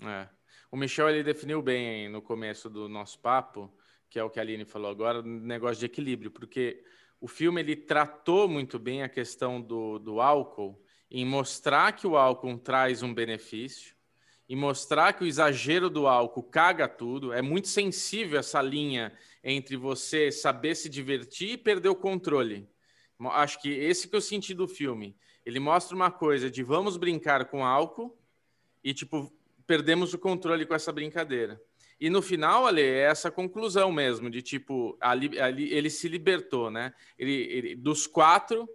É. 0.00 0.26
O 0.70 0.76
Michel 0.76 1.10
ele 1.10 1.22
definiu 1.22 1.60
bem 1.60 2.08
no 2.08 2.22
começo 2.22 2.70
do 2.70 2.88
nosso 2.88 3.18
papo, 3.18 3.72
que 4.08 4.18
é 4.18 4.24
o 4.24 4.30
que 4.30 4.38
a 4.38 4.42
Aline 4.42 4.64
falou 4.64 4.90
agora, 4.90 5.20
o 5.20 5.22
negócio 5.22 5.76
de 5.80 5.86
equilíbrio, 5.86 6.30
porque 6.30 6.82
o 7.20 7.28
filme 7.28 7.60
ele 7.60 7.76
tratou 7.76 8.48
muito 8.48 8.78
bem 8.78 9.02
a 9.02 9.08
questão 9.08 9.60
do, 9.60 9.98
do 9.98 10.20
álcool 10.20 10.82
em 11.10 11.24
mostrar 11.26 11.92
que 11.92 12.06
o 12.06 12.16
álcool 12.16 12.56
traz 12.58 13.02
um 13.02 13.12
benefício 13.12 13.94
e 14.52 14.54
mostrar 14.54 15.14
que 15.14 15.24
o 15.24 15.26
exagero 15.26 15.88
do 15.88 16.06
álcool 16.06 16.42
caga 16.42 16.86
tudo. 16.86 17.32
É 17.32 17.40
muito 17.40 17.68
sensível 17.68 18.38
essa 18.38 18.60
linha 18.60 19.10
entre 19.42 19.78
você 19.78 20.30
saber 20.30 20.74
se 20.74 20.90
divertir 20.90 21.52
e 21.52 21.56
perder 21.56 21.88
o 21.88 21.94
controle. 21.94 22.68
Acho 23.30 23.58
que 23.62 23.70
esse 23.70 24.06
que 24.06 24.14
eu 24.14 24.20
senti 24.20 24.52
do 24.52 24.68
filme. 24.68 25.16
Ele 25.46 25.58
mostra 25.58 25.96
uma 25.96 26.10
coisa 26.10 26.50
de 26.50 26.62
vamos 26.62 26.98
brincar 26.98 27.46
com 27.46 27.64
álcool 27.64 28.14
e, 28.84 28.92
tipo, 28.92 29.32
perdemos 29.66 30.12
o 30.12 30.18
controle 30.18 30.66
com 30.66 30.74
essa 30.74 30.92
brincadeira. 30.92 31.58
E 31.98 32.10
no 32.10 32.20
final, 32.20 32.66
Ale, 32.66 32.82
é 32.82 33.04
essa 33.04 33.30
conclusão 33.30 33.90
mesmo, 33.90 34.28
de 34.28 34.42
tipo, 34.42 34.98
ali, 35.00 35.40
ali 35.40 35.72
ele 35.72 35.88
se 35.88 36.08
libertou, 36.08 36.70
né? 36.70 36.92
Ele, 37.18 37.32
ele- 37.32 37.74
dos 37.74 38.06
quatro, 38.06 38.68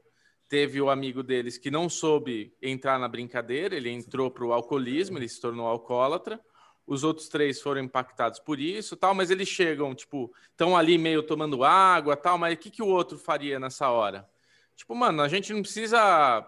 teve 0.49 0.81
o 0.81 0.89
amigo 0.89 1.21
deles 1.21 1.57
que 1.57 1.69
não 1.69 1.89
soube 1.89 2.53
entrar 2.61 2.97
na 2.99 3.07
brincadeira, 3.07 3.75
ele 3.75 3.89
entrou 3.89 4.31
para 4.31 4.45
o 4.45 4.53
alcoolismo, 4.53 5.17
ele 5.17 5.27
se 5.27 5.39
tornou 5.41 5.67
alcoólatra. 5.67 6.39
Os 6.85 7.03
outros 7.03 7.27
três 7.27 7.61
foram 7.61 7.81
impactados 7.81 8.39
por 8.39 8.59
isso, 8.59 8.95
tal, 8.95 9.13
mas 9.13 9.29
eles 9.29 9.49
chegam, 9.49 9.93
tipo, 9.93 10.33
estão 10.51 10.77
ali 10.77 10.97
meio 10.97 11.21
tomando 11.21 11.63
água, 11.63 12.15
tal, 12.15 12.37
mas 12.37 12.53
o 12.53 12.57
que, 12.57 12.71
que 12.71 12.81
o 12.81 12.87
outro 12.87 13.17
faria 13.17 13.59
nessa 13.59 13.89
hora? 13.89 14.27
Tipo, 14.73 14.95
mano, 14.95 15.21
a 15.21 15.27
gente 15.27 15.51
não 15.51 15.61
precisa 15.61 16.47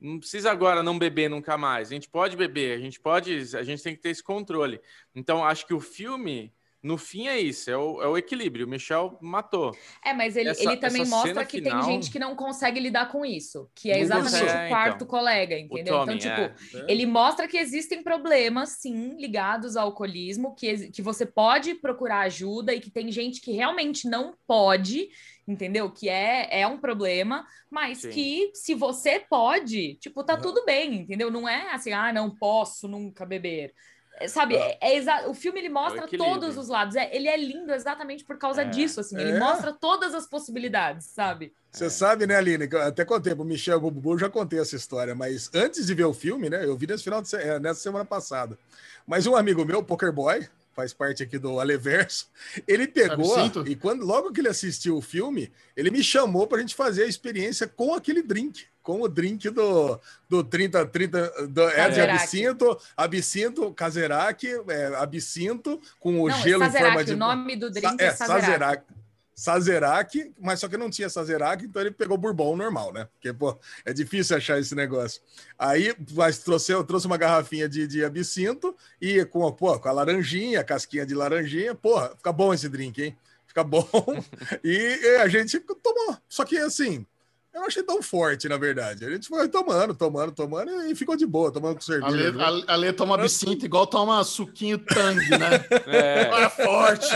não 0.00 0.18
precisa 0.18 0.50
agora 0.50 0.82
não 0.82 0.98
beber 0.98 1.28
nunca 1.28 1.58
mais. 1.58 1.88
A 1.88 1.94
gente 1.94 2.08
pode 2.08 2.36
beber, 2.36 2.76
a 2.76 2.80
gente 2.80 2.98
pode, 2.98 3.54
a 3.54 3.62
gente 3.62 3.82
tem 3.82 3.94
que 3.94 4.00
ter 4.00 4.08
esse 4.08 4.22
controle. 4.22 4.80
Então, 5.14 5.44
acho 5.44 5.66
que 5.66 5.74
o 5.74 5.80
filme, 5.80 6.52
no 6.82 6.96
fim, 6.96 7.28
é 7.28 7.38
isso, 7.38 7.70
é 7.70 7.76
o, 7.76 8.02
é 8.02 8.08
o 8.08 8.16
equilíbrio. 8.16 8.66
O 8.66 8.68
Michel 8.68 9.18
matou. 9.20 9.76
É, 10.04 10.14
mas 10.14 10.34
ele, 10.36 10.48
Essa- 10.48 10.62
ele 10.62 10.76
também 10.78 11.04
mostra 11.06 11.44
que 11.44 11.58
final- 11.58 11.84
tem 11.84 11.92
gente 11.92 12.10
que 12.10 12.18
não 12.18 12.34
consegue 12.34 12.80
lidar 12.80 13.10
com 13.12 13.24
isso, 13.24 13.70
que 13.74 13.90
é 13.90 13.96
Não 13.96 14.00
exatamente 14.02 14.40
consegue, 14.40 14.64
o 14.64 14.68
quarto 14.68 14.94
então. 14.96 15.06
colega, 15.06 15.58
entendeu? 15.58 15.94
Tommy, 15.98 16.14
então, 16.14 16.18
tipo, 16.18 16.78
é. 16.78 16.84
ele 16.92 17.04
mostra 17.04 17.46
que 17.46 17.58
existem 17.58 18.02
problemas, 18.02 18.70
sim, 18.80 19.16
ligados 19.18 19.76
ao 19.76 19.88
alcoolismo, 19.88 20.54
que, 20.54 20.90
que 20.90 21.02
você 21.02 21.26
pode 21.26 21.74
procurar 21.74 22.20
ajuda 22.20 22.72
e 22.74 22.80
que 22.80 22.90
tem 22.90 23.12
gente 23.12 23.40
que 23.42 23.52
realmente 23.52 24.08
não 24.08 24.34
pode, 24.46 25.08
entendeu? 25.46 25.90
Que 25.90 26.08
é, 26.08 26.60
é 26.62 26.66
um 26.66 26.78
problema, 26.78 27.46
mas 27.70 27.98
Sim. 27.98 28.08
que 28.10 28.50
se 28.54 28.74
você 28.74 29.20
pode, 29.20 29.96
tipo, 29.96 30.24
tá 30.24 30.32
Aham. 30.34 30.42
tudo 30.42 30.64
bem, 30.64 30.94
entendeu? 30.94 31.30
Não 31.30 31.46
é 31.48 31.72
assim, 31.72 31.92
ah, 31.92 32.12
não 32.12 32.30
posso 32.34 32.88
nunca 32.88 33.26
beber. 33.26 33.74
É, 34.20 34.28
Sabe, 34.28 34.54
é, 34.54 34.78
é 34.80 34.96
exa- 34.96 35.26
o 35.28 35.34
filme 35.34 35.58
ele 35.58 35.68
mostra 35.70 36.04
equilíbrio. 36.04 36.34
todos 36.34 36.56
os 36.58 36.68
lados. 36.68 36.94
É, 36.94 37.14
ele 37.16 37.26
é 37.26 37.36
lindo 37.36 37.72
exatamente 37.72 38.22
por 38.22 38.36
causa 38.36 38.62
É. 38.62 38.64
disso, 38.66 39.00
assim. 39.00 39.18
Ele 39.18 39.32
É. 39.32 39.38
mostra 39.38 39.72
todas 39.72 40.14
as 40.14 40.26
possibilidades, 40.26 41.06
sabe? 41.06 41.52
Você 41.72 41.86
É. 41.86 41.90
sabe, 41.90 42.26
né, 42.26 42.36
Aline? 42.36 42.68
que 42.68 42.74
eu 42.76 42.82
até 42.82 43.04
contei 43.04 43.34
pro 43.34 43.44
Michel 43.44 43.80
Bubu, 43.80 44.18
já 44.18 44.28
contei 44.28 44.60
essa 44.60 44.76
história, 44.76 45.14
mas 45.14 45.50
antes 45.54 45.86
de 45.86 45.94
ver 45.94 46.04
o 46.04 46.12
filme, 46.12 46.50
né? 46.50 46.64
Eu 46.64 46.76
vi 46.76 46.86
nesse 46.86 47.02
final 47.04 47.22
de 47.22 47.28
se- 47.28 47.58
nessa 47.60 47.80
semana 47.80 48.04
passada. 48.04 48.58
Mas 49.06 49.26
um 49.26 49.34
amigo 49.34 49.64
meu, 49.64 49.82
Poker 49.82 50.12
Boy, 50.12 50.46
faz 50.76 50.92
parte 50.92 51.22
aqui 51.22 51.38
do 51.38 51.58
Aleverso, 51.58 52.28
ele 52.66 52.86
pegou 52.86 53.36
e 53.66 53.74
quando 53.74 54.04
logo 54.04 54.32
que 54.32 54.40
ele 54.40 54.48
assistiu 54.48 54.96
o 54.96 55.02
filme, 55.02 55.52
ele 55.76 55.90
me 55.90 56.02
chamou 56.02 56.46
pra 56.46 56.58
gente 56.60 56.74
fazer 56.74 57.04
a 57.04 57.06
experiência 57.06 57.66
com 57.66 57.94
aquele 57.94 58.22
drink. 58.22 58.66
Com 58.90 59.02
o 59.02 59.08
drink 59.08 59.48
do, 59.50 60.00
do 60.28 60.42
30, 60.42 60.84
30 60.86 61.46
do, 61.46 61.62
é, 61.62 61.68
de 61.68 61.76
Sazerac. 61.76 62.22
absinto, 62.22 62.78
absinto, 62.96 63.72
caserac, 63.72 64.44
é, 64.68 64.86
absinto, 64.96 65.80
com 66.00 66.20
o 66.20 66.28
não, 66.28 66.36
gelo 66.40 66.64
em 66.64 66.70
forma 66.72 66.88
Sazerac, 66.88 67.04
de. 67.04 67.12
o 67.12 67.16
nome 67.16 67.54
do 67.54 67.70
drink 67.70 67.88
Sa- 67.88 68.04
é, 68.04 68.10
Sazerac. 68.10 68.84
Sazerac, 69.32 70.32
mas 70.40 70.58
só 70.58 70.66
que 70.66 70.76
não 70.76 70.90
tinha 70.90 71.08
Sazerac, 71.08 71.64
então 71.64 71.80
ele 71.80 71.92
pegou 71.92 72.18
Bourbon 72.18 72.56
normal, 72.56 72.92
né? 72.92 73.06
Porque, 73.12 73.32
pô, 73.32 73.56
é 73.84 73.92
difícil 73.92 74.36
achar 74.36 74.58
esse 74.58 74.74
negócio. 74.74 75.22
Aí, 75.56 75.94
mas 76.14 76.40
trouxe, 76.40 76.72
eu 76.72 76.82
trouxe 76.82 77.06
uma 77.06 77.16
garrafinha 77.16 77.68
de, 77.68 77.86
de 77.86 78.04
absinto 78.04 78.76
e 79.00 79.24
com, 79.24 79.50
pô, 79.52 79.78
com 79.78 79.88
a 79.88 79.92
laranjinha, 79.92 80.60
a 80.60 80.64
casquinha 80.64 81.06
de 81.06 81.14
laranjinha. 81.14 81.76
Porra, 81.76 82.12
fica 82.16 82.32
bom 82.32 82.52
esse 82.52 82.68
drink, 82.68 83.00
hein? 83.00 83.16
Fica 83.46 83.62
bom. 83.64 83.88
e, 84.64 84.98
e 85.00 85.16
a 85.18 85.28
gente 85.28 85.58
tomou. 85.60 86.18
Só 86.28 86.44
que, 86.44 86.58
assim, 86.58 87.06
eu 87.52 87.60
não 87.60 87.66
achei 87.66 87.82
tão 87.82 88.02
forte, 88.02 88.48
na 88.48 88.56
verdade. 88.56 89.04
A 89.04 89.10
gente 89.10 89.28
foi 89.28 89.48
tomando, 89.48 89.94
tomando, 89.94 90.32
tomando 90.32 90.70
e 90.86 90.94
ficou 90.94 91.16
de 91.16 91.26
boa, 91.26 91.52
tomando 91.52 91.74
com 91.74 91.80
A 91.80 91.82
cerveja. 91.82 92.16
Lê, 92.16 92.30
viu? 92.30 92.40
a, 92.40 92.72
a 92.72 92.76
Lê 92.76 92.92
toma 92.92 93.14
absinto 93.16 93.64
igual 93.64 93.86
toma 93.86 94.22
suquinho 94.24 94.78
tangue, 94.78 95.30
né? 95.30 95.64
É, 95.86 96.44
É 96.44 96.48
forte. 96.50 97.08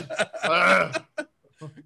Ah. 0.43 0.91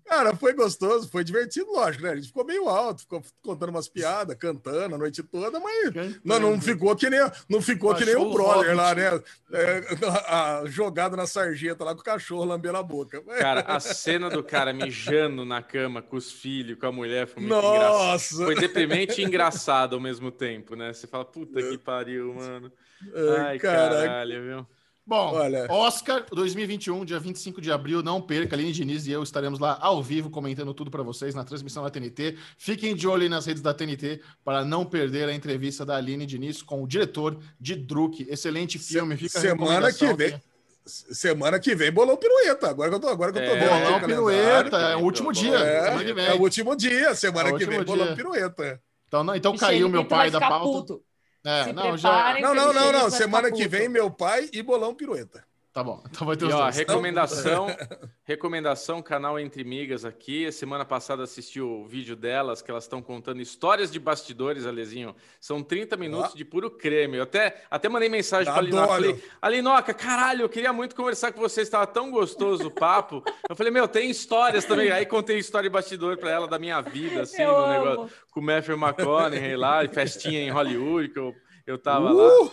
Cara, 0.04 0.34
foi 0.34 0.52
gostoso, 0.52 1.08
foi 1.08 1.22
divertido, 1.24 1.70
lógico, 1.72 2.04
né? 2.04 2.10
A 2.10 2.16
gente 2.16 2.28
ficou 2.28 2.44
meio 2.44 2.68
alto, 2.68 3.02
ficou 3.02 3.22
contando 3.42 3.70
umas 3.70 3.88
piadas, 3.88 4.36
cantando 4.36 4.94
a 4.94 4.98
noite 4.98 5.22
toda, 5.22 5.58
mas 5.60 5.94
não, 6.24 6.38
não 6.40 6.60
ficou 6.60 6.94
que 6.96 7.08
nem, 7.10 7.20
não 7.48 7.60
ficou 7.60 7.94
que 7.94 8.04
nem 8.04 8.16
o 8.16 8.32
brother 8.32 8.74
lá, 8.76 8.94
né? 8.94 9.22
É, 9.52 9.82
a- 10.06 10.60
a- 10.60 10.66
jogado 10.66 11.16
na 11.16 11.26
sarjeta 11.26 11.84
lá 11.84 11.94
com 11.94 12.00
o 12.00 12.04
cachorro 12.04 12.44
lambendo 12.44 12.78
a 12.78 12.82
boca. 12.82 13.22
cara, 13.38 13.60
a 13.60 13.80
cena 13.80 14.28
do 14.30 14.42
cara 14.42 14.72
mijando 14.72 15.44
na 15.44 15.62
cama 15.62 16.00
com 16.02 16.16
os 16.16 16.32
filhos, 16.32 16.78
com 16.78 16.86
a 16.86 16.92
mulher, 16.92 17.26
foi 17.26 17.42
muito 17.42 17.54
engraçado. 17.56 17.92
Nossa! 17.92 18.44
Foi 18.44 18.54
deprimente 18.54 19.20
e 19.20 19.24
engraçado 19.24 19.94
ao 19.94 20.00
mesmo 20.00 20.30
tempo, 20.30 20.74
né? 20.74 20.92
Você 20.92 21.06
fala, 21.06 21.24
puta 21.24 21.62
que 21.62 21.76
pariu, 21.78 22.34
mano. 22.34 22.72
Ai, 23.14 23.40
Ai, 23.46 23.58
caraca. 23.58 23.96
caralho, 24.06 24.42
viu? 24.42 24.66
Bom, 25.08 25.32
Olha. 25.36 25.66
Oscar 25.70 26.26
2021, 26.30 27.02
dia 27.02 27.18
25 27.18 27.62
de 27.62 27.72
abril, 27.72 28.02
não 28.02 28.20
perca. 28.20 28.54
Aline 28.54 28.72
Diniz 28.72 29.06
e 29.06 29.10
eu 29.10 29.22
estaremos 29.22 29.58
lá 29.58 29.78
ao 29.80 30.02
vivo 30.02 30.28
comentando 30.28 30.74
tudo 30.74 30.90
para 30.90 31.02
vocês 31.02 31.34
na 31.34 31.42
transmissão 31.44 31.82
da 31.82 31.88
TNT. 31.88 32.36
Fiquem 32.58 32.94
de 32.94 33.08
olho 33.08 33.22
aí 33.22 33.28
nas 33.30 33.46
redes 33.46 33.62
da 33.62 33.72
TNT 33.72 34.20
para 34.44 34.66
não 34.66 34.84
perder 34.84 35.26
a 35.26 35.32
entrevista 35.34 35.82
da 35.86 35.96
Aline 35.96 36.26
Diniz 36.26 36.60
com 36.60 36.82
o 36.82 36.86
diretor 36.86 37.38
de 37.58 37.74
Druk. 37.74 38.26
Excelente 38.28 38.78
filme. 38.78 39.16
Fica 39.16 39.38
a 39.38 39.40
semana 39.40 39.90
que 39.90 40.12
vem. 40.12 40.38
Semana 40.84 41.58
que 41.58 41.74
vem, 41.74 41.90
bolão 41.90 42.16
pirueta. 42.18 42.68
Agora 42.68 42.90
que 42.90 42.96
eu 42.96 43.00
tô, 43.00 43.08
agora 43.08 43.32
que 43.32 43.38
eu 43.38 43.44
tô 43.46 43.50
É, 43.50 43.60
vendo 43.60 43.82
Bolão 43.84 44.00
pirueta, 44.00 44.76
é 44.76 44.96
o 44.96 45.00
último 45.00 45.32
dia. 45.32 45.54
É, 45.58 45.84
semana 45.84 46.04
que 46.04 46.12
vem. 46.12 46.26
é 46.26 46.34
o 46.34 46.40
último 46.42 46.76
dia, 46.76 47.14
semana 47.14 47.48
É 47.48 47.52
que 47.52 47.64
vem, 47.64 47.78
último 47.78 47.84
bolão 47.96 48.06
dia. 48.08 48.16
pirueta. 48.16 48.80
Então, 49.06 49.24
não, 49.24 49.34
então 49.34 49.52
Michele 49.52 49.70
caiu 49.70 49.88
meu 49.88 50.04
pai 50.04 50.30
da 50.30 50.38
pauta. 50.38 50.64
puto. 50.64 51.02
É, 51.44 51.64
Se 51.64 51.72
não, 51.72 51.96
já. 51.96 52.38
Não, 52.40 52.54
não, 52.54 52.72
não, 52.72 52.92
não. 52.92 53.00
vai 53.02 53.10
Semana 53.10 53.48
ficar 53.48 53.56
que 53.56 53.68
vem, 53.68 53.88
meu 53.88 54.10
pai 54.10 54.48
e 54.52 54.62
bolão 54.62 54.94
pirueta. 54.94 55.47
Tá 55.78 55.84
bom. 55.84 56.02
Então 56.10 56.26
vai 56.26 56.36
ter 56.36 56.44
E 56.46 56.48
os 56.48 56.54
ó, 56.54 56.62
dois. 56.64 56.76
recomendação, 56.76 57.66
recomendação, 58.24 59.00
canal 59.00 59.38
Entre 59.38 59.62
Migas 59.62 60.04
aqui. 60.04 60.44
A 60.46 60.50
semana 60.50 60.84
passada 60.84 61.22
assisti 61.22 61.60
o 61.60 61.84
vídeo 61.86 62.16
delas, 62.16 62.60
que 62.60 62.68
elas 62.68 62.82
estão 62.82 63.00
contando 63.00 63.40
histórias 63.40 63.88
de 63.88 64.00
bastidores, 64.00 64.66
Alezinho. 64.66 65.14
São 65.40 65.62
30 65.62 65.96
minutos 65.96 66.32
Ó. 66.32 66.36
de 66.36 66.44
puro 66.44 66.68
creme. 66.68 67.18
Eu 67.18 67.22
até, 67.22 67.62
até 67.70 67.88
mandei 67.88 68.08
mensagem 68.08 68.52
para 68.52 68.60
a 68.60 68.64
Linoca. 68.64 68.88
Falei, 68.88 69.22
Alinoca, 69.40 69.94
caralho, 69.94 70.42
eu 70.42 70.48
queria 70.48 70.72
muito 70.72 70.96
conversar 70.96 71.30
com 71.30 71.40
você, 71.40 71.60
estava 71.60 71.86
tão 71.86 72.10
gostoso 72.10 72.66
o 72.66 72.70
papo. 72.72 73.22
Eu 73.48 73.54
falei, 73.54 73.72
meu, 73.72 73.86
tem 73.86 74.10
histórias 74.10 74.64
também. 74.64 74.90
Aí 74.90 75.06
contei 75.06 75.38
história 75.38 75.70
de 75.70 75.72
bastidor 75.72 76.16
para 76.18 76.30
ela 76.32 76.48
da 76.48 76.58
minha 76.58 76.80
vida, 76.80 77.22
assim, 77.22 77.40
Eu 77.42 77.52
no 77.52 77.56
amo. 77.58 77.72
negócio 77.90 78.16
com 78.32 78.40
o 78.40 78.42
Matthew 78.42 78.76
McConaughey 78.76 79.56
lá, 79.56 79.84
e 79.84 79.88
festinha 79.88 80.40
em 80.40 80.50
Hollywood, 80.50 81.08
que 81.10 81.18
eu, 81.20 81.34
eu 81.70 81.78
tava 81.78 82.10
lá. 82.10 82.28
Uh! 82.28 82.52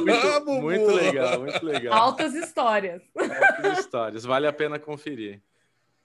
Muito, 0.00 0.26
Bubu. 0.44 0.60
muito 0.62 0.90
legal, 0.92 1.40
muito 1.40 1.64
legal. 1.64 1.94
Altas 1.94 2.34
histórias. 2.34 3.02
Altas 3.16 3.78
histórias, 3.78 4.24
vale 4.24 4.46
a 4.46 4.52
pena 4.52 4.78
conferir. 4.78 5.40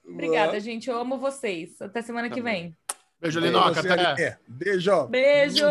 Obrigada, 0.06 0.58
gente. 0.58 0.88
Eu 0.88 0.98
amo 0.98 1.18
vocês. 1.18 1.80
Até 1.82 2.00
semana 2.02 2.28
Tá 2.28 2.34
que 2.34 2.40
bom. 2.40 2.48
vem. 2.48 2.74
Beijo, 3.20 3.40
Linoca. 3.40 3.80
Até. 3.80 4.22
É, 4.22 4.38
beijo. 4.46 4.90
ó. 4.92 5.06
Beijo! 5.06 5.64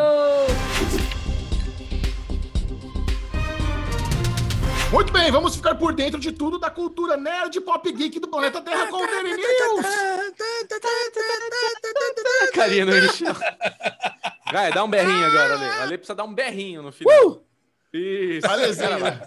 Muito 4.92 5.12
bem, 5.12 5.30
vamos 5.32 5.56
ficar 5.56 5.76
por 5.76 5.94
dentro 5.94 6.18
de 6.20 6.32
tudo 6.32 6.58
da 6.58 6.70
cultura 6.70 7.18
nerd 7.18 7.60
pop 7.62 7.92
geek 7.92 8.20
do 8.22 8.28
planeta 8.30 8.62
Terra 8.62 8.88
com 8.88 9.04
o 9.04 9.08
Daily 9.08 9.36
News. 9.36 9.86
Carinha 12.54 12.86
no 12.86 12.94
Michel. 12.94 13.36
Vai, 14.52 14.72
dá 14.72 14.84
um 14.84 14.90
berrinho 14.90 15.26
agora, 15.26 15.54
Ale. 15.56 15.66
Ale 15.82 15.98
precisa 15.98 16.16
dar 16.16 16.24
um 16.24 16.34
berrinho 16.34 16.82
no 16.82 16.92
final. 16.92 17.44
Isso. 17.94 18.48
Cara, 18.48 18.98
vai. 18.98 19.20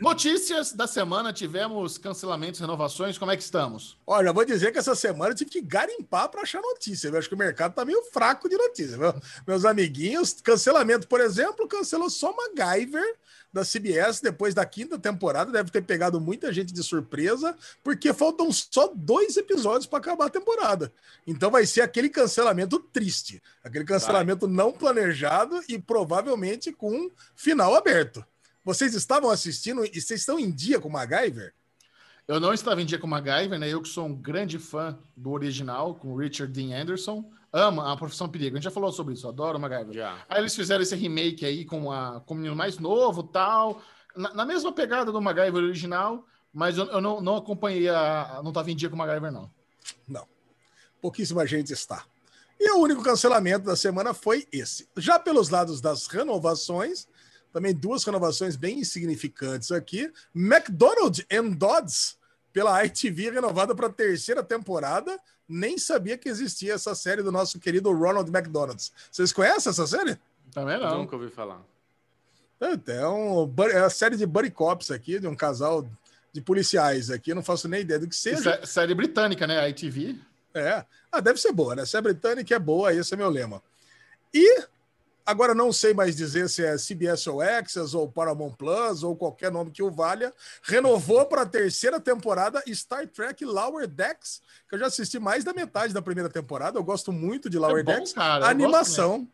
Notícias 0.00 0.72
da 0.72 0.86
semana, 0.86 1.32
tivemos 1.32 1.98
cancelamentos, 1.98 2.60
renovações, 2.60 3.18
como 3.18 3.30
é 3.30 3.36
que 3.36 3.42
estamos? 3.42 3.98
Olha, 4.06 4.32
vou 4.32 4.44
dizer 4.44 4.72
que 4.72 4.78
essa 4.78 4.94
semana 4.94 5.32
eu 5.32 5.36
tive 5.36 5.50
que 5.50 5.60
garimpar 5.60 6.28
para 6.28 6.42
achar 6.42 6.60
notícia. 6.60 7.08
Eu 7.08 7.18
acho 7.18 7.28
que 7.28 7.34
o 7.34 7.38
mercado 7.38 7.74
tá 7.74 7.84
meio 7.84 8.02
fraco 8.04 8.48
de 8.48 8.56
notícia. 8.56 8.96
Viu? 8.96 9.14
Meus 9.46 9.64
amiguinhos, 9.64 10.34
cancelamento, 10.42 11.06
por 11.06 11.20
exemplo, 11.20 11.68
cancelou 11.68 12.08
só 12.10 12.34
MacGyver, 12.34 13.16
da 13.52 13.62
CBS, 13.62 14.20
depois 14.20 14.54
da 14.54 14.64
quinta 14.64 14.98
temporada, 14.98 15.50
deve 15.50 15.70
ter 15.70 15.82
pegado 15.82 16.20
muita 16.20 16.52
gente 16.52 16.72
de 16.72 16.82
surpresa, 16.82 17.56
porque 17.82 18.12
faltam 18.12 18.50
só 18.52 18.92
dois 18.94 19.36
episódios 19.36 19.86
para 19.86 19.98
acabar 19.98 20.26
a 20.26 20.30
temporada. 20.30 20.92
Então 21.26 21.50
vai 21.50 21.66
ser 21.66 21.80
aquele 21.80 22.08
cancelamento 22.08 22.78
triste, 22.78 23.42
aquele 23.64 23.84
cancelamento 23.84 24.46
vai. 24.46 24.54
não 24.54 24.72
planejado 24.72 25.60
e 25.68 25.78
provavelmente 25.78 26.72
com 26.72 27.10
final 27.34 27.74
aberto. 27.74 28.24
Vocês 28.64 28.94
estavam 28.94 29.30
assistindo 29.30 29.84
e 29.84 30.00
vocês 30.00 30.20
estão 30.20 30.38
em 30.38 30.50
dia 30.50 30.78
com 30.78 30.90
MacGyver? 30.90 31.54
Eu 32.26 32.38
não 32.38 32.52
estava 32.52 32.82
em 32.82 32.84
dia 32.84 32.98
com 32.98 33.06
MacGyver, 33.06 33.58
né? 33.58 33.70
Eu 33.70 33.80
que 33.80 33.88
sou 33.88 34.06
um 34.06 34.14
grande 34.14 34.58
fã 34.58 34.98
do 35.16 35.30
original, 35.30 35.94
com 35.94 36.14
Richard 36.14 36.52
Dean 36.52 36.78
Anderson. 36.78 37.24
Ama 37.52 37.92
a 37.92 37.96
Profissão 37.96 38.28
Perigo. 38.28 38.56
A 38.56 38.58
gente 38.58 38.64
já 38.64 38.70
falou 38.70 38.92
sobre 38.92 39.14
isso, 39.14 39.28
adoro 39.28 39.58
MacGyver. 39.58 39.94
Já. 39.94 40.24
Aí 40.28 40.40
eles 40.40 40.54
fizeram 40.54 40.82
esse 40.82 40.94
remake 40.94 41.44
aí 41.44 41.64
com, 41.64 41.90
a, 41.90 42.20
com 42.20 42.34
o 42.34 42.36
menino 42.36 42.54
mais 42.54 42.78
novo 42.78 43.22
tal. 43.22 43.82
Na, 44.14 44.34
na 44.34 44.44
mesma 44.44 44.72
pegada 44.72 45.10
do 45.10 45.20
MacGyver 45.20 45.62
original, 45.62 46.26
mas 46.52 46.76
eu, 46.76 46.86
eu 46.86 47.00
não, 47.00 47.20
não 47.20 47.36
acompanhei 47.36 47.88
a. 47.88 48.40
Não 48.42 48.50
estava 48.50 48.70
em 48.70 48.76
dia 48.76 48.88
com 48.88 48.94
o 48.94 48.98
MacGyver, 48.98 49.32
não. 49.32 49.50
Não. 50.06 50.26
Pouquíssima 51.00 51.46
gente 51.46 51.72
está. 51.72 52.04
E 52.60 52.70
o 52.72 52.78
único 52.78 53.02
cancelamento 53.02 53.66
da 53.66 53.76
semana 53.76 54.12
foi 54.12 54.46
esse. 54.50 54.88
Já 54.96 55.18
pelos 55.18 55.48
lados 55.48 55.80
das 55.80 56.08
renovações, 56.08 57.06
também 57.52 57.72
duas 57.72 58.04
renovações 58.04 58.56
bem 58.56 58.80
insignificantes 58.80 59.70
aqui. 59.70 60.12
McDonald 60.34 61.24
and 61.30 61.50
Dodds 61.52 62.18
pela 62.52 62.84
ITV 62.84 63.30
renovada 63.30 63.74
para 63.74 63.86
a 63.86 63.92
terceira 63.92 64.42
temporada. 64.42 65.18
Nem 65.48 65.78
sabia 65.78 66.18
que 66.18 66.28
existia 66.28 66.74
essa 66.74 66.94
série 66.94 67.22
do 67.22 67.32
nosso 67.32 67.58
querido 67.58 67.90
Ronald 67.92 68.28
McDonald's. 68.28 68.92
Vocês 69.10 69.32
conhecem 69.32 69.70
essa 69.70 69.86
série? 69.86 70.18
Também 70.52 70.78
não. 70.78 70.98
Nunca 70.98 71.16
ouvi 71.16 71.30
falar. 71.30 71.62
É, 72.60 72.92
é, 72.92 73.08
um, 73.08 73.54
é 73.70 73.80
uma 73.80 73.90
série 73.90 74.16
de 74.16 74.26
buddy 74.26 74.50
cops 74.50 74.90
aqui, 74.90 75.18
de 75.18 75.26
um 75.26 75.34
casal 75.34 75.88
de 76.32 76.40
policiais 76.40 77.10
aqui. 77.10 77.30
Eu 77.30 77.36
não 77.36 77.42
faço 77.42 77.68
nem 77.68 77.80
ideia 77.80 78.00
do 78.00 78.08
que 78.08 78.16
seja. 78.16 78.64
Série 78.66 78.94
britânica, 78.94 79.46
né? 79.46 79.58
A 79.60 79.68
ITV. 79.68 80.16
É. 80.54 80.84
Ah, 81.10 81.20
deve 81.20 81.40
ser 81.40 81.52
boa, 81.52 81.74
né? 81.74 81.86
Se 81.86 81.96
é 81.96 82.00
britânica 82.00 82.54
é 82.54 82.58
boa, 82.58 82.92
esse 82.92 83.14
é 83.14 83.16
meu 83.16 83.30
lema. 83.30 83.62
E 84.34 84.62
Agora 85.28 85.54
não 85.54 85.70
sei 85.70 85.92
mais 85.92 86.16
dizer 86.16 86.48
se 86.48 86.64
é 86.64 86.78
CBS 86.78 87.26
ou 87.26 87.42
Access 87.42 87.94
ou 87.94 88.10
Paramount 88.10 88.52
Plus 88.52 89.02
ou 89.02 89.14
qualquer 89.14 89.52
nome 89.52 89.70
que 89.70 89.82
o 89.82 89.90
valha. 89.90 90.32
Renovou 90.62 91.26
para 91.26 91.42
a 91.42 91.46
terceira 91.46 92.00
temporada 92.00 92.62
Star 92.68 93.06
Trek 93.06 93.44
Lower 93.44 93.86
Decks, 93.86 94.40
que 94.66 94.74
eu 94.74 94.78
já 94.78 94.86
assisti 94.86 95.18
mais 95.18 95.44
da 95.44 95.52
metade 95.52 95.92
da 95.92 96.00
primeira 96.00 96.30
temporada. 96.30 96.78
Eu 96.78 96.82
gosto 96.82 97.12
muito 97.12 97.50
de 97.50 97.58
Lower 97.58 97.80
é 97.80 97.82
bom, 97.82 97.92
Decks. 97.92 98.14
Cara, 98.14 98.46
a 98.46 98.48
animação. 98.48 99.28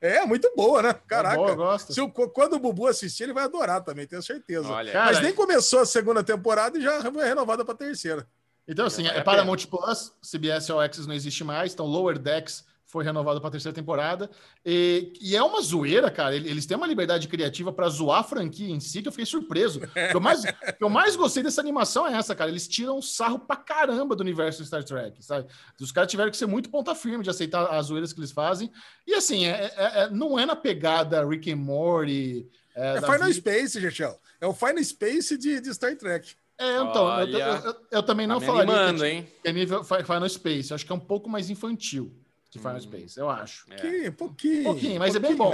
É, 0.00 0.24
muito 0.24 0.48
boa, 0.54 0.82
né? 0.82 0.94
Caraca. 1.08 1.34
É 1.34 1.38
bom, 1.38 1.48
eu 1.48 1.56
gosto. 1.56 1.92
Se 1.92 2.00
o, 2.00 2.08
quando 2.08 2.52
o 2.52 2.60
Bubu 2.60 2.86
assistir, 2.86 3.24
ele 3.24 3.32
vai 3.32 3.42
adorar 3.42 3.82
também, 3.82 4.06
tenho 4.06 4.22
certeza. 4.22 4.68
Olha, 4.68 4.92
Mas 4.94 5.16
cara, 5.16 5.20
nem 5.20 5.34
começou 5.34 5.80
a 5.80 5.84
segunda 5.84 6.22
temporada 6.22 6.78
e 6.78 6.80
já 6.80 7.10
foi 7.10 7.24
renovada 7.24 7.64
para 7.64 7.74
a 7.74 7.76
terceira. 7.76 8.24
Então, 8.68 8.86
assim, 8.86 9.04
é, 9.08 9.18
é 9.18 9.22
Paramount 9.24 9.66
Plus, 9.68 10.12
CBS 10.22 10.70
ou 10.70 10.78
Access 10.78 11.08
não 11.08 11.14
existe 11.14 11.42
mais, 11.42 11.74
então 11.74 11.86
Lower 11.86 12.16
Decks 12.16 12.69
foi 12.90 13.04
renovado 13.04 13.40
para 13.40 13.48
a 13.48 13.52
terceira 13.52 13.74
temporada. 13.74 14.28
E, 14.66 15.12
e, 15.20 15.36
é 15.36 15.42
uma 15.42 15.62
zoeira, 15.62 16.10
cara. 16.10 16.34
Eles 16.34 16.66
têm 16.66 16.76
uma 16.76 16.86
liberdade 16.86 17.28
criativa 17.28 17.72
para 17.72 17.88
zoar 17.88 18.20
a 18.20 18.24
franquia 18.24 18.68
em 18.68 18.80
si, 18.80 19.00
que 19.00 19.08
eu 19.08 19.12
fiquei 19.12 19.26
surpreso. 19.26 19.78
O 19.78 20.10
que 20.10 20.16
eu 20.16 20.20
mais, 20.20 20.42
eu 20.80 20.88
mais 20.88 21.14
gostei 21.14 21.42
dessa 21.42 21.60
animação 21.60 22.06
é 22.06 22.16
essa, 22.16 22.34
cara. 22.34 22.50
Eles 22.50 22.66
tiram 22.66 23.00
sarro 23.00 23.38
pra 23.38 23.56
caramba 23.56 24.16
do 24.16 24.22
universo 24.22 24.64
Star 24.64 24.82
Trek, 24.82 25.24
sabe? 25.24 25.46
Os 25.80 25.92
caras 25.92 26.10
tiveram 26.10 26.30
que 26.30 26.36
ser 26.36 26.46
muito 26.46 26.68
ponta 26.68 26.94
firme 26.94 27.22
de 27.22 27.30
aceitar 27.30 27.66
as 27.66 27.86
zoeiras 27.86 28.12
que 28.12 28.18
eles 28.18 28.32
fazem. 28.32 28.70
E 29.06 29.14
assim, 29.14 29.46
é, 29.46 29.72
é, 29.76 30.02
é 30.02 30.10
não 30.10 30.38
é 30.38 30.44
na 30.44 30.56
pegada 30.56 31.24
Rick 31.26 31.50
and 31.52 31.56
Morty. 31.56 32.48
É, 32.74 32.96
é 32.96 33.00
Final 33.00 33.18
vida. 33.18 33.32
Space, 33.34 33.80
Gechel. 33.80 34.18
É 34.40 34.46
o 34.46 34.52
Final 34.52 34.82
Space 34.82 35.38
de, 35.38 35.60
de 35.60 35.72
Star 35.72 35.96
Trek. 35.96 36.34
É, 36.58 36.82
então, 36.82 37.20
eu, 37.20 37.26
eu, 37.28 37.38
eu, 37.38 37.76
eu, 37.90 38.02
também 38.02 38.26
não 38.26 38.38
tá 38.38 38.46
falaria 38.46 38.74
animando, 38.74 39.00
que, 39.02 39.06
é, 39.06 39.26
é 39.44 39.52
nível 39.52 39.82
Final 39.84 40.28
Space. 40.28 40.74
Acho 40.74 40.84
que 40.84 40.92
é 40.92 40.94
um 40.94 41.00
pouco 41.00 41.30
mais 41.30 41.48
infantil 41.48 42.19
de 42.50 42.58
Final 42.58 42.76
hum. 42.76 42.80
Space, 42.80 43.18
eu 43.18 43.30
acho. 43.30 43.64
É. 43.70 43.76
Pouquinho, 43.76 44.12
pouquinho. 44.12 44.64
Pouquinho, 44.64 44.98
mas 44.98 45.12
pouquinho, 45.12 45.32
é 45.32 45.36
bem 45.36 45.36
bom. 45.36 45.52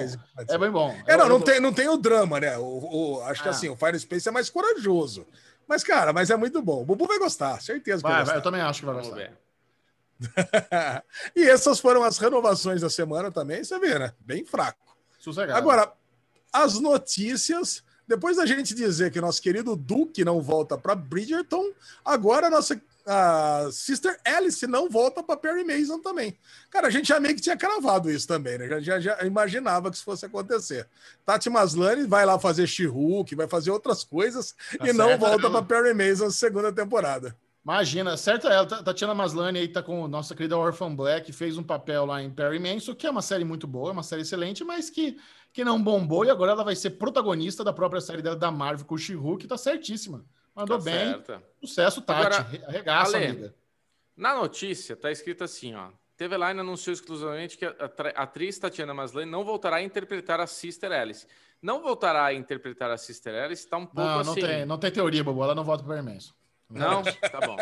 É 0.49 0.59
bem 0.59 0.71
bom. 0.71 0.97
É, 1.07 1.17
não, 1.17 1.29
não 1.29 1.41
tem, 1.41 1.61
não 1.61 1.73
tem 1.73 1.89
o 1.89 1.99
drama, 1.99 2.41
né? 2.41 2.57
O, 2.57 3.19
o 3.19 3.23
acho 3.23 3.41
ah. 3.41 3.43
que 3.45 3.49
assim, 3.51 3.69
o 3.69 3.77
Final 3.77 3.99
Space 3.99 4.29
é 4.29 4.33
mais 4.33 4.49
corajoso. 4.49 5.27
Mas, 5.69 5.85
cara, 5.85 6.13
mas 6.13 6.31
é 6.31 6.37
muito 6.37 6.63
bom. 6.63 6.83
O 6.83 6.85
Bubu 6.85 7.07
vai 7.07 7.19
gostar, 7.19 7.61
certeza 7.61 7.99
que 7.99 8.03
vai, 8.03 8.13
vai 8.13 8.21
gostar. 8.23 8.37
eu 8.37 8.43
também 8.43 8.61
acho 8.61 8.81
que 8.81 8.87
vai 8.87 8.95
Vamos 8.95 9.11
gostar. 9.11 9.33
e 11.37 11.45
essas 11.45 11.79
foram 11.79 12.03
as 12.03 12.17
renovações 12.17 12.81
da 12.81 12.89
semana 12.89 13.31
também, 13.31 13.63
você 13.63 13.79
vê, 13.79 13.99
né? 13.99 14.13
Bem 14.21 14.45
fraco. 14.45 14.97
Sossegado. 15.19 15.59
Agora, 15.59 15.93
as 16.53 16.81
notícias. 16.81 17.85
Depois 18.09 18.37
da 18.37 18.47
gente 18.47 18.73
dizer 18.73 19.11
que 19.11 19.21
nosso 19.21 19.43
querido 19.43 19.75
Duke 19.75 20.25
não 20.25 20.41
volta 20.41 20.79
para 20.79 20.95
Bridgerton, 20.95 21.73
agora 22.05 22.47
a 22.47 22.51
nossa 22.51 22.81
a 23.07 23.69
Sister 23.71 24.19
Alice 24.25 24.67
não 24.67 24.89
volta 24.89 25.23
para 25.23 25.37
Perry 25.37 25.65
Mason 25.65 26.01
também. 26.01 26.37
Cara, 26.71 26.89
a 26.89 26.91
gente 26.91 27.09
já 27.09 27.21
meio 27.21 27.35
que 27.35 27.41
tinha 27.41 27.57
cravado 27.57 28.11
isso 28.11 28.27
também, 28.27 28.59
né? 28.59 28.69
Já, 28.69 28.81
já, 28.81 29.01
já 29.01 29.27
imaginava 29.27 29.91
que 29.91 29.97
isso 29.97 30.05
fosse 30.05 30.27
acontecer. 30.27 30.89
Tati 31.25 31.49
Maslany 31.49 32.07
vai 32.07 32.27
lá 32.27 32.39
fazer 32.39 32.67
She-Hulk, 32.67 33.35
vai 33.35 33.47
fazer 33.47 33.71
outras 33.71 34.03
coisas 34.03 34.55
tá 34.79 34.89
e 34.89 34.93
não 34.93 35.17
volta 35.17 35.49
para 35.49 35.63
Perry 35.63 35.95
Mason 35.95 36.31
segunda 36.31 36.73
temporada. 36.73 37.37
Imagina, 37.67 38.17
certo 38.17 38.47
ela, 38.47 38.65
Tatiana 38.65 39.13
Maslany 39.13 39.59
aí 39.59 39.67
tá 39.67 39.83
com 39.83 40.07
nossa 40.07 40.37
querida 40.37 40.57
Orphan 40.57 40.95
Black, 40.95 41.33
fez 41.33 41.59
um 41.59 41.65
papel 41.65 42.07
lá 42.07 42.23
em 42.23 42.31
Perry 42.31 42.61
Mason, 42.61 42.95
que 42.95 43.09
é 43.09 43.11
uma 43.11 43.23
série 43.23 43.45
muito 43.45 43.67
boa, 43.67 43.89
é 43.89 43.93
uma 43.93 44.05
série 44.05 44.23
excelente, 44.23 44.63
mas 44.63 44.89
que, 44.89 45.19
que 45.53 45.65
não 45.65 45.83
bombou 45.83 46.25
e 46.25 46.31
agora 46.31 46.53
ela 46.53 46.63
vai 46.63 46.77
ser 46.77 46.91
protagonista 46.91 47.65
da 47.65 47.73
própria 47.73 48.01
série 48.01 48.23
dela 48.23 48.37
da 48.37 48.53
Marvel 48.53 48.87
com 48.87 48.95
o 48.95 48.99
She-Hulk, 48.99 49.49
tá 49.49 49.59
certíssima. 49.59 50.25
Mandou 50.57 50.79
tá 50.79 50.85
bem. 50.85 51.11
Certa. 51.11 51.43
Sucesso, 51.61 52.01
Tati. 52.01 52.21
Agora, 52.21 52.67
Arregaça, 52.67 53.17
Ale, 53.19 53.27
amiga. 53.27 53.55
Na 54.17 54.35
notícia, 54.35 54.97
tá 54.97 55.13
escrito 55.13 55.45
assim, 55.45 55.75
ó. 55.75 55.91
TV 56.17 56.39
Line 56.39 56.61
anunciou 56.61 56.95
exclusivamente 56.95 57.59
que 57.59 57.67
a 57.67 57.73
atriz 58.15 58.59
Tatiana 58.59 58.95
Maslany 58.95 59.31
não 59.31 59.45
voltará 59.45 59.77
a 59.77 59.83
interpretar 59.83 60.41
a 60.41 60.47
Sister 60.47 60.91
Alice. 60.91 61.27
Não 61.61 61.83
voltará 61.83 62.25
a 62.25 62.33
interpretar 62.33 62.91
a 62.91 62.97
Sister 62.97 63.35
Alice, 63.35 63.69
tá 63.69 63.77
um 63.77 63.85
pouco 63.85 64.01
não, 64.01 64.25
não 64.25 64.33
assim... 64.33 64.41
Tem, 64.41 64.65
não 64.65 64.79
tem 64.79 64.91
teoria, 64.91 65.23
Bobo. 65.23 65.45
Ela 65.45 65.55
não 65.55 65.63
volta 65.63 65.85
para 65.85 65.97
Hermes. 65.97 66.35
Não? 66.69 67.03
Tá 67.03 67.41
bom. 67.41 67.57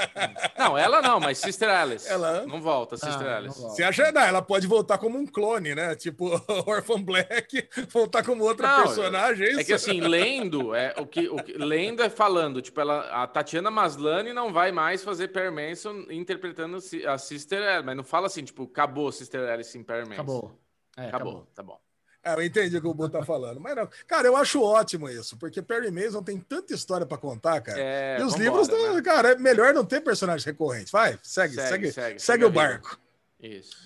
Não, 0.59 0.79
ela 0.79 1.03
não, 1.03 1.21
mas 1.21 1.39
Sister 1.39 1.69
Alice. 1.69 2.09
Ela 2.09 2.47
não 2.47 2.61
volta, 2.61 2.97
Sister 2.97 3.27
ah, 3.27 3.37
Alice. 3.37 3.61
Você 3.61 3.83
acha 3.83 4.11
não, 4.11 4.23
ela 4.23 4.41
pode 4.41 4.67
voltar 4.67 4.97
como 4.97 5.19
um 5.19 5.27
clone, 5.27 5.75
né? 5.75 5.95
Tipo 5.95 6.31
Orphan 6.67 7.03
Black, 7.03 7.69
voltar 7.91 8.25
como 8.25 8.45
outra 8.45 8.67
não, 8.69 8.85
personagem. 8.85 9.47
É, 9.47 9.61
é, 9.61 9.65
que 9.65 9.73
assim, 9.73 10.01
lendo, 10.01 10.75
é 10.75 10.95
o 10.99 11.07
que, 11.07 11.29
o 11.29 11.37
que 11.37 11.53
lendo 11.53 12.03
é 12.03 12.09
falando, 12.09 12.63
tipo, 12.63 12.81
ela, 12.81 13.23
a 13.23 13.27
Tatiana 13.27 13.71
Maslany 13.71 14.33
não 14.33 14.53
vai 14.53 14.73
mais 14.73 15.05
fazer 15.05 15.29
Per 15.29 15.53
Manson 15.53 16.07
interpretando 16.11 16.79
a 17.07 17.19
Sister 17.19 17.63
Alice, 17.63 17.85
mas 17.85 17.97
não 17.97 18.05
fala 18.05 18.27
assim, 18.27 18.43
tipo, 18.43 18.65
acabou 18.65 19.13
Sister 19.13 19.51
Alice 19.51 19.77
em 19.77 19.83
Per 19.83 20.01
Manson. 20.01 20.13
Acabou. 20.15 20.61
É, 20.97 21.09
acabou. 21.09 21.33
acabou, 21.33 21.49
tá 21.55 21.63
bom. 21.63 21.79
É, 22.25 22.35
eu 22.35 22.43
entendi 22.43 22.79
o 22.79 22.81
que 22.81 22.87
o 22.87 22.95
Bu 22.95 23.09
tá 23.09 23.23
falando. 23.23 23.61
Mas 23.61 23.77
não. 23.77 23.89
Cara, 24.07 24.27
eu 24.27 24.37
acho 24.37 24.63
ótimo 24.63 25.11
isso, 25.11 25.37
porque 25.37 25.61
Perry 25.61 25.91
Mason 25.91 26.23
tem 26.23 26.39
tanta 26.39 26.75
história 26.75 27.05
para 27.05 27.19
contar, 27.19 27.61
cara. 27.61 27.79
É, 27.79 28.19
e 28.19 28.23
os 28.23 28.35
livros, 28.35 28.67
né? 28.67 29.03
cara, 29.03 29.33
é 29.33 29.37
melhor 29.37 29.75
não 29.75 29.85
ter 29.85 30.01
personagem 30.01 30.47
recorrente. 30.47 30.91
Vai, 30.91 31.19
segue, 31.23 31.55
segue, 31.55 31.69
segue, 31.69 31.93
segue, 31.93 32.19
segue 32.19 32.45
o 32.45 32.51
barco. 32.51 32.99
Isso. 33.39 33.77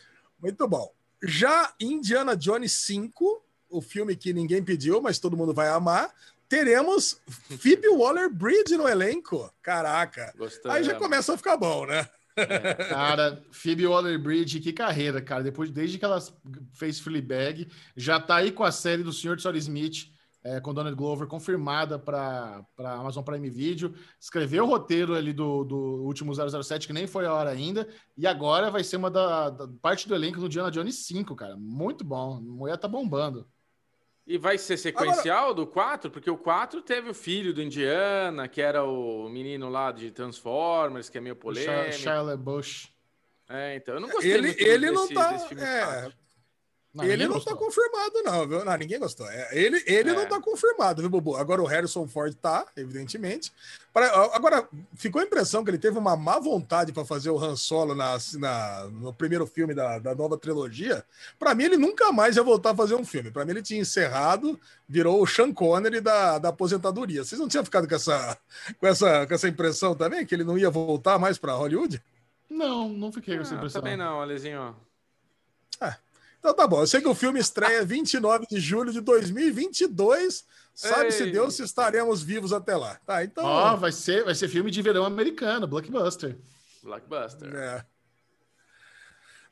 Muito 0.40 0.68
bom. 0.68 0.92
Já 1.20 1.74
Indiana 1.80 2.36
Jones 2.36 2.72
5, 2.72 3.44
o 3.68 3.80
filme 3.80 4.14
que 4.14 4.32
ninguém 4.32 4.62
pediu, 4.62 5.00
mas 5.02 5.18
todo 5.18 5.36
mundo 5.36 5.52
vai 5.52 5.68
amar, 5.68 6.14
teremos 6.48 7.20
Phoebe 7.58 7.88
Waller-Bridge 7.88 8.76
no 8.76 8.88
elenco. 8.88 9.52
Caraca. 9.60 10.32
Gostei, 10.36 10.70
Aí 10.70 10.84
já 10.84 10.94
começa 10.94 11.34
a 11.34 11.36
ficar 11.36 11.56
bom, 11.56 11.86
né? 11.86 12.08
Cara, 12.88 13.42
Phoebe 13.50 13.86
Waller-Bridge, 13.86 14.60
que 14.60 14.72
carreira, 14.72 15.20
cara. 15.20 15.42
Depois, 15.42 15.70
desde 15.70 15.98
que 15.98 16.04
ela 16.04 16.18
fez 16.72 17.00
Fleabag, 17.00 17.68
já 17.96 18.20
tá 18.20 18.36
aí 18.36 18.52
com 18.52 18.64
a 18.64 18.72
série 18.72 19.02
do 19.02 19.12
Senhor 19.12 19.36
de 19.36 19.42
Sol 19.42 19.54
Smith, 19.56 20.12
é, 20.44 20.60
com 20.60 20.72
Donald 20.72 20.96
Glover, 20.96 21.26
confirmada 21.26 21.98
para 21.98 22.64
Amazon 22.78 23.24
Prime 23.24 23.50
Video. 23.50 23.94
Escreveu 24.20 24.64
o 24.64 24.68
roteiro 24.68 25.14
ali 25.14 25.32
do, 25.32 25.64
do 25.64 25.76
último 25.76 26.32
007, 26.34 26.86
que 26.86 26.92
nem 26.92 27.06
foi 27.06 27.26
a 27.26 27.34
hora 27.34 27.50
ainda. 27.50 27.88
E 28.16 28.26
agora 28.26 28.70
vai 28.70 28.84
ser 28.84 28.96
uma 28.96 29.10
da, 29.10 29.50
da 29.50 29.68
parte 29.82 30.08
do 30.08 30.14
elenco 30.14 30.40
do 30.40 30.48
Diana 30.48 30.70
Jones 30.70 31.06
5, 31.06 31.34
cara. 31.34 31.56
Muito 31.56 32.04
bom. 32.04 32.36
A 32.36 32.40
mulher 32.40 32.78
tá 32.78 32.88
bombando. 32.88 33.46
E 34.28 34.36
vai 34.36 34.58
ser 34.58 34.76
sequencial 34.76 35.44
Agora... 35.44 35.54
do 35.54 35.66
4? 35.66 36.10
Porque 36.10 36.30
o 36.30 36.36
4 36.36 36.82
teve 36.82 37.08
o 37.08 37.14
filho 37.14 37.54
do 37.54 37.62
Indiana, 37.62 38.46
que 38.46 38.60
era 38.60 38.84
o 38.84 39.26
menino 39.26 39.70
lá 39.70 39.90
de 39.90 40.10
Transformers, 40.10 41.08
que 41.08 41.16
é 41.16 41.20
meio 41.20 41.34
polêmico. 41.34 41.94
Charlotte 41.94 42.38
Bush. 42.38 42.92
É, 43.48 43.76
então 43.76 43.94
eu 43.94 44.00
não 44.00 44.10
gostei 44.10 44.30
ele, 44.30 44.48
muito 44.48 44.60
ele 44.60 44.90
desse, 44.90 44.92
não 44.92 45.08
tá, 45.08 45.32
desse 45.32 45.48
filme 45.48 45.62
é... 45.62 46.12
Não, 46.94 47.04
ele 47.04 47.26
não 47.26 47.34
gostou. 47.34 47.52
tá 47.52 47.58
confirmado, 47.58 48.22
não, 48.24 48.48
viu? 48.48 48.64
Não, 48.64 48.76
ninguém 48.76 48.98
gostou. 48.98 49.28
É, 49.30 49.48
ele 49.52 49.82
ele 49.86 50.10
É. 50.10 50.14
não 50.14 50.26
tá 50.26 50.40
confirmado, 50.40 51.02
viu, 51.02 51.10
Bubu? 51.10 51.36
Agora 51.36 51.62
o 51.62 51.66
Harrison 51.66 52.08
Ford 52.08 52.34
tá, 52.34 52.66
evidentemente. 52.76 53.52
Pra- 53.92 54.10
agora, 54.34 54.66
ficou 54.96 55.20
a 55.20 55.24
impressão 55.24 55.62
que 55.62 55.70
ele 55.70 55.78
teve 55.78 55.98
uma 55.98 56.16
má 56.16 56.38
vontade 56.38 56.92
para 56.92 57.04
fazer 57.04 57.28
o 57.30 57.38
Han 57.38 57.56
Solo 57.56 57.94
na, 57.94 58.16
na- 58.38 58.88
no 58.90 59.12
primeiro 59.12 59.46
filme 59.46 59.74
da, 59.74 59.98
da 59.98 60.14
nova 60.14 60.38
trilogia. 60.38 61.04
Para 61.38 61.54
mim, 61.54 61.64
ele 61.64 61.76
nunca 61.76 62.10
mais 62.10 62.36
ia 62.36 62.42
voltar 62.42 62.70
a 62.70 62.76
fazer 62.76 62.94
um 62.94 63.04
filme. 63.04 63.30
Para 63.30 63.44
mim, 63.44 63.50
ele 63.52 63.62
tinha 63.62 63.80
encerrado, 63.80 64.58
virou 64.88 65.22
o 65.22 65.26
Sean 65.26 65.52
Connery 65.52 66.00
da, 66.00 66.38
da 66.38 66.48
aposentadoria. 66.48 67.22
Vocês 67.22 67.38
não 67.40 67.48
tinham 67.48 67.64
ficado 67.64 67.86
com 67.86 67.94
essa, 67.94 68.36
com, 68.80 68.86
essa, 68.86 69.26
com 69.26 69.34
essa 69.34 69.46
impressão 69.48 69.94
também? 69.94 70.24
Que 70.24 70.34
ele 70.34 70.44
não 70.44 70.56
ia 70.56 70.70
voltar 70.70 71.18
mais 71.18 71.36
para 71.38 71.52
Hollywood? 71.52 72.02
Não, 72.50 72.88
não 72.88 73.12
fiquei 73.12 73.36
com 73.36 73.42
essa 73.42 73.54
Ah, 73.54 73.58
impressão. 73.58 73.82
também 73.82 73.96
não, 73.96 74.22
Alezinho. 74.22 74.74
Então 76.38 76.54
tá 76.54 76.66
bom, 76.66 76.80
eu 76.80 76.86
sei 76.86 77.00
que 77.00 77.08
o 77.08 77.14
filme 77.14 77.40
estreia 77.40 77.84
29 77.84 78.46
de 78.48 78.60
julho 78.60 78.92
de 78.92 79.00
2022. 79.00 80.44
Sabe-se. 80.74 81.32
Deus 81.32 81.54
se 81.54 81.64
estaremos 81.64 82.22
vivos 82.22 82.52
até 82.52 82.76
lá. 82.76 83.00
Tá, 83.04 83.24
então. 83.24 83.44
Ó, 83.44 83.74
vai 83.76 83.90
ser, 83.90 84.24
vai 84.24 84.34
ser 84.34 84.48
filme 84.48 84.70
de 84.70 84.80
verão 84.80 85.04
americano, 85.04 85.66
blockbuster. 85.66 86.38
Blockbuster. 86.82 87.52
é. 87.54 87.84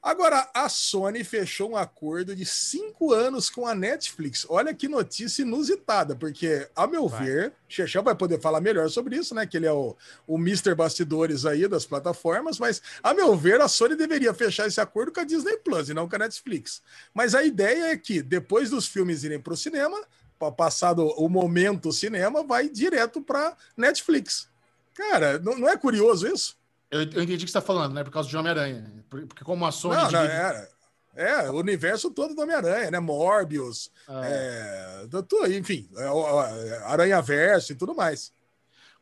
Agora, 0.06 0.48
a 0.54 0.68
Sony 0.68 1.24
fechou 1.24 1.72
um 1.72 1.76
acordo 1.76 2.36
de 2.36 2.46
cinco 2.46 3.12
anos 3.12 3.50
com 3.50 3.66
a 3.66 3.74
Netflix. 3.74 4.46
Olha 4.48 4.72
que 4.72 4.86
notícia 4.86 5.42
inusitada, 5.42 6.14
porque, 6.14 6.68
a 6.76 6.86
meu 6.86 7.08
Vai. 7.08 7.24
ver, 7.24 7.52
Chechão 7.68 8.04
vai 8.04 8.14
poder 8.14 8.40
falar 8.40 8.60
melhor 8.60 8.88
sobre 8.88 9.16
isso, 9.16 9.34
né? 9.34 9.44
Que 9.44 9.56
ele 9.56 9.66
é 9.66 9.72
o, 9.72 9.96
o 10.24 10.36
Mr. 10.38 10.76
Bastidores 10.76 11.44
aí 11.44 11.66
das 11.66 11.84
plataformas, 11.84 12.56
mas, 12.56 12.80
a 13.02 13.12
meu 13.12 13.36
ver, 13.36 13.60
a 13.60 13.66
Sony 13.66 13.96
deveria 13.96 14.32
fechar 14.32 14.68
esse 14.68 14.80
acordo 14.80 15.10
com 15.10 15.18
a 15.18 15.24
Disney 15.24 15.56
Plus 15.56 15.88
e 15.88 15.94
não 15.94 16.08
com 16.08 16.14
a 16.14 16.20
Netflix. 16.20 16.80
Mas 17.12 17.34
a 17.34 17.42
ideia 17.42 17.86
é 17.90 17.96
que, 17.96 18.22
depois 18.22 18.70
dos 18.70 18.86
filmes 18.86 19.24
irem 19.24 19.40
para 19.40 19.54
o 19.54 19.56
cinema, 19.56 20.00
pa- 20.38 20.52
passado 20.52 21.04
o 21.16 21.28
momento 21.28 21.92
cinema, 21.92 22.44
vai 22.44 22.68
direto 22.68 23.20
para 23.20 23.56
Netflix. 23.76 24.48
Cara, 24.94 25.40
não, 25.40 25.58
não 25.58 25.68
é 25.68 25.76
curioso 25.76 26.28
isso? 26.28 26.56
Eu, 26.90 27.00
eu 27.00 27.22
entendi 27.22 27.34
o 27.34 27.36
que 27.38 27.38
você 27.38 27.44
está 27.46 27.60
falando, 27.60 27.94
né? 27.94 28.04
Por 28.04 28.10
causa 28.12 28.28
de 28.28 28.36
Homem-Aranha. 28.36 29.04
Por- 29.10 29.26
Porque 29.26 29.44
como 29.44 29.66
a 29.66 29.72
Sony. 29.72 29.96
Não, 29.96 30.02
não, 30.02 30.08
divide- 30.10 30.32
é, 30.34 30.68
é, 31.16 31.50
o 31.50 31.54
universo 31.58 32.10
todo 32.10 32.34
do 32.34 32.42
Homem-Aranha, 32.42 32.90
né? 32.90 33.00
Morbius, 33.00 33.90
Ah. 34.08 34.20
é, 34.24 35.06
tu- 35.28 35.46
enfim, 35.46 35.88
é, 35.96 36.10
o- 36.10 36.42
é, 36.42 36.78
Aranha-Verso 36.84 37.72
e 37.72 37.76
tudo 37.76 37.94
mais. 37.94 38.32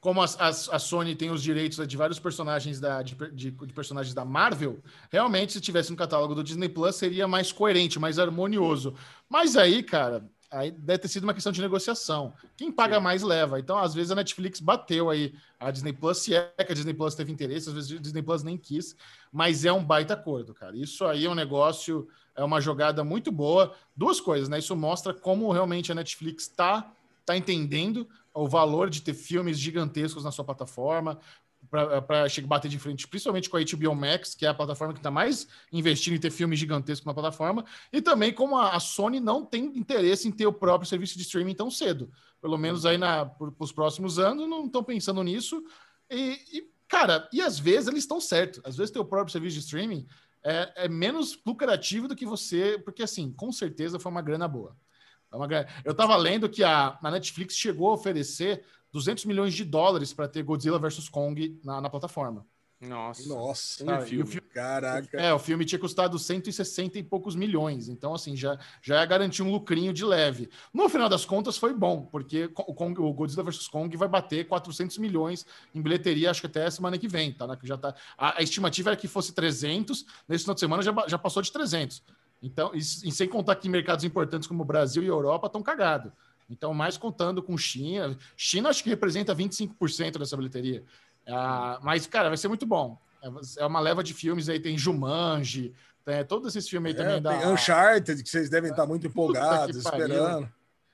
como 0.00 0.20
a, 0.20 0.26
a- 0.26 0.48
a 0.48 0.78
Sony 0.78 1.16
tem 1.16 1.30
os 1.30 1.42
direitos 1.42 1.86
de 1.88 1.96
vários 1.96 2.18
personagens 2.18 2.78
da, 2.78 3.00
de, 3.02 3.14
de- 3.32 3.50
de 3.52 3.72
personagens 3.72 4.14
da 4.14 4.22
Marvel, 4.22 4.82
realmente, 5.10 5.54
se 5.54 5.62
tivesse 5.62 5.90
no 5.90 5.96
catálogo 5.96 6.34
do 6.34 6.44
Disney 6.44 6.68
Plus, 6.68 6.94
seria 6.96 7.26
mais 7.26 7.50
coerente, 7.50 7.98
mais 7.98 8.18
harmonioso. 8.18 8.94
Mas 9.30 9.56
aí, 9.56 9.82
cara, 9.82 10.22
aí 10.54 10.70
deve 10.70 10.98
ter 11.00 11.08
sido 11.08 11.24
uma 11.24 11.34
questão 11.34 11.50
de 11.50 11.60
negociação. 11.60 12.32
Quem 12.56 12.70
paga 12.70 13.00
mais 13.00 13.22
leva. 13.22 13.58
Então, 13.58 13.76
às 13.76 13.92
vezes, 13.92 14.12
a 14.12 14.14
Netflix 14.14 14.60
bateu 14.60 15.10
aí 15.10 15.34
a 15.58 15.70
Disney 15.70 15.92
Plus, 15.92 16.18
se 16.18 16.34
é 16.34 16.64
que 16.64 16.72
a 16.72 16.74
Disney 16.74 16.94
Plus 16.94 17.14
teve 17.14 17.32
interesse, 17.32 17.68
às 17.68 17.74
vezes 17.74 17.92
a 17.92 18.00
Disney 18.00 18.22
Plus 18.22 18.42
nem 18.42 18.56
quis, 18.56 18.96
mas 19.32 19.64
é 19.64 19.72
um 19.72 19.84
baita 19.84 20.14
acordo, 20.14 20.54
cara. 20.54 20.76
Isso 20.76 21.04
aí 21.04 21.24
é 21.24 21.30
um 21.30 21.34
negócio, 21.34 22.06
é 22.36 22.44
uma 22.44 22.60
jogada 22.60 23.02
muito 23.02 23.32
boa. 23.32 23.74
Duas 23.96 24.20
coisas, 24.20 24.48
né? 24.48 24.60
Isso 24.60 24.76
mostra 24.76 25.12
como 25.12 25.50
realmente 25.50 25.90
a 25.90 25.94
Netflix 25.94 26.44
está 26.44 26.92
tá 27.26 27.36
entendendo 27.36 28.08
o 28.32 28.48
valor 28.48 28.90
de 28.90 29.00
ter 29.00 29.14
filmes 29.14 29.58
gigantescos 29.58 30.24
na 30.24 30.30
sua 30.30 30.44
plataforma 30.44 31.18
para 31.74 32.26
bater 32.46 32.68
de 32.68 32.78
frente, 32.78 33.08
principalmente 33.08 33.50
com 33.50 33.56
a 33.56 33.60
HBO 33.60 33.94
Max, 33.94 34.34
que 34.34 34.46
é 34.46 34.48
a 34.48 34.54
plataforma 34.54 34.92
que 34.92 35.00
está 35.00 35.10
mais 35.10 35.48
investindo 35.72 36.14
em 36.14 36.20
ter 36.20 36.30
filmes 36.30 36.58
gigantescos 36.58 37.04
na 37.04 37.14
plataforma, 37.14 37.64
e 37.92 38.00
também 38.00 38.32
como 38.32 38.56
a, 38.56 38.76
a 38.76 38.80
Sony 38.80 39.18
não 39.18 39.44
tem 39.44 39.64
interesse 39.76 40.28
em 40.28 40.32
ter 40.32 40.46
o 40.46 40.52
próprio 40.52 40.88
serviço 40.88 41.16
de 41.16 41.22
streaming 41.22 41.54
tão 41.54 41.70
cedo. 41.70 42.10
Pelo 42.40 42.56
menos 42.56 42.86
aí 42.86 42.96
na, 42.96 43.26
para 43.26 43.52
os 43.58 43.72
próximos 43.72 44.18
anos, 44.18 44.48
não 44.48 44.66
estão 44.66 44.84
pensando 44.84 45.22
nisso. 45.22 45.62
E, 46.10 46.38
e, 46.52 46.70
cara, 46.86 47.28
e 47.32 47.40
às 47.40 47.58
vezes 47.58 47.88
eles 47.88 48.04
estão 48.04 48.20
certos. 48.20 48.60
Às 48.64 48.76
vezes 48.76 48.92
ter 48.92 49.00
o 49.00 49.04
próprio 49.04 49.32
serviço 49.32 49.54
de 49.54 49.64
streaming 49.64 50.06
é, 50.44 50.84
é 50.84 50.88
menos 50.88 51.40
lucrativo 51.44 52.06
do 52.06 52.14
que 52.14 52.26
você, 52.26 52.78
porque 52.84 53.02
assim, 53.02 53.32
com 53.32 53.50
certeza 53.50 53.98
foi 53.98 54.12
uma 54.12 54.22
grana 54.22 54.46
boa. 54.46 54.76
É 55.32 55.66
Eu 55.84 55.92
estava 55.92 56.16
lendo 56.16 56.48
que 56.48 56.62
a, 56.62 56.98
a 57.02 57.10
Netflix 57.10 57.56
chegou 57.56 57.90
a 57.90 57.94
oferecer 57.94 58.64
200 58.94 59.24
milhões 59.24 59.52
de 59.52 59.64
dólares 59.64 60.12
para 60.12 60.28
ter 60.28 60.42
Godzilla 60.44 60.78
vs 60.78 61.08
Kong 61.08 61.58
na, 61.64 61.80
na 61.80 61.90
plataforma. 61.90 62.46
Nossa. 62.80 63.28
Nossa, 63.28 63.84
Um 63.84 63.98
o 63.98 64.02
filme. 64.02 64.26
fi- 64.26 64.40
caraca. 64.42 65.16
É, 65.18 65.32
o 65.32 65.38
filme 65.38 65.64
tinha 65.64 65.78
custado 65.78 66.18
160 66.18 66.98
e 66.98 67.02
poucos 67.02 67.34
milhões. 67.34 67.88
Então, 67.88 68.14
assim, 68.14 68.36
já, 68.36 68.58
já 68.82 68.96
ia 69.00 69.06
garantir 69.06 69.42
um 69.42 69.50
lucrinho 69.50 69.92
de 69.92 70.04
leve. 70.04 70.50
No 70.72 70.88
final 70.88 71.08
das 71.08 71.24
contas, 71.24 71.56
foi 71.56 71.72
bom, 71.72 72.02
porque 72.02 72.44
o, 72.56 72.74
Kong- 72.74 73.00
o 73.00 73.12
Godzilla 73.12 73.42
vs. 73.42 73.66
Kong 73.68 73.96
vai 73.96 74.06
bater 74.06 74.46
400 74.46 74.98
milhões 74.98 75.44
em 75.74 75.80
bilheteria, 75.80 76.30
acho 76.30 76.42
que 76.42 76.46
até 76.46 76.66
a 76.66 76.70
semana 76.70 76.96
que 76.98 77.08
vem, 77.08 77.32
tá? 77.32 77.46
né? 77.46 77.56
Que 77.56 77.66
já 77.66 77.76
tá 77.78 77.94
a, 78.18 78.38
a 78.38 78.42
estimativa 78.42 78.90
era 78.90 78.96
que 78.96 79.08
fosse 79.08 79.32
300, 79.32 80.04
nesse 80.28 80.44
final 80.44 80.54
de 80.54 80.60
semana 80.60 80.82
já, 80.82 80.92
já 81.08 81.18
passou 81.18 81.42
de 81.42 81.50
300. 81.50 82.02
Então, 82.42 82.70
e, 82.74 82.78
e 82.78 83.10
sem 83.12 83.26
contar 83.28 83.56
que 83.56 83.68
mercados 83.68 84.04
importantes 84.04 84.46
como 84.46 84.62
o 84.62 84.66
Brasil 84.66 85.02
e 85.02 85.06
Europa 85.06 85.46
estão 85.46 85.62
cagados. 85.62 86.12
Então, 86.48 86.74
mais 86.74 86.96
contando 86.96 87.42
com 87.42 87.56
China. 87.56 88.16
China 88.36 88.68
acho 88.68 88.82
que 88.82 88.90
representa 88.90 89.34
25% 89.34 90.18
dessa 90.18 90.36
bilheteria. 90.36 90.82
Ah, 91.26 91.78
mas, 91.82 92.06
cara, 92.06 92.28
vai 92.28 92.36
ser 92.36 92.48
muito 92.48 92.66
bom. 92.66 92.98
É- 93.22 93.62
É 93.62 93.66
uma 93.66 93.80
leva 93.80 94.04
de 94.04 94.12
filmes 94.12 94.48
aí, 94.48 94.60
tem 94.60 94.76
Jumanji, 94.76 95.72
tem 96.04 96.22
todos 96.24 96.54
esses 96.54 96.68
filmes 96.68 96.94
aí 96.94 97.00
É, 97.00 97.04
também 97.04 97.22
da. 97.22 97.38
tem 97.38 97.48
Uncharted, 97.48 98.22
que 98.22 98.28
vocês 98.28 98.50
devem 98.50 98.70
estar 98.70 98.84
muito 98.86 99.06
empolgados, 99.06 99.76
esperando. 99.76 100.48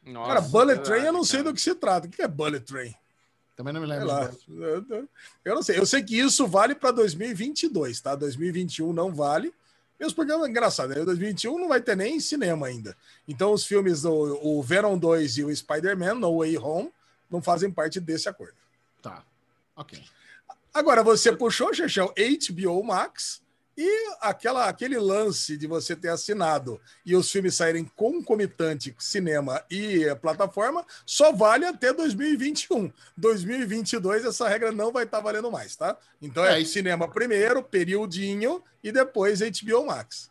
Nossa, 0.04 0.28
cara, 0.28 0.40
Bullet 0.40 0.66
verdade, 0.76 0.88
Train, 0.88 1.04
eu 1.06 1.12
não 1.12 1.24
sei 1.24 1.40
cara. 1.40 1.50
do 1.50 1.54
que 1.54 1.60
se 1.60 1.74
trata. 1.74 2.06
O 2.06 2.10
que 2.10 2.22
é 2.22 2.28
Bullet 2.28 2.64
Train? 2.64 2.94
Também 3.56 3.74
não 3.74 3.80
me 3.82 3.86
lembro. 3.86 4.08
eu 5.44 5.54
não 5.54 5.62
sei. 5.62 5.78
Eu 5.78 5.84
sei 5.84 6.02
que 6.02 6.16
isso 6.18 6.46
vale 6.46 6.74
para 6.74 6.92
2022, 6.92 8.00
tá? 8.00 8.14
2021 8.14 8.92
não 8.92 9.12
vale. 9.12 9.52
Porque 10.14 10.32
é 10.32 10.48
engraçado, 10.48 10.90
né? 10.90 11.04
2021 11.04 11.58
não 11.58 11.68
vai 11.68 11.80
ter 11.80 11.96
nem 11.96 12.18
cinema 12.18 12.66
ainda. 12.66 12.96
Então, 13.28 13.52
os 13.52 13.66
filmes 13.66 14.02
do 14.02 14.12
o 14.12 14.62
Venom 14.62 14.96
2 14.96 15.38
e 15.38 15.44
o 15.44 15.54
Spider-Man, 15.54 16.14
No 16.14 16.38
Way 16.38 16.56
Home, 16.58 16.90
não 17.30 17.42
fazem 17.42 17.70
parte 17.70 18.00
desse 18.00 18.28
acordo. 18.28 18.54
Tá. 19.02 19.22
Ok. 19.76 20.02
Agora, 20.72 21.02
você 21.02 21.32
puxou, 21.32 21.74
Chechão, 21.74 22.12
HBO 22.16 22.82
Max 22.82 23.42
e 23.76 24.14
aquela, 24.20 24.68
aquele 24.68 24.98
lance 24.98 25.56
de 25.56 25.66
você 25.66 25.96
ter 25.96 26.08
assinado 26.08 26.80
e 27.04 27.16
os 27.16 27.30
filmes 27.30 27.54
saírem 27.54 27.84
concomitante 27.96 28.94
cinema 28.98 29.62
e 29.70 30.04
plataforma 30.20 30.84
só 31.06 31.32
vale 31.32 31.64
até 31.64 31.92
2021. 31.92 32.92
2022 33.16 34.24
essa 34.24 34.48
regra 34.48 34.72
não 34.72 34.92
vai 34.92 35.04
estar 35.04 35.20
valendo 35.20 35.50
mais, 35.50 35.76
tá? 35.76 35.96
Então 36.20 36.44
é, 36.44 36.60
É, 36.60 36.64
cinema 36.64 37.08
primeiro, 37.08 37.62
periodinho 37.62 38.62
e 38.82 38.92
depois 38.92 39.40
HBO 39.40 39.86
Max. 39.86 40.30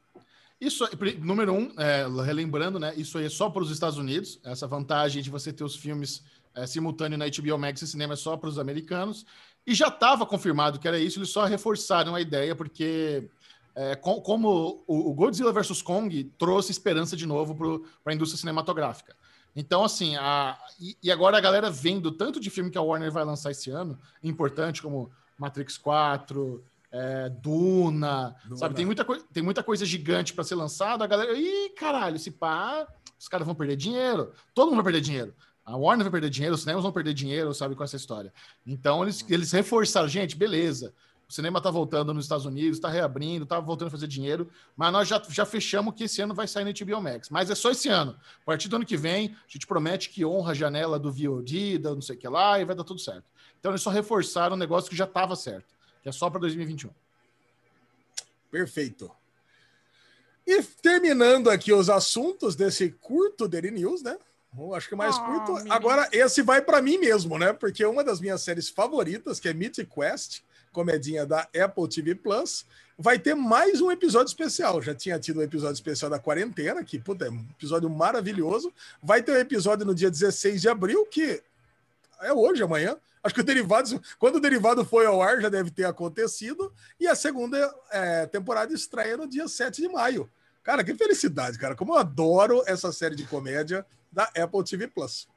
Isso, 0.59 0.85
número 1.19 1.53
um, 1.53 1.71
é, 1.77 2.05
relembrando, 2.25 2.79
né? 2.79 2.93
Isso 2.97 3.17
aí 3.17 3.25
é 3.25 3.29
só 3.29 3.49
para 3.49 3.63
os 3.63 3.71
Estados 3.71 3.97
Unidos. 3.97 4.39
Essa 4.43 4.67
vantagem 4.67 5.23
de 5.23 5.29
você 5.29 5.53
ter 5.53 5.63
os 5.63 5.75
filmes 5.75 6.21
é, 6.53 6.67
simultâneos 6.67 7.17
na 7.17 7.27
HBO 7.29 7.57
Max 7.57 7.81
e 7.81 7.87
cinema 7.87 8.13
é 8.13 8.17
só 8.17 8.35
para 8.35 8.49
os 8.49 8.59
americanos. 8.59 9.25
E 9.69 9.75
já 9.75 9.87
estava 9.87 10.25
confirmado 10.25 10.79
que 10.79 10.87
era 10.87 10.97
isso, 10.97 11.19
eles 11.19 11.29
só 11.29 11.45
reforçaram 11.45 12.15
a 12.15 12.21
ideia, 12.21 12.55
porque 12.55 13.29
é, 13.75 13.95
com- 13.95 14.19
como 14.19 14.83
o, 14.87 15.09
o 15.09 15.13
Godzilla 15.13 15.53
vs. 15.53 15.81
Kong 15.81 16.23
trouxe 16.39 16.71
esperança 16.71 17.15
de 17.15 17.25
novo 17.27 17.53
para 18.03 18.11
a 18.11 18.15
indústria 18.15 18.39
cinematográfica. 18.39 19.15
Então, 19.55 19.83
assim, 19.83 20.15
a, 20.15 20.57
e, 20.79 20.97
e 21.03 21.11
agora 21.11 21.37
a 21.37 21.41
galera 21.41 21.69
vendo 21.69 22.11
tanto 22.11 22.39
de 22.39 22.49
filme 22.49 22.71
que 22.71 22.77
a 22.77 22.81
Warner 22.81 23.11
vai 23.11 23.23
lançar 23.23 23.51
esse 23.51 23.69
ano, 23.69 23.97
importante 24.23 24.81
como 24.81 25.11
Matrix 25.37 25.77
4, 25.77 26.63
é, 26.91 27.29
Duna, 27.29 28.35
Duna. 28.45 28.57
sabe? 28.57 28.73
Tem 28.75 28.85
muita, 28.85 29.05
tem 29.31 29.43
muita 29.43 29.61
coisa 29.61 29.85
gigante 29.85 30.33
para 30.33 30.43
ser 30.43 30.55
lançada. 30.55 31.03
A 31.03 31.07
galera, 31.07 31.33
ih, 31.37 31.69
caralho, 31.77 32.17
se 32.17 32.31
pá, 32.31 32.87
os 33.19 33.27
caras 33.27 33.45
vão 33.45 33.53
perder 33.55 33.75
dinheiro. 33.75 34.31
Todo 34.55 34.67
mundo 34.69 34.77
vai 34.77 34.85
perder 34.85 35.01
dinheiro. 35.01 35.33
A 35.69 35.77
Warner 35.77 36.03
vai 36.03 36.11
perder 36.11 36.31
dinheiro, 36.31 36.55
os 36.55 36.61
cinemas 36.61 36.81
vão 36.81 36.91
perder 36.91 37.13
dinheiro, 37.13 37.53
sabe, 37.53 37.75
com 37.75 37.83
essa 37.83 37.95
história. 37.95 38.33
Então, 38.65 39.03
eles, 39.03 39.23
eles 39.29 39.51
reforçaram, 39.51 40.07
gente, 40.07 40.35
beleza. 40.35 40.93
O 41.27 41.31
cinema 41.31 41.61
tá 41.61 41.69
voltando 41.69 42.11
nos 42.11 42.25
Estados 42.25 42.47
Unidos, 42.47 42.79
tá 42.79 42.89
reabrindo, 42.89 43.45
tá 43.45 43.59
voltando 43.59 43.89
a 43.89 43.91
fazer 43.91 44.07
dinheiro, 44.07 44.49
mas 44.75 44.91
nós 44.91 45.07
já, 45.07 45.21
já 45.29 45.45
fechamos 45.45 45.93
que 45.93 46.05
esse 46.05 46.19
ano 46.23 46.33
vai 46.33 46.47
sair 46.47 46.65
no 46.65 46.73
HBO 46.73 46.99
Max. 47.03 47.29
Mas 47.29 47.51
é 47.51 47.55
só 47.55 47.69
esse 47.69 47.87
ano. 47.87 48.19
A 48.41 48.45
partir 48.45 48.67
do 48.67 48.77
ano 48.77 48.85
que 48.85 48.97
vem, 48.97 49.35
a 49.47 49.51
gente 49.51 49.67
promete 49.67 50.09
que 50.09 50.25
honra 50.25 50.51
a 50.51 50.55
janela 50.55 50.97
do 50.97 51.11
VOD, 51.11 51.77
da 51.77 51.93
não 51.93 52.01
sei 52.01 52.15
o 52.15 52.19
que 52.19 52.27
lá, 52.27 52.59
e 52.59 52.65
vai 52.65 52.75
dar 52.75 52.83
tudo 52.83 52.99
certo. 52.99 53.31
Então, 53.59 53.71
eles 53.71 53.83
só 53.83 53.91
reforçaram 53.91 54.55
um 54.55 54.59
negócio 54.59 54.89
que 54.89 54.95
já 54.95 55.05
estava 55.05 55.35
certo, 55.35 55.75
que 56.01 56.09
é 56.09 56.11
só 56.11 56.31
para 56.31 56.39
2021. 56.39 56.89
Perfeito. 58.49 59.11
E 60.47 60.63
terminando 60.63 61.47
aqui 61.47 61.71
os 61.71 61.91
assuntos 61.91 62.55
desse 62.55 62.89
curto 62.89 63.47
Daily 63.47 63.69
News, 63.69 64.01
né? 64.01 64.17
Acho 64.75 64.87
que 64.89 64.95
o 64.95 64.97
mais 64.97 65.15
Ah, 65.15 65.19
curto. 65.21 65.53
menino. 65.53 65.73
Agora, 65.73 66.07
esse 66.11 66.41
vai 66.41 66.61
para 66.61 66.81
mim 66.81 66.97
mesmo, 66.97 67.37
né? 67.37 67.53
Porque 67.53 67.85
uma 67.85 68.03
das 68.03 68.19
minhas 68.19 68.41
séries 68.41 68.67
favoritas, 68.69 69.39
que 69.39 69.47
é 69.47 69.53
Mythic 69.53 69.89
Quest, 69.93 70.41
comedinha 70.71 71.25
da 71.25 71.47
Apple 71.63 71.87
TV 71.87 72.15
Plus, 72.15 72.65
vai 72.97 73.17
ter 73.19 73.35
mais 73.35 73.79
um 73.79 73.91
episódio 73.91 74.27
especial. 74.29 74.81
Já 74.81 74.93
tinha 74.93 75.19
tido 75.19 75.39
um 75.39 75.43
episódio 75.43 75.75
especial 75.75 76.09
da 76.09 76.19
quarentena, 76.19 76.83
que 76.83 76.99
puta, 76.99 77.25
é 77.25 77.29
um 77.29 77.45
episódio 77.51 77.89
maravilhoso. 77.89 78.73
Vai 79.01 79.21
ter 79.23 79.31
um 79.31 79.37
episódio 79.37 79.85
no 79.85 79.95
dia 79.95 80.09
16 80.09 80.61
de 80.61 80.67
abril, 80.69 81.05
que 81.05 81.41
é 82.21 82.33
hoje, 82.33 82.61
amanhã. 82.63 82.97
Acho 83.23 83.35
que 83.35 83.41
o 83.41 83.43
derivado, 83.43 84.01
quando 84.17 84.35
o 84.37 84.39
derivado 84.39 84.83
foi 84.83 85.05
ao 85.05 85.21
ar, 85.21 85.41
já 85.41 85.49
deve 85.49 85.69
ter 85.71 85.85
acontecido. 85.85 86.73
E 86.99 87.07
a 87.07 87.15
segunda 87.15 87.73
é, 87.91 88.25
temporada 88.25 88.73
estreia 88.73 89.15
no 89.17 89.27
dia 89.27 89.47
7 89.47 89.81
de 89.81 89.89
maio. 89.89 90.29
Cara, 90.63 90.83
que 90.83 90.93
felicidade, 90.95 91.57
cara. 91.57 91.75
Como 91.75 91.93
eu 91.93 91.97
adoro 91.97 92.63
essa 92.65 92.91
série 92.91 93.15
de 93.15 93.25
comédia 93.25 93.85
da 94.11 94.23
Apple 94.35 94.63
TV 94.63 94.87
Plus. 94.87 95.27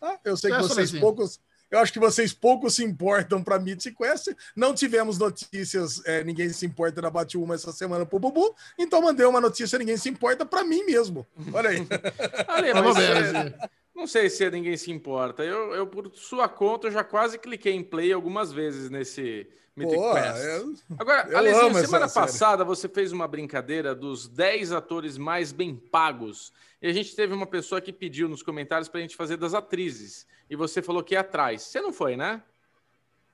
Tá? 0.00 0.18
Eu 0.24 0.36
sei 0.36 0.50
que 0.50 0.56
É, 0.56 0.60
vocês 0.60 0.92
poucos. 0.92 1.40
Eu 1.70 1.78
acho 1.80 1.92
que 1.92 1.98
vocês 1.98 2.32
pouco 2.32 2.70
se 2.70 2.82
importam 2.82 3.44
para 3.44 3.58
Mythic 3.58 3.94
Quest. 3.94 4.28
Não 4.56 4.74
tivemos 4.74 5.18
notícias, 5.18 6.02
é, 6.06 6.24
ninguém 6.24 6.48
se 6.48 6.64
importa 6.64 7.02
na 7.02 7.10
Bate 7.10 7.36
Uma 7.36 7.56
essa 7.56 7.72
semana 7.72 8.06
pro 8.06 8.18
Bubu. 8.18 8.54
Então 8.78 9.02
mandei 9.02 9.26
uma 9.26 9.40
notícia, 9.40 9.78
ninguém 9.78 9.98
se 9.98 10.08
importa 10.08 10.46
para 10.46 10.64
mim 10.64 10.82
mesmo. 10.84 11.26
Olha 11.52 11.70
aí. 11.70 11.86
Ale, 12.48 12.72
Vamos 12.72 12.94
mas, 12.94 13.04
é, 13.04 13.54
não 13.94 14.06
sei 14.06 14.30
se 14.30 14.48
ninguém 14.50 14.76
se 14.76 14.90
importa. 14.90 15.44
Eu, 15.44 15.74
eu, 15.74 15.86
por 15.86 16.10
sua 16.14 16.48
conta, 16.48 16.86
eu 16.86 16.92
já 16.92 17.04
quase 17.04 17.38
cliquei 17.38 17.74
em 17.74 17.82
play 17.82 18.12
algumas 18.12 18.50
vezes 18.50 18.88
nesse 18.88 19.46
Mythic 19.78 19.96
Pô, 19.96 20.12
Quest. 20.14 20.26
é- 20.26 20.94
Agora, 20.98 21.28
eu 21.30 21.38
Alezinho, 21.38 21.68
essa 21.70 21.86
semana 21.86 22.08
série. 22.08 22.26
passada 22.26 22.64
você 22.64 22.88
fez 22.88 23.12
uma 23.12 23.26
brincadeira 23.28 23.94
dos 23.94 24.28
10 24.28 24.72
atores 24.72 25.16
mais 25.16 25.52
bem 25.52 25.74
pagos. 25.76 26.52
E 26.82 26.88
a 26.88 26.92
gente 26.92 27.14
teve 27.16 27.32
uma 27.32 27.46
pessoa 27.46 27.80
que 27.80 27.92
pediu 27.92 28.28
nos 28.28 28.42
comentários 28.42 28.88
pra 28.88 29.00
gente 29.00 29.16
fazer 29.16 29.36
das 29.36 29.54
atrizes. 29.54 30.26
E 30.50 30.56
você 30.56 30.80
falou 30.82 31.02
que 31.02 31.14
ia 31.14 31.20
atrás. 31.20 31.62
Você 31.62 31.80
não 31.80 31.92
foi, 31.92 32.16
né? 32.16 32.42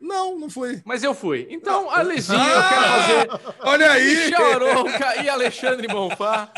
Não, 0.00 0.36
não 0.38 0.50
foi. 0.50 0.82
Mas 0.84 1.02
eu 1.02 1.14
fui. 1.14 1.46
Então, 1.48 1.88
Alezinho, 1.88 2.38
eu 2.38 2.62
quero 2.68 2.82
fazer 2.82 3.54
Olha 3.64 3.90
aí! 3.92 4.26
Michel 4.30 4.46
Arouca 4.68 5.22
e 5.22 5.28
Alexandre 5.28 5.86
Bonfá 5.86 6.52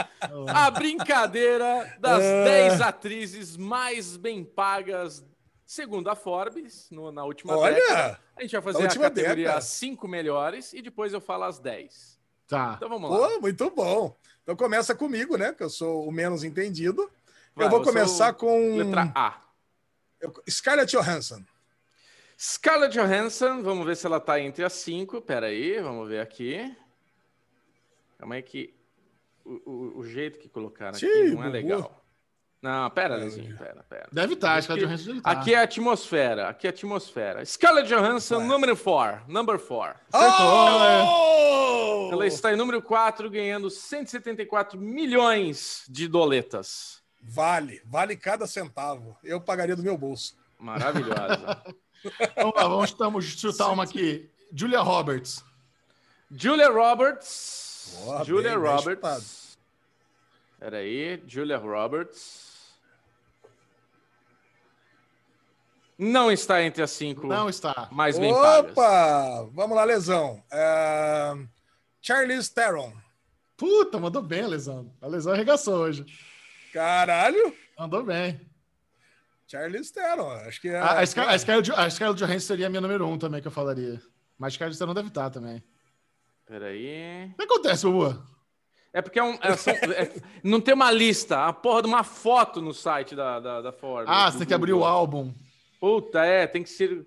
a 0.48 0.70
brincadeira 0.70 1.96
das 2.00 2.22
Ah. 2.24 2.44
10 2.44 2.80
atrizes 2.80 3.56
mais 3.56 4.16
bem 4.16 4.42
pagas, 4.42 5.24
segundo 5.66 6.08
a 6.08 6.14
Forbes, 6.14 6.88
no- 6.90 7.10
na 7.12 7.24
última 7.24 7.54
década. 7.60 7.92
Olha! 7.92 8.20
A 8.36 8.42
gente 8.42 8.52
vai 8.52 8.62
fazer 8.62 8.78
a 8.78 8.82
última 8.86 9.04
categoria 9.04 9.34
década. 9.44 9.58
as 9.58 9.64
5 9.64 10.06
melhores 10.08 10.72
e 10.72 10.80
depois 10.80 11.12
eu 11.12 11.20
falo 11.20 11.44
as 11.44 11.58
10. 11.58 12.18
Tá. 12.46 12.74
Então 12.76 12.88
vamos 12.88 13.10
lá. 13.10 13.16
Pô, 13.28 13.40
muito 13.40 13.68
bom. 13.70 14.16
Então 14.42 14.54
começa 14.54 14.94
comigo, 14.94 15.36
né? 15.36 15.52
Que 15.52 15.64
eu 15.64 15.68
sou 15.70 16.06
o 16.06 16.12
menos 16.12 16.44
entendido. 16.44 17.10
Vai, 17.54 17.66
eu 17.66 17.70
vou 17.70 17.80
eu 17.80 17.84
começar 17.84 18.32
com 18.34 18.76
Letra 18.76 19.10
A. 19.14 19.40
eu- 20.20 20.32
Scarlett 20.48 20.94
Johansson. 20.96 21.42
Scarlett 22.38 22.96
Johansson, 22.96 23.62
vamos 23.62 23.84
ver 23.86 23.96
se 23.96 24.06
ela 24.06 24.20
tá 24.20 24.38
entre 24.38 24.62
as 24.62 24.74
5. 24.74 25.20
Pera 25.22 25.46
aí, 25.46 25.80
vamos 25.80 26.08
ver 26.08 26.20
aqui. 26.20 26.76
Calma 28.18 28.36
aí 28.36 28.42
que 28.42 28.72
o, 29.44 29.60
o- 29.70 29.98
o 30.00 30.04
jeito 30.06 30.38
que 30.38 30.48
colocaram 30.48 30.96
aqui 30.96 31.06
Ih, 31.06 31.30
não 31.32 31.42
é 31.42 31.46
Bubu. 31.46 31.50
legal. 31.50 32.05
Não, 32.62 32.90
pera, 32.90 33.14
Alezinho, 33.14 33.56
pera, 33.56 33.84
pera. 33.88 34.08
Deve 34.10 34.34
estar, 34.34 34.60
que 34.62 34.72
a 34.72 34.74
Aqui- 34.74 34.84
Johansson 34.84 35.06
deve 35.10 35.20
tá. 35.20 35.30
Aqui 35.30 35.54
é 35.54 35.58
a 35.58 35.62
atmosfera, 35.62 36.48
aqui 36.48 36.66
é 36.66 36.70
a 36.70 36.72
atmosfera. 36.72 37.44
Scarlett 37.44 37.88
Johansson, 37.88 38.38
Vai. 38.38 38.46
número 38.48 38.76
4, 38.76 39.24
number 39.30 39.58
4. 39.58 40.00
Oh! 40.12 42.08
Ela 42.12 42.26
está 42.26 42.52
em 42.52 42.56
número 42.56 42.80
4, 42.82 43.30
ganhando 43.30 43.70
174 43.70 44.78
milhões 44.80 45.84
de 45.88 46.08
doletas. 46.08 47.02
Vale, 47.22 47.80
vale 47.84 48.16
cada 48.16 48.46
centavo. 48.46 49.16
Eu 49.22 49.40
pagaria 49.40 49.76
do 49.76 49.82
meu 49.82 49.96
bolso. 49.98 50.36
Maravilhosa. 50.58 51.62
Vamos 52.36 52.54
lá, 52.54 52.68
vamos 52.68 53.24
chutar, 53.24 53.50
chutar 53.52 53.68
uma 53.72 53.82
aqui. 53.82 54.30
Julia 54.52 54.80
Roberts. 54.80 55.44
Julia 56.30 56.70
Roberts. 56.70 57.98
Boa, 58.04 58.22
Julia 58.24 58.50
bem, 58.52 58.60
bem 58.60 58.70
Roberts. 58.76 59.58
Peraí, 60.60 61.20
Julia 61.26 61.56
Roberts. 61.58 62.45
Não 65.98 66.30
está 66.30 66.62
entre 66.62 66.82
as 66.82 66.90
cinco 66.90 67.26
Não 67.26 67.48
está. 67.48 67.88
mais 67.90 68.18
bem 68.18 68.32
pagas. 68.32 68.72
Opa! 68.72 69.48
Vamos 69.54 69.76
lá, 69.76 69.84
lesão. 69.84 70.42
É... 70.52 71.34
Charlize 72.02 72.52
Theron. 72.52 72.92
Puta, 73.56 73.98
mandou 73.98 74.20
bem 74.22 74.42
a 74.42 74.48
lesão. 74.48 74.92
A 75.00 75.06
lesão 75.06 75.32
arregaçou 75.32 75.76
hoje. 75.78 76.04
Caralho! 76.72 77.54
Mandou 77.78 78.02
bem. 78.04 78.38
Charlize 79.46 79.92
Theron. 79.92 80.30
Acho 80.30 80.60
que 80.60 80.68
é. 80.68 80.78
A, 80.78 80.98
a, 81.00 81.06
Scar- 81.06 81.28
a, 81.30 81.38
Scarlett, 81.38 81.72
a 81.72 81.88
Scarlett 81.88 82.18
Johansson 82.22 82.46
seria 82.46 82.66
a 82.66 82.70
minha 82.70 82.80
número 82.82 83.06
um 83.06 83.16
também, 83.16 83.40
que 83.40 83.48
eu 83.48 83.52
falaria. 83.52 84.00
Mas 84.38 84.52
Scarlett 84.54 84.78
não 84.84 84.92
deve 84.94 85.08
estar 85.08 85.30
também. 85.30 85.62
Peraí. 86.46 87.30
O 87.32 87.36
que 87.36 87.44
acontece, 87.44 87.86
Bubu? 87.86 88.22
É 88.92 89.00
porque 89.02 89.18
é 89.18 89.22
um, 89.22 89.38
é, 89.40 89.56
são- 89.56 89.72
é- 89.74 90.12
não 90.42 90.60
tem 90.60 90.74
uma 90.74 90.90
lista, 90.90 91.46
a 91.46 91.52
porra 91.52 91.82
de 91.82 91.88
uma 91.88 92.04
foto 92.04 92.60
no 92.62 92.72
site 92.74 93.14
da, 93.16 93.40
da, 93.40 93.62
da 93.62 93.72
Forbes. 93.72 94.08
Ah, 94.08 94.30
você 94.30 94.38
tem 94.38 94.46
que 94.46 94.54
abrir 94.54 94.72
o 94.72 94.84
álbum. 94.84 95.32
Puta, 95.80 96.24
é, 96.24 96.46
tem 96.46 96.62
que 96.62 96.68
ser. 96.70 97.06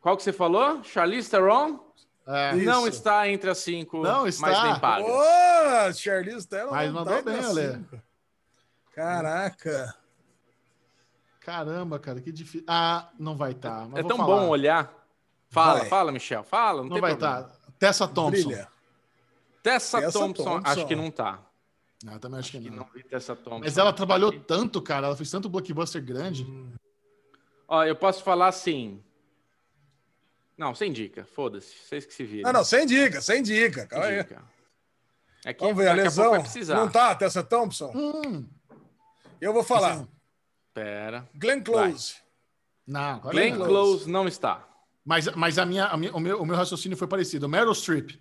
Qual 0.00 0.16
que 0.16 0.22
você 0.22 0.32
falou? 0.32 0.82
Charlize 0.84 1.28
Theron? 1.30 1.80
É. 2.26 2.56
Isso. 2.56 2.64
Não 2.64 2.86
está 2.86 3.28
entre 3.28 3.48
as 3.50 3.58
cinco 3.58 4.02
Não 4.02 4.26
está. 4.26 4.46
mais 4.46 4.62
bem 4.62 4.80
pagas. 4.80 5.08
Ô, 5.08 5.92
Charlize 6.00 6.46
Theron. 6.48 6.70
Mas 6.70 6.92
não 6.92 7.04
mandou 7.04 7.22
tá 7.22 7.22
bem, 7.22 7.44
Ale. 7.44 7.84
Caraca. 8.94 9.94
Caramba, 11.40 11.98
cara, 11.98 12.20
que 12.20 12.32
difícil. 12.32 12.64
Ah, 12.66 13.08
não 13.18 13.36
vai 13.36 13.52
estar. 13.52 13.88
É 13.94 14.02
tão 14.02 14.16
bom 14.18 14.48
olhar. 14.48 14.92
Fala, 15.48 15.80
Vai. 15.80 15.88
fala, 15.88 16.10
Michel. 16.12 16.42
Fala, 16.42 16.78
não, 16.78 16.84
Não 16.88 16.94
tem 16.94 17.00
vai 17.00 17.12
estar. 17.12 17.48
Tessa 17.78 18.08
Thompson. 18.08 18.48
Brilha. 18.48 18.68
Tessa, 19.62 20.00
Tessa 20.00 20.18
Thompson, 20.18 20.44
Thompson. 20.44 20.62
acho 20.70 20.86
que 20.86 20.96
não 20.96 21.10
tá. 21.10 21.40
Não, 22.02 22.14
eu 22.14 22.18
também 22.18 22.40
acho 22.40 22.50
que 22.52 22.60
Que 22.60 22.70
não. 22.70 22.78
não 22.78 22.86
vi 22.92 23.02
Tessa 23.04 23.36
Thompson. 23.36 23.60
Mas 23.60 23.78
ela 23.78 23.92
trabalhou 23.92 24.32
tanto, 24.40 24.82
cara. 24.82 25.06
Ela 25.06 25.16
fez 25.16 25.30
tanto 25.30 25.48
blockbuster 25.48 26.04
grande. 26.04 26.44
Ó, 27.68 27.84
eu 27.84 27.96
posso 27.96 28.22
falar 28.22 28.48
assim. 28.48 29.02
Não, 30.56 30.74
sem 30.74 30.92
dica. 30.92 31.24
Foda-se. 31.24 31.74
Vocês 31.86 32.06
que 32.06 32.14
se 32.14 32.24
viram. 32.24 32.48
Ah, 32.48 32.52
não, 32.52 32.64
sem 32.64 32.86
dica, 32.86 33.20
sem 33.20 33.42
dica. 33.42 33.80
Sem 33.80 33.88
Calma 33.88 34.06
aí. 34.06 34.22
dica. 34.22 34.42
É 35.44 35.52
que 35.52 35.60
Vamos 35.60 35.76
ver, 35.76 35.88
a 35.88 35.92
lesão. 35.92 36.30
vai 36.30 36.40
precisar. 36.40 36.74
Não 36.76 36.88
tá, 36.90 37.14
Tessa 37.14 37.42
Thompson? 37.42 37.92
Hum, 37.94 38.48
Eu 39.40 39.52
vou 39.52 39.62
falar. 39.62 40.06
Pera. 40.74 41.28
Glenn 41.34 41.62
Close. 41.62 42.16
não, 42.86 43.20
claro 43.20 43.36
Glenn 43.36 43.54
não. 43.56 43.66
Close 43.66 44.10
não 44.10 44.26
está. 44.26 44.66
Mas, 45.04 45.26
mas 45.36 45.58
a 45.58 45.64
minha, 45.64 45.84
a 45.86 45.96
minha- 45.96 46.12
o, 46.14 46.18
meu, 46.18 46.40
o 46.42 46.46
meu 46.46 46.56
raciocínio 46.56 46.96
foi 46.98 47.06
parecido. 47.06 47.48
Meryl 47.48 47.72
Streep. 47.74 48.18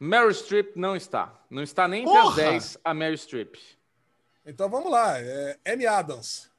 Meryl 0.00 0.30
Streep 0.32 0.76
não 0.76 0.96
está. 0.96 1.38
Não 1.50 1.62
está 1.62 1.86
nem 1.86 2.02
entre 2.04 2.16
as 2.16 2.22
Porra! 2.24 2.36
10 2.36 2.78
a 2.82 2.94
Meryl 2.94 3.18
Streep. 3.18 3.54
Então 4.46 4.68
vamos 4.70 4.90
lá. 4.90 5.18
É, 5.20 5.58
Amy 5.66 5.86
Adams. 5.86 6.50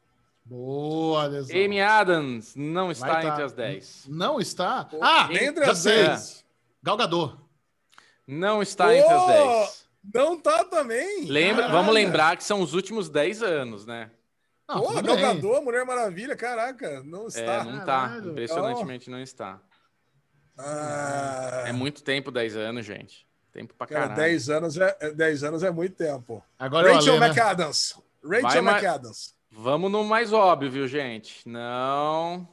Boa, 0.45 1.25
lesão. 1.25 1.55
Amy 1.55 1.81
Adams 1.81 2.55
não 2.55 2.91
está 2.91 3.19
tá. 3.21 3.23
entre 3.23 3.43
as 3.43 3.53
10. 3.53 4.05
Não 4.07 4.39
está? 4.39 4.87
Ah, 5.01 5.27
entre 5.31 5.65
já 5.65 5.71
as 5.71 5.77
sei. 5.79 6.07
10. 6.07 6.45
Gal 6.83 6.97
Gadot. 6.97 7.37
Não 8.27 8.61
está 8.61 8.95
entre 8.95 9.11
as 9.11 9.21
Pô! 9.23 9.27
10. 9.27 9.85
Não 10.13 10.39
tá 10.39 10.63
também. 10.65 11.25
Lembra, 11.25 11.67
vamos 11.67 11.91
lembrar 11.93 12.37
que 12.37 12.43
são 12.43 12.61
os 12.61 12.73
últimos 12.75 13.09
10 13.09 13.41
anos, 13.41 13.85
né? 13.87 14.11
Não, 14.69 14.81
Pô, 14.81 14.87
tudo 14.93 15.01
Gal 15.03 15.15
bem. 15.15 15.25
Gadot, 15.25 15.63
Mulher 15.63 15.83
Maravilha, 15.85 16.35
caraca, 16.35 17.01
não 17.03 17.23
É, 17.23 17.27
está. 17.27 17.63
não 17.63 17.79
tá. 17.79 17.85
Caralho. 17.85 18.31
Impressionantemente 18.31 19.09
não 19.09 19.19
está. 19.19 19.59
Ah, 20.57 21.63
É 21.67 21.71
muito 21.71 22.03
tempo 22.03 22.31
10 22.31 22.55
anos, 22.55 22.85
gente. 22.85 23.27
Tempo 23.51 23.73
pra 23.73 23.87
cara, 23.87 24.01
caralho. 24.09 24.21
10 24.21 24.49
anos 24.49 24.77
é, 24.77 24.97
é- 24.99 25.11
10 25.11 25.43
anos 25.43 25.63
é 25.63 25.71
muito 25.71 25.95
tempo. 25.95 26.43
Agora 26.59 26.89
eu 26.89 26.93
Rachel 26.95 27.13
Ale, 27.13 27.19
né? 27.21 27.27
McAdams. 27.29 27.95
Rachel 28.23 28.63
Vai, 28.63 28.75
McAdams. 28.75 29.34
Vamos 29.57 29.89
no 29.91 30.03
mais 30.03 30.33
óbvio, 30.33 30.69
viu, 30.69 30.87
gente? 30.87 31.47
Não. 31.47 32.47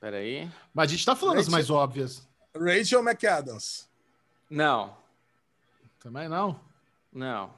Peraí. 0.00 0.50
Mas 0.74 0.90
a 0.90 0.94
gente 0.94 1.04
tá 1.06 1.14
falando 1.14 1.38
as 1.38 1.44
Rachel- 1.46 1.52
mais 1.52 1.70
óbvias. 1.70 2.28
Rachel 2.54 3.00
McAdams. 3.02 3.88
Não. 4.50 4.96
Também 6.00 6.28
não. 6.28 6.60
Não. 7.12 7.52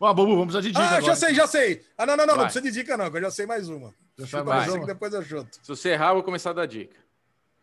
Ó, 0.00 0.12
Bubu, 0.14 0.36
vamos 0.36 0.54
precisar 0.54 0.60
de 0.62 0.68
dica 0.68 0.80
Ah, 0.80 0.88
agora. 0.98 1.02
já 1.02 1.16
sei, 1.16 1.34
já 1.34 1.46
sei. 1.46 1.84
Ah, 1.96 2.06
não, 2.06 2.16
não, 2.16 2.24
não, 2.26 2.34
não 2.34 2.42
Vai. 2.42 2.44
precisa 2.46 2.62
de 2.62 2.70
dica, 2.72 2.96
não, 2.96 3.10
que 3.10 3.16
eu 3.16 3.22
já 3.22 3.30
sei 3.30 3.46
mais 3.46 3.68
uma. 3.68 3.92
Já 4.16 4.26
sabe 4.26 4.48
mais 4.48 4.72
uma 4.72 4.86
depois 4.86 5.12
eu 5.12 5.22
chuto. 5.24 5.58
Se 5.62 5.68
você 5.68 5.90
errar, 5.90 6.08
eu 6.10 6.14
vou 6.14 6.22
começar 6.24 6.50
a 6.50 6.54
dar 6.54 6.66
dica. 6.66 6.96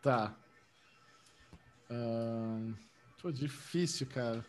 Tá. 0.01 0.33
Ahn, 1.89 2.73
Pô, 3.21 3.31
difícil, 3.31 4.07
cara. 4.07 4.45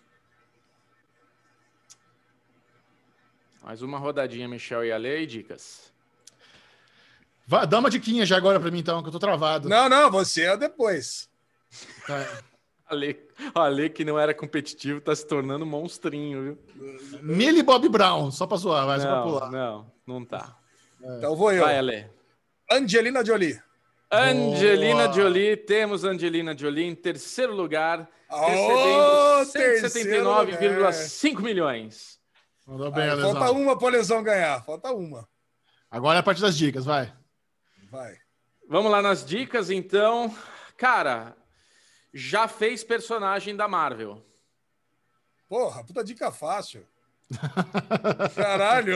Mais 3.66 3.82
uma 3.82 3.98
rodadinha, 3.98 4.46
Michel 4.46 4.84
e 4.84 4.92
Ale, 4.92 5.22
e 5.22 5.26
dicas. 5.26 5.92
Vai, 7.48 7.66
dá 7.66 7.80
uma 7.80 7.90
diquinha 7.90 8.24
já 8.24 8.36
agora 8.36 8.60
pra 8.60 8.70
mim, 8.70 8.78
então, 8.78 9.02
que 9.02 9.08
eu 9.08 9.12
tô 9.12 9.18
travado. 9.18 9.68
Não, 9.68 9.88
não, 9.88 10.08
você 10.08 10.42
é 10.42 10.56
depois. 10.56 11.28
Tá. 12.06 12.42
Ale, 12.88 13.18
Ale, 13.52 13.90
que 13.90 14.04
não 14.04 14.16
era 14.16 14.32
competitivo, 14.32 15.00
tá 15.00 15.12
se 15.16 15.26
tornando 15.26 15.64
um 15.64 15.68
monstrinho, 15.68 16.42
viu? 16.44 16.58
Millie 17.20 17.64
Bob 17.64 17.88
Brown, 17.88 18.30
só 18.30 18.46
pra 18.46 18.56
zoar, 18.56 18.86
vai 18.86 19.00
só 19.00 19.06
pra 19.08 19.16
Não, 19.16 19.22
pular. 19.24 19.50
não, 19.50 19.92
não 20.06 20.24
tá. 20.24 20.56
Então 21.18 21.34
vou 21.34 21.50
eu. 21.50 21.64
Vai, 21.64 21.76
Ale. 21.76 22.08
Angelina 22.70 23.24
Jolie. 23.24 23.60
Angelina 24.12 25.08
Boa. 25.08 25.12
Jolie, 25.12 25.56
temos 25.56 26.04
Angelina 26.04 26.56
Jolie 26.56 26.84
em 26.84 26.94
terceiro 26.94 27.52
lugar, 27.52 28.08
Ô, 28.30 28.46
recebendo 28.46 29.52
terceiro 29.52 30.24
lugar. 30.24 30.46
179,5 30.46 31.40
milhões. 31.42 32.16
Mandou 32.66 32.90
bem, 32.90 33.08
Aí, 33.08 33.20
falta 33.20 33.52
uma 33.52 33.78
pra 33.78 33.88
lesão 33.88 34.22
ganhar. 34.22 34.62
Falta 34.64 34.92
uma. 34.92 35.28
Agora 35.90 36.18
é 36.18 36.20
a 36.20 36.22
parte 36.22 36.40
das 36.40 36.56
dicas, 36.56 36.84
vai. 36.84 37.12
Vai. 37.90 38.18
Vamos 38.68 38.90
lá 38.90 39.00
nas 39.00 39.24
dicas, 39.24 39.70
então. 39.70 40.34
Cara, 40.76 41.36
já 42.12 42.48
fez 42.48 42.82
personagem 42.82 43.54
da 43.54 43.68
Marvel. 43.68 44.20
Porra, 45.48 45.84
puta 45.84 46.02
dica 46.02 46.32
fácil. 46.32 46.84
Caralho, 48.34 48.94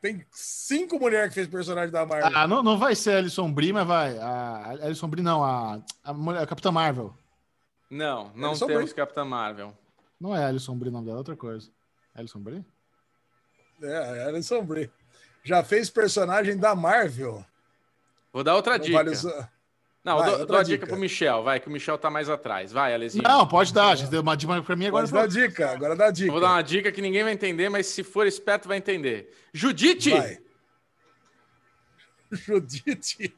tem 0.00 0.24
cinco 0.32 0.98
mulheres 0.98 1.28
que 1.28 1.34
fez 1.34 1.48
personagem 1.48 1.90
da 1.90 2.06
Marvel. 2.06 2.30
Ah, 2.34 2.46
não, 2.46 2.62
não 2.62 2.78
vai 2.78 2.94
ser 2.94 3.12
a 3.14 3.18
Alison 3.18 3.52
Brie, 3.52 3.72
mas 3.72 3.86
vai. 3.86 4.16
A 4.18 4.28
a 4.28 4.70
Alison 4.84 5.08
Brie, 5.08 5.22
não. 5.22 5.44
A, 5.44 5.80
a, 6.04 6.12
mulher- 6.12 6.42
a 6.42 6.46
Capitã 6.46 6.70
Marvel. 6.70 7.12
Não, 7.90 8.30
não 8.34 8.50
Alison 8.50 8.66
temos 8.66 8.84
Brie. 8.84 8.94
Capitã 8.94 9.24
Marvel. 9.24 9.76
Não 10.20 10.34
é 10.36 10.44
Alison 10.44 10.76
Brie 10.76 10.90
o 10.90 10.92
nome 10.92 11.06
dela, 11.06 11.18
é 11.18 11.18
outra 11.18 11.36
coisa. 11.36 11.70
Alison 12.14 12.40
Brie? 12.40 12.64
É, 13.82 14.24
Alison 14.24 14.62
Brie. 14.64 14.90
Já 15.44 15.62
fez 15.62 15.88
personagem 15.88 16.56
da 16.56 16.74
Marvel. 16.74 17.44
Vou 18.32 18.42
dar 18.44 18.54
outra 18.56 18.78
dica. 18.78 19.02
usar- 19.10 19.50
Não, 20.04 20.18
Vai, 20.18 20.26
eu 20.26 20.30
dou, 20.30 20.40
outra 20.40 20.46
dou 20.46 20.56
a 20.58 20.62
dica 20.62 20.76
dica. 20.78 20.86
pro 20.86 20.96
Michel, 20.96 21.42
vai, 21.42 21.60
que 21.60 21.68
o 21.68 21.70
Michel 21.70 21.98
tá 21.98 22.08
mais 22.10 22.28
atrás. 22.30 22.72
Vai, 22.72 22.94
Alezinho. 22.94 23.22
Não, 23.24 23.46
pode 23.46 23.72
dar. 23.74 23.88
A 23.90 23.94
gente 23.94 24.10
deu 24.10 24.20
uma 24.22 24.36
dica 24.36 24.62
pra 24.62 24.76
mim 24.76 24.86
agora. 24.86 25.06
Pode 25.08 25.12
dar 25.12 25.26
dica, 25.48 25.70
agora 25.70 25.94
dá 25.96 26.10
dica. 26.10 26.28
Eu 26.28 26.32
vou 26.32 26.40
dar 26.40 26.48
uma 26.52 26.62
dica 26.62 26.90
que 26.92 27.00
ninguém 27.02 27.22
vai 27.24 27.32
entender, 27.32 27.68
mas 27.68 27.86
se 27.86 28.02
for 28.02 28.26
esperto 28.26 28.68
vai 28.68 28.78
entender. 28.78 29.34
Judite! 29.52 30.10
Vai. 30.10 30.38
Judite. 32.32 33.34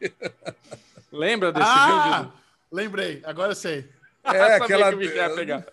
Lembra 1.13 1.53
desse 1.53 1.67
Ah! 1.69 2.19
vídeo? 2.19 2.33
Lembrei, 2.73 3.21
agora 3.25 3.53
eu 3.53 3.57
sei. 3.57 3.89
É, 4.25 4.31
eu 4.31 4.33
sabia 4.59 4.65
aquela- 4.65 4.89
que 4.91 4.95
o 4.95 4.99
Michel 4.99 5.17
ia 5.29 5.35
pegar. 5.35 5.67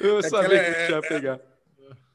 Eu 0.00 0.18
É 0.18 0.22
sabia 0.22 0.60
aquela- 0.60 0.64
que 0.64 0.70
o 0.70 0.80
Michel 0.80 0.96
ia 1.02 1.08
pegar. 1.08 1.40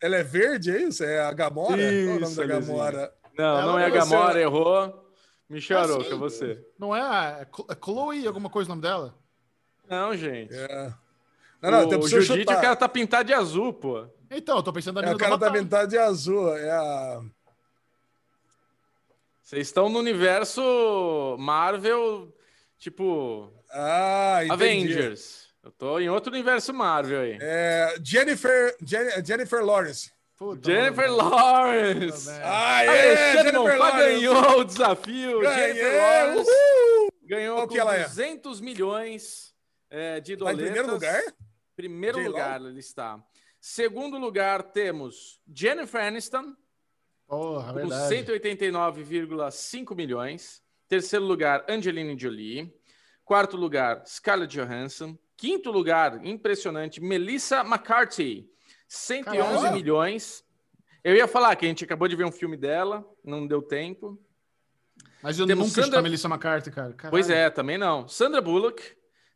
Ela 0.05 0.17
é 0.17 0.23
verde, 0.23 0.71
é 0.71 0.81
isso? 0.83 1.03
É 1.03 1.19
a 1.21 1.31
Gamora? 1.33 1.75
Qual 1.77 1.79
é 1.79 2.03
o 2.03 2.05
nome 2.19 2.21
Isso, 2.23 2.35
da. 2.35 2.45
Gamora? 2.45 3.13
Não, 3.37 3.43
Ela 3.45 3.65
não 3.65 3.79
é 3.79 3.85
a 3.85 3.89
Gamora, 3.89 4.39
errou. 4.41 5.11
Michel 5.49 5.77
Ah, 5.79 5.81
Aroca, 5.83 6.09
sim. 6.09 6.17
você. 6.17 6.65
Não 6.77 6.95
é 6.95 7.01
a 7.01 7.39
é 7.41 7.41
é 7.71 7.75
Chloe, 7.83 8.25
alguma 8.27 8.49
coisa 8.49 8.67
o 8.69 8.71
nome 8.75 8.81
dela? 8.81 9.15
Não, 9.89 10.15
gente. 10.15 10.53
É. 10.53 10.93
Não, 11.61 11.71
não, 11.71 11.99
o 11.99 12.07
Judite, 12.07 12.39
chutar. 12.41 12.57
o 12.57 12.61
cara 12.61 12.75
tá 12.75 12.87
pintado 12.89 13.25
de 13.27 13.33
azul, 13.33 13.73
pô. 13.73 14.05
Então, 14.29 14.57
eu 14.57 14.63
tô 14.63 14.71
pensando 14.73 14.95
na 14.95 15.01
É 15.01 15.05
mina 15.05 15.15
o 15.15 15.17
do 15.17 15.21
cara 15.23 15.37
da 15.37 15.47
Avatar. 15.47 15.63
metade 15.63 15.97
azul. 15.97 16.55
É 16.55 16.69
a. 16.71 17.21
Vocês 19.41 19.67
estão 19.67 19.89
no 19.89 19.99
universo 19.99 21.35
Marvel, 21.39 22.33
tipo 22.79 23.51
Ah, 23.71 24.39
entendi. 24.43 24.53
Avengers. 24.53 25.44
Eu 25.65 25.71
tô 25.71 25.99
em 25.99 26.07
outro 26.09 26.31
universo 26.31 26.71
Marvel 26.71 27.21
aí. 27.21 27.37
É 27.41 27.95
Jennifer, 28.03 28.77
Jen- 28.85 29.25
Jennifer 29.25 29.65
Lawrence. 29.65 30.11
Puta, 30.37 30.71
Jennifer 30.71 31.09
mano. 31.09 31.17
Lawrence. 31.29 32.25
Puta 32.29 32.41
Ah, 32.43 32.79
Alexandre 32.81 33.51
Jennifer 33.51 33.77
Lawrence. 33.79 33.97
ganhou 34.19 34.59
o 34.59 34.63
desafio. 34.63 35.41
Jennifer 35.43 35.73
Ganhei! 35.73 35.99
Lawrence 35.99 36.51
Uhul! 36.51 37.09
ganhou 37.23 37.55
Qual 37.55 37.67
com 37.67 37.73
que 37.73 37.79
ela 37.79 37.95
é? 37.95 38.03
200 38.03 38.61
milhões 38.61 39.55
é, 39.89 40.19
de 40.19 40.37
Tá 40.37 40.53
em 40.53 40.57
primeiro 40.57 40.91
lugar? 40.91 41.21
Primeiro 41.75 42.23
lugar 42.23 42.61
ele 42.61 42.79
está. 42.79 43.19
Segundo 43.59 44.19
lugar 44.19 44.61
temos 44.61 45.39
Jennifer 45.51 45.99
Aniston 46.03 46.53
Porra, 47.27 47.69
com 47.73 47.79
verdade. 47.79 48.15
189,5 48.15 49.95
milhões. 49.95 50.61
Terceiro 50.87 51.25
lugar, 51.25 51.65
Angelina 51.67 52.15
Jolie. 52.15 52.71
Quarto 53.23 53.57
lugar, 53.57 54.03
Scarlett 54.05 54.55
Johansson. 54.55 55.17
Quinto 55.37 55.71
lugar, 55.71 56.25
impressionante, 56.25 57.01
Melissa 57.01 57.61
McCarthy, 57.61 58.49
111 58.87 59.43
Caramba! 59.43 59.71
milhões. 59.71 60.43
Eu 61.03 61.15
ia 61.15 61.27
falar 61.27 61.55
que 61.55 61.65
a 61.65 61.69
gente 61.69 61.83
acabou 61.83 62.07
de 62.07 62.15
ver 62.15 62.25
um 62.25 62.31
filme 62.31 62.57
dela, 62.57 63.05
não 63.23 63.45
deu 63.45 63.61
tempo. 63.61 64.19
Mas 65.21 65.37
eu 65.37 65.45
Temos 65.45 65.67
nunca 65.69 65.83
Sandra-. 65.83 66.01
Melissa 66.01 66.27
McCarthy, 66.27 66.71
cara. 66.71 66.93
Caralho. 66.93 67.11
Pois 67.11 67.29
é, 67.29 67.49
também 67.49 67.77
não. 67.77 68.07
Sandra 68.07 68.41
Bullock 68.41 68.81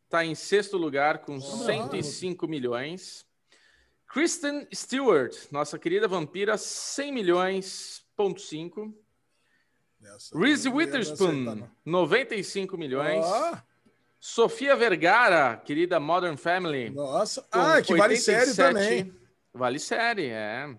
está 0.06 0.24
em 0.24 0.36
sexto 0.36 0.78
lugar 0.78 1.20
com 1.20 1.40
Sandra 1.40 2.02
105 2.02 2.48
milhões. 2.48 3.26
Kristen 4.08 4.68
Stewart, 4.74 5.36
nossa 5.52 5.78
querida 5.78 6.08
vampira, 6.08 6.58
100 6.58 7.12
milhões, 7.12 8.04
ponto 8.16 8.42
5. 8.42 8.92
Essa 10.02 10.38
Reese 10.38 10.70
Witherspoon, 10.70 11.44
acertar, 11.44 11.56
não. 11.56 11.72
95 11.86 12.78
milhões. 12.78 13.24
Ó, 13.24 13.58
Sofia 14.20 14.76
Vergara, 14.76 15.56
querida 15.64 16.00
Modern 16.00 16.36
Family. 16.36 16.90
nossa. 16.90 17.46
Ah, 17.52 17.82
que 17.82 17.96
vale 17.96 18.18
série 18.18 18.50
87. 18.50 18.56
também. 18.58 19.14
Vale 19.54 19.80
série, 19.80 20.28
é. 20.30 20.70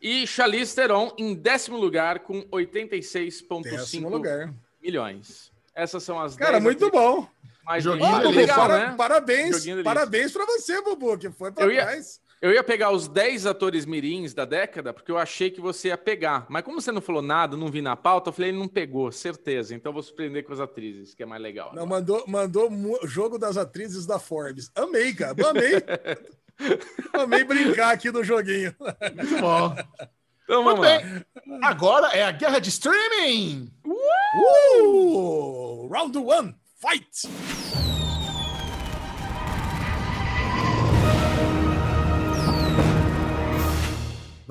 E 0.00 0.26
Charlize 0.26 0.74
Theron 0.74 1.12
em 1.18 1.34
décimo 1.34 1.76
lugar 1.76 2.20
com 2.20 2.42
86,5 2.50 3.62
Décimo 3.62 4.08
lugar. 4.08 4.52
milhões. 4.82 5.52
Essas 5.74 6.02
são 6.02 6.20
as 6.20 6.36
Cara, 6.36 6.52
10 6.52 6.62
muito 6.64 6.90
bom. 6.90 7.26
mais 7.64 7.82
Joguinho 7.84 8.18
delícia. 8.18 8.40
legal, 8.40 8.66
para- 8.66 8.90
né? 8.90 8.94
Parabéns, 8.96 9.56
Joguinho 9.56 9.84
parabéns 9.84 10.32
pra 10.32 10.44
você, 10.44 10.80
Bubu, 10.82 11.16
que 11.18 11.30
foi 11.30 11.50
pra 11.52 11.64
Eu 11.64 11.70
ia- 11.72 11.82
trás. 11.82 12.20
Eu 12.42 12.52
ia 12.52 12.64
pegar 12.64 12.90
os 12.90 13.06
10 13.06 13.46
atores 13.46 13.86
mirins 13.86 14.34
da 14.34 14.44
década, 14.44 14.92
porque 14.92 15.12
eu 15.12 15.16
achei 15.16 15.48
que 15.48 15.60
você 15.60 15.88
ia 15.88 15.96
pegar. 15.96 16.44
Mas 16.48 16.64
como 16.64 16.80
você 16.80 16.90
não 16.90 17.00
falou 17.00 17.22
nada, 17.22 17.56
não 17.56 17.68
vi 17.68 17.80
na 17.80 17.94
pauta, 17.94 18.30
eu 18.30 18.32
falei, 18.32 18.50
ele 18.50 18.58
não 18.58 18.66
pegou, 18.66 19.12
certeza. 19.12 19.76
Então 19.76 19.90
eu 19.90 19.94
vou 19.94 20.02
surpreender 20.02 20.42
com 20.42 20.52
as 20.52 20.58
atrizes, 20.58 21.14
que 21.14 21.22
é 21.22 21.26
mais 21.26 21.40
legal. 21.40 21.72
Não, 21.72 21.86
mandou, 21.86 22.24
mandou 22.26 22.68
jogo 23.04 23.38
das 23.38 23.56
atrizes 23.56 24.06
da 24.06 24.18
Forbes. 24.18 24.72
Amei, 24.74 25.14
cara. 25.14 25.36
Amei. 25.48 25.72
Amei 27.14 27.44
brincar 27.44 27.92
aqui 27.92 28.10
no 28.10 28.24
joguinho. 28.24 28.74
Muito 29.14 29.40
bom. 29.40 29.76
Então 30.42 30.64
Muito 30.64 30.82
vamos 30.82 30.84
lá. 30.84 30.98
bem. 30.98 31.24
Agora 31.62 32.08
é 32.08 32.24
a 32.24 32.32
guerra 32.32 32.58
de 32.58 32.70
streaming. 32.70 33.70
Uh! 33.86 35.86
Round 35.86 36.18
one, 36.18 36.56
fight! 36.80 37.28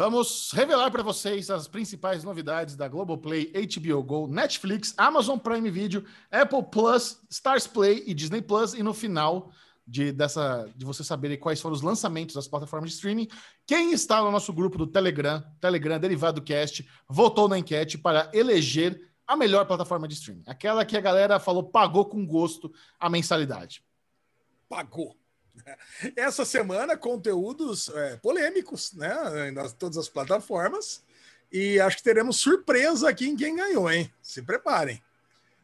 Vamos 0.04 0.52
revelar 0.54 0.90
para 0.90 1.04
vocês 1.04 1.52
as 1.52 1.68
principais 1.68 2.24
novidades 2.24 2.76
da 2.76 2.88
Globoplay, 2.88 3.54
HBO 3.54 4.02
Go, 4.02 4.28
Netflix, 4.28 4.96
Amazon 4.98 5.38
Prime 5.38 5.70
Video, 5.70 6.04
Apple 6.32 6.64
Plus, 6.72 7.22
Stars 7.30 7.68
Play 7.68 8.04
e 8.08 8.14
Disney 8.16 8.42
Plus. 8.42 8.74
E 8.74 8.82
no 8.82 8.96
final 8.96 9.52
de, 9.86 10.12
dessa, 10.12 10.68
de 10.76 10.84
vocês 10.84 11.06
saberem 11.06 11.38
quais 11.38 11.62
foram 11.62 11.76
os 11.76 11.84
lançamentos 11.84 12.34
das 12.34 12.48
plataformas 12.48 12.90
de 12.90 12.96
streaming, 12.96 13.28
quem 13.68 13.94
está 13.94 14.24
no 14.24 14.32
nosso 14.32 14.52
grupo 14.52 14.76
do 14.76 14.88
Telegram, 14.88 15.44
Telegram 15.60 16.00
Derivado 16.00 16.42
do 16.42 16.44
Cast, 16.44 16.84
votou 17.08 17.48
na 17.48 17.60
enquete 17.60 17.96
para 17.96 18.28
eleger 18.34 19.08
a 19.28 19.38
melhor 19.38 19.68
plataforma 19.68 20.08
de 20.08 20.16
streaming. 20.16 20.46
Aquela 20.48 20.84
que 20.84 20.98
a 20.98 21.02
galera 21.02 21.40
falou 21.40 21.62
pagou 21.62 22.06
com 22.06 22.26
gosto 22.26 22.74
a 23.00 23.08
mensalidade. 23.08 23.84
Pagou. 24.68 25.21
Essa 26.16 26.46
semana, 26.46 26.98
conteúdos 26.98 27.90
é, 27.90 28.18
polêmicos, 28.18 28.94
né? 28.94 29.52
Nas 29.52 29.74
todas 29.74 29.98
as 29.98 30.10
plataformas. 30.10 31.04
E 31.52 31.80
acho 31.80 31.98
que 31.98 32.04
teremos 32.04 32.38
surpresa 32.38 33.10
aqui 33.10 33.28
em 33.28 33.36
quem 33.36 33.56
ganhou, 33.56 33.92
hein? 33.92 34.12
Se 34.22 34.42
preparem. 34.42 35.04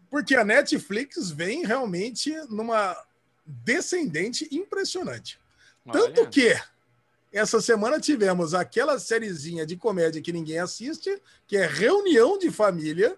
Porque 0.10 0.36
a 0.36 0.44
Netflix 0.44 1.32
vem 1.32 1.66
realmente 1.66 2.34
numa 2.50 2.96
descendente 3.46 4.48
impressionante. 4.52 5.40
Tanto 5.92 6.22
Olha. 6.22 6.30
que 6.30 6.62
essa 7.32 7.62
semana 7.62 8.00
tivemos 8.00 8.54
aquela 8.54 9.00
sériezinha 9.00 9.66
de 9.66 9.78
comédia 9.78 10.22
que 10.22 10.34
ninguém 10.34 10.60
assiste, 10.60 11.22
que 11.46 11.56
é 11.56 11.66
Reunião 11.66 12.38
de 12.38 12.52
Família. 12.52 13.18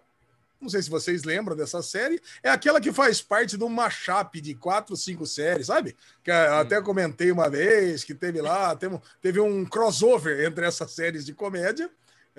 Não 0.62 0.68
sei 0.68 0.82
se 0.82 0.90
vocês 0.90 1.24
lembram 1.24 1.56
dessa 1.56 1.82
série. 1.82 2.22
É 2.44 2.50
aquela 2.50 2.82
que 2.82 2.92
faz 2.92 3.22
parte 3.22 3.58
de 3.58 3.64
um 3.64 3.70
mashup 3.70 4.42
de 4.42 4.54
quatro, 4.54 4.96
cinco 4.98 5.26
séries, 5.26 5.68
sabe? 5.68 5.96
Que 6.24 6.32
eu 6.32 6.56
até 6.56 6.82
comentei 6.82 7.32
uma 7.32 7.50
vez 7.50 8.04
que 8.04 8.14
teve 8.14 8.42
lá, 8.42 8.76
teve, 8.76 9.00
teve 9.22 9.40
um 9.40 9.66
crossover 9.66 10.46
entre 10.46 10.66
essas 10.66 10.92
séries 10.92 11.26
de 11.26 11.34
comédia. 11.34 11.90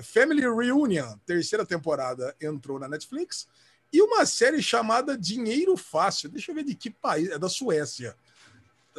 Family 0.03 0.43
Reunion, 0.43 1.17
terceira 1.25 1.65
temporada, 1.65 2.35
entrou 2.41 2.79
na 2.79 2.89
Netflix. 2.89 3.49
E 3.93 4.01
uma 4.03 4.25
série 4.27 4.63
chamada 4.63 5.17
Dinheiro 5.17 5.77
Fácil. 5.77 6.29
Deixa 6.29 6.51
eu 6.51 6.55
ver 6.55 6.65
de 6.65 6.75
que 6.75 6.91
país. 6.91 7.31
É 7.31 7.39
da 7.39 7.49
Suécia. 7.49 8.15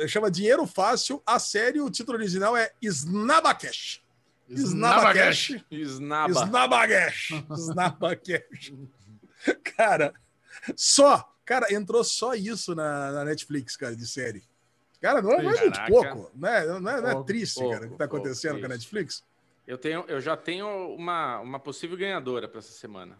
Chama 0.07 0.31
Dinheiro 0.31 0.65
Fácil. 0.65 1.21
A 1.25 1.37
série, 1.37 1.79
o 1.79 1.89
título 1.89 2.17
original 2.17 2.57
é 2.57 2.71
Snabakesh. 2.81 4.01
Snabakesh. 4.49 5.63
Snaba. 5.71 6.31
Snabakesh. 6.31 7.29
Snabakesh. 7.51 8.73
Cara, 9.77 10.13
só. 10.75 11.27
Cara, 11.45 11.73
entrou 11.73 12.03
só 12.03 12.33
isso 12.33 12.73
na, 12.75 13.11
na 13.11 13.25
Netflix, 13.25 13.75
cara, 13.75 13.95
de 13.95 14.05
série. 14.07 14.43
Cara, 15.01 15.21
não 15.21 15.31
é, 15.33 15.41
não 15.41 15.51
é 15.51 15.61
muito 15.61 15.85
pouco. 15.87 16.31
Não 16.35 16.47
é, 16.49 16.67
não 16.67 16.75
é, 16.75 17.01
não 17.01 17.09
é 17.09 17.11
Pouco, 17.13 17.25
triste, 17.27 17.55
pouco, 17.55 17.71
cara, 17.71 17.85
o 17.85 17.89
que 17.89 17.97
tá 17.97 18.07
pouco, 18.07 18.15
acontecendo 18.17 18.59
com 18.59 18.65
a. 18.65 18.69
Netflix? 18.69 19.23
Eu, 19.67 19.77
tenho, 19.77 20.05
eu 20.07 20.21
já 20.21 20.37
tenho 20.37 20.67
uma, 20.95 21.39
uma 21.39 21.59
possível 21.59 21.97
ganhadora 21.97 22.47
para 22.47 22.59
essa 22.59 22.71
semana. 22.71 23.17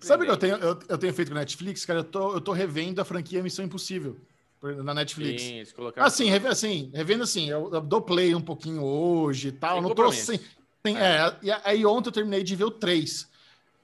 Sabe 0.00 0.22
o 0.22 0.26
que 0.26 0.32
eu 0.32 0.36
tenho, 0.36 0.56
eu, 0.56 0.78
eu 0.88 0.98
tenho 0.98 1.12
feito 1.12 1.30
com 1.30 1.36
a 1.36 1.40
Netflix, 1.40 1.84
cara? 1.84 2.00
Eu 2.00 2.04
tô, 2.04 2.32
eu 2.34 2.40
tô 2.40 2.52
revendo 2.52 3.00
a 3.00 3.04
franquia 3.04 3.42
Missão 3.42 3.64
Impossível 3.64 4.16
na 4.62 4.94
Netflix. 4.94 5.42
Sim, 5.42 5.56
eles 5.56 5.72
colocaram- 5.72 6.06
Assim, 6.06 6.30
assim, 6.30 6.90
revendo 6.94 7.24
assim, 7.24 7.48
eu, 7.50 7.70
eu 7.72 7.80
dou 7.80 8.00
play 8.00 8.34
um 8.34 8.40
pouquinho 8.40 8.82
hoje 8.82 9.48
e 9.48 9.52
tal. 9.52 9.74
Sem 9.74 9.82
não 9.82 9.94
tô 9.94 10.12
sem. 10.12 10.40
sem- 10.84 10.96
é, 10.98 11.36
e 11.42 11.50
aí 11.50 11.84
ontem 11.84 12.08
eu 12.08 12.12
terminei 12.12 12.42
de 12.42 12.54
ver 12.56 12.64
o 12.64 12.70
3. 12.70 13.28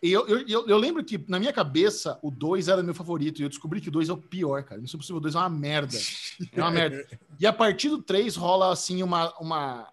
E 0.02 0.10
eu, 0.10 0.26
eu, 0.26 0.66
eu, 0.66 0.76
lembro 0.78 1.04
que, 1.04 1.24
na 1.28 1.38
minha 1.38 1.52
cabeça, 1.52 2.18
o 2.22 2.30
2 2.30 2.66
era 2.66 2.82
meu 2.82 2.92
favorito. 2.92 3.40
E 3.40 3.44
eu 3.44 3.48
descobri 3.48 3.80
que 3.80 3.88
o 3.88 3.92
2 3.92 4.08
é 4.08 4.12
o 4.12 4.16
pior, 4.16 4.64
cara. 4.64 4.80
Missão 4.80 4.98
Impossível 4.98 5.20
2 5.20 5.36
é 5.36 5.38
uma 5.38 5.48
merda. 5.48 5.96
É 6.52 6.60
uma 6.60 6.70
merda. 6.72 7.06
E 7.38 7.46
a 7.46 7.52
partir 7.52 7.88
do 7.88 8.00
3 8.02 8.34
rola, 8.36 8.72
assim, 8.72 9.02
uma. 9.02 9.32
uma... 9.40 9.88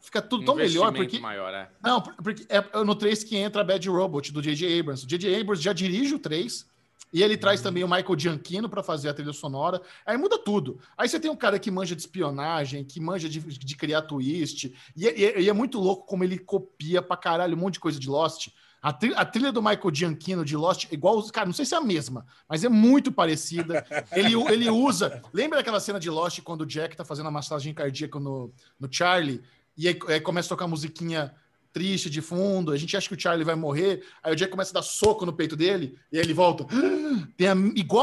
Fica 0.00 0.20
tudo 0.22 0.44
tão 0.44 0.54
melhor, 0.56 0.92
porque. 0.92 1.18
maior, 1.18 1.52
é. 1.54 1.70
Não, 1.82 2.00
por- 2.00 2.14
porque 2.16 2.46
é 2.48 2.82
no 2.84 2.94
3 2.94 3.22
que 3.24 3.36
entra 3.36 3.60
a 3.60 3.64
Bad 3.64 3.86
Robot, 3.88 4.32
do 4.32 4.42
J.J. 4.42 4.80
Abrams. 4.80 5.04
O 5.04 5.08
J.J. 5.08 5.40
Abrams 5.40 5.62
já 5.62 5.72
dirige 5.72 6.14
o 6.14 6.18
3, 6.18 6.66
e 7.12 7.22
ele 7.22 7.36
traz 7.36 7.60
também 7.60 7.84
o 7.84 7.88
Michael 7.88 8.18
Gianchino 8.18 8.68
para 8.68 8.82
fazer 8.82 9.08
a 9.10 9.14
trilha 9.14 9.32
sonora. 9.32 9.80
Aí 10.04 10.16
muda 10.16 10.38
tudo. 10.38 10.80
Aí 10.98 11.08
você 11.08 11.20
tem 11.20 11.30
um 11.30 11.36
cara 11.36 11.58
que 11.58 11.70
manja 11.70 11.94
de 11.94 12.02
espionagem, 12.02 12.84
que 12.84 12.98
manja 13.00 13.28
de, 13.28 13.38
de 13.40 13.76
criar 13.76 14.02
twist, 14.02 14.74
e, 14.96 15.06
é- 15.06 15.18
e 15.18 15.24
é- 15.24 15.40
e 15.42 15.48
é 15.48 15.52
muito 15.52 15.78
louco 15.78 16.06
como 16.06 16.24
ele 16.24 16.38
copia 16.38 17.00
pra 17.02 17.16
caralho 17.16 17.54
um 17.56 17.60
monte 17.60 17.74
de 17.74 17.80
coisa 17.80 17.98
de 18.00 18.08
Lost. 18.08 18.48
A, 18.82 18.92
tri- 18.92 19.12
a 19.14 19.24
trilha 19.24 19.52
do 19.52 19.62
Michael 19.62 19.94
Gianchino 19.94 20.44
de 20.44 20.56
Lost, 20.56 20.90
igual, 20.90 21.18
os- 21.18 21.30
cara, 21.30 21.46
não 21.46 21.52
sei 21.52 21.64
se 21.66 21.74
é 21.74 21.78
a 21.78 21.82
mesma, 21.82 22.24
mas 22.48 22.64
é 22.64 22.68
muito 22.68 23.12
parecida. 23.12 23.84
Ele, 24.12 24.34
ele 24.50 24.70
usa. 24.70 25.22
Lembra 25.32 25.58
daquela 25.58 25.80
cena 25.80 26.00
de 26.00 26.08
Lost 26.08 26.40
quando 26.42 26.62
o 26.62 26.66
Jack 26.66 26.96
tá 26.96 27.04
fazendo 27.04 27.28
a 27.28 27.30
massagem 27.30 27.74
cardíaca 27.74 28.18
no, 28.18 28.50
no 28.78 28.88
Charlie? 28.90 29.42
E 29.76 29.86
aí, 29.88 29.98
aí 30.08 30.20
começa 30.20 30.46
a 30.48 30.56
tocar 30.56 30.66
musiquinha 30.66 31.34
triste 31.72 32.10
de 32.10 32.20
fundo, 32.20 32.72
a 32.72 32.76
gente 32.76 32.96
acha 32.96 33.06
que 33.08 33.14
o 33.14 33.20
Charlie 33.20 33.44
vai 33.44 33.54
morrer, 33.54 34.02
aí 34.24 34.32
o 34.32 34.36
Jack 34.36 34.50
começa 34.50 34.72
a 34.72 34.80
dar 34.80 34.82
soco 34.82 35.24
no 35.24 35.32
peito 35.32 35.54
dele, 35.54 35.96
e 36.10 36.18
aí 36.18 36.24
ele 36.24 36.34
volta. 36.34 36.66
Tem 37.36 37.46
a, 37.46 37.54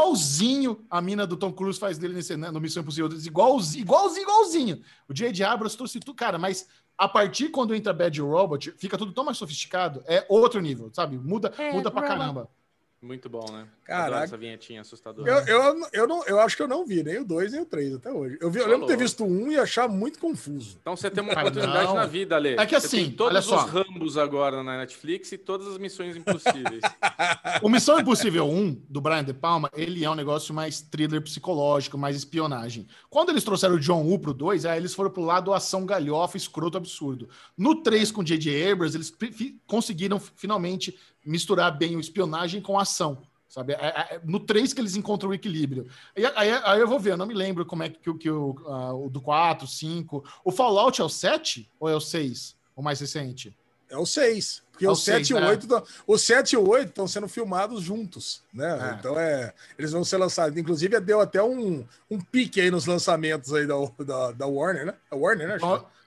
igualzinho 0.08 0.86
a 0.90 1.02
mina 1.02 1.28
do 1.28 1.36
Tom 1.36 1.52
Cruise 1.52 1.80
faz 1.80 1.98
dele 1.98 2.14
nesse, 2.14 2.38
né, 2.38 2.50
no 2.52 2.62
Missão 2.62 2.82
Impossível, 2.82 3.10
igualzinho, 3.12 3.82
igualzinho, 3.82 4.24
igualzinho. 4.24 4.82
O 5.10 5.14
J.J. 5.14 5.44
Abrams 5.44 5.76
trouxe 5.76 6.00
tudo, 6.00 6.16
cara, 6.16 6.38
mas 6.38 6.68
a 6.98 7.08
partir 7.08 7.50
quando 7.50 7.76
entra 7.76 7.94
Bad 7.94 8.20
Robot, 8.20 8.72
fica 8.78 8.98
tudo 8.98 9.12
tão 9.14 9.24
mais 9.24 9.38
sofisticado, 9.38 10.04
é 10.08 10.26
outro 10.28 10.60
nível, 10.60 10.90
sabe? 10.94 11.18
Muda, 11.18 11.54
É, 11.58 11.72
muda 11.72 11.92
pra 11.92 12.02
caramba. 12.02 12.50
Muito 13.02 13.30
bom, 13.30 13.46
né? 13.52 13.68
Caraca. 13.88 14.08
Adoro 14.08 14.24
essa 14.26 14.38
vinhetinha 14.38 14.82
assustadora. 14.82 15.46
Eu, 15.48 15.48
eu, 15.48 15.88
eu, 15.94 16.08
não, 16.08 16.22
eu 16.26 16.42
acho 16.42 16.58
que 16.58 16.62
eu 16.62 16.68
não 16.68 16.86
vi 16.86 17.02
nem 17.04 17.20
o 17.20 17.26
2 17.26 17.54
nem 17.54 17.62
o 17.62 17.66
3 17.66 17.96
até 17.96 18.12
hoje. 18.12 18.38
Eu, 18.42 18.52
vi, 18.52 18.60
eu 18.60 18.68
lembro 18.68 18.82
de 18.82 18.88
ter 18.88 18.98
visto 18.98 19.24
o 19.24 19.28
1 19.28 19.30
um 19.30 19.52
e 19.52 19.58
achar 19.58 19.88
muito 19.88 20.20
confuso. 20.20 20.78
Então 20.82 20.94
você 20.94 21.10
tem 21.10 21.24
uma 21.24 21.34
Cara, 21.34 21.48
oportunidade 21.48 21.94
na 21.94 22.06
vida, 22.06 22.36
Ale. 22.36 22.56
É 22.56 22.66
que 22.66 22.78
Você 22.78 22.86
assim, 22.86 23.06
tem 23.06 23.12
todos 23.12 23.32
olha 23.32 23.42
só. 23.42 23.64
os 23.64 23.72
Rambos 23.72 24.18
agora 24.18 24.62
na 24.62 24.78
Netflix 24.78 25.32
e 25.32 25.38
todas 25.38 25.68
as 25.68 25.78
missões 25.78 26.18
impossíveis. 26.18 26.82
O 27.64 27.70
Missão 27.70 28.00
Impossível 28.00 28.48
1, 28.48 28.84
do 28.90 29.02
Brian 29.02 29.24
De 29.24 29.34
Palma, 29.34 29.70
ele 29.74 30.04
é 30.04 30.10
um 30.10 30.16
negócio 30.16 30.54
mais 30.54 30.82
thriller 30.82 31.22
psicológico, 31.22 31.98
mais 31.98 32.16
espionagem. 32.16 32.88
Quando 33.10 33.30
eles 33.30 33.44
trouxeram 33.44 33.76
o 33.76 33.80
John 33.80 34.04
Woo 34.04 34.20
pro 34.20 34.34
2, 34.34 34.66
aí 34.66 34.78
eles 34.78 34.94
foram 34.94 35.10
pro 35.10 35.24
lado 35.24 35.54
ação 35.54 35.86
galhofa, 35.86 36.38
escroto, 36.38 36.78
absurdo. 36.78 37.30
No 37.58 37.82
3, 37.82 38.12
com 38.12 38.24
J.J. 38.24 38.72
Abrams, 38.72 38.96
eles 38.96 39.14
conseguiram 39.66 40.20
finalmente 40.20 40.98
misturar 41.26 41.76
bem 41.76 41.96
o 41.96 42.00
espionagem 42.00 42.62
com 42.62 42.78
a 42.78 42.84
ação. 42.84 43.22
Sabe? 43.58 43.74
É- 43.74 43.76
é- 43.88 44.16
é 44.16 44.22
no 44.24 44.40
3 44.40 44.72
que 44.72 44.80
eles 44.80 44.96
encontram 44.96 45.32
o 45.32 45.34
equilíbrio. 45.34 45.88
E 46.16 46.24
aí, 46.24 46.52
aí 46.64 46.80
eu 46.80 46.88
vou 46.88 47.00
ver, 47.00 47.14
eu 47.14 47.18
não 47.18 47.26
me 47.26 47.34
lembro 47.34 47.66
como 47.66 47.82
é 47.82 47.90
que, 47.90 48.08
o- 48.08 48.16
que 48.16 48.30
o, 48.30 48.56
ah, 48.68 48.94
o 48.94 49.10
do 49.10 49.20
4, 49.20 49.66
5. 49.66 50.24
O 50.46 50.52
Fallout 50.52 51.02
é 51.02 51.04
o 51.04 51.10
7 51.10 51.68
ou 51.80 51.90
é 51.90 51.96
o 51.96 52.00
6? 52.00 52.56
O 52.76 52.84
mais 52.84 53.00
recente? 53.00 53.58
É 53.90 53.98
o 53.98 54.06
6. 54.06 54.62
Porque 54.72 54.86
É 54.86 54.90
o 54.90 54.92
o 54.92 54.96
7 54.96 55.32
e 55.32 55.34
o 55.34 55.40
é. 55.40 55.50
8 55.50 55.68
tão- 55.68 55.84
o 56.06 56.18
7 56.20 56.54
e 56.54 56.58
o 56.58 56.70
8 56.70 56.90
estão 56.90 57.08
sendo 57.08 57.28
filmados 57.28 57.82
juntos, 57.82 58.44
né? 58.54 58.92
É. 58.92 58.94
Então 59.00 59.18
é, 59.20 59.52
eles 59.76 59.92
vão 59.92 60.04
ser 60.04 60.18
lançados. 60.18 60.56
Inclusive 60.56 61.00
deu 61.00 61.20
até 61.20 61.42
um, 61.42 61.84
um 62.12 62.20
pique 62.20 62.62
aí 62.62 62.70
nos 62.70 62.86
lançamentos 62.86 63.52
aí 63.56 63.66
da, 63.66 63.74
da, 64.06 64.32
da 64.34 64.46
Warner, 64.46 64.86
né? 64.86 64.94
A 65.10 65.16
Warner, 65.16 65.48
né? 65.48 65.58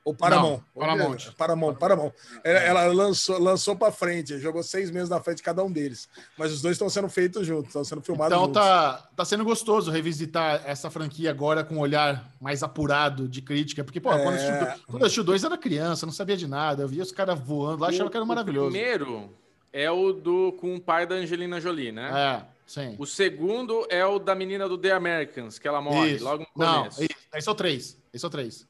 Ou 0.05 0.15
Paramount. 0.15 0.61
Não, 0.75 0.81
Paramount. 0.83 1.17
Paramount, 1.37 1.75
Paramount. 1.75 2.13
Ela, 2.43 2.61
ela 2.61 2.93
lançou, 2.93 3.39
lançou 3.39 3.77
para 3.77 3.93
frente, 3.93 4.39
jogou 4.39 4.63
seis 4.63 4.91
meses 4.91 5.09
na 5.11 5.21
frente 5.21 5.39
de 5.39 5.43
cada 5.43 5.63
um 5.63 5.71
deles. 5.71 6.09
Mas 6.39 6.53
os 6.53 6.63
dois 6.63 6.75
estão 6.75 6.89
sendo 6.89 7.09
feitos 7.09 7.47
juntos, 7.47 7.67
estão 7.69 7.85
sendo 7.85 8.01
filmados 8.01 8.33
Então 8.33 8.47
juntos. 8.47 8.61
tá, 8.63 9.09
tá 9.15 9.25
sendo 9.25 9.45
gostoso 9.45 9.91
revisitar 9.91 10.63
essa 10.65 10.91
franquia 10.91 11.31
agora 11.31 11.63
com 11.63 11.75
um 11.77 11.81
olhar 11.81 12.33
mais 12.41 12.63
apurado 12.63 13.29
de 13.29 13.43
crítica. 13.43 13.85
Porque, 13.85 14.01
pô, 14.01 14.09
quando 14.11 14.23
eu 14.23 14.31
É. 14.31 14.35
assisti, 14.63 14.83
quando 14.87 15.01
eu 15.03 15.07
assisti 15.07 15.21
o 15.21 15.25
dois 15.25 15.43
eu 15.43 15.49
era 15.49 15.59
criança, 15.59 16.07
não 16.07 16.13
sabia 16.13 16.37
de 16.37 16.47
nada. 16.47 16.83
Eu 16.83 16.89
via 16.89 17.03
os 17.03 17.13
caras 17.13 17.39
voando 17.39 17.83
lá, 17.83 17.89
achava 17.89 18.09
que 18.11 18.17
era 18.17 18.25
maravilhoso. 18.27 18.69
O 18.69 18.71
primeiro 18.73 19.31
é 19.73 19.91
o 19.91 20.13
do 20.15 20.53
com 20.61 20.77
o 20.77 20.81
pai 20.81 21.07
da 21.07 21.15
Angelina 21.17 21.61
Jolie, 21.61 21.93
né? 21.93 22.11
É, 22.11 22.43
sim. 22.67 22.97
O 22.99 23.05
segundo 23.07 23.87
é 23.91 24.05
o 24.07 24.19
da 24.19 24.35
menina 24.35 24.67
do 24.67 24.79
The 24.79 24.93
Americans, 24.93 25.59
que 25.59 25.69
ela 25.69 25.81
morre 25.83 26.13
Isso. 26.15 26.25
logo 26.25 26.47
no 26.57 26.65
Não, 26.65 26.79
começo. 26.85 27.03
isso. 27.05 27.15
esse 27.35 27.49
é 27.49 27.53
o 27.53 27.55
três. 27.55 27.97
Esse 28.13 28.25
é 28.25 28.29
o 28.29 28.31
três. 28.31 28.67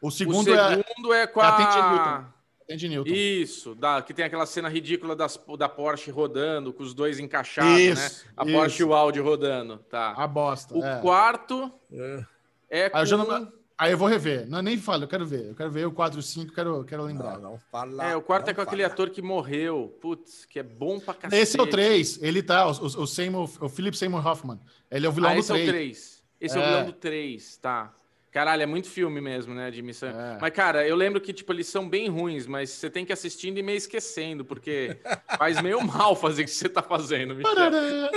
O 0.00 0.08
o 0.08 0.10
segundo, 0.10 0.44
segundo 0.44 1.12
é, 1.12 1.22
é, 1.22 1.26
com 1.26 1.40
é 1.40 1.44
a. 1.46 2.24
Tandy 2.68 2.88
Newton. 2.88 3.10
Isso, 3.12 3.74
da, 3.76 4.02
que 4.02 4.12
tem 4.12 4.24
aquela 4.24 4.44
cena 4.44 4.68
ridícula 4.68 5.14
das, 5.14 5.38
da 5.56 5.68
Porsche 5.68 6.10
rodando, 6.10 6.72
com 6.72 6.82
os 6.82 6.94
dois 6.94 7.20
encaixados, 7.20 7.78
Isso, 7.80 8.24
né? 8.26 8.32
A 8.36 8.44
isso. 8.44 8.52
Porsche 8.54 8.82
e 8.82 8.84
o 8.84 8.92
Audi 8.92 9.20
rodando, 9.20 9.78
tá. 9.88 10.12
A 10.16 10.26
bosta. 10.26 10.74
o 10.76 10.84
é. 10.84 11.00
quarto 11.00 11.72
É. 11.92 12.24
é 12.68 12.90
com... 12.90 12.96
Aí 12.98 13.08
eu, 13.08 13.18
não- 13.18 13.52
aí 13.78 13.92
eu 13.92 13.98
vou 13.98 14.08
rever. 14.08 14.48
Não, 14.48 14.60
nem 14.62 14.76
falo, 14.78 15.04
eu 15.04 15.08
quero 15.08 15.24
ver. 15.24 15.46
Eu 15.50 15.54
quero 15.54 15.70
ver 15.70 15.86
o 15.86 15.92
4 15.92 16.18
e 16.18 16.20
o 16.20 16.22
5, 16.24 16.52
quero, 16.52 16.82
quero 16.84 17.04
lembrar. 17.04 17.34
Não, 17.38 17.52
não 17.52 17.58
fala. 17.70 18.04
É, 18.04 18.16
o 18.16 18.20
quarto 18.22 18.48
é 18.48 18.54
com 18.54 18.60
aquele 18.62 18.82
fala. 18.82 18.92
ator 18.94 19.10
que 19.10 19.22
morreu. 19.22 19.96
Putz, 20.00 20.44
que 20.44 20.58
é 20.58 20.62
bom 20.64 20.98
pra 20.98 21.14
cacete. 21.14 21.40
Esse 21.40 21.60
é 21.60 21.62
o 21.62 21.68
3. 21.68 22.20
Ele 22.20 22.42
tá, 22.42 22.66
o, 22.66 22.72
o, 22.72 22.84
o 23.02 23.06
Seymour, 23.06 23.48
o 23.60 23.68
Philip 23.68 23.96
Seymour 23.96 24.26
Hoffman. 24.26 24.58
Ele 24.90 25.06
é 25.06 25.08
o 25.08 25.12
vilão 25.12 25.30
Ah, 25.30 25.34
do 25.34 25.38
esse 25.40 25.52
é 25.52 25.54
o 25.54 25.58
3. 25.58 25.70
3. 25.70 26.24
Esse 26.40 26.56
é. 26.58 26.60
o 26.60 26.62
É. 26.64 26.66
vilão 26.68 26.86
do 26.86 26.92
3, 26.94 27.56
tá. 27.58 27.94
Caralho, 28.36 28.62
é 28.64 28.66
muito 28.66 28.86
filme 28.90 29.18
mesmo, 29.18 29.54
né, 29.54 29.70
de 29.70 29.80
missão. 29.80 30.10
É. 30.10 30.36
Mas, 30.38 30.50
cara, 30.52 30.86
eu 30.86 30.94
lembro 30.94 31.18
que, 31.22 31.32
tipo, 31.32 31.50
eles 31.54 31.68
são 31.68 31.88
bem 31.88 32.10
ruins, 32.10 32.46
mas 32.46 32.68
você 32.68 32.90
tem 32.90 33.02
que 33.02 33.10
ir 33.10 33.14
assistindo 33.14 33.56
e 33.56 33.62
meio 33.62 33.78
esquecendo, 33.78 34.44
porque 34.44 34.98
faz 35.38 35.62
meio 35.62 35.80
mal 35.80 36.14
fazer 36.14 36.42
o 36.42 36.44
que 36.44 36.50
você 36.50 36.68
tá 36.68 36.82
fazendo, 36.82 37.34
Michel. 37.34 37.54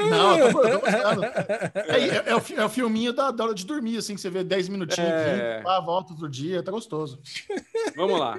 Não, 0.10 0.38
eu 0.38 0.52
tô, 0.52 0.62
eu 0.68 0.80
tô 0.82 0.86
gostando. 0.86 1.24
É, 1.24 2.00
é- 2.00 2.24
é 2.32 2.36
o, 2.36 2.44
é 2.58 2.66
o 2.66 2.68
filminho 2.68 3.14
da, 3.14 3.32
da 3.32 3.46
hora 3.46 3.54
de 3.54 3.66
dormir, 3.66 3.96
assim, 3.96 4.14
que 4.14 4.20
você 4.20 4.30
vê 4.30 4.44
10 4.44 4.68
minutinhos, 4.68 5.10
É. 5.10 5.56
20, 5.60 5.64
pá, 5.64 5.80
volta 5.80 6.12
outro 6.12 6.28
dia, 6.28 6.62
tá 6.62 6.70
gostoso. 6.70 7.22
Vamos 7.96 8.20
lá. 8.20 8.38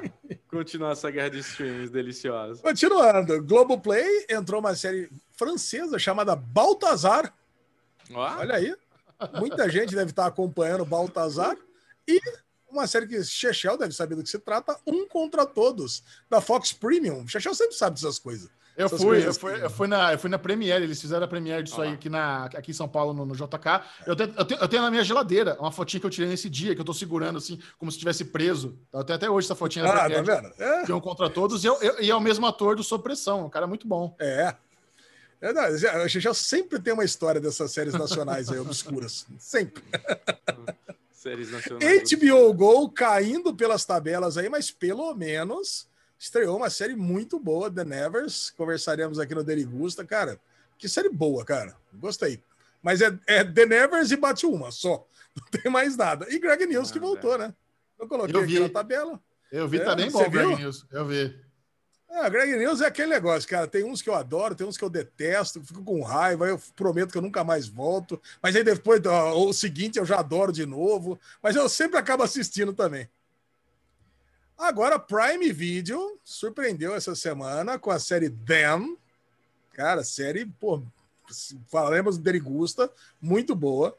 Continuar 0.50 0.92
essa 0.92 1.10
guerra 1.10 1.30
de 1.30 1.38
streams 1.38 1.88
deliciosa. 1.90 2.60
Continuando, 2.60 3.42
Globoplay 3.42 4.26
entrou 4.28 4.60
uma 4.60 4.74
série 4.74 5.08
francesa 5.34 5.98
chamada 5.98 6.36
Baltazar. 6.36 7.32
Ó, 8.12 8.36
Olha 8.38 8.56
aí. 8.56 8.76
Muita 9.38 9.66
gente 9.70 9.94
deve 9.94 10.10
estar 10.10 10.26
acompanhando 10.26 10.84
Baltazar. 10.84 11.56
E 12.10 12.20
uma 12.70 12.86
série 12.86 13.06
que 13.06 13.22
Chechel 13.24 13.76
deve 13.76 13.92
saber 13.94 14.14
do 14.14 14.22
que 14.22 14.28
se 14.30 14.38
trata, 14.38 14.76
Um 14.86 15.06
Contra 15.08 15.44
Todos, 15.46 16.02
da 16.28 16.40
Fox 16.40 16.72
Premium. 16.72 17.26
Chechel 17.26 17.54
sempre 17.54 17.74
sabe 17.76 17.94
dessas 17.96 18.18
coisas. 18.18 18.48
Eu 18.76 18.86
Essas 18.86 19.02
fui, 19.02 19.26
eu 19.26 19.34
fui, 19.34 19.54
que- 19.58 19.64
eu 19.64 19.68
fui 19.70 19.86
na, 19.88 20.12
eu 20.12 20.18
fui 20.18 20.30
na 20.30 20.38
Premiere, 20.38 20.84
eles 20.84 20.98
fizeram 21.00 21.24
a 21.24 21.28
Premiere 21.28 21.62
disso 21.64 21.80
Ó 21.80 21.82
aí 21.82 21.92
aqui, 21.92 22.08
na, 22.08 22.44
aqui 22.46 22.70
em 22.70 22.74
São 22.74 22.88
Paulo, 22.88 23.12
no, 23.12 23.26
no 23.26 23.34
JK. 23.34 23.82
Eu 24.06 24.14
tenho, 24.16 24.32
eu, 24.38 24.44
tenho, 24.44 24.60
eu 24.60 24.68
tenho 24.68 24.82
na 24.82 24.90
minha 24.90 25.02
geladeira 25.04 25.56
uma 25.60 25.70
fotinha 25.72 26.00
que 26.00 26.06
eu 26.06 26.10
tirei 26.10 26.30
nesse 26.30 26.48
dia, 26.48 26.74
que 26.74 26.80
eu 26.80 26.84
tô 26.84 26.94
segurando 26.94 27.36
assim, 27.36 27.60
como 27.76 27.90
se 27.90 27.96
estivesse 27.96 28.24
preso. 28.26 28.78
Eu 28.92 29.04
tenho 29.04 29.16
até 29.16 29.28
hoje 29.28 29.46
essa 29.48 29.54
fotinha 29.56 29.84
Ah, 29.84 29.92
tá 29.92 30.04
Premiere, 30.04 30.24
vendo? 30.24 30.54
É. 30.62 30.84
de 30.84 30.92
um 30.92 31.00
contra 31.00 31.28
todos, 31.28 31.62
e, 31.64 31.66
eu, 31.66 31.74
eu- 31.82 32.00
e 32.00 32.10
é 32.10 32.14
o 32.14 32.20
mesmo 32.20 32.46
ator 32.46 32.74
do 32.76 32.82
Sob 32.84 33.02
Pressão, 33.02 33.44
um 33.46 33.50
cara 33.50 33.66
muito 33.66 33.86
bom. 33.86 34.16
É. 34.20 34.54
É, 35.42 35.52
não, 35.52 35.62
a 36.04 36.08
Chechel 36.08 36.32
sempre 36.34 36.78
tem 36.78 36.92
uma 36.94 37.04
história 37.04 37.40
dessas 37.40 37.72
séries 37.72 37.92
nacionais 37.94 38.48
aí, 38.50 38.58
obscuras. 38.58 39.26
Sempre. 39.38 39.82
séries 41.20 41.50
nacionais. 41.50 42.10
HBO 42.10 42.54
Go 42.54 42.90
caindo 42.90 43.54
pelas 43.54 43.84
tabelas 43.84 44.38
aí, 44.38 44.48
mas 44.48 44.70
pelo 44.70 45.14
menos 45.14 45.86
estreou 46.18 46.56
uma 46.56 46.70
série 46.70 46.96
muito 46.96 47.38
boa, 47.38 47.70
The 47.70 47.84
Nevers. 47.84 48.50
Conversaremos 48.56 49.18
aqui 49.18 49.34
no 49.34 49.44
Derigusta. 49.44 50.04
Cara, 50.04 50.40
que 50.78 50.88
série 50.88 51.10
boa, 51.10 51.44
cara. 51.44 51.76
Gostei. 51.92 52.42
Mas 52.82 53.02
é, 53.02 53.18
é 53.26 53.44
The 53.44 53.66
Nevers 53.66 54.10
e 54.10 54.16
bate 54.16 54.46
uma 54.46 54.70
só. 54.70 55.06
Não 55.36 55.60
tem 55.60 55.70
mais 55.70 55.96
nada. 55.96 56.26
E 56.30 56.38
Greg 56.38 56.66
News 56.66 56.90
que 56.90 56.98
Ah, 56.98 57.02
voltou, 57.02 57.36
né? 57.36 57.54
Eu 57.98 58.08
coloquei 58.08 58.34
Eu 58.34 58.40
aqui 58.40 58.58
na 58.58 58.68
tabela. 58.70 59.20
Eu 59.52 59.68
vi, 59.68 59.78
É, 59.78 59.84
tá 59.84 59.94
bem 59.94 60.10
bom, 60.10 60.28
Greg 60.30 60.48
viu? 60.48 60.58
News. 60.58 60.86
Eu 60.90 61.06
vi. 61.06 61.38
Ah, 62.12 62.28
Greg 62.28 62.56
News 62.56 62.80
é 62.80 62.86
aquele 62.86 63.08
negócio, 63.08 63.48
cara. 63.48 63.68
Tem 63.68 63.84
uns 63.84 64.02
que 64.02 64.10
eu 64.10 64.14
adoro, 64.14 64.54
tem 64.54 64.66
uns 64.66 64.76
que 64.76 64.84
eu 64.84 64.90
detesto, 64.90 65.62
fico 65.62 65.82
com 65.84 66.02
raiva, 66.02 66.48
eu 66.48 66.60
prometo 66.74 67.12
que 67.12 67.18
eu 67.18 67.22
nunca 67.22 67.44
mais 67.44 67.68
volto. 67.68 68.20
Mas 68.42 68.56
aí 68.56 68.64
depois, 68.64 69.00
ó, 69.06 69.38
o 69.38 69.52
seguinte, 69.52 69.98
eu 69.98 70.04
já 70.04 70.18
adoro 70.18 70.52
de 70.52 70.66
novo. 70.66 71.18
Mas 71.40 71.54
eu 71.54 71.68
sempre 71.68 71.98
acabo 71.98 72.24
assistindo 72.24 72.72
também. 72.72 73.08
Agora, 74.58 74.98
Prime 74.98 75.52
Video 75.52 76.18
surpreendeu 76.24 76.94
essa 76.94 77.14
semana 77.14 77.78
com 77.78 77.90
a 77.90 77.98
série 77.98 78.28
Them. 78.28 78.98
Cara, 79.72 80.02
série, 80.02 80.44
pô, 80.44 80.82
falaremos 81.68 82.18
do 82.18 82.24
Derigusta, 82.24 82.90
muito 83.20 83.54
boa. 83.54 83.96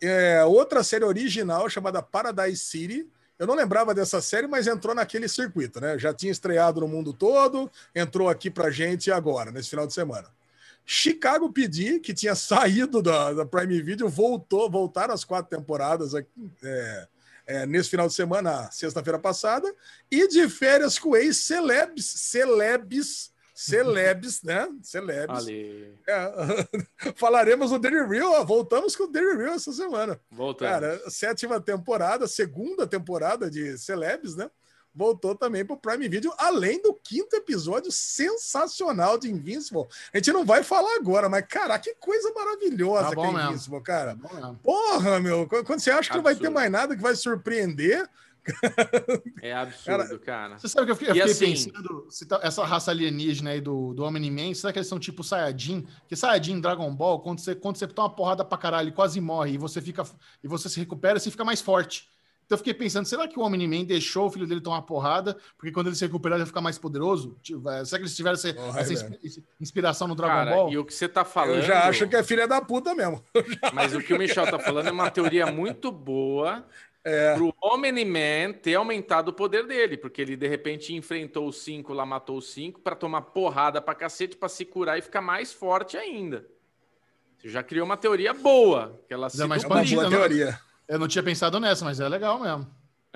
É, 0.00 0.44
outra 0.44 0.84
série 0.84 1.04
original 1.04 1.68
chamada 1.68 2.00
Paradise 2.00 2.64
City. 2.64 3.06
Eu 3.38 3.46
não 3.46 3.54
lembrava 3.54 3.94
dessa 3.94 4.20
série, 4.20 4.48
mas 4.48 4.66
entrou 4.66 4.94
naquele 4.94 5.28
circuito, 5.28 5.80
né? 5.80 5.98
Já 5.98 6.12
tinha 6.12 6.32
estreado 6.32 6.80
no 6.80 6.88
mundo 6.88 7.12
todo, 7.12 7.70
entrou 7.94 8.28
aqui 8.28 8.50
pra 8.50 8.70
gente 8.70 9.12
agora, 9.12 9.52
nesse 9.52 9.70
final 9.70 9.86
de 9.86 9.92
semana. 9.92 10.28
Chicago 10.84 11.52
PD, 11.52 12.00
que 12.00 12.12
tinha 12.12 12.34
saído 12.36 13.00
da, 13.00 13.32
da 13.32 13.46
Prime 13.46 13.80
Video, 13.80 14.08
voltou, 14.08 14.70
voltaram 14.70 15.14
as 15.14 15.24
quatro 15.24 15.56
temporadas 15.56 16.14
aqui, 16.14 16.28
é, 16.64 17.08
é, 17.46 17.66
nesse 17.66 17.90
final 17.90 18.08
de 18.08 18.14
semana, 18.14 18.70
sexta-feira 18.72 19.18
passada, 19.18 19.72
e 20.10 20.26
de 20.26 20.48
férias 20.48 20.98
com 20.98 21.16
ex 21.16 21.36
celebs, 21.36 23.32
celebs, 23.58 24.42
né? 24.44 24.68
Celebs. 24.82 25.36
Ali. 25.36 25.92
É, 26.06 26.32
falaremos 27.16 27.70
do 27.70 27.78
Daily 27.78 28.06
Real, 28.06 28.32
ó, 28.34 28.44
voltamos 28.44 28.94
com 28.94 29.04
o 29.04 29.08
Daily 29.08 29.36
Real 29.36 29.54
essa 29.54 29.72
semana. 29.72 30.20
Voltamos. 30.30 30.72
Cara, 30.72 31.10
sétima 31.10 31.60
temporada, 31.60 32.28
segunda 32.28 32.86
temporada 32.86 33.50
de 33.50 33.76
Celebs, 33.76 34.36
né? 34.36 34.48
Voltou 34.94 35.34
também 35.34 35.64
para 35.64 35.74
o 35.74 35.78
Prime 35.78 36.08
Video, 36.08 36.32
além 36.38 36.80
do 36.80 36.94
quinto 36.94 37.34
episódio 37.36 37.90
sensacional 37.90 39.18
de 39.18 39.30
Invincible. 39.30 39.86
A 40.12 40.18
gente 40.18 40.32
não 40.32 40.44
vai 40.44 40.62
falar 40.62 40.94
agora, 40.96 41.28
mas, 41.28 41.44
cara, 41.46 41.78
que 41.78 41.94
coisa 41.96 42.32
maravilhosa 42.32 43.10
Tá 43.10 43.16
que 43.16 43.20
é. 43.20 43.30
Invincible, 43.30 43.82
cara. 43.82 44.14
Bom 44.14 44.34
mesmo. 44.34 44.54
Porra, 44.62 45.20
meu, 45.20 45.48
quando 45.48 45.80
você 45.80 45.90
acha 45.90 46.10
que 46.10 46.16
não 46.16 46.22
vai 46.22 46.34
ter 46.34 46.46
Absurdo. 46.46 46.54
mais 46.54 46.70
nada 46.70 46.96
que 46.96 47.02
vai 47.02 47.14
surpreender, 47.14 48.08
É 49.42 49.52
absurdo, 49.52 50.18
cara. 50.18 50.58
Você 50.58 50.68
sabe 50.68 50.86
que 50.86 50.92
eu 50.92 50.96
fiquei, 50.96 51.10
eu 51.22 51.28
fiquei 51.28 51.52
assim- 51.52 51.70
pensando, 51.70 52.06
se 52.10 52.26
tá- 52.26 52.40
essa 52.42 52.64
raça 52.64 52.90
alienígena 52.90 53.50
aí 53.50 53.60
do, 53.60 53.92
do 53.94 54.04
Omni-Man, 54.04 54.54
será 54.54 54.72
que 54.72 54.78
eles 54.78 54.88
são 54.88 54.98
tipo 54.98 55.22
Saiyajin? 55.22 55.86
Que 56.08 56.16
Saiyajin 56.16 56.52
em 56.54 56.60
Dragon 56.60 56.94
Ball, 56.94 57.20
quando 57.20 57.40
você, 57.40 57.54
quando 57.54 57.76
você 57.76 57.86
toma 57.86 58.08
uma 58.08 58.14
porrada 58.14 58.44
pra 58.44 58.58
caralho 58.58 58.88
e 58.88 58.92
quase 58.92 59.20
morre, 59.20 59.52
e 59.52 59.58
você 59.58 59.80
fica 59.80 60.02
e 60.42 60.48
você 60.48 60.68
se 60.68 60.78
recupera, 60.80 61.18
você 61.18 61.30
fica 61.30 61.44
mais 61.44 61.60
forte. 61.60 62.08
Então 62.46 62.56
eu 62.56 62.58
fiquei 62.60 62.72
pensando, 62.72 63.04
será 63.04 63.28
que 63.28 63.38
o 63.38 63.42
Omni-Man 63.42 63.84
deixou 63.84 64.24
o 64.26 64.30
filho 64.30 64.46
dele 64.46 64.62
tomar 64.62 64.76
uma 64.76 64.82
porrada, 64.82 65.36
porque 65.58 65.70
quando 65.70 65.88
ele 65.88 65.96
se 65.96 66.06
recuperar 66.06 66.36
ele 66.38 66.44
vai 66.44 66.46
ficar 66.46 66.62
mais 66.62 66.78
poderoso? 66.78 67.36
Tipo, 67.42 67.68
é, 67.68 67.84
será 67.84 67.98
que 67.98 68.04
eles 68.04 68.16
tiveram 68.16 68.34
essa, 68.36 68.54
Porra, 68.54 68.80
essa 68.80 68.92
inspi- 68.94 69.44
inspiração 69.60 70.08
no 70.08 70.14
Dragon 70.14 70.32
Cara, 70.32 70.50
Ball? 70.56 70.72
e 70.72 70.78
o 70.78 70.84
que 70.86 70.94
você 70.94 71.06
tá 71.06 71.26
falando. 71.26 71.56
eu 71.56 71.62
já 71.62 71.86
acho 71.86 72.08
que 72.08 72.16
é 72.16 72.22
filha 72.22 72.48
da 72.48 72.62
puta 72.62 72.94
mesmo. 72.94 73.22
Mas 73.74 73.94
o 73.94 74.00
que 74.00 74.14
o 74.14 74.18
Michel 74.18 74.50
tá 74.50 74.58
falando 74.58 74.86
é 74.88 74.90
uma 74.90 75.10
teoria 75.10 75.52
muito 75.52 75.92
boa 75.92 76.64
É. 77.08 77.34
pro 77.34 77.54
Omni-Man 77.62 78.52
ter 78.62 78.74
aumentado 78.74 79.28
o 79.28 79.32
poder 79.32 79.66
dele, 79.66 79.96
porque 79.96 80.20
ele 80.20 80.36
de 80.36 80.46
repente 80.46 80.94
enfrentou 80.94 81.48
os 81.48 81.62
cinco 81.62 81.92
lá, 81.92 82.04
matou 82.04 82.36
os 82.36 82.50
cinco, 82.52 82.80
pra 82.80 82.94
tomar 82.94 83.22
porrada 83.22 83.80
pra 83.80 83.94
cacete, 83.94 84.36
pra 84.36 84.48
se 84.48 84.64
curar 84.64 84.98
e 84.98 85.02
ficar 85.02 85.22
mais 85.22 85.52
forte 85.52 85.96
ainda. 85.96 86.46
Você 87.38 87.48
já 87.48 87.62
criou 87.62 87.86
uma 87.86 87.96
teoria 87.96 88.34
boa, 88.34 89.00
que 89.06 89.14
ela 89.14 89.30
se 89.30 89.40
é 89.42 89.46
mais 89.46 89.64
É 89.64 89.66
uma 89.66 89.82
boa 89.84 90.02
não. 90.02 90.10
teoria. 90.10 90.58
Eu 90.88 90.98
não 90.98 91.06
tinha 91.08 91.22
pensado 91.22 91.58
nessa, 91.60 91.84
mas 91.84 92.00
é 92.00 92.08
legal 92.08 92.40
mesmo. 92.40 92.66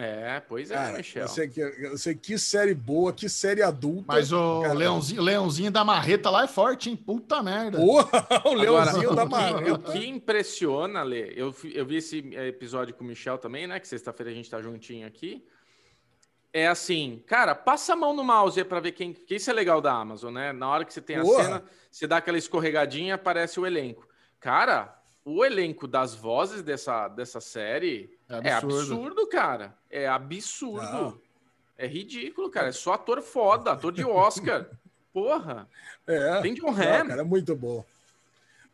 É, 0.04 0.40
pois 0.40 0.70
é, 0.70 0.74
Cara, 0.74 0.96
Michel. 0.96 1.22
eu 1.22 1.28
sei, 1.28 1.48
que, 1.48 1.60
eu 1.60 1.96
sei 1.96 2.14
que 2.14 2.36
série 2.36 2.74
boa, 2.74 3.12
que 3.12 3.28
série 3.28 3.62
adulta. 3.62 4.04
Mas 4.08 4.32
o 4.32 4.62
Cara, 4.62 4.74
leãozinho, 4.74 5.22
leãozinho 5.22 5.70
da 5.70 5.84
marreta 5.84 6.28
lá 6.28 6.42
é 6.44 6.48
forte, 6.48 6.90
hein? 6.90 6.96
Puta 6.96 7.40
merda. 7.42 7.78
Porra, 7.78 8.26
o 8.44 8.48
Agora, 8.48 8.58
Leãozinho 8.60 9.14
da 9.14 9.22
o 9.22 9.26
que- 9.26 9.32
Marreta. 9.32 9.72
O 9.74 9.78
que 9.92 10.06
impressiona, 10.06 11.02
Lê, 11.04 11.32
eu, 11.36 11.54
eu 11.72 11.86
vi 11.86 11.96
esse 11.98 12.18
episódio 12.34 12.94
com 12.94 13.04
o 13.04 13.06
Michel 13.06 13.38
também, 13.38 13.66
né? 13.68 13.78
Que 13.78 13.86
sexta-feira 13.86 14.32
a 14.32 14.34
gente 14.34 14.50
tá 14.50 14.60
juntinho 14.60 15.06
aqui. 15.06 15.46
É 16.52 16.66
assim, 16.68 17.22
cara, 17.26 17.54
passa 17.54 17.92
a 17.94 17.96
mão 17.96 18.12
no 18.14 18.24
mouse 18.24 18.58
aí 18.58 18.64
pra 18.64 18.80
ver 18.80 18.92
quem. 18.92 19.12
Que 19.12 19.36
isso 19.36 19.48
é 19.50 19.52
legal 19.54 19.80
da 19.80 19.92
Amazon, 19.92 20.34
né? 20.34 20.52
Na 20.52 20.68
hora 20.68 20.84
que 20.84 20.92
você 20.92 21.00
tem 21.00 21.16
a 21.16 21.24
cena, 21.24 21.62
você 21.90 22.06
dá 22.06 22.18
aquela 22.18 22.36
escorregadinha, 22.36 23.14
aparece 23.14 23.58
o 23.58 23.64
elenco. 23.66 24.06
Cara, 24.40 25.00
o 25.24 25.44
elenco 25.44 25.86
das 25.86 26.14
vozes 26.14 26.60
dessa, 26.62 27.08
dessa 27.08 27.40
série 27.40 28.18
É 28.40 28.48
é 28.48 28.52
absurdo. 28.52 28.76
absurdo, 28.94 29.26
cara. 29.28 29.74
É 29.90 30.06
absurdo. 30.08 30.92
Não. 30.92 31.18
É 31.76 31.86
ridículo, 31.86 32.48
cara. 32.50 32.68
É 32.68 32.72
só 32.72 32.92
ator 32.94 33.20
foda, 33.22 33.72
ator 33.72 33.92
de 33.92 34.04
Oscar. 34.04 34.66
Porra. 35.12 35.68
É. 36.06 36.40
Tem 36.40 36.54
John 36.54 36.72
Não, 36.72 36.78
Hamm. 36.82 37.08
cara, 37.08 37.20
é 37.20 37.24
muito 37.24 37.54
bom. 37.56 37.84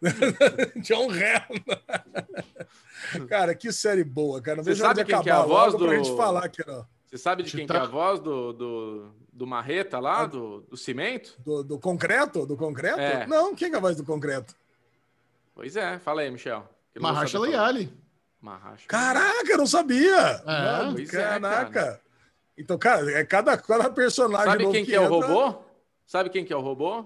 John 0.83 1.09
Hamm. 1.11 1.61
cara, 3.27 3.55
que 3.55 3.73
série 3.73 4.05
boa, 4.05 4.41
cara. 4.41 4.59
Não 4.59 4.65
Você 4.65 4.77
sabe 4.77 5.01
de 5.05 5.07
quem 5.07 5.21
que 5.23 5.29
é 5.29 5.33
a 5.33 5.39
acabar 5.39 5.49
voz 5.55 5.75
pra 5.75 5.87
do- 5.87 5.95
gente 5.95 6.17
falar 6.17 6.45
aqui, 6.45 6.63
ó. 6.69 6.85
Você 7.07 7.17
sabe 7.19 7.43
de 7.43 7.51
quem 7.57 7.67
que 7.67 7.73
é 7.73 7.77
a 7.81 7.87
voz 7.87 8.21
do, 8.21 8.53
do, 8.53 9.11
do 9.33 9.47
Marreta 9.47 9.99
lá, 9.99 10.27
do, 10.27 10.61
do 10.61 10.77
Cimento? 10.77 11.35
Do, 11.39 11.63
do 11.65 11.79
concreto? 11.79 12.45
Do 12.45 12.55
concreto? 12.57 13.01
É. 13.01 13.27
Não, 13.27 13.55
quem 13.55 13.71
que 13.71 13.75
é 13.75 13.79
a 13.79 13.81
voz 13.81 13.97
do 13.97 14.05
concreto? 14.05 14.55
Pois 15.55 15.75
é, 15.75 15.99
fala 15.99 16.21
aí, 16.21 16.31
Michel. 16.31 16.69
Não 16.95 17.03
Maharshala 17.03 17.47
saber 17.51 17.57
Maharshala. 18.41 18.87
Caraca, 18.89 19.51
eu 19.51 19.59
não 19.59 19.67
sabia! 19.67 20.15
É, 20.17 20.45
Mano, 20.47 20.93
pois 20.95 21.13
é, 21.15 21.23
caraca! 21.23 22.01
Então, 22.57 22.79
cara, 22.79 23.11
é 23.13 23.25
cada, 23.25 23.57
cada 23.57 23.91
personagem 23.91 24.47
Sabe 24.51 24.63
novo 24.65 24.75
quem 24.75 24.85
que 24.85 24.95
é 24.95 25.01
o 25.01 25.05
entra, 25.05 25.27
robô? 25.29 25.59
Sabe 26.07 26.31
quem 26.31 26.45
que 26.45 26.53
é 26.53 26.57
o 26.57 26.61
robô? 26.61 27.05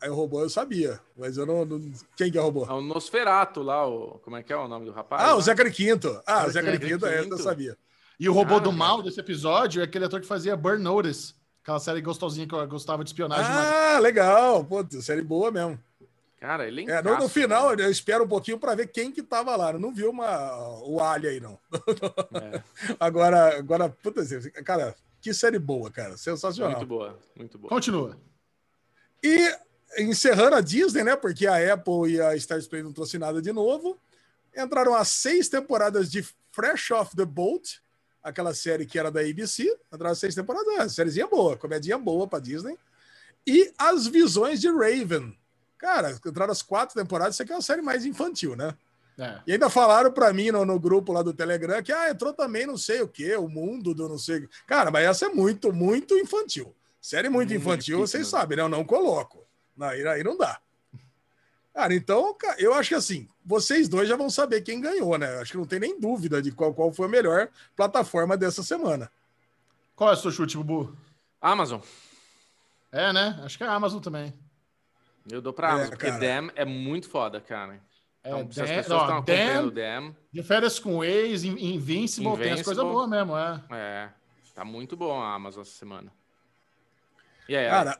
Aí 0.00 0.10
o 0.10 0.14
robô 0.14 0.40
eu 0.42 0.50
sabia, 0.50 1.00
mas 1.16 1.36
eu 1.38 1.46
não. 1.46 1.64
não- 1.64 1.92
Quem 2.16 2.30
que 2.30 2.36
é 2.36 2.40
o 2.40 2.44
robô? 2.44 2.64
É 2.66 2.72
o 2.72 2.80
Nosferato 2.82 3.62
lá, 3.62 3.86
o... 3.86 4.18
como 4.22 4.36
é 4.36 4.42
que 4.42 4.52
é 4.52 4.56
o 4.56 4.68
nome 4.68 4.84
do 4.84 4.92
rapaz? 4.92 5.22
Ah, 5.22 5.32
o 5.32 5.36
lá? 5.36 5.40
Zachary 5.42 5.70
Quinto. 5.70 6.08
Ah, 6.26 6.44
o 6.46 6.50
Zachary 6.50 6.72
Zachary 6.76 6.78
Quinto, 6.92 7.06
essa 7.06 7.28
eu 7.28 7.38
sabia. 7.38 7.78
E 8.20 8.28
o 8.28 8.32
robô 8.32 8.56
Ah, 8.56 8.58
do 8.58 8.64
cara. 8.70 8.76
mal 8.76 9.02
desse 9.02 9.18
episódio 9.20 9.80
é 9.80 9.84
aquele 9.84 10.04
ator 10.04 10.20
que 10.20 10.26
fazia 10.26 10.56
Burn 10.56 10.82
Notice, 10.82 11.34
aquela 11.62 11.80
série 11.80 12.02
gostosinha 12.02 12.46
que 12.46 12.54
eu 12.54 12.68
gostava 12.68 13.02
de 13.02 13.10
espionagem. 13.10 13.44
mas- 13.50 13.68
Ah, 13.96 13.98
legal. 13.98 14.64
Pô, 14.64 14.84
série 15.00 15.22
boa 15.22 15.50
mesmo. 15.50 15.78
Cara, 16.40 16.66
ele 16.66 16.90
É, 16.90 17.02
no, 17.02 17.18
no 17.18 17.28
final, 17.28 17.74
eu 17.74 17.90
espero 17.90 18.24
um 18.24 18.28
pouquinho 18.28 18.58
para 18.58 18.74
ver 18.74 18.88
quem 18.88 19.10
que 19.10 19.22
tava 19.22 19.56
lá. 19.56 19.72
Eu 19.72 19.80
não 19.80 19.94
vi 19.94 20.04
uma, 20.04 20.56
o 20.82 21.00
Ali 21.00 21.28
aí, 21.28 21.40
não. 21.40 21.58
É, 22.34 22.62
Agora, 23.00 23.58
agora, 23.58 23.88
puta, 23.88 24.22
cara, 24.64 24.94
que 25.20 25.32
série 25.32 25.58
boa, 25.58 25.90
cara. 25.90 26.16
Sensacional. 26.16 26.72
muito 26.72 26.86
boa, 26.86 27.18
muito 27.34 27.58
boa. 27.58 27.68
Continua. 27.70 28.18
E 29.22 29.56
encerrando 29.98 30.56
a 30.56 30.60
Disney, 30.60 31.02
né? 31.02 31.16
Porque 31.16 31.46
a 31.46 31.72
Apple 31.72 32.12
e 32.12 32.20
a 32.20 32.38
Star 32.38 32.62
Play 32.68 32.82
não 32.82 32.92
trouxe 32.92 33.18
nada 33.18 33.40
de 33.40 33.52
novo. 33.52 33.98
Entraram 34.56 34.94
as 34.94 35.08
seis 35.08 35.48
temporadas 35.48 36.10
de 36.10 36.22
Fresh 36.52 36.90
Off 36.90 37.16
the 37.16 37.24
Boat, 37.24 37.80
aquela 38.22 38.54
série 38.54 38.86
que 38.86 38.98
era 38.98 39.10
da 39.10 39.20
ABC. 39.20 39.64
Entraram 39.92 40.12
as 40.12 40.18
seis 40.18 40.34
temporadas, 40.34 40.74
é, 40.74 40.88
sériezinha 40.88 41.26
boa, 41.26 41.56
comedinha 41.56 41.96
boa 41.96 42.28
pra 42.28 42.38
Disney. 42.38 42.76
E 43.46 43.72
as 43.78 44.06
visões 44.06 44.60
de 44.60 44.68
Raven. 44.68 45.36
Cara, 45.84 46.18
entraram 46.24 46.50
as 46.50 46.62
quatro 46.62 46.94
temporadas, 46.98 47.34
isso 47.34 47.42
aqui 47.42 47.52
é 47.52 47.56
uma 47.56 47.60
série 47.60 47.82
mais 47.82 48.06
infantil, 48.06 48.56
né? 48.56 48.74
É. 49.18 49.38
E 49.46 49.52
ainda 49.52 49.68
falaram 49.68 50.10
pra 50.10 50.32
mim 50.32 50.50
no, 50.50 50.64
no 50.64 50.80
grupo 50.80 51.12
lá 51.12 51.20
do 51.20 51.34
Telegram 51.34 51.82
que 51.82 51.92
ah, 51.92 52.08
entrou 52.08 52.32
também 52.32 52.64
não 52.64 52.78
sei 52.78 53.02
o 53.02 53.06
que, 53.06 53.36
o 53.36 53.50
mundo 53.50 53.92
do 53.92 54.08
não 54.08 54.16
sei. 54.16 54.48
Cara, 54.66 54.90
mas 54.90 55.04
essa 55.04 55.26
é 55.26 55.28
muito, 55.28 55.74
muito 55.74 56.14
infantil. 56.16 56.74
Série 56.98 57.28
muito, 57.28 57.50
Muito 57.50 57.60
infantil, 57.60 57.98
difícil, 57.98 58.06
vocês 58.06 58.32
né? 58.32 58.38
sabem, 58.38 58.56
né? 58.56 58.62
Eu 58.62 58.68
não 58.70 58.82
coloco. 58.82 59.46
Não, 59.76 59.88
Aí, 59.88 60.08
aí 60.08 60.24
não 60.24 60.38
dá. 60.38 60.58
Cara, 61.74 61.94
então, 61.94 62.34
eu 62.56 62.72
acho 62.72 62.88
que 62.88 62.94
assim, 62.94 63.28
vocês 63.44 63.86
dois 63.86 64.08
já 64.08 64.16
vão 64.16 64.30
saber 64.30 64.62
quem 64.62 64.80
ganhou, 64.80 65.18
né? 65.18 65.38
Acho 65.38 65.52
que 65.52 65.58
não 65.58 65.66
tem 65.66 65.80
nem 65.80 66.00
dúvida 66.00 66.40
de 66.40 66.50
qual, 66.50 66.72
qual 66.72 66.90
foi 66.94 67.04
a 67.08 67.10
melhor 67.10 67.50
plataforma 67.76 68.38
dessa 68.38 68.62
semana. 68.62 69.10
Qual 69.94 70.08
é 70.08 70.14
o 70.14 70.16
seu 70.16 70.30
chute, 70.30 70.56
Bubu? 70.56 70.96
Amazon. 71.42 71.82
É, 72.90 73.12
né? 73.12 73.38
Acho 73.44 73.58
que 73.58 73.64
é 73.64 73.66
a 73.66 73.74
Amazon 73.74 74.00
também. 74.00 74.32
Eu 75.30 75.40
dou 75.40 75.52
pra 75.52 75.68
É, 75.68 75.70
Amazon, 75.72 75.90
porque 75.90 76.06
cara. 76.06 76.18
Dam 76.20 76.50
é 76.54 76.64
muito 76.64 77.08
foda, 77.08 77.40
cara. 77.40 77.80
É, 78.22 78.28
Então, 78.30 78.50
se 78.52 78.60
as 78.60 78.68
pessoas 78.70 79.02
estão 79.02 79.16
acompanhando 79.16 79.70
Dam, 79.70 80.14
de 80.32 80.42
férias 80.42 80.78
com 80.78 81.02
ex, 81.04 81.44
In- 81.44 81.74
Invincible, 81.74 82.32
tem 82.32 82.52
as 82.52 82.60
Invincible. 82.60 82.64
coisas 82.64 82.84
boas 82.84 83.08
mesmo, 83.08 83.36
é. 83.36 83.62
é, 83.72 84.08
tá 84.54 84.64
muito 84.64 84.96
bom 84.96 85.20
a 85.20 85.34
Amazon 85.34 85.62
essa 85.62 85.72
semana. 85.72 86.10
E 87.48 87.54
aí, 87.56 87.68
Cara, 87.68 87.98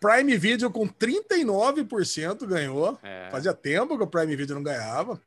Prime 0.00 0.36
Video 0.36 0.70
com 0.70 0.86
39% 0.88 2.46
ganhou. 2.46 2.98
é, 3.02 3.28
Fazia 3.30 3.54
tempo 3.54 3.96
que 3.96 4.02
o 4.02 4.06
Prime 4.06 4.34
Video 4.36 4.54
não 4.54 4.62
ganhava. 4.62 5.20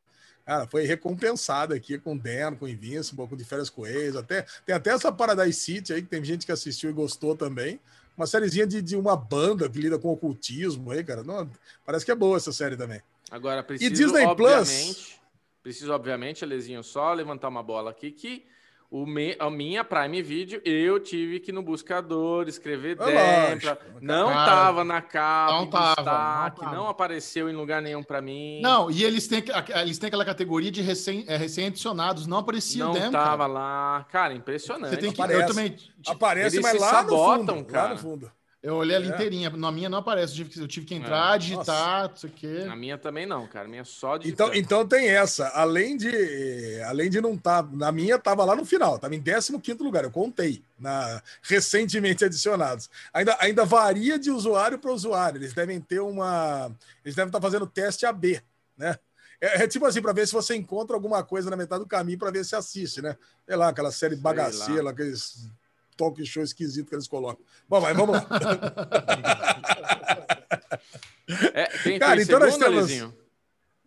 Cara, 0.45 0.67
foi 0.67 0.83
recompensado 0.85 1.73
aqui 1.73 1.97
com 1.99 2.17
Dan, 2.17 2.55
com 2.55 2.67
Invincible, 2.67 3.27
com 3.27 3.35
De 3.37 3.43
Férias 3.45 3.69
com 3.69 3.85
Ex. 3.85 4.15
Até, 4.15 4.45
tem 4.65 4.73
até 4.75 4.89
essa 4.91 5.11
Paradise 5.11 5.53
City 5.59 5.93
aí, 5.93 6.01
que 6.01 6.07
tem 6.07 6.23
gente 6.23 6.45
que 6.45 6.51
assistiu 6.51 6.89
e 6.89 6.93
gostou 6.93 7.35
também. 7.35 7.79
Uma 8.19 8.27
sériezinha 8.27 8.67
de, 8.67 8.81
de 8.81 8.97
uma 8.97 9.15
banda 9.15 9.69
que 9.69 9.79
lida 9.79 9.97
com 9.97 10.09
ocultismo 10.09 10.91
aí, 10.91 11.01
cara. 11.05 11.23
Não, 11.23 11.49
parece 11.85 12.03
que 12.03 12.11
é 12.11 12.15
boa 12.15 12.35
essa 12.35 12.51
série 12.51 12.75
também. 12.75 13.01
Agora, 13.31 13.63
preciso, 13.63 13.93
Disney 13.93 14.35
Plus? 14.35 14.51
obviamente, 14.51 15.21
preciso, 15.63 15.93
obviamente, 15.93 16.43
Alezinho, 16.43 16.83
só 16.83 17.13
levantar 17.13 17.47
uma 17.47 17.63
bola 17.63 17.91
aqui, 17.91 18.11
que 18.11 18.45
o 18.91 19.05
me, 19.05 19.35
a 19.37 19.49
minha 19.51 19.83
Prime 19.83 20.21
Video, 20.23 20.59
eu 20.65 20.99
tive 20.99 21.39
que 21.39 21.51
ir 21.51 21.53
no 21.53 21.61
buscador 21.61 22.47
escrever 22.47 22.97
É 22.99 23.05
Dem, 23.05 23.15
lógico, 23.53 23.75
pra- 23.75 24.01
não 24.01 24.29
cara. 24.29 24.45
tava 24.51 24.83
na 24.83 25.01
capa, 25.01 25.53
Não 25.53 25.67
tava, 25.67 25.95
destaque, 25.95 26.65
não 26.65 26.71
não, 26.73 26.87
apareceu 26.87 27.47
em 27.49 27.53
lugar 27.53 27.81
nenhum 27.83 28.01
pra 28.01 28.19
mim. 28.21 28.59
Não, 28.61 28.89
e 28.89 29.03
eles 29.03 29.27
têm, 29.27 29.43
eles 29.81 29.99
têm 29.99 30.07
aquela 30.07 30.25
categoria 30.25 30.71
de 30.71 30.81
recém, 30.81 31.23
é, 31.27 31.37
recém-adicionados, 31.37 32.25
não 32.25 32.37
aparecia 32.37 32.83
não 32.83 32.91
o 32.91 32.93
Dem, 32.95 33.11
tava 33.11 33.37
cara. 33.43 33.47
lá. 33.47 34.07
Cara, 34.11 34.33
impressionante. 34.33 34.89
Você 34.89 34.97
tem 34.97 35.11
que, 35.11 35.21
Aparece. 35.21 35.41
eu 35.41 35.47
também... 35.47 35.75
Aparece, 36.07 36.55
Eles 36.57 36.71
mas 36.71 36.81
lá 36.81 36.89
sabotam, 36.89 37.55
no 37.57 37.61
fundo. 37.61 37.67
Lá 37.67 37.71
cara. 37.81 37.89
no 37.93 37.97
fundo. 37.99 38.31
Eu 38.61 38.75
olhei 38.75 38.95
ela 38.95 39.05
É. 39.05 39.09
inteirinha. 39.09 39.49
Na 39.51 39.71
minha 39.71 39.87
não 39.89 39.99
aparece. 39.99 40.33
Eu 40.33 40.37
tive 40.37 40.49
que, 40.49 40.59
eu 40.59 40.67
tive 40.67 40.85
que 40.85 40.93
entrar, 40.95 41.35
É. 41.35 41.37
Digitar, 41.37 42.09
não 42.09 42.15
sei 42.17 42.29
o 42.29 42.33
quê. 42.33 42.65
Na 42.65 42.75
minha 42.75 42.97
também 42.97 43.25
não, 43.25 43.47
cara. 43.47 43.65
A 43.65 43.69
minha 43.69 43.81
é 43.81 43.85
só 43.85 44.17
de. 44.17 44.29
Então, 44.29 44.53
então 44.53 44.85
tem 44.85 45.07
essa. 45.07 45.47
Além 45.49 45.95
de, 45.95 46.81
além 46.85 47.09
de 47.09 47.21
não 47.21 47.35
estar. 47.35 47.63
na 47.71 47.91
minha 47.91 48.15
estava 48.15 48.43
lá 48.43 48.55
no 48.55 48.65
final, 48.65 48.95
estava 48.95 49.15
em 49.15 49.21
15 49.21 49.53
lugar. 49.81 50.03
Eu 50.03 50.11
contei 50.11 50.61
na 50.77 51.21
recentemente 51.41 52.25
adicionados. 52.25 52.89
Ainda, 53.13 53.37
ainda 53.39 53.63
varia 53.63 54.19
de 54.19 54.29
usuário 54.29 54.77
para 54.77 54.91
usuário. 54.91 55.37
Eles 55.37 55.53
devem 55.53 55.79
ter 55.79 56.01
uma. 56.01 56.69
Eles 57.03 57.15
devem 57.15 57.29
estar 57.29 57.41
fazendo 57.41 57.65
teste 57.65 58.05
AB, 58.05 58.41
né? 58.77 58.97
É, 59.41 59.63
é 59.63 59.67
tipo 59.69 59.85
assim, 59.85 60.01
para 60.01 60.11
ver 60.11 60.27
se 60.27 60.33
você 60.33 60.53
encontra 60.53 60.97
alguma 60.97 61.23
coisa 61.23 61.49
na 61.49 61.55
metade 61.55 61.81
do 61.81 61.87
caminho 61.87 62.19
para 62.19 62.29
ver 62.29 62.43
se 62.43 62.57
assiste, 62.57 63.01
né? 63.01 63.15
Sei 63.45 63.55
lá, 63.55 63.69
aquela 63.69 63.91
série 63.91 64.17
bagaceira, 64.17 64.89
aqueles 64.89 65.49
talk 65.99 66.25
show 66.25 66.41
esquisito 66.41 66.87
que 66.87 66.95
eles 66.95 67.07
colocam. 67.07 67.43
Bom, 67.67 67.81
mas 67.81 67.95
vamos 67.97 68.15
lá. 68.15 68.25
É, 71.53 71.67
quem 71.83 71.99
Cara, 71.99 72.13
foi 72.13 72.21
em 72.21 72.23
então 72.23 72.39
nós 72.39 72.57
temos-? 72.57 72.91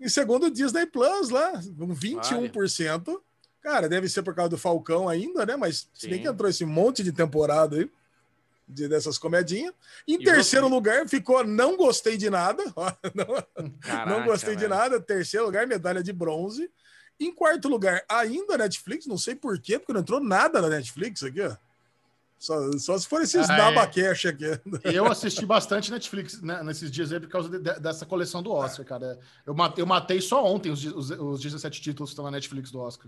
Em 0.01 0.09
segundo, 0.09 0.51
Disney 0.51 0.87
Plus 0.87 1.31
lá, 1.31 1.53
com 1.77 1.95
21%. 1.95 3.21
Cara, 3.61 3.89
deve 3.89 4.09
ser 4.09 4.23
por 4.23 4.35
causa 4.35 4.51
do 4.51 4.59
Falcão 4.59 5.09
ainda, 5.09 5.45
né? 5.45 5.57
Mas 5.57 5.89
se 5.93 6.07
bem 6.09 6.19
Sim. 6.19 6.23
que 6.23 6.29
entrou 6.29 6.49
esse 6.49 6.65
monte 6.65 7.03
de 7.03 7.13
temporada 7.13 7.77
aí, 7.77 7.91
de, 8.67 8.89
dessas 8.89 9.19
comedinhas. 9.19 9.75
Em 10.07 10.15
E 10.15 10.25
terceiro 10.25 10.69
você? 10.69 10.75
lugar, 10.75 11.09
ficou 11.09 11.45
Não 11.45 11.77
Gostei 11.77 12.17
de 12.17 12.31
Nada. 12.31 12.63
Não, 13.15 13.71
Caraca, 13.81 14.11
não 14.11 14.25
gostei 14.25 14.55
de 14.55 14.63
velho. 14.63 14.75
nada. 14.75 15.01
Terceiro 15.01 15.47
lugar, 15.47 15.67
medalha 15.67 16.03
de 16.03 16.13
bronze. 16.13 16.71
Em 17.19 17.35
quarto 17.35 17.69
lugar, 17.69 18.05
ainda 18.09 18.57
Netflix, 18.57 19.07
não 19.07 19.19
sei 19.19 19.35
por 19.35 19.61
quê, 19.61 19.79
porque 19.79 19.93
não 19.93 20.01
entrou 20.01 20.21
nada 20.21 20.61
na 20.61 20.69
Netflix 20.69 21.23
aqui, 21.23 21.41
ó. 21.43 21.55
Só, 22.43 22.73
só 22.77 22.99
se 22.99 23.07
for 23.07 23.23
esses 23.23 23.49
Ah, 23.49 23.55
é. 23.55 23.57
Naba 23.57 23.87
Cash 23.87 24.27
aqui. 24.27 24.45
Eu 24.83 25.07
assisti 25.07 25.47
bastante 25.47 25.93
Netflix 25.93 26.43
né, 26.43 26.61
nesses 26.65 26.91
dias 26.91 27.13
aí 27.13 27.21
por 27.21 27.29
causa 27.29 27.49
de- 27.49 27.61
de- 27.61 27.79
dessa 27.79 28.05
coleção 28.05 28.43
do 28.43 28.51
Oscar, 28.51 28.85
cara. 28.85 29.17
Eu 29.47 29.55
matei, 29.55 29.81
eu 29.81 29.87
matei 29.87 30.21
só 30.21 30.45
ontem 30.45 30.69
os, 30.73 30.85
os, 30.85 31.11
os 31.11 31.41
17 31.41 31.81
títulos 31.81 32.11
que 32.11 32.15
estão 32.15 32.25
na 32.25 32.33
Netflix 32.33 32.73
do 32.73 32.81
Oscar. 32.81 33.07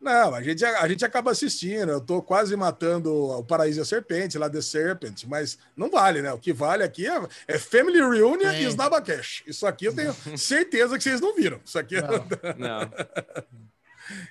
Não, 0.00 0.34
a 0.34 0.42
gente, 0.42 0.64
a 0.64 0.88
gente 0.88 1.04
acaba 1.04 1.30
assistindo. 1.30 1.90
Eu 1.90 2.00
tô 2.00 2.22
quase 2.22 2.56
matando 2.56 3.12
o 3.12 3.44
Paraíso 3.44 3.80
e 3.80 3.82
a 3.82 3.84
Serpente, 3.84 4.38
lá 4.38 4.48
The 4.48 4.62
Serpent, 4.62 5.24
mas 5.26 5.58
não 5.76 5.90
vale, 5.90 6.22
né? 6.22 6.32
O 6.32 6.38
que 6.38 6.52
vale 6.54 6.82
aqui 6.84 7.06
é, 7.06 7.20
é 7.48 7.58
Family 7.58 7.98
Reunion 7.98 8.50
Sim. 8.50 8.56
e 8.60 8.64
Snaba 8.64 9.02
Cash. 9.02 9.42
Isso 9.46 9.66
aqui 9.66 9.84
eu 9.86 9.94
tenho 9.94 10.14
certeza 10.38 10.96
que 10.96 11.02
vocês 11.04 11.20
não 11.20 11.34
viram. 11.34 11.60
Isso 11.62 11.78
aqui. 11.78 11.96
Não. 12.56 12.90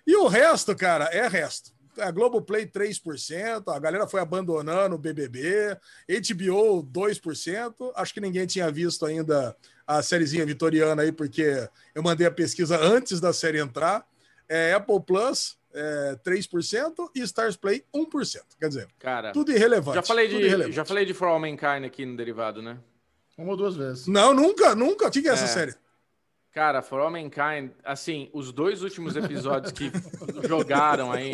E 0.07 0.15
o 0.15 0.25
resto, 0.27 0.75
cara, 0.75 1.05
é 1.05 1.27
resto. 1.27 1.76
A 1.99 2.11
Globoplay 2.11 2.65
3%, 2.65 3.73
a 3.73 3.79
galera 3.79 4.07
foi 4.07 4.19
abandonando 4.19 4.95
o 4.95 4.97
BBB, 4.99 5.77
HBO 6.07 6.83
2%. 6.83 7.91
Acho 7.95 8.13
que 8.13 8.21
ninguém 8.21 8.45
tinha 8.45 8.69
visto 8.71 9.05
ainda 9.05 9.55
a 9.85 10.01
sériezinha 10.01 10.45
vitoriana 10.45 11.01
aí, 11.01 11.11
porque 11.11 11.67
eu 11.95 12.03
mandei 12.03 12.27
a 12.27 12.31
pesquisa 12.31 12.77
antes 12.79 13.19
da 13.19 13.31
série 13.33 13.59
entrar. 13.59 14.05
É 14.49 14.73
Apple 14.73 15.01
Plus 15.05 15.57
é 15.73 16.17
3% 16.25 17.09
e 17.13 17.21
Stars 17.21 17.55
Play 17.55 17.83
1%. 17.93 18.41
Quer 18.59 18.67
dizer, 18.69 18.87
Cara, 18.99 19.31
tudo 19.31 19.51
irrelevante. 19.51 19.95
já 19.95 20.01
falei, 20.03 20.27
tudo 20.27 20.39
de, 20.39 20.45
irrelevante. 20.45 20.75
já 20.75 20.85
falei 20.85 21.05
de 21.05 21.13
For 21.13 21.27
All 21.27 21.39
Mankind 21.39 21.85
aqui 21.85 22.05
no 22.05 22.15
derivado, 22.17 22.61
né? 22.61 22.77
Uma 23.37 23.51
ou 23.51 23.57
duas 23.57 23.75
vezes. 23.75 24.07
Não, 24.07 24.33
nunca, 24.33 24.73
nunca. 24.73 25.07
O 25.07 25.11
que 25.11 25.21
que 25.21 25.29
é 25.29 25.33
essa 25.33 25.43
É. 25.43 25.47
série? 25.47 25.75
Cara, 26.57 26.81
For 26.81 26.99
All 27.01 27.11
Mankind, 27.11 27.69
assim, 27.83 28.31
os 28.33 28.51
dois 28.51 28.81
últimos 28.81 29.15
episódios 29.15 29.71
que 29.71 29.91
jogaram 30.49 31.11
aí, 31.11 31.33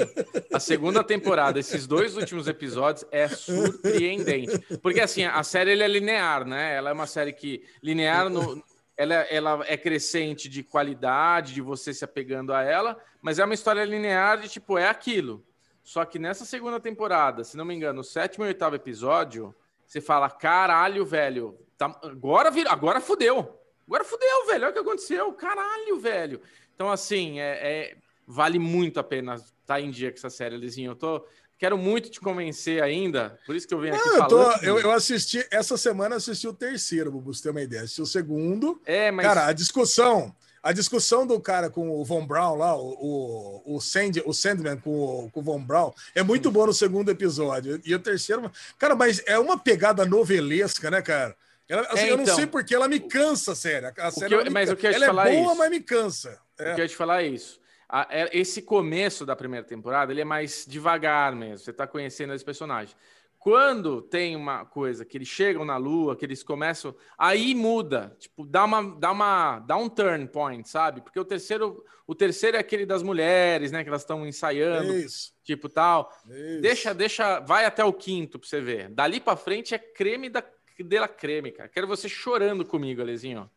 a 0.53 0.59
segunda 0.59 1.01
temporada, 1.01 1.57
esses 1.57 1.87
dois 1.87 2.17
últimos 2.17 2.45
episódios 2.45 3.05
é 3.09 3.29
surpreendente. 3.29 4.59
Porque, 4.79 4.99
assim, 4.99 5.23
a 5.23 5.41
série 5.41 5.71
ele 5.71 5.81
é 5.81 5.87
linear, 5.87 6.45
né? 6.45 6.75
Ela 6.75 6.89
é 6.89 6.93
uma 6.93 7.07
série 7.07 7.31
que, 7.31 7.63
linear, 7.81 8.29
no, 8.29 8.61
ela, 8.97 9.13
ela 9.13 9.63
é 9.65 9.77
crescente 9.77 10.49
de 10.49 10.61
qualidade, 10.61 11.53
de 11.53 11.61
você 11.61 11.93
se 11.93 12.03
apegando 12.03 12.53
a 12.53 12.61
ela, 12.61 12.99
mas 13.21 13.39
é 13.39 13.45
uma 13.45 13.53
história 13.53 13.85
linear 13.85 14.41
de, 14.41 14.49
tipo, 14.49 14.77
é 14.77 14.89
aquilo. 14.89 15.41
Só 15.81 16.03
que 16.03 16.19
nessa 16.19 16.43
segunda 16.43 16.81
temporada, 16.81 17.45
se 17.45 17.55
não 17.55 17.63
me 17.63 17.73
engano, 17.73 18.01
o 18.01 18.03
sétimo 18.03 18.43
e 18.43 18.49
oitavo 18.49 18.75
episódio, 18.75 19.55
você 19.87 20.01
fala, 20.01 20.29
caralho, 20.29 21.05
velho, 21.05 21.57
tá- 21.77 21.97
agora, 22.03 22.51
vir, 22.51 22.67
agora 22.67 22.99
fudeu. 22.99 23.62
Agora 23.87 24.03
fudeu, 24.03 24.45
velho. 24.47 24.63
Olha 24.63 24.69
o 24.69 24.73
que 24.73 24.79
aconteceu. 24.79 25.31
Caralho, 25.33 25.99
velho. 25.99 26.41
Então, 26.75 26.89
assim, 26.91 27.39
é, 27.39 27.51
é- 27.91 27.95
vale 28.27 28.57
muito 28.59 28.99
a 28.99 29.03
pena 29.03 29.35
estar 29.35 29.79
em 29.81 29.91
dia 29.91 30.11
com 30.11 30.17
essa 30.17 30.29
série, 30.29 30.57
Lizinho. 30.57 30.91
Eu 30.91 30.95
tô. 30.95 31.25
Quero 31.57 31.77
muito 31.77 32.09
te 32.09 32.19
convencer 32.19 32.81
ainda. 32.83 33.39
Por 33.45 33.55
isso 33.55 33.67
que 33.67 33.73
eu 33.73 33.79
venho 33.79 33.95
aqui 33.95 34.09
eu, 34.09 34.27
tô- 34.27 34.43
falando. 34.43 34.63
eu, 34.63 34.79
eu 34.79 34.91
assisti, 34.91 35.45
essa 35.49 35.77
semana 35.77 36.15
assisti 36.17 36.47
o 36.47 36.53
terceiro, 36.53 37.11
Bubu, 37.11 37.33
você 37.33 37.43
ter 37.43 37.49
uma 37.51 37.61
ideia. 37.61 37.83
Assisti 37.83 38.01
o 38.01 38.05
segundo. 38.05 38.81
É, 38.85 39.11
mas. 39.11 39.25
Cara, 39.25 39.45
a 39.47 39.53
discussão, 39.53 40.35
a 40.61 40.73
discussão 40.73 41.25
do 41.25 41.39
cara 41.39 41.69
com 41.69 41.89
o 41.89 42.03
Von 42.03 42.25
Braun 42.25 42.57
lá, 42.57 42.75
o, 42.75 43.61
o, 43.65 43.75
o, 43.75 43.79
Sand, 43.81 44.13
o 44.25 44.33
Sandman 44.33 44.77
com 44.77 44.89
o, 45.25 45.31
com 45.31 45.39
o 45.39 45.43
Von 45.43 45.61
Braun, 45.61 45.91
é 46.13 46.23
muito 46.23 46.51
bom 46.51 46.65
no 46.65 46.73
segundo 46.73 47.09
episódio. 47.11 47.79
E 47.85 47.93
o 47.95 47.99
terceiro, 47.99 48.51
cara, 48.77 48.95
mas 48.95 49.21
é 49.25 49.39
uma 49.39 49.57
pegada 49.57 50.05
novelesca, 50.05 50.89
né, 50.91 51.01
cara? 51.01 51.33
Ela- 51.69 51.87
assim, 51.89 52.05
É, 52.05 52.11
eu 52.11 52.17
não 52.17 52.23
então. 52.23 52.35
sei 52.35 52.45
porque 52.47 52.75
ela 52.75 52.87
me 52.87 52.99
cansa, 52.99 53.55
sério. 53.55 53.91
A 53.97 54.11
série 54.11 54.29
que 54.29 54.41
eu- 54.41 54.43
me 54.43 54.49
mas 54.49 54.69
can- 54.69 54.73
eu 54.73 54.77
quero 54.77 54.93
te 54.93 54.97
ela 55.03 55.05
falar 55.07 55.29
é 55.29 55.35
boa, 55.35 55.47
isso. 55.47 55.57
mas 55.57 55.69
me 55.69 55.79
cansa. 55.81 56.41
Eu 56.59 56.65
É. 56.67 56.75
quero 56.75 56.87
te 56.89 56.95
falar 56.95 57.23
isso. 57.23 57.59
A- 57.87 58.07
é- 58.09 58.29
esse 58.37 58.61
começo 58.61 59.25
da 59.25 59.35
primeira 59.35 59.65
temporada, 59.65 60.11
ele 60.11 60.21
é 60.21 60.25
mais 60.25 60.65
devagar 60.67 61.33
mesmo. 61.35 61.59
Você 61.59 61.71
tá 61.73 61.85
conhecendo 61.87 62.33
esse 62.33 62.43
personagem. 62.43 62.95
Quando 63.39 64.01
tem 64.01 64.37
uma 64.37 64.65
coisa 64.65 65.03
que 65.03 65.17
eles 65.17 65.27
chegam 65.27 65.65
na 65.65 65.75
lua, 65.75 66.15
que 66.15 66.23
eles 66.25 66.41
começam, 66.41 66.95
aí 67.17 67.53
muda, 67.53 68.15
tipo, 68.17 68.45
dá 68.45 68.63
uma 68.63 68.81
dá 68.97 69.11
uma 69.11 69.59
dá 69.59 69.75
um 69.75 69.89
turn 69.89 70.25
point, 70.29 70.67
sabe? 70.69 71.01
Porque 71.01 71.19
o 71.19 71.25
terceiro, 71.25 71.83
o 72.07 72.15
terceiro 72.15 72.55
é 72.55 72.59
aquele 72.61 72.85
das 72.85 73.03
mulheres, 73.03 73.69
né, 73.69 73.83
que 73.83 73.89
elas 73.89 74.01
estão 74.03 74.25
ensaiando, 74.25 74.93
Isso, 74.95 75.33
tipo 75.43 75.67
tal. 75.67 76.09
isso. 76.25 76.61
Deixa, 76.61 76.93
deixa, 76.93 77.41
vai 77.41 77.65
até 77.65 77.83
o 77.83 77.91
quinto 77.91 78.39
pra 78.39 78.47
você 78.47 78.61
ver. 78.61 78.87
Dali 78.89 79.19
pra 79.19 79.35
frente 79.35 79.75
é 79.75 79.77
creme 79.77 80.29
da 80.29 80.41
dela 80.83 81.07
creme, 81.07 81.51
cara. 81.51 81.69
Quero 81.69 81.87
você 81.87 82.07
chorando 82.09 82.63
comigo, 82.65 83.01
Alezinho. 83.01 83.49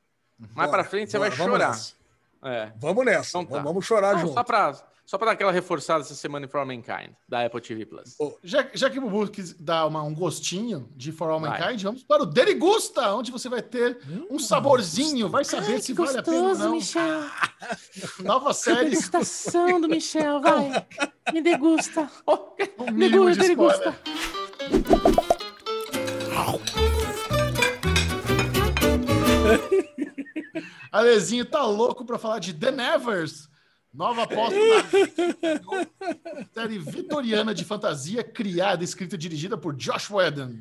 Mais 0.54 0.70
pra 0.70 0.84
frente 0.84 1.10
você 1.10 1.18
bora, 1.18 1.30
vai 1.30 1.38
vamos 1.38 1.52
chorar. 1.54 1.68
nessa. 1.70 1.94
É. 2.44 2.72
Vamos 2.78 3.04
nessa. 3.04 3.38
Então 3.38 3.44
tá. 3.56 3.62
Vamos 3.62 3.84
chorar 3.86 4.12
Não, 4.14 4.20
junto. 4.20 4.34
só, 4.34 4.44
pra, 4.44 4.74
só 5.06 5.16
pra 5.18 5.26
dar 5.28 5.32
aquela 5.32 5.50
reforçada 5.50 6.02
essa 6.04 6.14
semana 6.14 6.44
em 6.44 6.48
For 6.48 6.58
All 6.60 6.66
Mankind, 6.66 7.12
da 7.28 7.44
Apple 7.46 7.60
TV 7.60 7.86
Plus. 7.86 8.16
Já, 8.44 8.68
já 8.74 8.90
que 8.90 8.98
o 8.98 9.02
Bubu 9.02 9.26
quis 9.30 9.54
dar 9.54 9.86
uma- 9.86 10.02
um 10.02 10.14
gostinho 10.14 10.88
de 10.94 11.10
For 11.10 11.30
All 11.30 11.40
Vai. 11.40 11.58
Mankind, 11.58 11.82
vamos 11.82 12.02
para 12.04 12.22
o 12.22 12.26
Derigusta, 12.26 13.14
onde 13.14 13.32
você 13.32 13.48
vai 13.48 13.62
ter 13.62 13.98
um 14.30 14.38
saborzinho, 14.38 15.28
vai 15.30 15.44
saber 15.44 15.72
Ai, 15.74 15.80
se 15.80 15.94
que 15.94 16.00
vale 16.04 16.18
a 16.18 16.22
pena 16.22 16.36
ou 16.36 16.42
gostoso, 16.48 16.64
não. 16.64 16.72
Michel. 16.76 17.20
Nova 18.22 18.52
série 18.52 18.90
Degustação 18.90 19.80
do 19.80 19.88
Michel, 19.88 20.40
vai. 20.40 20.86
Me 21.32 21.40
degusta. 21.40 22.08
com 22.24 22.84
um 22.84 23.30
de 23.32 23.38
Degusta, 23.38 23.98
Alezinho 30.96 31.44
tá 31.44 31.64
louco 31.64 32.04
pra 32.04 32.18
falar 32.18 32.38
de 32.38 32.54
The 32.54 32.70
Nevers, 32.70 33.48
nova 33.92 34.22
aposta 34.22 34.56
na 34.58 36.44
série 36.54 36.78
vitoriana 36.78 37.54
de 37.54 37.64
fantasia 37.64 38.24
criada, 38.24 38.82
escrita 38.82 39.14
e 39.14 39.18
dirigida 39.18 39.56
por 39.56 39.74
Josh 39.74 40.10
Whedon. 40.10 40.56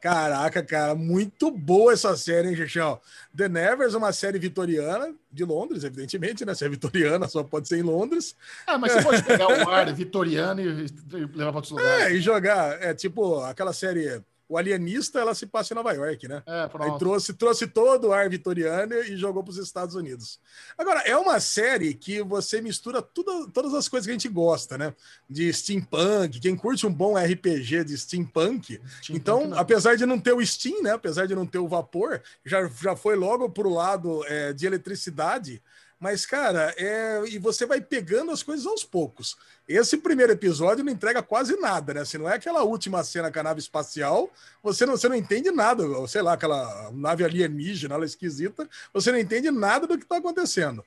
Caraca, 0.00 0.62
cara, 0.62 0.94
muito 0.94 1.50
boa 1.50 1.92
essa 1.92 2.16
série, 2.16 2.48
hein, 2.48 2.56
Xixão? 2.56 2.98
The 3.36 3.50
Nevers 3.50 3.92
é 3.92 3.98
uma 3.98 4.14
série 4.14 4.38
vitoriana, 4.38 5.14
de 5.30 5.44
Londres, 5.44 5.84
evidentemente, 5.84 6.42
né? 6.42 6.54
Se 6.54 6.64
é 6.64 6.68
vitoriana, 6.70 7.28
só 7.28 7.44
pode 7.44 7.68
ser 7.68 7.78
em 7.78 7.82
Londres. 7.82 8.34
Ah, 8.66 8.78
mas 8.78 8.92
você 8.92 9.02
pode 9.02 9.22
pegar 9.22 9.48
o 9.48 9.68
ar 9.68 9.92
vitoriano 9.92 10.62
e 10.62 10.86
e 10.86 11.26
levar 11.34 11.50
para 11.50 11.56
outros 11.56 11.72
lugares. 11.72 12.04
É, 12.06 12.12
e 12.14 12.20
jogar. 12.20 12.82
É 12.82 12.94
tipo 12.94 13.40
aquela 13.40 13.74
série. 13.74 14.22
O 14.50 14.58
Alienista, 14.58 15.20
ela 15.20 15.32
se 15.32 15.46
passa 15.46 15.72
em 15.72 15.76
Nova 15.76 15.92
York, 15.92 16.26
né? 16.26 16.42
É, 16.44 16.68
Aí 16.80 16.98
trouxe, 16.98 17.32
trouxe 17.32 17.68
todo 17.68 18.08
o 18.08 18.12
ar 18.12 18.28
vitoriano 18.28 18.94
e 18.94 19.16
jogou 19.16 19.44
para 19.44 19.52
os 19.52 19.58
Estados 19.58 19.94
Unidos. 19.94 20.40
Agora, 20.76 21.02
é 21.02 21.16
uma 21.16 21.38
série 21.38 21.94
que 21.94 22.20
você 22.20 22.60
mistura 22.60 23.00
tudo, 23.00 23.48
todas 23.52 23.72
as 23.74 23.88
coisas 23.88 24.06
que 24.06 24.10
a 24.10 24.14
gente 24.14 24.28
gosta, 24.28 24.76
né? 24.76 24.92
De 25.28 25.52
steampunk, 25.52 26.40
quem 26.40 26.56
curte 26.56 26.84
um 26.84 26.92
bom 26.92 27.16
RPG 27.16 27.84
de 27.84 27.96
steampunk. 27.96 28.80
então, 29.08 29.46
não. 29.46 29.56
apesar 29.56 29.94
de 29.94 30.04
não 30.04 30.18
ter 30.18 30.32
o 30.32 30.44
steam, 30.44 30.82
né? 30.82 30.94
Apesar 30.94 31.26
de 31.26 31.34
não 31.36 31.46
ter 31.46 31.58
o 31.58 31.68
vapor, 31.68 32.20
já, 32.44 32.68
já 32.82 32.96
foi 32.96 33.14
logo 33.14 33.48
para 33.50 33.68
o 33.68 33.72
lado 33.72 34.24
é, 34.26 34.52
de 34.52 34.66
eletricidade. 34.66 35.62
Mas, 36.00 36.24
cara, 36.24 36.74
é... 36.78 37.22
e 37.28 37.38
você 37.38 37.66
vai 37.66 37.80
pegando 37.80 38.30
as 38.30 38.42
coisas 38.42 38.64
aos 38.66 38.82
poucos. 38.82 39.36
Esse 39.68 39.98
primeiro 39.98 40.32
episódio 40.32 40.82
não 40.82 40.90
entrega 40.90 41.22
quase 41.22 41.54
nada, 41.56 41.92
né? 41.92 42.04
Se 42.06 42.16
não 42.16 42.28
é 42.28 42.36
aquela 42.36 42.62
última 42.62 43.04
cena 43.04 43.30
com 43.30 43.38
a 43.38 43.42
nave 43.42 43.60
espacial, 43.60 44.30
você 44.62 44.86
não, 44.86 44.96
você 44.96 45.08
não 45.08 45.14
entende 45.14 45.50
nada. 45.50 45.84
Sei 46.08 46.22
lá, 46.22 46.32
aquela 46.32 46.90
nave 46.90 47.22
alienígena, 47.22 47.94
ela 47.94 48.06
esquisita, 48.06 48.66
você 48.94 49.12
não 49.12 49.18
entende 49.18 49.50
nada 49.50 49.86
do 49.86 49.98
que 49.98 50.04
está 50.04 50.16
acontecendo. 50.16 50.82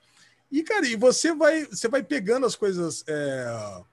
E, 0.51 0.63
cara, 0.63 0.87
e 0.87 0.95
você 0.95 1.33
vai, 1.33 1.65
você 1.65 1.87
vai 1.87 2.01
pegando 2.01 2.47
as 2.47 2.55
coisas. 2.55 3.03
é, 3.07 3.83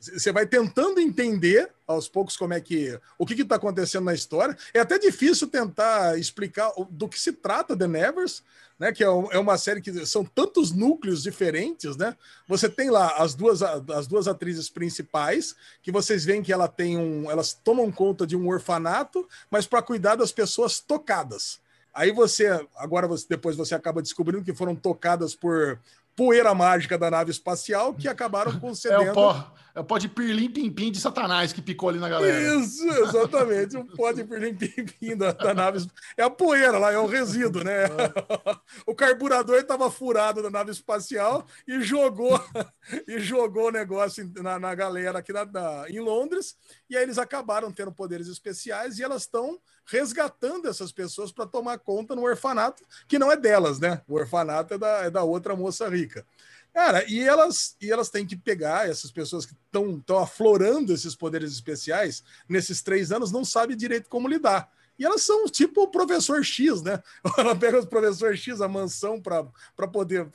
você 0.00 0.32
vai 0.32 0.46
tentando 0.46 0.98
entender 0.98 1.70
aos 1.86 2.08
poucos 2.08 2.36
como 2.36 2.54
é 2.54 2.60
que 2.60 2.98
o 3.18 3.26
que 3.26 3.42
está 3.42 3.56
acontecendo 3.56 4.04
na 4.04 4.14
história. 4.14 4.56
É 4.72 4.80
até 4.80 4.98
difícil 4.98 5.46
tentar 5.46 6.18
explicar 6.18 6.72
do 6.88 7.06
que 7.06 7.20
se 7.20 7.32
trata 7.32 7.76
The 7.76 7.86
Nevers, 7.86 8.42
né? 8.78 8.92
Que 8.92 9.04
é, 9.04 9.06
é 9.06 9.38
uma 9.38 9.58
série 9.58 9.82
que 9.82 10.06
são 10.06 10.24
tantos 10.24 10.72
núcleos 10.72 11.22
diferentes, 11.22 11.96
né? 11.98 12.16
Você 12.48 12.66
tem 12.66 12.88
lá 12.88 13.14
as 13.18 13.34
duas 13.34 13.60
as 13.62 14.06
duas 14.06 14.26
atrizes 14.26 14.70
principais 14.70 15.54
que 15.82 15.92
vocês 15.92 16.24
veem 16.24 16.42
que 16.42 16.52
ela 16.52 16.66
tem 16.66 16.96
um, 16.96 17.30
elas 17.30 17.52
tomam 17.52 17.92
conta 17.92 18.26
de 18.26 18.34
um 18.34 18.48
orfanato, 18.48 19.28
mas 19.50 19.66
para 19.66 19.82
cuidar 19.82 20.16
das 20.16 20.32
pessoas 20.32 20.80
tocadas. 20.80 21.60
Aí 21.92 22.10
você 22.10 22.66
agora 22.76 23.06
você, 23.06 23.26
depois 23.28 23.54
você 23.54 23.74
acaba 23.74 24.00
descobrindo 24.00 24.44
que 24.44 24.54
foram 24.54 24.74
tocadas 24.74 25.34
por 25.34 25.78
poeira 26.16 26.54
mágica 26.54 26.96
da 26.96 27.10
nave 27.10 27.30
espacial 27.30 27.92
que 27.92 28.08
acabaram 28.08 28.58
concedendo. 28.58 29.02
É 29.02 29.10
o 29.10 29.14
pó, 29.14 29.52
pó 29.84 29.98
de 29.98 30.08
pirlim 30.08 30.50
pim 30.50 30.90
de 30.90 31.00
Satanás 31.00 31.52
que 31.52 31.62
picou 31.62 31.88
ali 31.88 31.98
na 31.98 32.08
galera. 32.08 32.54
Isso, 32.56 32.88
exatamente. 32.88 33.76
o 33.76 33.84
pó 33.84 34.12
de 34.12 34.24
pirlim 34.24 34.54
pim 34.54 35.16
da, 35.16 35.32
da 35.32 35.54
nave. 35.54 35.86
É 36.16 36.22
a 36.22 36.30
poeira 36.30 36.78
lá, 36.78 36.92
é 36.92 36.98
o 36.98 37.06
resíduo, 37.06 37.62
né? 37.62 37.84
É. 37.84 37.88
o 38.86 38.94
carburador 38.94 39.58
estava 39.58 39.90
furado 39.90 40.42
da 40.42 40.50
nave 40.50 40.70
espacial 40.70 41.46
e 41.66 41.80
jogou 41.80 42.42
e 43.06 43.18
jogou 43.20 43.68
o 43.68 43.72
negócio 43.72 44.30
na, 44.36 44.58
na 44.58 44.74
galera 44.74 45.18
aqui 45.20 45.32
na, 45.32 45.44
na, 45.44 45.84
em 45.88 46.00
Londres. 46.00 46.56
E 46.88 46.96
aí 46.96 47.02
eles 47.02 47.18
acabaram 47.18 47.70
tendo 47.72 47.92
poderes 47.92 48.28
especiais 48.28 48.98
e 48.98 49.02
elas 49.02 49.22
estão 49.22 49.58
resgatando 49.86 50.68
essas 50.68 50.92
pessoas 50.92 51.32
para 51.32 51.46
tomar 51.46 51.78
conta 51.78 52.14
no 52.14 52.22
orfanato, 52.22 52.82
que 53.08 53.18
não 53.18 53.30
é 53.30 53.36
delas, 53.36 53.80
né? 53.80 54.00
O 54.06 54.14
orfanato 54.14 54.74
é 54.74 54.78
da, 54.78 54.88
é 55.04 55.10
da 55.10 55.22
outra 55.22 55.56
moça 55.56 55.88
rica. 55.88 56.24
Cara, 56.72 57.04
e 57.08 57.20
elas, 57.20 57.76
e 57.80 57.90
elas 57.90 58.10
têm 58.10 58.26
que 58.26 58.36
pegar 58.36 58.88
essas 58.88 59.10
pessoas 59.10 59.44
que 59.44 59.54
estão 59.66 60.02
aflorando 60.18 60.92
esses 60.92 61.14
poderes 61.14 61.52
especiais 61.52 62.22
nesses 62.48 62.80
três 62.80 63.10
anos, 63.10 63.32
não 63.32 63.44
sabem 63.44 63.76
direito 63.76 64.08
como 64.08 64.28
lidar. 64.28 64.70
E 65.00 65.04
elas 65.04 65.22
são 65.22 65.46
tipo 65.46 65.82
o 65.82 65.88
professor 65.88 66.44
X, 66.44 66.82
né? 66.82 67.02
Ela 67.38 67.56
pega 67.56 67.80
o 67.80 67.86
professor 67.86 68.36
X, 68.36 68.60
a 68.60 68.68
mansão 68.68 69.18
para 69.18 69.88
poder 69.88 70.28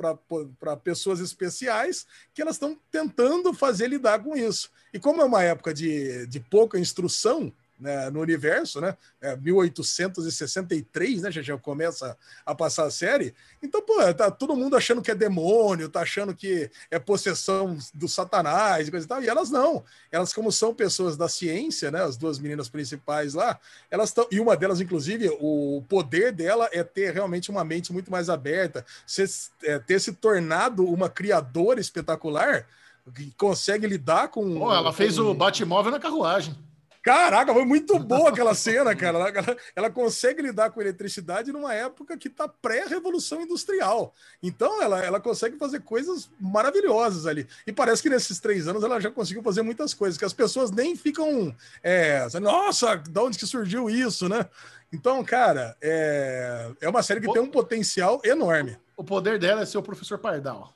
para 0.60 0.76
pessoas 0.78 1.20
especiais 1.20 2.08
que 2.34 2.42
elas 2.42 2.56
estão 2.56 2.76
tentando 2.90 3.54
fazer 3.54 3.88
lidar 3.88 4.24
com 4.24 4.36
isso. 4.36 4.72
E 4.92 5.00
como 5.00 5.22
é 5.22 5.26
uma 5.26 5.44
época 5.44 5.72
de, 5.72 6.26
de 6.26 6.40
pouca 6.40 6.80
instrução, 6.80 7.54
né, 7.80 8.10
no 8.10 8.22
universo, 8.22 8.80
né? 8.80 8.96
É 9.22 9.36
1863, 9.36 11.24
né? 11.24 11.32
Já, 11.32 11.42
já 11.42 11.58
começa 11.58 12.18
a 12.46 12.56
passar 12.56 12.86
a 12.86 12.92
série. 12.92 13.34
Então, 13.62 13.82
pô, 13.82 13.96
tá 14.14 14.32
todo 14.32 14.56
mundo 14.56 14.76
achando 14.76 15.02
que 15.02 15.12
é 15.12 15.16
demônio, 15.16 15.90
tá 15.90 16.02
achando 16.02 16.34
que 16.34 16.70
é 16.90 16.98
possessão 16.98 17.78
do 17.94 18.08
Satanás 18.08 18.88
e 18.88 18.92
coisa 18.92 19.06
e 19.06 19.10
tal. 19.10 19.24
E 19.24 19.28
elas 19.28 19.50
não. 19.50 19.84
Elas, 20.12 20.34
como 20.34 20.52
são 20.52 20.74
pessoas 20.74 21.18
da 21.18 21.28
ciência, 21.28 21.92
né? 21.92 22.02
As 22.02 22.18
duas 22.18 22.40
meninas 22.40 22.70
principais 22.70 23.34
lá, 23.34 23.60
elas 23.92 24.10
estão. 24.10 24.28
E 24.32 24.40
uma 24.40 24.56
delas, 24.56 24.80
inclusive, 24.80 25.30
o 25.40 25.84
poder 25.90 26.32
dela 26.32 26.70
é 26.72 26.84
ter 26.84 27.14
realmente 27.14 27.52
uma 27.52 27.64
mente 27.64 27.92
muito 27.92 28.10
mais 28.10 28.30
aberta, 28.30 28.86
ser, 29.06 29.30
é, 29.64 29.80
ter 29.80 30.00
se 30.00 30.14
tornado 30.14 30.86
uma 30.86 31.10
criadora 31.10 31.80
espetacular 31.80 32.66
que 33.14 33.32
consegue 33.38 33.86
lidar 33.86 34.30
com. 34.30 34.60
Pô, 34.60 34.74
ela 34.74 34.92
com... 34.92 34.94
fez 34.94 35.20
o 35.20 35.34
Batmóvel 35.34 35.92
na 35.92 36.00
carruagem. 36.00 36.56
Caraca, 37.06 37.54
foi 37.54 37.66
muito 37.66 38.00
boa 38.00 38.30
aquela 38.30 38.56
cena, 38.56 38.96
cara. 38.96 39.20
Ela, 39.20 39.58
ela, 39.76 39.90
consegue 39.92 40.42
lidar 40.42 40.72
com 40.72 40.82
eletricidade 40.82 41.52
numa 41.52 41.72
época 41.72 42.18
que 42.18 42.28
está 42.28 42.48
pré-revolução 42.48 43.44
industrial. 43.44 44.12
Então, 44.42 44.82
ela, 44.82 45.06
ela 45.06 45.20
consegue 45.20 45.56
fazer 45.56 45.82
coisas 45.82 46.28
maravilhosas 46.40 47.28
ali. 47.28 47.48
E 47.68 47.72
parece 47.72 48.02
que 48.02 48.10
nesses 48.10 48.40
três 48.40 48.68
anos 48.68 48.84
ela 48.84 49.00
já 49.00 49.12
conseguiu 49.12 49.44
fazer 49.44 49.62
muitas 49.62 49.94
coisas, 49.94 50.18
que 50.18 50.26
as 50.26 50.34
pessoas 50.34 50.72
nem 50.72 50.96
ficam. 50.96 51.56
É, 51.84 52.28
Nossa, 52.42 52.96
de 52.96 53.20
onde 53.20 53.38
que 53.38 53.46
surgiu 53.46 53.88
isso, 53.88 54.28
né? 54.28 54.50
Então, 54.92 55.24
cara, 55.24 55.78
é, 55.80 56.72
é 56.82 56.90
uma 56.90 57.04
série 57.04 57.22
que 57.22 57.30
o... 57.30 57.34
tem 57.34 57.42
um 57.42 57.52
potencial 57.52 58.20
enorme. 58.24 58.80
O 58.98 59.04
poder 59.04 59.38
dela 59.38 59.62
é 59.62 59.66
ser 59.68 59.78
o 59.78 59.84
professor 59.84 60.18
Pardal. 60.18 60.75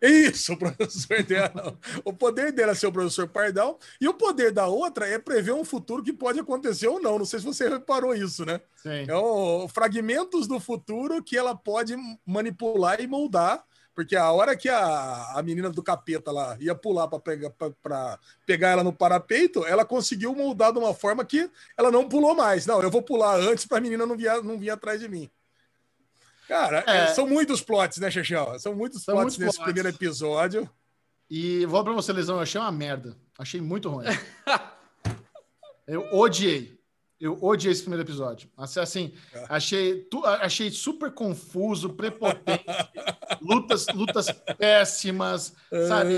Isso, 0.00 0.54
o 0.54 0.56
professor 0.58 1.22
dela. 1.22 1.78
O 2.04 2.12
poder 2.12 2.52
dela 2.52 2.72
é 2.72 2.74
ser 2.74 2.86
o 2.86 2.92
professor 2.92 3.28
Pardal. 3.28 3.78
E 4.00 4.08
o 4.08 4.14
poder 4.14 4.50
da 4.50 4.66
outra 4.66 5.06
é 5.06 5.18
prever 5.18 5.52
um 5.52 5.64
futuro 5.64 6.02
que 6.02 6.12
pode 6.12 6.40
acontecer 6.40 6.88
ou 6.88 7.00
não. 7.00 7.18
Não 7.18 7.26
sei 7.26 7.40
se 7.40 7.44
você 7.44 7.68
reparou 7.68 8.14
isso, 8.14 8.44
né? 8.44 8.60
Sim. 8.76 9.04
É 9.06 9.14
o, 9.14 9.68
fragmentos 9.68 10.46
do 10.46 10.58
futuro 10.58 11.22
que 11.22 11.36
ela 11.36 11.54
pode 11.54 11.96
manipular 12.24 13.00
e 13.00 13.06
moldar. 13.06 13.64
Porque 13.94 14.16
a 14.16 14.30
hora 14.30 14.56
que 14.56 14.68
a, 14.68 15.32
a 15.34 15.42
menina 15.42 15.68
do 15.68 15.82
capeta 15.82 16.30
lá 16.30 16.56
ia 16.58 16.74
pular 16.74 17.06
para 17.08 17.18
pegar, 17.18 17.52
pegar 18.46 18.68
ela 18.70 18.84
no 18.84 18.92
parapeito, 18.92 19.66
ela 19.66 19.84
conseguiu 19.84 20.34
moldar 20.34 20.72
de 20.72 20.78
uma 20.78 20.94
forma 20.94 21.24
que 21.24 21.50
ela 21.76 21.90
não 21.90 22.08
pulou 22.08 22.34
mais. 22.34 22.64
Não, 22.64 22.80
eu 22.80 22.90
vou 22.90 23.02
pular 23.02 23.38
antes 23.38 23.66
para 23.66 23.76
a 23.76 23.80
menina 23.80 24.06
não 24.06 24.16
vir, 24.16 24.42
não 24.42 24.58
vir 24.58 24.70
atrás 24.70 25.00
de 25.00 25.08
mim. 25.08 25.28
Cara, 26.50 26.82
é, 26.84 27.06
são 27.14 27.28
muitos 27.28 27.62
plots, 27.62 27.98
né, 27.98 28.10
Xexel? 28.10 28.58
São 28.58 28.74
muitos 28.74 29.04
são 29.04 29.14
plots 29.14 29.36
muitos 29.36 29.38
nesse 29.38 29.56
plots. 29.58 29.72
primeiro 29.72 29.88
episódio. 29.88 30.68
E 31.30 31.64
vou 31.66 31.84
pra 31.84 31.92
você, 31.92 32.12
Lesão, 32.12 32.34
eu 32.34 32.42
achei 32.42 32.60
uma 32.60 32.72
merda. 32.72 33.16
Achei 33.38 33.60
muito 33.60 33.88
ruim. 33.88 34.06
eu 35.86 36.12
odiei. 36.12 36.76
Eu 37.20 37.38
odiei 37.40 37.70
esse 37.70 37.82
primeiro 37.82 38.04
episódio. 38.04 38.50
Assim, 38.56 39.14
é. 39.32 39.44
achei, 39.48 40.00
tu, 40.10 40.26
achei 40.26 40.72
super 40.72 41.12
confuso, 41.12 41.90
prepotente, 41.90 42.64
lutas, 43.40 43.86
lutas 43.94 44.26
péssimas, 44.58 45.54
sabe? 45.86 46.16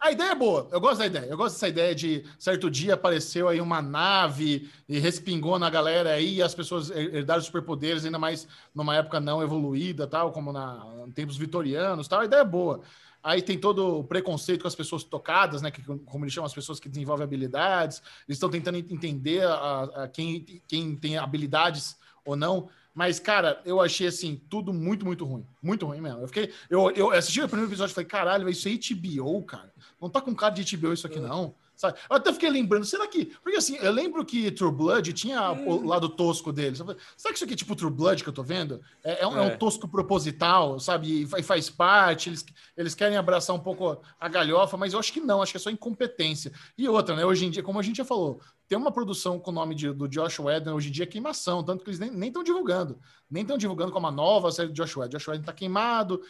A 0.00 0.12
ideia 0.12 0.30
é 0.30 0.34
boa, 0.34 0.68
eu 0.70 0.80
gosto 0.80 0.98
da 0.98 1.06
ideia. 1.06 1.26
Eu 1.26 1.36
gosto 1.36 1.54
dessa 1.56 1.68
ideia 1.68 1.94
de 1.94 2.24
certo 2.38 2.70
dia 2.70 2.94
apareceu 2.94 3.48
aí 3.48 3.60
uma 3.60 3.82
nave 3.82 4.70
e 4.88 4.98
respingou 4.98 5.58
na 5.58 5.68
galera 5.68 6.10
aí 6.10 6.36
e 6.36 6.42
as 6.42 6.54
pessoas 6.54 6.88
herdaram 6.90 7.42
superpoderes, 7.42 8.04
ainda 8.04 8.18
mais 8.18 8.46
numa 8.72 8.94
época 8.94 9.18
não 9.18 9.42
evoluída, 9.42 10.06
tal, 10.06 10.30
como 10.30 10.52
na, 10.52 10.86
em 11.06 11.10
tempos 11.10 11.36
vitorianos, 11.36 12.06
tal. 12.06 12.20
A 12.20 12.24
ideia 12.26 12.42
é 12.42 12.44
boa. 12.44 12.80
Aí 13.22 13.42
tem 13.42 13.58
todo 13.58 13.98
o 13.98 14.04
preconceito 14.04 14.62
com 14.62 14.68
as 14.68 14.76
pessoas 14.76 15.02
tocadas, 15.02 15.60
né? 15.60 15.70
Que, 15.72 15.82
como 15.82 16.24
eles 16.24 16.32
chamam 16.32 16.46
as 16.46 16.54
pessoas 16.54 16.78
que 16.78 16.88
desenvolvem 16.88 17.24
habilidades. 17.24 18.00
Eles 18.28 18.36
estão 18.36 18.48
tentando 18.48 18.78
entender 18.78 19.44
a, 19.44 19.82
a 20.04 20.08
quem, 20.08 20.62
quem 20.68 20.94
tem 20.94 21.18
habilidades 21.18 21.96
ou 22.24 22.36
não. 22.36 22.68
Mas, 22.98 23.20
cara, 23.20 23.62
eu 23.64 23.80
achei 23.80 24.08
assim, 24.08 24.42
tudo 24.50 24.72
muito, 24.72 25.06
muito 25.06 25.24
ruim. 25.24 25.46
Muito 25.62 25.86
ruim 25.86 26.00
mesmo. 26.00 26.20
Eu 26.20 26.26
fiquei. 26.26 26.52
Eu, 26.68 26.90
eu 26.90 27.12
assisti 27.12 27.40
o 27.40 27.46
primeiro 27.46 27.70
episódio 27.70 27.92
e 27.92 27.94
falei, 27.94 28.08
caralho, 28.08 28.48
isso 28.48 28.68
é 28.68 28.72
HBO, 28.72 29.40
cara. 29.44 29.72
Não 30.02 30.10
tá 30.10 30.20
com 30.20 30.34
cara 30.34 30.52
de 30.52 30.76
HBO 30.76 30.92
isso 30.92 31.06
aqui, 31.06 31.20
não. 31.20 31.54
Sabe? 31.76 31.96
Eu 32.10 32.16
até 32.16 32.32
fiquei 32.32 32.50
lembrando, 32.50 32.84
será 32.84 33.06
que. 33.06 33.26
Porque 33.40 33.56
assim, 33.56 33.76
eu 33.76 33.92
lembro 33.92 34.24
que 34.24 34.50
True 34.50 34.72
Blood 34.72 35.12
tinha 35.12 35.52
o 35.52 35.76
hum. 35.76 35.86
lado 35.86 36.08
tosco 36.08 36.52
deles. 36.52 36.78
Será 37.16 37.32
que 37.32 37.36
isso 37.36 37.44
aqui 37.44 37.52
é 37.52 37.56
tipo 37.56 37.76
True 37.76 37.88
Blood 37.88 38.24
que 38.24 38.28
eu 38.28 38.34
tô 38.34 38.42
vendo? 38.42 38.80
É, 39.04 39.22
é, 39.22 39.26
um, 39.28 39.38
é. 39.38 39.46
é 39.46 39.54
um, 39.54 39.56
tosco 39.56 39.86
proposital, 39.86 40.80
sabe? 40.80 41.22
E 41.22 41.42
faz 41.44 41.70
parte, 41.70 42.30
eles, 42.30 42.44
eles 42.76 42.96
querem 42.96 43.16
abraçar 43.16 43.54
um 43.54 43.60
pouco 43.60 44.02
a 44.18 44.28
galhofa, 44.28 44.76
mas 44.76 44.92
eu 44.92 44.98
acho 44.98 45.12
que 45.12 45.20
não, 45.20 45.40
acho 45.40 45.52
que 45.52 45.56
é 45.56 45.60
só 45.60 45.70
incompetência. 45.70 46.50
E 46.76 46.88
outra, 46.88 47.14
né? 47.14 47.24
Hoje 47.24 47.46
em 47.46 47.50
dia, 47.50 47.62
como 47.62 47.78
a 47.78 47.82
gente 47.82 47.98
já 47.98 48.04
falou, 48.04 48.40
tem 48.68 48.76
uma 48.76 48.92
produção 48.92 49.38
com 49.40 49.50
o 49.50 49.54
nome 49.54 49.74
de, 49.74 49.92
do 49.92 50.06
Josh 50.06 50.38
Whedon 50.38 50.74
hoje 50.74 50.88
em 50.88 50.92
dia 50.92 51.06
queimação, 51.06 51.64
tanto 51.64 51.82
que 51.82 51.90
eles 51.90 51.98
nem 51.98 52.28
estão 52.28 52.44
divulgando. 52.44 53.00
Nem 53.30 53.42
estão 53.42 53.56
divulgando 53.56 53.92
como 53.92 54.06
a 54.06 54.12
nova 54.12 54.52
série 54.52 54.68
de 54.68 54.74
Josh 54.74 54.96
Whedon. 54.96 55.16
Josh 55.16 55.28
Whedon 55.28 55.44
tá 55.44 55.52
queimado, 55.52 56.20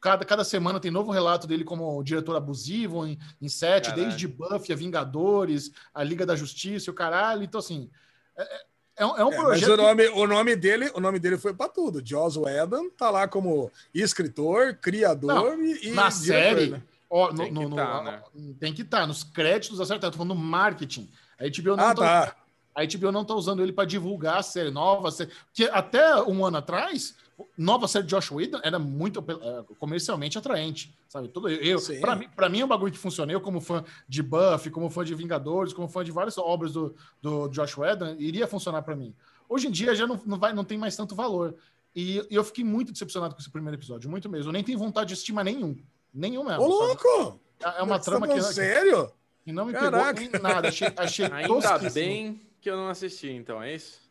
Cada, 0.00 0.24
cada 0.24 0.44
semana 0.44 0.80
tem 0.80 0.90
novo 0.90 1.12
relato 1.12 1.46
dele 1.46 1.62
como 1.62 2.02
diretor 2.02 2.34
abusivo 2.36 3.06
em, 3.06 3.18
em 3.40 3.48
sete, 3.48 3.90
caralho. 3.90 4.04
desde 4.04 4.26
Buffy 4.26 4.72
a 4.72 4.76
Vingadores, 4.76 5.70
a 5.92 6.02
Liga 6.02 6.26
da 6.26 6.34
Justiça, 6.34 6.90
o 6.90 6.94
caralho. 6.94 7.42
Então, 7.42 7.58
assim, 7.58 7.90
é, 8.36 8.42
é, 8.42 8.60
é 8.96 9.06
um, 9.06 9.16
é 9.16 9.24
um 9.24 9.32
é, 9.32 9.36
projeto. 9.36 9.68
Mas 9.68 9.78
o 9.78 9.82
nome, 9.82 10.08
o 10.08 10.26
nome 10.26 10.56
dele, 10.56 10.90
o 10.94 11.00
nome 11.00 11.18
dele 11.18 11.38
foi 11.38 11.54
para 11.54 11.68
tudo. 11.68 12.02
Joss 12.04 12.38
Whedon 12.38 12.90
tá 12.90 13.10
lá 13.10 13.28
como 13.28 13.70
escritor, 13.92 14.74
criador 14.74 15.56
Não, 15.56 15.64
e, 15.64 15.90
na 15.90 16.10
série. 16.10 16.70
Né? 16.70 16.82
Ó, 17.08 17.30
no, 17.30 17.36
tem, 17.36 17.52
no, 17.52 17.70
que 17.70 17.76
tá, 17.76 18.02
né? 18.02 18.22
tem 18.58 18.72
que 18.72 18.82
estar 18.82 19.00
tá, 19.00 19.06
nos 19.06 19.22
créditos, 19.22 19.80
acertado. 19.80 20.12
Tô 20.12 20.18
falando 20.18 20.34
no 20.34 20.40
marketing. 20.40 21.08
A 21.38 21.44
HBO 21.44 21.76
não 21.76 21.84
ah, 21.84 21.94
tá. 21.94 22.26
tá. 22.26 22.36
A 22.74 22.84
HBO 22.84 23.12
não 23.12 23.24
tá 23.24 23.34
usando 23.34 23.62
ele 23.62 23.72
para 23.72 23.84
divulgar 23.84 24.38
a 24.38 24.42
série 24.42 24.70
nova, 24.70 25.10
série, 25.10 25.30
que 25.52 25.64
até 25.64 26.20
um 26.22 26.44
ano 26.44 26.56
atrás 26.56 27.14
nova 27.56 27.88
série 27.88 28.04
de 28.04 28.10
Josh 28.10 28.30
Whedon 28.30 28.60
era 28.62 28.78
muito 28.78 29.20
uh, 29.20 29.74
comercialmente 29.78 30.38
atraente, 30.38 30.96
sabe? 31.08 31.28
Tudo 31.28 31.48
eu, 31.48 31.80
para 32.00 32.16
mim, 32.16 32.28
para 32.34 32.48
mim 32.48 32.60
é 32.60 32.64
um 32.64 32.68
bagulho 32.68 32.92
que 32.92 32.98
funciona. 32.98 33.32
Eu 33.32 33.40
como 33.40 33.60
fã 33.60 33.84
de 34.08 34.22
Buffy, 34.22 34.70
como 34.70 34.90
fã 34.90 35.04
de 35.04 35.14
Vingadores, 35.14 35.72
como 35.72 35.88
fã 35.88 36.04
de 36.04 36.12
várias 36.12 36.38
obras 36.38 36.72
do, 36.72 36.94
do 37.20 37.48
Josh 37.48 37.76
Whedon, 37.76 38.16
iria 38.18 38.46
funcionar 38.46 38.82
para 38.82 38.96
mim. 38.96 39.14
Hoje 39.48 39.68
em 39.68 39.70
dia 39.70 39.94
já 39.94 40.06
não, 40.06 40.20
não, 40.24 40.38
vai, 40.38 40.52
não 40.52 40.64
tem 40.64 40.78
mais 40.78 40.96
tanto 40.96 41.14
valor. 41.14 41.54
E, 41.94 42.18
e, 42.30 42.34
eu 42.34 42.42
fiquei 42.42 42.64
muito 42.64 42.92
decepcionado 42.92 43.34
com 43.34 43.40
esse 43.40 43.50
primeiro 43.50 43.76
episódio, 43.76 44.10
muito 44.10 44.28
mesmo. 44.28 44.48
Eu 44.48 44.52
nem 44.52 44.64
tenho 44.64 44.78
vontade 44.78 45.08
de 45.08 45.14
estimar 45.14 45.44
nenhum, 45.44 45.76
nenhum 46.12 46.44
mesmo. 46.44 46.62
Ô, 46.62 46.66
louco! 46.66 47.40
É, 47.60 47.80
é 47.80 47.82
uma 47.82 47.98
trama 47.98 48.26
tá 48.26 48.34
que 48.34 48.42
sério? 48.42 49.12
Que 49.44 49.52
não 49.52 49.66
me 49.66 49.72
Caraca. 49.72 50.14
pegou 50.20 50.38
em 50.38 50.42
nada. 50.42 50.68
Achei, 50.68 50.88
achei 50.96 51.26
Ainda 51.26 51.90
bem 51.90 52.40
que 52.60 52.70
eu 52.70 52.76
não 52.76 52.88
assisti, 52.88 53.30
então 53.30 53.62
é 53.62 53.74
isso. 53.74 54.02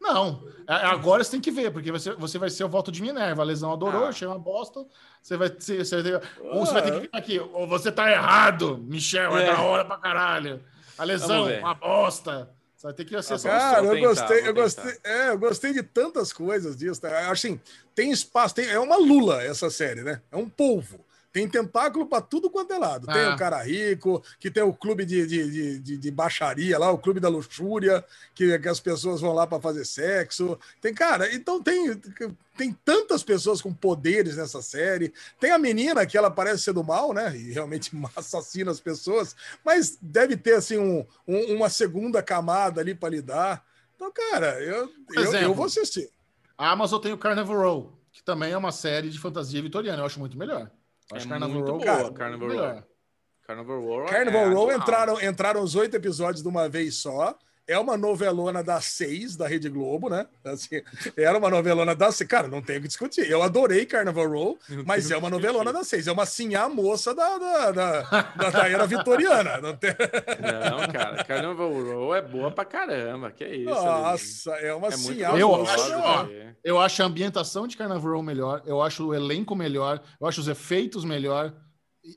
Não, 0.00 0.44
a- 0.68 0.90
agora 0.90 1.24
você 1.24 1.32
tem 1.32 1.40
que 1.40 1.50
ver, 1.50 1.72
porque 1.72 1.90
você, 1.90 2.12
você 2.12 2.38
vai 2.38 2.48
ser 2.48 2.62
o 2.62 2.68
voto 2.68 2.92
de 2.92 3.02
Minerva. 3.02 3.42
A 3.42 3.44
lesão 3.44 3.72
adorou, 3.72 4.04
Ah. 4.06 4.12
chama 4.12 4.38
bosta. 4.38 4.86
Você 5.20 5.36
vai, 5.36 5.48
ser- 5.58 5.84
você, 5.84 6.00
vai 6.00 6.12
ter- 6.20 6.28
ou 6.40 6.64
você 6.64 6.72
vai 6.72 6.82
ter 6.82 6.92
que 6.92 7.00
ficar 7.00 7.18
aqui. 7.18 7.38
Ou 7.40 7.66
você 7.66 7.90
tá 7.90 8.08
errado, 8.10 8.78
Michel, 8.78 9.36
é, 9.36 9.48
É. 9.48 9.52
da 9.52 9.60
hora 9.60 9.84
pra 9.84 9.96
caralho. 9.98 10.62
A 10.96 11.02
lesão, 11.02 11.48
uma 11.58 11.74
bosta. 11.74 12.48
Você 12.76 12.86
vai 12.86 12.94
ter 12.94 13.04
que 13.06 13.20
ser 13.22 13.38
só 13.40 13.48
Cara, 13.48 13.84
eu 13.84 13.92
tentar, 13.94 14.06
gostei, 14.08 14.48
eu 14.48 14.54
gostei, 14.54 14.98
é, 15.02 15.28
eu 15.30 15.38
gostei 15.38 15.72
de 15.72 15.82
tantas 15.82 16.32
coisas 16.32 16.76
disso. 16.76 17.00
Tá? 17.00 17.28
Assim, 17.32 17.60
tem 17.92 18.12
espaço, 18.12 18.54
tem, 18.54 18.68
é 18.68 18.78
uma 18.78 18.96
lula 18.96 19.42
essa 19.42 19.68
série, 19.68 20.02
né? 20.02 20.22
É 20.30 20.36
um 20.36 20.48
polvo. 20.48 21.04
Tem 21.38 21.48
tentáculo 21.48 22.04
para 22.04 22.20
tudo 22.20 22.50
quanto 22.50 22.72
é 22.72 22.78
lado. 22.78 23.06
Tem 23.06 23.14
Ah. 23.26 23.34
o 23.34 23.38
cara 23.38 23.62
rico, 23.62 24.20
que 24.40 24.50
tem 24.50 24.60
o 24.64 24.72
clube 24.72 25.04
de, 25.06 25.24
de, 25.24 25.78
de, 25.78 25.96
de- 25.96 26.10
baixaria 26.10 26.76
lá, 26.76 26.90
o 26.90 26.98
clube 26.98 27.20
da 27.20 27.28
luxúria, 27.28 28.04
que, 28.34 28.58
que 28.58 28.68
as 28.68 28.80
pessoas 28.80 29.20
vão 29.20 29.32
lá 29.32 29.46
para 29.46 29.60
fazer 29.60 29.84
sexo. 29.84 30.58
Tem, 30.80 30.92
cara, 30.92 31.32
então 31.32 31.62
tem, 31.62 31.94
tem 32.56 32.72
tantas 32.84 33.22
pessoas 33.22 33.62
com 33.62 33.72
poderes 33.72 34.36
nessa 34.36 34.60
série. 34.60 35.12
Tem 35.38 35.52
a 35.52 35.58
menina 35.58 36.04
que 36.04 36.18
ela 36.18 36.28
parece 36.28 36.64
ser 36.64 36.72
do 36.72 36.82
mal, 36.82 37.12
né? 37.14 37.36
E 37.36 37.52
realmente 37.52 37.92
assassina 38.16 38.72
as 38.72 38.80
pessoas, 38.80 39.36
mas 39.64 39.96
deve 40.02 40.36
ter 40.36 40.54
assim 40.54 40.76
um, 40.76 41.06
um- 41.24 41.54
uma 41.54 41.70
segunda 41.70 42.20
camada 42.20 42.80
ali 42.80 42.96
para 42.96 43.10
lidar. 43.10 43.64
Então, 43.94 44.10
cara, 44.12 44.60
eu, 44.60 44.90
eu, 45.14 45.22
exemplo. 45.22 45.38
eu 45.46 45.54
vou 45.54 45.66
assistir. 45.66 46.10
A 46.56 46.72
Amazon 46.72 47.00
tem 47.00 47.12
o 47.12 47.18
Carnival 47.18 47.56
Row, 47.56 47.92
que 48.10 48.24
também 48.24 48.50
é 48.50 48.56
uma 48.56 48.72
série 48.72 49.08
de 49.08 49.20
fantasia 49.20 49.62
vitoriana. 49.62 50.02
Eu 50.02 50.06
acho 50.06 50.18
muito 50.18 50.36
melhor. 50.36 50.68
Eu 51.10 51.16
É 51.16 51.18
acho 51.18 51.28
Carnival 51.28 51.62
Row 51.62 51.78
boa, 51.78 51.84
cara, 51.84 52.12
Carnival 52.12 52.48
Row. 52.48 52.84
Carnival 53.42 53.80
Row. 53.80 54.06
Carnival 54.06 54.42
é 54.42 54.54
Row 54.54 54.72
entraram, 54.72 55.20
entraram 55.22 55.62
os 55.62 55.74
oito 55.74 55.96
episódios 55.96 56.42
de 56.42 56.48
uma 56.48 56.68
vez 56.68 56.96
só. 56.96 57.38
É 57.68 57.78
uma 57.78 57.98
novelona 57.98 58.64
das 58.64 58.86
seis 58.86 59.36
da 59.36 59.46
Rede 59.46 59.68
Globo, 59.68 60.08
né? 60.08 60.26
Assim, 60.42 60.80
era 61.16 61.36
uma 61.36 61.50
novelona 61.50 61.94
das 61.94 62.14
seis. 62.16 62.28
Cara, 62.30 62.48
não 62.48 62.62
tenho 62.62 62.78
o 62.78 62.82
que 62.82 62.88
discutir. 62.88 63.30
Eu 63.30 63.42
adorei 63.42 63.84
Carnival 63.84 64.26
Row, 64.26 64.58
mas 64.86 65.06
tem 65.06 65.14
é 65.14 65.18
uma 65.18 65.28
novelona 65.28 65.70
das 65.70 65.86
seis. 65.86 66.06
É 66.06 66.12
uma 66.12 66.24
sinhá 66.24 66.66
moça 66.68 67.14
da, 67.14 67.36
da, 67.36 67.70
da, 67.70 68.00
da, 68.02 68.50
da 68.50 68.68
era 68.70 68.86
vitoriana. 68.86 69.58
Não 69.60 69.76
tem... 69.76 69.90
Não, 70.40 70.90
cara, 70.90 71.22
Carnival 71.24 71.70
Row 71.72 72.14
é 72.14 72.22
boa 72.22 72.50
pra 72.50 72.64
caramba. 72.64 73.30
Que 73.30 73.44
isso. 73.46 73.68
Aline. 73.70 74.02
Nossa, 74.02 74.50
é 74.52 74.72
uma 74.74 74.86
é 74.88 74.96
muito 74.96 75.02
sinhá 75.14 75.38
Eu 75.38 75.48
moça. 75.50 75.74
acho, 75.74 75.92
ó. 75.98 76.26
Eu 76.64 76.80
acho 76.80 77.02
a 77.02 77.06
ambientação 77.06 77.66
de 77.66 77.76
Carnival 77.76 78.12
Row 78.14 78.22
melhor, 78.22 78.62
eu 78.64 78.80
acho 78.80 79.06
o 79.08 79.14
elenco 79.14 79.54
melhor, 79.54 80.00
eu 80.20 80.26
acho 80.26 80.40
os 80.40 80.48
efeitos 80.48 81.04
melhor. 81.04 81.52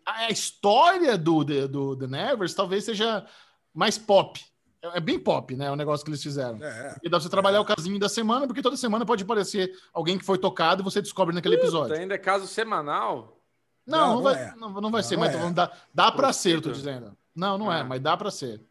A 0.06 0.28
a 0.28 0.30
história 0.30 1.18
do, 1.18 1.44
The- 1.44 1.68
do 1.68 1.98
The 1.98 2.08
Nevers 2.08 2.54
talvez 2.54 2.86
seja 2.86 3.26
mais 3.74 3.98
pop. 3.98 4.40
É 4.84 4.98
é 4.98 5.00
bem 5.00 5.20
pop, 5.20 5.56
né? 5.56 5.70
O 5.72 5.76
negócio 5.76 6.04
que 6.04 6.10
eles 6.12 6.24
fizeram. 6.24 6.62
É. 6.64 6.96
E 7.04 7.10
dá 7.10 7.18
pra 7.18 7.20
você 7.20 7.30
trabalhar 7.30 7.62
o 7.62 7.66
casinho 7.66 8.00
da 8.00 8.10
semana, 8.10 8.48
porque 8.48 8.62
toda 8.62 8.76
semana 8.76 9.06
pode 9.06 9.24
aparecer 9.24 9.72
alguém 9.94 10.18
que 10.18 10.26
foi 10.26 10.38
tocado 10.38 10.82
e 10.82 10.84
você 10.84 11.02
descobre 11.02 11.34
naquele 11.36 11.56
episódio. 11.56 11.96
Ainda 11.96 12.16
é 12.16 12.18
caso 12.18 12.48
semanal? 12.48 13.38
Não, 13.86 14.00
Não, 14.00 14.16
não, 14.16 14.22
vai, 14.24 14.34
é. 14.36 14.54
não, 14.58 14.70
não 14.82 14.92
vai 14.92 15.04
ser, 15.04 15.16
não 15.18 15.24
mas 15.24 15.36
é. 15.36 15.50
dá, 15.52 15.72
dá 15.94 16.12
pra 16.12 16.32
ser, 16.34 16.56
eu 16.56 16.62
tô 16.62 16.72
dizendo. 16.72 17.16
Não, 17.36 17.58
não 17.58 17.72
é, 17.72 17.82
Ah. 17.82 17.84
mas 17.84 18.02
dá 18.02 18.16
pra 18.18 18.32
ser. 18.32 18.62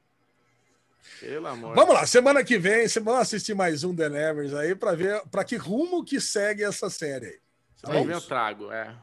Pelo 1.18 1.46
amor. 1.46 1.74
Vamos 1.74 1.94
lá, 1.94 2.06
semana 2.06 2.44
que 2.44 2.58
vem, 2.58 2.86
vamos 3.02 3.20
assistir 3.20 3.54
mais 3.54 3.84
um 3.84 3.94
The 3.94 4.08
Nevers 4.08 4.54
aí 4.54 4.74
para 4.74 4.94
ver 4.94 5.22
para 5.30 5.44
que 5.44 5.56
rumo 5.56 6.04
que 6.04 6.20
segue 6.20 6.62
essa 6.62 6.88
série 6.90 7.26
aí. 7.26 7.40
É 7.86 8.04
vem 8.04 8.10
eu 8.14 8.20
trago, 8.20 8.70
é. 8.70 8.94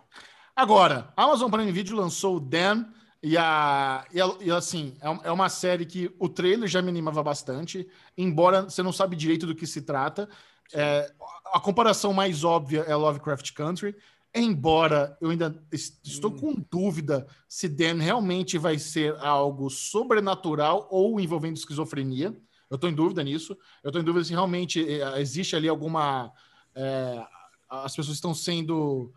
Agora, 0.55 1.11
a 1.15 1.23
Amazon 1.23 1.49
Prime 1.51 1.71
Video 1.71 1.95
lançou 1.95 2.37
o 2.37 2.39
Dan 2.39 2.85
e, 3.21 3.37
a, 3.37 4.05
e, 4.13 4.21
a- 4.21 4.37
e, 4.41 4.51
assim, 4.51 4.93
é 5.01 5.27
é 5.29 5.31
uma 5.31 5.49
série 5.49 5.85
que 5.85 6.13
o 6.19 6.29
trailer 6.29 6.67
já 6.69 6.81
me 6.81 6.89
animava 6.89 7.23
bastante, 7.23 7.87
embora 8.17 8.63
você 8.63 8.83
não 8.83 8.91
sabe 8.93 9.15
direito 9.15 9.45
do 9.47 9.55
que 9.55 9.65
se 9.67 9.81
trata. 9.81 10.29
É, 10.73 11.11
a 11.53 11.59
comparação 11.59 12.13
mais 12.13 12.43
óbvia 12.43 12.81
é 12.81 12.95
Lovecraft 12.95 13.53
Country, 13.53 13.95
embora 14.35 15.17
eu 15.21 15.29
ainda 15.29 15.63
es- 15.71 15.99
estou 16.03 16.31
com 16.31 16.53
dúvida 16.69 17.25
se 17.47 17.67
Dan 17.69 17.95
realmente 18.01 18.57
vai 18.57 18.77
ser 18.77 19.15
algo 19.19 19.69
sobrenatural 19.69 20.87
ou 20.91 21.19
envolvendo 21.19 21.57
esquizofrenia. 21.57 22.35
Eu 22.69 22.75
estou 22.75 22.89
em 22.89 22.93
dúvida 22.93 23.23
nisso. 23.23 23.57
Eu 23.83 23.89
estou 23.89 24.01
em 24.01 24.05
dúvida 24.05 24.25
se 24.25 24.31
realmente 24.31 24.85
eh, 24.87 25.21
existe 25.21 25.55
ali 25.55 25.67
alguma. 25.69 26.31
eh, 26.75 27.25
as 27.69 27.95
pessoas 27.95 28.15
estão 28.15 28.33
sendo 28.33 29.13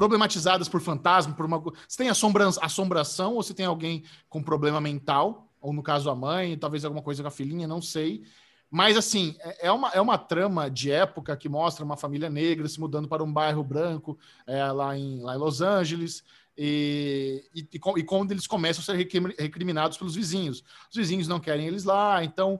problematizadas 0.00 0.66
por 0.66 0.80
fantasma, 0.80 1.34
por 1.34 1.44
uma. 1.44 1.62
Se 1.86 1.98
tem 1.98 2.08
assombra, 2.08 2.48
assombração 2.62 3.34
ou 3.34 3.42
se 3.42 3.52
tem 3.52 3.66
alguém 3.66 4.02
com 4.30 4.42
problema 4.42 4.80
mental, 4.80 5.52
ou 5.60 5.74
no 5.74 5.82
caso 5.82 6.08
a 6.08 6.14
mãe, 6.14 6.56
talvez 6.56 6.86
alguma 6.86 7.02
coisa 7.02 7.22
com 7.22 7.28
a 7.28 7.30
filhinha, 7.30 7.68
não 7.68 7.82
sei. 7.82 8.22
Mas, 8.70 8.96
assim, 8.96 9.36
é 9.40 9.66
é 9.66 9.72
uma, 9.72 9.90
é 9.90 10.00
uma 10.00 10.16
trama 10.16 10.70
de 10.70 10.90
época 10.90 11.36
que 11.36 11.50
mostra 11.50 11.84
uma 11.84 11.98
família 11.98 12.30
negra 12.30 12.66
se 12.66 12.80
mudando 12.80 13.08
para 13.08 13.22
um 13.22 13.30
bairro 13.30 13.62
branco 13.62 14.18
é, 14.46 14.64
lá, 14.72 14.96
em, 14.96 15.20
lá 15.20 15.34
em 15.34 15.38
Los 15.38 15.60
Angeles. 15.60 16.24
E, 16.56 17.44
e, 17.54 17.60
e 17.60 17.80
e 17.98 18.02
quando 18.02 18.32
eles 18.32 18.46
começam 18.46 18.80
a 18.80 18.84
ser 18.86 18.96
recrimi- 18.96 19.34
recriminados 19.38 19.98
pelos 19.98 20.14
vizinhos. 20.14 20.64
Os 20.90 20.96
vizinhos 20.96 21.28
não 21.28 21.38
querem 21.38 21.66
eles 21.66 21.84
lá, 21.84 22.24
então. 22.24 22.58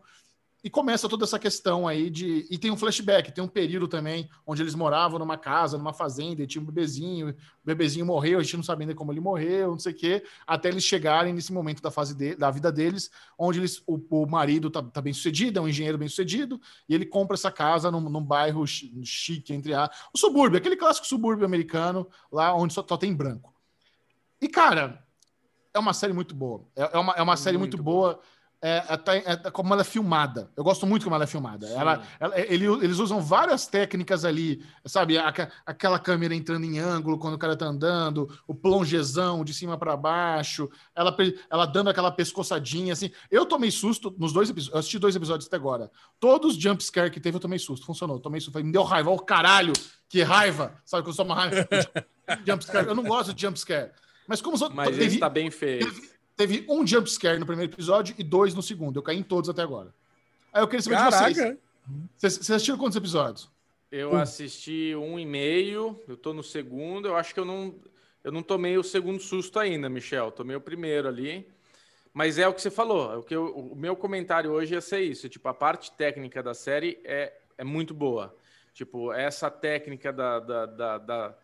E 0.63 0.69
começa 0.69 1.09
toda 1.09 1.25
essa 1.25 1.39
questão 1.39 1.89
aí 1.89 2.11
de. 2.11 2.47
E 2.51 2.59
tem 2.59 2.71
um 2.71 2.77
flashback, 2.77 3.33
tem 3.33 3.43
um 3.43 3.49
período 3.49 3.89
também 3.89 4.29
onde 4.47 4.63
eles 4.63 4.75
moravam 4.75 5.19
numa 5.19 5.39
casa, 5.39 5.79
numa 5.79 5.95
fazenda, 5.95 6.43
e 6.43 6.47
tinha 6.47 6.61
um 6.61 6.67
bebezinho, 6.67 7.31
o 7.31 7.35
bebezinho 7.65 8.05
morreu, 8.05 8.39
a 8.39 8.43
gente 8.43 8.57
não 8.59 8.63
sabe 8.63 8.83
ainda 8.83 8.95
como 8.95 9.11
ele 9.11 9.21
morreu, 9.21 9.71
não 9.71 9.79
sei 9.79 9.93
o 9.93 9.97
quê, 9.97 10.23
até 10.47 10.69
eles 10.69 10.85
chegarem 10.85 11.33
nesse 11.33 11.51
momento 11.51 11.81
da 11.81 11.91
fase 11.91 12.15
de, 12.15 12.35
da 12.35 12.51
vida 12.51 12.71
deles, 12.71 13.11
onde 13.39 13.59
eles, 13.59 13.83
o, 13.87 13.99
o 14.11 14.27
marido 14.27 14.69
tá, 14.69 14.83
tá 14.83 15.01
bem 15.01 15.15
sucedido, 15.15 15.59
é 15.59 15.63
um 15.63 15.69
engenheiro 15.69 15.97
bem 15.97 16.09
sucedido, 16.09 16.61
e 16.87 16.95
ele 16.95 17.07
compra 17.07 17.37
essa 17.37 17.51
casa 17.51 17.91
num, 17.91 18.01
num 18.01 18.23
bairro 18.23 18.67
chi- 18.67 18.93
chique, 19.03 19.55
entre 19.55 19.73
a. 19.73 19.91
O 20.13 20.19
subúrbio, 20.19 20.59
aquele 20.59 20.77
clássico 20.77 21.07
subúrbio 21.07 21.47
americano, 21.47 22.07
lá 22.31 22.55
onde 22.55 22.75
só, 22.75 22.85
só 22.87 22.99
tem 22.99 23.15
branco. 23.15 23.55
E, 24.39 24.47
cara, 24.47 25.03
é 25.73 25.79
uma 25.79 25.95
série 25.95 26.13
muito 26.13 26.35
boa. 26.35 26.67
É, 26.77 26.97
é 26.97 26.99
uma, 26.99 27.13
é 27.15 27.23
uma 27.23 27.37
série 27.37 27.57
muito, 27.57 27.79
Muito 27.79 27.85
boa. 27.85 28.21
É, 28.63 28.85
é, 28.91 28.97
tá- 28.99 29.17
é 29.17 29.37
como 29.51 29.73
ela 29.73 29.81
é 29.81 29.85
filmada. 29.85 30.51
Eu 30.55 30.63
gosto 30.63 30.87
muito 30.87 31.05
como 31.05 31.15
ela 31.15 31.25
é 31.25 31.27
filmada. 31.27 31.67
Ela, 31.69 32.03
ela- 32.21 32.39
ele- 32.39 32.67
eles 32.67 32.99
usam 32.99 33.19
várias 33.19 33.67
técnicas 33.67 34.23
ali, 34.23 34.63
sabe? 34.85 35.17
Aquela 35.65 35.99
câmera 35.99 36.35
entrando 36.35 36.65
em 36.65 36.79
ângulo 36.79 37.19
quando 37.19 37.35
o 37.35 37.39
cara 37.39 37.57
tá 37.57 37.65
andando, 37.65 38.29
o 38.47 38.55
plongezão 38.55 39.45
de 39.45 39.55
cima 39.55 39.79
para 39.79 39.97
baixo, 39.97 40.69
ela, 40.95 41.17
ela 41.51 41.65
dando 41.65 41.89
aquela 41.89 42.11
pescoçadinha, 42.11 42.93
assim. 42.93 43.11
Eu 43.31 43.47
tomei 43.47 43.71
susto 43.71 44.15
nos 44.19 44.33
dois 44.33 44.51
episódios. 44.51 44.75
Eu 44.75 44.79
assisti 44.81 44.99
dois 44.99 45.17
episódios 45.17 45.47
até 45.47 45.57
agora. 45.57 45.91
Todos 46.19 46.55
os 46.55 46.63
jump 46.63 46.85
scare 46.85 47.11
que 47.11 47.19
teve, 47.21 47.37
eu 47.37 47.41
tomei 47.41 47.59
susto. 47.59 47.87
Funcionou. 47.87 48.17
Eu 48.17 48.21
tomei 48.21 48.41
susto. 48.41 48.53
Falei, 48.53 48.67
Me 48.67 48.73
deu 48.73 48.83
raiva. 48.83 49.11
Ó, 49.11 49.15
o 49.15 49.21
caralho! 49.21 49.73
Que 50.09 50.23
raiva! 50.23 50.75
Sabe 50.85 51.03
que 51.03 51.09
eu 51.09 51.15
sou 51.15 51.25
uma 51.25 51.35
raiva? 51.35 51.67
jump 52.47 52.63
scare. 52.65 52.89
Eu 52.89 52.95
não 52.95 53.05
gosto 53.05 53.33
de 53.33 53.41
jump 53.41 53.59
scare. 53.59 53.91
Mas 54.29 54.43
como 54.43 54.55
os 54.55 54.61
outros. 54.63 54.77
Mas 54.77 54.91
teve- 54.91 55.05
esse 55.07 55.19
tá 55.19 55.31
bem 55.31 55.51
feito. 55.51 55.87
Teve 55.87 56.11
um 56.69 56.87
jump 56.87 57.11
scare 57.11 57.39
no 57.39 57.47
primeiro 57.47 57.73
episódio 57.73 58.15
e 58.19 58.23
dois 58.25 58.55
no 58.55 58.63
segundo. 58.63 58.99
Eu 58.99 59.03
caí 59.03 59.19
em 59.19 59.23
todos 59.23 59.49
até 59.51 59.63
agora. 59.63 59.93
Aí 60.53 60.63
eu 60.63 60.69
queria 60.69 60.83
saber 60.83 60.97
de 60.97 61.03
vocês. 61.05 61.37
Caraca, 61.39 61.59
Vocês, 62.17 62.39
assistiram 62.51 62.79
quantos 62.79 62.97
episódios? 62.97 63.51
Eu 63.91 64.15
assisti 64.17 64.95
um 64.95 65.19
e 65.19 65.27
meio, 65.27 66.01
eu 66.07 66.17
tô 66.17 66.33
no 66.33 66.43
segundo, 66.45 67.09
eu 67.09 67.17
acho 67.17 67.35
que 67.35 67.41
eu 67.41 67.45
não, 67.45 67.75
eu 68.23 68.31
não 68.31 68.43
tomei 68.43 68.79
o 68.79 68.83
segundo 68.85 69.21
susto 69.21 69.59
ainda, 69.59 69.89
Michel, 69.89 70.31
tomei 70.31 70.55
o 70.55 70.61
primeiro 70.61 71.09
ali. 71.09 71.47
Mas 72.13 72.39
é 72.39 72.47
o 72.47 72.53
que 72.55 72.61
você 72.63 72.71
falou, 72.71 73.13
é 73.13 73.17
o, 73.17 73.23
que 73.23 73.35
eu- 73.35 73.57
o 73.57 73.75
meu 73.77 73.95
comentário 73.97 74.51
hoje 74.51 74.75
ia 74.75 74.81
ser 74.81 75.01
isso, 75.01 75.29
tipo, 75.29 75.49
a 75.49 75.55
parte 75.55 75.93
técnica 75.93 76.43
da 76.43 76.55
série 76.55 77.01
é, 77.05 77.33
é 77.59 77.65
muito 77.65 77.95
boa. 77.95 78.35
Tipo, 78.75 79.13
essa 79.13 79.51
técnica 79.51 80.13
da, 80.13 80.39
da- 80.41 80.67
da- 80.67 80.99
da- 80.99 81.35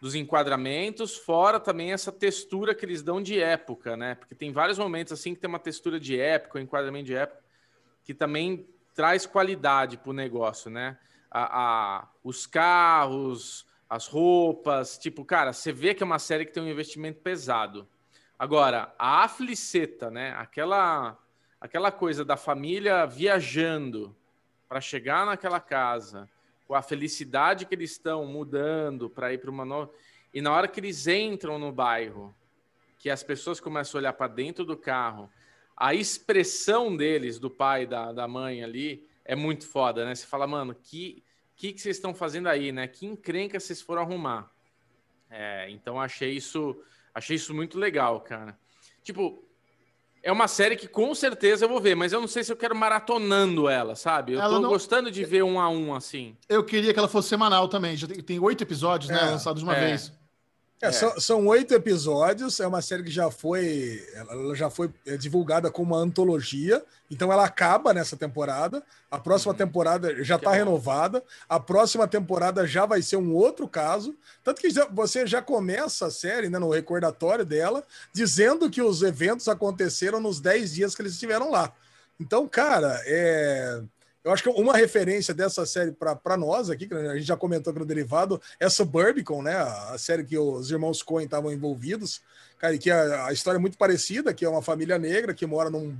dos 0.00 0.14
enquadramentos, 0.14 1.16
fora 1.16 1.58
também 1.58 1.92
essa 1.92 2.12
textura 2.12 2.74
que 2.74 2.84
eles 2.84 3.02
dão 3.02 3.22
de 3.22 3.40
época, 3.40 3.96
né? 3.96 4.14
Porque 4.14 4.34
tem 4.34 4.52
vários 4.52 4.78
momentos 4.78 5.12
assim 5.12 5.34
que 5.34 5.40
tem 5.40 5.48
uma 5.48 5.58
textura 5.58 5.98
de 5.98 6.18
época, 6.18 6.58
um 6.58 6.62
enquadramento 6.62 7.06
de 7.06 7.14
época, 7.14 7.42
que 8.04 8.12
também 8.14 8.68
traz 8.94 9.26
qualidade 9.26 9.96
pro 9.98 10.12
negócio, 10.12 10.70
né? 10.70 10.98
A, 11.30 11.60
a- 12.00 12.08
os 12.22 12.46
carros, 12.46 13.66
as 13.88 14.06
roupas, 14.06 14.98
tipo, 14.98 15.24
cara, 15.24 15.52
você 15.52 15.72
vê 15.72 15.94
que 15.94 16.02
é 16.02 16.06
uma 16.06 16.18
série 16.18 16.44
que 16.44 16.52
tem 16.52 16.62
um 16.62 16.68
investimento 16.68 17.20
pesado. 17.20 17.88
Agora, 18.38 18.94
a 18.98 19.24
afliceta, 19.24 20.10
né? 20.10 20.34
Aquela, 20.36 21.16
aquela 21.60 21.90
coisa 21.90 22.24
da 22.24 22.36
família 22.36 23.06
viajando 23.06 24.14
para 24.68 24.80
chegar 24.80 25.24
naquela 25.24 25.60
casa, 25.60 26.28
com 26.66 26.74
a 26.74 26.82
felicidade 26.82 27.66
que 27.66 27.74
eles 27.74 27.92
estão 27.92 28.26
mudando 28.26 29.08
para 29.08 29.32
ir 29.32 29.38
para 29.38 29.50
uma 29.50 29.64
nova. 29.64 29.92
E 30.32 30.40
na 30.40 30.52
hora 30.52 30.68
que 30.68 30.80
eles 30.80 31.06
entram 31.06 31.58
no 31.58 31.72
bairro, 31.72 32.34
que 32.98 33.08
as 33.08 33.22
pessoas 33.22 33.60
começam 33.60 33.98
a 33.98 34.00
olhar 34.00 34.12
para 34.12 34.28
dentro 34.28 34.64
do 34.64 34.76
carro, 34.76 35.30
a 35.76 35.94
expressão 35.94 36.96
deles, 36.96 37.38
do 37.38 37.50
pai 37.50 37.86
da, 37.86 38.12
da 38.12 38.26
mãe 38.26 38.62
ali, 38.64 39.06
é 39.24 39.36
muito 39.36 39.66
foda, 39.66 40.04
né? 40.04 40.14
Você 40.14 40.26
fala, 40.26 40.46
mano, 40.46 40.74
que 40.74 41.22
que, 41.56 41.72
que 41.72 41.80
vocês 41.80 41.96
estão 41.96 42.14
fazendo 42.14 42.48
aí, 42.48 42.70
né? 42.70 42.86
Que 42.86 43.06
encrenca 43.06 43.58
vocês 43.58 43.80
foram 43.80 44.02
arrumar. 44.02 44.52
É, 45.30 45.68
então 45.70 45.98
achei 45.98 46.32
isso, 46.32 46.80
achei 47.14 47.36
isso 47.36 47.54
muito 47.54 47.78
legal, 47.78 48.20
cara. 48.20 48.56
Tipo, 49.02 49.42
É 50.26 50.32
uma 50.32 50.48
série 50.48 50.74
que 50.74 50.88
com 50.88 51.14
certeza 51.14 51.64
eu 51.64 51.68
vou 51.68 51.80
ver, 51.80 51.94
mas 51.94 52.12
eu 52.12 52.20
não 52.20 52.26
sei 52.26 52.42
se 52.42 52.50
eu 52.50 52.56
quero 52.56 52.74
maratonando 52.74 53.68
ela, 53.68 53.94
sabe? 53.94 54.32
Eu 54.32 54.40
Ela 54.40 54.56
tô 54.56 54.60
não- 54.60 54.68
gostando 54.70 55.08
de 55.08 55.24
ver 55.24 55.44
um 55.44 55.60
a 55.60 55.68
um 55.68 55.94
assim. 55.94 56.36
Eu 56.48 56.64
queria 56.64 56.92
que 56.92 56.98
ela 56.98 57.06
fosse 57.06 57.28
semanal 57.28 57.68
também. 57.68 57.96
Já 57.96 58.08
tem, 58.08 58.40
oito 58.40 58.60
episódios, 58.62 59.08
né? 59.08 59.20
É, 59.20 59.24
Lançados 59.30 59.62
de 59.62 59.68
uma 59.68 59.76
é. 59.76 59.86
vez. 59.86 60.12
É, 60.80 60.88
É. 60.88 60.92
São, 60.92 61.18
são 61.20 61.46
oito 61.46 61.72
episódios, 61.74 62.60
é 62.60 62.66
uma 62.66 62.82
série 62.82 63.02
que 63.02 63.10
já 63.10 63.30
foi, 63.30 64.06
ela 64.14 64.54
já 64.54 64.68
foi 64.68 64.90
é, 65.06 65.16
divulgada 65.16 65.70
como 65.70 65.94
uma 65.94 66.02
antologia, 66.02 66.84
então 67.10 67.32
ela 67.32 67.44
acaba 67.44 67.94
nessa 67.94 68.16
temporada. 68.16 68.82
A 69.10 69.18
próxima 69.18 69.54
temporada 69.54 70.22
já 70.22 70.34
Uhum. 70.34 70.38
Está 70.38 70.52
renovada. 70.52 71.22
A 71.48 71.58
próxima 71.58 72.06
temporada 72.06 72.66
já 72.66 72.84
vai 72.84 73.00
ser 73.00 73.16
um 73.16 73.34
outro 73.34 73.66
caso, 73.66 74.14
tanto 74.44 74.60
que 74.60 74.68
você 74.92 75.26
já 75.26 75.40
começa 75.40 76.06
a 76.06 76.10
série, 76.10 76.48
né, 76.48 76.58
no 76.58 76.70
recordatório 76.70 77.44
dela, 77.44 77.82
dizendo 78.12 78.68
que 78.70 78.82
os 78.82 79.02
eventos 79.02 79.48
aconteceram 79.48 80.20
nos 80.20 80.40
10 80.40 80.74
dias 80.74 80.94
que 80.94 81.02
eles 81.02 81.12
estiveram 81.12 81.50
lá. 81.50 81.72
Então, 82.20 82.46
cara, 82.48 83.00
é, 83.06 83.82
eu 84.26 84.32
acho 84.32 84.42
que 84.42 84.48
uma 84.48 84.76
referência 84.76 85.32
dessa 85.32 85.64
série 85.64 85.92
para 85.92 86.36
nós 86.36 86.68
aqui, 86.68 86.88
que 86.88 86.94
a 86.94 87.14
gente 87.14 87.28
já 87.28 87.36
comentou 87.36 87.70
aqui 87.70 87.78
no 87.78 87.86
Derivado, 87.86 88.42
é 88.58 88.68
Suburbicon, 88.68 89.40
né? 89.40 89.54
A 89.54 89.96
série 89.96 90.24
que 90.24 90.36
os 90.36 90.68
irmãos 90.68 91.00
Coen 91.00 91.26
estavam 91.26 91.52
envolvidos. 91.52 92.20
Cara, 92.58 92.76
que 92.78 92.90
a, 92.90 93.26
a 93.26 93.32
história 93.32 93.58
é 93.58 93.60
muito 93.60 93.76
parecida, 93.76 94.32
que 94.32 94.44
é 94.44 94.48
uma 94.48 94.62
família 94.62 94.98
negra 94.98 95.34
que 95.34 95.44
mora 95.46 95.68
num, 95.68 95.94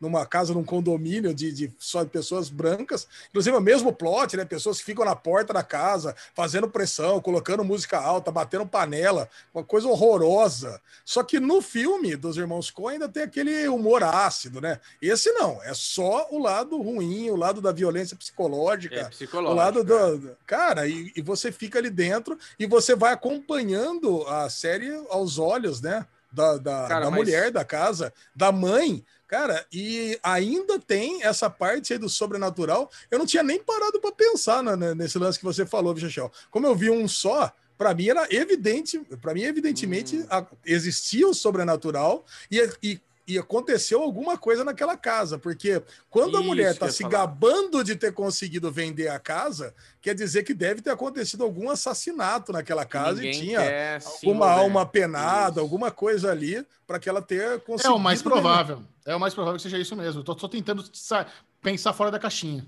numa 0.00 0.26
casa, 0.26 0.52
num 0.52 0.64
condomínio 0.64 1.32
de, 1.32 1.52
de 1.52 1.72
só 1.78 2.02
de 2.02 2.10
pessoas 2.10 2.48
brancas. 2.48 3.06
Inclusive, 3.30 3.54
é 3.54 3.58
o 3.58 3.62
mesmo 3.62 3.92
plot, 3.92 4.36
né? 4.36 4.44
Pessoas 4.44 4.78
que 4.78 4.84
ficam 4.84 5.04
na 5.04 5.14
porta 5.14 5.52
da 5.52 5.62
casa, 5.62 6.14
fazendo 6.34 6.68
pressão, 6.68 7.20
colocando 7.20 7.64
música 7.64 7.98
alta, 7.98 8.30
batendo 8.32 8.66
panela, 8.66 9.28
uma 9.54 9.62
coisa 9.62 9.86
horrorosa. 9.88 10.80
Só 11.04 11.22
que 11.22 11.38
no 11.38 11.62
filme 11.62 12.16
dos 12.16 12.36
irmãos 12.36 12.70
Coen 12.70 12.94
ainda 12.94 13.08
tem 13.08 13.22
aquele 13.22 13.68
humor 13.68 14.02
ácido, 14.02 14.60
né? 14.60 14.80
Esse 15.00 15.30
não, 15.32 15.62
é 15.62 15.72
só 15.74 16.26
o 16.30 16.38
lado 16.38 16.80
ruim, 16.82 17.30
o 17.30 17.36
lado 17.36 17.60
da 17.60 17.70
violência 17.72 18.16
psicológica. 18.16 18.94
É 18.96 19.04
O 19.04 19.10
psicológico. 19.10 19.54
lado 19.56 19.84
do. 19.84 20.18
do- 20.18 20.36
Cara, 20.46 20.86
e, 20.86 21.12
e 21.16 21.22
você 21.22 21.50
fica 21.52 21.78
ali 21.78 21.88
dentro 21.90 22.38
e 22.58 22.66
você 22.66 22.94
vai 22.94 23.12
acompanhando 23.12 24.26
a 24.26 24.48
série 24.50 24.90
aos 25.10 25.38
olhos, 25.38 25.80
né? 25.80 25.91
Da, 26.32 26.56
da, 26.56 26.86
Cara, 26.88 27.04
da 27.04 27.10
mas- 27.10 27.18
mulher 27.20 27.50
da 27.50 27.64
casa, 27.64 28.12
da 28.34 28.50
mãe. 28.50 29.04
Cara, 29.28 29.64
e 29.72 30.18
ainda 30.22 30.78
tem 30.78 31.22
essa 31.22 31.48
parte 31.48 31.92
aí 31.92 31.98
do 31.98 32.08
sobrenatural. 32.08 32.90
Eu 33.10 33.18
não 33.18 33.26
tinha 33.26 33.42
nem 33.42 33.62
parado 33.62 34.00
para 34.00 34.12
pensar 34.12 34.62
na- 34.62 34.76
na- 34.76 34.94
nesse 34.94 35.18
lance 35.18 35.38
que 35.38 35.44
você 35.44 35.64
falou, 35.64 35.94
Michel. 35.94 36.30
Como 36.50 36.66
eu 36.66 36.74
vi 36.74 36.90
um 36.90 37.06
só, 37.08 37.50
para 37.78 37.94
mim 37.94 38.08
era 38.08 38.26
evidente, 38.30 38.98
para 39.20 39.32
mim, 39.34 39.42
evidentemente, 39.42 40.18
Hum. 40.18 40.26
a- 40.30 40.46
existia 40.64 41.26
o 41.28 41.34
sobrenatural 41.34 42.24
e, 42.50 42.68
e, 42.82 43.00
e 43.26 43.38
aconteceu 43.38 44.02
alguma 44.02 44.36
coisa 44.36 44.64
naquela 44.64 44.96
casa, 44.96 45.38
porque 45.38 45.80
quando 46.10 46.36
a 46.36 46.40
Isso 46.40 46.48
mulher 46.48 46.62
que 46.64 46.82
eu 46.82 46.86
está 46.88 46.90
se 46.90 47.02
falar. 47.04 47.10
gabando 47.12 47.84
de 47.84 47.94
ter 47.94 48.12
conseguido 48.12 48.70
vender 48.72 49.08
a 49.08 49.18
casa, 49.18 49.72
quer 50.00 50.14
dizer 50.14 50.42
que 50.42 50.52
deve 50.52 50.82
ter 50.82 50.90
acontecido 50.90 51.44
algum 51.44 51.70
assassinato 51.70 52.52
naquela 52.52 52.84
casa 52.84 53.20
e 53.20 53.26
Ninguém 53.26 53.40
tinha 53.40 53.60
quer 53.60 54.02
alguma 54.04 54.46
envolver. 54.46 54.60
alma 54.60 54.86
penada, 54.86 55.50
Isso. 55.52 55.60
alguma 55.60 55.90
coisa 55.92 56.30
ali 56.32 56.66
para 56.86 56.98
que 56.98 57.08
ela 57.08 57.22
ter 57.22 57.42
É 57.52 57.58
conseguido. 57.58 57.94
o 57.94 57.98
mais 58.00 58.20
vender. 58.20 58.32
provável. 58.34 58.82
É 59.06 59.14
o 59.14 59.20
mais 59.20 59.34
provável 59.34 59.56
que 59.56 59.62
seja 59.62 59.78
isso 59.78 59.94
mesmo. 59.94 60.20
Eu 60.20 60.24
tô 60.24 60.36
só 60.38 60.48
tentando 60.48 60.84
sa- 60.92 61.26
pensar 61.62 61.92
fora 61.92 62.10
da 62.10 62.18
caixinha. 62.18 62.66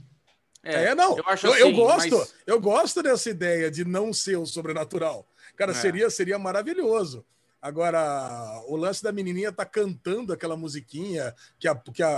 É, 0.63 0.95
não. 0.95 1.19
Eu 1.19 1.25
acho 1.27 1.47
eu, 1.49 1.55
eu 1.57 1.67
assim, 1.67 1.77
gosto, 1.77 2.17
mas- 2.19 2.35
eu 2.47 2.61
gosto 2.61 3.03
dessa 3.03 3.29
ideia 3.29 3.71
de 3.71 3.85
não 3.85 4.13
ser 4.13 4.37
o 4.39 4.47
sobrenatural. 4.47 5.27
Cara, 5.57 5.73
É. 5.73 5.75
seria 5.75 6.09
seria 6.11 6.39
maravilhoso. 6.39 7.25
Agora, 7.69 8.62
o 8.69 8.77
lance 8.77 9.03
da 9.03 9.11
menininha 9.11 9.51
tá 9.51 9.65
cantando 9.65 10.35
aquela 10.35 10.55
musiquinha 10.55 11.35
que 11.59 11.66
a, 11.66 11.74
que 11.74 12.03
a, 12.03 12.09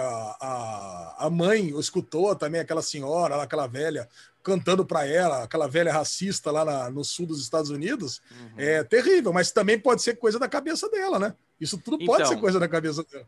a, 0.41 1.17
a 1.27 1.31
mãe 1.31 1.69
escutou 1.79 2.35
também, 2.35 2.61
aquela 2.61 2.83
senhora, 2.83 3.41
aquela 3.41 3.69
velha, 3.69 4.09
cantando 4.43 4.85
para 4.85 5.07
ela, 5.07 5.45
aquela 5.45 5.69
velha 5.69 5.93
racista 5.93 6.51
lá 6.51 6.65
na- 6.65 6.91
no 6.91 7.05
sul 7.05 7.27
dos 7.27 7.41
Estados 7.41 7.71
Unidos. 7.71 8.21
Uhum. 8.29 8.55
É 8.57 8.83
terrível, 8.83 9.33
mas 9.33 9.53
também 9.53 9.79
pode 9.79 10.03
ser 10.03 10.17
coisa 10.17 10.37
da 10.37 10.49
cabeça 10.49 10.91
dela, 10.91 11.17
né? 11.21 11.33
Isso 11.61 11.79
tudo 11.79 11.99
pode 12.05 12.23
Então, 12.23 12.35
ser 12.35 12.41
coisa 12.41 12.59
da 12.59 12.67
cabeça 12.67 13.05
dela. 13.05 13.25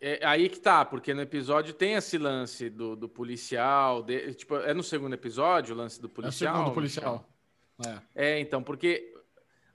É 0.00 0.18
aí 0.26 0.48
que 0.48 0.58
tá, 0.58 0.82
porque 0.82 1.12
no 1.12 1.20
episódio 1.20 1.74
tem 1.74 1.92
esse 1.92 2.16
lance 2.16 2.70
do, 2.70 2.96
do 2.96 3.06
policial. 3.06 4.02
de- 4.02 4.32
tipo, 4.32 4.56
é 4.56 4.72
no 4.72 4.82
segundo 4.82 5.12
episódio 5.12 5.74
o 5.74 5.78
lance 5.78 6.00
do 6.00 6.06
É 6.06 6.10
o 6.10 6.14
policial? 6.14 6.56
segundo 6.56 6.72
policial. 6.74 7.28
É. 7.86 7.98
É, 8.14 8.40
então, 8.40 8.62
porque. 8.62 9.12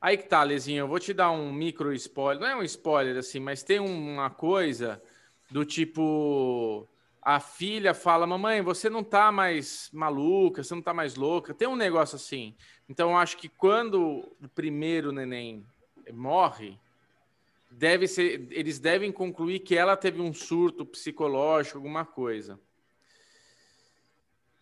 Aí 0.06 0.18
que 0.18 0.27
tá, 0.27 0.44
Lezinho, 0.44 0.82
eu 0.82 0.88
vou 0.88 0.99
te 0.99 1.15
dar 1.15 1.32
um 1.32 1.52
micro 1.52 1.91
spoiler. 1.94 2.40
Não 2.40 2.48
é 2.48 2.56
um 2.56 2.61
spoiler 2.61 3.18
assim, 3.18 3.40
mas 3.40 3.64
tem 3.64 3.80
uma 3.80 4.30
coisa 4.30 5.02
do 5.49 5.65
tipo. 5.65 6.88
A 7.19 7.40
filha 7.40 7.91
fala: 7.91 8.27
Mamãe, 8.27 8.61
você 8.61 8.88
não 8.88 9.03
tá 9.03 9.32
mais 9.32 9.90
maluca, 9.91 10.64
você 10.64 10.76
não 10.76 10.82
tá 10.84 10.94
mais 10.94 11.15
louca. 11.15 11.56
Tem 11.56 11.68
um 11.68 11.76
negócio 11.76 12.18
assim. 12.18 12.56
Então, 12.88 13.10
eu 13.10 13.18
acho 13.18 13.36
que 13.36 13.49
quando 13.49 14.32
o 14.40 14.48
primeiro 14.53 15.11
neném 15.11 15.65
morre, 16.14 16.77
deve 17.72 18.07
ser, 18.07 18.48
eles 18.52 18.77
devem 18.77 19.11
concluir 19.11 19.61
que 19.61 19.76
ela 19.76 19.98
teve 19.98 20.22
um 20.22 20.32
surto 20.32 20.86
psicológico, 20.86 21.80
alguma 21.80 22.06
coisa. 22.06 22.60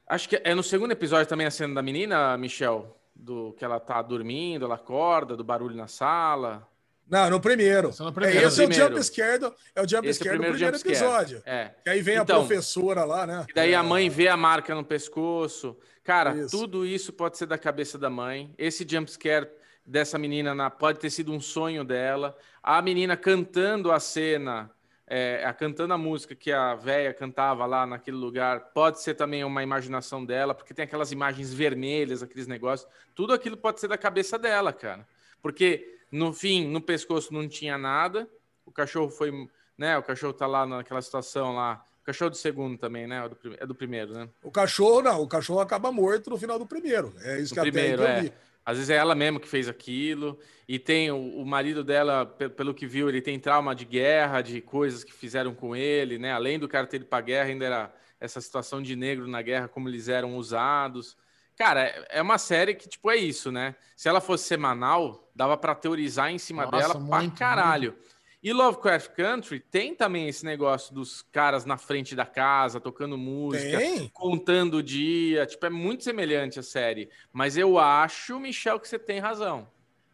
Acho 0.08 0.30
que 0.30 0.40
é 0.42 0.56
no 0.56 0.64
segundo 0.64 0.92
episódio 0.92 1.28
também 1.28 1.48
a 1.48 1.52
cena 1.52 1.74
da 1.74 1.82
menina, 1.82 2.38
Michel, 2.38 2.98
do 3.24 3.54
que 3.54 3.64
ela 3.64 3.80
tá 3.80 4.02
dormindo, 4.02 4.66
ela 4.66 4.76
acorda, 4.76 5.36
do 5.38 5.44
barulho 5.44 5.76
na 5.76 5.88
sala. 5.88 6.68
Não, 7.10 7.30
no 7.30 7.40
primeiro. 7.40 7.90
Esse 7.90 8.02
é 8.02 8.04
no 8.06 8.10
É, 8.10 8.14
primeiro. 8.14 8.48
esse 8.48 8.62
é 8.62 8.66
o 8.66 8.68
Primeiro. 8.68 8.94
jump 8.96 9.04
scare 9.06 9.38
do, 9.40 9.56
é 9.76 9.82
o 9.82 9.88
jump 9.88 10.08
Esse 10.08 10.20
é 10.20 10.22
o 10.22 10.26
scare 10.26 10.38
do 10.38 10.42
primeiro 10.42 10.54
primeiro 10.54 10.78
jump 10.78 10.80
scare. 10.80 10.96
episódio. 10.96 11.44
É. 11.46 11.72
Que 11.84 11.90
aí 11.90 12.02
vem 12.02 12.18
Então, 12.18 12.38
a 12.38 12.40
professora 12.40 13.04
lá, 13.06 13.26
né? 13.28 13.46
E 13.50 13.54
daí 13.54 13.76
a 13.76 13.80
É, 13.80 13.82
mãe 13.82 14.10
vê 14.10 14.28
a 14.28 14.36
marca 14.38 14.74
no 14.76 14.84
pescoço. 14.84 15.78
Cara, 16.04 16.36
Isso. 16.36 16.50
tudo 16.58 16.86
isso 16.86 17.14
pode 17.14 17.38
ser 17.38 17.46
da 17.46 17.58
cabeça 17.58 17.98
da 17.98 18.10
mãe. 18.10 18.54
Esse 18.58 18.86
jumpscare 18.90 19.50
dessa 19.86 20.18
menina 20.18 20.54
na- 20.56 20.70
pode 20.70 21.00
ter 21.00 21.10
sido 21.10 21.32
um 21.32 21.40
sonho 21.40 21.84
dela. 21.84 22.36
A 22.62 22.82
menina 22.82 23.16
cantando 23.18 23.92
a 23.92 24.00
cena, 24.00 24.70
é, 25.08 25.44
a, 25.46 25.54
cantando 25.54 25.94
a 25.94 25.98
música 25.98 26.34
que 26.36 26.52
a 26.52 26.76
véia 26.76 27.14
cantava 27.14 27.66
lá 27.66 27.86
naquele 27.86 28.18
lugar, 28.18 28.72
pode 28.74 29.02
ser 29.02 29.14
também 29.16 29.44
uma 29.44 29.62
imaginação 29.62 30.24
dela, 30.26 30.54
porque 30.56 30.74
tem 30.74 30.86
aquelas 30.86 31.12
imagens 31.12 31.54
vermelhas, 31.54 32.24
aqueles 32.24 32.48
negócios. 32.48 32.90
Tudo 33.14 33.34
aquilo 33.34 33.58
pode 33.58 33.80
ser 33.80 33.88
da 33.88 33.98
cabeça 33.98 34.40
dela, 34.40 34.72
cara. 34.72 35.08
Porque 35.42 35.98
no 36.12 36.32
fim, 36.34 36.68
no 36.68 36.80
pescoço 36.82 37.34
não 37.34 37.48
tinha 37.48 37.78
nada. 37.78 38.30
O 38.66 38.72
cachorro 38.72 39.10
foi, 39.10 39.32
né? 39.78 39.98
O 39.98 40.04
cachorro 40.04 40.34
tá 40.34 40.48
lá 40.48 40.66
naquela 40.66 41.02
situação 41.02 41.56
lá. 41.56 41.84
O 42.02 42.06
cachorro 42.06 42.32
do 42.32 42.38
segundo 42.38 42.78
também, 42.78 43.08
né? 43.08 43.26
É 43.26 43.30
do, 43.30 43.36
prim- 43.36 43.56
é 43.60 43.66
do 43.66 43.76
primeiro, 43.76 44.14
né? 44.14 44.30
O 44.42 44.52
cachorro, 44.52 45.02
não, 45.02 45.22
o 45.22 45.28
cachorro 45.28 45.60
acaba 45.60 45.92
morto 45.92 46.30
no 46.30 46.38
final 46.38 46.58
do 46.60 46.66
primeiro. 46.66 47.14
É 47.22 47.40
isso 47.40 47.54
Do 47.56 47.62
que 47.62 47.72
primeiro, 47.72 48.04
até 48.04 48.14
é. 48.14 48.18
eu 48.20 48.24
vi. 48.24 48.34
Às 48.66 48.78
vezes 48.78 48.90
é 48.90 48.96
ela 48.96 49.14
mesma 49.16 49.40
que 49.40 49.48
fez 49.48 49.68
aquilo. 49.68 50.40
E 50.68 50.80
tem 50.80 51.12
o, 51.12 51.18
o 51.18 51.46
marido 51.46 51.84
dela, 51.84 52.26
pe- 52.26 52.50
pelo 52.50 52.74
que 52.74 52.88
viu, 52.88 53.10
ele 53.10 53.22
tem 53.22 53.40
trauma 53.40 53.76
de 53.76 53.86
guerra, 53.86 54.42
de 54.42 54.62
coisas 54.62 55.04
que 55.04 55.12
fizeram 55.14 55.54
com 55.54 55.76
ele, 55.76 56.18
né? 56.18 56.32
Além 56.32 56.58
do 56.58 56.68
cara 56.68 56.88
ter 56.88 56.98
ido 56.98 57.06
pra 57.06 57.20
guerra, 57.22 57.50
ainda 57.50 57.66
era 57.66 57.94
essa 58.20 58.40
situação 58.40 58.82
de 58.82 58.96
negro 58.96 59.28
na 59.28 59.42
guerra, 59.42 59.68
como 59.68 59.90
eles 59.90 60.08
eram 60.08 60.38
usados. 60.38 61.18
Cara, 61.58 61.84
é- 61.84 62.08
é 62.12 62.22
uma 62.22 62.38
série 62.38 62.74
que, 62.74 62.88
tipo, 62.88 63.12
é 63.12 63.16
isso, 63.18 63.52
né? 63.52 63.76
Se 63.96 64.08
ela 64.10 64.22
fosse 64.22 64.46
semanal, 64.46 65.30
dava 65.36 65.58
pra 65.58 65.76
teorizar 65.76 66.32
em 66.32 66.38
cima 66.40 66.64
Nossa, 66.66 66.78
dela 66.78 67.06
pra 67.08 67.20
muito, 67.20 67.38
caralho. 67.38 67.96
E 68.44 68.52
Lovecraft 68.52 69.12
Country 69.16 69.62
tem 69.62 69.96
também 69.96 70.28
esse 70.28 70.44
negócio 70.44 70.94
dos 70.94 71.22
caras 71.22 71.64
na 71.64 71.78
frente 71.78 72.14
da 72.14 72.26
casa, 72.26 72.78
tocando 72.80 73.18
música 73.18 73.78
Tem? 73.78 74.10
contando 74.10 74.76
o 74.78 74.84
dia. 74.84 75.46
Tipo, 75.46 75.66
é 75.66 75.70
muito 75.70 76.04
semelhante 76.04 76.60
a 76.60 76.64
série. 76.64 77.10
Mas 77.32 77.56
eu 77.56 77.80
acho, 77.80 78.38
Michel, 78.42 78.80
que 78.82 78.88
você 78.90 79.00
tem 79.00 79.20
razão. 79.20 79.68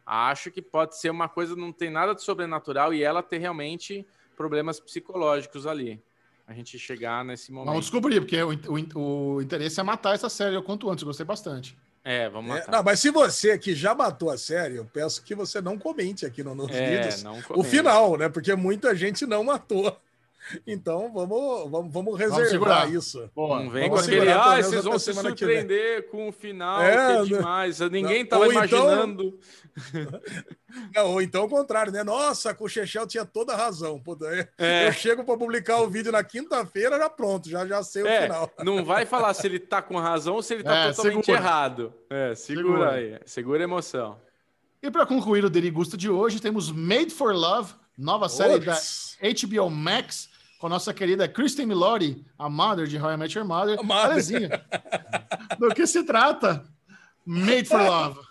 Acho 0.06 0.51
que 0.51 0.61
pode 0.61 0.95
ser 0.99 1.10
uma 1.10 1.27
coisa, 1.27 1.56
não 1.56 1.72
tem 1.72 1.89
nada 1.89 2.14
de 2.14 2.22
sobrenatural 2.23 2.93
e 2.93 3.01
ela 3.03 3.23
ter 3.23 3.39
realmente 3.39 4.06
problemas 4.38 4.80
psicológicos 4.80 5.65
ali. 5.65 5.99
A 6.47 6.53
gente 6.53 6.77
chegar 6.80 7.26
nesse 7.26 7.51
momento. 7.51 7.68
Vamos 7.69 7.85
descobrir, 7.85 8.22
porque 8.22 8.41
o, 8.41 8.51
o- 8.95 9.35
o 9.35 9.41
interesse 9.41 9.80
é 9.80 9.84
matar 9.84 10.14
essa 10.15 10.30
série 10.30 10.56
o 10.56 10.64
quanto 10.64 10.89
antes. 10.89 11.01
Eu 11.01 11.07
gostei 11.07 11.26
bastante. 11.26 11.76
É, 12.04 12.30
vamos 12.30 12.56
É, 12.56 12.60
matar. 12.60 12.72
não, 12.72 12.84
mas 12.84 13.00
se 13.00 13.12
você 13.12 13.58
que 13.58 13.76
já 13.76 13.94
matou 13.94 14.30
a 14.32 14.38
série, 14.38 14.76
eu 14.78 14.86
peço 14.86 15.24
que 15.24 15.36
você 15.36 15.62
não 15.62 15.78
comente 15.78 16.26
aqui 16.26 16.44
no, 16.44 16.56
nos 16.56 16.72
é, 16.72 16.90
vídeos 16.98 17.24
não 17.24 17.42
o 17.50 17.64
final, 17.64 18.18
né? 18.18 18.30
Porque 18.30 18.56
muita 18.56 18.96
gente 18.96 19.26
não 19.26 19.44
matou. 19.44 20.00
Então 20.66 21.12
vamos, 21.14 21.70
vamos, 21.72 21.94
vamos 21.94 22.18
reservar 22.18 22.50
segurar. 22.50 22.92
isso. 22.92 23.30
Boa. 23.36 23.60
Não 23.64 23.70
vem 23.70 23.90
Vamos 23.90 24.06
com 24.06 24.12
aquele, 24.12 24.32
ah, 24.32 24.62
vocês 24.62 24.84
vão 24.84 24.98
se 25.00 25.06
semana 25.14 25.36
que 25.36 25.46
vem." 25.46 25.58
surpreender 25.60 26.10
com 26.10 26.30
o 26.30 26.32
final, 26.32 26.82
É, 26.82 26.92
que 26.92 26.98
é 26.98 27.20
né? 27.20 27.26
demais. 27.26 27.80
Ninguém 27.80 28.24
Não, 28.24 28.30
tava 28.30 28.46
ou 28.46 28.54
então- 28.54 28.66
imaginando. 28.88 29.40
Não, 30.96 31.12
ou 31.14 31.22
então 31.22 31.46
o 31.46 31.50
contrário, 31.50 31.92
né? 31.92 32.04
Nossa, 32.04 32.54
com 32.54 32.66
o 32.66 32.70
Chechel 32.70 33.08
tinha 33.08 33.26
toda 33.26 33.54
a 33.54 33.58
razão. 33.58 34.02
É. 34.58 34.88
Eu 34.88 34.92
chego 34.92 35.24
para 35.24 35.38
publicar 35.38 35.82
o 35.82 35.90
vídeo 35.90 36.12
na 36.12 36.24
quinta-feira, 36.24 36.98
já 36.98 37.10
pronto, 37.10 37.50
já, 37.50 37.66
já 37.66 37.82
sei 37.84 38.04
o 38.04 38.08
É, 38.08 38.24
final. 38.24 38.52
não 38.64 38.84
vai 38.84 39.06
falar 39.06 39.34
se 39.34 39.48
ele 39.48 39.60
tá 39.60 39.82
com 39.82 39.98
razão 39.98 40.36
ou 40.36 40.44
se 40.44 40.54
ele 40.56 40.64
tá 40.64 40.76
É, 40.76 40.92
totalmente 40.94 41.26
segura. 41.26 41.40
errado. 41.44 41.94
É, 42.10 42.36
segura, 42.36 42.64
Segura. 42.68 42.92
aí. 42.92 43.20
Segura 43.26 43.60
a 43.62 43.64
emoção. 43.64 44.18
E 44.82 44.90
para 44.90 45.06
concluir 45.06 45.44
o 45.44 45.50
Derigusta 45.50 45.98
de 45.98 46.10
hoje, 46.10 46.40
temos 46.40 46.72
Made 46.72 47.10
for 47.12 47.34
Love, 47.36 47.74
nova 47.98 48.30
série 48.30 48.60
da 48.60 48.74
Ops. 48.74 49.18
HBO 49.22 49.70
Max, 49.70 50.28
com 50.60 50.68
a 50.68 50.69
nossa 50.69 50.94
querida 50.94 51.27
Kristen 51.27 51.65
Milotti, 51.65 52.23
a 52.38 52.49
mother 52.49 52.86
de 52.86 52.98
How 53.02 53.14
I 53.14 53.18
Met 53.18 53.36
Your 53.36 53.48
Mother. 53.48 53.80
A 53.80 53.84
mother. 53.84 54.11
Alezinha, 54.11 54.61
do 55.57 55.73
que 55.73 55.88
se 55.88 56.03
trata? 56.03 56.64
Made 57.26 57.65
for 57.65 57.81
Love. 57.81 58.19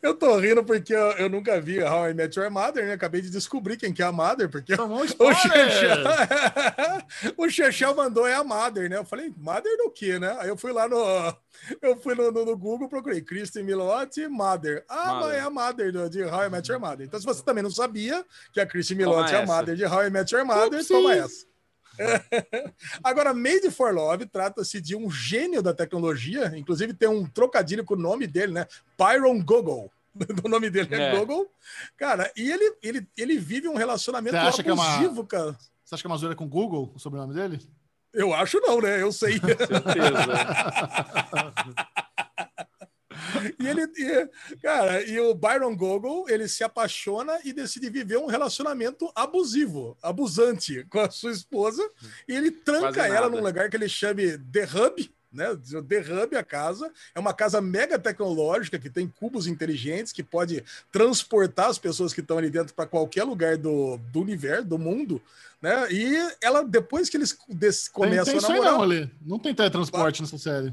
Eu 0.00 0.14
tô 0.14 0.36
rindo 0.38 0.62
porque 0.62 0.94
eu, 0.94 1.10
eu 1.12 1.28
nunca 1.28 1.60
vi 1.60 1.82
How 1.82 2.10
I 2.10 2.14
Met 2.14 2.38
Your 2.38 2.48
Mother, 2.48 2.86
né? 2.86 2.92
Acabei 2.92 3.20
de 3.20 3.28
descobrir 3.28 3.76
quem 3.76 3.92
que 3.92 4.02
é 4.02 4.06
a 4.06 4.12
Mother, 4.12 4.48
porque 4.48 4.76
Tomou 4.76 4.98
um 4.98 5.02
o. 5.02 5.34
Chechel, 5.34 6.04
o 7.36 7.50
Chechel 7.50 7.94
mandou 7.94 8.24
é 8.24 8.34
a 8.34 8.44
Mother, 8.44 8.88
né? 8.88 8.96
Eu 8.96 9.04
falei, 9.04 9.34
Mother 9.36 9.76
do 9.78 9.90
quê, 9.90 10.16
né? 10.18 10.36
Aí 10.38 10.48
eu 10.48 10.56
fui 10.56 10.72
lá 10.72 10.88
no, 10.88 10.96
eu 11.82 11.96
fui 11.96 12.14
no, 12.14 12.30
no, 12.30 12.44
no 12.44 12.56
Google, 12.56 12.88
procurei 12.88 13.20
Kristen 13.20 13.64
Milotti, 13.64 14.28
Mother. 14.28 14.84
Ah, 14.88 15.14
Mother. 15.14 15.20
mas 15.20 15.34
é 15.34 15.40
a 15.40 15.50
Mother 15.50 15.92
do, 15.92 16.08
de 16.08 16.22
How 16.22 16.44
I 16.44 16.50
Met 16.50 16.70
Your 16.70 16.80
Mother. 16.80 17.06
Então, 17.06 17.18
se 17.18 17.26
você 17.26 17.42
também 17.42 17.62
não 17.62 17.70
sabia 17.70 18.24
que 18.52 18.60
a 18.60 18.66
Kristen 18.66 18.96
Milotti 18.96 19.34
é 19.34 19.42
a. 19.42 19.46
Mother 19.46 19.74
de 19.74 19.84
How 19.84 20.06
I 20.06 20.10
Met 20.10 20.32
Your 20.32 20.44
Mother, 20.44 20.78
Upsi. 20.78 20.88
toma 20.88 21.14
essa. 21.14 21.53
Agora, 23.02 23.32
Made 23.34 23.70
for 23.70 23.92
Love 23.94 24.26
trata-se 24.26 24.80
de 24.80 24.96
um 24.96 25.10
gênio 25.10 25.62
da 25.62 25.72
tecnologia, 25.74 26.52
inclusive 26.56 26.92
tem 26.94 27.08
um 27.08 27.26
trocadilho 27.26 27.84
com 27.84 27.94
o 27.94 27.98
nome 27.98 28.26
dele, 28.26 28.52
né? 28.52 28.66
Byron 28.98 29.42
Gogol. 29.42 29.90
O 30.44 30.48
nome 30.48 30.70
dele 30.70 30.94
é, 30.94 31.10
É. 31.10 31.16
Gogol. 31.18 31.50
Cara, 31.96 32.30
e 32.36 32.48
ele, 32.50 32.76
ele, 32.82 33.08
ele 33.16 33.36
vive 33.36 33.68
um 33.68 33.74
relacionamento 33.74 34.36
que 34.62 34.68
é 34.68 34.72
uma- 34.72 34.94
abusivo, 34.94 35.24
cara. 35.26 35.56
Você 35.84 35.94
acha 35.96 36.02
que 36.02 36.06
é 36.06 36.10
uma 36.10 36.16
zoeira 36.16 36.36
com 36.36 36.48
Google, 36.48 36.92
o 36.94 36.98
sobrenome 37.00 37.34
dele? 37.34 37.60
Eu 38.12 38.32
acho 38.32 38.60
não, 38.60 38.80
né? 38.80 39.02
Eu 39.02 39.10
sei. 39.10 39.40
Certeza. 39.42 39.84
E 43.58 43.66
ele, 43.66 43.82
e, 43.96 44.56
cara, 44.58 45.02
e 45.02 45.18
o 45.20 45.34
Byron 45.34 45.76
Gogol, 45.76 46.28
ele 46.28 46.48
se 46.48 46.62
apaixona 46.64 47.38
e 47.44 47.52
decide 47.52 47.88
viver 47.90 48.18
um 48.18 48.26
relacionamento 48.26 49.10
abusivo, 49.14 49.96
abusante 50.02 50.84
com 50.90 51.00
a 51.00 51.10
sua 51.10 51.32
esposa, 51.32 51.82
e 52.28 52.34
ele 52.34 52.50
tranca 52.50 53.06
ela 53.16 53.28
num 53.28 53.36
lugar 53.46 53.68
que 53.70 53.76
ele 53.76 53.88
chame 53.88 54.38
The 54.38 54.64
Hub, 54.64 55.10
né? 55.32 55.50
Hub, 55.50 56.36
a 56.36 56.44
casa, 56.44 56.92
é 57.14 57.18
uma 57.18 57.34
casa 57.34 57.60
mega 57.60 57.98
tecnológica 57.98 58.78
que 58.78 58.88
tem 58.88 59.08
cubos 59.08 59.46
inteligentes 59.48 60.12
que 60.12 60.22
pode 60.22 60.62
transportar 60.92 61.68
as 61.68 61.78
pessoas 61.78 62.12
que 62.14 62.20
estão 62.20 62.38
ali 62.38 62.48
dentro 62.50 62.72
para 62.72 62.86
qualquer 62.86 63.24
lugar 63.24 63.56
do, 63.56 63.96
do 64.12 64.20
universo, 64.20 64.64
do 64.64 64.78
mundo, 64.78 65.20
né? 65.60 65.90
E 65.90 66.14
ela 66.40 66.62
depois 66.62 67.08
que 67.10 67.16
eles 67.16 67.36
des- 67.48 67.84
Tem, 67.84 67.92
começam 67.92 68.24
tem 68.26 68.34
a 68.34 68.36
isso 68.38 68.46
aí 68.46 68.52
namorar, 68.60 68.74
não, 68.74 68.82
ali. 68.82 69.10
Não 69.20 69.38
tem 69.38 69.54
teletransporte 69.54 70.22
nessa 70.22 70.38
série. 70.38 70.72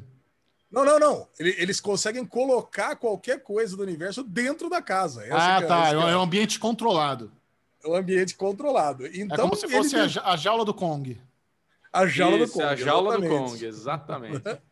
Não, 0.72 0.86
não, 0.86 0.98
não. 1.00 1.28
Ele- 1.40 1.56
Eles 1.58 1.80
conseguem 1.80 2.26
colocar 2.26 2.96
qualquer 2.96 3.42
coisa 3.44 3.76
do 3.76 3.84
universo 3.84 4.24
dentro 4.24 4.70
da 4.70 4.82
casa. 4.82 5.24
Essa 5.26 5.36
ah, 5.56 5.58
que 5.60 5.64
é- 5.66 5.68
tá. 5.68 5.90
que 5.90 5.96
É 5.96 6.18
um 6.18 6.22
ambiente 6.22 6.60
controlado. 6.60 7.32
é 7.84 7.88
o 7.88 7.96
ambiente 7.96 8.36
controlado. 8.36 9.06
É 9.06 9.12
Então, 9.14 9.38
como 9.50 9.56
se 9.56 9.66
ele 9.66 9.76
fosse 9.76 9.92
tem 9.92 10.00
a, 10.02 10.08
ja- 10.08 10.24
a 10.24 10.38
jaula 10.38 10.64
do 10.64 10.74
Kong. 10.74 11.20
a 11.92 12.06
jaula 12.08 12.38
Isso, 12.38 12.46
do 12.48 12.52
Kong. 12.54 12.64
é 12.66 12.68
a 12.70 12.76
jaula 12.76 13.18
do 13.18 13.24
exatamente. 13.26 13.50
Kong, 13.52 13.66
exatamente. 13.66 14.44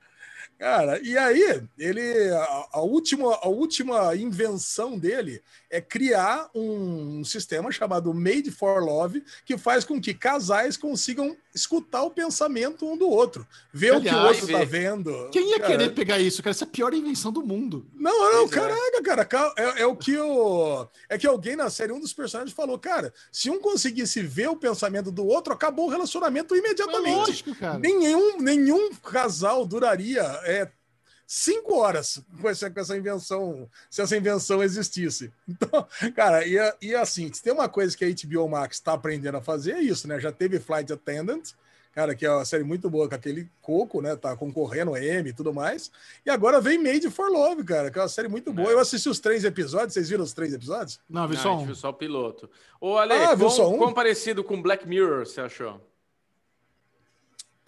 Cara, 0.60 1.00
e 1.02 1.18
aí, 1.18 1.64
ele. 1.78 2.30
A, 2.32 2.68
a 2.74 2.82
última, 2.82 3.34
a 3.42 3.48
última 3.48 4.14
invenção 4.16 5.00
dele 5.00 5.42
é 5.70 5.80
criar 5.80 6.50
um 6.54 7.24
sistema 7.24 7.72
chamado 7.72 8.14
Made 8.14 8.52
for 8.52 8.84
Love, 8.84 9.24
que 9.46 9.58
faz 9.58 9.86
com 9.86 10.02
que 10.02 10.14
casais 10.14 10.76
consigam 10.76 11.36
escutar 11.60 12.04
o 12.04 12.12
pensamento 12.12 12.86
um 12.86 12.98
do 12.98 13.08
outro, 13.10 13.46
ver 13.74 13.94
o 13.96 14.02
que 14.02 14.08
o 14.08 14.10
Aliás, 14.18 14.38
outro 14.42 14.52
tá 14.52 14.60
ver. 14.60 14.66
vendo. 14.66 15.30
Quem 15.32 15.50
ia 15.52 15.60
Cara, 15.60 15.72
querer 15.72 15.94
pegar 15.94 16.20
isso? 16.20 16.42
Cara, 16.42 16.52
essa 16.52 16.64
é 16.64 16.68
a 16.68 16.72
pior 16.72 16.94
invenção 16.94 17.32
do 17.32 17.44
mundo. 17.46 17.86
Não, 17.94 18.32
não, 18.34 18.46
é. 18.46 18.50
caraca, 18.50 19.04
cara, 19.04 19.26
ca- 19.26 19.54
é, 19.58 19.82
é 19.82 19.86
o 19.86 19.96
que 19.96 20.18
o. 20.18 20.88
É 21.08 21.18
que 21.18 21.28
alguém 21.28 21.56
na 21.56 21.70
série, 21.70 21.92
um 21.92 22.00
dos 22.00 22.14
personagens 22.14 22.56
falou, 22.56 22.78
cara, 22.80 23.14
se 23.32 23.50
um 23.50 23.60
conseguisse 23.60 24.22
ver 24.22 24.50
o 24.50 24.56
pensamento 24.56 25.12
do 25.12 25.26
outro, 25.26 25.54
acabou 25.54 25.88
o 25.88 25.90
relacionamento 25.90 26.56
É 26.56 26.58
imediatamente. 26.58 27.16
lógico, 27.16 27.56
cara. 27.56 27.78
Nenhum, 27.80 28.40
nenhum 28.42 28.92
casal 28.96 29.66
duraria 29.66 30.22
é, 30.44 30.70
cinco 31.32 31.76
horas 31.76 32.20
com 32.42 32.50
essa, 32.50 32.72
com 32.72 32.80
essa 32.80 32.98
invenção, 32.98 33.70
se 33.88 34.02
essa 34.02 34.18
invenção 34.18 34.64
existisse. 34.64 35.32
Então, 35.48 35.88
cara, 36.16 36.44
e, 36.48 36.58
e 36.82 36.96
assim, 36.96 37.32
se 37.32 37.44
tem 37.44 37.54
uma 37.54 37.70
coisa 37.70 37.96
que 37.96 38.04
a 38.04 38.10
HBO 38.10 38.50
Max 38.50 38.78
está 38.78 38.94
aprendendo 38.94 39.38
a 39.38 39.42
fazer, 39.42 39.74
é 39.74 39.82
isso, 39.82 40.08
né? 40.08 40.20
Já 40.20 40.32
teve 40.32 40.60
Flight 40.60 40.92
Attendant, 40.92 41.52
cara, 41.94 42.16
que 42.16 42.26
é 42.26 42.32
uma 42.32 42.46
série 42.46 42.64
muito 42.64 42.90
boa 42.90 43.08
com 43.08 43.14
aquele 43.14 43.48
coco, 43.62 44.02
né? 44.02 44.16
Tá 44.16 44.36
concorrendo 44.36 44.96
a 44.96 45.04
M 45.04 45.30
e 45.30 45.34
tudo 45.34 45.54
mais. 45.54 45.92
E 46.26 46.30
agora 46.32 46.60
vem 46.60 46.82
Made 46.82 47.10
for 47.12 47.30
Love, 47.30 47.64
cara, 47.64 47.92
que 47.92 48.00
é 48.00 48.02
uma 48.02 48.08
série 48.10 48.28
muito 48.28 48.52
boa. 48.52 48.70
É. 48.72 48.74
Eu 48.74 48.80
assisti 48.80 49.08
os 49.10 49.20
três 49.20 49.44
episódios, 49.44 49.94
vocês 49.94 50.10
viram 50.10 50.24
os 50.24 50.34
três 50.34 50.52
episódios? 50.52 51.00
Não, 51.08 51.28
vi 51.28 51.36
Não, 51.36 51.44
só 51.44 51.50
a 51.50 51.52
gente 51.54 51.62
um. 51.62 51.66
viu 51.68 51.76
só 51.76 51.90
o 51.90 51.94
piloto. 51.94 52.50
Ô, 52.82 52.98
Ale, 52.98 53.14
Ah, 53.14 53.38
quão, 53.38 53.50
só 53.52 53.72
um? 53.72 53.78
quão 53.78 53.94
parecido 53.94 54.44
com 54.44 54.60
Black 54.60 54.88
Mirror 54.88 55.26
você 55.28 55.42
achou? 55.42 55.80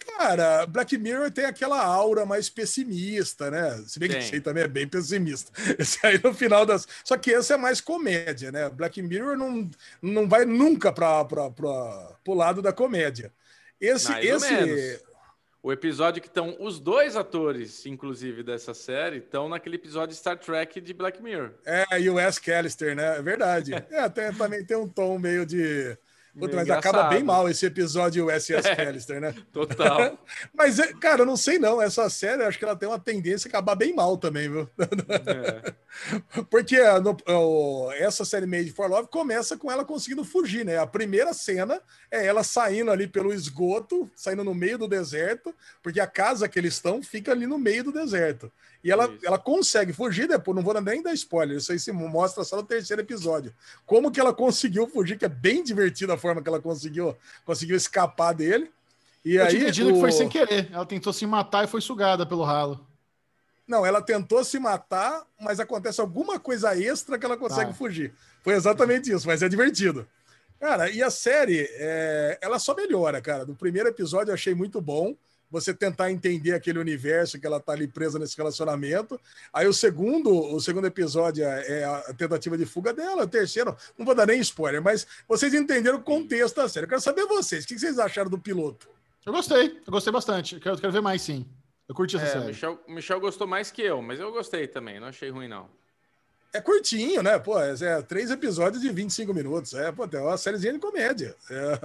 Cara, 0.04 0.66
Black 0.66 0.96
Mirror 0.98 1.30
tem 1.30 1.44
aquela 1.44 1.84
aura 1.84 2.26
mais 2.26 2.48
pessimista, 2.48 3.50
né? 3.50 3.82
Se 3.86 3.98
bem 3.98 4.08
que 4.08 4.16
esse 4.16 4.34
aí 4.34 4.40
também 4.40 4.64
é 4.64 4.68
bem 4.68 4.86
pessimista. 4.86 5.52
Esse 5.78 6.04
aí 6.06 6.20
no 6.22 6.34
final 6.34 6.66
das. 6.66 6.86
Só 7.04 7.16
que 7.16 7.30
esse 7.30 7.52
é 7.52 7.56
mais 7.56 7.80
comédia, 7.80 8.52
né? 8.52 8.68
Black 8.68 9.00
Mirror 9.02 9.36
não, 9.36 9.70
não 10.00 10.28
vai 10.28 10.44
nunca 10.44 10.92
para 10.92 11.26
o 12.26 12.34
lado 12.34 12.60
da 12.62 12.72
comédia. 12.72 13.32
Esse. 13.80 14.10
Mais 14.10 14.24
esse... 14.24 15.02
O 15.62 15.72
episódio 15.72 16.20
que 16.20 16.26
estão 16.26 16.56
os 16.58 16.80
dois 16.80 17.14
atores, 17.14 17.86
inclusive, 17.86 18.42
dessa 18.42 18.74
série, 18.74 19.18
estão 19.18 19.48
naquele 19.48 19.76
episódio 19.76 20.16
Star 20.16 20.36
Trek 20.36 20.80
de 20.80 20.92
Black 20.92 21.22
Mirror. 21.22 21.52
É, 21.64 22.00
e 22.00 22.10
o 22.10 22.14
Wes 22.14 22.36
Callister, 22.40 22.96
né? 22.96 23.18
É 23.18 23.22
verdade. 23.22 23.72
É, 23.92 24.08
tem, 24.08 24.32
também 24.34 24.64
tem 24.64 24.76
um 24.76 24.88
tom 24.88 25.18
meio 25.18 25.46
de. 25.46 25.96
Puta, 26.38 26.56
Meio 26.56 26.66
mas 26.66 26.70
acaba 26.78 27.04
bem 27.10 27.22
mal 27.22 27.46
esse 27.48 27.66
episódio 27.66 28.26
USS 28.26 28.64
É. 28.64 28.74
Callister, 28.76 29.20
né? 29.20 29.34
Total. 29.52 30.18
Mas, 30.54 30.78
é, 30.78 30.92
cara, 30.94 31.22
eu 31.22 31.26
não 31.26 31.36
sei 31.36 31.58
não. 31.58 31.80
Essa 31.80 32.08
série, 32.08 32.42
acho 32.42 32.58
que 32.58 32.64
ela 32.64 32.74
tem 32.74 32.88
uma 32.88 32.98
tendência 32.98 33.48
a 33.48 33.50
acabar 33.50 33.74
bem 33.74 33.94
mal 33.94 34.16
também, 34.16 34.48
viu? 34.50 34.66
É. 34.78 35.74
Porque 36.48 36.76
ah, 36.76 36.98
no- 37.00 37.16
o- 37.28 37.92
essa 37.92 38.24
série 38.24 38.46
Made 38.46 38.72
for 38.72 38.88
Love 38.88 39.08
começa 39.08 39.58
com 39.58 39.70
ela 39.70 39.84
conseguindo 39.84 40.24
fugir, 40.24 40.64
né? 40.64 40.78
A 40.78 40.86
primeira 40.86 41.34
cena 41.34 41.80
é 42.10 42.24
ela 42.26 42.42
saindo 42.42 42.90
ali 42.90 43.06
pelo 43.06 43.32
esgoto, 43.32 44.10
saindo 44.16 44.42
no 44.42 44.54
meio 44.54 44.78
do 44.78 44.88
deserto, 44.88 45.54
porque 45.82 46.00
a 46.00 46.06
casa 46.06 46.48
que 46.48 46.58
eles 46.58 46.72
estão 46.74 47.02
fica 47.02 47.32
ali 47.32 47.46
no 47.46 47.58
meio 47.58 47.84
do 47.84 47.92
deserto. 47.92 48.50
E 48.84 48.90
ela, 48.90 49.04
Isso. 49.06 49.24
ela 49.24 49.38
consegue 49.38 49.92
fugir 49.92 50.26
depois, 50.26 50.56
não 50.56 50.62
vou 50.62 50.78
nem 50.80 51.02
dar 51.02 51.12
spoiler, 51.14 51.56
isso 51.58 51.70
aí 51.70 51.78
se 51.78 51.92
mostra 51.92 52.42
só 52.42 52.56
no 52.56 52.64
terceiro 52.64 53.00
episódio. 53.02 53.54
Como 53.86 54.10
que 54.10 54.18
ela 54.18 54.34
conseguiu 54.34 54.88
fugir, 54.88 55.16
que 55.16 55.24
é 55.24 55.28
bem 55.28 55.62
divertida 55.62 56.14
a 56.14 56.18
forma 56.18 56.42
que 56.42 56.48
ela 56.48 56.60
conseguiu, 56.60 57.16
conseguiu 57.44 57.76
escapar 57.76 58.32
dele. 58.34 58.70
E 59.24 59.36
Eu 59.36 59.44
aí, 59.44 59.50
tinha 59.50 59.62
entendido 59.62 59.90
o- 59.90 59.94
que 59.94 60.00
foi 60.00 60.10
sem 60.10 60.28
querer. 60.28 60.68
Ela 60.72 60.84
tentou 60.84 61.12
se 61.12 61.24
matar 61.26 61.62
e 61.64 61.68
foi 61.68 61.80
sugada 61.80 62.26
pelo 62.26 62.42
ralo. 62.42 62.84
Não, 63.68 63.86
ela 63.86 64.02
tentou 64.02 64.44
se 64.44 64.58
matar, 64.58 65.22
mas 65.40 65.60
acontece 65.60 66.00
alguma 66.00 66.40
coisa 66.40 66.76
extra 66.76 67.16
que 67.16 67.24
ela 67.24 67.36
consegue 67.36 67.70
Tá. 67.70 67.76
fugir. 67.76 68.12
Foi 68.42 68.54
exatamente 68.54 69.12
isso, 69.12 69.28
mas 69.28 69.42
é 69.42 69.48
divertido. 69.48 70.08
Cara, 70.58 70.90
e 70.90 71.00
a 71.02 71.10
série, 71.10 71.68
é, 71.74 72.38
ela 72.40 72.58
só 72.58 72.74
melhora, 72.74 73.20
cara. 73.20 73.46
Do 73.46 73.54
primeiro 73.54 73.88
episódio 73.88 74.30
eu 74.30 74.34
achei 74.34 74.54
muito 74.54 74.80
bom. 74.80 75.14
Você 75.52 75.72
tentar 75.74 76.10
entender 76.10 76.52
aquele 76.54 76.78
universo 76.78 77.38
que 77.38 77.46
ela 77.46 77.60
tá 77.60 77.72
ali 77.72 77.86
presa 77.86 78.18
nesse 78.18 78.36
relacionamento. 78.36 79.20
Aí 79.52 79.66
o 79.68 79.72
segundo, 79.72 80.34
o 80.34 80.58
segundo 80.60 80.86
episódio 80.86 81.44
é 81.44 81.82
é 81.82 81.84
a 81.84 82.14
tentativa 82.14 82.56
de 82.56 82.64
fuga 82.66 82.92
dela. 82.92 83.24
O 83.24 83.28
terceiro, 83.28 83.76
não 83.96 84.04
vou 84.06 84.14
dar 84.14 84.26
nem 84.26 84.40
spoiler, 84.40 84.82
mas 84.82 85.06
vocês 85.28 85.52
entenderam 85.52 85.98
o 85.98 86.02
contexto 86.02 86.56
da 86.56 86.68
série. 86.68 86.86
Eu 86.86 86.88
quero 86.88 87.00
saber 87.02 87.26
vocês, 87.26 87.64
o 87.64 87.68
que 87.68 87.78
vocês 87.78 87.98
acharam 87.98 88.30
do 88.30 88.38
piloto? 88.38 88.88
Eu 89.26 89.32
gostei, 89.32 89.78
eu 89.86 89.92
gostei 89.92 90.12
bastante. 90.12 90.54
Eu 90.54 90.60
quero, 90.60 90.78
quero 90.78 90.92
ver 90.92 91.02
mais, 91.02 91.20
sim. 91.22 91.46
Eu 91.86 91.94
curti 91.94 92.16
essa 92.16 92.24
É, 92.24 92.28
o 92.28 92.32
série. 92.32 92.46
Michel, 92.46 92.80
o 92.88 92.92
Michel 92.92 93.20
gostou 93.20 93.46
mais 93.46 93.70
que 93.70 93.82
eu, 93.82 94.00
mas 94.00 94.18
eu 94.18 94.32
gostei 94.32 94.66
também, 94.66 94.98
não 94.98 95.08
achei 95.08 95.28
ruim, 95.30 95.48
não. 95.48 95.68
É 96.54 96.60
curtinho, 96.60 97.22
né? 97.22 97.38
Pô, 97.38 97.58
é, 97.58 97.72
é 97.80 98.02
três 98.02 98.30
episódios 98.30 98.82
de 98.82 98.90
25 98.90 99.32
minutos. 99.32 99.72
É, 99.72 99.90
pô, 99.90 100.04
é 100.10 100.20
uma 100.20 100.36
sériezinha 100.36 100.74
de 100.74 100.78
comédia. 100.78 101.34
É 101.50 101.78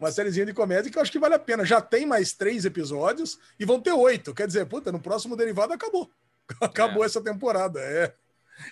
uma 0.00 0.10
sériezinha 0.10 0.46
de 0.46 0.54
comédia 0.54 0.90
que 0.90 0.96
eu 0.96 1.02
acho 1.02 1.12
que 1.12 1.18
vale 1.18 1.34
a 1.34 1.38
pena. 1.38 1.64
Já 1.64 1.80
tem 1.80 2.06
mais 2.06 2.32
três 2.32 2.64
episódios 2.64 3.38
e 3.60 3.66
vão 3.66 3.78
ter 3.80 3.92
oito. 3.92 4.34
Quer 4.34 4.46
dizer, 4.46 4.64
puta, 4.66 4.90
no 4.90 4.98
próximo 4.98 5.36
derivado 5.36 5.72
acabou. 5.74 6.10
Acabou 6.62 7.02
É. 7.02 7.06
essa 7.06 7.20
temporada. 7.20 7.78
É, 7.80 8.14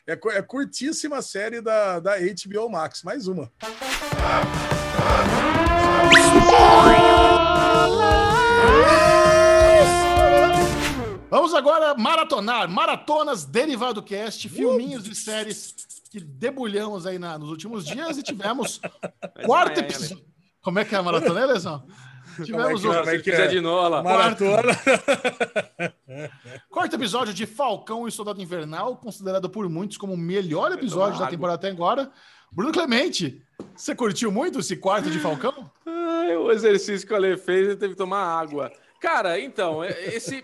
é, 0.07 0.13
é 0.15 0.43
curtíssima 0.43 1.19
a 1.19 1.23
série 1.23 1.61
da, 1.61 2.01
da 2.01 2.15
HBO 2.19 2.71
Max. 2.71 3.03
Mais 3.03 3.29
uma. 3.29 3.53
Vamos 11.37 11.53
agora 11.53 11.95
maratonar, 11.95 12.67
maratonas 12.67 13.45
Derivado 13.45 14.03
Cast, 14.03 14.49
filminhos 14.49 15.07
e 15.07 15.15
séries 15.15 15.75
que 16.11 16.19
debulhamos 16.19 17.07
aí 17.07 17.19
na- 17.19 17.39
nos 17.39 17.51
últimos 17.51 17.85
dias 17.85 18.17
e 18.17 18.23
tivemos 18.23 18.81
quarto 19.45 19.77
é, 19.77 19.83
episódio. 19.83 20.25
Como 20.63 20.79
é 20.79 20.85
que 20.87 20.95
é 20.95 20.99
a 20.99 21.03
maratona, 21.03 21.41
hein, 21.43 21.47
Lesão? 21.47 21.87
Tivemos 22.43 22.81
que 22.81 22.87
é? 22.87 22.91
o 22.91 22.95
Como 22.95 23.11
é 23.11 23.17
Se 23.19 23.23
quiser 23.23 23.49
de 23.49 23.59
olha 23.59 23.89
lá. 23.89 24.03
Maratona. 24.03 24.73
quarto 26.73 26.97
episódio 26.97 27.35
de 27.35 27.45
Falcão 27.45 28.09
e 28.09 28.13
Soldado 28.13 28.41
Invernal, 28.41 28.97
considerado 28.97 29.51
por 29.51 29.69
muitos 29.69 29.99
como 29.99 30.15
o 30.15 30.17
melhor 30.17 30.73
episódio 30.73 31.19
da 31.21 31.27
temporada 31.27 31.57
até 31.59 31.69
agora. 31.69 32.11
Bruno 32.51 32.73
Clemente, 32.73 33.43
Você 33.75 33.95
curtiu 33.95 34.33
muito 34.33 34.61
esse 34.61 34.75
quarto 34.75 35.11
de 35.11 35.19
Falcão? 35.19 35.71
Ai, 35.85 36.35
o 36.35 36.51
exercício 36.51 37.07
que 37.07 37.13
o 37.13 37.17
Ale 37.17 37.37
fez, 37.37 37.67
ele 37.69 37.77
teve 37.77 37.93
que 37.93 37.99
tomar 37.99 38.23
água. 38.25 38.73
Cara, 39.03 39.39
então, 39.39 39.85
é- 39.85 40.15
esse. 40.15 40.43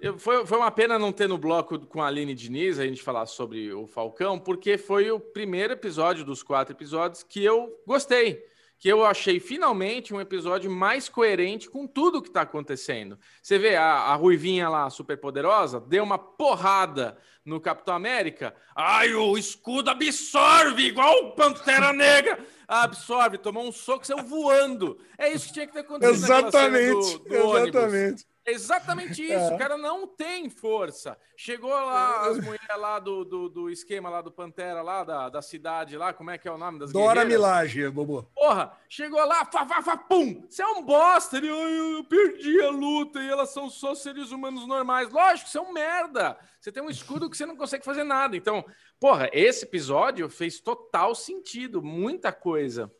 Eu- 0.00 0.18
Foi, 0.18 0.46
foi 0.46 0.58
uma 0.58 0.70
pena 0.70 0.98
não 0.98 1.12
ter 1.12 1.28
no 1.28 1.38
bloco 1.38 1.78
com 1.86 2.02
a 2.02 2.06
Aline 2.06 2.34
Diniz 2.34 2.78
a 2.78 2.84
gente 2.86 3.02
falar 3.02 3.26
sobre 3.26 3.72
o 3.72 3.86
Falcão, 3.86 4.38
porque 4.38 4.78
foi 4.78 5.10
o 5.10 5.18
primeiro 5.20 5.72
episódio 5.72 6.24
dos 6.24 6.42
quatro 6.42 6.74
episódios 6.74 7.22
que 7.22 7.44
eu 7.44 7.70
gostei. 7.86 8.46
Que 8.80 8.88
eu 8.88 9.04
achei 9.04 9.40
finalmente 9.40 10.14
um 10.14 10.20
episódio 10.20 10.70
mais 10.70 11.08
coerente 11.08 11.68
com 11.68 11.84
tudo 11.84 12.22
que 12.22 12.30
tá 12.30 12.42
acontecendo. 12.42 13.18
Você 13.42 13.58
vê 13.58 13.74
a, 13.74 13.84
a 13.84 14.14
Ruivinha 14.14 14.68
lá, 14.68 14.88
super 14.88 15.18
poderosa, 15.18 15.80
deu 15.80 16.04
uma 16.04 16.16
porrada 16.16 17.18
no 17.44 17.60
Capitão 17.60 17.92
América. 17.94 18.54
Ai, 18.76 19.14
o 19.14 19.36
escudo 19.36 19.90
absorve, 19.90 20.84
igual 20.84 21.12
o 21.24 21.32
Pantera 21.32 21.92
Negra. 21.92 22.38
Absorve, 22.68 23.38
tomou 23.38 23.66
um 23.66 23.72
soco, 23.72 24.06
saiu 24.06 24.22
voando. 24.22 24.96
É 25.18 25.32
isso 25.32 25.48
que 25.48 25.54
tinha 25.54 25.66
que 25.66 25.72
ter 25.72 25.80
acontecido. 25.80 26.14
Exatamente, 26.24 27.18
do- 27.18 27.28
do 27.30 27.48
ônibus. 27.48 28.26
Exatamente. 28.50 29.22
Exatamente 29.22 29.22
isso, 29.22 29.52
É. 29.52 29.54
o 29.54 29.58
cara 29.58 29.76
não 29.76 30.06
tem 30.06 30.48
força. 30.48 31.18
Chegou 31.36 31.70
lá 31.70 32.26
as 32.28 32.38
mulheres 32.38 32.66
lá 32.76 32.98
do, 32.98 33.24
do, 33.24 33.48
do 33.48 33.70
esquema 33.70 34.08
lá 34.08 34.20
do 34.20 34.30
Pantera, 34.30 34.82
lá 34.82 35.04
da, 35.04 35.28
da 35.28 35.42
cidade 35.42 35.96
lá, 35.96 36.12
como 36.12 36.30
é 36.30 36.38
que 36.38 36.46
é 36.48 36.52
o 36.52 36.58
nome 36.58 36.78
das 36.78 36.92
Dora 36.92 37.22
guerreiras? 37.24 37.32
Milagre, 37.32 37.90
Bobo. 37.90 38.30
Porra, 38.34 38.72
chegou 38.88 39.24
lá, 39.24 39.44
fá, 39.44 39.66
fá, 39.66 39.82
fá, 39.82 39.96
pum! 39.96 40.44
Você 40.48 40.62
é 40.62 40.66
um 40.66 40.82
bosta! 40.82 41.36
Ele, 41.36 41.48
"Ai, 41.50 41.98
eu 41.98 42.04
perdi 42.04 42.60
a 42.62 42.70
luta 42.70 43.20
e 43.20 43.28
elas 43.28 43.50
são 43.50 43.68
só 43.70 43.94
seres 43.94 44.30
humanos 44.32 44.66
normais. 44.66 45.10
Lógico, 45.10 45.48
você 45.48 45.58
é 45.58 45.62
um 45.62 45.72
merda! 45.72 46.38
Você 46.60 46.72
tem 46.72 46.82
um 46.82 46.90
escudo 46.90 47.28
que 47.30 47.36
você 47.36 47.46
não 47.46 47.56
consegue 47.56 47.84
fazer 47.84 48.04
nada. 48.04 48.36
Então, 48.36 48.64
porra, 48.98 49.28
esse 49.32 49.64
episódio 49.64 50.28
fez 50.28 50.60
total 50.60 51.14
sentido, 51.14 51.82
muita 51.82 52.32
coisa. 52.32 52.90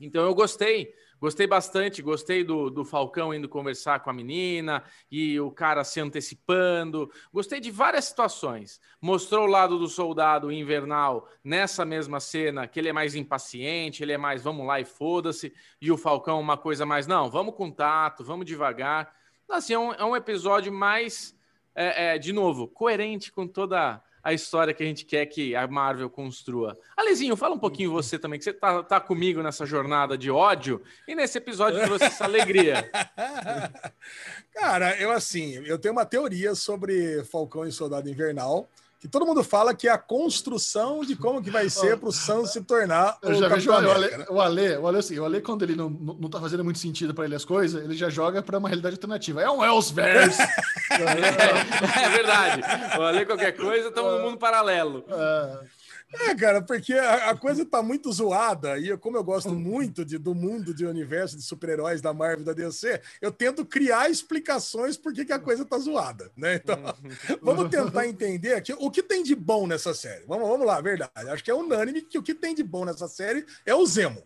Então 0.00 0.24
eu 0.24 0.34
gostei, 0.34 0.94
gostei 1.20 1.46
bastante, 1.46 2.02
gostei 2.02 2.42
do, 2.42 2.70
do 2.70 2.84
Falcão 2.84 3.32
indo 3.34 3.48
conversar 3.48 4.00
com 4.00 4.10
a 4.10 4.12
menina 4.12 4.82
e 5.10 5.38
o 5.40 5.50
cara 5.50 5.84
se 5.84 6.00
antecipando. 6.00 7.10
Gostei 7.32 7.60
de 7.60 7.70
várias 7.70 8.06
situações. 8.06 8.80
Mostrou 9.00 9.44
o 9.44 9.50
lado 9.50 9.78
do 9.78 9.88
soldado 9.88 10.50
invernal 10.50 11.28
nessa 11.42 11.84
mesma 11.84 12.20
cena, 12.20 12.66
que 12.66 12.78
ele 12.78 12.88
é 12.88 12.92
mais 12.92 13.14
impaciente, 13.14 14.02
ele 14.02 14.12
é 14.12 14.18
mais 14.18 14.42
vamos 14.42 14.66
lá 14.66 14.80
e 14.80 14.84
foda-se, 14.84 15.52
e 15.80 15.90
o 15.90 15.96
Falcão 15.96 16.40
uma 16.40 16.56
coisa 16.56 16.86
mais, 16.86 17.06
não, 17.06 17.30
vamos 17.30 17.54
com 17.54 17.70
tato, 17.70 18.24
vamos 18.24 18.46
devagar. 18.46 19.14
Assim, 19.48 19.74
é 19.74 19.78
um, 19.78 19.92
é 19.92 20.04
um 20.04 20.16
episódio 20.16 20.72
mais, 20.72 21.36
é, 21.74 22.14
é, 22.14 22.18
de 22.18 22.32
novo, 22.32 22.68
coerente 22.68 23.30
com 23.30 23.46
toda 23.46 24.02
a 24.26 24.32
história 24.32 24.74
que 24.74 24.82
a 24.82 24.86
gente 24.86 25.04
quer 25.04 25.24
que 25.26 25.54
a 25.54 25.68
Marvel 25.68 26.10
construa. 26.10 26.76
Alezinho, 26.96 27.36
fala 27.36 27.54
um 27.54 27.60
pouquinho 27.60 27.92
você 27.92 28.18
também, 28.18 28.40
que 28.40 28.44
você 28.44 28.52
tá, 28.52 28.82
tá 28.82 29.00
comigo 29.00 29.40
nessa 29.40 29.64
jornada 29.64 30.18
de 30.18 30.32
ódio 30.32 30.82
e 31.06 31.14
nesse 31.14 31.38
episódio 31.38 31.80
trouxe 31.84 32.06
essa 32.06 32.24
alegria. 32.24 32.90
Cara, 34.52 35.00
eu 35.00 35.12
assim, 35.12 35.52
eu 35.64 35.78
tenho 35.78 35.92
uma 35.92 36.04
teoria 36.04 36.56
sobre 36.56 37.22
Falcão 37.22 37.68
e 37.68 37.70
Soldado 37.70 38.10
Invernal, 38.10 38.68
que 39.06 39.12
todo 39.12 39.24
mundo 39.24 39.44
fala 39.44 39.72
que 39.72 39.86
é 39.86 39.92
a 39.92 39.98
construção 39.98 41.02
de 41.02 41.14
como 41.14 41.40
que 41.40 41.50
vai 41.50 41.70
ser 41.70 41.96
para 41.96 42.08
o 42.08 42.12
Sam 42.12 42.44
se 42.44 42.60
tornar 42.62 43.16
Eu 43.22 43.34
já 43.34 43.48
vejo 43.48 43.70
o 43.70 43.72
Capitão 43.72 43.92
Ale, 43.92 44.04
América, 44.04 44.18
né? 44.18 44.26
o 44.28 44.40
Ale, 44.40 44.76
o 44.76 44.86
Ale, 44.88 44.98
assim, 44.98 45.18
o 45.18 45.24
Ale 45.24 45.40
quando 45.40 45.62
ele 45.62 45.76
não, 45.76 45.88
não, 45.88 46.28
tá 46.28 46.40
fazendo 46.40 46.64
muito 46.64 46.80
sentido 46.80 47.14
pra 47.14 47.24
ele 47.24 47.34
as 47.36 47.44
coisas, 47.44 47.82
ele 47.82 47.94
já 47.94 48.10
joga 48.10 48.42
pra 48.42 48.58
uma 48.58 48.68
realidade 48.68 48.96
alternativa. 48.96 49.40
É 49.40 49.50
um 49.50 49.64
Elseverse. 49.64 50.42
É 50.96 52.08
verdade. 52.08 52.62
Olha 52.98 53.26
qualquer 53.26 53.52
coisa, 53.52 53.88
estamos 53.88 54.12
no 54.12 54.20
mundo 54.20 54.38
paralelo. 54.38 55.04
É, 55.08 55.58
É, 56.12 56.34
cara, 56.36 56.62
porque 56.62 56.94
a, 56.94 57.30
a 57.30 57.36
coisa 57.36 57.64
tá 57.64 57.82
muito 57.82 58.10
zoada 58.12 58.78
e 58.78 58.88
eu- 58.88 58.98
como 58.98 59.16
eu 59.16 59.24
gosto 59.24 59.52
muito 59.52 60.04
de- 60.04 60.18
do 60.18 60.34
mundo 60.34 60.72
de 60.72 60.86
universo 60.86 61.36
de 61.36 61.42
super-heróis 61.42 62.00
da 62.00 62.14
Marvel 62.14 62.44
da 62.44 62.52
DC, 62.52 63.00
eu 63.20 63.32
tento 63.32 63.66
criar 63.66 64.08
explicações 64.08 64.96
por 64.96 65.12
que, 65.12 65.24
que 65.24 65.32
a 65.32 65.38
coisa 65.38 65.64
tá 65.64 65.76
zoada, 65.78 66.30
né? 66.36 66.54
Então, 66.54 66.76
vamos 67.42 67.68
tentar 67.70 68.06
entender 68.06 68.54
aqui 68.54 68.72
o 68.78 68.90
que 68.90 69.02
tem 69.02 69.22
de 69.24 69.34
bom 69.34 69.66
nessa 69.66 69.92
série. 69.92 70.24
Vamos, 70.26 70.48
vamos 70.48 70.66
lá, 70.66 70.80
verdade. 70.80 71.28
Acho 71.28 71.42
que 71.42 71.50
é 71.50 71.54
unânime 71.54 72.00
que 72.02 72.18
o 72.18 72.22
que 72.22 72.34
tem 72.34 72.54
de 72.54 72.62
bom 72.62 72.84
nessa 72.84 73.08
série 73.08 73.44
é 73.64 73.74
o 73.74 73.84
Zemo. 73.84 74.22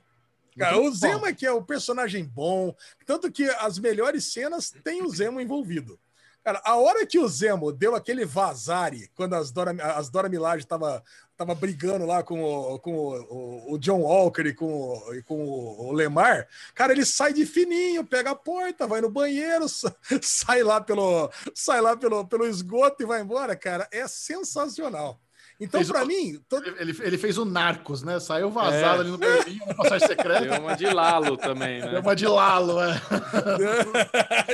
Cara, 0.59 0.79
o 0.79 0.93
Zemo 0.93 1.27
é 1.27 1.33
que 1.33 1.47
é 1.47 1.53
o 1.53 1.63
personagem 1.63 2.25
bom, 2.25 2.75
tanto 3.07 3.33
que 3.33 3.45
as 3.49 3.79
melhores 3.79 4.31
cenas 4.33 4.71
tem 4.85 5.03
o 5.03 5.09
Zemo 5.09 5.41
envolvido. 5.41 5.99
Cara, 6.43 6.61
a 6.65 6.77
hora 6.77 7.07
que 7.07 7.19
o 7.19 7.29
Zemo 7.29 7.71
deu 7.71 7.95
aquele 7.95 8.25
vazare, 8.25 9.11
quando 9.15 9.35
as 9.35 9.51
Dora, 9.53 9.73
as 9.95 10.09
Dora 10.09 10.27
Milaje 10.29 10.67
tava, 10.67 11.03
tava 11.41 11.55
brigando 11.55 12.05
lá 12.05 12.23
com, 12.23 12.43
o, 12.45 12.79
com 12.81 12.93
o, 12.95 13.15
o- 13.23 13.73
o 13.75 13.79
John 13.79 14.01
Walker 14.03 14.43
e 14.43 14.53
com, 14.53 14.67
o, 14.67 15.15
e 15.15 15.23
com 15.23 15.43
o, 15.43 15.87
o 15.89 15.93
Lemar, 15.93 16.47
cara, 16.75 16.93
ele 16.93 17.07
sai 17.07 17.33
de 17.33 17.47
fininho, 17.47 18.05
pega 18.05 18.33
a 18.33 18.35
porta, 18.35 18.87
vai 18.87 19.01
no 19.01 19.09
banheiro, 19.11 19.65
sa- 19.67 19.95
sai 20.21 20.63
lá 20.63 20.83
pelo, 20.83 21.31
sai 21.55 21.81
lá 21.81 21.97
pelo, 21.97 22.27
pelo 22.27 22.47
esgoto 22.47 23.03
e 23.03 23.07
vai 23.07 23.23
embora, 23.23 23.57
cara. 23.57 23.89
É 23.91 24.07
sensacional. 24.07 25.19
Então, 25.59 25.83
para 25.85 26.05
mim, 26.07 26.39
ele, 26.79 26.95
ele 27.03 27.17
fez 27.19 27.37
o 27.39 27.45
Narcos, 27.47 28.03
né? 28.03 28.19
Saiu 28.21 28.51
vazado 28.51 28.99
É. 28.99 29.01
ali 29.01 29.11
no 29.11 29.19
banheirinho, 29.19 29.67
na 29.67 29.75
passagem 29.75 30.09
secreta. 30.09 30.41
Deu 30.41 30.61
uma 30.61 30.75
de 30.75 30.87
Lalo 30.87 31.37
também, 31.39 31.81
né? 31.81 31.89
Deu 31.91 32.01
uma 32.01 32.17
de 32.17 32.27
Lalo, 32.27 32.79
é. 32.83 32.99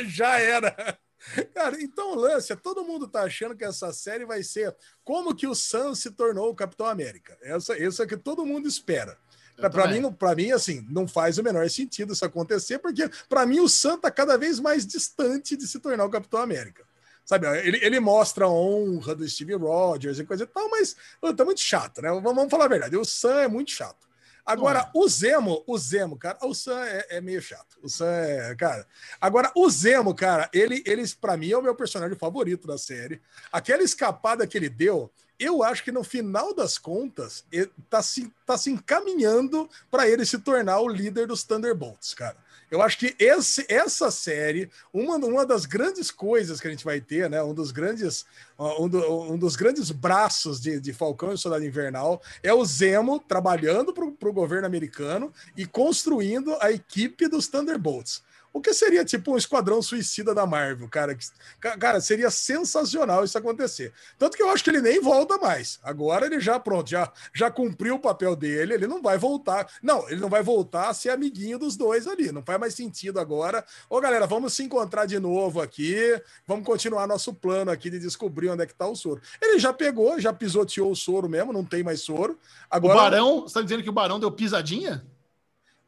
Já 0.07 0.39
era. 0.41 0.99
Cara, 1.55 1.81
então 1.81 2.15
lance 2.15 2.55
todo 2.57 2.85
mundo 2.85 3.09
tá 3.09 3.23
achando 3.23 3.57
que 3.57 3.65
essa 3.65 3.93
série 3.93 4.25
vai 4.25 4.43
ser 4.43 4.75
como 5.05 5.35
que 5.35 5.47
o 5.47 5.55
Sam 5.55 5.95
se 5.95 6.11
tornou 6.11 6.51
o 6.51 6.55
Capitão 6.55 6.87
América. 6.87 7.37
Essa, 7.43 7.77
isso 7.77 8.03
é 8.03 8.07
que 8.07 8.17
todo 8.17 8.47
mundo 8.47 8.69
espera. 8.69 9.19
Para 9.57 9.89
mim, 9.89 10.13
para 10.13 10.35
mim, 10.35 10.53
assim, 10.53 10.87
não 10.91 11.09
faz 11.09 11.39
o 11.39 11.43
menor 11.43 11.69
sentido 11.71 12.13
isso 12.13 12.25
acontecer, 12.25 12.79
porque 12.79 13.09
para 13.27 13.47
mim 13.47 13.61
o 13.61 13.69
Sam 13.69 13.99
tá 13.99 14.11
cada 14.11 14.37
vez 14.37 14.61
mais 14.61 14.87
distante 14.87 15.57
de 15.57 15.67
se 15.67 15.79
tornar 15.79 16.05
o 16.05 16.11
Capitão 16.11 16.41
América. 16.41 16.85
Sabe, 17.25 17.47
ele, 17.67 17.79
ele 17.83 17.99
mostra 17.99 18.45
a 18.45 18.51
honra 18.51 19.15
do 19.15 19.29
Steve 19.29 19.55
Rogers 19.55 20.19
e 20.19 20.25
coisa 20.25 20.45
e 20.45 20.47
tal, 20.47 20.71
mas 20.71 20.95
pô, 21.21 21.35
tá 21.35 21.45
muito 21.45 21.61
chato, 21.61 22.01
né? 22.01 22.09
Vamos, 22.11 22.35
vamos 22.35 22.51
falar 22.51 22.67
a 22.67 22.69
verdade, 22.69 22.97
o 22.97 23.05
Sam 23.05 23.41
é 23.41 23.49
muito 23.49 23.73
chato. 23.73 24.06
Agora, 24.47 24.89
o 24.95 25.09
Zemo, 25.09 25.65
o 25.67 25.77
Zemo, 25.77 26.17
cara, 26.17 26.39
o 26.43 26.55
Sam 26.55 26.81
é, 26.85 27.17
é 27.17 27.21
meio 27.21 27.43
chato. 27.43 27.77
O 27.83 27.89
Sam 27.89 28.07
é, 28.07 28.55
cara. 28.55 28.87
Agora, 29.21 29.51
o 29.57 29.69
Zemo, 29.69 30.15
cara, 30.15 30.49
ele, 30.53 30.85
ele 30.87 31.03
para 31.21 31.37
mim, 31.37 31.51
é 31.51 31.59
o 31.59 31.63
meu 31.63 31.75
personagem 31.75 32.17
favorito 32.17 32.65
da 32.65 32.79
série. 32.79 33.21
Aquela 33.51 33.83
escapada 33.83 34.47
que 34.47 34.57
ele 34.57 34.69
deu, 34.69 35.11
eu 35.37 35.65
acho 35.65 35.83
que 35.83 35.91
no 35.91 36.05
final 36.05 36.55
das 36.55 36.79
contas, 36.79 37.45
ele 37.51 37.71
tá 37.91 38.01
se, 38.01 38.33
tá 38.47 38.57
se 38.57 38.71
encaminhando 38.71 39.69
para 39.91 40.09
ele 40.09 40.25
se 40.25 40.39
tornar 40.39 40.79
o 40.79 40.89
líder 40.89 41.27
dos 41.27 41.43
Thunderbolts, 41.43 42.15
cara. 42.15 42.37
Eu 42.71 42.83
acho 42.83 42.99
que 42.99 43.15
esse, 43.19 43.65
essa 43.69 44.11
série, 44.11 44.71
uma, 44.93 45.17
uma 45.17 45.47
das 45.47 45.67
grandes 45.67 46.11
coisas 46.11 46.61
que 46.61 46.67
a 46.67 46.71
gente 46.71 46.85
vai 46.85 47.01
ter, 47.01 47.31
né? 47.31 47.43
Um 47.43 47.55
dos 47.55 47.71
grandes, 47.71 48.25
um, 48.59 48.89
do- 48.89 49.23
um 49.33 49.39
dos 49.39 49.55
grandes 49.57 49.91
braços 49.91 50.61
de, 50.61 50.81
de 50.81 50.93
Falcão 50.93 51.33
e 51.33 51.39
Soldado 51.39 51.65
Invernal 51.65 52.21
é 52.43 52.53
o 52.53 52.65
Zemo 52.65 53.21
trabalhando 53.21 53.93
para 53.93 54.05
o 54.29 54.33
governo 54.33 54.67
americano 54.67 55.33
e 55.57 55.65
construindo 55.65 56.57
a 56.61 56.73
equipe 56.73 57.29
dos 57.29 57.47
Thunderbolts. 57.49 58.23
O 58.57 58.61
que 58.63 58.73
seria 58.73 59.05
tipo 59.05 59.35
um 59.35 59.37
esquadrão 59.37 59.83
suicida 59.83 60.35
da 60.35 60.47
Marvel, 60.47 60.89
cara? 60.89 61.15
que- 61.15 61.27
ca- 61.61 61.77
Cara, 61.77 62.01
seria 62.01 62.31
sensacional 62.31 63.23
isso 63.23 63.37
acontecer. 63.37 63.93
Tanto 64.19 64.35
que 64.35 64.43
eu 64.43 64.49
acho 64.49 64.65
que 64.65 64.71
ele 64.71 64.81
nem 64.81 64.99
volta 64.99 65.37
mais. 65.37 65.79
Agora 65.83 66.25
ele 66.25 66.41
já, 66.41 66.59
pronto, 66.59 66.89
já, 66.89 67.13
já 67.35 67.51
cumpriu 67.51 67.97
o 67.97 68.01
papel 68.01 68.35
dele, 68.35 68.73
ele 68.73 68.87
não 68.87 69.03
vai 69.03 69.19
voltar. 69.19 69.71
Não, 69.83 70.09
ele 70.09 70.23
não 70.23 70.31
vai 70.31 70.43
voltar 70.43 70.89
a 70.89 70.95
ser 70.95 71.11
amiguinho 71.11 71.59
dos 71.59 71.77
dois 71.77 72.07
ali. 72.07 72.33
Não 72.33 72.43
faz 72.43 72.59
mais 72.59 72.75
sentido 72.75 73.21
agora. 73.21 73.63
Ô, 73.91 74.01
galera, 74.01 74.27
vamos 74.27 74.55
se 74.55 74.63
encontrar 74.63 75.05
de 75.05 75.19
novo 75.19 75.61
aqui. 75.61 76.19
Vamos 76.47 76.65
continuar 76.65 77.07
nosso 77.07 77.35
plano 77.35 77.71
aqui 77.71 77.91
de 77.91 77.99
descobrir 77.99 78.49
onde 78.49 78.63
é 78.63 78.67
que 78.67 78.75
tá 78.75 78.87
o 78.89 78.97
soro. 78.97 79.21
Ele 79.39 79.59
já 79.59 79.71
pegou, 79.71 80.19
já 80.19 80.33
pisoteou 80.33 80.91
o 80.91 80.97
soro 80.97 81.29
mesmo, 81.29 81.53
não 81.53 81.63
tem 81.63 81.83
mais 81.83 82.01
soro. 82.01 82.33
O 82.33 82.39
Agora. 82.71 82.95
Barão, 82.95 83.43
você 83.43 83.53
tá 83.53 83.61
dizendo 83.61 83.83
que 83.83 83.91
o 83.91 83.93
Barão 83.93 84.19
deu 84.19 84.33
pisadinha? 84.33 85.05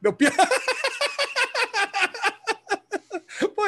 Meu 0.03 0.13
pi... 0.13 0.27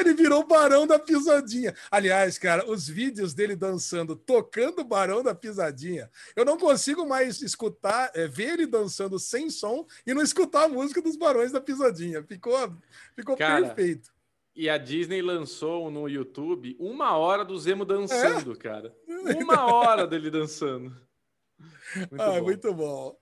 Ele 0.00 0.14
virou 0.14 0.46
Barão 0.46 0.86
da 0.86 0.98
Pisadinha. 0.98 1.74
Aliás, 1.90 2.38
cara, 2.38 2.68
os 2.68 2.88
vídeos 2.88 3.34
dele 3.34 3.54
dançando, 3.54 4.16
tocando 4.16 4.80
o 4.80 4.84
Barão 4.84 5.22
da 5.22 5.34
Pisadinha, 5.34 6.10
eu 6.34 6.44
não 6.44 6.56
consigo 6.56 7.06
mais 7.06 7.42
escutar, 7.42 8.10
é, 8.14 8.26
ver 8.26 8.54
ele 8.54 8.66
dançando 8.66 9.18
sem 9.18 9.50
som 9.50 9.86
e 10.06 10.14
não 10.14 10.22
escutar 10.22 10.64
a 10.64 10.68
música 10.68 11.00
dos 11.02 11.16
Barões 11.16 11.52
da 11.52 11.60
Pisadinha. 11.60 12.22
Ficou, 12.22 12.76
ficou 13.14 13.36
Cara, 13.36 13.66
perfeito. 13.66 14.10
E 14.54 14.68
a 14.68 14.76
Disney 14.76 15.22
lançou 15.22 15.90
no 15.90 16.08
YouTube 16.08 16.76
uma 16.78 17.16
hora 17.16 17.44
do 17.44 17.58
Zemo 17.58 17.84
É? 17.84 17.86
dançando, 17.86 18.58
cara. 18.58 18.94
Uma 19.40 19.72
hora 19.72 20.06
dele 20.06 20.30
dançando. 20.30 20.94
Muito 21.96 22.20
ah, 22.20 22.38
bom. 22.38 22.42
muito 22.42 22.74
bom. 22.74 23.19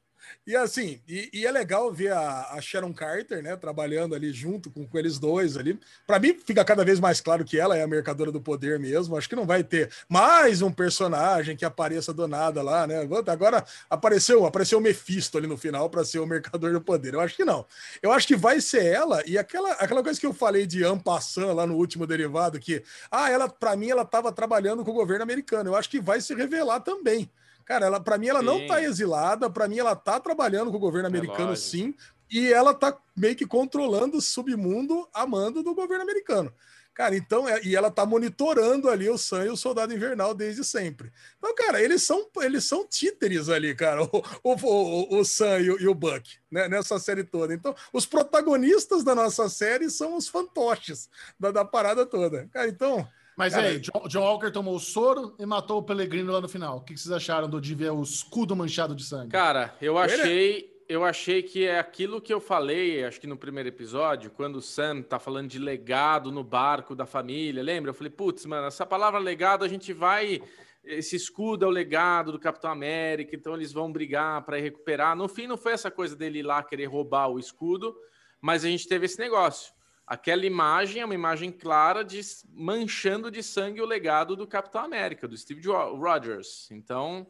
E 0.48 0.56
assim, 0.56 0.98
e, 1.06 1.28
e, 1.30 1.46
é 1.46 1.52
legal 1.52 1.92
ver 1.92 2.10
a, 2.10 2.54
a, 2.54 2.60
Sharon 2.62 2.90
Carter, 2.94 3.42
né, 3.42 3.54
trabalhando 3.54 4.14
ali 4.14 4.32
junto 4.32 4.70
com, 4.70 4.86
com 4.86 4.98
eles 4.98 5.18
dois 5.18 5.58
ali. 5.58 5.78
Para 6.06 6.18
mim, 6.18 6.38
fica 6.42 6.64
cada 6.64 6.82
vez 6.82 6.98
mais 6.98 7.20
claro 7.20 7.44
que 7.44 7.60
ela 7.60 7.76
é 7.76 7.82
a 7.82 7.86
mercadora 7.86 8.32
do 8.32 8.40
poder 8.40 8.78
mesmo. 8.78 9.14
Acho 9.14 9.28
que 9.28 9.36
não 9.36 9.44
vai 9.44 9.62
ter 9.62 9.90
mais 10.08 10.62
um 10.62 10.72
personagem 10.72 11.54
que 11.54 11.66
apareça 11.66 12.14
do 12.14 12.26
nada 12.26 12.62
lá, 12.62 12.86
né? 12.86 13.06
Agora 13.26 13.62
apareceu, 13.90 14.46
apareceu 14.46 14.78
o 14.78 14.80
Mephisto 14.80 15.36
ali 15.36 15.46
no 15.46 15.58
final 15.58 15.90
para 15.90 16.02
ser 16.02 16.18
o 16.18 16.26
mercador 16.26 16.72
do 16.72 16.80
poder. 16.80 17.12
Eu 17.12 17.20
acho 17.20 17.36
que 17.36 17.44
não. 17.44 17.66
Eu 18.00 18.10
acho 18.10 18.26
que 18.26 18.34
vai 18.34 18.58
ser 18.62 18.86
ela 18.86 19.22
e 19.26 19.36
aquela, 19.36 19.72
aquela 19.72 20.02
coisa 20.02 20.18
que 20.18 20.24
eu 20.24 20.32
falei 20.32 20.66
de 20.66 20.82
Ampassan 20.82 21.52
lá 21.52 21.66
no 21.66 21.76
último 21.76 22.06
derivado 22.06 22.58
que, 22.58 22.82
ah, 23.10 23.28
ela 23.30 23.50
para 23.50 23.76
mim 23.76 23.90
ela 23.90 24.00
estava 24.00 24.32
trabalhando 24.32 24.82
com 24.82 24.92
o 24.92 24.94
governo 24.94 25.24
americano. 25.24 25.68
Eu 25.68 25.76
acho 25.76 25.90
que 25.90 26.00
vai 26.00 26.22
se 26.22 26.34
revelar 26.34 26.80
também. 26.80 27.30
Cara, 27.68 27.84
ela 27.84 28.00
para 28.00 28.16
mim 28.16 28.28
ela 28.28 28.40
sim. 28.40 28.46
não 28.46 28.66
tá 28.66 28.82
exilada, 28.82 29.50
para 29.50 29.68
mim 29.68 29.78
ela 29.78 29.94
tá 29.94 30.18
trabalhando 30.18 30.70
com 30.70 30.78
o 30.78 30.80
governo 30.80 31.06
é 31.06 31.10
americano 31.10 31.52
é 31.52 31.56
sim, 31.56 31.94
e 32.30 32.50
ela 32.50 32.72
tá 32.72 32.96
meio 33.14 33.36
que 33.36 33.46
controlando 33.46 34.16
o 34.16 34.22
submundo 34.22 35.06
a 35.12 35.26
mando 35.26 35.62
do 35.62 35.74
governo 35.74 36.02
americano. 36.02 36.50
Cara, 36.94 37.14
então, 37.14 37.46
é, 37.46 37.62
e 37.62 37.76
ela 37.76 37.90
tá 37.90 38.06
monitorando 38.06 38.88
ali 38.88 39.08
o 39.10 39.18
Sam 39.18 39.44
e 39.44 39.50
o 39.50 39.56
Soldado 39.56 39.92
Invernal 39.92 40.34
desde 40.34 40.64
sempre. 40.64 41.12
Então, 41.36 41.54
cara, 41.54 41.80
eles 41.80 42.02
são, 42.02 42.26
eles 42.38 42.64
são 42.64 42.86
títeres 42.88 43.50
ali, 43.50 43.74
cara, 43.74 44.02
o, 44.10 44.24
o, 44.42 44.52
o, 44.52 45.20
o 45.20 45.24
Sam 45.24 45.60
e 45.60 45.70
o, 45.70 45.80
e 45.80 45.86
o 45.86 45.94
Buck, 45.94 46.38
né, 46.50 46.68
nessa 46.68 46.98
série 46.98 47.22
toda. 47.22 47.52
Então, 47.52 47.74
os 47.92 48.06
protagonistas 48.06 49.04
da 49.04 49.14
nossa 49.14 49.46
série 49.50 49.90
são 49.90 50.16
os 50.16 50.26
fantoches 50.26 51.08
da, 51.38 51.50
da 51.50 51.66
parada 51.66 52.06
toda. 52.06 52.48
Cara, 52.48 52.66
então, 52.66 53.06
mas 53.38 53.54
Cara, 53.54 53.68
aí, 53.68 53.78
John, 53.78 54.08
John, 54.08 54.22
Walker 54.22 54.50
tomou 54.50 54.74
o 54.74 54.80
soro 54.80 55.32
e 55.38 55.46
matou 55.46 55.78
o 55.78 55.82
Pelegrino 55.84 56.32
lá 56.32 56.40
no 56.40 56.48
final. 56.48 56.78
O 56.78 56.80
que 56.80 56.98
vocês 56.98 57.12
acharam 57.12 57.48
do 57.48 57.60
de 57.60 57.72
ver 57.72 57.92
o 57.92 58.02
escudo 58.02 58.56
manchado 58.56 58.96
de 58.96 59.04
sangue? 59.04 59.30
Cara, 59.30 59.76
eu 59.80 59.96
achei, 59.96 60.82
eu 60.88 61.04
achei 61.04 61.40
que 61.40 61.64
é 61.64 61.78
aquilo 61.78 62.20
que 62.20 62.34
eu 62.34 62.40
falei, 62.40 63.04
acho 63.04 63.20
que 63.20 63.28
no 63.28 63.36
primeiro 63.36 63.68
episódio, 63.68 64.32
quando 64.32 64.56
o 64.56 64.60
Sam 64.60 65.02
tá 65.02 65.20
falando 65.20 65.46
de 65.48 65.60
legado 65.60 66.32
no 66.32 66.42
barco 66.42 66.96
da 66.96 67.06
família, 67.06 67.62
lembra? 67.62 67.90
Eu 67.90 67.94
falei, 67.94 68.10
putz, 68.10 68.44
mano, 68.44 68.66
essa 68.66 68.84
palavra 68.84 69.20
legado 69.20 69.64
a 69.64 69.68
gente 69.68 69.92
vai 69.92 70.42
esse 70.82 71.14
escudo 71.14 71.64
é 71.64 71.68
o 71.68 71.70
legado 71.70 72.32
do 72.32 72.40
Capitão 72.40 72.72
América, 72.72 73.36
então 73.36 73.54
eles 73.54 73.72
vão 73.72 73.92
brigar 73.92 74.42
para 74.42 74.58
recuperar. 74.58 75.14
No 75.14 75.28
fim, 75.28 75.46
não 75.46 75.56
foi 75.56 75.74
essa 75.74 75.92
coisa 75.92 76.16
dele 76.16 76.40
ir 76.40 76.42
lá 76.42 76.60
querer 76.62 76.86
roubar 76.86 77.28
o 77.28 77.38
escudo, 77.38 77.94
mas 78.40 78.64
a 78.64 78.68
gente 78.68 78.88
teve 78.88 79.06
esse 79.06 79.18
negócio 79.18 79.77
aquela 80.08 80.46
imagem 80.46 81.02
é 81.02 81.04
uma 81.04 81.14
imagem 81.14 81.52
clara 81.52 82.02
de 82.02 82.20
manchando 82.50 83.30
de 83.30 83.42
sangue 83.42 83.82
o 83.82 83.86
legado 83.86 84.34
do 84.34 84.46
Capitão 84.46 84.82
América, 84.82 85.28
do 85.28 85.36
Steve 85.36 85.60
Rogers. 85.68 86.68
Então, 86.70 87.26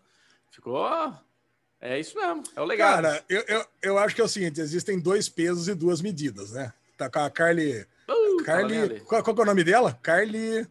ficou. 0.50 0.86
É 1.80 1.98
isso 1.98 2.16
mesmo, 2.16 2.42
é 2.56 2.60
o 2.60 2.64
legado. 2.64 3.02
Cara, 3.02 3.24
eu, 3.28 3.40
eu, 3.46 3.66
eu 3.82 3.98
acho 3.98 4.14
que 4.14 4.20
é 4.20 4.24
o 4.24 4.28
seguinte: 4.28 4.60
existem 4.60 4.98
dois 4.98 5.28
pesos 5.28 5.68
e 5.68 5.74
duas 5.74 6.00
medidas, 6.00 6.52
né? 6.52 6.72
Tá 6.96 7.10
com 7.10 7.18
a 7.18 7.30
Carly. 7.30 7.86
Uh, 8.08 8.42
Carly. 8.44 9.00
Qual, 9.00 9.22
qual 9.22 9.36
é 9.36 9.40
o 9.42 9.44
nome 9.44 9.64
dela? 9.64 9.98
Carly. 10.02 10.66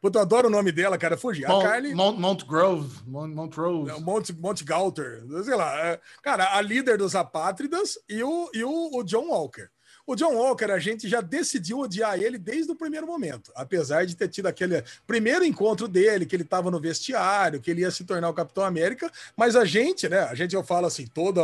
Puta, 0.00 0.18
eu 0.18 0.22
adoro 0.22 0.48
o 0.48 0.50
nome 0.50 0.72
dela, 0.72 0.98
cara. 0.98 1.16
Fugir. 1.16 1.46
Mount, 1.46 1.64
a 1.64 1.68
Carly. 1.68 1.94
Mount, 1.94 2.18
Mount 2.18 2.44
Grove. 2.44 3.02
Mount, 3.06 3.32
Mount 3.32 3.54
Rose. 3.54 4.00
Mount, 4.02 4.30
Mount 4.38 4.62
Galter. 4.64 5.22
Sei 5.44 5.54
lá. 5.54 5.78
É, 5.78 6.00
cara, 6.20 6.56
a 6.56 6.60
líder 6.60 6.98
dos 6.98 7.14
apátridas 7.14 7.98
e 8.08 8.22
o, 8.22 8.50
e 8.52 8.64
o, 8.64 8.90
o 8.96 9.04
John 9.04 9.28
Walker. 9.28 9.70
O 10.04 10.16
John 10.16 10.34
Walker, 10.34 10.70
a 10.70 10.80
gente 10.80 11.08
já 11.08 11.20
decidiu 11.20 11.78
odiar 11.78 12.20
ele 12.20 12.36
desde 12.36 12.72
o 12.72 12.74
primeiro 12.74 13.06
momento, 13.06 13.52
apesar 13.54 14.04
de 14.04 14.16
ter 14.16 14.28
tido 14.28 14.46
aquele 14.46 14.82
primeiro 15.06 15.44
encontro 15.44 15.86
dele, 15.86 16.26
que 16.26 16.34
ele 16.34 16.42
estava 16.42 16.72
no 16.72 16.80
vestiário, 16.80 17.60
que 17.60 17.70
ele 17.70 17.82
ia 17.82 17.90
se 17.90 18.04
tornar 18.04 18.28
o 18.28 18.34
Capitão 18.34 18.64
América, 18.64 19.10
mas 19.36 19.54
a 19.54 19.64
gente, 19.64 20.08
né, 20.08 20.20
a 20.22 20.34
gente, 20.34 20.56
eu 20.56 20.64
falo 20.64 20.86
assim, 20.86 21.06
toda, 21.06 21.42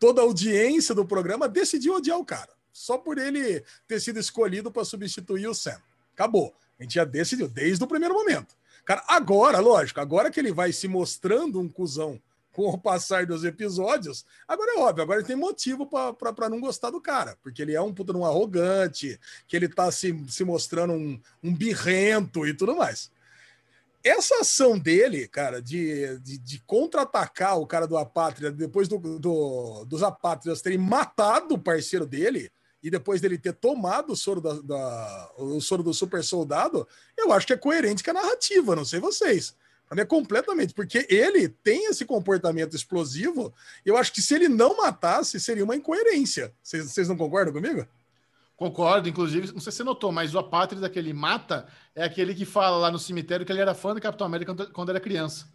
toda 0.00 0.20
a 0.20 0.24
audiência 0.24 0.92
do 0.92 1.04
programa 1.04 1.48
decidiu 1.48 1.94
odiar 1.94 2.18
o 2.18 2.24
cara, 2.24 2.50
só 2.72 2.98
por 2.98 3.16
ele 3.16 3.62
ter 3.86 4.00
sido 4.00 4.18
escolhido 4.18 4.72
para 4.72 4.84
substituir 4.84 5.46
o 5.46 5.54
Sam. 5.54 5.80
Acabou. 6.12 6.52
A 6.78 6.82
gente 6.82 6.94
já 6.94 7.04
decidiu 7.04 7.48
desde 7.48 7.84
o 7.84 7.86
primeiro 7.86 8.14
momento. 8.14 8.56
Cara, 8.84 9.04
agora, 9.06 9.60
lógico, 9.60 10.00
agora 10.00 10.30
que 10.30 10.40
ele 10.40 10.52
vai 10.52 10.72
se 10.72 10.88
mostrando 10.88 11.60
um 11.60 11.68
cuzão 11.68 12.20
com 12.54 12.68
o 12.68 12.78
passar 12.78 13.26
dos 13.26 13.44
episódios. 13.44 14.24
Agora 14.46 14.76
é 14.76 14.78
óbvio, 14.78 15.02
agora 15.02 15.18
ele 15.18 15.26
tem 15.26 15.36
motivo 15.36 15.86
para 15.86 16.48
não 16.48 16.60
gostar 16.60 16.90
do 16.90 17.00
cara, 17.00 17.36
porque 17.42 17.60
ele 17.60 17.74
é 17.74 17.80
um 17.82 17.92
puta 17.92 18.16
um 18.16 18.24
arrogante, 18.24 19.20
que 19.48 19.56
ele 19.56 19.68
tá 19.68 19.90
se, 19.90 20.24
se 20.28 20.44
mostrando 20.44 20.92
um, 20.94 21.20
um 21.42 21.54
birrento 21.54 22.46
e 22.46 22.54
tudo 22.54 22.76
mais. 22.76 23.10
Essa 24.04 24.40
ação 24.40 24.78
dele, 24.78 25.26
cara, 25.26 25.60
de, 25.60 26.18
de, 26.20 26.38
de 26.38 26.60
contra-atacar 26.60 27.58
o 27.58 27.66
cara 27.66 27.88
do 27.88 27.98
Apátria 27.98 28.52
depois 28.52 28.86
do, 28.86 28.98
do, 29.18 29.84
dos 29.86 30.02
Apátridas 30.02 30.62
terem 30.62 30.78
matado 30.78 31.54
o 31.54 31.58
parceiro 31.58 32.06
dele, 32.06 32.52
e 32.84 32.90
depois 32.90 33.20
dele 33.20 33.38
ter 33.38 33.54
tomado 33.54 34.12
o 34.12 34.16
soro, 34.16 34.42
da, 34.42 34.52
da, 34.60 35.32
o 35.38 35.58
soro 35.58 35.82
do 35.82 35.94
super 35.94 36.22
soldado, 36.22 36.86
eu 37.16 37.32
acho 37.32 37.46
que 37.46 37.54
é 37.54 37.56
coerente 37.56 38.04
com 38.04 38.10
a 38.10 38.14
narrativa, 38.14 38.76
não 38.76 38.84
sei 38.84 39.00
vocês. 39.00 39.56
Para 39.86 39.96
mim 39.96 40.02
é 40.02 40.06
completamente, 40.06 40.72
porque 40.74 41.06
ele 41.08 41.48
tem 41.48 41.86
esse 41.86 42.04
comportamento 42.04 42.74
explosivo. 42.74 43.52
Eu 43.84 43.96
acho 43.96 44.12
que 44.12 44.22
se 44.22 44.34
ele 44.34 44.48
não 44.48 44.76
matasse, 44.76 45.38
seria 45.38 45.64
uma 45.64 45.76
incoerência. 45.76 46.52
Vocês 46.62 47.08
não 47.08 47.16
concordam 47.16 47.52
comigo? 47.52 47.86
Concordo, 48.56 49.08
inclusive, 49.08 49.52
não 49.52 49.60
sei 49.60 49.72
se 49.72 49.78
você 49.78 49.84
notou, 49.84 50.12
mas 50.12 50.34
o 50.34 50.38
apátrida 50.38 50.88
que 50.88 50.98
ele 50.98 51.12
mata 51.12 51.66
é 51.94 52.04
aquele 52.04 52.34
que 52.34 52.44
fala 52.44 52.76
lá 52.76 52.90
no 52.90 52.98
cemitério 52.98 53.44
que 53.44 53.50
ele 53.50 53.60
era 53.60 53.74
fã 53.74 53.94
do 53.94 54.00
Capitão 54.00 54.26
América 54.26 54.54
quando 54.72 54.90
era 54.90 55.00
criança. 55.00 55.46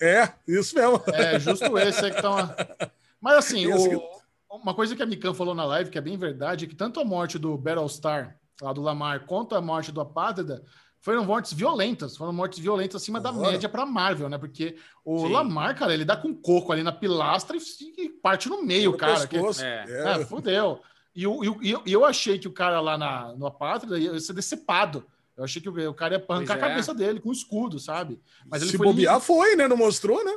É, 0.00 0.32
isso 0.46 0.74
mesmo. 0.74 1.02
É, 1.12 1.38
justo 1.38 1.78
esse 1.78 2.04
aí 2.04 2.10
que 2.12 2.22
tá. 2.22 2.90
Mas 3.20 3.36
assim, 3.36 3.66
o... 3.66 4.02
uma 4.50 4.72
coisa 4.74 4.96
que 4.96 5.02
a 5.02 5.06
Mikan 5.06 5.34
falou 5.34 5.54
na 5.54 5.64
live, 5.64 5.90
que 5.90 5.98
é 5.98 6.00
bem 6.00 6.16
verdade, 6.16 6.64
é 6.64 6.68
que 6.68 6.74
tanto 6.74 7.00
a 7.00 7.04
morte 7.04 7.38
do 7.38 7.56
Battlestar, 7.58 8.38
lá 8.62 8.72
do 8.72 8.80
Lamar, 8.80 9.26
quanto 9.26 9.54
a 9.54 9.60
morte 9.60 9.92
do 9.92 10.00
Apátrida, 10.00 10.64
foram 11.00 11.24
mortes 11.24 11.52
violentas, 11.52 12.16
foram 12.16 12.32
mortes 12.32 12.58
violentas 12.58 13.00
acima 13.00 13.20
da 13.20 13.32
média 13.32 13.68
para 13.68 13.86
Marvel, 13.86 14.28
né? 14.28 14.36
Porque 14.36 14.76
o 15.04 15.26
Sim. 15.26 15.32
Lamar, 15.32 15.76
cara, 15.76 15.94
ele 15.94 16.04
dá 16.04 16.16
com 16.16 16.34
coco 16.34 16.72
ali 16.72 16.82
na 16.82 16.92
pilastra 16.92 17.56
e, 17.56 18.02
e 18.02 18.08
parte 18.08 18.48
no 18.48 18.62
meio, 18.62 18.96
cara. 18.96 19.26
Que, 19.26 19.36
é, 19.36 20.20
é, 20.20 20.24
fudeu. 20.24 20.80
E 21.14 21.22
eu, 21.22 21.40
eu, 21.62 21.82
eu, 21.86 22.04
achei 22.04 22.38
que 22.38 22.48
o 22.48 22.52
cara 22.52 22.80
lá 22.80 22.98
na, 22.98 23.32
no 23.34 23.46
Apátrida 23.46 23.98
ia 23.98 24.18
ser 24.20 24.32
decepado. 24.32 25.04
Eu 25.36 25.44
achei 25.44 25.62
que 25.62 25.68
o, 25.68 25.94
cara 25.94 26.16
ia 26.16 26.24
arrancar 26.28 26.54
a 26.54 26.56
é. 26.56 26.60
cabeça 26.60 26.92
dele 26.92 27.20
com 27.20 27.28
um 27.28 27.32
escudo, 27.32 27.78
sabe? 27.78 28.20
Mas 28.46 28.62
ele 28.62 28.72
Se 28.72 28.76
foi 28.76 28.86
bobear, 28.86 29.20
foi, 29.20 29.54
né? 29.54 29.68
Não 29.68 29.76
mostrou, 29.76 30.24
né? 30.24 30.36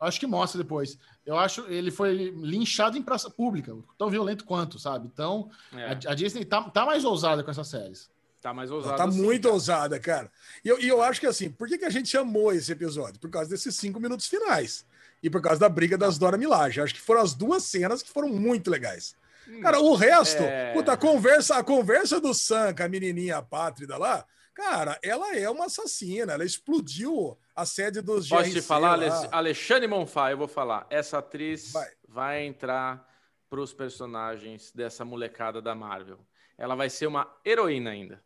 Acho 0.00 0.18
que 0.18 0.26
mostra 0.26 0.60
depois. 0.60 0.98
Eu 1.24 1.38
acho 1.38 1.66
ele 1.68 1.90
foi 1.90 2.14
linchado 2.36 2.96
em 2.96 3.02
praça 3.02 3.30
pública, 3.30 3.76
tão 3.98 4.08
violento 4.08 4.44
quanto, 4.44 4.78
sabe? 4.78 5.08
Então, 5.12 5.50
é. 5.72 5.84
a, 5.84 5.90
a, 5.90 6.14
Disney 6.14 6.44
tá, 6.44 6.62
tá 6.62 6.86
mais 6.86 7.04
ousada 7.04 7.44
com 7.44 7.50
essas 7.50 7.68
séries. 7.68 8.10
Tá 8.40 8.54
mais 8.54 8.70
ousada. 8.70 8.96
Tá 8.96 9.04
assim, 9.04 9.22
muito 9.22 9.42
cara. 9.42 9.54
ousada, 9.54 10.00
cara. 10.00 10.32
E 10.64 10.68
eu, 10.68 10.80
e 10.80 10.88
eu 10.88 11.02
acho 11.02 11.20
que 11.20 11.26
assim, 11.26 11.50
por 11.50 11.68
que, 11.68 11.76
que 11.76 11.84
a 11.84 11.90
gente 11.90 12.16
amou 12.16 12.52
esse 12.52 12.72
episódio? 12.72 13.20
Por 13.20 13.30
causa 13.30 13.50
desses 13.50 13.76
cinco 13.76 14.00
minutos 14.00 14.26
finais. 14.26 14.86
E 15.22 15.28
por 15.28 15.42
causa 15.42 15.60
da 15.60 15.68
briga 15.68 15.98
das 15.98 16.16
Dora 16.16 16.38
Milaje. 16.38 16.80
Acho 16.80 16.94
que 16.94 17.00
foram 17.00 17.20
as 17.20 17.34
duas 17.34 17.64
cenas 17.64 18.02
que 18.02 18.10
foram 18.10 18.28
muito 18.28 18.70
legais. 18.70 19.14
Hum, 19.46 19.60
cara, 19.60 19.78
o 19.80 19.94
resto, 19.94 20.42
é... 20.42 20.72
puta, 20.72 20.92
a 20.92 20.96
conversa, 20.96 21.56
a 21.56 21.64
conversa 21.64 22.18
do 22.18 22.32
Sam 22.32 22.74
com 22.74 22.82
a 22.82 22.88
menininha 22.88 23.42
pátrida 23.42 23.98
lá, 23.98 24.24
cara, 24.54 24.98
ela 25.02 25.36
é 25.36 25.48
uma 25.50 25.66
assassina. 25.66 26.32
Ela 26.32 26.44
explodiu 26.44 27.38
a 27.54 27.66
sede 27.66 28.00
dos 28.00 28.26
Posso 28.26 28.44
GRC 28.44 28.54
te 28.54 28.62
falar, 28.62 28.96
lá. 28.96 29.28
Alexandre 29.30 29.86
Monfá, 29.86 30.30
eu 30.30 30.38
vou 30.38 30.48
falar. 30.48 30.86
Essa 30.88 31.18
atriz 31.18 31.72
vai, 31.72 31.88
vai 32.08 32.42
entrar 32.46 33.06
para 33.50 33.60
os 33.60 33.74
personagens 33.74 34.72
dessa 34.72 35.04
molecada 35.04 35.60
da 35.60 35.74
Marvel. 35.74 36.18
Ela 36.56 36.74
vai 36.74 36.88
ser 36.88 37.06
uma 37.06 37.30
heroína 37.44 37.90
ainda. 37.90 38.22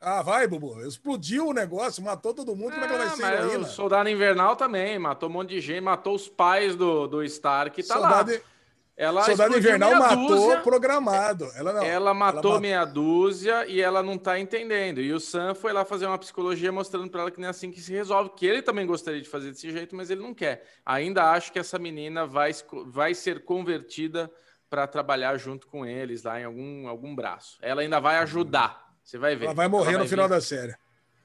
Ah, 0.00 0.22
vai, 0.22 0.46
Bubu. 0.46 0.80
Explodiu 0.86 1.48
o 1.48 1.52
negócio, 1.52 2.02
matou 2.02 2.34
todo 2.34 2.54
mundo. 2.54 2.72
Como 2.72 2.84
é 2.84 2.88
que 2.88 2.94
ela 2.94 3.04
vai 3.04 3.12
ah, 3.12 3.16
ser 3.16 3.44
heroína? 3.44 3.66
O 3.66 3.70
Soldado 3.70 4.08
Invernal 4.08 4.54
também, 4.56 4.98
matou 4.98 5.28
um 5.28 5.32
monte 5.32 5.50
de 5.50 5.60
gente, 5.60 5.80
matou 5.80 6.14
os 6.14 6.28
pais 6.28 6.76
do, 6.76 7.06
do 7.06 7.22
Stark, 7.24 7.82
tá 7.82 7.94
Soldado... 7.94 8.32
lá. 8.32 8.38
Ela 8.98 9.22
Soldado 9.24 9.58
Invernal 9.58 9.94
matou 9.94 10.28
dúzia, 10.28 10.60
programado. 10.62 11.44
Ela, 11.54 11.72
não, 11.74 11.82
ela 11.82 12.14
matou 12.14 12.52
ela 12.52 12.60
meia 12.60 12.84
dúzia 12.86 13.66
e 13.66 13.78
ela 13.78 14.02
não 14.02 14.16
tá 14.16 14.40
entendendo. 14.40 15.02
E 15.02 15.12
o 15.12 15.20
Sam 15.20 15.54
foi 15.54 15.70
lá 15.70 15.84
fazer 15.84 16.06
uma 16.06 16.16
psicologia 16.16 16.72
mostrando 16.72 17.10
para 17.10 17.20
ela 17.20 17.30
que 17.30 17.38
nem 17.38 17.46
é 17.46 17.50
assim 17.50 17.70
que 17.70 17.78
se 17.78 17.92
resolve. 17.92 18.30
Que 18.30 18.46
ele 18.46 18.62
também 18.62 18.86
gostaria 18.86 19.20
de 19.20 19.28
fazer 19.28 19.50
desse 19.50 19.70
jeito, 19.70 19.94
mas 19.94 20.08
ele 20.08 20.22
não 20.22 20.32
quer. 20.32 20.64
Ainda 20.84 21.30
acho 21.30 21.52
que 21.52 21.58
essa 21.58 21.78
menina 21.78 22.26
vai, 22.26 22.52
vai 22.86 23.12
ser 23.12 23.44
convertida 23.44 24.32
para 24.70 24.86
trabalhar 24.86 25.36
junto 25.36 25.66
com 25.66 25.84
eles 25.84 26.22
lá 26.22 26.40
em 26.40 26.44
algum, 26.44 26.88
algum 26.88 27.14
braço. 27.14 27.58
Ela 27.60 27.82
ainda 27.82 28.00
vai 28.00 28.16
ajudar. 28.16 28.85
Você 29.06 29.18
vai 29.18 29.36
ver. 29.36 29.44
Ela 29.44 29.54
vai 29.54 29.68
morrer 29.68 29.94
ela 29.94 30.02
no 30.02 30.08
final 30.08 30.28
da 30.28 30.40
série. 30.40 30.74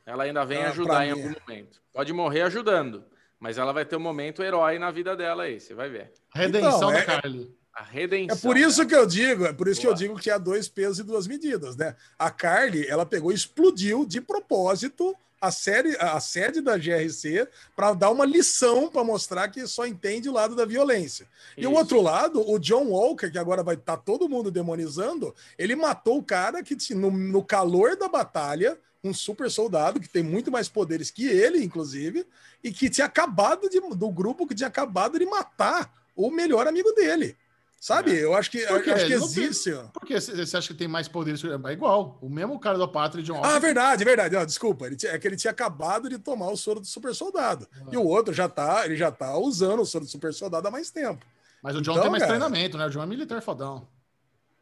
Ela 0.06 0.26
ainda 0.26 0.46
vem 0.46 0.60
ela, 0.60 0.70
ajudar 0.70 1.06
em 1.06 1.12
algum 1.12 1.34
momento. 1.48 1.82
Pode 1.92 2.14
morrer 2.14 2.42
ajudando, 2.44 3.04
mas 3.40 3.58
ela 3.58 3.74
vai 3.74 3.84
ter 3.84 3.96
um 3.96 4.00
momento 4.00 4.44
herói 4.44 4.78
na 4.78 4.92
vida 4.92 5.16
dela 5.18 5.44
aí, 5.44 5.60
você 5.60 5.74
vai 5.74 5.90
ver. 5.90 6.14
Redenção 6.34 6.78
então, 6.78 6.92
é... 6.92 7.06
da 7.06 7.22
Carly. 7.22 7.56
A 7.74 7.84
redenção. 7.84 8.38
É 8.38 8.42
por 8.42 8.58
isso 8.58 8.86
que 8.86 8.94
eu 8.94 9.08
digo, 9.08 9.46
é 9.46 9.54
por 9.54 9.68
isso 9.68 9.82
Boa. 9.82 9.96
que 9.96 10.04
eu 10.04 10.08
digo 10.08 10.20
que 10.20 10.30
há 10.30 10.38
dois 10.38 10.68
pesos 10.68 11.00
e 11.00 11.04
duas 11.04 11.26
medidas, 11.26 11.76
né? 11.76 11.96
A 12.20 12.30
Carly, 12.30 12.86
ela 12.88 13.06
pegou 13.06 13.32
e 13.32 13.36
explodiu 13.36 14.06
de 14.06 14.22
propósito 14.22 15.16
a 15.42 15.50
série, 15.50 15.98
a 16.00 16.20
sede 16.20 16.62
da 16.62 16.78
GRC 16.78 17.48
para 17.76 17.94
dar 17.94 18.12
uma 18.12 18.26
lição 18.26 18.90
para 18.90 19.04
mostrar 19.04 19.48
que 19.50 19.66
só 19.66 19.88
entende 19.88 20.30
o 20.30 20.34
lado 20.34 20.56
da 20.56 20.66
violência. 20.66 21.28
E 21.58 21.66
o 21.66 21.72
Isso. 21.72 21.80
outro 21.80 22.02
lado, 22.02 22.48
o 22.48 22.60
John 22.60 22.86
Walker, 22.90 23.32
que 23.32 23.40
agora 23.40 23.64
vai 23.64 23.74
estar 23.74 23.98
todo 23.98 24.30
mundo 24.30 24.52
demonizando, 24.52 25.34
ele 25.58 25.76
matou 25.76 26.20
o 26.20 26.24
cara 26.24 26.62
que 26.62 26.78
no, 26.94 27.10
no 27.10 27.44
calor 27.44 27.98
da 27.98 28.08
batalha, 28.08 28.78
um 29.04 29.14
super 29.14 29.50
soldado 29.50 30.00
que 30.00 30.08
tem 30.08 30.22
muito 30.22 30.52
mais 30.52 30.70
poderes 30.70 31.10
que 31.10 31.28
ele, 31.28 31.64
inclusive, 31.64 32.26
e 32.64 32.72
que 32.72 32.88
tinha 32.88 33.08
acabado 33.08 33.68
de, 33.68 33.80
do 33.80 34.12
grupo 34.12 34.46
que 34.46 34.54
tinha 34.54 34.68
acabado 34.68 35.18
de 35.18 35.26
matar 35.26 35.92
o 36.16 36.30
melhor 36.30 36.68
amigo 36.68 36.92
dele. 36.92 37.36
Sabe? 37.84 38.16
Eu 38.16 38.36
acho 38.36 38.52
que, 38.52 38.60
Por 38.68 38.84
quê? 38.84 38.92
acho 38.92 39.06
que 39.08 39.14
tem- 39.16 39.24
existe. 39.24 39.74
ó. 39.74 39.86
Por 39.88 40.06
que 40.06 40.14
você 40.22 40.56
acha 40.56 40.68
que 40.68 40.76
tem 40.76 40.88
mais 40.88 41.08
poderes? 41.08 41.44
É 41.44 41.72
igual. 41.72 42.20
O 42.22 42.30
mesmo 42.30 42.60
cara 42.60 42.78
do 42.78 42.88
Pátria 42.88 43.24
John 43.24 43.38
Ah, 43.44 43.48
Walker. 43.54 43.60
verdade, 43.60 44.06
verdade. 44.06 44.36
Não, 44.36 44.46
desculpa, 44.46 44.86
ele 44.86 44.96
tinha- 44.96 45.14
é 45.14 45.18
que 45.18 45.28
ele 45.28 45.36
tinha 45.36 45.50
acabado 45.50 46.08
de 46.08 46.20
tomar 46.20 46.52
o 46.52 46.56
soro 46.56 46.80
do 46.80 46.86
super 46.86 47.16
soldado. 47.16 47.68
Ah. 47.76 47.86
E 47.92 47.98
o 47.98 48.04
outro 48.06 48.32
já 48.36 48.48
tá, 48.48 48.86
ele 48.86 48.96
já 48.96 49.10
tá 49.12 49.36
usando 49.36 49.80
o 49.82 49.86
soro 49.86 50.06
do 50.06 50.12
super 50.12 50.32
soldado 50.32 50.68
há 50.68 50.70
mais 50.72 50.92
tempo. 50.92 51.26
Mas 51.64 51.76
o 51.76 51.82
John 51.82 51.94
Então, 51.94 52.04
tem 52.04 52.12
mais 52.12 52.22
cara. 52.22 52.34
treinamento, 52.38 52.78
né? 52.78 52.86
O 52.86 52.90
John 52.92 53.02
é 53.02 53.06
militar 53.08 53.42
fodão. 53.42 53.88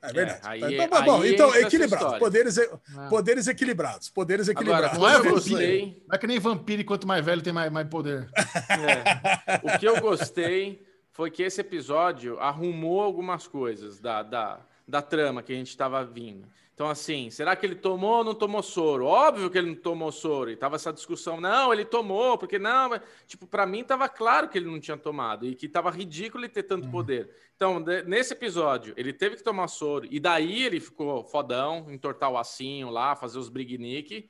É 0.02 0.14
verdade. 0.14 0.40
aí- 0.44 0.76
então, 0.76 0.88
tá 0.88 1.02
bom, 1.02 1.22
aí 1.22 1.34
então 1.34 1.54
história. 1.54 2.20
poderes, 2.20 2.58
Ah. 2.58 3.08
poderes 3.10 3.48
equilibrados, 3.48 4.08
poderes 4.10 4.48
Agora, 4.48 4.64
equilibrados. 4.88 4.98
Não 4.98 5.10
é, 5.10 5.30
gostei. 5.30 6.04
Não 6.08 6.16
é 6.16 6.18
que 6.18 6.26
nem 6.26 6.40
vampiro, 6.40 6.82
e 6.82 6.86
quanto 6.86 7.06
mais 7.06 7.24
velho 7.26 7.42
tem 7.42 7.52
mais, 7.52 7.70
mais 7.70 7.86
poder. 7.90 8.30
É. 8.70 9.60
O 9.76 9.78
que 9.78 9.86
eu 9.86 10.00
gostei 10.00 10.88
foi 11.20 11.30
que 11.30 11.44
esse 11.44 11.60
episódio 11.60 12.40
arrumou 12.40 13.02
algumas 13.02 13.46
coisas 13.46 14.00
da, 14.00 14.24
da, 14.24 14.62
da 14.88 15.02
trama 15.02 15.44
que 15.44 15.52
a 15.52 15.56
gente 15.58 15.68
estava 15.68 16.02
vindo. 16.02 16.48
Então, 16.74 16.88
assim, 16.88 17.30
será 17.30 17.58
que 17.58 17.66
ele 17.66 17.76
tomou 17.76 18.20
ou 18.20 18.24
não 18.24 18.34
tomou 18.34 18.64
soro? 18.64 19.06
Óbvio 19.06 19.50
que 19.50 19.58
ele 19.58 19.68
não 19.68 19.76
tomou 19.76 20.14
soro. 20.14 20.50
E 20.50 20.56
tava 20.56 20.78
essa 20.78 20.94
discussão, 20.94 21.42
não, 21.42 21.74
ele 21.74 21.84
tomou, 21.84 22.38
porque 22.38 22.58
não. 22.58 22.92
Tipo, 23.28 23.46
para 23.46 23.66
mim 23.66 23.84
tava 23.84 24.08
claro 24.08 24.48
que 24.48 24.58
ele 24.58 24.72
não 24.72 24.80
tinha 24.80 24.96
tomado 24.96 25.46
e 25.46 25.56
que 25.56 25.68
tava 25.68 25.92
ridículo 25.92 26.46
ele 26.46 26.54
ter 26.54 26.64
tanto 26.64 26.88
poder. 26.90 27.30
Então, 27.54 27.84
nesse 28.08 28.32
episódio, 28.32 28.94
ele 28.96 29.12
teve 29.12 29.36
que 29.36 29.44
tomar 29.44 29.68
soro 29.68 30.08
e 30.10 30.22
daí 30.22 30.64
ele 30.64 30.80
ficou 30.80 31.26
fodão, 31.26 31.88
entortar 31.92 32.32
o 32.32 32.38
assinho 32.38 32.90
lá, 32.90 33.14
fazer 33.14 33.40
os 33.40 33.50
brignique. 33.50 34.30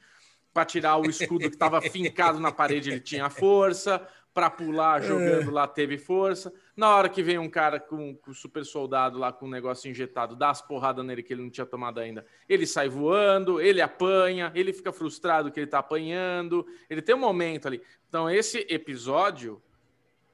Para 0.52 0.66
tirar 0.66 0.98
o 0.98 1.07
escudo 1.07 1.48
que 1.48 1.56
estava 1.56 1.80
fincado 1.80 2.40
na 2.40 2.52
parede, 2.52 2.90
ele 2.90 2.99
tinha 2.99 3.30
força. 3.30 4.03
Para 4.34 4.49
pular 4.49 5.02
jogando 5.02 5.52
lá, 5.53 5.68
teve 5.68 5.98
força. 5.98 6.52
Na 6.80 6.96
hora 6.96 7.10
que 7.10 7.22
vem 7.22 7.38
um 7.38 7.50
cara 7.50 7.78
com, 7.78 8.18
o 8.26 8.34
super 8.34 8.64
soldado 8.64 9.20
lá 9.20 9.34
com 9.34 9.48
um 9.48 9.50
negócio 9.50 9.92
injetado, 9.92 10.34
dá 10.34 10.50
as 10.50 10.62
porradas 10.62 11.06
nele 11.06 11.22
que 11.22 11.34
ele 11.34 11.42
não 11.42 11.50
tinha 11.50 11.66
tomado 11.66 12.00
ainda. 12.00 12.26
Ele 12.48 12.66
sai 12.66 12.88
voando, 12.88 13.60
ele 13.60 13.82
apanha, 13.82 14.50
ele 14.56 14.72
fica 14.72 14.94
frustrado 14.94 15.52
que 15.52 15.60
ele 15.60 15.68
tá 15.68 15.80
apanhando. 15.80 16.66
Ele 16.90 17.02
tem 17.02 17.14
um 17.14 17.20
momento 17.20 17.68
ali. 17.68 17.82
Então, 18.08 18.30
esse 18.30 18.66
episódio 18.70 19.62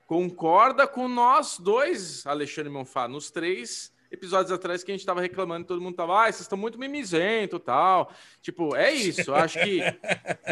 concorda 0.06 0.86
com 0.88 1.08
nós 1.08 1.58
dois, 1.58 2.28
Alexandre 2.28 2.72
Monfá, 2.72 3.08
nos 3.08 3.32
três 3.32 3.92
episódios 4.12 4.52
atrás 4.52 4.84
que 4.84 4.92
a 4.92 4.96
gente 4.96 5.06
tava 5.06 5.22
reclamando, 5.22 5.68
todo 5.68 5.82
mundo 5.82 5.96
tava, 5.96 6.22
ah, 6.22 6.26
vocês 6.26 6.42
estão 6.42 6.58
muito 6.58 6.80
mimizento 6.80 7.60
tal. 7.60 8.12
Tipo, 8.42 8.76
é 8.76 8.92
isso, 8.92 9.34
acho 9.34 9.60
que. 9.60 9.82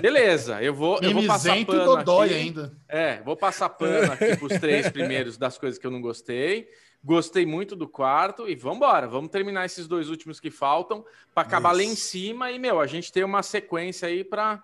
Beleza, 0.01 0.61
eu 0.61 0.73
vou, 0.73 0.99
eu 1.01 1.11
vou 1.13 1.25
passar 1.25 1.57
e 1.57 1.65
pano 1.65 1.84
dodói 1.85 2.27
aqui. 2.27 2.35
ainda. 2.35 2.77
É, 2.88 3.21
vou 3.21 3.35
passar 3.35 3.69
pano 3.69 4.11
aqui 4.11 4.35
pros 4.38 4.59
três 4.59 4.89
primeiros 4.89 5.38
das 5.38 5.57
coisas 5.57 5.80
que 5.80 5.85
eu 5.85 5.91
não 5.91 6.01
gostei. 6.01 6.67
Gostei 7.05 7.45
muito 7.45 7.75
do 7.75 7.88
quarto 7.88 8.47
e 8.47 8.55
vamos 8.55 8.77
embora. 8.77 9.07
Vamos 9.07 9.30
terminar 9.30 9.65
esses 9.65 9.88
dois 9.88 10.09
últimos 10.09 10.39
que 10.39 10.49
faltam 10.49 11.03
para 11.34 11.43
acabar 11.45 11.73
lá 11.73 11.84
em 11.84 11.91
Isso. 11.91 12.07
cima 12.07 12.49
e, 12.49 12.57
meu, 12.57 12.80
a 12.80 12.88
gente 12.88 13.11
tem 13.11 13.25
uma 13.25 13.43
sequência 13.43 14.07
aí 14.07 14.23
para 14.23 14.63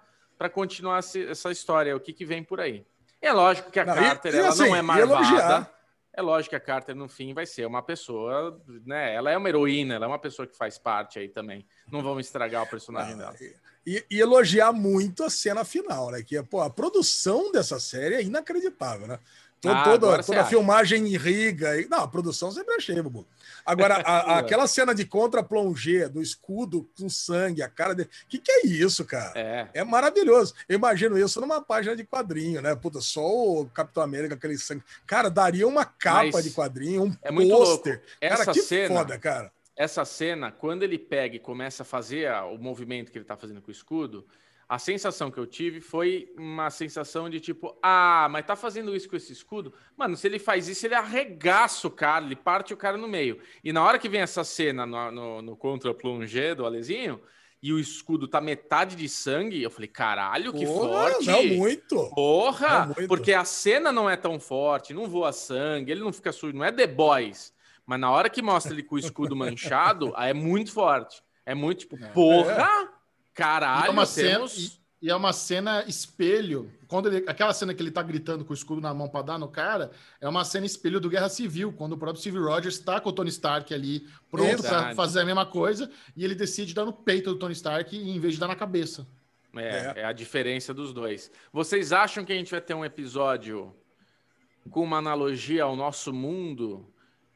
continuar 0.53 0.99
essa 0.99 1.52
história, 1.52 1.94
o 1.95 1.99
que, 1.99 2.14
que 2.14 2.24
vem 2.24 2.41
por 2.41 2.61
aí. 2.61 2.86
É 3.22 3.34
lógico 3.34 3.70
que 3.70 3.80
a 3.80 3.84
Não, 3.86 3.94
e- 3.94 3.99
Carter 3.99 4.34
e 4.34 4.38
ela 4.38 4.48
assim, 4.48 4.68
não 4.70 4.76
é 4.76 4.80
e 4.80 4.82
marvada. 4.82 5.70
É 6.14 6.22
lógico 6.22 6.49
que 6.49 6.56
a 6.56 6.60
Carter, 6.60 6.95
no 6.95 7.07
fim, 7.07 7.34
vai 7.34 7.45
ser 7.45 7.65
uma 7.65 7.81
pessoa, 7.81 8.60
né? 8.86 9.14
Ela 9.14 9.31
é 9.31 9.38
uma 9.38 9.48
heroína, 9.48 9.95
ela 9.95 10.06
é 10.06 10.07
uma 10.07 10.19
pessoa 10.19 10.48
que 10.48 10.57
faz 10.57 10.77
parte 10.77 11.19
aí 11.19 11.30
também. 11.30 11.65
Não 11.91 12.02
vamos 12.02 12.26
estragar 12.26 12.64
o 12.64 12.68
personagem 12.68 13.15
dela. 13.15 13.36
E, 13.86 14.03
e 14.10 14.19
elogiar 14.19 14.73
muito 14.73 15.23
a 15.23 15.30
cena 15.30 15.64
final, 15.64 16.11
né? 16.11 16.23
Que 16.23 16.41
pô, 16.44 16.61
a 16.61 16.69
produção 16.69 17.52
dessa 17.52 17.80
série 17.80 18.15
é 18.15 18.23
inacreditável, 18.23 19.07
né? 19.07 19.19
To- 19.61 19.69
Ah, 19.69 19.84
toda 19.84 20.23
toda 20.23 20.41
a 20.41 20.45
filmagem 20.45 21.06
irriga. 21.07 21.80
E, 21.80 21.86
não, 21.90 21.99
a 22.03 22.07
produção 22.07 22.49
sempre 22.52 22.76
achei, 22.76 23.02
Bubu. 23.02 23.27
Agora, 23.65 23.95
a- 23.95 24.36
a- 24.36 24.38
aquela 24.40 24.68
cena 24.68 24.95
de 24.95 25.03
contra-plongé 25.06 26.07
do 26.07 26.22
escudo 26.22 26.90
com 26.98 27.10
sangue, 27.10 27.61
a 27.61 27.68
cara 27.69 27.94
dele. 27.94 28.10
O 28.23 28.27
que, 28.27 28.38
que 28.38 28.52
é 28.52 28.65
isso, 28.68 29.03
cara? 29.03 29.38
É. 29.38 29.68
É 29.73 29.84
maravilhoso. 29.84 30.53
Eu 30.68 30.76
imagino 30.76 31.18
isso 31.18 31.41
numa 31.41 31.61
página 31.61 31.95
de 31.95 32.06
quadrinho, 32.06 32.61
né? 32.61 32.73
Puta, 32.76 33.02
só 33.02 33.22
o 33.26 33.65
Capitão 33.69 34.02
América, 34.02 34.36
aquele 34.36 34.57
sangue. 34.57 34.84
Cara, 35.06 35.30
daria 35.30 35.68
uma 35.68 35.84
capa 35.84 36.30
Mas 36.34 36.44
de 36.45 36.52
quadrinho, 36.52 37.03
um 37.03 37.15
é 37.22 37.30
pôster. 37.31 37.95
louco. 37.95 38.07
Essa 38.22 38.38
Cara, 38.45 38.53
que 38.53 38.61
cena- 38.61 38.95
foda, 38.95 39.19
cara. 39.19 39.52
essa 39.76 40.06
cena, 40.06 40.52
quando 40.52 40.84
ele 40.84 40.98
pega 40.98 41.36
e 41.36 41.40
começa 41.40 41.84
a 41.84 41.86
fazer 41.86 42.31
o 42.53 42.57
movimento 42.57 43.11
que 43.11 43.18
ele 43.18 43.26
tá 43.26 43.36
fazendo 43.36 43.61
com 43.61 43.68
o 43.69 43.72
escudo, 43.73 44.26
a 44.70 44.78
sensação 44.78 45.32
que 45.32 45.40
eu 45.40 45.48
tive 45.48 45.82
foi 45.82 46.32
uma 46.38 46.70
sensação 46.70 47.28
de 47.28 47.40
tipo, 47.40 47.76
ah, 47.82 48.28
mas 48.30 48.46
tá 48.46 48.56
fazendo 48.56 48.96
isso 48.96 49.10
com 49.10 49.16
esse 49.16 49.34
escudo? 49.34 49.74
Mano, 49.98 50.16
se 50.16 50.28
ele 50.28 50.38
faz 50.38 50.68
isso, 50.68 50.86
ele 50.86 50.94
arregaça 50.94 51.88
o 51.88 51.91
cara, 51.91 52.24
ele 52.24 52.36
parte 52.36 52.72
o 52.72 52.78
cara 52.78 52.96
no 52.96 53.08
meio. 53.08 53.40
E 53.64 53.74
na 53.74 53.84
hora 53.84 53.98
que 53.98 54.08
vem 54.08 54.22
essa 54.22 54.44
cena 54.44 54.86
no, 54.86 55.12
no, 55.12 55.41
no 55.41 55.58
contra-plongé 55.58 56.54
do 56.54 56.68
Alezinho, 56.68 57.20
e 57.64 57.74
o 57.74 57.80
escudo 57.80 58.28
tá 58.28 58.40
metade 58.40 58.96
de 58.96 59.10
sangue, 59.10 59.62
eu 59.62 59.72
falei, 59.72 59.88
caralho, 59.88 60.54
que 60.54 60.64
Porra, 60.64 60.88
forte! 60.88 61.26
Não, 61.26 61.44
muito. 61.48 62.10
Porra! 62.14 62.68
É 62.68 62.86
muito. 62.86 63.08
porque 63.08 63.34
a 63.34 63.44
cena 63.44 63.91
não 63.91 64.08
é 64.08 64.16
tão 64.16 64.40
forte, 64.40 64.94
não 64.94 65.10
voa 65.10 65.34
sangue, 65.34 65.91
ele 65.91 66.02
não 66.02 66.14
fica 66.14 66.32
sujo, 66.32 66.56
não 66.56 66.64
é 66.64 66.72
The 66.72 66.86
Boys. 66.86 67.52
Mas 67.88 68.00
na 68.00 68.12
hora 68.12 68.30
que 68.30 68.40
mostra 68.40 68.72
ele 68.72 68.84
com 68.84 68.94
o 68.94 69.00
escudo 69.00 69.34
manchado, 69.36 70.14
aí 70.16 70.30
é 70.30 70.34
muito 70.34 70.72
forte. 70.72 71.24
É 71.44 71.56
muito 71.56 71.80
tipo, 71.80 71.98
porra! 72.14 72.99
Caralho, 73.40 73.86
E 73.86 73.88
é 73.88 73.91
uma 73.91 74.06
cena, 74.06 74.30
temos... 74.30 74.57
e, 74.57 74.80
e 75.02 75.10
é 75.10 75.16
uma 75.16 75.32
cena 75.32 75.84
espelho. 75.88 76.72
Quando 76.88 77.07
ele, 77.07 77.24
aquela 77.28 77.53
cena 77.53 77.74
que 77.74 77.82
ele 77.82 77.91
tá 77.91 78.03
gritando 78.03 78.44
com 78.44 78.52
o 78.52 78.56
escudo 78.56 78.82
na 78.82 78.94
mão 78.94 79.07
para 79.07 79.22
dar 79.22 79.38
no 79.40 79.48
cara, 79.48 79.91
é 80.20 80.28
uma 80.28 80.44
cena 80.44 80.66
espelho 80.66 80.99
do 80.99 81.10
Guerra 81.10 81.30
Civil, 81.30 81.72
quando 81.72 81.94
o 81.94 81.98
próprio 81.98 82.20
Steve 82.20 82.38
Rogers 82.38 82.80
tá 82.80 82.99
com 82.99 83.10
o 83.10 83.14
Tony 83.14 83.30
Stark 83.30 83.74
ali, 83.74 84.07
pronto 84.30 84.61
para 84.61 84.94
fazer 84.94 85.22
a 85.22 85.26
mesma 85.26 85.45
coisa, 85.45 85.90
e 86.16 86.26
ele 86.26 86.36
decide 86.36 86.74
dar 86.74 86.86
no 86.86 86.91
peito 86.94 87.32
do 87.32 87.40
Tony 87.40 87.53
Stark 87.53 87.95
em 87.95 88.20
vez 88.20 88.34
de 88.34 88.40
dar 88.40 88.48
na 88.48 88.56
cabeça. 88.56 89.07
É, 89.56 90.02
é 90.02 90.06
a 90.06 90.11
diferença 90.11 90.74
dos 90.74 90.94
dois. 90.94 91.32
Vocês 91.52 91.91
acham 91.91 92.26
que 92.26 92.34
a 92.34 92.36
gente 92.36 92.52
vai 92.52 92.61
ter 92.61 92.74
um 92.74 92.86
episódio 92.86 93.74
com 94.70 94.84
uma 94.84 94.98
analogia 94.98 95.64
ao 95.64 95.76
nosso 95.76 96.14
mundo, 96.14 96.91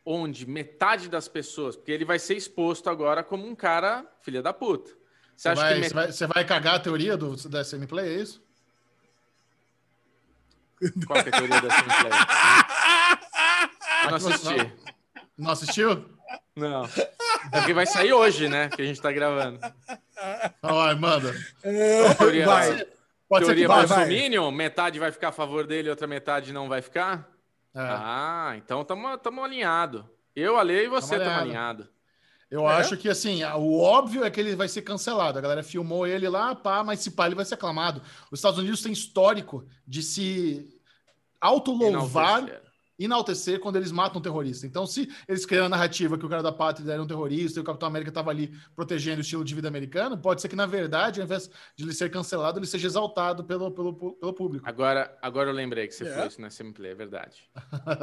onde 0.06 0.46
metade 0.46 1.10
das 1.10 1.28
pessoas, 1.28 1.76
porque 1.76 1.92
ele 1.92 2.06
vai 2.06 2.20
ser 2.20 2.36
exposto 2.36 2.90
agora 2.90 3.24
como 3.24 3.48
um 3.48 3.56
cara 3.56 4.06
filha 4.22 4.42
da 4.42 4.54
puta. 4.54 4.92
Você 5.36 5.50
acha 5.50 5.62
vai, 5.62 5.82
que 5.82 5.88
você, 5.90 5.94
vai, 5.94 6.12
você 6.12 6.28
vai 6.28 6.46
cagar 6.46 6.76
a 6.76 6.80
teoria 6.80 7.18
do, 7.18 7.36
da 7.50 7.64
gameplay, 7.64 8.08
é 8.08 8.22
isso? 8.22 8.42
qual 11.08 11.24
que 11.24 11.30
é 11.30 11.34
a 11.34 11.38
teoria 11.38 11.60
gameplay? 11.62 12.12
Eu 14.04 14.10
não 14.10 14.16
assisti. 14.18 14.74
Não 15.38 15.52
assistiu? 15.52 16.06
Não. 16.56 16.86
É 16.86 17.60
porque 17.60 17.74
vai 17.74 17.86
sair 17.86 18.14
hoje, 18.14 18.48
né? 18.48 18.70
Que 18.70 18.82
a 18.82 18.86
gente 18.86 19.02
tá 19.02 19.12
gravando. 19.12 19.60
Ai, 20.62 20.96
manda. 20.96 21.34
Teoria, 22.18 22.46
Vai. 22.46 22.88
Pode 23.28 23.46
ser 23.46 23.56
que 23.56 23.62
teoria 23.62 23.68
vai, 23.68 23.86
vá. 23.86 23.96
vai. 23.96 24.06
Bolsominion, 24.06 24.52
metade 24.52 25.00
vai 25.00 25.12
ficar 25.12 25.30
a 25.30 25.32
favor 25.32 25.66
dele, 25.66 25.90
outra 25.90 26.06
metade 26.06 26.54
não 26.54 26.70
vai 26.70 26.82
ficar? 26.82 27.28
É. 27.74 27.80
Ah, 27.80 28.54
então 28.58 28.82
estamos 28.82 29.44
alinhados. 29.44 30.04
Eu, 30.36 30.58
Ale 30.58 30.84
e 30.84 30.88
você 30.88 31.18
Tamo 31.18 31.22
estamos 31.24 31.42
alinhado. 31.42 31.42
alinhados. 31.42 31.93
Eu 32.50 32.70
É? 32.70 32.74
acho 32.76 32.96
que, 32.98 33.10
assim, 33.10 33.44
o 33.44 33.80
óbvio 33.80 34.24
é 34.24 34.30
que 34.30 34.40
ele 34.40 34.56
vai 34.56 34.68
ser 34.68 34.82
cancelado. 34.84 35.38
A 35.38 35.42
galera 35.42 35.64
filmou 35.64 36.06
ele 36.06 36.30
lá, 36.30 36.54
pá, 36.56 36.84
mas 36.84 37.00
se 37.00 37.12
pá, 37.12 37.26
ele 37.26 37.36
vai 37.36 37.46
ser 37.46 37.56
aclamado. 37.56 38.02
Os 38.32 38.40
Estados 38.40 38.60
Unidos 38.60 38.82
têm 38.82 38.92
histórico 38.92 39.66
de 39.88 40.04
se 40.04 40.70
autolouvar, 41.42 42.40
Enaltecer. 42.40 42.62
enaltecer 43.00 43.60
quando 43.60 43.76
eles 43.76 43.92
matam 43.92 44.20
um 44.20 44.22
terrorista. 44.22 44.66
Então, 44.68 44.86
se 44.86 45.12
eles 45.28 45.46
criam 45.46 45.66
a 45.66 45.70
narrativa 45.70 46.18
que 46.18 46.26
o 46.26 46.30
cara 46.30 46.42
da 46.44 46.52
pátria 46.52 46.90
era 46.94 47.02
um 47.02 47.08
terrorista 47.08 47.60
e 47.60 47.62
o 47.62 47.66
Capitão 47.66 47.88
América 47.90 48.10
estava 48.12 48.30
ali 48.30 48.56
protegendo 48.76 49.18
o 49.18 49.22
estilo 49.22 49.44
de 49.44 49.54
vida 49.56 49.68
americano, 49.68 50.18
pode 50.18 50.40
ser 50.42 50.48
que, 50.48 50.56
na 50.56 50.66
verdade, 50.68 51.20
ao 51.20 51.26
invés 51.26 51.50
de 51.76 51.84
ele 51.84 51.94
ser 51.94 52.10
cancelado, 52.12 52.60
ele 52.60 52.68
seja 52.68 52.88
exaltado 52.88 53.44
pelo, 53.44 53.72
pelo, 53.72 53.94
pelo 54.16 54.34
público. 54.34 54.66
Agora, 54.70 55.18
agora 55.22 55.50
eu 55.50 55.54
lembrei 55.54 55.88
que 55.88 55.94
você 55.96 56.06
É. 56.08 56.12
falou 56.14 56.28
isso 56.28 56.40
na 56.40 56.50
gameplay, 56.50 56.92
é 56.92 56.96
verdade. 56.96 57.50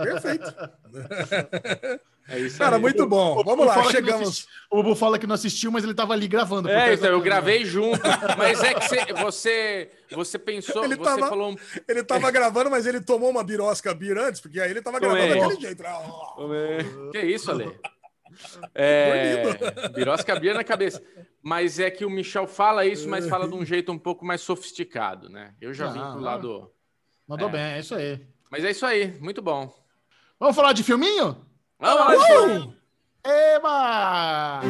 Perfeito. 0.05 0.55
É 2.31 2.39
isso 2.39 2.59
Cara, 2.59 2.77
aí. 2.77 2.83
muito 2.83 3.07
bom. 3.07 3.33
O 3.33 3.45
Vamos 3.45 3.67
Bubu 3.67 3.79
lá, 3.81 3.91
chegamos. 3.91 4.29
assisti- 4.29 4.49
O 4.71 4.77
Bubu 4.77 4.95
fala 4.95 5.19
que 5.19 5.27
não 5.27 5.35
assistiu, 5.35 5.71
mas 5.73 5.83
ele 5.83 5.93
tava 5.95 6.13
ali 6.13 6.29
gravando. 6.29 6.69
É, 6.71 6.95
então, 6.95 7.09
eu 7.11 7.21
gravei 7.21 7.65
junto, 7.65 8.01
mas 8.39 8.63
é 8.63 8.73
que 8.75 8.81
você, 8.89 9.13
você, 9.15 9.91
você 10.13 10.39
pensou, 10.39 10.85
Ele 10.85 10.95
você 10.97 11.03
tava- 11.03 11.29
falou 11.29 11.51
um 11.53 11.57
Ele 11.89 12.05
tava 12.05 12.31
gravando, 12.33 12.71
mas 12.71 12.87
ele 12.87 13.01
tomou 13.01 13.31
uma 13.31 13.43
birosca 13.43 13.93
bira 13.93 14.29
antes, 14.29 14.41
porque 14.41 14.61
aí 14.61 14.71
ele 14.71 14.81
tava 14.81 15.01
Tomei. 15.01 15.27
gravando 15.29 15.41
daquele 15.49 15.61
jeito. 15.61 15.83
Ah, 15.85 17.11
Que 17.13 17.21
isso, 17.21 17.51
Ale? 17.51 17.77
É, 18.75 19.89
birosca 19.93 20.39
bia 20.39 20.55
na 20.55 20.65
cabeça. 20.65 21.03
Mas 21.43 21.79
é 21.79 21.91
que 21.91 22.05
o 22.05 22.11
Michel 22.11 22.47
fala 22.47 22.85
isso, 22.87 23.09
mas 23.09 23.29
fala 23.29 23.49
de 23.49 23.55
um 23.55 23.65
jeito 23.65 23.91
um 23.91 23.99
pouco 23.99 24.25
mais 24.25 24.41
sofisticado, 24.43 25.29
né? 25.29 25.55
Eu 25.61 25.73
já 25.73 25.89
vim 25.89 25.99
Não, 25.99 26.13
pro 26.13 26.21
lado. 26.23 26.71
Mandou 27.27 27.49
É. 27.49 27.53
bem, 27.53 27.61
é 27.63 27.81
isso 27.81 27.95
aí. 27.95 28.21
Mas 28.51 28.65
é 28.65 28.71
isso 28.71 28.85
aí, 28.85 29.17
muito 29.21 29.41
bom. 29.41 29.73
Vamos 30.39 30.55
falar 30.57 30.73
de 30.73 30.83
filminho? 30.83 31.37
Vamos 31.81 32.19
lá, 32.19 32.27
Gil. 32.27 32.75
Eba! 33.25 34.61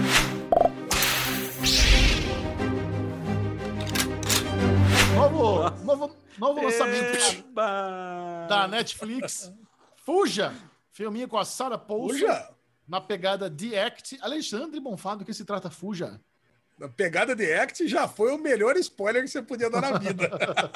Novo, 5.17 5.71
novo, 5.85 6.17
novo 6.39 6.63
lançamento 6.63 7.19
da 8.49 8.69
Netflix. 8.69 9.53
Fuja! 9.97 10.55
Filminho 10.93 11.27
com 11.27 11.37
a 11.37 11.45
Sarah 11.45 11.77
Paulson 11.77 12.19
Fuja! 12.19 12.49
na 12.87 13.01
pegada 13.01 13.51
The 13.51 13.83
Act. 13.87 14.19
Alexandre 14.21 14.79
Bonfá, 14.79 15.17
do 15.17 15.25
que 15.25 15.35
se 15.35 15.45
trata 15.45 15.69
Fuja? 15.69 16.21
A 16.81 16.89
pegada 16.89 17.35
de 17.37 17.53
Act 17.53 17.87
já 17.87 18.09
foi 18.09 18.33
o 18.33 18.39
melhor 18.39 18.77
spoiler 18.79 19.23
que 19.23 19.29
você 19.29 19.43
podia 19.43 19.69
dar 19.69 19.83
na 19.83 19.99
vida. 19.99 20.31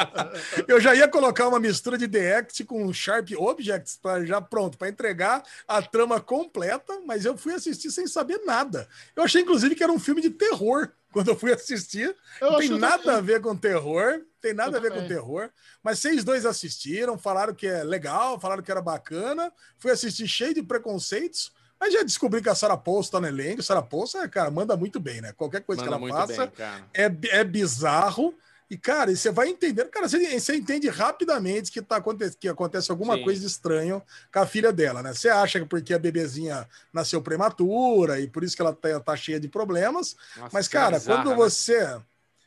Eu 0.68 0.78
já 0.78 0.94
ia 0.94 1.08
colocar 1.08 1.48
uma 1.48 1.58
mistura 1.58 1.96
de 1.96 2.06
The 2.06 2.36
Act 2.36 2.64
com 2.64 2.92
Sharp 2.92 3.30
Objects 3.38 3.96
para 3.96 4.24
já 4.24 4.40
pronto, 4.40 4.76
para 4.76 4.88
entregar 4.88 5.42
a 5.66 5.80
trama 5.80 6.20
completa, 6.20 7.00
mas 7.06 7.24
eu 7.24 7.36
fui 7.36 7.54
assistir 7.54 7.90
sem 7.90 8.06
saber 8.06 8.40
nada. 8.44 8.86
Eu 9.16 9.22
achei, 9.22 9.42
inclusive, 9.42 9.74
que 9.74 9.82
era 9.82 9.92
um 9.92 9.98
filme 9.98 10.20
de 10.20 10.30
terror 10.30 10.90
quando 11.10 11.28
eu 11.28 11.36
fui 11.36 11.52
assistir. 11.52 12.14
Eu 12.40 12.52
não 12.52 12.58
tem 12.58 12.70
nada 12.70 12.98
também. 13.02 13.16
a 13.16 13.20
ver 13.20 13.40
com 13.40 13.56
terror, 13.56 14.20
tem 14.40 14.52
nada 14.52 14.72
Eu 14.72 14.78
a 14.78 14.82
ver 14.82 14.88
também. 14.90 15.02
com 15.04 15.08
terror. 15.08 15.50
Mas 15.82 16.00
vocês 16.00 16.24
dois 16.24 16.44
assistiram, 16.44 17.16
falaram 17.16 17.54
que 17.54 17.66
é 17.66 17.82
legal, 17.84 18.38
falaram 18.38 18.62
que 18.62 18.70
era 18.70 18.82
bacana. 18.82 19.52
Fui 19.78 19.90
assistir 19.90 20.26
cheio 20.26 20.52
de 20.52 20.62
preconceitos, 20.62 21.52
mas 21.84 21.92
já 21.92 22.02
descobri 22.02 22.40
que 22.40 22.48
a 22.48 22.54
Sarah 22.54 22.78
Paulson 22.78 23.10
tá 23.10 23.20
no 23.20 23.26
elenco. 23.26 23.62
Sarah 23.62 23.82
Paulson, 23.82 24.26
cara, 24.30 24.50
manda 24.50 24.74
muito 24.74 24.98
bem, 24.98 25.20
né? 25.20 25.34
Qualquer 25.34 25.60
coisa 25.60 25.84
Manda 25.84 25.98
que 25.98 26.04
ela 26.04 26.26
faça 26.26 26.46
bem, 26.46 26.84
é, 26.94 27.38
é 27.40 27.44
bizarro. 27.44 28.34
E, 28.70 28.78
cara, 28.78 29.12
e 29.12 29.16
você 29.16 29.30
vai 29.30 29.48
entendendo. 29.48 29.90
Cara, 29.90 30.08
você, 30.08 30.40
você 30.40 30.56
entende 30.56 30.88
rapidamente 30.88 31.70
que, 31.70 31.82
tá, 31.82 32.02
que 32.40 32.48
acontece 32.48 32.90
alguma 32.90 33.16
Sim. 33.16 33.24
coisa 33.24 33.40
de 33.42 33.46
estranho 33.46 34.02
com 34.32 34.38
a 34.38 34.46
filha 34.46 34.72
dela, 34.72 35.02
né? 35.02 35.12
Você 35.12 35.28
acha 35.28 35.60
que 35.60 35.66
porque 35.66 35.92
a 35.92 35.98
bebezinha 35.98 36.66
nasceu 36.90 37.20
prematura 37.20 38.18
e 38.18 38.28
por 38.28 38.42
isso 38.42 38.56
que 38.56 38.62
ela 38.62 38.72
tá, 38.72 38.98
tá 38.98 39.14
cheia 39.14 39.38
de 39.38 39.48
problemas. 39.48 40.16
Nossa, 40.38 40.50
Mas, 40.54 40.66
cena 40.66 40.84
cara, 40.84 40.98
bizarra, 40.98 41.22
quando 41.22 41.30
né? 41.32 41.36
você. 41.36 42.00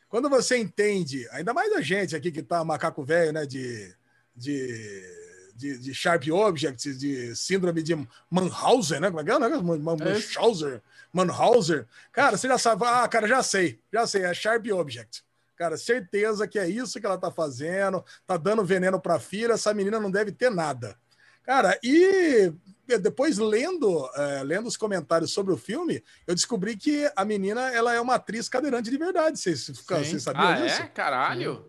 Quando 0.09 0.29
você 0.29 0.57
entende, 0.57 1.27
ainda 1.29 1.53
mais 1.53 1.71
a 1.73 1.81
gente 1.81 2.15
aqui 2.15 2.31
que 2.31 2.41
tá 2.41 2.63
macaco 2.63 3.03
velho, 3.03 3.33
né? 3.33 3.45
De, 3.45 3.93
de, 4.35 5.26
de, 5.57 5.77
de 5.79 5.93
Sharp 5.93 6.23
Objects, 6.31 6.97
de 6.97 7.35
síndrome 7.35 7.81
de 7.81 7.95
Mannhausen, 8.29 8.99
né? 8.99 9.07
Como 9.09 9.19
é 9.21 9.23
que 9.23 9.31
é 9.31 9.35
o 9.35 9.39
negócio? 9.39 9.63
Man- 9.65 9.77
Man- 9.79 9.97
É. 10.05 10.81
Mannhauser. 11.11 11.85
Cara, 12.11 12.37
você 12.37 12.47
já 12.47 12.57
sabe. 12.57 12.83
Ah, 12.85 13.07
cara, 13.07 13.27
já 13.27 13.41
sei. 13.41 13.79
Já 13.91 14.05
sei. 14.05 14.23
É 14.23 14.33
Sharp 14.33 14.65
Object. 14.71 15.23
Cara, 15.55 15.75
certeza 15.77 16.47
que 16.47 16.59
é 16.59 16.69
isso 16.69 16.99
que 16.99 17.05
ela 17.05 17.17
tá 17.17 17.31
fazendo. 17.31 18.03
Tá 18.27 18.37
dando 18.37 18.63
veneno 18.63 18.99
pra 18.99 19.19
filha. 19.19 19.53
Essa 19.53 19.73
menina 19.73 19.99
não 19.99 20.11
deve 20.11 20.31
ter 20.31 20.51
nada. 20.51 20.95
Cara, 21.43 21.79
e 21.81 22.51
depois 23.01 23.37
lendo, 23.37 24.07
é, 24.15 24.43
lendo 24.43 24.67
os 24.67 24.77
comentários 24.77 25.31
sobre 25.31 25.53
o 25.53 25.57
filme, 25.57 26.03
eu 26.27 26.35
descobri 26.35 26.75
que 26.75 27.09
a 27.15 27.23
menina 27.25 27.71
ela 27.73 27.93
é 27.93 27.99
uma 28.01 28.15
atriz 28.15 28.47
cadeirante 28.49 28.89
de 28.91 28.97
verdade. 28.97 29.39
Vocês, 29.39 29.61
Sim. 29.65 29.73
vocês 29.73 30.23
sabiam 30.23 30.45
Ah, 30.47 30.53
disso? 30.61 30.81
é? 30.81 30.87
Caralho. 30.87 31.65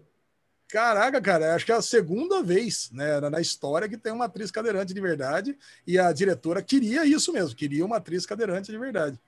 Caraca, 0.69 1.19
cara, 1.21 1.55
acho 1.55 1.65
que 1.65 1.73
é 1.73 1.75
a 1.77 1.81
segunda 1.81 2.43
vez 2.43 2.91
né, 2.93 3.19
na- 3.31 3.41
história 3.41 3.89
que 3.89 3.97
tem 3.97 4.13
uma 4.13 4.27
atriz 4.27 4.51
cadeirante 4.51 4.93
de 4.93 5.01
verdade 5.01 5.57
e 5.87 5.99
a 5.99 6.13
diretora 6.13 6.63
queria 6.63 7.07
isso 7.07 7.33
mesmo, 7.33 7.57
queria 7.57 7.87
uma 7.87 7.97
atriz 7.97 8.27
cadeirante 8.27 8.71
de 8.71 8.77
verdade. 8.79 9.19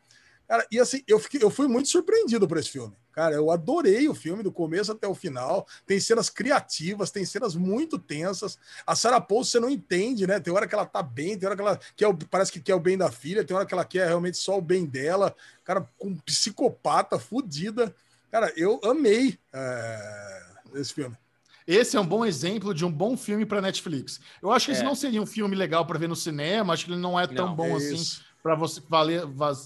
Cara, 0.49 0.67
e 0.71 0.81
assim, 0.81 1.03
eu, 1.09 1.19
fiquei, 1.21 1.43
eu 1.43 1.51
fui 1.51 1.69
muito 1.69 1.89
surpreendido 1.89 2.49
por 2.49 2.59
esse 2.59 2.71
filme. 2.71 2.95
Cara, 3.13 3.35
eu 3.37 3.51
adorei 3.51 4.09
o 4.09 4.15
filme 4.15 4.43
do 4.43 4.53
começo 4.53 4.93
até 4.93 5.09
o 5.09 5.15
final. 5.15 5.67
Tem 5.87 6.01
cenas 6.01 6.31
criativas, 6.31 7.11
tem 7.11 7.25
cenas 7.25 7.55
muito 7.57 7.99
tensas. 7.99 8.59
A 8.87 8.97
Sarah 8.97 9.21
Paulson 9.21 9.53
você 9.53 9.61
não 9.61 9.71
entende, 9.71 10.27
né? 10.27 10.41
Tem 10.41 10.53
hora 10.53 10.67
que 10.69 10.75
ela 10.75 10.87
tá 10.87 11.03
bem, 11.03 11.39
tem 11.39 11.47
hora 11.47 11.57
que 11.57 11.63
ela 11.63 11.81
quer 11.97 12.09
o, 12.09 12.17
parece 12.17 12.53
que 12.53 12.61
quer 12.61 12.75
o 12.75 12.81
bem 12.81 12.99
da 12.99 13.11
filha, 13.13 13.45
tem 13.45 13.57
hora 13.57 13.67
que 13.67 13.75
ela 13.75 13.85
quer 13.85 14.09
realmente 14.09 14.39
só 14.39 14.59
o 14.59 14.63
bem 14.63 14.87
dela. 14.87 15.35
Cara, 15.65 15.89
com 15.99 16.17
psicopata, 16.19 17.19
fudida. 17.19 17.95
Cara, 18.31 18.53
eu 18.57 18.81
amei 18.85 19.39
é, 19.53 20.43
esse 20.75 20.93
filme. 20.95 21.17
Esse 21.71 21.97
é 21.97 22.01
um 22.01 22.07
bom 22.07 22.25
exemplo 22.25 22.75
de 22.75 22.85
um 22.85 22.91
bom 22.91 23.17
filme 23.17 23.47
para 23.47 23.61
Netflix. 23.61 24.21
Eu 24.43 24.51
acho 24.51 24.67
que 24.67 24.73
esse 24.73 24.81
É. 24.81 24.85
não 24.85 24.95
seria 24.97 25.23
um 25.23 25.27
filme 25.27 25.55
legal 25.55 25.87
para 25.87 25.99
ver 25.99 26.09
no 26.09 26.17
cinema, 26.17 26.73
acho 26.73 26.85
que 26.85 26.91
ele 26.91 27.01
não 27.01 27.19
é 27.19 27.29
tão 27.29 27.47
Não, 27.47 27.55
bom 27.55 27.77
Isso. 27.77 27.95
assim 27.95 28.31
para 28.43 28.55
você 28.55 28.81
valer, 28.89 29.23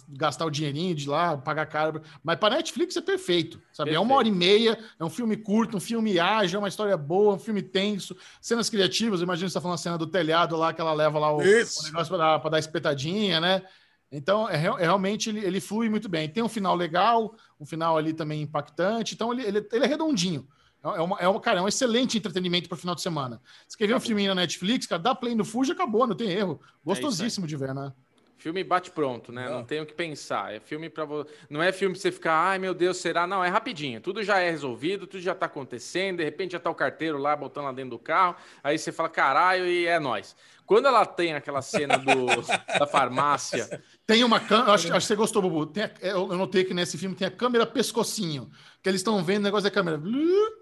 gastar 0.09 0.44
o 0.44 0.51
dinheirinho 0.51 0.94
de 0.94 1.09
lá, 1.09 1.36
pagar 1.36 1.66
caro. 1.66 2.02
Mas 2.22 2.39
para 2.39 2.56
Netflix 2.56 2.97
é 2.97 3.01
perfeito, 3.01 3.60
sabe? 3.72 3.90
É 3.90 3.93
Perfeito. 3.93 4.02
uma 4.02 4.16
hora 4.16 4.26
e 4.28 4.32
meia, 4.32 4.78
é 4.98 5.05
um 5.05 5.10
filme 5.10 5.36
curto, 5.36 5.76
um 5.76 5.81
filme 5.81 6.18
ágil, 6.18 6.56
é 6.56 6.59
uma 6.59 6.68
história 6.68 6.97
boa, 6.97 7.35
um 7.35 7.39
filme 7.39 7.62
tenso, 7.62 8.16
cenas 8.40 8.68
criativas. 8.68 9.20
Imagina 9.22 9.48
você 9.48 9.55
tá 9.55 9.60
falando 9.60 9.76
a 9.76 9.78
cena 9.78 9.97
do 9.97 10.06
telhado 10.06 10.56
lá 10.56 10.72
que 10.72 10.81
ela 10.81 10.93
leva 10.93 11.18
lá 11.18 11.32
o, 11.32 11.40
Isso. 11.40 11.82
o 11.82 11.85
negócio 11.85 12.09
para 12.09 12.39
dar, 12.39 12.51
dar 12.51 12.59
espetadinha, 12.59 13.40
né? 13.40 13.62
Então, 14.10 14.48
é, 14.48 14.55
é 14.55 14.59
realmente 14.59 15.28
ele, 15.28 15.44
ele 15.44 15.60
flui 15.60 15.89
muito 15.89 16.09
bem. 16.09 16.28
Tem 16.28 16.43
um 16.43 16.48
final 16.48 16.74
legal, 16.74 17.35
um 17.59 17.64
final 17.64 17.97
ali 17.97 18.12
também 18.12 18.43
impactante. 18.43 19.14
Então, 19.14 19.32
ele, 19.32 19.43
ele, 19.43 19.68
ele 19.72 19.85
é 19.85 19.89
redondinho. 19.89 20.47
É 20.85 21.01
uma, 21.01 21.19
é 21.19 21.27
uma, 21.27 21.40
cara, 21.40 21.61
é 21.61 21.62
um 21.62 21.69
excelente 21.69 22.19
entretenimento 22.19 22.69
para 22.69 22.77
o 22.77 22.78
final 22.78 22.94
de 22.94 23.01
semana. 23.01 23.40
Você 23.66 23.78
quer 23.78 23.86
ver 23.86 23.97
um 23.97 24.01
filminho 24.01 24.35
na 24.35 24.43
Netflix, 24.43 24.86
cara, 24.86 25.01
dá 25.01 25.15
play 25.15 25.35
no 25.35 25.44
Fuji, 25.44 25.73
acabou, 25.73 26.06
não 26.06 26.15
tem 26.15 26.28
erro. 26.31 26.61
Gostosíssimo 26.85 27.47
de 27.47 27.56
ver, 27.56 27.74
né? 27.74 27.90
Filme 28.36 28.62
bate 28.62 28.90
pronto, 28.90 29.32
né? 29.32 29.47
Não, 29.48 29.56
Não. 29.59 29.65
tem 29.65 29.81
o 29.81 29.86
que 29.86 29.94
pensar. 29.94 30.52
É 30.55 30.61
filme 30.61 30.90
para 30.90 31.05
você. 31.05 31.31
Não 31.48 31.62
é 31.62 31.73
filme 31.73 31.94
pra 31.94 32.02
você 32.02 32.12
ficar, 32.12 32.35
ai 32.51 32.59
meu 32.59 32.74
Deus, 32.74 32.98
será? 32.98 33.27
Não, 33.27 33.43
é 33.43 33.48
rapidinho. 33.48 34.01
Tudo 34.01 34.23
já 34.23 34.39
é 34.39 34.51
resolvido, 34.51 35.06
tudo 35.06 35.23
já 35.23 35.35
tá 35.35 35.47
acontecendo. 35.47 36.19
De 36.19 36.24
repente 36.24 36.52
já 36.52 36.61
tá 36.61 36.69
o 36.69 36.74
carteiro 36.74 37.16
lá 37.16 37.35
botando 37.35 37.65
lá 37.65 37.73
dentro 37.73 37.90
do 37.93 37.98
carro. 37.98 38.36
Aí 38.62 38.77
você 38.78 38.93
fala, 38.93 39.09
caralho, 39.09 39.66
e 39.66 39.86
é 39.86 39.98
nós. 39.98 40.36
Quando 40.66 40.86
ela 40.89 41.05
tem 41.06 41.35
aquela 41.35 41.61
cena 41.62 41.97
do, 41.98 42.27
da 42.78 42.86
farmácia, 42.86 43.82
Tem 44.06 44.24
uma 44.24 44.40
câmera, 44.40 44.73
acho, 44.73 44.89
acho 44.93 44.93
que 45.06 45.06
você 45.06 45.15
gostou, 45.16 45.40
Bubu. 45.43 45.66
Tem 45.66 45.85
a- 45.85 45.90
eu 46.01 46.31
eu 46.32 46.36
notei 46.39 46.65
que 46.65 46.74
nesse 46.74 46.97
filme 46.98 47.15
tem 47.15 47.28
a 47.28 47.31
câmera 47.31 47.66
pescocinho, 47.66 48.51
que 48.82 48.89
eles 48.89 49.01
estão 49.01 49.23
vendo 49.23 49.40
o 49.40 49.44
negócio 49.44 49.65
da 49.65 49.70
câmera. 49.70 50.01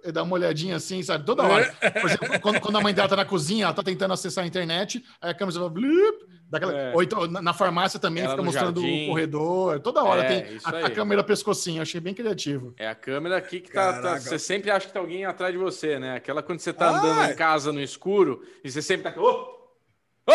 E 0.04 0.12
dá 0.12 0.22
uma 0.24 0.34
olhadinha 0.34 0.76
assim, 0.76 1.02
sabe? 1.02 1.24
Toda 1.24 1.42
hora. 1.44 1.72
Por 2.00 2.04
exemplo, 2.10 2.40
quando, 2.40 2.60
quando 2.60 2.76
a 2.76 2.80
mãe 2.80 2.92
dela 2.94 3.08
tá 3.08 3.16
na 3.16 3.24
cozinha, 3.24 3.64
ela 3.64 3.74
tá 3.74 3.82
tentando 3.82 4.12
acessar 4.12 4.44
a 4.44 4.46
internet, 4.46 5.04
aí 5.20 5.30
a 5.30 5.34
câmera 5.34 5.58
vai. 5.60 5.82
Blup, 6.52 6.60
dá 6.60 6.68
aquela- 6.68 6.72
É. 6.78 6.94
Ou 6.94 7.02
então, 7.02 7.26
na, 7.26 7.52
farmácia 7.54 7.98
também, 7.98 8.22
Ela 8.22 8.32
fica 8.32 8.42
mostrando 8.42 8.80
jardim. 8.80 9.04
o 9.04 9.08
corredor. 9.08 9.80
Toda 9.80 10.02
hora 10.04 10.22
É, 10.24 10.40
tem 10.42 10.58
a, 10.64 10.86
a 10.86 10.90
câmera 10.90 11.24
pescocinho. 11.24 11.78
Eu 11.78 11.82
achei 11.82 12.00
bem 12.00 12.14
criativo. 12.14 12.74
é 12.78 12.86
a 12.88 12.94
câmera 12.94 13.36
aqui 13.36 13.60
que 13.60 13.72
tá, 13.72 14.00
tá-. 14.00 14.20
Você 14.20 14.38
sempre 14.38 14.70
acha 14.70 14.86
que 14.86 14.92
tá 14.92 15.00
alguém 15.00 15.24
atrás 15.24 15.52
de 15.52 15.58
você, 15.58 15.98
né? 15.98 16.16
Aquela 16.16 16.42
quando 16.42 16.60
você 16.60 16.72
tá 16.72 16.86
Ah, 16.88 16.98
andando 16.98 17.22
é. 17.22 17.32
em 17.32 17.36
casa 17.36 17.72
no 17.72 17.80
escuro 17.80 18.42
e 18.62 18.70
você 18.70 18.82
sempre 18.82 19.10
tá. 19.10 19.20
Oh! 19.20 19.58
Oh! 20.26 20.32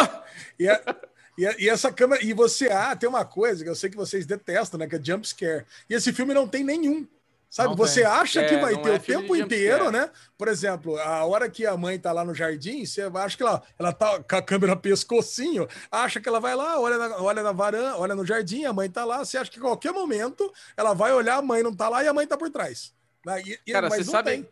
E, 0.60 0.68
a- 0.68 0.96
e 1.38 1.46
a- 1.46 1.56
e 1.60 1.70
essa 1.70 1.92
câmera. 1.94 2.24
E 2.24 2.34
você, 2.34 2.68
ah, 2.70 2.96
tem 2.96 3.08
uma 3.08 3.24
coisa 3.24 3.64
que 3.64 3.70
eu 3.70 3.76
sei 3.76 3.90
que 3.90 3.96
vocês 3.96 4.26
detestam, 4.26 4.78
né? 4.80 4.88
Que 4.88 4.96
é 4.96 5.00
jump 5.04 5.28
scare. 5.28 5.66
E 5.90 5.94
esse 5.94 6.12
filme 6.12 6.34
não 6.34 6.48
tem 6.48 6.64
nenhum. 6.64 7.08
Sabe, 7.50 7.70
Não 7.70 7.76
você 7.78 8.02
tem. 8.02 8.10
acha 8.10 8.42
É, 8.42 8.46
que 8.46 8.58
vai 8.58 8.76
ter 8.82 8.90
é 8.90 8.96
o 8.96 9.00
tempo 9.00 9.36
inteiro, 9.36 9.90
né? 9.90 10.12
Por 10.38 10.48
exemplo, 10.50 10.98
a 11.00 11.26
hora 11.26 11.50
que 11.50 11.66
a 11.66 11.78
mãe 11.78 11.98
tá 11.98 12.12
lá 12.12 12.26
no 12.26 12.36
jardim, 12.36 12.86
você 12.86 13.02
acha 13.02 13.38
que 13.38 13.42
ela, 13.44 13.64
ela 13.80 13.94
tá 13.94 14.22
com 14.22 14.36
a 14.36 14.42
câmera 14.42 14.76
pescocinho, 14.78 15.66
acha 15.90 16.20
que 16.20 16.28
ela 16.28 16.40
vai 16.42 16.56
lá, 16.56 16.80
olha 16.80 16.98
na, 16.98 17.18
olha 17.22 17.42
na 17.44 17.52
varanda, 17.54 17.98
olha 17.98 18.14
no 18.14 18.26
jardim, 18.26 18.66
a 18.66 18.74
mãe 18.74 18.90
tá 18.90 19.06
lá, 19.06 19.24
você 19.24 19.38
acha 19.38 19.50
que 19.50 19.58
em 19.60 19.62
qualquer 19.62 19.94
momento 19.94 20.52
ela 20.76 20.94
vai 20.94 21.14
olhar, 21.14 21.38
a 21.38 21.42
mãe 21.42 21.64
não 21.64 21.74
tá 21.74 21.88
lá 21.88 22.04
e 22.04 22.08
a 22.08 22.14
mãe 22.14 22.28
tá 22.28 22.38
por 22.38 22.50
trás. 22.50 22.94
Né? 23.26 23.42
E- 23.46 23.60
e- 23.66 23.72
Cara, 23.72 23.88
mas 23.90 24.00
você 24.00 24.04
não 24.06 24.12
sabe, 24.12 24.30
tem. 24.32 24.50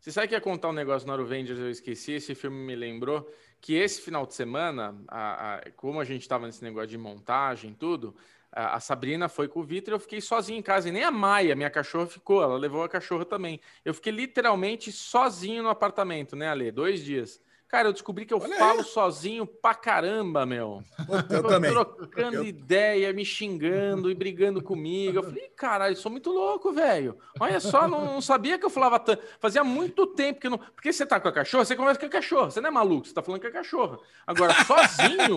você 0.00 0.10
sabe 0.10 0.28
que 0.28 0.34
ia 0.34 0.40
contar 0.40 0.68
um 0.70 0.72
negócio 0.72 1.06
no 1.06 1.12
Avengers, 1.14 1.58
eu 1.60 1.70
esqueci, 1.70 2.12
esse 2.12 2.34
filme 2.34 2.56
me 2.56 2.74
lembrou 2.74 3.30
que 3.60 3.74
esse 3.74 4.00
final 4.00 4.24
de 4.26 4.34
semana, 4.34 4.96
a- 5.06 5.56
a- 5.56 5.70
como 5.76 6.00
a 6.00 6.04
gente 6.04 6.26
tava 6.26 6.46
nesse 6.46 6.62
negócio 6.64 6.88
de 6.88 6.96
montagem 6.96 7.72
e 7.72 7.74
tudo, 7.74 8.16
a, 8.52 8.80
Sabrina 8.80 9.28
foi 9.28 9.48
com 9.48 9.60
o 9.60 9.64
Vitor 9.64 9.94
eu 9.94 10.00
fiquei 10.00 10.20
sozinho 10.20 10.58
em 10.58 10.62
casa, 10.62 10.88
e 10.88 10.92
nem 10.92 11.04
a 11.04 11.10
Maia, 11.10 11.54
minha 11.54 11.70
cachorra, 11.70 12.06
ficou, 12.06 12.42
ela 12.42 12.56
levou 12.56 12.82
a 12.82 12.88
cachorra 12.88 13.24
também. 13.24 13.60
Eu 13.84 13.94
fiquei 13.94 14.12
literalmente 14.12 14.90
sozinho 14.90 15.62
no 15.62 15.68
apartamento, 15.68 16.34
né, 16.34 16.48
Ale? 16.48 16.70
Dois 16.70 17.04
dias. 17.04 17.40
Cara, 17.68 17.88
eu 17.88 17.92
descobri 17.92 18.24
que 18.24 18.32
eu 18.32 18.38
Olha 18.40 18.56
falo 18.56 18.78
aí. 18.78 18.84
sozinho 18.86 19.44
pra 19.46 19.74
caramba, 19.74 20.46
meu. 20.46 20.82
Eu 21.30 21.42
Tô 21.42 21.48
também. 21.48 21.70
Trocando 21.70 22.36
Eu- 22.36 22.44
ideia, 22.44 23.12
me 23.12 23.26
xingando 23.26 24.10
e 24.10 24.14
brigando 24.14 24.62
comigo. 24.62 25.18
Eu 25.18 25.22
falei, 25.22 25.48
caralho, 25.54 25.92
eu 25.92 25.96
sou 25.96 26.10
muito 26.10 26.30
louco, 26.30 26.72
velho. 26.72 27.18
Olha 27.38 27.60
só, 27.60 27.86
não, 27.86 28.06
não 28.06 28.20
sabia 28.22 28.58
que 28.58 28.64
eu 28.64 28.70
falava 28.70 28.98
tanto. 28.98 29.22
Fazia 29.38 29.62
muito 29.62 30.06
tempo 30.06 30.40
que 30.40 30.46
eu 30.46 30.52
não. 30.52 30.58
Porque 30.58 30.90
você 30.92 31.04
tá 31.04 31.20
com 31.20 31.28
a 31.28 31.32
cachorra, 31.32 31.64
você 31.66 31.76
conversa 31.76 32.00
com 32.00 32.06
a 32.06 32.08
cachorra. 32.08 32.50
Você 32.50 32.60
não 32.60 32.68
é 32.68 32.72
maluco, 32.72 33.06
você 33.06 33.12
tá 33.12 33.22
falando 33.22 33.42
com 33.42 33.46
a 33.48 33.52
cachorra. 33.52 33.98
Agora, 34.26 34.54
sozinho. 34.64 35.36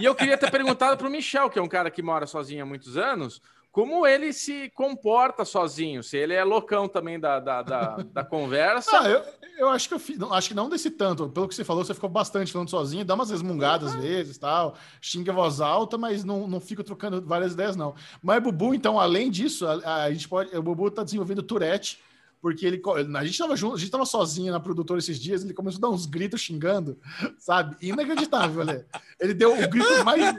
e 0.00 0.04
eu 0.04 0.14
queria 0.14 0.38
ter 0.38 0.52
perguntado 0.52 0.96
pro 0.96 1.10
Michel, 1.10 1.50
que 1.50 1.58
é 1.58 1.62
um 1.62 1.68
cara 1.68 1.90
que 1.90 2.00
mora 2.00 2.26
sozinho 2.28 2.62
há 2.62 2.66
muitos 2.66 2.96
anos. 2.96 3.42
Como 3.72 4.06
ele 4.06 4.34
se 4.34 4.70
comporta 4.74 5.46
sozinho? 5.46 6.02
Se 6.02 6.18
ele 6.18 6.34
é 6.34 6.44
loucão 6.44 6.86
também 6.86 7.18
da, 7.18 7.40
da, 7.40 7.62
da, 7.62 7.96
da 8.12 8.22
conversa. 8.22 8.90
Ah, 8.92 9.08
eu, 9.08 9.24
eu 9.58 9.68
acho 9.70 9.88
que 9.88 9.94
eu 9.94 9.98
fiz, 9.98 10.18
não, 10.18 10.30
acho 10.30 10.48
que 10.48 10.54
não 10.54 10.68
desse 10.68 10.90
tanto. 10.90 11.26
Pelo 11.30 11.48
que 11.48 11.54
você 11.54 11.64
falou, 11.64 11.82
você 11.82 11.94
ficou 11.94 12.10
bastante 12.10 12.52
falando 12.52 12.68
sozinho, 12.68 13.02
dá 13.02 13.14
umas 13.14 13.30
resmungadas 13.30 13.94
às 13.94 14.02
vezes, 14.02 14.36
tal, 14.36 14.74
xinga 15.00 15.32
voz 15.32 15.62
alta, 15.62 15.96
mas 15.96 16.22
não, 16.22 16.46
não 16.46 16.60
fica 16.60 16.84
trocando 16.84 17.22
várias 17.22 17.54
ideias, 17.54 17.74
não. 17.74 17.94
Mas 18.22 18.42
Bubu, 18.42 18.74
então, 18.74 19.00
além 19.00 19.30
disso, 19.30 19.66
a, 19.66 20.04
a 20.04 20.12
gente 20.12 20.28
pode. 20.28 20.54
O 20.54 20.62
Bubu 20.62 20.90
tá 20.90 21.02
desenvolvendo 21.02 21.42
Tourette, 21.42 21.98
porque 22.42 22.66
ele. 22.66 22.82
A 23.16 23.24
gente 23.24 23.38
tava 23.38 23.56
junto, 23.56 23.76
a 23.76 23.78
gente 23.78 23.90
tava 23.90 24.04
sozinho 24.04 24.52
na 24.52 24.58
produtora 24.58 24.98
esses 24.98 25.18
dias, 25.18 25.44
ele 25.44 25.54
começou 25.54 25.78
a 25.78 25.82
dar 25.82 25.94
uns 25.94 26.04
gritos 26.04 26.40
xingando, 26.40 26.98
sabe? 27.38 27.76
Inacreditável, 27.80 28.64
né? 28.64 28.84
Ele 29.20 29.32
deu 29.32 29.52
o 29.52 29.68
grito 29.68 30.04
mais, 30.04 30.34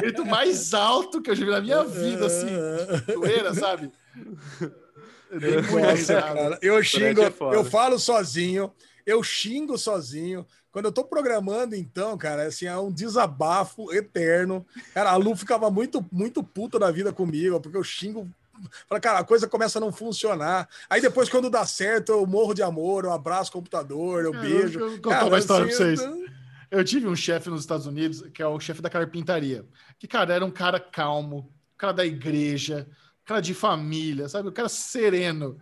grito 0.00 0.24
mais 0.24 0.72
alto 0.72 1.20
que 1.20 1.30
eu 1.30 1.36
já 1.36 1.44
vi 1.44 1.50
na 1.50 1.60
minha 1.60 1.84
vida, 1.84 2.26
assim, 2.26 2.46
zoeira, 3.12 3.52
sabe? 3.52 3.92
Eu 5.30 5.62
Nossa, 5.62 6.58
eu 6.60 6.82
xingo, 6.82 7.22
é 7.22 7.32
eu 7.54 7.64
falo 7.64 7.98
sozinho, 7.98 8.72
eu 9.06 9.22
xingo 9.22 9.78
sozinho. 9.78 10.46
Quando 10.70 10.86
eu 10.86 10.92
tô 10.92 11.04
programando, 11.04 11.74
então, 11.74 12.16
cara, 12.16 12.44
assim, 12.44 12.64
é 12.64 12.76
um 12.78 12.90
desabafo 12.90 13.92
eterno. 13.92 14.64
Cara, 14.94 15.10
a 15.10 15.16
Lu 15.16 15.36
ficava 15.36 15.70
muito, 15.70 16.04
muito 16.10 16.42
puta 16.42 16.78
da 16.78 16.90
vida 16.90 17.12
comigo, 17.12 17.60
porque 17.60 17.76
eu 17.76 17.84
xingo. 17.84 18.26
Fala, 18.88 19.00
cara, 19.00 19.18
a 19.20 19.24
coisa 19.24 19.48
começa 19.48 19.78
a 19.78 19.80
não 19.80 19.92
funcionar. 19.92 20.68
Aí 20.88 21.00
depois, 21.00 21.28
quando 21.28 21.48
dá 21.50 21.64
certo, 21.66 22.12
eu 22.12 22.26
morro 22.26 22.54
de 22.54 22.62
amor, 22.62 23.04
eu 23.04 23.12
abraço 23.12 23.50
o 23.50 23.54
computador, 23.54 24.24
eu 24.24 24.32
beijo. 24.32 24.78
eu- 24.78 24.86
eu 24.86 24.90
vou 24.90 24.98
contar 25.02 25.16
uma 25.26 25.38
história 25.38 25.66
pra 25.66 25.74
vocês. 25.76 26.00
Eu 26.70 26.84
tive 26.84 27.06
um 27.06 27.14
chefe 27.16 27.50
nos 27.50 27.60
Estados 27.60 27.86
Unidos, 27.86 28.22
que 28.32 28.42
é 28.42 28.46
o 28.46 28.58
chefe 28.58 28.80
da 28.80 28.88
carpintaria, 28.88 29.64
que, 29.98 30.08
cara, 30.08 30.32
era 30.34 30.44
um 30.44 30.50
cara 30.50 30.80
calmo, 30.80 31.38
um 31.74 31.76
cara 31.76 31.92
da 31.92 32.06
igreja, 32.06 32.88
cara 33.24 33.40
de 33.40 33.52
família, 33.54 34.28
sabe? 34.28 34.48
Um 34.48 34.52
cara 34.52 34.68
sereno. 34.68 35.58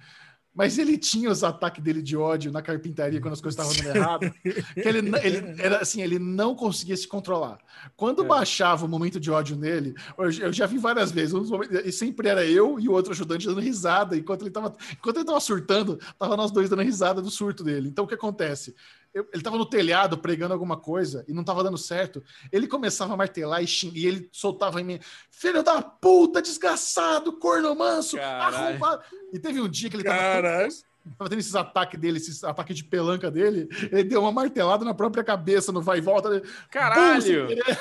Mas 0.53 0.79
ele 0.79 0.99
tinha 0.99 1.31
os 1.31 1.45
ataques 1.45 1.83
dele 1.83 2.03
de 2.03 2.17
ódio 2.17 2.51
na 2.51 2.61
carpintaria 2.61 3.21
quando 3.21 3.35
as 3.35 3.41
coisas 3.41 3.59
estavam 3.65 3.85
dando 3.85 3.97
errado. 3.97 4.35
Que 4.43 4.89
ele, 4.89 4.99
ele 5.23 5.55
era 5.63 5.79
assim, 5.79 6.03
ele 6.03 6.19
não 6.19 6.57
conseguia 6.57 6.97
se 6.97 7.07
controlar. 7.07 7.59
Quando 7.97 8.25
É. 8.25 8.27
baixava 8.27 8.85
o 8.85 8.89
momento 8.89 9.21
de 9.21 9.31
ódio 9.31 9.57
nele, 9.57 9.95
eu, 10.19 10.25
eu 10.47 10.53
já 10.53 10.67
vi 10.67 10.77
várias 10.77 11.13
vezes, 11.13 11.33
um 11.35 11.45
momentos- 11.45 11.81
e 11.85 11.93
sempre 11.93 12.29
era 12.29 12.45
eu 12.45 12.81
e 12.81 12.89
o 12.89 12.93
outro 12.93 13.13
ajudante 13.13 13.47
dando 13.47 13.61
risada, 13.61 14.17
enquanto 14.17 14.43
ele 14.43 14.51
estava 14.51 14.77
enquanto 14.93 15.17
ele 15.19 15.25
tava 15.27 15.41
surtando, 15.41 15.99
tava 16.19 16.37
nós 16.37 16.51
dois 16.51 16.69
dando 16.69 16.83
risada 16.83 17.23
do 17.23 17.31
surto 17.31 17.63
dele. 17.63 17.89
Então 17.89 18.05
o 18.05 18.09
que 18.09 18.15
acontece? 18.15 18.75
Ele 19.15 19.27
estava 19.35 19.57
no 19.57 19.67
telhado 19.67 20.19
pregando 20.19 20.53
alguma 20.53 20.77
coisa 20.77 21.25
e 21.27 21.33
não 21.33 21.41
estava 21.41 21.65
dando 21.65 21.77
certo. 21.77 22.23
Ele 22.53 22.69
começava 22.69 23.15
a 23.15 23.17
martelar 23.17 23.63
e, 23.63 23.67
xing, 23.67 23.93
e 23.95 24.07
ele 24.07 24.29
soltava 24.33 24.81
em 24.81 24.85
mim: 24.85 25.01
Filho 25.31 25.63
da 25.63 25.83
puta, 25.83 26.41
desgraçado, 26.41 27.33
corno 27.33 27.75
manso, 27.75 28.17
Caralho. 28.17 28.57
arrombado. 28.57 29.03
E 29.33 29.39
teve 29.39 29.61
um 29.61 29.69
dia 29.69 29.91
que 29.91 29.97
ele 29.97 30.05
tava, 30.05 30.17
Caralho. 30.19 30.73
tava 31.19 31.31
tendo 31.31 31.41
esses 31.41 31.57
ataques 31.57 31.99
dele, 32.01 32.19
esses 32.19 32.45
ataques 32.45 32.77
de 32.77 32.85
pelanca 32.85 33.31
dele. 33.31 33.69
Ele 33.91 34.05
deu 34.05 34.21
uma 34.21 34.31
martelada 34.33 34.85
na 34.85 34.95
própria 34.95 35.25
cabeça, 35.25 35.73
no 35.73 35.83
vai 35.83 35.99
e 35.99 36.03
volta. 36.03 36.31
Bum, 36.31 36.43
Caralho! 36.71 37.49
querer. 37.49 37.79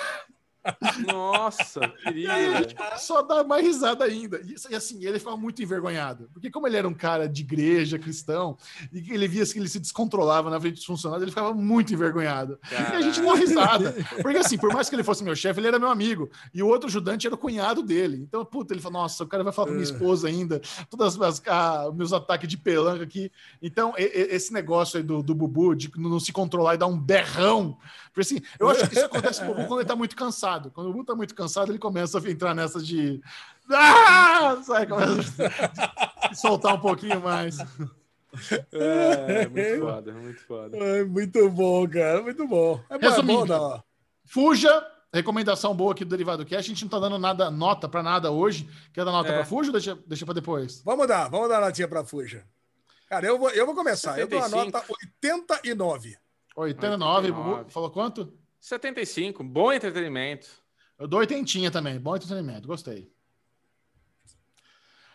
Nossa, 1.08 1.80
E 2.14 2.28
aí 2.28 2.48
a 2.54 2.58
gente 2.58 2.74
queria. 2.76 2.86
começou 2.90 3.18
a 3.18 3.22
dar 3.22 3.44
mais 3.44 3.66
risada 3.66 4.04
ainda. 4.04 4.42
E, 4.70 4.76
assim, 4.76 5.04
ele 5.06 5.20
ficava 5.20 5.38
muito 5.38 5.62
envergonhado. 5.62 6.30
Porque 6.34 6.50
como 6.52 6.68
ele 6.68 6.78
era 6.78 6.88
um 6.88 6.94
cara 6.94 7.28
de 7.28 7.42
igreja, 7.42 7.98
cristão, 7.98 8.58
e 8.92 9.14
ele 9.14 9.28
via 9.28 9.46
que 9.46 9.58
ele 9.58 9.70
se 9.70 9.80
descontrolava 9.80 10.50
na 10.50 10.60
frente 10.60 10.76
dos 10.76 10.86
funcionários, 10.86 11.24
ele 11.24 11.32
ficava 11.32 11.54
muito 11.54 11.94
envergonhado. 11.94 12.60
E 12.72 12.76
a 12.96 13.02
gente 13.02 13.22
deu 13.22 13.34
risada. 13.36 13.96
Porque 14.22 14.38
assim, 14.38 14.58
por 14.58 14.74
mais 14.74 14.90
que 14.90 14.96
ele 14.96 15.04
fosse 15.04 15.24
meu 15.24 15.36
chefe, 15.36 15.60
ele 15.60 15.68
era 15.68 15.80
meu 15.80 15.90
amigo. 15.90 16.30
E 16.54 16.62
o 16.62 16.68
outro 16.68 16.88
ajudante 16.90 17.26
era 17.26 17.36
o 17.36 17.38
cunhado 17.38 17.82
dele. 17.82 18.18
Então, 18.18 18.44
puta, 18.46 18.74
ele 18.74 18.82
falou, 18.82 19.02
nossa, 19.02 19.24
o 19.24 19.28
cara 19.28 19.44
vai 19.44 19.54
falar 19.54 19.68
pra 19.68 19.76
minha 19.76 19.84
esposa 19.84 20.28
ainda, 20.28 20.62
todas 20.90 21.20
as 21.20 21.42
ah, 21.48 21.88
os 21.90 21.96
meus 21.96 22.12
ataques 22.14 22.48
de 22.50 22.58
pelanca 22.58 23.04
aqui. 23.04 23.32
Então, 23.62 23.94
e- 23.98 24.04
e- 24.04 24.36
esse 24.36 24.52
negócio 24.54 24.98
aí 24.98 25.04
do, 25.04 25.24
do 25.24 25.34
Bubu, 25.34 25.76
de 25.76 25.90
não 25.98 26.20
se 26.20 26.32
controlar 26.32 26.76
e 26.76 26.78
dar 26.78 26.88
um 26.88 27.00
berrão. 27.00 27.78
Porque 28.14 28.22
assim, 28.22 28.42
eu 28.60 28.70
acho 28.70 28.88
que 28.88 28.96
isso 28.96 29.06
acontece 29.06 29.40
com 29.42 29.52
o 29.52 29.56
Bubu 29.56 29.68
quando 29.68 29.80
ele 29.82 29.88
tá 29.88 29.96
muito 29.96 30.16
cansado. 30.16 30.49
Quando 30.74 30.88
o 30.90 30.94
Bubu 30.94 31.06
tá 31.06 31.14
muito 31.16 31.36
cansado, 31.36 31.72
ele 31.72 31.78
começa 31.80 32.18
a 32.20 32.32
entrar 32.32 32.56
nessa 32.56 32.82
de. 32.82 33.22
Ah! 33.72 34.60
Sai, 34.64 34.88
começa 34.88 35.44
a 36.22 36.34
soltar 36.34 36.74
um 36.76 36.80
pouquinho 36.80 37.22
mais. 37.22 37.58
É, 38.72 39.48
muito 39.50 39.80
foda, 39.82 40.12
muito 40.14 40.42
foda. 40.46 40.78
Ai, 40.82 41.04
muito 41.04 41.50
bom, 41.50 41.88
cara, 41.88 42.22
muito 42.22 42.48
bom. 42.48 42.80
É 42.90 42.98
bom, 42.98 43.06
é 43.06 43.10
Resumindo. 43.10 43.46
bom 43.58 43.84
Fuja, 44.26 44.86
recomendação 45.14 45.76
boa 45.76 45.92
aqui 45.92 46.06
do 46.06 46.10
Derivado 46.12 46.46
Cash. 46.46 46.58
A 46.60 46.62
gente 46.62 46.84
não 46.84 46.90
tá 46.90 47.00
dando 47.00 47.18
nada, 47.18 47.50
nota 47.50 47.88
pra 47.90 48.04
nada 48.04 48.32
hoje. 48.32 48.70
Quer 48.94 49.04
dar 49.06 49.12
nota 49.12 49.30
É. 49.30 49.34
pra 49.38 49.46
Fuja 49.46 49.70
ou 49.70 49.74
deixa, 49.74 49.98
deixa 50.06 50.26
pra 50.26 50.34
depois? 50.34 50.82
Vamos 50.84 51.08
dar, 51.08 51.28
vamos 51.30 51.50
dar 51.50 51.58
a 51.58 51.66
notinha 51.68 51.88
pra 51.88 52.04
Fuja. 52.04 52.44
Cara, 53.08 53.26
eu 53.26 53.40
vou, 53.40 53.50
eu 53.50 53.66
vou 53.66 53.74
começar. 53.74 54.20
Eu 54.20 54.28
dou 54.28 54.38
a 54.40 54.44
75. 54.44 54.78
nota 54.78 54.86
89. 54.88 56.18
89, 56.56 57.28
89. 57.28 57.32
Bubu, 57.32 57.70
falou 57.72 57.90
quanto? 57.90 58.32
75, 58.60 59.44
bom 59.44 59.72
entretenimento. 59.72 60.48
Eu 60.98 61.08
dou 61.08 61.20
oitentinha 61.20 61.72
também. 61.72 61.98
Bom 62.00 62.16
entretenimento, 62.16 62.68
gostei. 62.68 63.12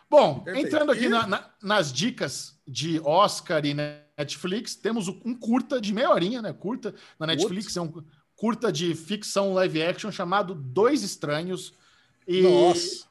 Bom, 0.09 0.41
Perfeito. 0.41 0.67
entrando 0.69 0.93
aqui 0.93 1.09
na- 1.09 1.27
na- 1.27 1.51
nas 1.63 1.93
dicas 1.93 2.59
de 2.67 3.01
Oscar 3.01 3.65
e 3.67 3.75
Netflix, 3.75 4.75
temos 4.77 5.09
um 5.09 5.35
curta 5.35 5.81
de 5.81 5.93
meia 5.93 6.11
horinha, 6.11 6.41
né? 6.41 6.53
Curta 6.53 6.95
na 7.19 7.27
Netflix, 7.27 7.77
é 7.77 7.81
um 7.81 8.05
curta 8.37 8.71
de 8.71 8.95
ficção 8.95 9.53
live 9.55 9.83
action 9.83 10.11
chamado 10.13 10.55
Dois 10.55 11.03
Estranhos. 11.03 11.75
E 12.27 12.43
Nossa. 12.43 13.07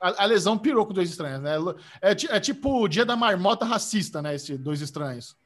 A, 0.00 0.22
a 0.22 0.26
lesão 0.26 0.56
pirou 0.58 0.86
com 0.86 0.92
Dois 0.92 1.10
Estranhos, 1.10 1.40
né? 1.42 1.54
É, 2.00 2.14
ti- 2.14 2.28
é 2.30 2.38
tipo 2.38 2.82
o 2.82 2.88
dia 2.88 3.04
da 3.04 3.16
marmota 3.16 3.64
racista, 3.64 4.20
né? 4.22 4.34
Esse 4.34 4.56
Dois 4.56 4.80
Estranhos. 4.80 5.36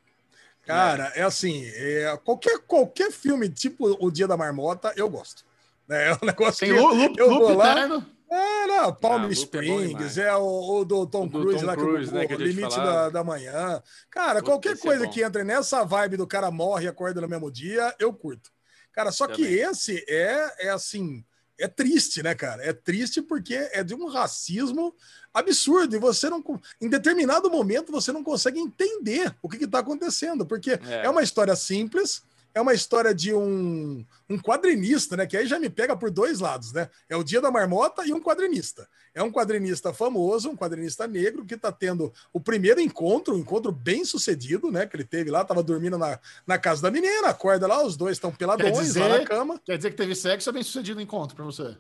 Cara, 0.69 1.13
é 1.15 1.23
assim, 1.23 1.65
é, 1.75 2.17
qualquer, 2.25 2.59
qualquer 2.67 3.11
filme 3.11 3.49
tipo 3.49 3.97
O 4.05 4.11
Dia 4.11 4.29
da 4.29 4.37
Marmota, 4.37 4.93
eu 4.97 5.09
gosto. 5.09 5.45
É 5.89 6.13
um 6.13 6.27
negócio 6.27 6.67
Tem 6.67 6.75
que... 6.75 6.81
Lu, 6.81 7.15
eu 7.17 7.31
Lu 7.31 7.39
vou 7.39 7.55
lá, 7.57 7.73
Eterno. 7.73 8.07
É, 8.31 8.67
não, 8.67 8.95
Palm 8.95 9.15
Ah, 9.15 9.23
Loop 9.23 9.31
é 9.31 9.33
Springs, 9.33 9.89
demais. 9.89 10.19
é, 10.19 10.37
o, 10.37 10.81
o 10.81 10.85
do 10.85 11.07
Tom 11.07 11.25
O 11.25 11.29
do 11.29 11.41
Cruise 11.41 11.61
Tom 11.61 11.67
lá, 11.67 11.75
que 11.75 11.83
Cruise, 11.83 12.11
o, 12.11 12.15
né, 12.15 12.27
que 12.27 12.37
Limite 12.37 12.77
da, 12.77 13.09
da 13.09 13.25
Manhã. 13.25 13.83
Cara, 14.11 14.41
Puta, 14.41 14.43
qualquer 14.43 14.73
é 14.75 14.77
coisa 14.77 15.07
bom. 15.07 15.11
que 15.11 15.23
entre 15.23 15.45
nessa 15.45 15.83
vibe 15.83 16.19
do 16.19 16.27
cara 16.27 16.51
morre 16.51 16.85
e 16.85 16.89
acorda 16.89 17.23
no 17.23 17.29
mesmo 17.29 17.51
dia, 17.51 17.95
eu 17.99 18.13
curto. 18.13 18.51
Cara, 18.93 19.11
só 19.11 19.27
que 19.27 19.43
Também. 19.45 19.55
esse 19.55 20.05
é, 20.07 20.67
é 20.67 20.69
assim, 20.69 21.25
é 21.59 21.67
triste, 21.69 22.23
né, 22.23 22.35
cara? 22.35 22.63
É 22.65 22.73
triste 22.73 23.21
porque 23.21 23.55
é 23.73 23.83
de 23.83 23.95
um 23.95 24.07
racismo 24.07 24.95
absurdo 25.35 25.95
e 25.95 25.99
você 25.99 26.31
não, 26.31 26.43
em 26.81 26.89
determinado 26.89 27.51
momento, 27.51 27.93
você 27.93 28.13
não 28.13 28.23
consegue 28.25 28.59
entender 28.59 29.35
o 29.43 29.49
que 29.49 29.65
está 29.65 29.81
acontecendo, 29.81 30.47
porque 30.47 30.73
É. 30.73 31.07
é 31.07 31.11
uma 31.11 31.23
história 31.23 31.55
simples, 31.57 32.23
é 32.59 32.61
uma 32.61 32.75
história 32.75 33.15
de 33.15 33.33
um, 33.33 34.05
um 34.29 34.37
quadrinista, 34.39 35.17
né? 35.17 35.27
Que 35.27 35.37
aí 35.37 35.47
já 35.47 35.59
me 35.61 35.71
pega 35.71 35.97
por 35.97 36.11
dois 36.11 36.41
lados, 36.41 36.73
né? 36.73 36.91
É 37.09 37.17
o 37.17 37.23
Dia 37.23 37.41
da 37.41 37.51
Marmota 37.51 38.05
e 38.05 38.13
um 38.13 38.21
quadrinista. 38.21 38.89
É 39.15 39.23
um 39.23 39.31
quadrinista 39.31 39.93
famoso, 39.93 40.51
um 40.51 40.57
quadrinista 40.57 41.07
negro 41.07 41.45
que 41.45 41.55
está 41.55 41.71
tendo 41.73 42.13
o 42.33 42.41
primeiro 42.41 42.81
encontro, 42.81 43.35
um 43.35 43.39
encontro 43.39 43.71
bem 43.73 44.05
sucedido, 44.05 44.71
né? 44.71 44.87
Que 44.87 44.97
ele 44.97 45.05
teve 45.05 45.31
lá, 45.31 45.45
tava 45.45 45.63
dormindo 45.63 45.97
na, 45.97 46.19
na 46.47 46.59
casa 46.59 46.83
da 46.83 46.91
menina, 46.91 47.29
acorda 47.29 47.67
lá, 47.67 47.85
os 47.85 47.97
dois 47.97 48.17
estão 48.17 48.33
peladões 48.33 48.77
dizer- 48.79 49.01
lá 49.01 49.19
na 49.19 49.25
cama. 49.25 49.61
Quer 49.65 49.77
dizer 49.77 49.91
que 49.91 49.97
teve 49.97 50.15
sexo 50.15 50.51
é 50.51 50.53
bem 50.53 50.63
sucedido 50.63 50.99
o 50.99 51.03
encontro 51.03 51.37
pra 51.37 51.45
você. 51.45 51.77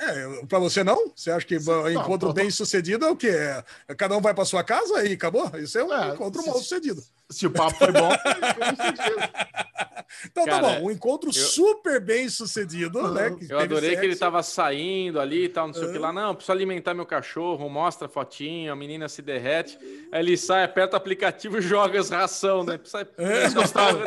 É, 0.00 0.46
para 0.46 0.58
você 0.60 0.84
não? 0.84 1.12
Você 1.14 1.30
acha 1.30 1.44
que 1.44 1.58
Sim, 1.58 1.70
o 1.72 1.90
encontro 1.90 2.28
não, 2.28 2.34
bem 2.34 2.50
sucedido 2.50 3.04
é 3.04 3.10
o 3.10 3.16
quê? 3.16 3.30
É, 3.88 3.94
cada 3.96 4.16
um 4.16 4.20
vai 4.20 4.32
para 4.32 4.44
sua 4.44 4.62
casa 4.62 5.04
e 5.04 5.14
acabou? 5.14 5.50
Isso 5.58 5.76
é 5.76 5.82
um 5.84 5.92
É, 5.92 6.14
encontro 6.14 6.40
se- 6.40 6.48
mal 6.48 6.58
sucedido. 6.58 7.02
Se 7.28 7.46
o 7.46 7.50
papo 7.50 7.76
foi 7.76 7.90
bom, 7.92 8.08
foi 8.54 8.76
sucedido. 8.76 9.28
Então 10.24 10.44
Cara, 10.46 10.62
tá 10.62 10.78
bom, 10.80 10.86
um 10.86 10.90
encontro 10.90 11.28
eu- 11.30 11.32
super 11.32 12.00
bem 12.00 12.28
sucedido, 12.28 13.12
né? 13.12 13.30
que 13.30 13.44
Eu 13.44 13.48
teve 13.48 13.62
adorei 13.62 13.90
que 13.90 13.96
ele 13.96 14.06
sexo. 14.12 14.20
tava 14.20 14.42
saindo 14.42 15.20
ali 15.20 15.44
e 15.44 15.48
tal, 15.48 15.66
não 15.66 15.74
sei 15.74 15.84
o 15.86 15.92
que 15.92 15.98
lá. 15.98 16.12
Não, 16.12 16.32
preciso 16.34 16.52
alimentar 16.52 16.94
meu 16.94 17.04
cachorro, 17.04 17.68
mostra 17.68 18.06
a 18.06 18.08
fotinho, 18.08 18.72
a 18.72 18.76
menina 18.76 19.08
se 19.08 19.20
derrete. 19.20 19.78
Aí 20.12 20.20
ele 20.22 20.36
sai, 20.36 20.62
aperta 20.64 20.94
o 20.94 20.96
aplicativo 20.96 21.58
e 21.58 21.60
joga 21.60 21.98
as 22.00 22.08
ração, 22.08 22.62
né? 22.64 22.78
Sai... 22.84 23.04
Vocês 23.16 23.52
gostaram? 23.54 23.98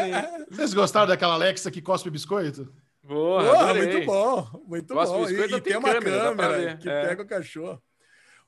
Vocês 0.49 0.73
gostaram 0.73 1.07
daquela 1.07 1.33
Alexa 1.33 1.69
que 1.69 1.81
cospe 1.81 2.09
biscoito? 2.09 2.67
Porra, 3.07 3.43
Boa, 3.43 3.63
adorei. 3.63 3.93
muito 3.93 4.05
bom, 4.05 4.63
muito 4.67 4.93
Gosto 4.93 5.13
bom. 5.13 5.29
E, 5.29 5.33
e 5.33 5.61
tem 5.61 5.77
uma 5.77 5.91
câmera, 5.91 6.35
câmera 6.35 6.77
que 6.77 6.89
é. 6.89 7.07
pega 7.07 7.23
o 7.23 7.27
cachorro. 7.27 7.81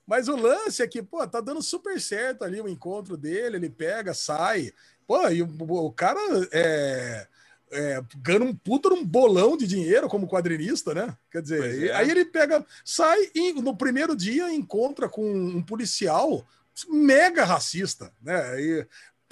Mas 0.06 0.28
o 0.28 0.36
lance 0.36 0.84
é 0.84 0.88
que, 0.88 1.02
pô, 1.02 1.26
tá 1.28 1.40
dando 1.40 1.62
super 1.62 2.00
certo 2.00 2.44
ali 2.44 2.62
o 2.62 2.68
encontro 2.68 3.16
dele, 3.18 3.56
ele 3.56 3.70
pega, 3.70 4.14
sai. 4.14 4.72
Pô, 5.08 5.28
e 5.30 5.42
o, 5.42 5.48
o 5.60 5.92
cara 5.92 6.20
é, 6.52 7.28
é, 7.72 8.04
ganhando 8.18 8.46
um 8.46 8.56
puta 8.56 8.90
num 8.90 9.06
bolão 9.06 9.58
de 9.58 9.66
dinheiro 9.66 10.08
como 10.08 10.28
quadrinista, 10.28 10.94
né? 10.94 11.18
Quer 11.32 11.42
dizer, 11.42 11.88
é. 11.90 11.94
aí 11.94 12.10
ele 12.10 12.26
pega, 12.26 12.66
sai 12.86 13.32
e 13.34 13.54
no 13.54 13.76
primeiro 13.76 14.16
dia 14.16 14.54
encontra 14.54 15.10
com 15.10 15.26
um 15.26 15.62
policial 15.62 16.46
mega 16.90 17.44
racista, 17.46 18.12
né? 18.22 18.62
E 18.62 18.88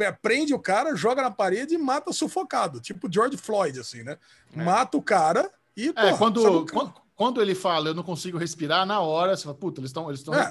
prende 0.09 0.53
o 0.53 0.59
cara, 0.59 0.95
joga 0.95 1.21
na 1.21 1.29
parede 1.29 1.75
e 1.75 1.77
mata 1.77 2.13
sufocado, 2.13 2.79
tipo 2.79 3.11
George 3.11 3.35
Floyd, 3.35 3.77
assim, 3.77 4.03
né? 4.03 4.17
É. 4.55 4.63
Mata 4.63 4.95
o 4.97 5.01
cara 5.01 5.51
e. 5.75 5.89
É, 5.89 5.91
porra, 5.93 6.17
quando, 6.17 6.65
quando, 6.71 6.93
quando 7.13 7.41
ele 7.41 7.53
fala, 7.53 7.89
eu 7.89 7.93
não 7.93 8.03
consigo 8.03 8.37
respirar, 8.37 8.85
na 8.85 9.01
hora 9.01 9.35
você 9.35 9.43
fala, 9.43 9.55
puta, 9.55 9.81
eles 9.81 9.89
estão 9.89 10.07
eles 10.07 10.21
estão 10.21 10.33
É. 10.33 10.49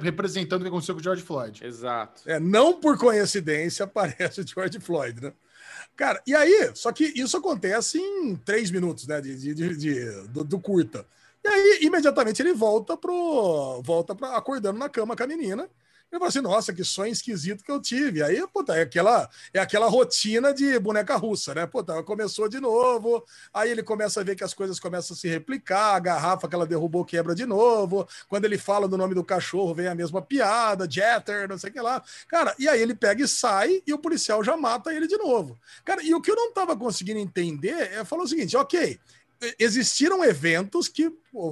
representando 0.00 0.60
o 0.60 0.64
que 0.64 0.68
aconteceu 0.68 0.94
com 0.94 1.00
o 1.00 1.04
George 1.04 1.22
Floyd. 1.22 1.64
Exato. 1.64 2.22
É, 2.26 2.40
não 2.40 2.80
por 2.80 2.96
coincidência 2.98 3.84
aparece 3.84 4.40
o 4.40 4.46
George 4.46 4.80
Floyd, 4.80 5.22
né? 5.22 5.32
Cara, 5.96 6.22
e 6.26 6.34
aí, 6.34 6.70
só 6.74 6.90
que 6.92 7.04
isso 7.14 7.36
acontece 7.36 7.98
em 7.98 8.34
três 8.36 8.70
minutos, 8.70 9.06
né? 9.06 9.20
De, 9.20 9.36
de- 9.36 9.54
de- 9.54 9.76
de- 9.76 10.28
do, 10.28 10.42
do 10.44 10.58
curta. 10.58 11.04
E 11.44 11.48
aí, 11.48 11.78
imediatamente, 11.82 12.40
ele 12.40 12.52
volta 12.54 12.96
pro. 12.96 13.80
volta 13.82 14.14
pra, 14.14 14.36
acordando 14.36 14.78
na 14.78 14.88
cama 14.88 15.14
com 15.16 15.22
a 15.22 15.26
menina. 15.26 15.68
Ele 16.10 16.18
fala 16.18 16.28
assim, 16.28 16.40
nossa, 16.40 16.72
que 16.72 16.82
sonho 16.82 17.12
esquisito 17.12 17.62
que 17.62 17.70
eu 17.70 17.80
tive. 17.80 18.22
Aí, 18.22 18.44
puta, 18.48 18.74
é 18.74 18.82
aquela, 18.82 19.28
é 19.54 19.60
aquela 19.60 19.86
rotina 19.86 20.52
de 20.52 20.76
boneca 20.78 21.14
russa, 21.16 21.54
né? 21.54 21.66
Puta, 21.66 22.02
começou 22.02 22.48
de 22.48 22.58
novo, 22.58 23.24
aí 23.54 23.70
ele 23.70 23.82
começa 23.82 24.20
a 24.20 24.24
ver 24.24 24.34
que 24.34 24.42
as 24.42 24.52
coisas 24.52 24.80
começam 24.80 25.14
a 25.14 25.18
se 25.18 25.28
replicar, 25.28 25.94
a 25.94 26.00
garrafa 26.00 26.48
que 26.48 26.54
ela 26.54 26.66
derrubou 26.66 27.04
quebra 27.04 27.34
de 27.34 27.46
novo. 27.46 28.08
Quando 28.28 28.44
ele 28.44 28.58
fala 28.58 28.88
do 28.88 28.98
nome 28.98 29.14
do 29.14 29.22
cachorro, 29.22 29.72
vem 29.72 29.86
a 29.86 29.94
mesma 29.94 30.20
piada, 30.20 30.90
Jeter, 30.90 31.48
não 31.48 31.56
sei 31.56 31.70
o 31.70 31.72
que 31.72 31.80
lá. 31.80 32.02
Cara, 32.26 32.54
e 32.58 32.68
aí 32.68 32.80
ele 32.80 32.94
pega 32.94 33.22
e 33.22 33.28
sai 33.28 33.80
e 33.86 33.92
o 33.92 33.98
policial 33.98 34.42
já 34.42 34.56
mata 34.56 34.92
ele 34.92 35.06
de 35.06 35.16
novo. 35.16 35.58
Cara, 35.84 36.02
e 36.02 36.12
o 36.12 36.20
que 36.20 36.30
eu 36.30 36.36
não 36.36 36.52
tava 36.52 36.76
conseguindo 36.76 37.20
entender 37.20 37.92
é 37.92 38.04
falar 38.04 38.24
o 38.24 38.28
seguinte, 38.28 38.56
ok, 38.56 38.98
existiram 39.58 40.22
eventos 40.24 40.88
que 40.88 41.10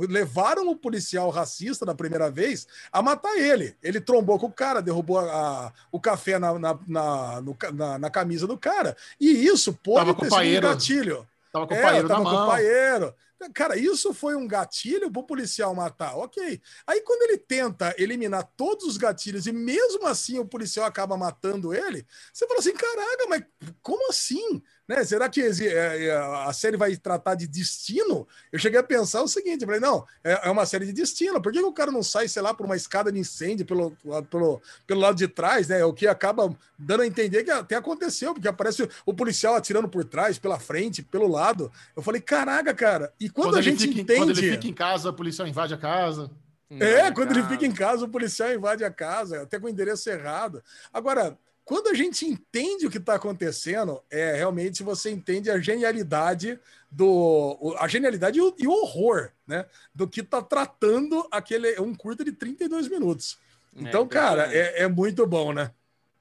levaram 0.08 0.68
o 0.68 0.76
policial 0.76 1.30
racista 1.30 1.86
da 1.86 1.94
primeira 1.94 2.30
vez 2.30 2.66
a 2.92 3.00
matar 3.02 3.36
ele. 3.36 3.76
Ele 3.82 4.00
trombou 4.00 4.38
com 4.38 4.46
o 4.46 4.52
cara, 4.52 4.80
derrubou 4.82 5.18
a- 5.18 5.72
o 5.90 6.00
café 6.00 6.38
na, 6.38 6.58
na, 6.58 6.78
na, 6.86 7.42
na- 7.72 7.98
na 7.98 8.10
camisa 8.10 8.46
do 8.46 8.58
cara. 8.58 8.96
E 9.20 9.46
isso 9.46 9.72
pode 9.72 10.06
Tava 10.06 10.14
ter 10.14 10.30
sido 10.30 10.34
um 10.34 10.60
gatilho. 10.60 11.28
Tava 11.52 11.66
com 11.66 11.74
o 11.74 11.76
É, 11.76 11.82
paeiro 11.82 12.08
na 12.08 12.14
tava 12.16 12.24
com 12.30 12.36
o 12.36 12.46
paeiro. 12.46 13.14
Cara, 13.54 13.76
isso 13.78 14.12
foi 14.12 14.34
um 14.34 14.48
gatilho 14.48 15.12
pro 15.12 15.22
policial 15.22 15.72
matar. 15.72 16.16
Ok. 16.16 16.60
Aí 16.84 17.00
quando 17.02 17.22
ele 17.22 17.38
tenta 17.38 17.94
eliminar 17.96 18.42
todos 18.56 18.84
os 18.84 18.96
gatilhos 18.96 19.46
e 19.46 19.52
mesmo 19.52 20.06
assim 20.08 20.40
o 20.40 20.44
policial 20.44 20.84
acaba 20.86 21.16
matando 21.16 21.72
ele, 21.72 22.04
você 22.32 22.46
fala 22.48 22.58
assim: 22.58 22.74
caraca, 22.74 23.26
mas 23.28 23.44
como 23.80 24.10
assim? 24.10 24.60
Né? 24.88 25.04
Será 25.04 25.28
que 25.28 25.42
é, 25.42 26.06
é, 26.06 26.16
a 26.16 26.52
série 26.54 26.78
vai 26.78 26.96
tratar 26.96 27.34
de 27.34 27.46
destino? 27.46 28.26
Eu 28.50 28.58
cheguei 28.58 28.80
a 28.80 28.82
pensar 28.82 29.22
o 29.22 29.28
seguinte: 29.28 29.60
eu 29.60 29.66
falei, 29.66 29.80
não, 29.80 30.06
é, 30.24 30.48
é 30.48 30.50
uma 30.50 30.64
série 30.64 30.86
de 30.86 30.94
destino. 30.94 31.42
Por 31.42 31.52
que, 31.52 31.60
o 31.60 31.72
cara 31.72 31.92
não 31.92 32.02
sai, 32.02 32.26
sei 32.26 32.40
lá, 32.40 32.54
por 32.54 32.64
uma 32.64 32.74
escada 32.74 33.12
de 33.12 33.18
incêndio 33.18 33.66
pelo, 33.66 33.90
pelo, 34.30 34.62
pelo 34.86 35.00
lado 35.00 35.16
de 35.16 35.28
trás, 35.28 35.68
né? 35.68 35.84
O 35.84 35.92
que 35.92 36.06
acaba 36.06 36.56
dando 36.78 37.02
a 37.02 37.06
entender 37.06 37.44
que 37.44 37.50
até 37.50 37.76
aconteceu, 37.76 38.32
porque 38.32 38.48
aparece 38.48 38.82
o, 38.82 38.88
o 39.04 39.12
policial 39.12 39.54
atirando 39.54 39.88
por 39.88 40.04
trás, 40.04 40.38
pela 40.38 40.58
frente, 40.58 41.02
pelo 41.02 41.28
lado. 41.28 41.70
Eu 41.94 42.02
falei, 42.02 42.22
caraca, 42.22 42.72
cara. 42.72 43.12
E 43.20 43.28
quando, 43.28 43.56
a 43.56 43.58
ele 43.58 43.70
gente 43.70 43.88
fica, 43.88 44.00
entende. 44.00 44.20
quando 44.20 44.38
ele 44.38 44.52
fica 44.52 44.68
em 44.68 44.74
casa, 44.74 45.10
a 45.10 45.12
policial 45.12 45.46
invade 45.46 45.74
a 45.74 45.78
casa. 45.78 46.30
É, 46.70 47.10
quando 47.10 47.30
ele 47.30 47.42
fica 47.44 47.66
em 47.66 47.72
casa, 47.72 48.04
o 48.04 48.08
policial 48.08 48.52
invade 48.52 48.84
a 48.84 48.90
casa, 48.90 49.42
até 49.42 49.58
com 49.58 49.66
o 49.66 49.70
endereço 49.70 50.08
errado. 50.10 50.62
Agora, 50.92 51.36
quando 51.68 51.88
a 51.88 51.94
gente 51.94 52.24
entende 52.24 52.86
o 52.86 52.90
que 52.90 52.96
está 52.96 53.16
acontecendo, 53.16 54.02
é 54.10 54.34
realmente 54.34 54.82
você 54.82 55.10
entende 55.10 55.50
a 55.50 55.60
genialidade 55.60 56.58
do. 56.90 57.76
A 57.78 57.86
genialidade 57.86 58.38
e 58.38 58.66
o, 58.66 58.72
horror, 58.72 59.32
né? 59.46 59.66
Do 59.94 60.08
que 60.08 60.20
está 60.22 60.40
tratando 60.40 61.28
aquele. 61.30 61.68
é 61.74 61.80
Um 61.82 61.94
curta 61.94 62.24
de 62.24 62.32
32 62.32 62.88
minutos. 62.88 63.38
Então, 63.76 64.08
cara, 64.08 64.46
impressionante. 64.46 64.78
é, 64.80 64.82
é 64.84 64.88
muito 64.88 65.26
bom, 65.26 65.52
né? 65.52 65.70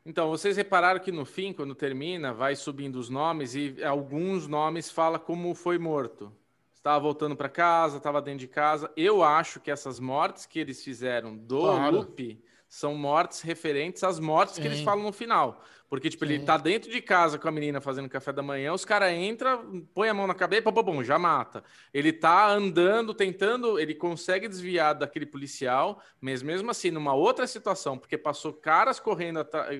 Então, 0.05 0.29
vocês 0.29 0.57
repararam 0.57 0.99
que 0.99 1.13
no 1.13 1.23
fim, 1.23 1.53
quando 1.53 1.73
termina, 1.73 2.33
vai 2.33 2.53
subindo 2.53 2.97
os 2.97 3.09
nomes 3.09 3.55
e 3.55 3.81
alguns 3.85 4.49
nomes 4.49 4.91
fala 4.91 5.17
como 5.17 5.55
foi 5.55 5.77
morto. 5.77 6.29
Estava 6.75 6.99
voltando 6.99 7.37
para 7.37 7.47
casa, 7.47 7.97
estava 7.97 8.21
dentro 8.21 8.39
de 8.39 8.49
casa. 8.49 8.91
Eu 8.97 9.23
acho 9.23 9.61
que 9.61 9.71
essas 9.71 9.97
mortes 9.97 10.45
que 10.45 10.59
eles 10.59 10.83
fizeram 10.83 11.37
do 11.37 11.61
Claro. 11.61 11.95
loop 11.95 12.37
são 12.67 12.95
mortes 12.95 13.41
referentes 13.41 14.03
às 14.03 14.19
mortes 14.19 14.57
que 14.59 14.65
eles 14.67 14.79
Sim. 14.79 14.83
falam 14.85 15.03
no 15.03 15.13
final. 15.13 15.61
Porque, 15.89 16.09
tipo, 16.09 16.25
ele 16.25 16.39
Sim. 16.39 16.43
tá 16.43 16.57
dentro 16.57 16.91
de 16.91 17.01
casa 17.01 17.39
com 17.39 17.47
a 17.47 17.51
menina 17.51 17.79
fazendo 17.79 18.09
café 18.09 18.33
da 18.33 18.43
manhã, 18.43 18.73
os 18.73 18.83
caras 18.83 19.13
entram, 19.13 19.87
põe 19.93 20.09
a 20.09 20.13
mão 20.13 20.27
na 20.27 20.33
cabeça, 20.33 20.63
pum, 20.63 20.73
pum, 20.83 21.01
já 21.01 21.17
mata. 21.17 21.63
Ele 21.93 22.11
tá 22.11 22.49
andando, 22.51 23.13
tentando, 23.13 23.79
ele 23.79 23.95
consegue 23.95 24.49
desviar 24.49 24.93
daquele 24.95 25.25
policial, 25.25 26.01
mas 26.19 26.43
mesmo 26.43 26.69
assim, 26.69 26.91
numa 26.91 27.13
outra 27.13 27.47
situação, 27.47 27.97
porque 27.97 28.17
passou 28.17 28.51
caras 28.51 28.99
correndo 28.99 29.39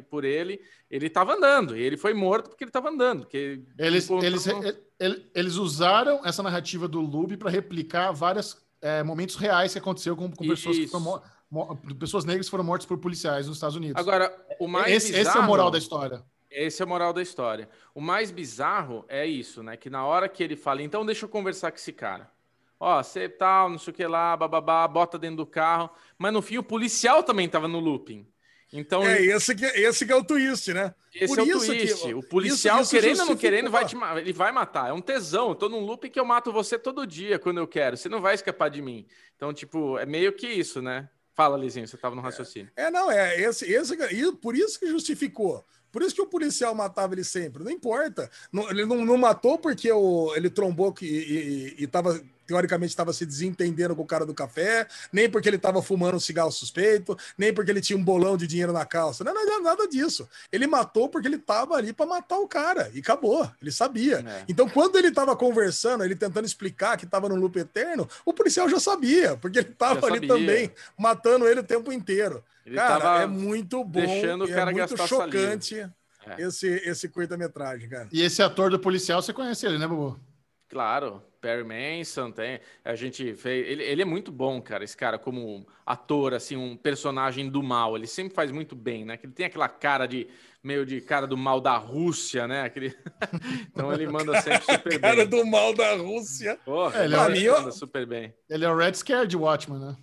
por 0.10 0.24
ele, 0.24 0.62
ele 0.90 1.10
tava 1.10 1.34
andando, 1.34 1.76
e 1.76 1.82
ele 1.82 1.98
foi 1.98 2.14
morto 2.14 2.48
porque 2.52 2.64
ele 2.64 2.72
tava 2.72 2.88
andando. 2.90 3.24
Porque 3.24 3.64
Eles, 3.78 4.10
eles, 4.10 4.48
ele- 4.98 5.30
eles 5.36 5.56
usaram 5.56 6.22
essa 6.26 6.42
narrativa 6.42 6.88
do 6.88 7.02
Lube 7.02 7.36
para 7.36 7.50
replicar 7.50 8.14
vários 8.14 8.66
é, 8.82 9.04
momentos 9.04 9.36
reais 9.36 9.74
que 9.74 9.80
aconteceu 9.80 10.16
com, 10.16 10.32
com 10.32 10.48
pessoas, 10.48 10.78
que 10.78 10.84
Isso. 10.84 10.92
foram 10.92 11.04
mor- 11.04 11.20
mo- 11.20 11.37
pessoas 12.00 12.26
negras 12.26 12.50
foram 12.50 12.64
mortas 12.64 12.86
por 12.86 12.98
policiais 12.98 13.48
nos 13.48 13.58
Estados 13.58 13.76
Unidos. 13.76 14.00
Agora, 14.00 14.34
o 14.60 14.68
mais 14.68 14.92
esse, 14.94 15.08
esse 15.12 15.16
é 15.16 15.20
bizarro- 15.20 15.40
o 15.42 15.44
moral 15.48 15.72
da 15.72 15.78
história. 15.78 16.24
Esse 16.50 16.82
é 16.82 16.86
o 16.86 16.88
moral 16.88 17.14
da 17.14 17.22
história. 17.22 17.70
O 17.94 18.02
mais 18.02 18.32
bizarro 18.32 19.06
é 19.08 19.26
isso, 19.26 19.62
né? 19.62 19.76
Que 19.78 19.90
na 19.90 20.06
hora 20.06 20.28
que 20.30 20.42
ele 20.42 20.56
fala, 20.56 20.82
então 20.82 21.06
deixa 21.06 21.26
eu 21.26 21.30
conversar 21.30 21.72
com 21.72 21.78
esse 21.78 21.92
cara. 21.94 22.30
Ó, 22.80 23.02
você 23.02 23.28
tal, 23.28 23.70
não 23.70 23.78
sei 23.80 23.92
o 23.92 23.96
que 23.96 24.06
lá, 24.06 24.36
bababá, 24.38 24.88
bota 24.88 25.18
dentro 25.18 25.38
do 25.38 25.46
carro. 25.46 25.90
Mas 26.18 26.32
no 26.32 26.42
fim 26.42 26.58
o 26.58 26.64
policial 26.64 27.24
também 27.24 27.50
tava 27.50 27.68
no 27.68 27.80
looping. 27.80 28.28
Então, 28.72 29.02
É 29.04 29.22
esse 29.22 29.56
que, 29.56 29.66
esse 29.66 30.06
que 30.06 30.12
é 30.12 30.16
o 30.16 30.24
twist, 30.24 30.74
né? 30.74 30.94
esse 31.16 31.28
por 31.34 31.40
é 31.40 31.44
o 31.44 31.46
isso 31.48 31.72
que- 31.72 31.78
twist. 31.88 32.14
o 32.14 32.22
policial, 32.22 32.82
isso 32.82 32.92
querendo 32.92 33.20
ou 33.22 33.26
não 33.28 33.36
querendo, 33.38 33.72
vai 33.72 33.86
te, 33.86 33.96
ele 34.20 34.34
vai 34.34 34.52
matar. 34.52 34.90
É 34.90 34.94
um 34.94 35.02
tesão. 35.02 35.50
Eu 35.50 35.56
tô 35.56 35.70
num 35.70 35.80
looping 35.80 36.10
que 36.10 36.20
eu 36.20 36.26
mato 36.26 36.52
você 36.52 36.78
todo 36.78 37.08
dia 37.08 37.40
quando 37.40 37.58
eu 37.60 37.68
quero. 37.68 37.96
Você 37.98 38.10
não 38.10 38.22
vai 38.22 38.36
escapar 38.36 38.70
de 38.70 38.82
mim. 38.82 39.08
Então, 39.36 39.54
tipo, 39.54 39.98
é 39.98 40.06
meio 40.06 40.34
que 40.34 40.48
isso, 40.48 40.82
né? 40.82 41.10
Fala, 41.38 41.56
Lizinho, 41.56 41.88
você 41.88 41.96
tava 41.96 42.16
no 42.16 42.22
raciocínio. 42.22 42.72
É, 42.76 42.90
não, 42.90 43.12
é 43.12 43.40
esse, 43.40 43.72
esse 43.72 43.94
e 43.94 44.32
por 44.38 44.56
isso 44.56 44.80
que 44.80 44.88
justificou. 44.88 45.64
Por 45.92 46.02
isso 46.02 46.16
que 46.16 46.22
o 46.22 46.26
policial 46.26 46.74
matava 46.74 47.14
ele 47.14 47.24
sempre, 47.24 47.64
não 47.64 47.70
importa. 47.70 48.28
Não- 48.52 48.68
ele 48.72 48.86
não, 48.88 49.06
não 49.06 49.18
matou 49.18 49.56
porque 49.60 49.92
o, 49.92 50.34
ele 50.36 50.50
trombou 50.50 50.92
que, 50.92 51.06
e, 51.06 51.76
e, 51.80 51.84
e 51.84 51.88
tava, 51.88 52.20
teoricamente 52.48 52.92
estava 52.92 53.12
se 53.14 53.26
desentendendo 53.26 53.96
com 53.96 54.02
o 54.02 54.08
cara 54.08 54.26
do 54.26 54.34
café, 54.34 54.88
nem 55.12 55.30
porque 55.30 55.50
ele 55.50 55.58
estava 55.58 55.82
fumando 55.82 56.16
um 56.16 56.20
cigarro 56.20 56.52
suspeito, 56.52 57.18
nem 57.38 57.54
porque 57.54 57.70
ele 57.70 57.82
tinha 57.82 57.98
um 57.98 58.04
bolão 58.04 58.38
de 58.38 58.48
dinheiro 58.48 58.72
na 58.72 58.86
calça. 58.86 59.24
Não, 59.24 59.34
não, 59.34 59.62
nada 59.62 59.88
disso. 59.88 60.28
Ele 60.52 60.66
matou 60.66 61.10
porque 61.10 61.28
ele 61.28 61.36
estava 61.36 61.76
ali 61.76 61.92
para 61.92 62.06
matar 62.06 62.40
o 62.40 62.48
cara 62.48 62.90
e 62.94 63.00
acabou. 63.00 63.50
Ele 63.62 63.72
sabia. 63.72 64.20
É. 64.20 64.46
Então, 64.48 64.68
quando 64.70 64.98
ele 64.98 65.10
estava 65.10 65.36
conversando, 65.36 66.04
ele 66.04 66.16
tentando 66.16 66.46
explicar 66.46 66.98
que 66.98 67.06
estava 67.06 67.28
no 67.28 67.36
loop 67.36 67.58
eterno, 67.60 68.10
o 68.26 68.34
policial 68.34 68.70
já 68.70 68.80
sabia, 68.80 69.36
porque 69.38 69.60
ele 69.60 69.70
estava 69.70 70.08
ali 70.08 70.16
sabia. 70.16 70.28
também, 70.30 70.72
matando 70.98 71.48
ele 71.48 71.60
o 71.60 71.64
tempo 71.64 71.92
inteiro. 71.92 72.44
Ele 72.66 72.76
cara, 72.76 73.22
é 73.22 73.26
muito 73.26 73.84
bom. 73.84 74.00
deixando 74.00 74.46
o 74.46 74.50
e 74.50 74.54
cara 74.54 74.72
é 74.72 74.74
muito 74.74 74.98
saliva. 74.98 75.08
chocante 75.08 75.90
É. 76.26 76.42
esse, 76.42 76.68
esse 76.68 77.08
curta-metragem, 77.08 77.88
cara. 77.88 78.08
E 78.12 78.22
esse 78.22 78.42
ator 78.42 78.70
do 78.70 78.80
policial, 78.80 79.22
você 79.22 79.34
conhece 79.34 79.66
ele, 79.66 79.78
né, 79.78 79.88
Bubu? 79.88 80.20
Claro, 80.68 81.24
Perry 81.42 81.64
Manson 81.64 82.32
tem. 82.32 82.60
A 82.84 82.96
gente 82.96 83.34
fez. 83.36 83.68
Ele, 83.68 83.84
ele 83.84 84.02
é 84.02 84.06
muito 84.06 84.32
bom, 84.32 84.62
cara. 84.62 84.84
Esse 84.84 84.96
cara, 84.98 85.18
como 85.18 85.66
ator, 85.86 86.34
assim, 86.34 86.56
um 86.56 86.76
personagem 86.76 87.50
do 87.50 87.62
mal. 87.64 87.96
Ele 87.96 88.08
sempre 88.08 88.34
faz 88.34 88.52
muito 88.52 88.76
bem, 88.76 89.06
né? 89.06 89.18
Que 89.18 89.26
Ele 89.26 89.34
tem 89.34 89.46
aquela 89.46 89.70
cara 89.70 90.06
de 90.08 90.28
meio 90.64 90.86
de 90.86 91.00
cara 91.00 91.26
do 91.26 91.38
mal 91.38 91.62
da 91.62 91.78
Rússia, 91.78 92.48
né? 92.48 92.64
Aquele... 92.64 92.94
então 93.72 93.94
ele 93.94 94.08
manda 94.08 94.42
sempre 94.42 94.64
super 94.76 95.00
Cara 95.00 95.16
bem. 95.16 95.28
do 95.28 95.46
mal 95.46 95.74
da 95.74 95.96
Rússia. 95.96 96.60
Porra, 96.66 97.00
É, 97.02 97.06
ele 97.06 97.16
ele 97.16 97.48
é 97.48 97.52
manda 97.52 97.72
super 97.72 98.06
bem. 98.06 98.34
Ele 98.50 98.66
é 98.66 98.70
o 98.70 98.76
Red 98.76 98.96
Scare 98.96 99.28
de 99.28 99.38
Watchmen, 99.38 99.80
né? 99.80 99.96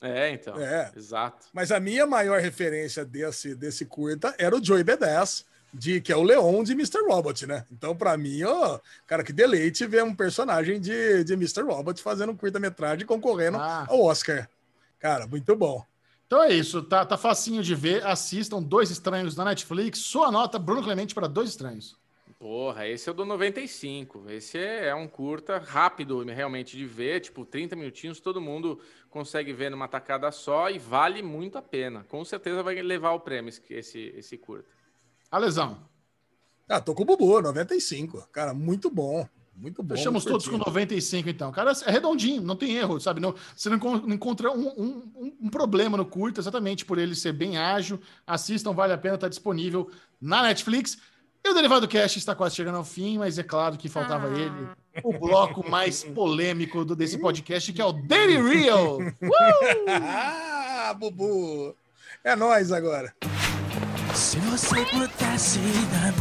É, 0.00 0.30
então. 0.30 0.58
É. 0.60 0.92
Exato. 0.96 1.46
Mas 1.52 1.70
a 1.70 1.78
minha 1.78 2.06
maior 2.06 2.40
referência 2.40 3.04
desse, 3.04 3.54
desse 3.54 3.86
curta 3.86 4.34
era 4.38 4.54
o 4.56 4.62
Joey 4.64 4.82
B10, 4.84 5.44
de, 5.72 6.00
que 6.00 6.12
é 6.12 6.16
o 6.16 6.22
Leon 6.22 6.62
de 6.62 6.72
Mr. 6.72 6.98
Robot, 7.08 7.46
né? 7.46 7.64
Então, 7.72 7.96
pra 7.96 8.16
mim, 8.16 8.42
ó, 8.42 8.78
cara, 9.06 9.24
que 9.24 9.32
deleite 9.32 9.86
ver 9.86 10.04
um 10.04 10.14
personagem 10.14 10.80
de, 10.80 11.24
de 11.24 11.32
Mr. 11.32 11.62
Robot 11.62 12.02
fazendo 12.02 12.32
um 12.32 12.36
curta-metragem 12.36 13.06
concorrendo 13.06 13.56
Ah. 13.58 13.86
ao 13.88 14.02
Oscar. 14.02 14.48
Cara, 14.98 15.26
muito 15.26 15.56
bom. 15.56 15.84
Então 16.26 16.42
é 16.42 16.52
isso, 16.52 16.82
tá, 16.82 17.04
tá 17.04 17.16
facinho 17.18 17.62
de 17.62 17.74
ver. 17.74 18.06
Assistam 18.06 18.62
Dois 18.62 18.90
Estranhos 18.90 19.36
na 19.36 19.44
Netflix. 19.44 19.98
Sua 19.98 20.30
nota, 20.30 20.58
Bruno 20.58 20.82
Clemente, 20.82 21.14
para 21.14 21.26
Dois 21.26 21.50
Estranhos. 21.50 21.96
Porra, 22.38 22.88
esse 22.88 23.08
é 23.08 23.12
o 23.12 23.14
do 23.14 23.24
95. 23.24 24.28
Esse 24.30 24.58
é, 24.58 24.88
é 24.88 24.94
um 24.94 25.06
curta 25.06 25.58
rápido 25.58 26.24
realmente 26.24 26.76
de 26.76 26.84
ver, 26.84 27.20
tipo 27.20 27.44
30 27.44 27.76
minutinhos, 27.76 28.18
todo 28.18 28.40
mundo 28.40 28.80
consegue 29.10 29.52
ver 29.52 29.70
numa 29.70 29.86
tacada 29.86 30.30
só 30.32 30.68
e 30.68 30.78
vale 30.78 31.22
muito 31.22 31.56
a 31.56 31.62
pena. 31.62 32.04
Com 32.08 32.24
certeza 32.24 32.62
vai 32.62 32.80
levar 32.82 33.12
o 33.12 33.20
prêmio 33.20 33.52
esse, 33.70 34.12
esse 34.16 34.36
curta. 34.36 34.68
A 35.32 35.38
lesão. 35.38 35.78
Ah, 36.68 36.78
tô 36.78 36.94
com 36.94 37.04
o 37.04 37.06
Bubu, 37.06 37.40
95. 37.40 38.28
Cara, 38.30 38.52
muito 38.52 38.90
bom. 38.90 39.26
Muito 39.56 39.82
bom. 39.82 39.96
Fechamos 39.96 40.24
todos 40.24 40.46
com 40.46 40.58
95, 40.58 41.28
então. 41.28 41.50
Cara, 41.50 41.72
é 41.86 41.90
redondinho, 41.90 42.42
não 42.42 42.54
tem 42.54 42.76
erro, 42.76 43.00
sabe? 43.00 43.20
Não, 43.20 43.34
você 43.56 43.70
não 43.70 43.76
encontra 44.08 44.50
um, 44.50 44.68
um, 44.68 45.36
um, 45.42 45.48
problema 45.48 45.96
no 45.96 46.04
curto, 46.04 46.40
exatamente 46.40 46.84
por 46.84 46.98
ele 46.98 47.14
ser 47.14 47.32
bem 47.32 47.56
ágil. 47.56 47.98
Assistam, 48.26 48.72
vale 48.72 48.92
a 48.92 48.98
pena, 48.98 49.16
tá 49.16 49.28
disponível 49.28 49.90
na 50.20 50.42
Netflix. 50.42 50.98
E 51.44 51.48
o 51.48 51.54
Derivado 51.54 51.88
Cast 51.88 52.18
está 52.18 52.34
quase 52.34 52.54
chegando 52.54 52.76
ao 52.76 52.84
fim, 52.84 53.18
mas 53.18 53.38
é 53.38 53.42
claro 53.42 53.76
que 53.78 53.88
faltava 53.88 54.28
ah. 54.28 54.38
ele, 54.38 54.68
o 55.02 55.18
bloco 55.18 55.68
mais 55.68 56.04
polêmico 56.14 56.84
do, 56.84 56.94
desse 56.94 57.18
podcast, 57.18 57.72
que 57.72 57.80
é 57.80 57.84
o 57.84 57.92
Daily 57.92 58.36
Real. 58.36 58.98
Uh! 59.22 59.88
ah, 59.88 60.94
Bubu! 60.94 61.74
É 62.22 62.36
nós 62.36 62.70
agora. 62.70 63.14
Você 64.52 64.84
pudesse 64.84 65.58
dar 65.90 66.12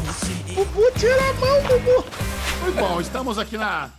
Bubu, 0.55 0.89
tira 0.97 1.29
a 1.31 1.33
mão, 1.33 1.61
Bubu! 1.63 2.09
Muito 2.61 2.79
bom, 2.79 3.01
estamos 3.01 3.37
aqui 3.37 3.57
na, 3.57 3.91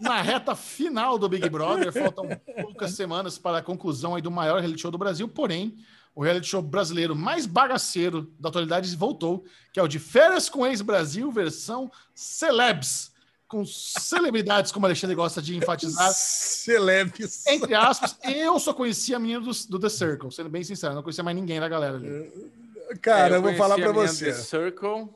na 0.00 0.22
reta 0.22 0.56
final 0.56 1.18
do 1.18 1.28
Big 1.28 1.46
Brother. 1.50 1.92
Faltam 1.92 2.26
poucas 2.62 2.92
semanas 2.92 3.36
para 3.36 3.58
a 3.58 3.62
conclusão 3.62 4.14
aí 4.14 4.22
do 4.22 4.30
maior 4.30 4.60
reality 4.60 4.80
show 4.80 4.90
do 4.90 4.96
Brasil, 4.96 5.28
porém, 5.28 5.76
o 6.14 6.24
reality 6.24 6.46
show 6.46 6.62
brasileiro 6.62 7.14
mais 7.14 7.44
bagaceiro 7.44 8.32
da 8.40 8.48
atualidade 8.48 8.96
voltou, 8.96 9.44
que 9.70 9.78
é 9.78 9.82
o 9.82 9.88
de 9.88 9.98
Férias 9.98 10.48
com 10.48 10.66
Ex-Brasil, 10.66 11.30
versão 11.30 11.92
Celebs, 12.14 13.12
com 13.46 13.66
celebridades, 13.66 14.72
como 14.72 14.84
o 14.84 14.88
Alexandre 14.88 15.14
gosta 15.14 15.42
de 15.42 15.58
enfatizar. 15.58 16.10
Celebs. 16.14 17.46
Entre 17.46 17.74
aspas, 17.74 18.16
eu 18.24 18.58
só 18.58 18.72
conhecia 18.72 19.16
a 19.16 19.20
menina 19.20 19.42
do, 19.42 19.50
do 19.68 19.78
The 19.78 19.90
Circle, 19.90 20.32
sendo 20.32 20.48
bem 20.48 20.64
sincero, 20.64 20.94
não 20.94 21.02
conhecia 21.02 21.22
mais 21.22 21.36
ninguém 21.36 21.60
da 21.60 21.68
galera 21.68 21.98
ali. 21.98 22.63
Cara, 23.00 23.28
é, 23.28 23.30
eu, 23.32 23.34
eu 23.36 23.42
vou 23.42 23.54
falar 23.54 23.76
para 23.76 23.92
você. 23.92 24.26
The 24.26 24.32
Circle, 24.32 25.08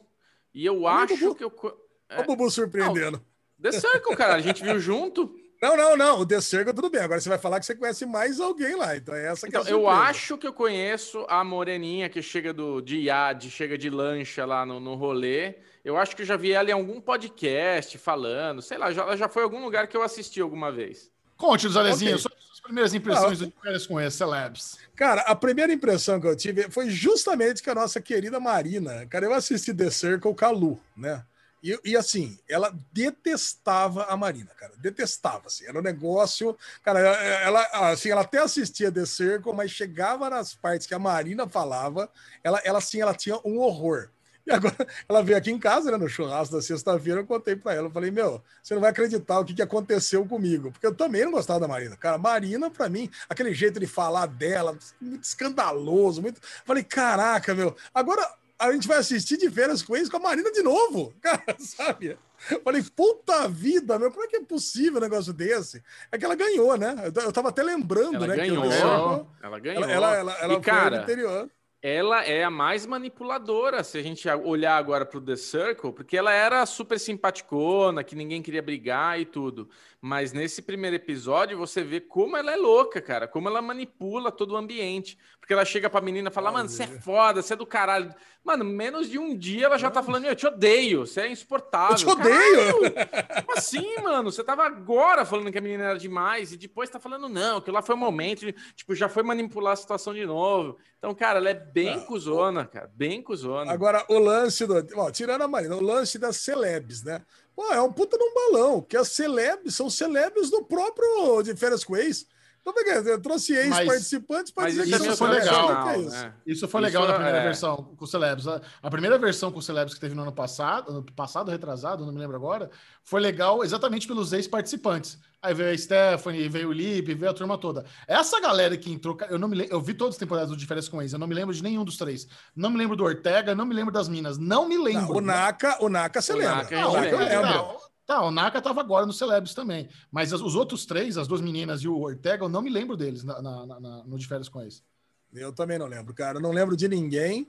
e 0.55 0.65
eu 0.65 0.87
acho 0.87 1.17
Bubu, 1.17 1.35
que 1.35 1.45
eu. 1.45 1.79
É... 2.09 2.21
O 2.21 2.25
Bubu 2.25 2.51
surpreendendo. 2.51 3.19
Não, 3.59 3.71
The 3.71 3.73
Circle, 3.73 4.17
cara, 4.17 4.35
a 4.35 4.41
gente 4.41 4.63
viu 4.63 4.79
junto. 4.79 5.35
Não, 5.61 5.77
não, 5.77 5.97
não. 5.97 6.21
O 6.21 6.25
The 6.25 6.41
Circle, 6.41 6.73
tudo 6.73 6.89
bem. 6.89 7.01
Agora 7.01 7.21
você 7.21 7.29
vai 7.29 7.37
falar 7.37 7.59
que 7.59 7.67
você 7.67 7.75
conhece 7.75 8.07
mais 8.07 8.39
alguém 8.39 8.77
lá. 8.77 8.97
Então 8.97 9.13
é 9.13 9.27
essa 9.27 9.45
que 9.45 9.49
então, 9.49 9.63
é 9.63 9.67
a 9.67 9.71
Eu 9.73 9.89
acho 9.89 10.39
que 10.39 10.47
eu 10.47 10.53
conheço 10.53 11.27
a 11.29 11.43
moreninha 11.43 12.09
que 12.09 12.23
chega 12.23 12.53
do, 12.53 12.81
de 12.81 12.99
iade, 12.99 13.51
chega 13.51 13.77
de 13.77 13.91
lancha 13.91 14.47
lá 14.47 14.65
no, 14.65 14.79
no 14.79 14.95
rolê. 14.95 15.57
Eu 15.85 15.97
acho 15.97 16.15
que 16.15 16.23
eu 16.23 16.27
já 16.27 16.37
vi 16.37 16.53
ela 16.53 16.71
em 16.71 16.73
algum 16.73 17.01
podcast 17.01 17.99
falando. 17.99 18.63
Sei 18.63 18.79
lá, 18.79 18.93
já, 18.93 19.03
ela 19.03 19.17
já 19.17 19.29
foi 19.29 19.43
em 19.43 19.47
algum 19.47 19.65
lugar 19.65 19.89
que 19.89 19.97
eu 19.97 20.03
assisti 20.03 20.41
alguma 20.41 20.71
vez. 20.71 21.11
Conte-nos, 21.37 21.77
Alezinho, 21.77 22.17
okay. 22.17 22.38
Primeiras 22.69 22.95
impressões 22.95 23.43
ah, 23.43 23.47
do 23.47 23.53
Férias 23.63 23.87
com 23.87 24.01
esse, 24.01 24.19
Celebs. 24.19 24.79
Cara, 24.95 25.23
a 25.23 25.35
primeira 25.35 25.73
impressão 25.73 26.21
que 26.21 26.27
eu 26.27 26.37
tive 26.37 26.71
foi 26.71 26.91
justamente 26.91 27.63
que 27.63 27.71
a 27.71 27.75
nossa 27.75 28.01
querida 28.01 28.39
Marina. 28.39 29.07
Cara, 29.07 29.25
eu 29.25 29.33
assisti 29.33 29.73
The 29.73 29.91
Circle 29.91 30.35
Calu, 30.35 30.81
né? 30.97 31.25
E, 31.63 31.77
e, 31.85 31.97
assim, 31.97 32.39
ela 32.49 32.73
detestava 32.93 34.05
a 34.05 34.17
Marina, 34.17 34.51
cara. 34.57 34.75
Detestava, 34.77 35.47
assim. 35.47 35.67
Era 35.67 35.79
um 35.79 35.83
negócio. 35.83 36.57
Cara, 36.85 37.01
ela, 37.01 37.91
assim, 37.91 38.11
ela 38.11 38.21
até 38.21 38.39
assistia 38.39 38.93
The 38.93 39.05
Circle, 39.05 39.53
mas 39.55 39.73
chegava 39.73 40.31
nas 40.31 40.55
partes 40.55 40.87
que 40.87 40.95
a 40.95 41.01
Marina 41.01 41.49
falava, 41.49 42.09
ela, 42.45 42.61
ela 42.65 42.79
assim, 42.79 43.01
ela 43.01 43.15
tinha 43.15 43.41
um 43.45 43.59
horror. 43.59 44.11
E 44.49 44.51
agora 44.51 44.87
ela 45.07 45.23
veio 45.23 45.37
aqui 45.37 45.51
em 45.51 45.59
casa, 45.59 45.91
né, 45.91 45.99
no 45.99 46.09
churrasco 46.09 46.57
da 46.57 46.63
sexta-feira, 46.63 47.21
eu 47.21 47.27
contei 47.27 47.55
para 47.55 47.75
ela, 47.75 47.89
eu 47.89 47.91
falei, 47.91 48.11
meu, 48.11 48.43
você 48.63 48.73
não 48.73 48.81
vai 48.81 48.91
acreditar 48.91 49.39
o 49.39 49.45
que, 49.45 49.53
que 49.53 49.61
aconteceu 49.61 50.25
comigo, 50.25 50.73
porque 50.73 50.87
eu 50.87 50.95
também 50.95 51.23
não 51.27 51.33
gostava 51.33 51.61
da 51.61 51.69
Marina. 51.69 51.99
Cara, 51.99 52.17
Marina, 52.17 52.71
para 52.71 52.89
mim, 52.89 53.11
aquele 53.29 53.53
jeito 53.53 53.79
de 53.79 53.87
falar 53.87 54.25
dela, 54.25 54.79
muito 54.99 55.23
escandaloso, 55.23 56.23
muito. 56.23 56.41
Falei, 56.65 56.83
caraca, 56.83 57.55
meu, 57.55 57.77
agora 57.93 58.27
a 58.59 58.73
gente 58.73 58.89
vai 58.89 58.97
assistir 58.97 59.37
de 59.37 59.51
férias 59.51 59.83
com 59.83 59.95
eles 59.95 60.09
com 60.09 60.17
a 60.17 60.21
Marina 60.21 60.51
de 60.51 60.63
novo, 60.63 61.13
cara, 61.21 61.55
sabe? 61.59 62.19
Falei, 62.65 62.83
puta 62.97 63.49
vida, 63.49 63.99
meu, 63.99 64.11
como 64.11 64.25
é 64.25 64.29
que 64.29 64.37
é 64.37 64.43
possível 64.43 64.97
um 64.97 65.03
negócio 65.03 65.35
desse? 65.35 65.83
É 66.11 66.17
que 66.17 66.25
ela 66.25 66.35
ganhou, 66.35 66.75
né? 66.79 66.97
Eu 67.05 67.33
tava 67.33 67.51
até 67.51 67.63
lembrando, 67.63 68.17
ela 68.17 68.29
né? 68.29 68.37
Ganhou. 68.37 68.63
Que 68.63 68.77
eu, 68.77 69.27
ela 69.43 69.59
ganhou. 69.59 69.85
Ela, 69.85 69.93
ela, 69.93 70.17
ela, 70.17 70.33
ela 70.41 70.55
e, 70.55 70.61
cara, 70.61 71.03
interior 71.03 71.51
ela 71.81 72.25
é 72.25 72.43
a 72.43 72.51
mais 72.51 72.85
manipuladora, 72.87 73.85
se 73.85 73.99
a 73.99 74.03
gente 74.03 74.29
olhar 74.29 74.77
agora 74.77 75.07
para 75.07 75.19
o 75.19 75.21
The 75.21 75.37
Circle, 75.37 75.93
porque 75.93 76.17
ela 76.17 76.33
era 76.33 76.67
super 76.67 76.99
simpaticona, 76.99 78.03
que 78.03 78.17
ninguém 78.17 78.43
queria 78.43 78.63
brigar 78.63 79.21
e 79.21 79.25
tudo. 79.25 79.69
Mas 80.01 80.33
nesse 80.33 80.61
primeiro 80.61 80.97
episódio 80.97 81.57
você 81.57 81.83
vê 81.83 82.01
como 82.01 82.37
ela 82.37 82.53
é 82.53 82.57
louca, 82.57 83.01
cara, 83.01 83.29
como 83.29 83.49
ela 83.49 83.63
manipula 83.63 84.33
todo 84.33 84.53
o 84.53 84.57
ambiente. 84.57 85.17
Porque 85.49 85.55
ela 85.55 85.65
chega 85.65 85.89
pra 85.89 86.03
menina 86.03 86.29
e 86.29 86.31
fala, 86.33 86.53
mano, 86.53 86.69
você 86.69 86.83
é 86.83 86.87
foda, 86.87 87.41
você 87.41 87.55
é 87.55 87.57
do 87.57 87.65
caralho. 87.65 88.15
Mano, 88.45 88.67
menos 88.67 89.09
de 89.09 89.19
um 89.19 89.35
dia 89.35 89.65
ela 89.65 89.79
já 89.79 89.91
tá 89.91 90.03
falando, 90.03 90.27
eu 90.27 90.37
te 90.37 90.47
odeio, 90.47 91.07
você 91.07 91.23
é 91.23 91.33
insuportável. 91.33 91.93
Eu 91.93 91.97
te 91.97 92.07
odeio! 92.07 92.93
Caralho, 92.93 93.47
como 93.47 93.57
assim, 93.57 93.97
mano? 94.03 94.31
Você 94.31 94.45
tava 94.45 94.67
agora 94.67 95.25
falando 95.25 95.51
que 95.51 95.57
a 95.57 95.61
menina 95.63 95.85
era 95.85 95.99
demais 95.99 96.53
e 96.53 96.59
depois 96.59 96.91
tá 96.91 97.01
falando, 97.01 97.31
não, 97.31 97.63
que 97.63 97.71
lá 97.71 97.81
foi 97.81 97.95
o 97.95 97.97
um 97.97 98.01
momento, 98.03 98.45
tipo, 98.77 98.95
já 98.95 99.09
foi 99.09 99.23
manipular 99.23 99.73
a 99.73 99.77
situação 99.77 100.13
de 100.13 100.27
novo. 100.27 100.77
Então, 100.99 101.15
cara, 101.15 101.39
ela 101.39 101.49
é 101.49 101.55
bem 101.55 101.95
ah, 101.95 102.01
cuzona, 102.01 102.67
cara, 102.67 102.91
bem 102.95 103.23
cuzona. 103.23 103.73
Agora, 103.73 104.05
o 104.11 104.19
lance 104.19 104.67
do. 104.67 104.75
Ó, 104.97 105.11
tirando 105.11 105.41
a 105.41 105.49
Marina, 105.49 105.77
o 105.77 105.83
lance 105.83 106.19
das 106.19 106.37
celebs, 106.37 107.03
né? 107.03 107.23
Pô, 107.57 107.73
é 107.73 107.81
um 107.81 107.91
puta 107.91 108.19
num 108.19 108.35
balão, 108.35 108.83
que 108.83 108.99
as 108.99 109.09
celebs 109.09 109.75
são 109.75 109.89
celebs 109.89 110.51
do 110.51 110.63
próprio 110.63 111.43
de 111.43 111.57
Férias 111.57 111.85
com 111.85 111.97
Ex. 111.97 112.27
Então, 112.69 113.13
eu 113.13 113.21
trouxe 113.21 113.55
ex-participantes 113.55 114.53
para 114.53 114.69
dizer 114.69 114.85
que 114.85 115.07
isso 115.07 115.17
foi 115.17 115.29
legal. 115.31 115.89
É 115.89 115.99
isso. 115.99 116.11
Né? 116.11 116.33
isso 116.47 116.69
foi 116.69 116.81
legal 116.81 117.03
isso 117.03 117.13
na 117.13 117.17
primeira 117.17 117.39
é... 117.39 117.45
versão 117.45 117.77
com 117.77 118.05
o 118.05 118.09
Celebs. 118.09 118.47
A 118.83 118.91
primeira 118.91 119.19
versão 119.19 119.51
com 119.51 119.59
o 119.59 119.63
Celebs 119.63 119.95
que 119.95 120.01
teve 120.01 120.15
no 120.15 120.23
ano 120.23 120.33
passado, 120.33 120.91
ano 120.91 121.03
passado, 121.15 121.51
retrasado, 121.51 122.05
não 122.05 122.13
me 122.13 122.19
lembro 122.19 122.37
agora, 122.37 122.71
foi 123.03 123.21
legal 123.21 123.65
exatamente 123.65 124.07
pelos 124.07 124.33
ex-participantes. 124.33 125.19
Aí 125.41 125.55
veio 125.55 125.73
a 125.73 125.79
Stephanie, 125.79 126.49
veio 126.49 126.69
o 126.69 126.73
Lipe, 126.73 127.15
veio 127.15 127.31
a 127.31 127.35
turma 127.35 127.57
toda. 127.57 127.85
Essa 128.09 128.41
galera 128.41 128.77
que 128.77 128.91
entrou, 128.91 129.17
eu 129.31 129.39
não 129.39 129.47
me 129.47 129.57
lembro, 129.57 129.73
eu 129.73 129.81
vi 129.81 129.95
todas 129.95 130.17
as 130.17 130.19
temporadas 130.19 130.51
do 130.51 130.57
Diferença 130.57 130.91
com 130.91 131.01
ex, 131.01 131.13
eu 131.13 131.19
não 131.19 131.29
me 131.29 131.35
lembro 131.35 131.55
de 131.55 131.63
nenhum 131.63 131.85
dos 131.85 131.97
três. 131.97 132.27
Não 132.57 132.71
me 132.71 132.77
lembro 132.77 132.97
do 132.97 133.05
Ortega, 133.05 133.55
não 133.55 133.65
me 133.65 133.73
lembro 133.73 133.93
das 133.93 134.09
Minas, 134.09 134.37
não 134.37 134.69
me 134.69 134.77
lembro. 134.77 135.15
Não, 135.15 135.17
o 135.17 135.21
Naka, 135.21 135.79
o 135.81 135.89
Naka 135.89 136.21
você 136.21 136.33
lembra. 136.33 136.57
Naka, 136.57 136.81
ah, 136.81 136.89
o 136.89 136.93
Naka 136.93 137.09
eu 137.09 137.19
lembro. 137.19 137.88
Tá, 138.09 138.25
o 138.25 138.31
Naka 138.31 138.63
tava 138.63 138.81
agora 138.81 139.05
no 139.05 139.13
Celebs 139.13 139.53
também. 139.53 139.87
Mas 140.11 140.33
as, 140.33 140.41
os 140.41 140.55
outros 140.55 140.87
três, 140.87 141.19
as 141.19 141.29
duas 141.29 141.43
meninas 141.43 141.83
e 141.83 141.89
o 141.89 142.01
Ortega, 142.01 142.43
eu 142.43 142.49
não 142.49 142.63
me 142.63 142.71
lembro 142.71 142.97
deles 142.97 143.23
na, 143.23 143.43
na, 143.43 143.67
na, 143.67 144.03
no 144.03 144.19
de 144.19 144.27
férias 144.27 144.49
com 144.49 144.63
eles. 144.63 144.83
Eu 145.31 145.53
também 145.53 145.79
não 145.79 145.85
lembro, 145.85 146.15
cara. 146.15 146.39
Eu 146.39 146.41
não 146.41 146.51
lembro 146.51 146.75
de 146.75 146.89
ninguém. 146.89 147.47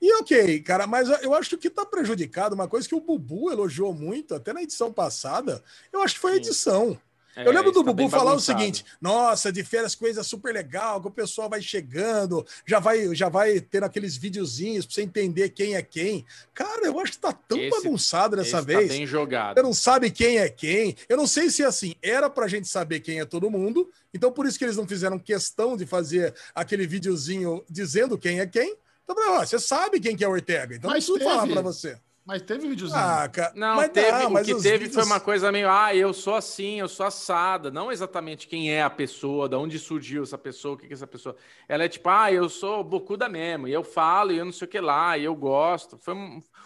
E 0.00 0.14
ok, 0.20 0.62
cara, 0.62 0.86
mas 0.86 1.08
eu 1.24 1.34
acho 1.34 1.58
que 1.58 1.68
tá 1.68 1.84
prejudicado. 1.84 2.54
Uma 2.54 2.68
coisa 2.68 2.88
que 2.88 2.94
o 2.94 3.00
Bubu 3.00 3.50
elogiou 3.50 3.92
muito, 3.92 4.32
até 4.32 4.52
na 4.52 4.62
edição 4.62 4.92
passada, 4.92 5.60
eu 5.92 6.00
acho 6.00 6.14
que 6.14 6.20
foi 6.20 6.34
a 6.34 6.36
edição. 6.36 6.96
É, 7.36 7.46
eu 7.46 7.52
lembro 7.52 7.70
do 7.70 7.84
tá 7.84 7.92
Bubu 7.92 8.08
falar 8.08 8.32
o 8.32 8.40
seguinte: 8.40 8.82
nossa, 8.98 9.52
de 9.52 9.62
férias 9.62 9.94
coisa 9.94 10.22
super 10.22 10.54
legal, 10.54 11.02
que 11.02 11.08
o 11.08 11.10
pessoal 11.10 11.50
vai 11.50 11.60
chegando, 11.60 12.44
já 12.64 12.78
vai, 12.80 13.14
já 13.14 13.28
vai 13.28 13.60
tendo 13.60 13.84
aqueles 13.84 14.16
videozinhos 14.16 14.86
para 14.86 14.94
você 14.94 15.02
entender 15.02 15.50
quem 15.50 15.74
é 15.74 15.82
quem. 15.82 16.24
Cara, 16.54 16.86
eu 16.86 16.98
acho 16.98 17.12
que 17.12 17.18
tá 17.18 17.34
tão 17.34 17.58
esse, 17.58 17.70
bagunçado 17.70 18.36
dessa 18.36 18.58
tá 18.58 18.62
vez. 18.62 18.88
Tá 18.88 18.94
bem 18.94 19.06
jogado. 19.06 19.54
Você 19.56 19.62
não 19.62 19.74
sabe 19.74 20.10
quem 20.10 20.38
é 20.38 20.48
quem. 20.48 20.96
Eu 21.10 21.18
não 21.18 21.26
sei 21.26 21.50
se 21.50 21.62
assim, 21.62 21.94
era 22.02 22.30
pra 22.30 22.48
gente 22.48 22.68
saber 22.68 23.00
quem 23.00 23.20
é 23.20 23.26
todo 23.26 23.50
mundo, 23.50 23.90
então 24.14 24.32
por 24.32 24.46
isso 24.46 24.58
que 24.58 24.64
eles 24.64 24.76
não 24.76 24.88
fizeram 24.88 25.18
questão 25.18 25.76
de 25.76 25.84
fazer 25.84 26.34
aquele 26.54 26.86
videozinho 26.86 27.62
dizendo 27.68 28.16
quem 28.16 28.40
é 28.40 28.46
quem. 28.46 28.76
Então, 29.04 29.14
ó, 29.36 29.44
você 29.44 29.58
sabe 29.58 30.00
quem 30.00 30.16
que 30.16 30.24
é 30.24 30.28
o 30.28 30.32
Ortega, 30.32 30.74
então 30.74 30.90
Mas 30.90 31.06
não 31.06 31.18
falar 31.20 31.46
para 31.46 31.60
você. 31.60 31.98
Mas 32.26 32.42
teve 32.42 32.68
videozinho. 32.68 32.98
Ah, 33.00 33.28
cara, 33.28 33.52
não, 33.54 33.76
mas 33.76 33.88
teve, 33.90 34.10
não, 34.10 34.34
o 34.34 34.42
que 34.42 34.54
teve 34.56 34.78
vídeos... 34.78 34.94
foi 34.94 35.04
uma 35.04 35.20
coisa 35.20 35.52
meio, 35.52 35.70
ah, 35.70 35.94
eu 35.94 36.12
sou 36.12 36.34
assim, 36.34 36.80
eu 36.80 36.88
sou 36.88 37.06
assada. 37.06 37.70
Não 37.70 37.92
exatamente 37.92 38.48
quem 38.48 38.72
é 38.72 38.82
a 38.82 38.90
pessoa, 38.90 39.48
de 39.48 39.54
onde 39.54 39.78
surgiu 39.78 40.24
essa 40.24 40.36
pessoa, 40.36 40.74
o 40.74 40.76
que 40.76 40.86
é 40.86 40.92
essa 40.92 41.06
pessoa. 41.06 41.36
Ela 41.68 41.84
é 41.84 41.88
tipo, 41.88 42.08
ah, 42.08 42.32
eu 42.32 42.48
sou 42.48 42.82
bocuda 42.82 43.28
mesmo, 43.28 43.68
e 43.68 43.72
eu 43.72 43.84
falo, 43.84 44.32
e 44.32 44.38
eu 44.38 44.44
não 44.44 44.52
sei 44.52 44.66
o 44.66 44.70
que 44.70 44.80
lá, 44.80 45.16
e 45.16 45.22
eu 45.22 45.36
gosto. 45.36 45.96
Foi, 45.98 46.14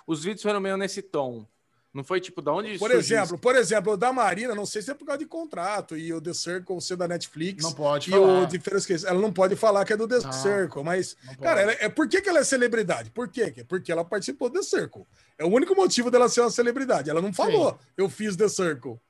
os 0.07 0.25
vídeos 0.25 0.43
foram 0.43 0.61
meio 0.61 0.79
nesse 0.79 1.03
tom. 1.03 1.47
Não 1.93 2.05
foi 2.05 2.21
tipo, 2.21 2.41
da 2.41 2.53
onde 2.53 2.79
Por 2.79 2.93
exemplo, 2.93 3.37
por 3.37 3.57
exemplo, 3.57 3.95
o 3.95 3.97
da 3.97 4.13
Marina, 4.13 4.55
não 4.55 4.65
sei 4.65 4.81
se 4.81 4.93
é 4.93 4.95
por 4.95 5.05
causa 5.05 5.19
de 5.19 5.27
contrato, 5.27 5.97
e 5.97 6.13
o 6.13 6.21
The 6.21 6.33
Circle 6.33 6.81
ser 6.81 6.97
da 6.97 7.09
Netflix. 7.09 7.65
Não 7.65 7.73
pode 7.73 8.11
e 8.11 8.13
falar. 8.13 8.43
o 8.43 8.47
diferença 8.47 9.09
Ela 9.09 9.21
não 9.21 9.33
pode 9.33 9.57
falar 9.57 9.85
que 9.85 9.93
é 9.93 9.97
do 9.97 10.07
The 10.07 10.21
não, 10.21 10.33
Circle, 10.33 10.85
mas, 10.85 11.17
cara, 11.41 11.63
ela, 11.63 11.73
é, 11.73 11.89
por 11.89 12.09
que, 12.09 12.21
que 12.21 12.29
ela 12.29 12.39
é 12.39 12.45
celebridade? 12.45 13.11
Por 13.11 13.29
quê? 13.29 13.53
Porque 13.69 13.91
ela 13.91 14.05
participou 14.05 14.49
do 14.49 14.61
The 14.61 14.63
Circle. 14.63 15.05
É 15.37 15.45
o 15.45 15.49
único 15.49 15.75
motivo 15.75 16.13
dela 16.13 16.29
ser 16.29 16.43
uma 16.43 16.51
celebridade. 16.51 17.11
Ela 17.11 17.21
não 17.21 17.33
falou, 17.33 17.73
Sim. 17.73 17.79
eu 17.97 18.09
fiz 18.09 18.37
The 18.37 18.49
Circle. 18.49 19.01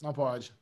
Não 0.00 0.14
pode. 0.14 0.54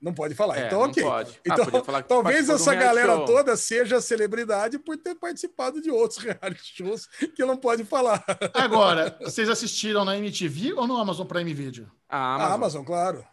Não 0.00 0.12
pode 0.12 0.34
falar. 0.34 0.58
É, 0.58 0.66
então, 0.66 0.82
ok. 0.82 1.02
Pode. 1.02 1.30
Ah, 1.48 1.54
então, 1.54 1.94
ah, 1.94 2.02
talvez 2.02 2.48
essa 2.48 2.74
galera 2.74 3.16
show. 3.16 3.24
toda 3.24 3.56
seja 3.56 4.00
celebridade 4.00 4.78
por 4.78 4.96
ter 4.96 5.14
participado 5.14 5.80
de 5.80 5.90
outros 5.90 6.18
reality 6.22 6.62
shows 6.76 7.06
que 7.34 7.44
não 7.44 7.56
pode 7.56 7.84
falar. 7.84 8.22
Agora, 8.52 9.16
vocês 9.22 9.48
assistiram 9.48 10.04
na 10.04 10.16
MTV 10.16 10.74
ou 10.74 10.86
no 10.86 10.96
Amazon 10.98 11.26
Prime 11.26 11.54
Video? 11.54 11.90
A 12.08 12.34
Amazon, 12.34 12.50
a 12.50 12.54
Amazon 12.54 12.84
claro. 12.84 13.24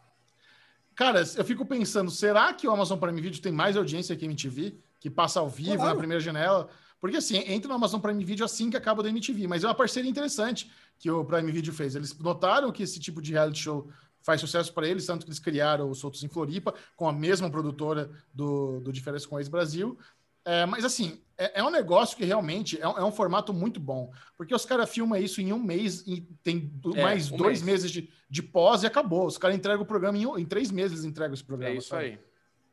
Cara, 0.96 1.24
eu 1.36 1.44
fico 1.44 1.66
pensando, 1.66 2.10
será 2.12 2.54
que 2.54 2.68
o 2.68 2.72
Amazon 2.72 3.00
Prime 3.00 3.20
Video 3.20 3.42
tem 3.42 3.52
mais 3.52 3.76
audiência 3.76 4.16
que 4.16 4.24
a 4.24 4.28
MTV? 4.28 4.78
que 5.04 5.10
passa 5.10 5.42
ao 5.42 5.50
vivo 5.50 5.76
Claro. 5.76 5.90
na 5.90 5.98
primeira 5.98 6.22
janela. 6.22 6.70
Porque 7.02 7.18
assim, 7.18 7.36
entra 7.46 7.68
no 7.68 7.76
Amazon 7.76 8.00
Prime 8.00 8.24
Video 8.24 8.46
assim 8.46 8.70
que 8.70 8.78
acaba 8.78 9.04
da 9.04 9.10
MTV, 9.10 9.48
mas 9.48 9.62
é 9.66 9.68
uma 9.68 9.76
parceria 9.76 10.10
interessante 10.10 10.72
que 10.98 11.12
o 11.12 11.26
Prime 11.26 11.52
Video 11.52 11.74
fez. 11.74 11.94
Eles 11.94 12.18
notaram 12.18 12.72
que 12.72 12.82
esse 12.84 13.02
tipo 13.02 13.22
de 13.22 13.34
reality 13.34 13.60
show 13.60 13.90
faz 14.24 14.42
sucesso 14.42 14.74
para 14.74 14.88
eles, 14.88 15.06
tanto 15.06 15.26
que 15.26 15.30
eles 15.30 15.40
criaram 15.40 15.90
o 15.90 15.94
Soltos 15.94 16.24
em 16.24 16.28
Floripa, 16.30 16.74
com 16.96 17.08
a 17.08 17.14
mesma 17.14 17.50
produtora 17.50 18.10
do, 18.34 18.80
do 18.80 18.94
Férias 19.02 19.26
com 19.26 19.38
Ex 19.40 19.48
Brasil. 19.48 19.98
É, 20.46 20.66
mas 20.66 20.84
assim, 20.84 21.22
é, 21.38 21.60
é 21.62 21.64
um 21.64 21.70
negócio 21.70 22.18
que 22.18 22.26
realmente 22.26 22.78
é 22.82 22.86
um, 22.88 22.98
é 22.98 23.04
um 23.06 23.12
formato 23.14 23.54
muito 23.54 23.80
bom, 23.80 24.12
porque 24.38 24.54
os 24.54 24.66
caras 24.66 24.90
filmam 24.90 25.18
isso 25.18 25.40
em 25.40 25.54
um 25.54 25.60
mês 25.62 26.04
e 26.06 26.22
tem 26.44 26.60
do- 26.60 26.98
É, 26.98 27.02
mais 27.04 27.32
um 27.32 27.38
dois 27.38 27.62
mês. 27.62 27.84
meses 27.84 27.92
de, 27.92 28.10
de 28.30 28.44
pós 28.44 28.84
e 28.84 28.88
acabou. 28.88 29.26
Os 29.26 29.38
caras 29.38 29.56
entregam 29.56 29.84
o 29.84 29.86
programa 29.86 30.18
em, 30.18 30.24
em 30.42 30.46
três 30.46 30.70
meses, 30.72 31.06
entregam 31.06 31.34
esse 31.34 31.44
programa. 31.44 31.74
É 31.76 31.78
isso 31.78 31.90
sabe? 31.90 32.04
aí. 32.06 32.20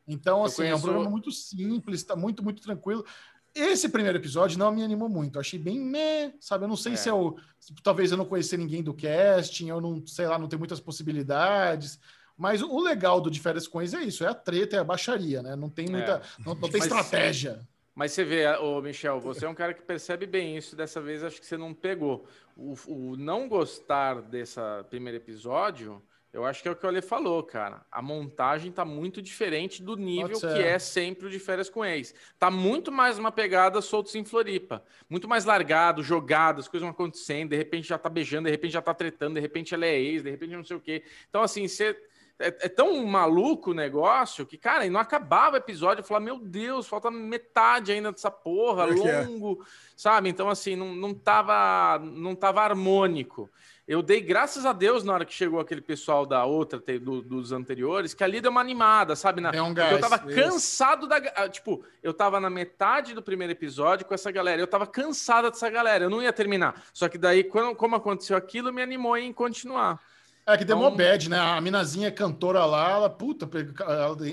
Então, 0.07 0.39
Eu 0.39 0.45
assim, 0.45 0.63
é 0.63 0.65
um 0.65 0.67
conheço- 0.71 0.83
programa 0.83 1.09
muito 1.09 1.31
simples, 1.31 2.03
tá 2.03 2.15
muito, 2.15 2.43
muito 2.43 2.61
tranquilo. 2.61 3.05
Esse 3.53 3.89
primeiro 3.89 4.17
episódio 4.17 4.57
não 4.57 4.71
me 4.71 4.83
animou 4.83 5.09
muito. 5.09 5.35
Eu 5.35 5.41
achei 5.41 5.59
bem 5.59 5.79
meh, 5.79 6.33
sabe? 6.39 6.63
Eu 6.63 6.69
não 6.69 6.77
sei 6.77 6.93
É. 6.93 6.95
se 6.95 7.09
é 7.09 7.13
o. 7.13 7.35
se 7.59 7.73
talvez 7.83 8.11
eu 8.11 8.17
não 8.17 8.25
conhecer 8.25 8.57
ninguém 8.57 8.81
do 8.81 8.93
casting, 8.93 9.67
eu 9.69 9.81
não, 9.81 10.05
sei 10.07 10.25
lá, 10.27 10.39
não 10.39 10.47
tem 10.47 10.57
muitas 10.59 10.79
possibilidades. 10.79 11.99
Mas 12.37 12.61
o 12.61 12.79
legal 12.79 13.19
do 13.21 13.29
De 13.29 13.39
Férias 13.39 13.67
com 13.67 13.81
Ex 13.81 13.93
é 13.93 14.01
isso: 14.03 14.23
é 14.23 14.27
a 14.27 14.33
treta, 14.33 14.75
é 14.77 14.79
a 14.79 14.83
baixaria, 14.83 15.43
né? 15.43 15.55
Não 15.55 15.69
tem 15.69 15.87
muita. 15.89 16.21
Não, 16.45 16.53
não 16.55 16.69
tem 16.69 16.79
Mas- 16.79 16.83
estratégia. 16.83 17.67
Mas 17.93 18.13
você 18.13 18.23
vê, 18.23 18.47
ô 18.55 18.81
Michel, 18.81 19.19
você 19.19 19.45
é 19.45 19.49
um 19.49 19.53
cara 19.53 19.73
que 19.73 19.81
percebe 19.81 20.25
bem 20.25 20.55
isso. 20.55 20.77
Dessa 20.77 21.01
vez 21.01 21.23
acho 21.25 21.41
que 21.41 21.45
você 21.45 21.57
não 21.57 21.73
pegou. 21.73 22.25
O, 22.55 22.73
o 22.87 23.17
não 23.17 23.49
gostar 23.49 24.21
desse 24.21 24.59
primeiro 24.89 25.17
episódio, 25.17 26.01
eu 26.33 26.45
acho 26.45 26.61
que 26.61 26.67
é 26.69 26.71
o 26.71 26.75
que 26.75 26.85
o 26.85 26.89
Ale 26.89 27.01
falou, 27.01 27.43
cara. 27.43 27.81
A 27.91 28.01
montagem 28.01 28.71
tá 28.71 28.85
muito 28.85 29.21
diferente 29.21 29.83
do 29.83 29.97
nível 29.97 30.39
que 30.39 30.63
é 30.63 30.79
sempre 30.79 31.27
o 31.27 31.29
de 31.29 31.37
férias 31.39 31.69
com 31.69 31.83
ex. 31.83 32.15
Tá 32.39 32.49
muito 32.49 32.89
mais 32.89 33.19
uma 33.19 33.33
pegada 33.33 33.81
soltos 33.81 34.15
em 34.15 34.23
Floripa. 34.23 34.81
Muito 35.09 35.27
mais 35.27 35.43
largado, 35.43 36.01
jogado, 36.01 36.61
as 36.61 36.69
coisas 36.69 36.85
vão 36.85 36.91
acontecendo, 36.91 37.49
de 37.49 37.57
repente 37.57 37.89
já 37.89 37.97
tá 37.97 38.07
beijando, 38.07 38.45
de 38.45 38.51
repente 38.51 38.71
já 38.71 38.81
tá 38.81 38.93
tretando, 38.93 39.35
de 39.35 39.41
repente 39.41 39.73
ela 39.73 39.85
é 39.85 39.99
ex, 39.99 40.23
de 40.23 40.31
repente 40.31 40.55
não 40.55 40.63
sei 40.63 40.77
o 40.77 40.81
quê. 40.81 41.03
Então, 41.29 41.41
assim, 41.41 41.67
você. 41.67 41.97
É, 42.39 42.47
é 42.47 42.69
tão 42.69 43.05
maluco 43.05 43.69
o 43.69 43.73
negócio 43.73 44.47
que, 44.47 44.57
cara, 44.57 44.83
e 44.83 44.89
não 44.89 44.99
acabava 44.99 45.55
o 45.55 45.59
episódio. 45.59 46.01
Eu 46.01 46.05
falava, 46.05 46.25
meu 46.25 46.39
Deus, 46.39 46.87
falta 46.87 47.11
metade 47.11 47.91
ainda 47.91 48.11
dessa 48.11 48.31
porra, 48.31 48.91
que 48.91 49.07
é. 49.07 49.21
longo, 49.21 49.63
sabe? 49.95 50.29
Então, 50.29 50.49
assim, 50.49 50.75
não, 50.75 50.95
não, 50.95 51.13
tava, 51.13 51.99
não 51.99 52.33
tava 52.33 52.61
harmônico. 52.61 53.47
Eu 53.87 54.01
dei 54.01 54.21
graças 54.21 54.65
a 54.65 54.71
Deus 54.73 55.03
na 55.03 55.11
hora 55.13 55.25
que 55.25 55.33
chegou 55.33 55.59
aquele 55.59 55.81
pessoal 55.81 56.25
da 56.25 56.45
outra, 56.45 56.79
do- 56.99 57.21
dos 57.21 57.51
anteriores, 57.51 58.13
que 58.13 58.23
ali 58.23 58.39
deu 58.39 58.51
uma 58.51 58.61
animada, 58.61 59.15
sabe? 59.15 59.41
Na, 59.41 59.51
Deu 59.51 59.63
um 59.65 59.73
porque 59.73 59.81
eu 59.93 59.99
gás, 59.99 60.09
tava 60.09 60.31
isso. 60.31 60.39
cansado 60.41 61.07
da. 61.07 61.17
ah, 61.35 61.49
Tipo, 61.49 61.83
eu 62.01 62.13
tava 62.13 62.39
na 62.39 62.49
metade 62.49 63.13
do 63.13 63.21
primeiro 63.21 63.51
episódio 63.51 64.05
com 64.05 64.13
essa 64.13 64.31
galera. 64.31 64.61
Eu 64.61 64.67
tava 64.67 64.85
cansada 64.87 65.49
dessa 65.51 65.69
galera, 65.69 66.05
eu 66.05 66.09
não 66.09 66.21
ia 66.21 66.31
terminar. 66.31 66.81
Só 66.93 67.09
que 67.09 67.17
daí, 67.17 67.43
quando, 67.43 67.75
como 67.75 67.95
aconteceu 67.95 68.37
aquilo, 68.37 68.71
me 68.71 68.81
animou 68.81 69.17
em 69.17 69.33
continuar. 69.33 69.99
É 70.45 70.57
que 70.57 70.63
deu 70.65 70.75
Então- 70.77 70.87
uma 70.89 70.95
bad, 70.97 71.29
né? 71.29 71.39
A 71.39 71.59
minazinha 71.61 72.11
cantora 72.11 72.63
lá, 72.65 72.91
ela, 72.91 73.09
puta, 73.09 73.47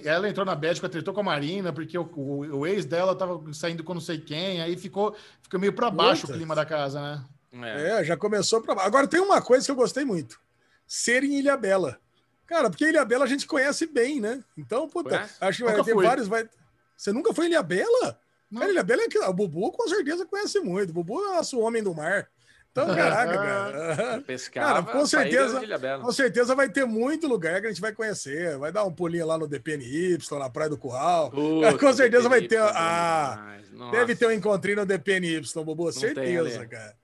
ela, 0.05 0.29
entrou 0.29 0.45
na 0.47 0.55
bad, 0.55 0.81
tretou 0.89 1.13
com 1.13 1.21
a 1.21 1.25
Marina, 1.25 1.73
porque 1.73 1.99
o, 1.99 2.03
o- 2.17 2.59
o 2.61 2.67
ex 2.67 2.85
dela 2.85 3.15
tava 3.15 3.41
saindo 3.53 3.83
com 3.85 3.93
não 3.95 4.01
sei 4.01 4.19
quem, 4.19 4.61
aí 4.63 4.77
ficou, 4.77 5.15
ficou 5.43 5.59
meio 5.61 5.73
pra 5.73 5.91
baixo 5.91 6.27
o 6.27 6.33
clima 6.33 6.55
da 6.55 6.65
casa, 6.65 7.01
né? 7.01 7.25
É. 7.53 8.01
É, 8.01 8.05
já 8.05 8.17
começou 8.17 8.61
pra. 8.61 8.81
Agora 8.83 9.07
tem 9.07 9.21
uma 9.21 9.41
coisa 9.41 9.65
que 9.65 9.71
eu 9.71 9.77
gostei 9.77 10.05
muito: 10.05 10.41
ser 10.87 11.25
em 11.25 11.39
Ilha 11.39 11.57
Bela. 11.57 11.99
Cara, 12.47 12.71
porque 12.71 12.87
Ilha 12.87 13.05
Bela 13.05 13.25
a 13.25 13.29
gente 13.29 13.47
conhece 13.47 13.87
bem, 13.87 14.21
né? 14.21 14.43
Então, 14.57 14.89
puta, 14.89 15.11
Conhece? 15.11 15.35
acho 15.41 15.59
que 15.59 15.65
vai 15.65 15.73
Nunca 15.75 15.85
ter 15.85 15.93
fui. 15.93 16.05
vários. 16.07 16.29
Vai... 16.29 16.49
Você 16.97 17.13
nunca 17.13 17.35
foi 17.35 17.47
em 17.47 17.49
Ilha 17.51 17.63
Bela? 17.63 18.19
Não. 18.51 18.61
Cara, 18.61 18.73
Ilha 18.73 18.83
Bela 18.83 19.03
é 19.03 19.09
que. 19.09 19.19
O 19.19 19.33
Bubu 19.33 19.71
com 19.73 19.87
certeza 19.89 20.25
conhece 20.25 20.61
muito. 20.61 20.91
O 20.91 20.93
Bubu 20.95 21.23
é 21.25 21.37
nosso 21.37 21.59
homem 21.61 21.83
do 21.83 21.95
mar. 21.95 22.29
Então, 22.71 22.95
caraca, 22.95 23.33
cara. 23.37 24.23
Pescava, 24.27 24.83
Cara, 24.83 24.99
com 24.99 25.07
certeza-. 25.07 25.61
Com 26.01 26.13
certeza 26.13 26.55
vai 26.55 26.69
ter 26.69 26.87
muito 26.87 27.27
lugar 27.27 27.61
que 27.61 27.67
a 27.67 27.71
gente 27.71 27.81
vai 27.81 27.93
conhecer. 27.93 28.57
Vai 28.57 28.71
dar 28.73 28.85
um 28.85 28.93
pulinho 28.93 29.27
lá 29.27 29.37
no 29.37 29.49
DPNY, 29.49 30.19
na 30.39 30.49
Praia 30.49 30.71
do 30.71 30.79
Curral. 30.79 31.31
Puta, 31.31 31.77
com 31.77 31.93
certeza 31.93 32.29
vai 32.29 32.41
DPNY, 32.41 32.49
ter- 32.67 32.73
bom 32.73 32.79
ah, 32.79 33.57
Deve 33.91 34.15
ter 34.17 34.27
um 34.27 34.33
encontrinho 34.33 34.77
no 34.79 34.87
DPNY, 34.87 35.43
Bubu. 35.65 35.91
tem, 35.93 36.01
certeza, 36.01 36.67
cara. 36.67 36.97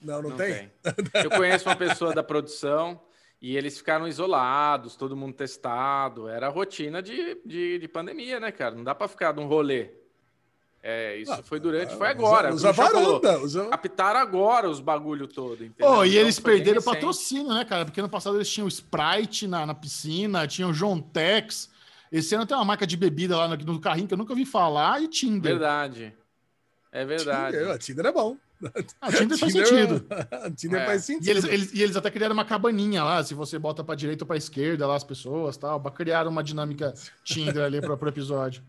Não, 0.00 0.22
não, 0.22 0.30
não 0.30 0.36
tem? 0.36 0.70
tem. 0.82 1.22
Eu 1.24 1.30
conheço 1.30 1.68
uma 1.68 1.76
pessoa 1.76 2.14
da 2.14 2.22
produção 2.22 3.00
e 3.40 3.56
eles 3.56 3.76
ficaram 3.78 4.06
isolados, 4.08 4.96
todo 4.96 5.16
mundo 5.16 5.34
testado. 5.34 6.28
Era 6.28 6.46
a 6.46 6.50
rotina 6.50 7.02
de, 7.02 7.38
de, 7.44 7.78
de 7.78 7.88
pandemia, 7.88 8.38
né, 8.40 8.50
cara? 8.52 8.74
Não 8.74 8.84
dá 8.84 8.94
pra 8.94 9.08
ficar 9.08 9.34
num 9.34 9.46
rolê. 9.46 9.90
É, 10.82 11.18
isso 11.18 11.30
Ah, 11.32 11.42
foi 11.42 11.60
durante, 11.60 11.90
foi 11.90 12.06
usa- 12.06 12.10
agora. 12.10 12.54
Usa, 12.54 12.72
falou. 12.72 13.20
varanda. 13.20 13.44
Usa... 13.44 13.66
Captaram 13.68 14.18
agora 14.20 14.68
os 14.70 14.80
bagulho 14.80 15.26
todo, 15.26 15.62
entendeu? 15.62 15.92
Oh, 15.92 16.04
e 16.04 16.08
Então, 16.10 16.20
eles 16.22 16.38
foi 16.38 16.54
perderam 16.54 16.80
o 16.80 16.84
patrocínio, 16.84 17.52
né, 17.52 17.64
cara? 17.66 17.84
Porque 17.84 18.00
no 18.00 18.08
passado 18.08 18.36
eles 18.38 18.48
tinham 18.50 18.64
o 18.64 18.68
Sprite 18.68 19.46
na, 19.46 19.66
na 19.66 19.74
piscina, 19.74 20.46
tinham 20.46 20.70
o 20.70 20.72
John 20.72 20.98
Tex. 20.98 21.68
Esse 22.10 22.34
ano 22.34 22.46
tem 22.46 22.56
uma 22.56 22.64
marca 22.64 22.86
de 22.86 22.96
bebida 22.96 23.36
lá 23.36 23.46
no, 23.46 23.56
no 23.56 23.78
carrinho 23.80 24.08
que 24.08 24.14
eu 24.14 24.18
nunca 24.18 24.32
ouvi 24.32 24.46
falar 24.46 25.02
e 25.02 25.08
Tinder. 25.08 25.52
Verdade. 25.52 26.14
É 26.90 27.04
verdade. 27.04 27.58
Tinder, 27.58 27.78
Tinder 27.78 28.06
é 28.06 28.12
bom. 28.12 28.36
Ah, 29.00 29.10
Tinder 29.12 29.38
faz 29.38 29.52
Tinder- 29.52 29.66
sentido. 29.66 30.06
Tinder 30.56 30.80
É. 30.82 30.86
faz 30.86 31.04
sentido. 31.04 31.26
E 31.26 31.30
eles, 31.30 31.44
eles- 31.44 31.72
e 31.72 31.82
eles 31.82 31.96
até 31.96 32.10
criaram 32.10 32.34
uma 32.34 32.44
cabaninha 32.44 33.02
lá, 33.02 33.22
se 33.24 33.32
você 33.34 33.58
bota 33.58 33.82
pra 33.82 33.94
direita 33.94 34.24
ou 34.24 34.26
pra 34.28 34.36
esquerda 34.36 34.86
lá 34.86 34.96
as 34.96 35.04
pessoas 35.04 35.56
tal, 35.56 35.80
pra 35.80 35.90
criar 35.90 36.26
uma 36.28 36.44
dinâmica 36.44 36.92
Tinder 37.24 37.64
ali 37.64 37.80
pro, 37.80 37.96
pro 37.96 38.08
episódio. 38.08 38.62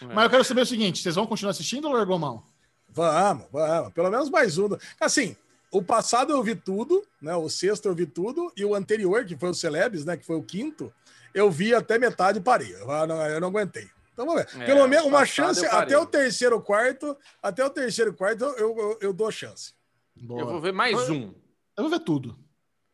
É. 0.00 0.06
Mas 0.14 0.24
eu 0.24 0.30
quero 0.30 0.44
saber 0.44 0.62
o 0.62 0.66
seguinte: 0.66 1.02
vocês 1.02 1.14
vão 1.14 1.26
continuar 1.26 1.50
assistindo 1.50 1.86
ou 1.86 1.92
largou 1.92 2.18
mão? 2.18 2.42
Vamos, 2.88 3.44
vamos. 3.52 3.92
Pelo 3.92 4.10
menos 4.10 4.30
mais 4.30 4.56
um. 4.56 4.68
Assim, 5.00 5.36
o 5.70 5.82
passado 5.82 6.32
eu 6.32 6.42
vi 6.42 6.54
tudo, 6.54 7.02
né? 7.20 7.34
O 7.34 7.48
sexto 7.50 7.86
eu 7.86 7.94
vi 7.94 8.06
tudo, 8.06 8.52
e 8.56 8.64
o 8.64 8.74
anterior, 8.74 9.24
que 9.24 9.36
foi 9.36 9.50
o 9.50 9.54
Celebs, 9.54 10.04
né? 10.04 10.16
Que 10.16 10.24
foi 10.24 10.36
o 10.36 10.42
quinto, 10.42 10.92
eu 11.34 11.50
vi 11.50 11.74
até 11.74 11.98
metade 11.98 12.38
e 12.38 12.42
parei. 12.42 12.72
Eu 12.74 12.86
não, 13.06 13.16
eu 13.26 13.40
não 13.40 13.48
aguentei. 13.48 13.88
Então 14.14 14.24
vamos 14.24 14.44
ver. 14.44 14.62
É, 14.62 14.64
Pelo 14.64 14.86
menos 14.86 15.04
uma 15.04 15.26
chance 15.26 15.66
até 15.66 15.98
o 15.98 16.06
terceiro 16.06 16.60
quarto. 16.62 17.16
Até 17.42 17.64
o 17.64 17.68
terceiro 17.68 18.14
quarto 18.14 18.44
eu, 18.44 18.56
eu, 18.58 18.98
eu 19.00 19.12
dou 19.12 19.30
chance. 19.30 19.74
Boa. 20.16 20.40
Eu 20.40 20.46
vou 20.46 20.60
ver 20.60 20.72
mais 20.72 21.10
um. 21.10 21.34
Eu 21.76 21.82
vou 21.82 21.90
ver 21.90 22.00
tudo. 22.00 22.38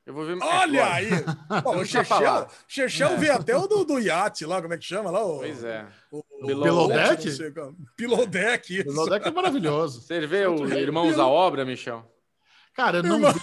Eu 0.06 0.14
vou 0.14 0.24
ver 0.24 0.38
Olha 0.40 0.78
é, 0.78 0.82
aí! 0.82 1.10
Bom, 1.62 1.76
o. 1.76 1.84
Chechel, 1.84 2.48
Chechel 2.66 3.18
vê 3.18 3.30
até 3.30 3.54
o 3.54 3.66
do, 3.66 3.84
do 3.84 4.00
iate 4.00 4.46
lá, 4.46 4.60
como 4.60 4.72
é 4.72 4.78
que 4.78 4.84
chama 4.84 5.10
lá? 5.10 5.22
O, 5.22 5.38
Pois 5.38 5.62
é. 5.62 5.86
O, 6.10 6.24
o, 6.40 6.46
Below 6.46 6.88
Deck? 6.88 7.26
não 7.26 7.32
sei 7.32 7.50
qual. 7.50 7.74
Below 7.96 8.26
Deck, 8.26 8.78
isso. 8.78 8.90
O 8.90 8.92
Lodeck 8.94 9.28
é 9.28 9.30
maravilhoso. 9.30 10.00
Você 10.00 10.26
vê 10.26 10.46
o 10.46 10.66
Irmãos 10.66 11.18
à 11.18 11.26
Obra, 11.26 11.64
Michel? 11.66 12.10
Cara, 12.84 12.98
eu 12.98 13.02
não, 13.02 13.18
ve- 13.20 13.40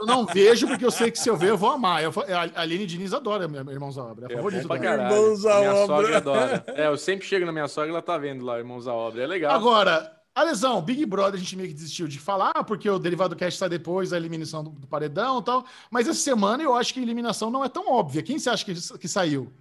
eu 0.00 0.06
não 0.06 0.24
vejo 0.26 0.66
porque 0.66 0.84
eu 0.84 0.90
sei 0.90 1.10
que 1.10 1.18
se 1.18 1.28
eu 1.28 1.36
ver 1.36 1.50
eu 1.50 1.58
vou 1.58 1.70
amar. 1.70 2.02
Eu, 2.02 2.10
a 2.54 2.60
Aline 2.62 2.86
Diniz 2.86 3.12
adora 3.12 3.46
meu 3.46 3.60
Irmãos 3.70 3.98
à 3.98 4.04
Obra. 4.04 4.26
É 4.28 4.32
É 4.32 4.36
favorito 4.36 4.66
dela. 4.66 4.80
caralho. 4.80 5.14
Irmãos 5.16 5.44
à 5.46 5.58
minha 5.58 5.74
Obra. 5.74 5.96
sogra 5.96 6.16
adora. 6.16 6.64
É, 6.68 6.86
eu 6.86 6.96
sempre 6.96 7.26
chego 7.26 7.44
na 7.44 7.52
minha 7.52 7.68
sogra 7.68 7.90
e 7.90 7.92
ela 7.92 8.02
tá 8.02 8.16
vendo 8.16 8.44
lá, 8.44 8.58
Irmãos 8.58 8.86
à 8.88 8.94
Obra. 8.94 9.22
É 9.22 9.26
legal. 9.26 9.54
Agora, 9.54 10.10
a 10.34 10.42
lesão, 10.42 10.80
Big 10.80 11.04
Brother, 11.04 11.34
a 11.34 11.38
gente 11.42 11.54
meio 11.56 11.68
que 11.68 11.74
desistiu 11.74 12.08
de 12.08 12.18
falar, 12.18 12.52
porque 12.64 12.88
o 12.88 12.98
Derivado 12.98 13.36
Cast 13.36 13.58
sai 13.58 13.68
depois 13.68 14.10
da 14.10 14.16
eliminação 14.16 14.64
do, 14.64 14.70
do 14.70 14.86
Paredão 14.86 15.38
e 15.40 15.42
tal. 15.44 15.64
Mas 15.90 16.08
essa 16.08 16.18
semana 16.20 16.62
eu 16.62 16.74
acho 16.74 16.94
que 16.94 17.00
a 17.00 17.02
eliminação 17.02 17.50
não 17.50 17.64
é 17.64 17.68
tão 17.68 17.90
óbvia. 17.92 18.22
Quem 18.22 18.38
você 18.38 18.48
acha 18.50 18.64
que, 18.64 18.74
que 18.98 19.08
saiu? 19.08 19.52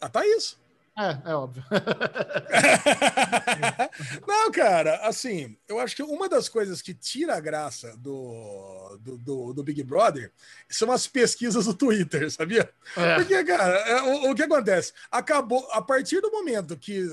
Ah, 0.00 0.08
tá 0.08 0.26
isso. 0.26 0.58
É, 0.98 1.30
é 1.30 1.34
óbvio. 1.34 1.62
Não, 4.26 4.50
cara, 4.50 4.96
assim, 5.06 5.56
eu 5.68 5.78
acho 5.78 5.94
que 5.94 6.02
uma 6.02 6.28
das 6.28 6.48
coisas 6.48 6.80
que 6.80 6.94
tira 6.94 7.36
a 7.36 7.40
graça 7.40 7.94
do, 7.98 8.96
do, 9.00 9.18
do- 9.18 9.52
do 9.52 9.62
Big 9.62 9.82
Brother 9.82 10.32
são 10.68 10.90
as 10.90 11.06
pesquisas 11.06 11.66
do 11.66 11.74
Twitter, 11.74 12.28
sabia? 12.32 12.68
É. 12.96 13.14
Porque, 13.16 13.44
cara, 13.44 13.72
é, 13.88 14.02
o, 14.02 14.30
o 14.30 14.34
que 14.34 14.42
acontece? 14.42 14.92
Acabou, 15.10 15.66
a 15.72 15.82
partir 15.82 16.20
do 16.20 16.30
momento 16.30 16.76
que, 16.76 17.10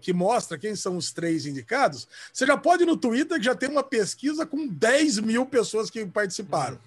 que 0.00 0.12
mostra 0.12 0.58
quem 0.58 0.76
são 0.76 0.96
os 0.96 1.12
três 1.12 1.46
indicados, 1.46 2.06
você 2.32 2.46
já 2.46 2.56
pode 2.56 2.84
ir 2.84 2.86
no 2.86 2.96
Twitter 2.96 3.38
que 3.38 3.44
já 3.44 3.54
tem 3.54 3.68
uma 3.68 3.82
pesquisa 3.82 4.46
com 4.46 4.66
10 4.68 5.18
mil 5.20 5.44
pessoas 5.46 5.90
que 5.90 6.04
participaram. 6.06 6.78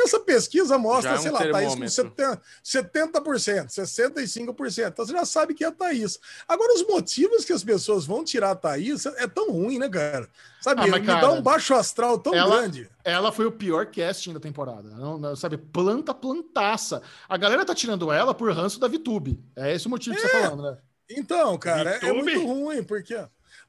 Essa 0.00 0.18
pesquisa 0.20 0.76
mostra, 0.76 1.12
é 1.12 1.18
um 1.18 1.22
sei 1.22 1.30
lá, 1.30 1.38
Thaís 1.38 1.74
com 1.74 1.80
termômetro. 1.80 2.12
70%, 2.14 2.40
70%, 2.64 3.66
65%. 3.68 4.88
Então 4.88 5.06
você 5.06 5.12
já 5.12 5.24
sabe 5.24 5.54
que 5.54 5.64
é 5.64 5.68
a 5.68 5.72
Thaís. 5.72 6.18
Agora, 6.48 6.74
os 6.74 6.86
motivos 6.86 7.44
que 7.44 7.52
as 7.52 7.62
pessoas 7.62 8.04
vão 8.04 8.24
tirar 8.24 8.50
a 8.50 8.54
Thaís 8.56 9.06
é 9.06 9.26
tão 9.26 9.50
ruim, 9.50 9.78
né, 9.78 9.88
cara? 9.88 10.28
Sabe, 10.60 10.82
Ah, 10.82 10.86
mas, 10.88 11.00
me 11.00 11.06
cara, 11.06 11.20
dá 11.20 11.30
um 11.32 11.42
baixo 11.42 11.74
astral 11.74 12.18
tão 12.18 12.34
ela- 12.34 12.56
grande. 12.56 12.88
Ela 13.04 13.30
foi 13.30 13.46
o 13.46 13.52
pior 13.52 13.86
casting 13.86 14.32
da 14.32 14.40
temporada. 14.40 14.88
Não, 14.90 15.18
não, 15.18 15.36
sabe, 15.36 15.56
planta, 15.58 16.12
plantaça. 16.14 17.02
A 17.28 17.36
galera 17.36 17.64
tá 17.64 17.74
tirando 17.74 18.10
ela 18.10 18.34
por 18.34 18.50
ranço 18.52 18.80
da 18.80 18.88
VTube. 18.88 19.38
É 19.54 19.74
esse 19.74 19.86
o 19.86 19.90
motivo 19.90 20.16
que 20.16 20.22
você 20.22 20.28
tá 20.28 20.40
falando, 20.42 20.62
né? 20.62 20.78
Então, 21.10 21.58
cara, 21.58 21.98
é, 22.02 22.08
é 22.08 22.12
muito 22.12 22.46
ruim, 22.46 22.82
porque. 22.82 23.14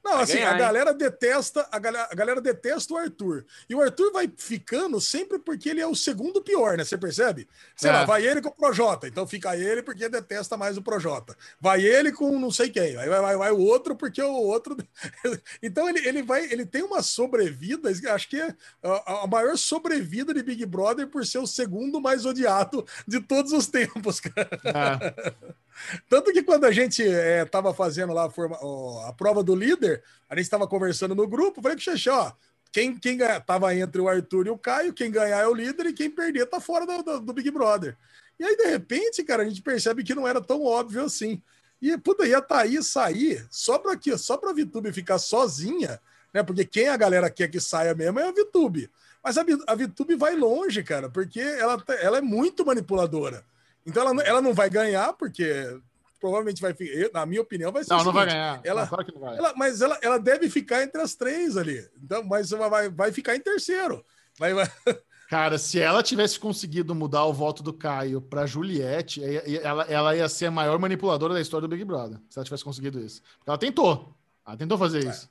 Não, 0.06 0.20
assim, 0.20 0.34
ganhar, 0.34 0.50
a 0.50 0.52
hein? 0.52 0.58
galera 0.58 0.94
detesta, 0.94 1.68
a 1.70 1.78
galera, 1.78 2.08
a 2.10 2.14
galera 2.14 2.40
detesta 2.40 2.94
o 2.94 2.96
Arthur. 2.96 3.44
E 3.68 3.74
o 3.74 3.80
Arthur 3.82 4.12
vai 4.12 4.32
ficando 4.36 5.00
sempre 5.00 5.38
porque 5.38 5.68
ele 5.68 5.80
é 5.80 5.86
o 5.86 5.94
segundo 5.94 6.40
pior, 6.42 6.76
né? 6.76 6.84
Você 6.84 6.96
percebe? 6.96 7.48
Sei 7.74 7.90
É. 7.90 7.92
lá, 7.92 8.04
vai 8.04 8.24
ele 8.26 8.40
com 8.40 8.48
o 8.48 8.54
Projota, 8.54 9.08
então 9.08 9.26
fica 9.26 9.56
ele 9.56 9.82
porque 9.82 10.08
detesta 10.08 10.56
mais 10.56 10.76
o 10.76 10.82
Projota. 10.82 11.36
Vai 11.60 11.84
ele 11.84 12.12
com 12.12 12.38
não 12.38 12.50
sei 12.50 12.70
quem, 12.70 12.96
aí 12.96 13.08
vai, 13.08 13.20
vai, 13.20 13.36
vai 13.36 13.50
o 13.50 13.58
outro 13.58 13.96
porque 13.96 14.22
o 14.22 14.32
outro. 14.32 14.76
então 15.62 15.88
ele, 15.88 16.06
ele 16.06 16.22
vai, 16.22 16.44
ele 16.52 16.64
tem 16.64 16.82
uma 16.82 17.02
sobrevida, 17.02 17.90
acho 18.14 18.28
que 18.28 18.40
é 18.40 18.54
a, 18.82 19.24
a 19.24 19.26
maior 19.26 19.56
sobrevida 19.58 20.32
de 20.32 20.42
Big 20.42 20.64
Brother 20.66 21.08
por 21.08 21.26
ser 21.26 21.38
o 21.38 21.46
segundo 21.46 22.00
mais 22.00 22.24
odiado 22.24 22.86
de 23.06 23.20
todos 23.20 23.52
os 23.52 23.66
tempos, 23.68 24.20
cara. 24.20 24.48
É. 24.64 25.65
Tanto 26.08 26.32
que 26.32 26.42
quando 26.42 26.64
a 26.64 26.72
gente 26.72 27.02
estava 27.02 27.74
fazendo 27.74 28.12
lá 28.12 28.26
a, 28.26 28.30
forma- 28.30 28.58
ó, 28.60 29.06
a 29.06 29.12
prova 29.12 29.42
do 29.42 29.54
líder, 29.54 30.02
a 30.28 30.34
gente 30.36 30.44
estava 30.44 30.66
conversando 30.66 31.14
no 31.14 31.26
grupo, 31.28 31.62
falei 31.62 31.76
com 31.76 31.90
o 31.90 32.14
ó, 32.14 32.32
quem, 32.72 32.96
quem 32.98 33.18
tava 33.46 33.74
entre 33.74 34.00
o 34.00 34.08
Arthur 34.08 34.46
e 34.46 34.50
o 34.50 34.58
Caio, 34.58 34.92
quem 34.92 35.10
ganhar 35.10 35.38
é 35.40 35.46
o 35.46 35.54
líder 35.54 35.86
e 35.86 35.92
quem 35.92 36.10
perder 36.10 36.46
tá 36.46 36.60
fora 36.60 36.86
do, 36.86 37.02
do- 37.02 37.20
do 37.20 37.32
Big 37.32 37.50
Brother. 37.50 37.96
E 38.38 38.44
aí, 38.44 38.56
de 38.56 38.66
repente, 38.66 39.22
cara, 39.24 39.42
a 39.42 39.48
gente 39.48 39.62
percebe 39.62 40.04
que 40.04 40.14
não 40.14 40.28
era 40.28 40.40
tão 40.40 40.62
óbvio 40.64 41.04
assim. 41.04 41.40
E, 41.80 41.96
puta, 41.98 42.26
ia 42.26 42.40
Thaís 42.42 42.86
sair 42.88 43.46
só 43.50 43.78
para 43.78 43.96
quê? 43.96 44.16
Só 44.18 44.36
pra 44.36 44.52
Vitube 44.52 44.92
ficar 44.92 45.18
sozinha, 45.18 46.00
né? 46.32 46.42
Porque 46.42 46.64
quem 46.64 46.88
a 46.88 46.96
galera 46.96 47.30
quer 47.30 47.48
que 47.48 47.60
saia 47.60 47.94
mesmo 47.94 48.18
é 48.20 48.28
a 48.28 48.32
Vitube. 48.32 48.90
Mas 49.22 49.38
a, 49.38 49.44
a 49.66 49.74
Vitube 49.74 50.14
vai 50.16 50.36
longe, 50.36 50.82
cara, 50.82 51.08
porque 51.08 51.40
ela, 51.40 51.80
tá- 51.80 51.94
ela 51.94 52.18
é 52.18 52.20
muito 52.20 52.64
manipuladora. 52.64 53.44
Então 53.86 54.02
ela, 54.02 54.12
não- 54.14 54.22
ela 54.22 54.42
não 54.42 54.52
vai 54.52 54.68
ganhar, 54.68 55.12
porque 55.12 55.78
provavelmente 56.20 56.60
vai 56.60 56.74
ficar, 56.74 57.10
na 57.20 57.24
minha 57.26 57.40
opinião, 57.42 57.70
vai 57.70 57.84
ser 57.84 57.92
Não, 57.94 58.02
não 58.04 58.12
vai 58.12 58.26
ganhar. 58.26 58.60
ela- 58.64 58.86
claro 58.86 59.04
que 59.04 59.12
não 59.12 59.20
vai. 59.20 59.36
ela- 59.38 59.52
mas 59.56 59.80
ela, 59.80 59.98
ela 60.02 60.18
deve 60.18 60.50
ficar 60.50 60.82
entre 60.82 61.00
as 61.00 61.14
três 61.14 61.56
ali. 61.56 61.86
Então, 62.02 62.24
mas 62.24 62.50
vai, 62.50 62.88
vai 62.90 63.12
ficar 63.12 63.36
em 63.36 63.40
terceiro. 63.40 64.04
Vai, 64.38 64.52
vai- 64.52 64.70
Cara, 65.28 65.58
se 65.58 65.80
ela 65.80 66.04
tivesse 66.04 66.38
conseguido 66.38 66.94
mudar 66.94 67.24
o 67.24 67.32
voto 67.32 67.60
do 67.62 67.72
Caio 67.72 68.20
para 68.20 68.46
Juliette, 68.46 69.20
ela, 69.60 69.82
ela 69.84 70.16
ia 70.16 70.28
ser 70.28 70.46
a 70.46 70.50
maior 70.52 70.78
manipuladora 70.78 71.34
da 71.34 71.40
história 71.40 71.66
do 71.66 71.70
Big 71.72 71.84
Brother. 71.84 72.18
Se 72.30 72.38
ela 72.38 72.44
tivesse 72.44 72.62
conseguido 72.62 73.00
isso. 73.00 73.20
Porque 73.38 73.50
ela 73.50 73.58
tentou. 73.58 74.16
Ela 74.46 74.56
tentou 74.56 74.78
fazer 74.78 75.04
isso. 75.04 75.28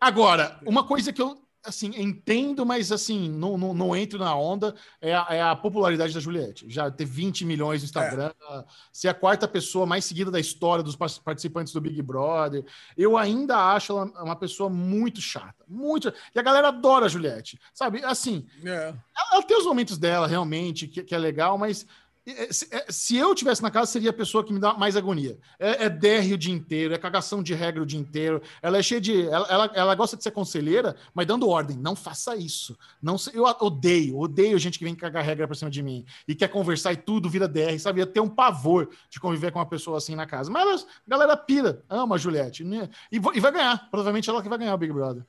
Agora, 0.00 0.58
uma 0.64 0.84
coisa 0.86 1.12
que 1.12 1.20
eu 1.20 1.38
assim 1.64 1.90
entendo, 1.96 2.64
mas 2.66 2.92
assim 2.92 3.28
não, 3.28 3.56
não, 3.56 3.72
não 3.72 3.96
entro 3.96 4.18
na 4.18 4.36
onda 4.36 4.74
é 5.00 5.14
a, 5.14 5.26
é 5.30 5.42
a 5.42 5.56
popularidade 5.56 6.12
da 6.12 6.20
Juliette. 6.20 6.66
Já 6.68 6.90
ter 6.90 7.04
20 7.04 7.44
milhões 7.44 7.82
no 7.82 7.86
Instagram, 7.86 8.32
ser 8.92 9.08
a 9.08 9.14
quarta 9.14 9.48
pessoa 9.48 9.86
mais 9.86 10.04
seguida 10.04 10.30
da 10.30 10.38
história 10.38 10.84
dos 10.84 10.94
par- 10.94 11.10
participantes 11.24 11.72
do 11.72 11.80
Big 11.80 12.00
Brother. 12.02 12.64
Eu 12.96 13.16
ainda 13.16 13.56
acho 13.56 13.92
ela 13.92 14.04
uma 14.22 14.36
pessoa 14.36 14.68
muito 14.68 15.20
chata, 15.20 15.64
muito. 15.66 16.12
E 16.34 16.38
a 16.38 16.42
galera 16.42 16.68
adora 16.68 17.06
a 17.06 17.08
Juliette, 17.08 17.58
sabe? 17.72 18.04
Assim, 18.04 18.46
é. 18.64 18.68
ela, 19.16 19.28
ela 19.32 19.42
tem 19.42 19.58
os 19.58 19.66
momentos 19.66 19.98
dela, 19.98 20.26
realmente, 20.26 20.86
que, 20.86 21.02
que 21.02 21.14
é 21.14 21.18
legal, 21.18 21.56
mas 21.56 21.86
é, 21.86 22.03
se, 22.50 22.68
é, 22.70 22.86
se 22.88 23.16
eu 23.16 23.34
tivesse 23.34 23.62
na 23.62 23.70
casa, 23.70 23.90
seria 23.90 24.08
a 24.08 24.12
pessoa 24.12 24.42
que 24.42 24.52
me 24.52 24.58
dá 24.58 24.72
mais 24.74 24.96
agonia. 24.96 25.38
É, 25.58 25.84
é 25.84 25.90
DR 25.90 26.32
o 26.32 26.38
dia 26.38 26.54
inteiro, 26.54 26.94
é 26.94 26.98
cagação 26.98 27.42
de 27.42 27.52
regra 27.52 27.82
o 27.82 27.86
dia 27.86 28.00
inteiro. 28.00 28.40
Ela 28.62 28.78
é 28.78 28.82
cheia 28.82 29.00
de. 29.00 29.28
Ela, 29.28 29.46
ela, 29.48 29.70
ela 29.74 29.94
gosta 29.94 30.16
de 30.16 30.22
ser 30.22 30.30
conselheira, 30.30 30.96
mas 31.12 31.26
dando 31.26 31.48
ordem. 31.48 31.76
Não 31.76 31.94
faça 31.94 32.34
isso. 32.34 32.76
Não 33.02 33.16
Eu 33.32 33.44
odeio, 33.44 34.18
odeio 34.18 34.58
gente 34.58 34.78
que 34.78 34.84
vem 34.84 34.94
cagar 34.94 35.22
regra 35.22 35.46
pra 35.46 35.54
cima 35.54 35.70
de 35.70 35.82
mim 35.82 36.04
e 36.26 36.34
quer 36.34 36.48
conversar 36.48 36.92
e 36.92 36.96
tudo 36.96 37.28
vira 37.28 37.46
DR, 37.46 37.78
sabe? 37.78 38.00
Eu 38.00 38.06
tenho 38.06 38.24
um 38.24 38.30
pavor 38.30 38.88
de 39.10 39.20
conviver 39.20 39.52
com 39.52 39.58
uma 39.58 39.66
pessoa 39.66 39.98
assim 39.98 40.14
na 40.14 40.26
casa. 40.26 40.50
Mas 40.50 40.82
a 40.82 41.10
galera 41.10 41.36
pira, 41.36 41.84
ama 41.90 42.14
a 42.14 42.18
Juliette. 42.18 42.64
né? 42.64 42.88
E, 43.12 43.16
e 43.16 43.40
vai 43.40 43.52
ganhar. 43.52 43.90
Provavelmente 43.90 44.30
ela 44.30 44.42
que 44.42 44.48
vai 44.48 44.58
ganhar 44.58 44.74
o 44.74 44.78
Big 44.78 44.92
Brother. 44.92 45.24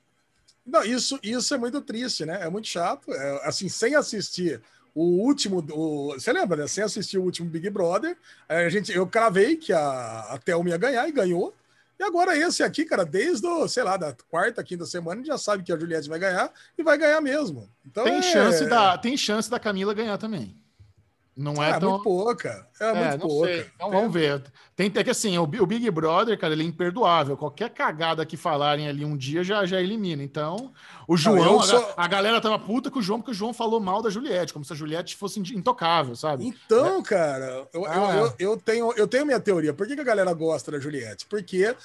Não, 0.66 0.84
isso, 0.84 1.20
isso 1.22 1.54
é 1.54 1.58
muito 1.58 1.80
triste, 1.82 2.26
né? 2.26 2.40
É 2.42 2.50
muito 2.50 2.68
chato. 2.68 3.12
É, 3.12 3.48
assim, 3.48 3.70
sem 3.70 3.96
assistir 3.96 4.62
o 4.96 5.04
último. 5.04 5.64
O, 5.72 6.14
você 6.14 6.32
lembra, 6.32 6.56
né? 6.56 6.68
Sem 6.68 6.84
assistir 6.84 7.18
o 7.18 7.24
último 7.24 7.50
Big 7.50 7.70
Brother, 7.70 8.18
a 8.48 8.70
gente, 8.70 8.92
eu 8.92 9.06
cravei 9.06 9.58
que 9.58 9.74
a, 9.74 10.22
a 10.32 10.38
Thelma 10.38 10.70
ia 10.70 10.78
ganhar 10.78 11.08
e 11.08 11.12
ganhou. 11.12 11.54
E 12.00 12.04
agora 12.04 12.38
esse 12.38 12.64
aqui, 12.64 12.84
cara, 12.86 13.06
desde, 13.06 13.46
o, 13.46 13.68
sei 13.68 13.84
lá, 13.84 13.96
da 13.98 14.16
quarta, 14.30 14.64
quinta 14.64 14.86
semana, 14.86 15.16
a 15.16 15.18
gente 15.18 15.28
já 15.28 15.38
sabe 15.38 15.64
que 15.64 15.72
a 15.72 15.78
Juliette 15.78 16.10
vai 16.10 16.20
ganhar 16.20 16.52
e 16.78 16.84
vai 16.84 16.98
ganhar 16.98 17.22
mesmo. 17.22 17.70
Então 17.86 18.04
Tem 18.04 18.16
é- 18.16 18.22
chance, 18.22 18.66
da, 18.66 18.98
tem 18.98 19.16
chance 19.16 19.50
da 19.50 19.60
Camila 19.60 19.94
ganhar 19.94 20.18
também. 20.18 20.56
Não 21.38 21.62
é, 21.62 21.72
É, 21.72 21.80
tão. 21.80 21.90
muito 21.92 22.04
pouca. 22.04 22.66
É, 22.80 22.86
É, 22.86 22.94
muito 23.10 23.20
não 23.22 23.28
pouca. 23.28 23.48
sei. 23.48 23.70
Então 23.76 23.92
vamos 23.92 24.14
ver. 24.14 24.42
Tem 24.74 24.90
é 24.96 25.04
que 25.04 25.10
assim, 25.10 25.38
o, 25.38 25.46
Bi- 25.46 25.60
o 25.60 25.66
Big 25.66 25.90
Brother, 25.92 26.40
cara, 26.40 26.54
ele 26.54 26.64
é 26.64 26.66
imperdoável. 26.66 27.36
Qualquer 27.36 27.70
cagada 27.72 28.26
que 28.26 28.38
falarem 28.38 28.88
ali 28.88 29.04
um 29.04 29.18
dia 29.18 29.44
já, 29.44 29.66
já 29.66 29.82
elimina. 29.82 30.24
Então, 30.24 30.72
o 31.06 31.18
João, 31.18 31.38
eu 31.44 31.60
a, 31.60 31.64
sou- 31.64 31.94
a 31.98 32.08
galera 32.08 32.40
tava 32.40 32.58
puta 32.58 32.90
com 32.90 33.00
o 33.00 33.02
João, 33.02 33.20
porque 33.20 33.32
o 33.32 33.34
João 33.34 33.54
falou 33.54 33.82
mal 33.82 34.02
da 34.02 34.10
Juliette, 34.10 34.54
como 34.54 34.64
se 34.64 34.72
a 34.72 34.76
Juliette 34.78 35.18
fosse 35.18 35.40
intocável, 35.40 36.16
sabe? 36.16 36.46
Então, 36.48 37.04
cara, 37.04 37.68
eu, 37.74 37.82
eu- 37.82 37.86
Ah. 37.86 38.16
eu, 38.16 38.34
eu 38.52 38.58
tenho, 38.58 38.94
eu 38.94 39.08
tenho 39.08 39.26
minha 39.26 39.40
teoria. 39.40 39.74
Por 39.74 39.86
que, 39.88 39.96
que 39.96 40.02
a 40.02 40.06
galera 40.06 40.32
gosta 40.34 40.72
da 40.72 40.80
Juliette? 40.80 41.26
Porque 41.26 41.76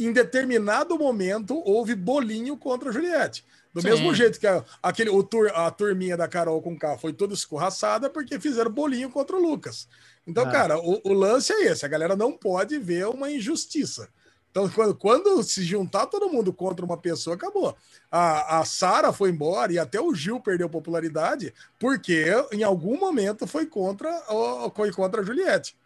em 0.00 0.12
determinado 0.12 0.98
momento 0.98 1.62
houve 1.64 1.94
bolinho 1.94 2.56
contra 2.56 2.90
a 2.90 2.92
Juliette. 2.92 3.44
Do 3.72 3.80
Sim. 3.80 3.90
mesmo 3.90 4.14
jeito 4.14 4.40
que 4.40 4.46
a, 4.46 4.64
aquele, 4.82 5.10
o 5.10 5.22
tur, 5.22 5.50
a 5.54 5.70
turminha 5.70 6.16
da 6.16 6.26
Carol 6.26 6.60
com 6.60 6.76
K 6.76 6.98
foi 6.98 7.12
toda 7.12 7.34
escorraçada 7.34 8.10
porque 8.10 8.40
fizeram 8.40 8.70
bolinho 8.70 9.10
contra 9.10 9.36
o 9.36 9.40
Lucas. 9.42 9.86
Então, 10.26 10.48
É. 10.48 10.50
cara, 10.50 10.78
o, 10.78 11.00
o 11.04 11.12
lance 11.12 11.52
é 11.52 11.66
esse: 11.66 11.84
a 11.84 11.88
galera 11.88 12.16
não 12.16 12.32
pode 12.32 12.78
ver 12.78 13.06
uma 13.06 13.30
injustiça. 13.30 14.08
Então, 14.50 14.68
quando, 14.68 14.94
quando 14.96 15.42
se 15.44 15.62
juntar 15.62 16.06
todo 16.06 16.28
mundo 16.28 16.52
contra 16.52 16.84
uma 16.84 16.96
pessoa, 16.96 17.36
acabou. 17.36 17.76
A, 18.10 18.58
a 18.58 18.64
Sara 18.64 19.12
foi 19.12 19.30
embora 19.30 19.72
e 19.72 19.78
até 19.78 20.00
o 20.00 20.12
Gil 20.12 20.40
perdeu 20.40 20.68
popularidade 20.68 21.54
porque 21.78 22.26
em 22.50 22.64
algum 22.64 22.98
momento 22.98 23.46
foi 23.46 23.64
contra, 23.66 24.10
foi 24.74 24.90
contra 24.90 25.20
a 25.20 25.24
Juliette. 25.24 25.76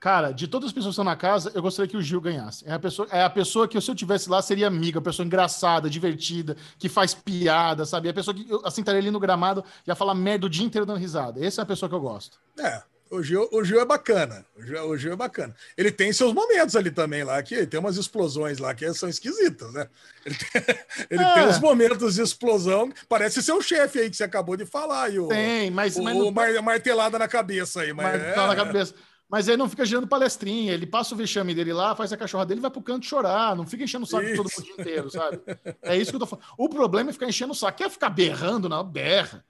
Cara, 0.00 0.30
de 0.30 0.46
todas 0.46 0.68
as 0.68 0.72
pessoas 0.72 0.90
que 0.94 1.00
estão 1.00 1.04
na 1.04 1.16
casa, 1.16 1.50
eu 1.54 1.60
gostaria 1.60 1.88
que 1.90 1.96
o 1.96 2.02
Gil 2.02 2.20
ganhasse. 2.20 2.64
É 2.68 2.72
a 2.72 2.78
pessoa, 2.78 3.08
é 3.10 3.22
a 3.24 3.28
pessoa 3.30 3.66
que, 3.66 3.80
se 3.80 3.90
eu 3.90 3.94
tivesse 3.96 4.30
lá, 4.30 4.40
seria 4.40 4.68
amiga, 4.68 5.00
a 5.00 5.02
pessoa 5.02 5.26
engraçada, 5.26 5.90
divertida, 5.90 6.56
que 6.78 6.88
faz 6.88 7.14
piada, 7.14 7.84
sabe? 7.84 8.06
É 8.06 8.12
a 8.12 8.14
pessoa 8.14 8.32
que 8.32 8.46
eu 8.48 8.62
estaria 8.64 9.00
ali 9.00 9.10
no 9.10 9.18
gramado 9.18 9.64
e 9.84 9.90
ia 9.90 9.96
falar 9.96 10.14
merda 10.14 10.46
o 10.46 10.48
dia 10.50 10.64
inteiro 10.64 10.86
dando 10.86 10.98
risada. 11.00 11.44
Essa 11.44 11.62
é 11.62 11.64
a 11.64 11.66
pessoa 11.66 11.88
que 11.88 11.94
eu 11.96 12.00
gosto. 12.00 12.38
É, 12.56 12.80
o 13.10 13.20
Gil, 13.24 13.48
o 13.50 13.64
Gil 13.64 13.80
é 13.80 13.84
bacana. 13.84 14.46
O 14.56 14.62
Gil, 14.62 14.88
o 14.88 14.96
Gil 14.96 15.12
é 15.14 15.16
bacana. 15.16 15.52
Ele 15.76 15.90
tem 15.90 16.12
seus 16.12 16.32
momentos 16.32 16.76
ali 16.76 16.92
também 16.92 17.24
lá, 17.24 17.42
que 17.42 17.66
tem 17.66 17.80
umas 17.80 17.96
explosões 17.96 18.58
lá 18.58 18.72
que 18.76 18.94
são 18.94 19.08
esquisitas, 19.08 19.72
né? 19.72 19.88
Ele 20.24 20.36
tem, 20.36 20.62
ele 21.10 21.24
É. 21.24 21.34
tem 21.34 21.48
uns 21.48 21.58
momentos 21.58 22.14
de 22.14 22.22
explosão. 22.22 22.92
Parece 23.08 23.42
ser 23.42 23.50
o 23.52 23.60
chefe 23.60 23.98
aí 23.98 24.08
que 24.10 24.16
você 24.16 24.22
acabou 24.22 24.56
de 24.56 24.64
falar. 24.64 25.12
E 25.12 25.18
o, 25.18 25.26
Tem, 25.26 25.72
mas, 25.72 25.96
o, 25.96 26.04
mas 26.04 26.16
o 26.16 26.24
não- 26.26 26.30
mar- 26.30 26.62
martelada 26.62 27.18
na 27.18 27.26
cabeça 27.26 27.80
aí. 27.80 27.92
Mas, 27.92 28.12
Mas 28.12 28.22
é, 28.22 28.36
na 28.36 28.54
cabeça. 28.54 28.94
Mas 29.28 29.46
aí 29.48 29.56
não 29.58 29.68
fica 29.68 29.84
girando 29.84 30.06
palestrinha, 30.08 30.72
ele 30.72 30.86
passa 30.86 31.14
o 31.14 31.18
vexame 31.18 31.54
dele 31.54 31.72
lá, 31.72 31.94
faz 31.94 32.10
a 32.12 32.16
cachorra 32.16 32.46
dele 32.46 32.60
e 32.60 32.62
vai 32.62 32.70
pro 32.70 32.80
canto 32.80 33.04
chorar, 33.04 33.54
não 33.54 33.66
fica 33.66 33.84
enchendo 33.84 34.04
o 34.04 34.08
saco 34.08 34.24
todo 34.34 34.48
Isso. 34.48 34.60
mundo 34.60 34.70
o 34.70 34.74
dia 34.74 34.74
inteiro, 34.80 35.10
sabe? 35.10 35.40
É 35.82 35.96
isso 35.96 36.10
que 36.10 36.16
eu 36.16 36.20
tô 36.20 36.26
falando. 36.26 36.46
O 36.56 36.68
problema 36.68 37.10
é 37.10 37.12
ficar 37.12 37.26
enchendo 37.26 37.52
o 37.52 37.56
saco. 37.56 37.76
Quer 37.76 37.90
ficar 37.90 38.08
berrando? 38.08 38.68
Não, 38.70 38.82
berra. 38.82 39.44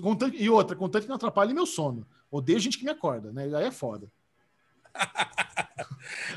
Contanto- 0.00 0.36
E 0.36 0.48
outra, 0.48 0.76
contanto 0.76 1.02
que 1.02 1.08
não 1.08 1.16
atrapalhe 1.16 1.52
meu 1.52 1.66
sono. 1.66 2.06
Odeio 2.30 2.60
gente 2.60 2.78
que 2.78 2.84
me 2.84 2.90
acorda, 2.90 3.32
né? 3.32 3.44
Aí 3.56 3.64
é 3.64 3.70
foda. 3.72 4.06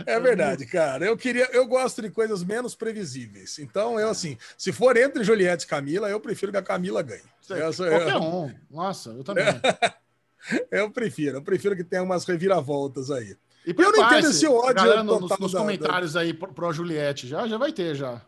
É 0.05 0.19
verdade, 0.19 0.65
cara. 0.65 1.05
Eu 1.05 1.15
queria, 1.15 1.49
eu 1.53 1.65
gosto 1.67 2.01
de 2.01 2.09
coisas 2.09 2.43
menos 2.43 2.75
previsíveis. 2.75 3.59
Então, 3.59 3.99
eu 3.99 4.09
assim, 4.09 4.37
se 4.57 4.71
for 4.71 4.97
entre 4.97 5.23
Juliette 5.23 5.65
e 5.65 5.67
Camila, 5.67 6.09
eu 6.09 6.19
prefiro 6.19 6.51
que 6.51 6.57
a 6.57 6.61
Camila 6.63 7.01
ganhe. 7.01 7.21
Sou- 7.41 7.57
Qualquer 7.87 8.15
eu, 8.15 8.21
um. 8.21 8.53
Nossa, 8.69 9.11
eu 9.11 9.23
também. 9.23 9.45
eu 10.71 10.89
prefiro, 10.91 11.37
eu 11.37 11.41
prefiro 11.41 11.75
que 11.75 11.83
tenha 11.83 12.03
umas 12.03 12.25
reviravoltas 12.25 13.09
aí. 13.11 13.35
E 13.65 13.75
Eu 13.77 13.91
não 13.91 14.05
entendo 14.05 14.27
esse 14.29 14.47
ódio 14.47 14.73
galera, 14.75 15.03
no- 15.03 15.19
nos, 15.19 15.29
total 15.29 15.37
nos 15.39 15.51
da- 15.51 15.59
comentários 15.59 16.15
aí 16.15 16.33
pro, 16.33 16.51
pro 16.53 16.73
Juliette, 16.73 17.27
já, 17.27 17.47
já 17.47 17.57
vai 17.57 17.71
ter, 17.71 17.95
já. 17.95 18.21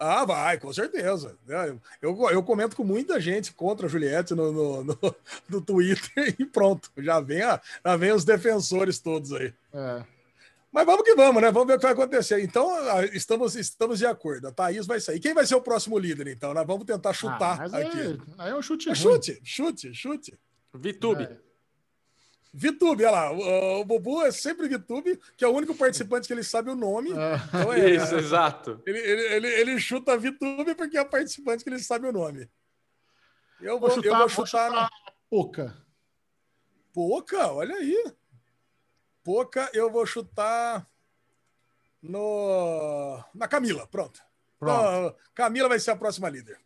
Ah, 0.00 0.24
vai, 0.24 0.58
com 0.58 0.72
certeza. 0.72 1.36
É, 1.48 1.74
Eu, 2.00 2.16
eu 2.30 2.40
comento 2.44 2.76
com 2.76 2.84
muita 2.84 3.20
gente 3.20 3.52
contra 3.52 3.86
a 3.86 3.88
Juliette 3.88 4.32
no, 4.32 4.52
no, 4.52 4.84
no, 4.84 4.98
no 5.50 5.60
Twitter 5.60 6.36
e 6.38 6.44
pronto. 6.46 6.88
Já 6.98 7.18
vem, 7.18 7.42
a, 7.42 7.60
já 7.84 7.96
vem 7.96 8.12
os 8.12 8.24
defensores 8.24 9.00
todos 9.00 9.32
aí. 9.32 9.52
É. 9.74 10.04
Mas 10.70 10.86
vamos 10.86 11.02
que 11.02 11.16
vamos, 11.16 11.42
né? 11.42 11.50
Vamos 11.50 11.66
ver 11.66 11.74
o 11.74 11.76
que 11.78 11.82
vai 11.82 11.92
acontecer. 11.94 12.40
Então, 12.40 12.70
ah, 12.90 13.04
estamos, 13.06 13.56
estamos 13.56 13.98
de 13.98 14.06
acordo. 14.06 14.46
A 14.46 14.52
Thaís 14.52 14.86
vai 14.86 15.00
sair. 15.00 15.18
Quem 15.18 15.34
vai 15.34 15.44
ser 15.44 15.56
o 15.56 15.60
próximo 15.60 15.98
líder, 15.98 16.28
então? 16.28 16.54
Nós 16.54 16.64
vamos 16.66 16.84
tentar 16.84 17.10
Ah, 17.10 17.14
chutar 17.14 17.58
mas 17.58 17.74
aqui. 17.74 17.98
aí, 18.00 18.18
aí 18.38 18.50
é 18.52 18.54
um 18.54 18.62
chute 18.62 18.88
É 18.90 18.94
chute, 18.94 19.40
chute, 19.42 19.92
chute. 19.92 20.38
Vitube. 20.72 21.24
É. 21.24 21.47
Vitube, 22.52 23.04
olha 23.04 23.10
lá. 23.10 23.32
O, 23.32 23.80
o 23.80 23.84
Bubu 23.84 24.22
é 24.22 24.32
sempre 24.32 24.68
Vitube, 24.68 25.20
que 25.36 25.44
é 25.44 25.48
o 25.48 25.52
único 25.52 25.74
participante 25.74 26.26
que 26.26 26.32
ele 26.32 26.42
sabe 26.42 26.70
o 26.70 26.74
nome. 26.74 27.10
É. 27.12 27.36
Então 27.48 27.72
é, 27.72 27.90
Isso, 27.90 28.14
exato. 28.16 28.82
ele, 28.86 28.98
ele, 28.98 29.22
ele, 29.34 29.48
ele 29.48 29.80
chuta 29.80 30.16
Vitube 30.16 30.74
porque 30.74 30.96
é 30.96 31.02
o 31.02 31.08
participante 31.08 31.62
que 31.62 31.70
ele 31.70 31.78
sabe 31.78 32.06
o 32.06 32.12
nome. 32.12 32.48
Eu 33.60 33.78
vou, 33.78 33.88
Vou 33.88 33.96
chutar, 33.96 34.08
eu 34.08 34.16
vou 34.16 34.28
vou 34.28 34.46
chutar, 34.46 34.70
chutar 34.70 34.90
pouca. 35.28 35.76
Poca, 36.92 37.52
olha 37.52 37.74
aí. 37.74 38.12
Poca, 39.22 39.70
eu 39.74 39.90
vou 39.90 40.06
chutar 40.06 40.88
no 42.00 43.22
na 43.34 43.48
Camila, 43.48 43.86
pronto. 43.86 44.20
Pronto. 44.58 44.80
Então, 44.80 45.16
Camila 45.34 45.68
vai 45.68 45.78
ser 45.78 45.90
a 45.90 45.96
próxima 45.96 46.28
líder. 46.28 46.58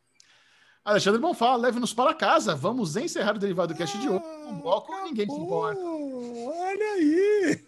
Alexandre 0.85 1.21
Bonfá, 1.21 1.55
leve-nos 1.55 1.95
para 1.95 2.13
casa. 2.13 2.57
Vamos 2.57 2.97
encerrar 2.97 3.37
o 3.37 3.39
Derivado 3.39 3.73
Cast 3.73 3.97
de 3.99 4.09
hoje. 4.09 4.25
Um 4.49 4.61
bloco, 4.61 4.93
ninguém 5.05 5.31
se 5.31 5.37
importa. 5.37 5.81
Olha 5.81 6.93
aí. 6.95 7.65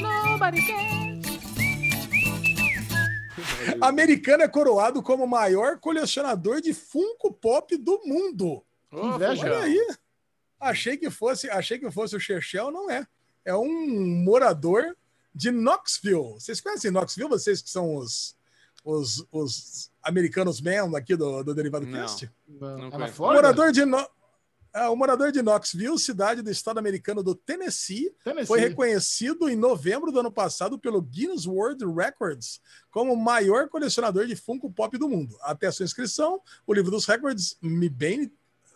Nobody 0.00 0.64
cares. 0.64 1.00
Americano 3.80 4.44
é 4.44 4.48
coroado 4.48 5.02
como 5.02 5.24
o 5.24 5.28
maior 5.28 5.80
colecionador 5.80 6.60
de 6.60 6.72
Funko 6.72 7.32
Pop 7.32 7.76
do 7.76 8.00
mundo. 8.04 8.64
Ô, 8.92 9.06
inveja. 9.08 9.44
Olha 9.44 9.58
aí. 9.64 9.96
Achei 10.60 10.96
que 10.96 11.10
fosse, 11.10 11.50
achei 11.50 11.80
que 11.80 11.90
fosse 11.90 12.14
o 12.14 12.20
Chechel, 12.20 12.70
não 12.70 12.88
é. 12.88 13.04
É 13.44 13.56
um 13.56 14.22
morador 14.24 14.96
de 15.34 15.50
Knoxville. 15.50 16.34
Vocês 16.34 16.60
conhecem 16.60 16.90
Knoxville? 16.90 17.28
Vocês 17.28 17.62
que 17.62 17.70
são 17.70 17.94
os, 17.96 18.36
os, 18.84 19.24
os 19.30 19.90
americanos 20.02 20.60
man 20.60 20.96
aqui 20.96 21.16
do, 21.16 21.42
do 21.42 21.54
Derivado 21.54 21.86
Não. 21.86 22.00
Cast? 22.00 22.30
Não 22.48 22.68
é 22.68 22.76
na 22.76 22.90
conheço. 22.90 23.12
O 23.12 23.16
Flórida? 23.16 23.42
morador 23.42 23.72
de, 23.72 23.84
no... 23.84 24.08
é, 24.74 24.88
o 24.88 24.96
morador 24.96 25.32
de 25.32 25.42
Knoxville, 25.42 25.98
cidade 25.98 26.42
do 26.42 26.50
estado 26.50 26.78
americano 26.78 27.22
do 27.22 27.34
Tennessee, 27.34 28.12
Tennessee. 28.24 28.46
foi 28.46 28.60
reconhecido 28.60 29.48
em 29.48 29.56
novembro 29.56 30.10
do 30.10 30.20
ano 30.20 30.32
passado 30.32 30.78
pelo 30.78 31.00
Guinness 31.00 31.46
World 31.46 31.84
Records 31.86 32.60
como 32.90 33.12
o 33.12 33.16
maior 33.16 33.68
colecionador 33.68 34.26
de 34.26 34.36
Funko 34.36 34.70
Pop 34.70 34.96
do 34.98 35.08
mundo. 35.08 35.36
Até 35.42 35.70
sua 35.70 35.84
inscrição, 35.84 36.40
o 36.66 36.74
livro 36.74 36.90
dos 36.90 37.06
recordes, 37.06 37.56
Mibane, 37.62 38.32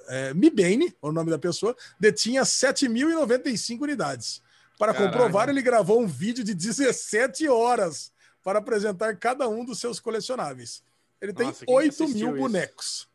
é, 0.09 0.35
Mibane, 0.35 0.95
o 1.01 1.11
nome 1.11 1.31
da 1.31 1.39
pessoa, 1.39 1.75
detinha 1.99 2.43
7.095 2.43 3.81
unidades. 3.81 4.44
Para 4.79 4.93
Caraca. 4.93 5.13
comprovar, 5.13 5.49
ele 5.49 5.63
gravou 5.63 6.01
um 6.01 6.07
vídeo 6.07 6.43
de 6.45 6.53
17 6.55 7.49
horas 7.49 8.13
para 8.43 8.59
apresentar 8.59 9.17
cada 9.17 9.49
um 9.49 9.65
dos 9.65 9.79
seus 9.79 10.01
colecionáveis. 10.01 10.83
Ele 11.21 11.33
tem 11.33 11.47
Nossa, 11.47 11.65
quem 11.65 11.75
8 11.75 12.05
assistiu 12.05 12.27
mil 12.27 12.37
isso? 12.37 12.39
bonecos. 12.43 13.09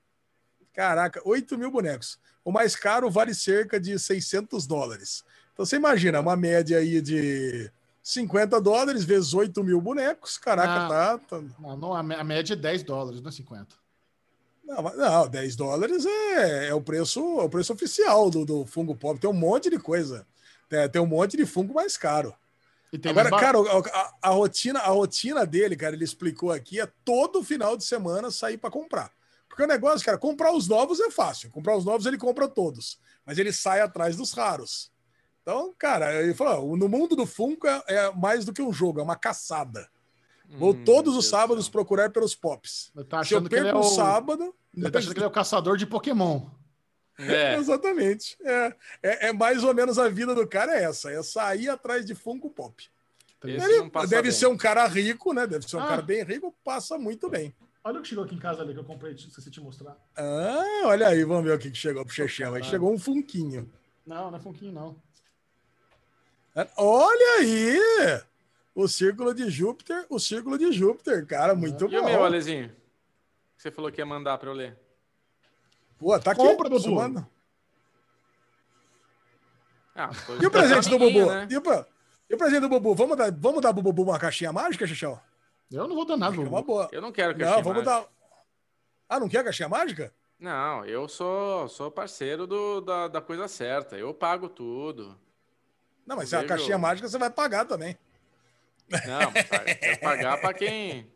Caraca, 0.73 1.21
8 1.25 1.57
mil 1.57 1.69
bonecos. 1.69 2.17
O 2.43 2.51
mais 2.51 2.75
caro 2.75 3.09
vale 3.11 3.33
cerca 3.35 3.79
de 3.79 3.99
600 3.99 4.65
dólares. 4.65 5.23
Então 5.53 5.65
você 5.65 5.75
imagina, 5.75 6.19
uma 6.21 6.35
média 6.37 6.77
aí 6.79 7.01
de 7.01 7.69
50 8.01 8.59
dólares 8.61 9.03
vezes 9.03 9.33
8 9.33 9.61
mil 9.63 9.81
bonecos. 9.81 10.37
Caraca, 10.37 10.85
Ah. 10.85 10.87
tá, 10.87 11.17
tá- 11.17 11.43
Não, 11.59 11.75
não, 11.77 11.93
a 11.93 12.23
média 12.23 12.53
é 12.53 12.55
10 12.55 12.81
dólares, 12.83 13.21
não 13.21 13.29
é 13.29 13.31
50. 13.33 13.75
Não, 14.63 14.81
não, 14.95 15.27
10 15.27 15.55
dólares 15.55 16.05
é, 16.05 16.67
é 16.69 16.73
o 16.73 16.81
preço 16.81 17.19
é 17.41 17.43
o 17.43 17.49
preço 17.49 17.73
oficial 17.73 18.29
do, 18.29 18.45
do 18.45 18.65
Funko 18.65 18.95
Pop. 18.95 19.19
Tem 19.19 19.29
um 19.29 19.33
monte 19.33 19.69
de 19.69 19.77
coisa. 19.77 20.25
Tem, 20.69 20.87
tem 20.87 21.01
um 21.01 21.07
monte 21.07 21.35
de 21.35 21.45
Funko 21.45 21.73
mais 21.73 21.97
caro. 21.97 22.33
E 22.93 22.97
tem 22.97 23.11
Agora, 23.11 23.29
mais 23.29 23.43
cara, 23.43 23.57
a, 23.59 24.29
a 24.29 24.29
rotina, 24.29 24.79
a 24.79 24.87
rotina 24.87 25.45
dele, 25.45 25.75
cara, 25.75 25.95
ele 25.95 26.03
explicou 26.03 26.51
aqui, 26.51 26.79
é 26.79 26.87
todo 27.03 27.43
final 27.43 27.75
de 27.75 27.83
semana 27.83 28.31
sair 28.31 28.57
para 28.57 28.71
comprar. 28.71 29.11
Porque 29.47 29.63
o 29.63 29.67
negócio, 29.67 30.05
cara, 30.05 30.17
comprar 30.17 30.53
os 30.53 30.67
novos 30.67 30.99
é 30.99 31.11
fácil. 31.11 31.51
Comprar 31.51 31.75
os 31.75 31.83
novos 31.83 32.05
ele 32.05 32.17
compra 32.17 32.47
todos. 32.47 32.99
Mas 33.25 33.37
ele 33.37 33.51
sai 33.51 33.81
atrás 33.81 34.15
dos 34.15 34.31
raros. 34.31 34.91
Então, 35.41 35.73
cara, 35.77 36.21
ele 36.21 36.33
falou: 36.33 36.77
no 36.77 36.87
mundo 36.87 37.15
do 37.15 37.25
Funko 37.25 37.67
é, 37.67 37.83
é 37.87 38.11
mais 38.11 38.45
do 38.45 38.53
que 38.53 38.61
um 38.61 38.71
jogo, 38.71 38.99
é 38.99 39.03
uma 39.03 39.15
caçada. 39.15 39.89
Vou 40.57 40.71
Hum, 40.73 40.83
todos 40.83 41.15
os 41.15 41.27
sábados 41.27 41.69
procurar 41.69 42.09
pelos 42.09 42.35
pops. 42.35 42.91
Ele 42.95 43.05
tá 43.05 43.23
Se 43.23 43.33
eu 43.33 43.39
ele 43.39 43.49
perco 43.49 43.67
é 43.67 43.75
um 43.75 43.79
o... 43.79 43.83
sábado. 43.83 44.55
Ele 44.75 44.89
tá 44.89 44.97
achando 44.99 45.13
que 45.13 45.19
ele 45.19 45.25
é 45.25 45.27
o 45.27 45.31
caçador 45.31 45.77
de 45.77 45.85
Pokémon. 45.85 46.47
É, 47.19 47.55
Exatamente. 47.59 48.37
É, 48.43 48.75
é, 49.03 49.27
é 49.27 49.33
mais 49.33 49.63
ou 49.63 49.73
menos 49.73 49.99
a 49.99 50.07
vida 50.09 50.33
do 50.33 50.47
cara 50.47 50.73
é 50.79 50.83
essa, 50.83 51.11
é 51.11 51.21
sair 51.21 51.69
atrás 51.69 52.05
de 52.05 52.15
Funko 52.15 52.49
Pop. 52.49 52.89
esse 53.43 53.65
Ele 53.65 53.77
não 53.77 53.89
passa 53.89 54.07
deve 54.07 54.23
bem. 54.23 54.31
ser 54.31 54.47
um 54.47 54.57
cara 54.57 54.85
rico, 54.87 55.33
né? 55.33 55.45
Deve 55.45 55.67
ser 55.69 55.77
um 55.77 55.81
Ah. 55.83 55.87
cara 55.87 56.01
bem 56.01 56.23
rico, 56.23 56.53
passa 56.63 56.97
muito 56.97 57.29
bem. 57.29 57.53
Olha 57.83 57.99
o 57.99 58.01
que 58.01 58.09
chegou 58.09 58.23
aqui 58.25 58.35
em 58.35 58.39
casa 58.39 58.61
ali 58.61 58.73
que 58.73 58.79
eu 58.79 58.83
comprei, 58.83 59.13
esqueci 59.13 59.49
te 59.49 59.61
mostrar. 59.61 59.95
Ah, 60.15 60.81
olha 60.85 61.07
aí, 61.07 61.23
vamos 61.23 61.43
ver 61.45 61.53
o 61.55 61.59
que 61.59 61.71
que 61.71 61.77
chegou 61.77 62.03
pro 62.05 62.13
Chechel. 62.13 62.53
Aí 62.55 62.63
chegou 62.63 62.91
um 62.93 62.99
funquinho. 62.99 63.71
Não, 64.05 64.29
não 64.31 64.37
é 64.37 64.41
Funkinho, 64.41 64.71
não. 64.73 64.95
Olha 66.75 67.37
aí! 67.39 67.79
O 68.75 68.87
círculo 68.87 69.33
de 69.33 69.49
Júpiter, 69.49 70.05
o 70.09 70.19
círculo 70.19 70.57
de 70.57 70.71
Júpiter, 70.71 71.25
cara, 71.25 71.53
muito 71.55 71.85
E 71.85 71.87
o 71.87 71.89
meu, 71.91 72.03
bom. 72.03 72.23
Alezinho? 72.25 72.69
Que 73.55 73.63
você 73.63 73.71
falou 73.71 73.91
que 73.91 73.99
ia 74.01 74.05
mandar 74.05 74.37
pra 74.37 74.49
eu 74.49 74.53
ler. 74.53 74.77
Pô, 75.99 76.17
tá 76.19 76.31
aqui. 76.31 76.41
Compra, 76.41 76.69
manda. 76.91 77.29
Ah, 79.93 80.09
tô 80.25 80.37
E 80.41 80.45
o 80.45 80.51
presente 80.51 80.89
do 80.89 80.97
Bubu? 80.97 81.25
né? 81.25 81.47
E, 81.49 81.57
o, 81.57 81.61
e 82.29 82.33
o 82.35 82.37
presente 82.37 82.61
do 82.61 82.69
Bubu? 82.69 82.95
Vamos 82.95 83.17
dar, 83.17 83.29
vamos 83.31 83.61
dar 83.61 83.73
pro 83.73 83.83
Bubu 83.83 84.03
uma 84.03 84.17
caixinha 84.17 84.53
mágica, 84.53 84.87
Chechel? 84.87 85.19
Eu 85.69 85.87
não 85.87 85.95
vou 85.95 86.05
dar 86.05 86.15
nada, 86.15 86.35
É 86.35 86.39
uma 86.39 86.49
Bubu. 86.61 86.63
boa. 86.63 86.89
Eu 86.91 87.01
não 87.01 87.11
quero 87.11 87.35
que 87.35 87.43
Não, 87.43 87.61
vamos 87.61 87.83
dar. 87.83 88.05
Ah, 89.09 89.19
não 89.19 89.27
quer 89.27 89.43
caixinha 89.43 89.67
mágica? 89.67 90.13
Não, 90.39 90.85
eu 90.85 91.09
sou, 91.09 91.67
sou 91.67 91.91
parceiro 91.91 92.47
do, 92.47 92.79
da, 92.79 93.09
da 93.09 93.21
coisa 93.21 93.47
certa. 93.49 93.97
Eu 93.97 94.13
pago 94.13 94.47
tudo. 94.47 95.19
Não, 96.05 96.15
mas 96.15 96.29
se 96.29 96.35
é 96.35 96.39
a 96.39 96.45
caixinha 96.47 96.77
mágica, 96.77 97.09
você 97.09 97.17
vai 97.17 97.29
pagar 97.29 97.65
também. 97.65 97.97
Não, 99.05 99.31
quero 99.33 99.99
pagar 99.99 100.39
pra 100.39 100.53
quem. 100.53 101.11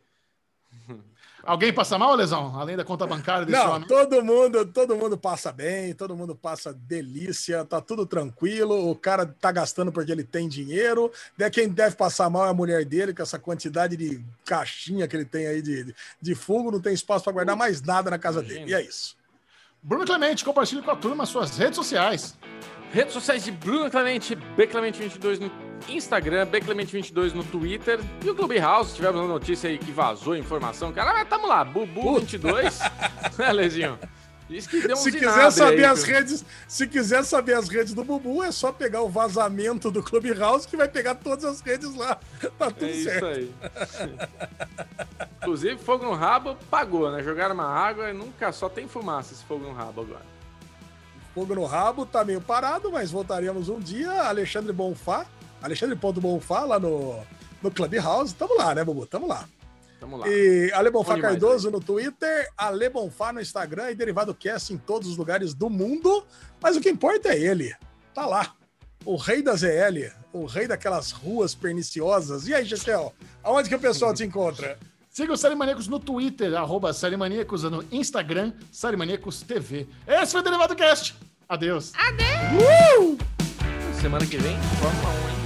Alguém 1.45 1.73
passa 1.73 1.97
mal, 1.99 2.15
Lesão? 2.15 2.57
Além 2.57 2.77
da 2.77 2.85
conta 2.85 3.05
bancária 3.05 3.45
desse 3.45 3.59
Não, 3.59 3.71
homem? 3.73 3.85
todo 3.87 4.23
mundo, 4.23 4.65
todo 4.65 4.95
mundo 4.95 5.17
passa 5.17 5.51
bem, 5.51 5.93
todo 5.93 6.15
mundo 6.15 6.33
passa 6.33 6.71
delícia, 6.73 7.65
tá 7.65 7.81
tudo 7.81 8.05
tranquilo. 8.05 8.89
O 8.89 8.95
cara 8.95 9.25
tá 9.25 9.51
gastando 9.51 9.91
porque 9.91 10.09
ele 10.11 10.23
tem 10.23 10.47
dinheiro. 10.47 11.11
De- 11.37 11.49
Quem 11.49 11.67
deve 11.67 11.97
passar 11.97 12.29
mal 12.29 12.45
é 12.45 12.49
a 12.49 12.53
mulher 12.53 12.85
dele, 12.85 13.13
com 13.13 13.21
essa 13.21 13.37
quantidade 13.37 13.97
de 13.97 14.23
caixinha 14.45 15.05
que 15.05 15.17
ele 15.17 15.25
tem 15.25 15.45
aí 15.47 15.61
de, 15.61 15.93
de 16.21 16.33
fungo, 16.33 16.71
não 16.71 16.79
tem 16.79 16.93
espaço 16.93 17.25
para 17.25 17.33
guardar 17.33 17.57
mais 17.57 17.81
nada 17.81 18.09
na 18.09 18.17
casa 18.17 18.41
dele. 18.41 18.71
E 18.71 18.73
é 18.73 18.81
isso. 18.81 19.17
Bruno 19.81 20.05
Clemente, 20.05 20.45
compartilhe 20.45 20.81
com 20.81 20.91
a 20.91 20.95
turma 20.95 21.23
as 21.23 21.29
suas 21.29 21.57
redes 21.57 21.75
sociais. 21.75 22.37
Redes 22.93 23.13
sociais 23.13 23.43
de 23.43 23.51
Bruno 23.51 23.89
Clemente, 23.89 24.37
Bclemente22 24.55 25.39
no 25.39 25.51
Instagram, 25.89 26.45
Bclemente22 26.45 27.33
no 27.33 27.43
Twitter 27.43 27.99
e 28.23 28.29
o 28.29 28.35
Clubhouse. 28.35 28.95
Tivemos 28.95 29.19
uma 29.19 29.27
notícia 29.27 29.67
aí 29.67 29.79
que 29.79 29.91
vazou 29.91 30.37
informação. 30.37 30.93
Cara, 30.93 31.11
mas 31.11 31.27
tamo 31.27 31.47
lá, 31.47 31.65
Bubu22. 31.65 32.91
né, 33.35 33.51
Lezinho? 33.51 33.97
Diz 34.47 34.67
que 34.67 34.79
deu 34.79 34.95
um 34.95 34.99
Se 34.99 35.11
quiser 35.11 35.51
saber 35.51 35.85
aí, 35.85 35.91
as 35.91 36.03
viu? 36.03 36.13
redes, 36.15 36.45
se 36.67 36.85
quiser 36.85 37.23
saber 37.23 37.55
as 37.55 37.67
redes 37.67 37.95
do 37.95 38.03
Bubu, 38.03 38.43
é 38.43 38.51
só 38.51 38.71
pegar 38.71 39.01
o 39.01 39.09
vazamento 39.09 39.89
do 39.89 40.03
Clubhouse 40.03 40.67
que 40.67 40.77
vai 40.77 40.87
pegar 40.87 41.15
todas 41.15 41.45
as 41.45 41.61
redes 41.61 41.95
lá. 41.95 42.19
Tá 42.59 42.69
tudo 42.69 42.85
É 42.85 42.91
isso 42.91 43.09
certo. 43.09 43.25
aí. 43.25 43.51
Inclusive, 45.41 45.77
fogo 45.79 46.05
no 46.05 46.13
rabo 46.13 46.55
pagou, 46.69 47.11
né? 47.11 47.23
Jogaram 47.23 47.55
uma 47.55 47.65
água 47.65 48.11
e 48.11 48.13
nunca 48.13 48.51
só 48.51 48.69
tem 48.69 48.87
fumaça 48.87 49.33
esse 49.33 49.43
fogo 49.45 49.65
no 49.65 49.73
rabo 49.73 50.01
agora. 50.01 50.32
Fogo 51.33 51.55
no 51.55 51.65
rabo 51.65 52.05
tá 52.05 52.23
meio 52.23 52.39
parado, 52.39 52.91
mas 52.91 53.09
voltaremos 53.09 53.67
um 53.67 53.79
dia. 53.79 54.11
Alexandre 54.23 54.71
Bonfá, 54.71 55.25
Alexandre.bonfá 55.61 56.65
lá 56.65 56.79
no, 56.79 57.19
no 57.61 57.71
Clubhouse. 57.71 58.35
Tamo 58.35 58.55
lá, 58.55 58.75
né, 58.75 58.83
Bubu? 58.83 59.07
Tamo 59.07 59.27
lá. 59.27 59.47
Tamo 59.99 60.17
lá. 60.17 60.27
E 60.27 60.71
Ale 60.73 60.91
Bonfá 60.91 61.15
demais, 61.15 61.33
Cardoso 61.33 61.71
no 61.71 61.79
Twitter, 61.79 62.49
Ale 62.55 62.89
Bonfá 62.89 63.33
no 63.33 63.41
Instagram 63.41 63.91
e 63.91 63.95
Derivado 63.95 64.35
Cast 64.35 64.73
em 64.73 64.77
todos 64.77 65.09
os 65.09 65.17
lugares 65.17 65.53
do 65.55 65.69
mundo. 65.69 66.23
Mas 66.61 66.75
o 66.75 66.81
que 66.81 66.89
importa 66.89 67.29
é 67.29 67.39
ele. 67.39 67.73
Tá 68.13 68.25
lá. 68.27 68.53
O 69.03 69.15
rei 69.15 69.41
da 69.41 69.55
ZL, 69.55 70.11
o 70.31 70.45
rei 70.45 70.67
daquelas 70.67 71.11
ruas 71.11 71.55
perniciosas. 71.55 72.47
E 72.47 72.53
aí, 72.53 72.65
Chechel, 72.65 73.13
aonde 73.41 73.69
que 73.69 73.75
o 73.75 73.79
pessoal 73.79 74.13
te 74.13 74.23
encontra? 74.25 74.77
Siga 75.13 75.31
o 75.31 75.37
Série 75.37 75.53
Maníacos 75.53 75.87
no 75.87 75.99
Twitter, 75.99 76.55
arroba 76.55 76.91
Série 76.91 77.15
Maníacos, 77.15 77.61
no 77.61 77.85
Instagram, 77.91 78.51
Série 78.71 78.97
Maníacos 78.97 79.43
TV. 79.43 79.87
Esse 80.07 80.31
foi 80.31 80.41
o 80.41 80.43
Derivado 80.43 80.75
Cast. 80.75 81.13
Adeus. 81.47 81.91
Semana 84.01 84.25
que 84.25 84.37
vem, 84.37 84.57
Fórmula 84.81 85.09
1, 85.09 85.29
hein? 85.29 85.42